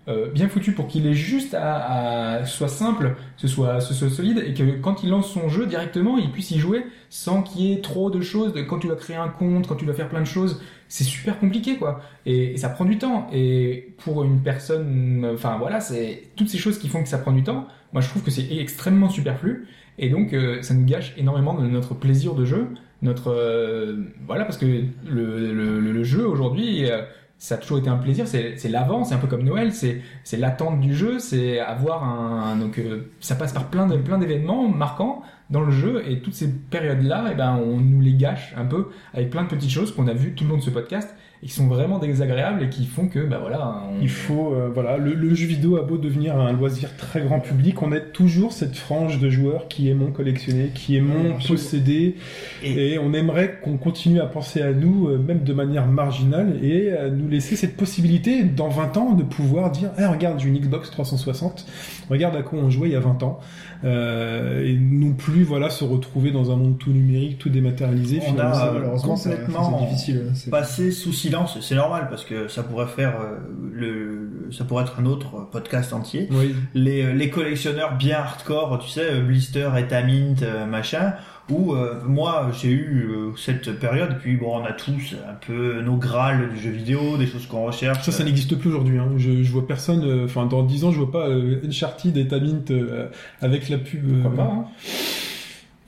euh, 0.09 0.31
bien 0.31 0.49
foutu 0.49 0.73
pour 0.73 0.87
qu'il 0.87 1.07
ait 1.07 1.15
juste 1.15 1.55
à, 1.55 2.35
à 2.41 2.45
soit 2.45 2.69
simple, 2.69 3.17
ce 3.37 3.49
soit, 3.49 3.81
ce 3.81 3.95
soit 3.95 4.11
solide, 4.11 4.43
et 4.47 4.53
que 4.55 4.79
quand 4.81 5.03
il 5.03 5.11
lance 5.11 5.33
son 5.33 5.49
jeu 5.49 5.67
directement, 5.67 6.19
il 6.19 6.31
puisse 6.31 6.51
y 6.51 6.59
jouer 6.59 6.85
sans 7.11 7.43
qu'il 7.43 7.63
y 7.63 7.73
ait 7.73 7.81
trop 7.81 8.11
de 8.11 8.21
choses. 8.21 8.53
Quand 8.69 8.79
tu 8.79 8.87
dois 8.89 8.97
créer 8.97 9.17
un 9.17 9.29
compte, 9.29 9.67
quand 9.67 9.77
tu 9.77 9.85
dois 9.87 9.95
faire 9.95 10.09
plein 10.09 10.21
de 10.21 10.27
choses, 10.27 10.61
c'est 10.89 11.05
super 11.05 11.39
compliqué, 11.39 11.77
quoi. 11.77 12.01
Et, 12.27 12.53
et 12.53 12.57
ça 12.57 12.69
prend 12.69 12.85
du 12.85 12.99
temps. 12.99 13.29
Et 13.33 13.95
pour 13.99 14.25
une 14.25 14.41
personne, 14.43 15.27
enfin 15.33 15.57
voilà, 15.59 15.81
c'est 15.81 16.25
toutes 16.37 16.49
ces 16.49 16.59
choses 16.59 16.79
qui 16.79 16.89
font 16.89 17.03
que 17.03 17.09
ça 17.09 17.19
prend 17.19 17.33
du 17.33 17.43
temps. 17.43 17.67
Moi, 17.93 18.03
je 18.03 18.09
trouve 18.09 18.23
que 18.23 18.31
c'est 18.31 18.47
extrêmement 18.59 19.09
superflu. 19.09 19.67
Et 19.99 20.11
donc, 20.11 20.33
euh, 20.33 20.61
ça 20.63 20.75
nous 20.75 20.85
gâche 20.85 21.15
énormément 21.17 21.55
de 21.55 21.67
notre 21.67 21.95
plaisir 21.95 22.35
de 22.35 22.45
jeu. 22.45 22.69
Notre 23.03 23.29
euh, 23.33 23.97
voilà, 24.27 24.45
parce 24.45 24.59
que 24.59 24.67
le, 24.67 25.53
le, 25.53 25.81
le- 25.81 26.05
jeu 26.05 26.27
aujourd'hui, 26.27 26.91
euh, 26.91 27.03
ça 27.45 27.57
a 27.57 27.59
toujours 27.59 27.77
été 27.77 27.91
un 27.91 27.99
plaisir. 27.99 28.27
C'est 28.27 28.69
l'avant, 28.71 29.05
c'est 29.05 29.15
un 29.15 29.19
peu 29.19 29.27
comme 29.27 29.43
Noël. 29.43 29.71
C'est 29.75 30.01
l'attente 30.39 30.81
du 30.81 30.95
jeu. 30.95 31.19
C'est 31.19 31.61
avoir 31.61 32.03
un 32.03 32.57
donc 32.57 32.79
euh, 32.79 33.13
ça 33.21 33.35
passe 33.35 33.53
par 33.53 33.69
plein 33.69 33.87
de 33.87 33.99
plein 33.99 34.17
d'événements 34.17 34.67
marquants. 34.67 35.21
dans 35.51 35.61
le 35.61 35.71
jeu 35.71 36.03
et 36.09 36.21
toutes 36.21 36.33
ces 36.33 36.51
périodes-là, 36.51 37.27
eh 37.33 37.35
ben, 37.35 37.61
on 37.63 37.77
nous 37.77 38.01
les 38.01 38.15
gâche 38.15 38.55
un 38.57 38.65
peu 38.65 38.89
avec 39.13 39.29
plein 39.29 39.43
de 39.43 39.49
petites 39.49 39.71
choses 39.71 39.95
qu'on 39.95 40.09
a 40.09 40.15
vues 40.15 40.33
tout 40.35 40.45
le 40.45 40.51
long 40.51 40.57
de 40.57 40.63
ce 40.63 40.71
podcast 40.71 41.15
et 41.43 41.47
qui 41.47 41.53
sont 41.53 41.67
vraiment 41.67 41.99
désagréables 41.99 42.63
et 42.63 42.69
qui 42.71 42.87
font 42.87 43.09
que, 43.09 43.19
bah 43.19 43.39
voilà, 43.41 43.83
on- 43.91 44.01
Il 44.01 44.09
faut, 44.09 44.55
euh, 44.55 44.71
voilà, 44.73 44.97
le, 44.97 45.13
le 45.15 45.35
jeu 45.35 45.47
vidéo 45.47 45.77
a 45.77 45.83
beau 45.83 45.99
devenir 45.99 46.39
un 46.39 46.53
loisir 46.53 46.97
très 46.97 47.21
grand 47.23 47.41
public, 47.41 47.83
on 47.83 47.93
a 47.93 48.01
toujours 48.01 48.53
cette 48.53 48.77
frange 48.77 49.19
de 49.19 49.29
joueurs 49.29 49.69
qui 49.69 49.89
aimons 49.91 50.11
collectionner, 50.11 50.71
qui 50.75 50.97
aimons 50.97 51.35
posséder, 51.47 52.17
Et- 52.63 52.93
et, 52.95 52.99
on 52.99 53.13
aimerait 53.13 53.59
qu'on 53.63 53.77
continue 53.77 54.21
à 54.21 54.27
penser 54.27 54.63
à 54.63 54.73
nous, 54.73 55.09
euh, 55.09 55.19
même 55.19 55.41
de 55.45 55.53
manière 55.53 55.87
marginale, 55.87 56.59
et 56.63 56.93
à 56.93 57.11
nous 57.11 57.29
laisser 57.29 57.57
cette 57.57 57.77
possibilité, 57.77 58.43
dans 58.45 58.69
20 58.69 58.97
ans, 58.97 59.13
de 59.13 59.23
pouvoir 59.23 59.71
dire, 59.71 59.91
Eh, 59.99 60.07
regarde, 60.07 60.41
j'ai 60.41 60.49
une 60.49 60.59
Xbox 60.59 60.91
360, 60.91 61.67
regarde 62.09 62.37
à 62.37 62.43
quoi 62.43 62.59
on 62.59 62.71
jouait 62.71 62.89
il 62.89 62.93
y 62.93 62.97
a 62.97 63.01
20 63.01 63.23
ans, 63.23 63.39
euh, 63.83 64.65
et 64.65 64.77
non 64.77 65.13
plus, 65.13 65.43
voilà, 65.43 65.71
se 65.71 65.85
retrouver 65.85 66.31
dans 66.31 66.51
un 66.53 66.57
monde 66.57 66.79
tout 66.79 66.91
numérique, 66.93 67.39
tout 67.39 67.49
dématérialisé, 67.49 68.21
On 68.23 68.31
finalement. 68.31 68.55
a, 68.55 68.67
euh, 68.75 68.99
complètement 68.99 69.81
difficile. 69.87 70.23
hein, 70.31 70.51
passer 70.51 70.91
sous 70.91 71.13
silence, 71.13 71.59
c'est 71.61 71.75
normal 71.75 72.07
parce 72.09 72.25
que 72.25 72.49
ça 72.49 72.63
pourrait 72.63 72.87
faire 72.87 73.15
euh, 73.21 73.39
le, 73.73 74.49
ça 74.53 74.65
pourrait 74.65 74.85
être 74.85 75.01
un 75.01 75.07
autre 75.07 75.49
podcast 75.51 75.93
entier. 75.93 76.29
Oui. 76.31 76.55
Les, 76.75 77.03
euh, 77.05 77.13
les 77.13 77.31
collectionneurs 77.31 77.97
bien 77.97 78.19
hardcore, 78.19 78.79
tu 78.79 78.89
sais, 78.91 79.21
Blister, 79.21 79.71
Etamint, 79.77 80.35
euh, 80.43 80.67
machin, 80.67 81.15
où 81.51 81.75
euh, 81.75 82.01
moi 82.07 82.49
j'ai 82.59 82.71
eu 82.71 83.07
euh, 83.11 83.31
cette 83.37 83.79
période, 83.79 84.17
puis 84.21 84.37
bon, 84.37 84.59
on 84.61 84.65
a 84.65 84.73
tous 84.73 85.15
un 85.29 85.35
peu 85.47 85.81
nos 85.83 85.97
grâles 85.97 86.51
du 86.55 86.61
jeu 86.61 86.71
vidéo, 86.71 87.17
des 87.19 87.27
choses 87.27 87.47
qu'on 87.47 87.65
recherche. 87.67 88.03
Ça, 88.03 88.13
ça 88.13 88.25
n'existe 88.25 88.57
plus 88.59 88.71
aujourd'hui. 88.71 88.99
Hein. 88.99 89.11
Je, 89.19 89.43
je 89.43 89.53
vois 89.53 89.67
personne. 89.67 90.05
euh, 90.05 90.25
Enfin, 90.25 90.47
dans 90.47 90.63
10 90.63 90.85
ans, 90.85 90.91
je 90.93 90.99
vois 90.99 91.13
pas 91.13 91.29
euh, 91.29 91.61
Uncharted 91.67 92.17
et 92.17 92.27
Tamint 92.29 92.65
euh, 92.71 93.09
avec 93.43 93.69
la 93.69 93.79
pub. 93.79 94.05
euh, 94.09 94.23
pourquoi 94.23 94.45
pas 94.45 94.51
hein. 94.53 94.65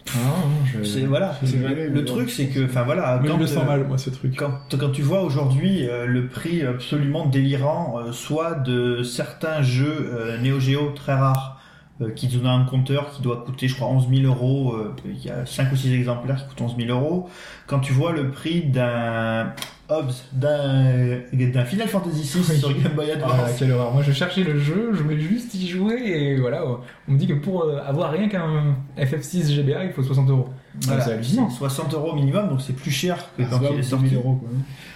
Ah, 0.09 0.19
non, 0.19 0.65
je- 0.67 0.85
C'est 0.85 1.01
voilà. 1.01 1.37
C'est 1.45 1.57
vrai, 1.57 1.89
le 1.89 2.05
truc, 2.05 2.31
c'est 2.31 2.47
que, 2.47 2.65
enfin 2.65 2.85
voilà, 2.85 3.19
Mais 3.23 3.29
quand, 3.29 3.35
je 3.37 3.41
le 3.41 3.47
sens 3.47 3.67
mal, 3.67 3.87
moi, 3.89 3.99
ce 3.99 4.11
truc. 4.11 4.37
Quand, 4.37 4.53
quand 4.79 4.91
tu 4.91 5.03
vois 5.03 5.23
aujourd'hui 5.23 5.89
euh, 5.89 6.07
le 6.07 6.29
prix 6.29 6.63
absolument 6.63 7.27
délirant, 7.27 7.97
euh, 7.99 8.13
soit 8.13 8.55
de 8.55 9.03
certains 9.03 9.63
jeux 9.63 10.11
euh, 10.15 10.39
Neo 10.39 10.61
Geo 10.61 10.91
très 10.95 11.15
rares, 11.15 11.56
euh, 12.03 12.11
qui 12.11 12.27
donnent 12.29 12.47
un 12.47 12.65
compteur 12.65 13.11
qui 13.11 13.23
doit 13.23 13.43
coûter, 13.47 13.69
je 13.69 13.75
crois, 13.75 13.89
11 13.89 14.09
000 14.09 14.23
euros, 14.27 14.75
euh, 14.75 14.95
il 15.07 15.25
y 15.25 15.31
a 15.31 15.47
5 15.47 15.73
ou 15.73 15.77
6 15.77 15.95
exemplaires 15.95 16.37
qui 16.37 16.49
coûtent 16.49 16.61
11 16.61 16.77
000 16.77 16.91
euros, 16.91 17.29
quand 17.67 17.81
tu 17.81 17.93
vois 17.93 18.13
le 18.13 18.31
prix 18.31 18.63
d'un 18.63 19.53
Hobbs, 19.89 20.13
d'un 20.33 21.65
Final 21.65 21.89
Fantasy 21.89 22.23
VI 22.23 22.45
Oui. 22.51 22.59
sur 22.59 22.69
Game 22.75 22.93
Boy 22.95 23.07
Ah, 23.11 23.15
Advance, 23.15 23.59
quelle 23.59 23.71
horreur. 23.73 23.93
Moi, 23.93 24.03
je 24.03 24.13
cherchais 24.13 24.43
le 24.43 24.59
jeu, 24.59 24.91
je 24.95 25.03
voulais 25.03 25.19
juste 25.19 25.55
y 25.55 25.67
jouer 25.69 25.97
et 26.05 26.41
voilà. 26.41 26.65
On 27.09 27.13
me 27.13 27.19
dit 27.19 27.27
que 27.27 27.35
pour 27.35 27.63
euh, 27.65 27.79
avoir 27.87 28.11
rien 28.11 28.29
qu'un 28.29 28.77
FF6 28.99 29.53
GBA, 29.55 29.85
il 29.85 29.93
faut 29.93 30.03
60 30.03 30.29
euros. 30.31 30.49
Voilà, 30.83 31.05
c'est 31.05 31.13
hallucinant. 31.13 31.49
60 31.51 31.95
euros 31.95 32.15
minimum, 32.15 32.49
donc 32.49 32.61
c'est 32.61 32.73
plus 32.75 32.91
cher 32.91 33.17
que 33.37 33.43
Ah, 33.43 33.47
quand 33.51 33.61
il 33.61 33.65
est 33.67 33.69
2000 33.71 33.85
sorti. 33.85 34.15
euros, 34.15 34.35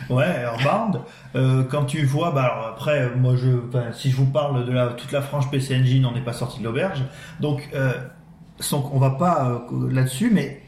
quoi. 0.08 0.16
Ouais, 0.16 0.26
Airbound. 0.26 1.00
Euh, 1.36 1.62
quand 1.70 1.84
tu 1.84 2.04
vois, 2.04 2.32
bah 2.32 2.42
alors 2.44 2.66
après, 2.68 3.02
euh, 3.02 3.16
moi 3.16 3.34
je, 3.36 3.48
enfin, 3.68 3.92
si 3.92 4.10
je 4.10 4.16
vous 4.16 4.26
parle 4.26 4.66
de 4.66 4.72
la 4.72 4.88
toute 4.88 5.12
la 5.12 5.22
frange 5.22 5.50
PC 5.50 5.76
Engine, 5.76 6.04
on 6.06 6.12
n'est 6.12 6.20
pas 6.24 6.32
sorti 6.32 6.58
de 6.60 6.64
l'auberge. 6.64 7.02
Donc, 7.40 7.68
euh, 7.74 7.92
donc 8.70 8.92
on 8.94 8.98
va 8.98 9.10
pas 9.10 9.48
euh, 9.72 9.90
là-dessus, 9.92 10.30
mais 10.32 10.60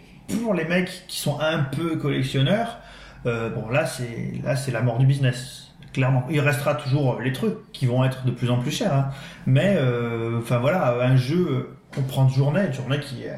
pour 0.42 0.54
les 0.54 0.64
mecs 0.64 1.04
qui 1.08 1.18
sont 1.18 1.38
un 1.40 1.58
peu 1.58 1.96
collectionneurs, 1.96 2.78
euh, 3.26 3.50
bon 3.50 3.68
là 3.68 3.86
c'est 3.86 4.40
là 4.44 4.56
c'est 4.56 4.70
la 4.70 4.80
mort 4.82 4.98
du 4.98 5.06
business. 5.06 5.58
Clairement, 5.92 6.24
il 6.30 6.40
restera 6.40 6.74
toujours 6.74 7.20
les 7.20 7.32
trucs 7.34 7.70
qui 7.72 7.84
vont 7.84 8.02
être 8.02 8.24
de 8.24 8.30
plus 8.30 8.50
en 8.50 8.58
plus 8.58 8.70
chers, 8.70 8.94
hein. 8.94 9.08
mais 9.44 9.74
euh, 9.76 10.38
enfin 10.38 10.56
voilà, 10.58 10.94
un 11.02 11.16
jeu, 11.16 11.46
euh, 11.50 11.76
on 11.98 12.02
prend 12.02 12.24
de 12.24 12.30
journée, 12.30 12.62
une 12.66 12.72
journée 12.72 12.98
qui, 12.98 13.24
euh, 13.26 13.34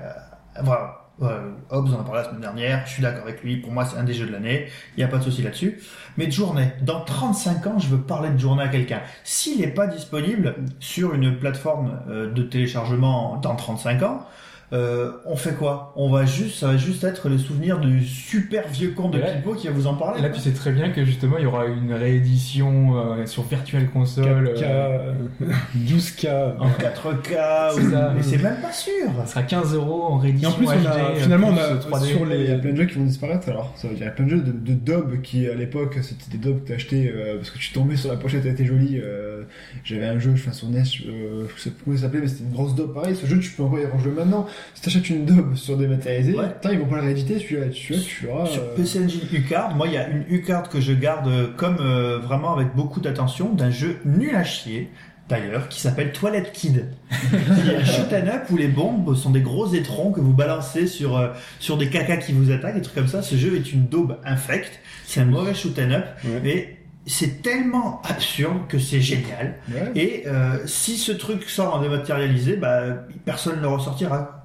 voilà, 0.63 1.04
euh, 1.23 1.53
Hobbs 1.71 1.89
on 1.91 1.97
en 1.97 2.01
a 2.01 2.05
parlé 2.05 2.23
la 2.23 2.29
semaine 2.29 2.41
dernière, 2.41 2.87
je 2.87 2.93
suis 2.93 3.03
d'accord 3.03 3.23
avec 3.23 3.43
lui, 3.43 3.59
pour 3.59 3.71
moi 3.71 3.85
c'est 3.85 3.97
un 3.97 4.05
des 4.05 4.15
jeux 4.15 4.27
de 4.27 4.33
l'année, 4.33 4.67
il 4.97 4.99
n'y 4.99 5.05
a 5.05 5.09
pas 5.09 5.19
de 5.19 5.23
souci 5.23 5.43
là-dessus. 5.43 5.81
Mais 6.17 6.27
de 6.27 6.33
journée, 6.33 6.73
dans 6.83 7.01
35 7.01 7.67
ans, 7.67 7.79
je 7.79 7.89
veux 7.89 8.01
parler 8.01 8.31
de 8.31 8.39
journée 8.39 8.63
à 8.63 8.69
quelqu'un. 8.69 9.01
S'il 9.23 9.61
n'est 9.61 9.69
pas 9.69 9.87
disponible 9.87 10.57
sur 10.81 11.15
une 11.15 11.39
plateforme 11.39 12.01
euh, 12.09 12.33
de 12.33 12.43
téléchargement 12.43 13.37
dans 13.37 13.55
35 13.55 14.03
ans, 14.03 14.27
euh, 14.73 15.13
on 15.27 15.37
fait 15.37 15.53
quoi? 15.55 15.93
On 15.97 16.11
va 16.11 16.25
juste, 16.27 16.59
ça 16.61 16.69
va 16.69 16.77
juste 16.77 17.05
être 17.05 17.29
le 17.29 17.39
souvenir 17.39 17.79
du 17.79 18.05
super 18.05 18.67
vieux 18.69 18.91
con 18.91 19.09
de 19.09 19.19
Et 19.19 19.23
Pipo 19.23 19.55
qui 19.55 19.67
va 19.69 19.73
vous 19.73 19.87
en 19.87 19.95
parler. 19.95 20.19
Et 20.19 20.23
là, 20.23 20.31
tu 20.31 20.41
sais 20.41 20.53
très 20.53 20.73
bien 20.73 20.91
que 20.91 21.05
justement, 21.05 21.37
il 21.39 21.45
y 21.45 21.47
aura 21.47 21.67
une 21.67 21.93
réédition 21.93 22.97
euh, 22.97 23.27
sur 23.27 23.43
Virtual 23.45 23.89
Console. 23.91 24.55
4K, 24.57 24.63
euh, 24.65 25.13
euh, 25.43 25.47
12K. 25.77 26.57
en 26.59 26.69
4K, 26.71 27.73
C'est 27.75 27.81
ou... 27.83 27.91
ça. 27.91 28.13
mais 28.17 28.23
c'est 28.23 28.43
même 28.43 28.61
pas 28.61 28.73
sûr. 28.73 29.11
ça 29.21 29.27
sera 29.27 29.43
15 29.43 29.75
euros 29.75 30.05
en 30.05 30.19
Et 30.21 30.23
réédition 30.23 30.51
en 30.51 30.53
plus, 30.55 30.67
on 30.67 30.71
a, 30.71 30.75
HD, 30.77 30.87
euh, 30.87 31.15
finalement, 31.17 31.49
on 31.49 31.57
a 31.57 31.61
euh, 31.61 31.79
3D. 31.79 32.05
sur 32.07 32.21
Il 32.33 32.43
y 32.45 32.51
a 32.51 32.55
les. 32.55 32.61
plein 32.61 32.73
de 32.73 32.77
jeux 32.77 32.87
qui 32.87 32.99
vont 32.99 33.05
disparaître 33.05 33.49
alors. 33.49 33.73
Ça 33.77 33.89
veut 33.89 33.95
dire 33.95 34.05
il 34.05 34.07
y 34.07 34.09
a 34.09 34.13
plein 34.13 34.25
de 34.25 34.31
jeux 34.31 34.41
de, 34.41 34.53
de 34.53 34.73
dub 34.75 35.23
qui 35.23 35.47
à 35.49 35.55
l'époque 35.55 35.99
c'était 36.03 36.37
des 36.37 36.39
dubs 36.39 36.63
que 36.65 36.69
t'achetais 36.69 37.13
euh, 37.15 37.37
parce 37.37 37.51
que 37.51 37.59
tu 37.59 37.73
tombais 37.73 37.97
sur 37.97 38.11
la 38.11 38.17
pochette, 38.17 38.43
elle 38.45 38.53
était 38.53 38.65
jolie. 38.65 39.01
euh, 39.03 39.43
J'avais 39.85 40.07
un 40.07 40.19
jeu, 40.19 40.33
je 40.35 40.43
fais 40.43 40.53
sur 40.53 40.69
NES, 40.69 40.83
euh, 41.07 41.45
je 41.57 41.61
sais 41.63 41.71
plus 41.71 41.85
comment 41.85 41.97
il 41.97 42.01
s'appelait, 42.01 42.21
mais 42.21 42.29
c'était 42.29 42.45
une 42.45 42.53
grosse 42.53 42.75
dub 42.75 42.93
pareil. 42.93 43.15
Ce 43.17 43.27
jeu 43.27 43.39
tu 43.39 43.51
peux 43.51 43.63
encore 43.63 43.79
y 43.79 43.87
rejouer 43.87 44.13
maintenant. 44.13 44.47
Si 44.75 44.83
t'achètes 44.83 45.09
une 45.11 45.25
dub 45.25 45.55
sur 45.57 45.77
dématérialisé, 45.77 46.35
Ouais. 46.37 46.47
ils 46.73 46.79
vont 46.79 46.87
pas 46.87 46.97
le 46.97 47.03
rééditer 47.03 47.39
celui-là, 47.39 47.69
tu 47.69 47.95
l'auras. 48.27 48.47
Sur 48.47 48.63
euh, 48.63 48.75
PC 48.77 49.05
Engine 49.05 49.21
U-Card, 49.33 49.75
moi 49.75 49.87
il 49.87 49.95
y 49.95 49.97
a 49.97 50.09
une 50.09 50.25
U-Card 50.29 50.69
que 50.69 50.81
je 50.81 50.93
garde 50.93 51.29
euh, 51.29 51.47
comme 51.57 51.79
euh, 51.81 52.19
vraiment 52.19 52.55
avec 52.55 52.75
beaucoup 52.75 53.01
d'attention 53.01 53.53
d'un 53.53 53.71
jeu 53.71 53.99
nul 54.05 54.35
à 54.35 54.45
chier 54.45 54.91
d'ailleurs 55.29 55.69
qui 55.71 55.81
s'appelle 55.81 56.13
Toilet 56.13 56.43
Kid. 56.53 56.87
qui 57.31 57.71
est 57.71 57.77
un 57.77 57.85
shoot 57.85 58.13
'em 58.13 58.29
up 58.29 58.43
où 58.51 58.57
les 58.59 58.69
bombes 58.69 59.15
sont 59.17 59.31
des 59.31 59.41
gros 59.41 59.73
étrons 59.73 60.13
que 60.13 60.21
vous 60.21 60.35
balancez 60.35 60.87
sur 60.87 61.17
euh, 61.17 61.29
sur 61.61 61.79
des 61.79 61.89
cacas 61.89 62.19
qui 62.19 62.33
vous 62.33 62.51
attaquent, 62.51 62.75
des 62.75 62.83
trucs 62.83 62.95
comme 62.97 63.09
ça. 63.09 63.23
Ce 63.23 63.37
jeu 63.37 63.57
est 63.57 63.73
une 63.73 63.87
daube 63.87 64.19
infecte. 64.25 64.81
C'est 65.07 65.21
un 65.21 65.25
mauvais 65.25 65.55
shoot 65.55 65.79
'em 65.79 65.93
up, 65.93 66.05
Ouais. 66.25 66.41
mais 66.43 66.77
c'est 67.07 67.43
tellement 67.43 68.03
absurde 68.03 68.67
que 68.69 68.79
c'est 68.79 69.01
génial. 69.01 69.55
ouais. 69.71 69.93
Et 69.95 70.25
euh, 70.27 70.59
si 70.67 70.97
ce 70.99 71.13
truc 71.13 71.49
sort 71.49 71.75
en 71.75 71.81
dématérialisé, 71.81 72.57
bah 72.57 72.83
personne 73.25 73.57
ne 73.57 73.63
le 73.63 73.69
ressortira. 73.69 74.44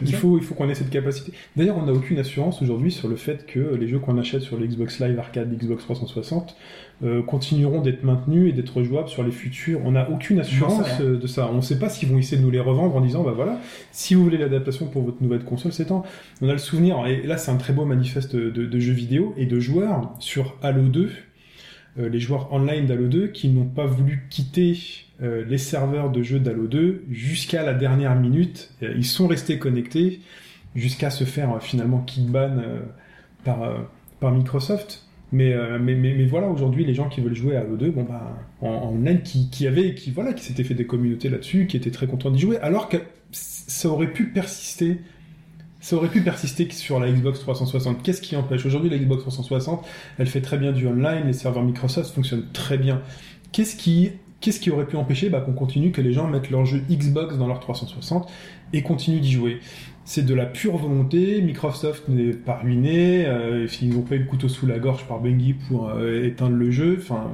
Il 0.00 0.14
faut, 0.14 0.38
il 0.38 0.44
faut 0.44 0.54
qu'on 0.54 0.68
ait 0.68 0.74
cette 0.74 0.90
capacité. 0.90 1.32
D'ailleurs, 1.56 1.76
on 1.76 1.86
n'a 1.86 1.92
aucune 1.92 2.18
assurance 2.18 2.62
aujourd'hui 2.62 2.92
sur 2.92 3.08
le 3.08 3.16
fait 3.16 3.46
que 3.46 3.74
les 3.74 3.88
jeux 3.88 3.98
qu'on 3.98 4.18
achète 4.18 4.42
sur 4.42 4.56
le 4.56 4.66
Xbox 4.66 5.00
Live 5.00 5.18
Arcade, 5.18 5.52
Xbox 5.52 5.82
360, 5.84 6.56
euh, 7.02 7.22
continueront 7.22 7.80
d'être 7.80 8.04
maintenus 8.04 8.50
et 8.50 8.52
d'être 8.52 8.82
jouables 8.82 9.08
sur 9.08 9.22
les 9.22 9.32
futurs. 9.32 9.80
On 9.84 9.92
n'a 9.92 10.10
aucune 10.10 10.38
assurance 10.40 11.00
euh, 11.00 11.18
de 11.18 11.26
ça. 11.26 11.48
On 11.52 11.56
ne 11.56 11.60
sait 11.60 11.78
pas 11.78 11.88
s'ils 11.88 12.08
vont 12.08 12.18
essayer 12.18 12.36
de 12.36 12.42
nous 12.42 12.50
les 12.50 12.60
revendre 12.60 12.94
en 12.96 13.00
disant, 13.00 13.22
bah 13.22 13.32
voilà, 13.34 13.60
si 13.92 14.14
vous 14.14 14.22
voulez 14.22 14.38
l'adaptation 14.38 14.86
pour 14.86 15.02
votre 15.02 15.22
nouvelle 15.22 15.44
console, 15.44 15.72
c'est 15.72 15.86
temps. 15.86 16.04
On 16.42 16.48
a 16.48 16.52
le 16.52 16.58
souvenir, 16.58 17.04
et 17.06 17.22
là 17.22 17.36
c'est 17.36 17.50
un 17.50 17.56
très 17.56 17.72
beau 17.72 17.84
manifeste 17.84 18.36
de, 18.36 18.50
de 18.50 18.78
jeux 18.78 18.92
vidéo 18.92 19.34
et 19.36 19.46
de 19.46 19.58
joueurs 19.58 20.14
sur 20.18 20.56
Halo 20.62 20.82
2, 20.82 21.10
euh, 21.98 22.08
les 22.08 22.20
joueurs 22.20 22.52
online 22.52 22.86
d'Halo 22.86 23.08
2 23.08 23.28
qui 23.28 23.48
n'ont 23.48 23.64
pas 23.64 23.86
voulu 23.86 24.26
quitter 24.30 24.76
euh, 25.22 25.44
les 25.48 25.58
serveurs 25.58 26.10
de 26.10 26.22
jeux 26.22 26.38
d'Halo 26.38 26.66
2 26.66 27.04
jusqu'à 27.10 27.64
la 27.64 27.74
dernière 27.74 28.14
minute. 28.14 28.70
Euh, 28.82 28.94
Ils 28.96 29.04
sont 29.04 29.26
restés 29.26 29.58
connectés 29.58 30.20
jusqu'à 30.76 31.10
se 31.10 31.24
faire 31.24 31.56
euh, 31.56 31.60
finalement 31.60 31.98
kickban 32.00 32.58
euh, 32.58 33.78
par, 34.20 34.32
Microsoft. 34.32 35.04
Mais, 35.30 35.54
mais, 35.78 35.94
mais, 35.94 36.14
mais 36.14 36.24
voilà, 36.24 36.48
aujourd'hui, 36.48 36.86
les 36.86 36.94
gens 36.94 37.10
qui 37.10 37.20
veulent 37.20 37.34
jouer 37.34 37.54
à 37.54 37.60
Halo 37.60 37.76
2, 37.76 37.90
bon 37.90 38.04
bah, 38.04 38.34
en, 38.62 38.68
en 38.68 38.88
online, 38.94 39.20
qui, 39.20 39.50
qui 39.50 39.66
avaient, 39.66 39.94
qui 39.94 40.10
voilà, 40.10 40.32
qui 40.32 40.42
s'étaient 40.42 40.64
fait 40.64 40.72
des 40.72 40.86
communautés 40.86 41.28
là-dessus, 41.28 41.66
qui 41.66 41.76
étaient 41.76 41.90
très 41.90 42.06
contents 42.06 42.30
d'y 42.30 42.38
jouer, 42.38 42.56
alors 42.60 42.88
que 42.88 42.96
ça 43.30 43.90
aurait 43.90 44.10
pu 44.10 44.28
persister. 44.28 45.00
Ça 45.80 45.96
aurait 45.96 46.08
pu 46.08 46.22
persister 46.22 46.68
sur 46.70 46.98
la 46.98 47.10
Xbox 47.10 47.40
360. 47.40 48.02
Qu'est-ce 48.02 48.22
qui 48.22 48.36
empêche? 48.36 48.64
Aujourd'hui, 48.64 48.90
la 48.90 48.96
Xbox 48.98 49.20
360, 49.22 49.86
elle 50.18 50.26
fait 50.26 50.40
très 50.40 50.56
bien 50.56 50.72
du 50.72 50.86
online, 50.86 51.26
les 51.26 51.32
serveurs 51.34 51.62
Microsoft 51.62 52.14
fonctionnent 52.14 52.46
très 52.52 52.78
bien. 52.78 53.02
Qu'est-ce 53.52 53.76
qui, 53.76 54.12
qu'est-ce 54.40 54.60
qui 54.60 54.70
aurait 54.70 54.86
pu 54.86 54.96
empêcher 54.96 55.30
bah, 55.30 55.40
qu'on 55.40 55.52
continue, 55.52 55.90
que 55.90 56.00
les 56.00 56.12
gens 56.12 56.26
mettent 56.26 56.50
leur 56.50 56.64
jeu 56.64 56.82
Xbox 56.90 57.36
dans 57.36 57.46
leur 57.46 57.60
360 57.60 58.30
et 58.72 58.82
continuent 58.82 59.20
d'y 59.20 59.32
jouer 59.32 59.60
C'est 60.04 60.24
de 60.24 60.34
la 60.34 60.46
pure 60.46 60.76
volonté. 60.76 61.40
Microsoft 61.42 62.08
n'est 62.08 62.32
pas 62.32 62.56
ruiné. 62.56 63.26
Euh, 63.26 63.66
ils 63.82 63.94
n'ont 63.94 64.02
pas 64.02 64.16
eu 64.16 64.20
le 64.20 64.26
couteau 64.26 64.48
sous 64.48 64.66
la 64.66 64.78
gorge 64.78 65.04
par 65.04 65.20
Bungie 65.20 65.54
pour 65.54 65.88
euh, 65.88 66.24
éteindre 66.24 66.56
le 66.56 66.70
jeu. 66.70 66.96
Enfin, 67.00 67.30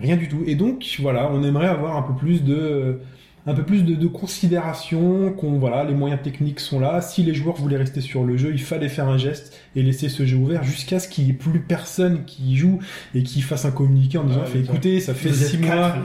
rien 0.00 0.16
du 0.16 0.28
tout. 0.28 0.42
Et 0.46 0.54
donc, 0.54 0.96
voilà, 1.00 1.30
on 1.32 1.42
aimerait 1.42 1.68
avoir 1.68 1.96
un 1.96 2.02
peu 2.02 2.14
plus 2.14 2.42
de 2.42 3.00
un 3.46 3.54
peu 3.54 3.62
plus 3.62 3.84
de, 3.84 3.94
de 3.94 4.06
considération, 4.06 5.32
qu'on 5.32 5.58
voilà, 5.58 5.84
les 5.84 5.94
moyens 5.94 6.20
techniques 6.22 6.60
sont 6.60 6.78
là. 6.78 7.00
Si 7.00 7.22
les 7.22 7.32
joueurs 7.34 7.56
voulaient 7.56 7.78
rester 7.78 8.00
sur 8.00 8.24
le 8.24 8.36
jeu, 8.36 8.50
il 8.52 8.60
fallait 8.60 8.88
faire 8.90 9.08
un 9.08 9.16
geste 9.16 9.56
et 9.74 9.82
laisser 9.82 10.08
ce 10.10 10.26
jeu 10.26 10.36
ouvert 10.36 10.62
jusqu'à 10.62 10.98
ce 10.98 11.08
qu'il 11.08 11.24
n'y 11.24 11.30
ait 11.30 11.34
plus 11.34 11.60
personne 11.60 12.24
qui 12.26 12.56
joue 12.56 12.80
et 13.14 13.22
qui 13.22 13.40
fasse 13.40 13.64
un 13.64 13.70
communiqué 13.70 14.18
en 14.18 14.24
disant 14.24 14.44
fait, 14.44 14.60
écoutez, 14.60 15.00
ça 15.00 15.14
fait 15.14 15.32
six 15.32 15.56
mois, 15.58 15.96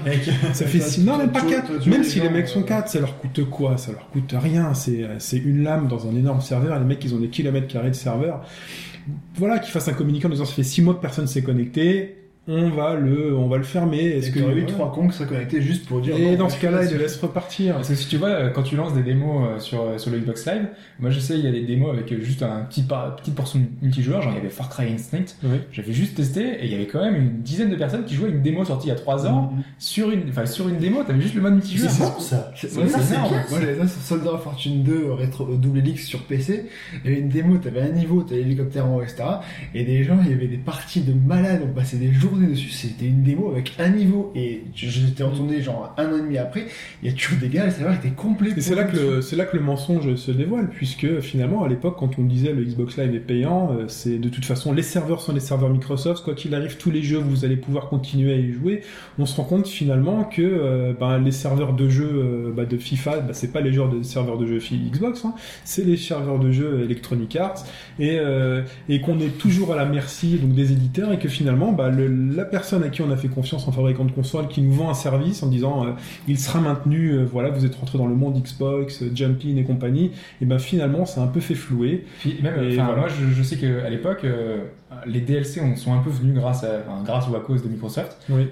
ça 0.54 0.66
fait 0.66 0.80
six... 0.80 1.04
non 1.04 1.18
même 1.18 1.32
pas 1.32 1.42
tu- 1.42 1.48
quatre. 1.48 1.74
tu- 1.78 1.84
tu- 1.84 1.90
Même 1.90 2.04
les 2.04 2.08
si 2.08 2.22
les 2.22 2.30
mecs 2.30 2.48
sont 2.48 2.64
quatre, 2.64 2.88
ça 2.90 3.00
leur 3.02 3.18
coûte 3.20 3.44
quoi? 3.50 3.78
Ça 3.78 3.92
leur 3.92 4.10
coûte 4.10 4.34
rien. 4.38 4.74
C'est 4.74 5.06
c'est 5.20 5.38
une 5.38 5.64
lame 5.64 5.88
dans 5.88 6.08
un 6.08 6.16
énorme 6.16 6.42
serveur. 6.42 6.80
Les 6.80 6.86
mecs, 6.86 7.04
ils 7.04 7.14
ont 7.16 7.20
des 7.20 7.30
kilomètres 7.30 7.68
carrés 7.68 7.90
de 7.90 7.96
serveur. 7.96 8.46
Voilà, 9.36 9.60
qu'ils 9.60 9.72
fassent 9.72 9.88
un 9.90 9.94
communiqué 9.94 10.26
en 10.26 10.30
disant 10.30 10.46
ça 10.46 10.54
fait 10.54 10.64
six 10.64 10.82
mois 10.82 10.96
que 10.96 11.02
personne 11.02 11.28
s'est 11.28 11.44
connecté. 11.44 12.16
On 12.48 12.70
va 12.70 12.94
le, 12.96 13.36
on 13.36 13.48
va 13.48 13.58
le 13.58 13.64
fermer. 13.64 14.04
Est-ce 14.04 14.28
que 14.30 14.34
qu'il 14.34 14.42
y 14.44 14.46
aurait 14.46 14.56
eu 14.62 14.66
trois 14.66 14.92
cons 14.92 15.08
qui 15.08 15.16
seraient 15.18 15.28
connectés 15.30 15.62
juste 15.62 15.88
pour 15.88 16.00
dire. 16.02 16.16
Et 16.16 16.32
non, 16.34 16.44
dans 16.44 16.50
ce 16.50 16.58
je 16.58 16.62
cas-là, 16.62 16.84
il 16.86 16.92
le 16.92 16.98
laisse 17.00 17.18
repartir. 17.20 17.76
Parce 17.76 17.90
que 17.90 17.96
si 17.96 18.08
tu 18.08 18.18
vois, 18.18 18.30
euh, 18.30 18.50
quand 18.50 18.64
tu 18.64 18.76
lances 18.76 18.94
des 18.94 19.02
démos 19.04 19.48
euh, 19.48 19.60
sur, 19.60 19.82
euh, 19.82 19.98
sur 19.98 20.12
le 20.12 20.20
Xbox 20.20 20.46
Live, 20.46 20.68
moi 21.00 21.10
je 21.10 21.20
sais, 21.20 21.38
il 21.40 21.44
y 21.44 21.48
a 21.48 21.52
des 21.52 21.64
démos 21.64 21.92
avec 21.92 22.14
juste 22.22 22.44
un 22.44 22.62
petit 22.70 22.84
par- 22.84 23.16
petite 23.16 23.36
portion 23.36 23.60
multijoueur, 23.82 24.22
genre 24.22 24.32
il 24.34 24.38
y 24.38 24.40
avait 24.40 24.50
Far 24.50 24.70
Cry 24.70 24.92
Instinct, 24.94 25.36
Oui. 25.44 25.58
j'avais 25.72 25.94
juste 25.94 26.16
testé 26.16 26.42
et 26.44 26.66
il 26.66 26.72
y 26.72 26.76
avait 26.76 26.86
quand 26.88 27.02
même 27.04 27.16
une 27.16 27.42
dizaine 27.42 27.70
de 27.70 27.76
personnes 27.76 28.06
qui 28.06 28.14
jouaient 28.16 28.30
une 28.30 28.42
démo 28.42 28.64
sortie 28.64 28.88
il 28.88 28.92
y 28.92 28.94
a 28.94 28.96
3 28.96 29.26
ans 29.28 29.52
Mhm. 29.56 29.64
sur 29.80 30.12
une, 30.12 30.30
enfin 30.30 30.46
sur 30.46 30.70
une 30.70 30.78
démo, 30.78 31.04
t'avais 31.04 31.22
juste 31.22 31.36
le 31.36 31.42
mode 31.42 31.54
multijoueur. 31.54 31.90
C'est 31.90 32.04
bon 32.04 32.20
ça. 32.20 32.52
C'est- 32.56 32.78
Ouais. 32.78 32.84
Moi 32.86 33.60
j'avais 33.60 33.78
ça 33.78 33.88
sur 33.88 34.02
Soldier 34.02 34.30
of 34.30 34.44
Fortune 34.44 34.84
2 34.84 35.12
rétro, 35.14 35.46
double 35.56 35.80
helix 35.80 36.06
sur 36.06 36.20
PC. 36.24 36.66
Il 37.04 37.10
y 37.10 37.14
avait 37.14 37.22
une 37.22 37.30
démo, 37.30 37.58
t'avais 37.58 37.82
un 37.82 37.90
niveau, 37.90 38.22
t'avais 38.24 38.42
l'hélicoptère 38.42 38.86
en 38.86 38.98
haut, 38.98 39.02
etc. 39.02 39.24
Et 39.74 39.84
des 39.84 40.04
gens, 40.04 40.18
il 40.24 40.32
y 40.32 40.34
avait 40.34 40.48
des 40.48 40.58
parties 40.58 41.02
de 41.02 41.14
malades, 41.14 41.62
on 41.64 41.74
passait 41.74 41.98
des 41.98 42.12
journées 42.36 42.52
dessus. 42.54 42.70
C'était 42.70 43.06
une 43.06 43.24
démo 43.24 43.50
avec 43.52 43.74
un 43.80 43.90
niveau. 43.90 44.32
Et 44.36 44.64
je- 44.76 44.90
j'étais 44.90 45.24
retourné 45.24 45.62
genre 45.62 45.94
un 45.98 46.06
an 46.14 46.18
et 46.18 46.22
demi 46.22 46.38
après. 46.38 46.66
Il 47.04 47.10
y 47.10 47.12
a 47.12 47.16
toujours 47.16 47.38
des 47.40 47.50
gars, 47.50 47.66
le 47.66 47.72
serveur 47.72 47.96
était 47.96 48.10
complet. 48.10 48.52
Et 48.56 48.62
c'est 48.62 48.76
là 48.76 48.84
que 48.84 48.96
le, 48.98 49.22
c'est 49.22 49.36
là 49.36 49.46
que 49.46 49.56
le 49.58 49.64
mensonge 49.64 50.16
se 50.16 50.32
dévoile, 50.32 50.70
puisque 50.70 51.20
finalement, 51.22 51.64
à 51.64 51.68
l'époque, 51.70 51.96
quand 52.00 52.18
on 52.20 52.24
disait 52.24 52.54
le 52.54 52.64
Xbox 52.64 52.98
Live 52.98 53.14
est 53.16 53.20
payant, 53.20 53.72
euh, 53.72 53.86
c'est 53.88 54.18
de 54.18 54.30
toute 54.30 54.46
façon, 54.46 54.74
les 54.74 54.82
serveurs 54.84 55.22
sont 55.22 55.34
les 55.34 55.40
serveurs 55.40 55.70
Microsoft, 55.70 56.24
quoi 56.24 56.34
qu'il 56.36 56.54
arrive, 56.56 56.78
tous 56.78 56.92
les 56.92 57.02
jeux, 57.04 57.18
vous 57.20 57.46
allez 57.46 57.58
pouvoir 57.58 57.90
continuer 57.90 58.34
à 58.34 58.38
y 58.38 58.52
jouer. 58.52 58.82
On 59.20 59.26
se 59.26 59.36
rend 59.38 59.44
compte 59.44 59.68
finalement 59.68 60.24
que 60.24 60.42
euh, 60.42 60.94
ben, 61.00 61.20
les 61.20 61.32
serveurs 61.32 61.74
de 61.74 61.90
jeux 61.90 62.10
euh, 62.14 62.52
bah, 62.56 62.66
de 62.66 62.78
FIFA, 62.78 63.20
bah, 63.20 63.34
c'est 63.34 63.52
pas 63.52 63.62
les 63.62 63.72
joueurs 63.74 63.90
de 63.90 64.04
serveurs 64.04 64.38
de 64.38 64.46
jeux 64.46 64.60
Xbox, 64.92 65.24
hein, 65.26 65.34
c'est 65.64 65.86
les 65.86 65.98
serveurs 65.98 66.40
de 66.40 66.52
jeux 66.52 66.82
Electronic 66.84 67.36
Arts, 67.36 67.64
et, 68.00 68.18
euh, 68.20 68.62
et 68.90 69.02
qu'on 69.02 69.20
est 69.20 69.38
toujours 69.38 69.74
à 69.74 69.76
la 69.76 69.86
merci 69.86 70.38
donc 70.38 70.54
des 70.54 70.72
éditeurs, 70.72 71.12
et 71.14 71.20
que 71.20 71.28
finalement, 71.30 71.72
bah, 71.72 71.90
le- 71.90 72.08
la 72.34 72.46
personne 72.46 72.84
à 72.84 72.90
qui 72.90 73.02
on 73.02 73.12
a 73.12 73.16
fait 73.18 73.28
confiance 73.28 73.68
en 73.68 73.72
fabricant 73.72 74.06
de 74.06 74.12
console, 74.12 74.48
qui 74.48 74.62
nous 74.62 74.72
vend 74.72 74.90
un 74.90 74.94
service 74.94 75.44
en 75.44 75.48
disant 75.48 75.86
euh, 75.86 75.90
il 76.28 76.40
sera 76.40 76.60
maintenu, 76.60 77.10
euh, 77.12 77.24
voilà, 77.26 77.50
vous 77.50 77.66
êtes 77.66 77.76
rentré 77.76 77.98
dans 77.98 78.08
le 78.08 78.16
monde 78.16 78.42
Xbox, 78.42 79.04
euh, 79.04 79.12
Jumpin 79.14 79.56
et 79.58 79.64
compagnie, 79.64 80.12
et 80.42 80.46
ben 80.46 80.60
finalement, 80.60 81.06
c'est 81.06 81.20
un 81.20 81.28
peu 81.28 81.40
fait 81.40 81.56
flouer. 81.56 82.06
Puis 82.20 82.38
même, 82.42 82.60
Et 82.64 82.76
voilà. 82.76 82.96
moi 82.96 83.08
je, 83.10 83.34
je 83.36 83.44
sais 83.44 83.58
qu'à 83.58 83.90
l'époque, 83.90 84.26
les 85.06 85.22
DLC 85.22 85.62
ont- 85.62 85.76
sont 85.76 85.94
un 85.94 86.00
peu 86.00 86.10
venus 86.10 86.34
grâce, 86.36 86.64
à, 86.64 86.80
enfin, 86.88 87.04
grâce 87.04 87.28
ou 87.28 87.36
à 87.36 87.40
cause 87.42 87.64
de 87.64 87.68
Microsoft. 87.70 88.18
Oui. 88.30 88.48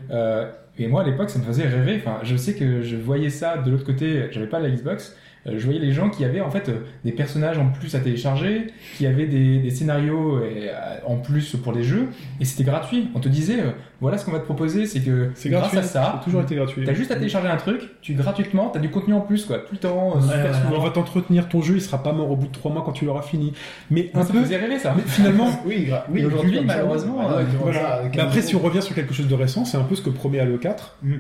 Et 0.80 0.88
moi 0.88 1.02
à 1.02 1.06
l'époque, 1.06 1.30
ça 1.30 1.38
me 1.40 1.44
faisait 1.44 1.68
rêver. 1.68 1.98
Enfin, 2.04 2.18
je 2.24 2.36
sais 2.36 2.56
que 2.56 2.82
je 2.82 2.96
voyais 2.96 3.30
ça 3.30 3.58
de 3.58 3.70
l'autre 3.70 3.86
côté. 3.86 4.28
J'avais 4.32 4.48
pas 4.48 4.60
la 4.60 4.70
Xbox. 4.72 5.16
Euh, 5.48 5.54
Je 5.58 5.66
voyais 5.66 5.80
les 5.80 5.92
gens 5.92 6.10
qui 6.10 6.24
avaient 6.26 6.42
en 6.42 6.50
fait 6.52 6.70
euh, 6.70 6.80
des 7.06 7.12
personnages 7.12 7.58
en 7.58 7.68
plus 7.68 7.96
à 7.96 8.00
télécharger, 8.00 8.68
qui 8.98 9.06
avaient 9.06 9.28
des, 9.28 9.60
des 9.60 9.70
scénarios 9.70 10.38
euh, 10.38 10.72
en 11.06 11.18
plus 11.18 11.56
pour 11.56 11.74
les 11.74 11.84
jeux, 11.84 12.08
et 12.40 12.46
c'était 12.46 12.64
gratuit. 12.64 13.10
On 13.16 13.20
te 13.20 13.28
disait, 13.30 13.60
euh, 13.60 13.72
voilà 14.02 14.18
ce 14.18 14.26
qu'on 14.26 14.32
va 14.32 14.40
te 14.40 14.46
proposer, 14.46 14.86
c'est 14.86 15.00
que 15.02 15.32
C'est 15.36 15.50
grâce 15.50 15.62
gratuit, 15.74 15.78
à 15.80 15.84
ça, 15.84 16.22
toujours 16.24 16.42
été 16.42 16.56
gratuit. 16.56 16.84
t'as 16.86 16.94
juste 16.94 17.12
à 17.12 17.16
télécharger 17.16 17.48
un 17.48 17.58
truc, 17.58 17.82
tu 18.02 18.14
gratuitement, 18.14 18.70
t'as 18.70 18.80
du 18.80 18.90
contenu 18.90 19.14
en 19.14 19.22
plus 19.22 19.46
quoi, 19.46 19.60
tout 19.60 19.74
le 19.74 19.78
temps, 19.80 20.20
super 20.22 20.46
ouais, 20.46 20.54
souvent. 20.54 20.80
On 20.80 20.84
va 20.84 20.90
t'entretenir 20.92 21.48
ton 21.50 21.62
jeu, 21.62 21.76
il 21.76 21.82
sera 21.82 22.02
pas 22.02 22.12
mort 22.14 22.32
au 22.32 22.36
bout 22.36 22.48
de 22.48 22.52
trois 22.54 22.72
mois 22.72 22.84
quand 22.86 22.92
tu 22.94 23.06
l'auras 23.06 23.22
fini. 23.22 23.54
Mais 23.92 24.10
un 24.14 24.24
ça 24.24 24.32
peu, 24.34 24.42
faisait 24.42 24.58
rêver 24.58 24.80
ça. 24.80 24.94
mais 24.96 25.04
finalement, 25.06 25.50
Oui, 25.66 25.88
gra- 25.90 26.04
oui 26.10 26.22
Et 26.22 26.26
aujourd'hui, 26.26 26.62
malheureusement, 26.66 27.30
euh, 27.32 27.44
vois 27.44 27.72
Voilà. 27.72 28.02
Mais 28.14 28.20
après, 28.22 28.42
si 28.42 28.56
on 28.56 28.60
revient 28.60 28.82
sur 28.82 28.96
quelque 28.96 29.14
chose 29.14 29.28
de 29.28 29.36
récent, 29.36 29.66
c'est 29.66 29.78
un 29.78 29.84
peu 29.84 29.96
ce 29.96 30.02
que 30.02 30.10
promet 30.10 30.40
Halo 30.40 30.58
4, 30.58 30.98
Mm. 31.04 31.14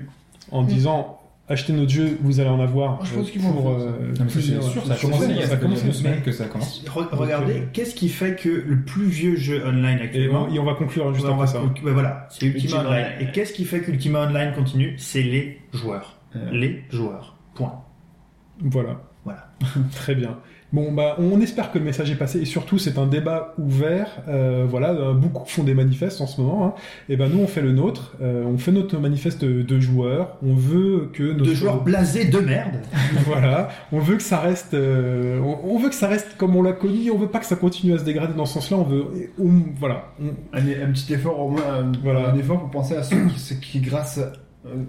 en 0.52 0.64
disant 0.64 1.20
achetez 1.49 1.74
notre 1.74 1.91
jeu, 1.91 2.18
vous 2.22 2.40
allez 2.40 2.49
en 2.49 2.60
avoir 2.61 3.03
je 3.06 3.14
euh, 3.14 3.18
pense 3.18 3.32
qu'ils 3.32 3.41
vont 3.41 3.52
pour 3.53 3.70
euh, 3.72 3.91
Non, 4.20 4.26
plusieurs- 4.26 4.64
sûr, 4.64 4.86
ça 4.86 4.95
sûr, 4.95 5.10
il 5.11 5.36
y 5.38 5.44
a 5.44 5.56
deux 5.56 5.91
semaines 5.91 6.22
que 6.22 6.32
ça 6.32 6.45
commence. 6.45 6.84
Re- 6.86 7.07
regardez, 7.11 7.64
qu'est-ce 7.74 7.95
qui 7.95 8.10
fait 8.10 8.36
que 8.36 8.49
le 8.49 8.82
plus 8.82 9.06
vieux 9.06 9.36
jeu 9.36 9.61
online 9.65 9.99
Et 9.99 10.03
actuellement. 10.03 10.48
on, 10.49 10.53
et 10.53 10.60
on 10.60 10.64
va 10.65 10.74
conclure 10.76 11.14
juste 11.14 11.26
Ouais, 11.26 11.32
on 11.32 11.41
après 11.41 11.45
va 11.48 11.52
ça. 11.52 11.64
ouais, 11.84 11.91
voilà, 11.91 12.28
c'est 12.30 12.45
Ultima 12.45 12.64
Ultima 12.78 12.80
Online. 12.90 13.06
Online. 13.18 13.28
Et 13.28 13.32
qu'est-ce 13.32 13.53
qui 13.53 13.65
fait 13.65 13.82
qu'Ultima 13.82 14.22
Online 14.28 14.53
continue 14.56 14.95
C'est 14.98 15.22
les 15.24 15.60
joueurs. 15.74 16.18
Euh. 16.36 16.49
Les 16.52 16.84
joueurs. 16.90 17.36
Point. 17.56 17.84
Voilà. 18.61 19.02
Voilà. 19.26 19.48
Très 19.95 20.15
bien. 20.15 20.40
Bon, 20.74 20.91
bah, 20.91 21.16
on 21.20 21.40
espère 21.40 21.72
que 21.72 21.78
le 21.78 21.86
message 21.86 22.10
est 22.12 22.16
passé 22.16 22.40
et 22.41 22.45
surtout 22.45 22.78
c'est 22.80 22.98
un 22.98 23.06
débat 23.06 23.54
ouvert. 23.60 24.08
Euh, 24.28 24.66
voilà, 24.68 24.94
beaucoup 25.14 25.45
font 25.48 25.64
des 25.64 25.76
manifestes 25.76 26.20
en 26.20 26.26
ce 26.28 26.41
moment. 26.41 26.66
Hein. 26.66 26.74
Et 27.10 27.16
ben 27.16 27.30
nous 27.30 27.40
on 27.40 27.48
fait 27.48 27.62
le 27.62 27.72
nôtre. 27.72 28.14
Euh, 28.22 28.44
on 28.45 28.58
fait 28.58 28.72
notre 28.72 28.98
manifeste 28.98 29.45
de 29.45 29.80
joueurs. 29.80 30.38
On 30.44 30.56
veut 30.56 31.12
que 31.14 31.22
nos 31.32 31.45
De 31.45 31.54
joueurs 31.54 31.84
blasés 31.84 32.26
de 32.26 32.40
merde. 32.40 32.78
voilà, 33.28 33.70
on 33.91 34.00
veut 34.00 34.16
que 34.18 34.24
ça 34.24 34.40
reste, 34.40 34.74
euh, 34.74 35.40
on, 35.41 35.76
on 35.76 35.78
veut 35.78 35.90
que 35.90 35.95
ça 35.95 36.08
reste 36.08 36.38
comme 36.38 36.56
on 36.56 36.64
l'a 36.64 36.74
connu. 36.74 37.12
On 37.12 37.18
veut 37.20 37.28
pas 37.28 37.40
que 37.40 37.45
ça 37.45 37.56
continue 37.56 37.94
à 37.94 38.00
se 38.00 38.04
dégrader 38.04 38.34
dans 38.34 38.45
ce 38.48 38.56
sens-là. 38.56 38.78
On 38.78 38.84
veut, 38.84 39.06
on- 39.40 39.52
voilà, 39.80 40.06
on- 40.20 40.58
un, 40.58 40.60
un 40.62 40.91
petit 40.91 41.14
effort 41.14 41.40
au 41.40 41.50
moins, 41.52 41.62
un, 41.82 41.91
Voilà. 42.04 42.30
un 42.32 42.36
effort 42.38 42.60
pour 42.60 42.72
penser 42.72 42.95
à 42.95 43.04
ceux 43.04 43.18
qui, 43.28 43.60
qui 43.60 43.80
grâce 43.80 44.20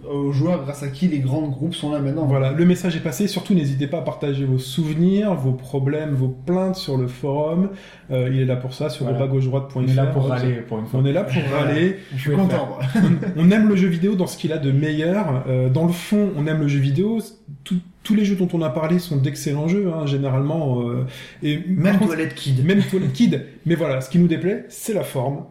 aux 0.08 0.30
joueurs, 0.32 0.62
grâce 0.64 0.82
à 0.84 0.88
qui 0.88 1.08
les 1.08 1.18
grands 1.18 1.48
groupes 1.48 1.74
sont 1.74 1.90
là 1.90 1.98
maintenant. 1.98 2.26
Voilà, 2.26 2.52
le 2.52 2.64
message 2.64 2.96
est 2.96 3.00
passé. 3.00 3.26
Surtout, 3.26 3.54
n'hésitez 3.54 3.86
pas 3.88 3.98
à 3.98 4.02
partager 4.02 4.44
vos 4.44 4.58
souvenirs, 4.58 5.34
vos 5.34 5.52
problèmes, 5.52 6.10
vos 6.14 6.28
plaintes 6.28 6.76
sur 6.76 6.96
le 6.96 7.08
forum. 7.08 7.70
Euh, 8.12 8.30
il 8.32 8.40
est 8.40 8.44
là 8.44 8.56
pour 8.56 8.72
ça, 8.72 8.88
sur 8.88 9.04
Voilà. 9.06 9.18
rebagauche-droite.fr. 9.24 9.76
On 9.78 9.86
est 9.86 9.94
là 9.94 10.06
pour 10.06 10.28
râler 10.28 10.54
pour 10.68 10.78
une 10.78 10.86
fois. 10.86 11.00
On 11.00 11.04
est 11.04 11.12
là 11.12 11.24
pour 11.24 11.42
râler. 11.52 11.96
Je 12.14 12.20
suis 12.20 12.30
content. 12.32 12.78
on 13.36 13.50
aime 13.50 13.68
le 13.68 13.76
jeu 13.76 13.88
vidéo 13.88 14.14
dans 14.14 14.26
ce 14.28 14.38
qu'il 14.38 14.52
a 14.52 14.58
de 14.58 14.70
meilleur. 14.70 15.44
Euh, 15.48 15.68
dans 15.68 15.86
le 15.86 15.92
fond, 15.92 16.30
on 16.36 16.46
aime 16.46 16.60
le 16.60 16.68
jeu 16.68 16.78
vidéo. 16.80 17.18
Tout- 17.64 17.80
tous 18.04 18.14
les 18.14 18.26
jeux 18.26 18.36
dont 18.36 18.48
on 18.52 18.60
a 18.60 18.68
parlé 18.68 18.98
sont 18.98 19.16
d'excellents 19.16 19.66
jeux, 19.66 19.90
hein, 19.92 20.04
généralement. 20.06 20.82
euh, 20.82 21.06
et 21.42 21.58
Même 21.66 21.94
contre, 21.98 22.08
Toilette 22.12 22.34
Kid. 22.34 22.62
même 22.64 22.82
Toilet 22.82 23.08
Kid. 23.08 23.46
Mais 23.64 23.74
voilà, 23.76 24.02
ce 24.02 24.10
qui 24.10 24.18
nous 24.18 24.28
déplaît, 24.28 24.66
c'est 24.68 24.92
la 24.92 25.04
forme. 25.04 25.44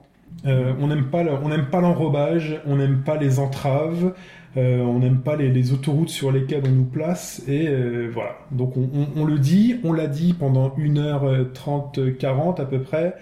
Euh, 0.46 0.74
on 0.80 0.88
n'aime 0.88 1.06
pas, 1.10 1.24
l'enrobage, 1.24 2.60
on 2.66 2.76
n'aime 2.76 3.04
pas 3.04 3.18
les 3.18 3.40
entraves, 3.40 4.14
euh, 4.58 4.82
on 4.82 5.00
n'aime 5.00 5.20
pas 5.22 5.36
les, 5.36 5.72
autoroutes 5.72 6.10
sur 6.10 6.32
lesquelles 6.32 6.64
on 6.68 6.72
nous 6.72 6.86
place. 6.86 7.44
Et 7.48 7.68
euh, 7.68 8.10
voilà. 8.14 8.36
Donc 8.52 8.76
on, 8.78 8.90
on- 9.16 9.26
le 9.26 9.40
dit, 9.40 9.80
on 9.84 9.94
l'a 9.94 10.08
dit 10.08 10.34
pendant 10.34 10.70
1h30, 10.78 12.18
40 12.18 12.60
à 12.60 12.66
peu 12.66 12.82
près. 12.82 13.16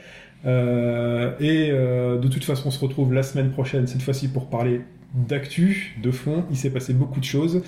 Et 0.44 1.70
de 1.72 2.28
toute 2.28 2.44
façon, 2.44 2.70
on 2.70 2.72
se 2.72 2.80
retrouve 2.80 3.14
la 3.14 3.22
semaine 3.24 3.52
prochaine, 3.52 3.86
cette 3.86 4.02
fois-ci 4.02 4.28
pour 4.28 4.50
parler 4.50 4.82
d'actu, 5.14 5.96
de 6.02 6.12
fond. 6.12 6.46
Il 6.50 6.58
s'est 6.58 6.70
passé 6.70 6.94
beaucoup 6.94 7.20
de 7.20 7.26
choses. 7.26 7.62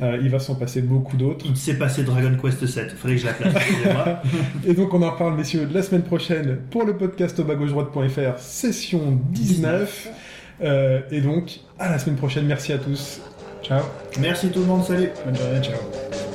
Euh, 0.00 0.18
il 0.20 0.30
va 0.30 0.38
s'en 0.38 0.54
passer 0.54 0.82
beaucoup 0.82 1.16
d'autres. 1.16 1.46
Il 1.48 1.56
s'est 1.56 1.78
passé 1.78 2.02
Dragon 2.02 2.36
Quest 2.40 2.66
7. 2.66 2.92
Faudrait 2.92 3.16
que 3.16 3.22
je 3.22 3.26
la 3.26 3.32
place. 3.34 3.54
Et 4.66 4.74
donc 4.74 4.94
on 4.94 5.02
en 5.02 5.10
reparle 5.10 5.36
messieurs 5.36 5.68
la 5.72 5.82
semaine 5.82 6.02
prochaine 6.02 6.58
pour 6.70 6.84
le 6.84 6.96
podcast 6.96 7.38
au 7.38 7.44
session 8.38 9.20
19. 9.30 10.08
Euh, 10.60 11.00
et 11.10 11.20
donc 11.20 11.60
à 11.78 11.90
la 11.90 11.98
semaine 11.98 12.16
prochaine, 12.16 12.46
merci 12.46 12.72
à 12.72 12.78
tous. 12.78 13.20
Ciao. 13.62 13.82
Merci 14.20 14.48
tout 14.48 14.60
le 14.60 14.66
monde. 14.66 14.84
Salut. 14.84 15.10
Bonne 15.24 15.36
journée, 15.36 15.60
ciao. 15.62 16.27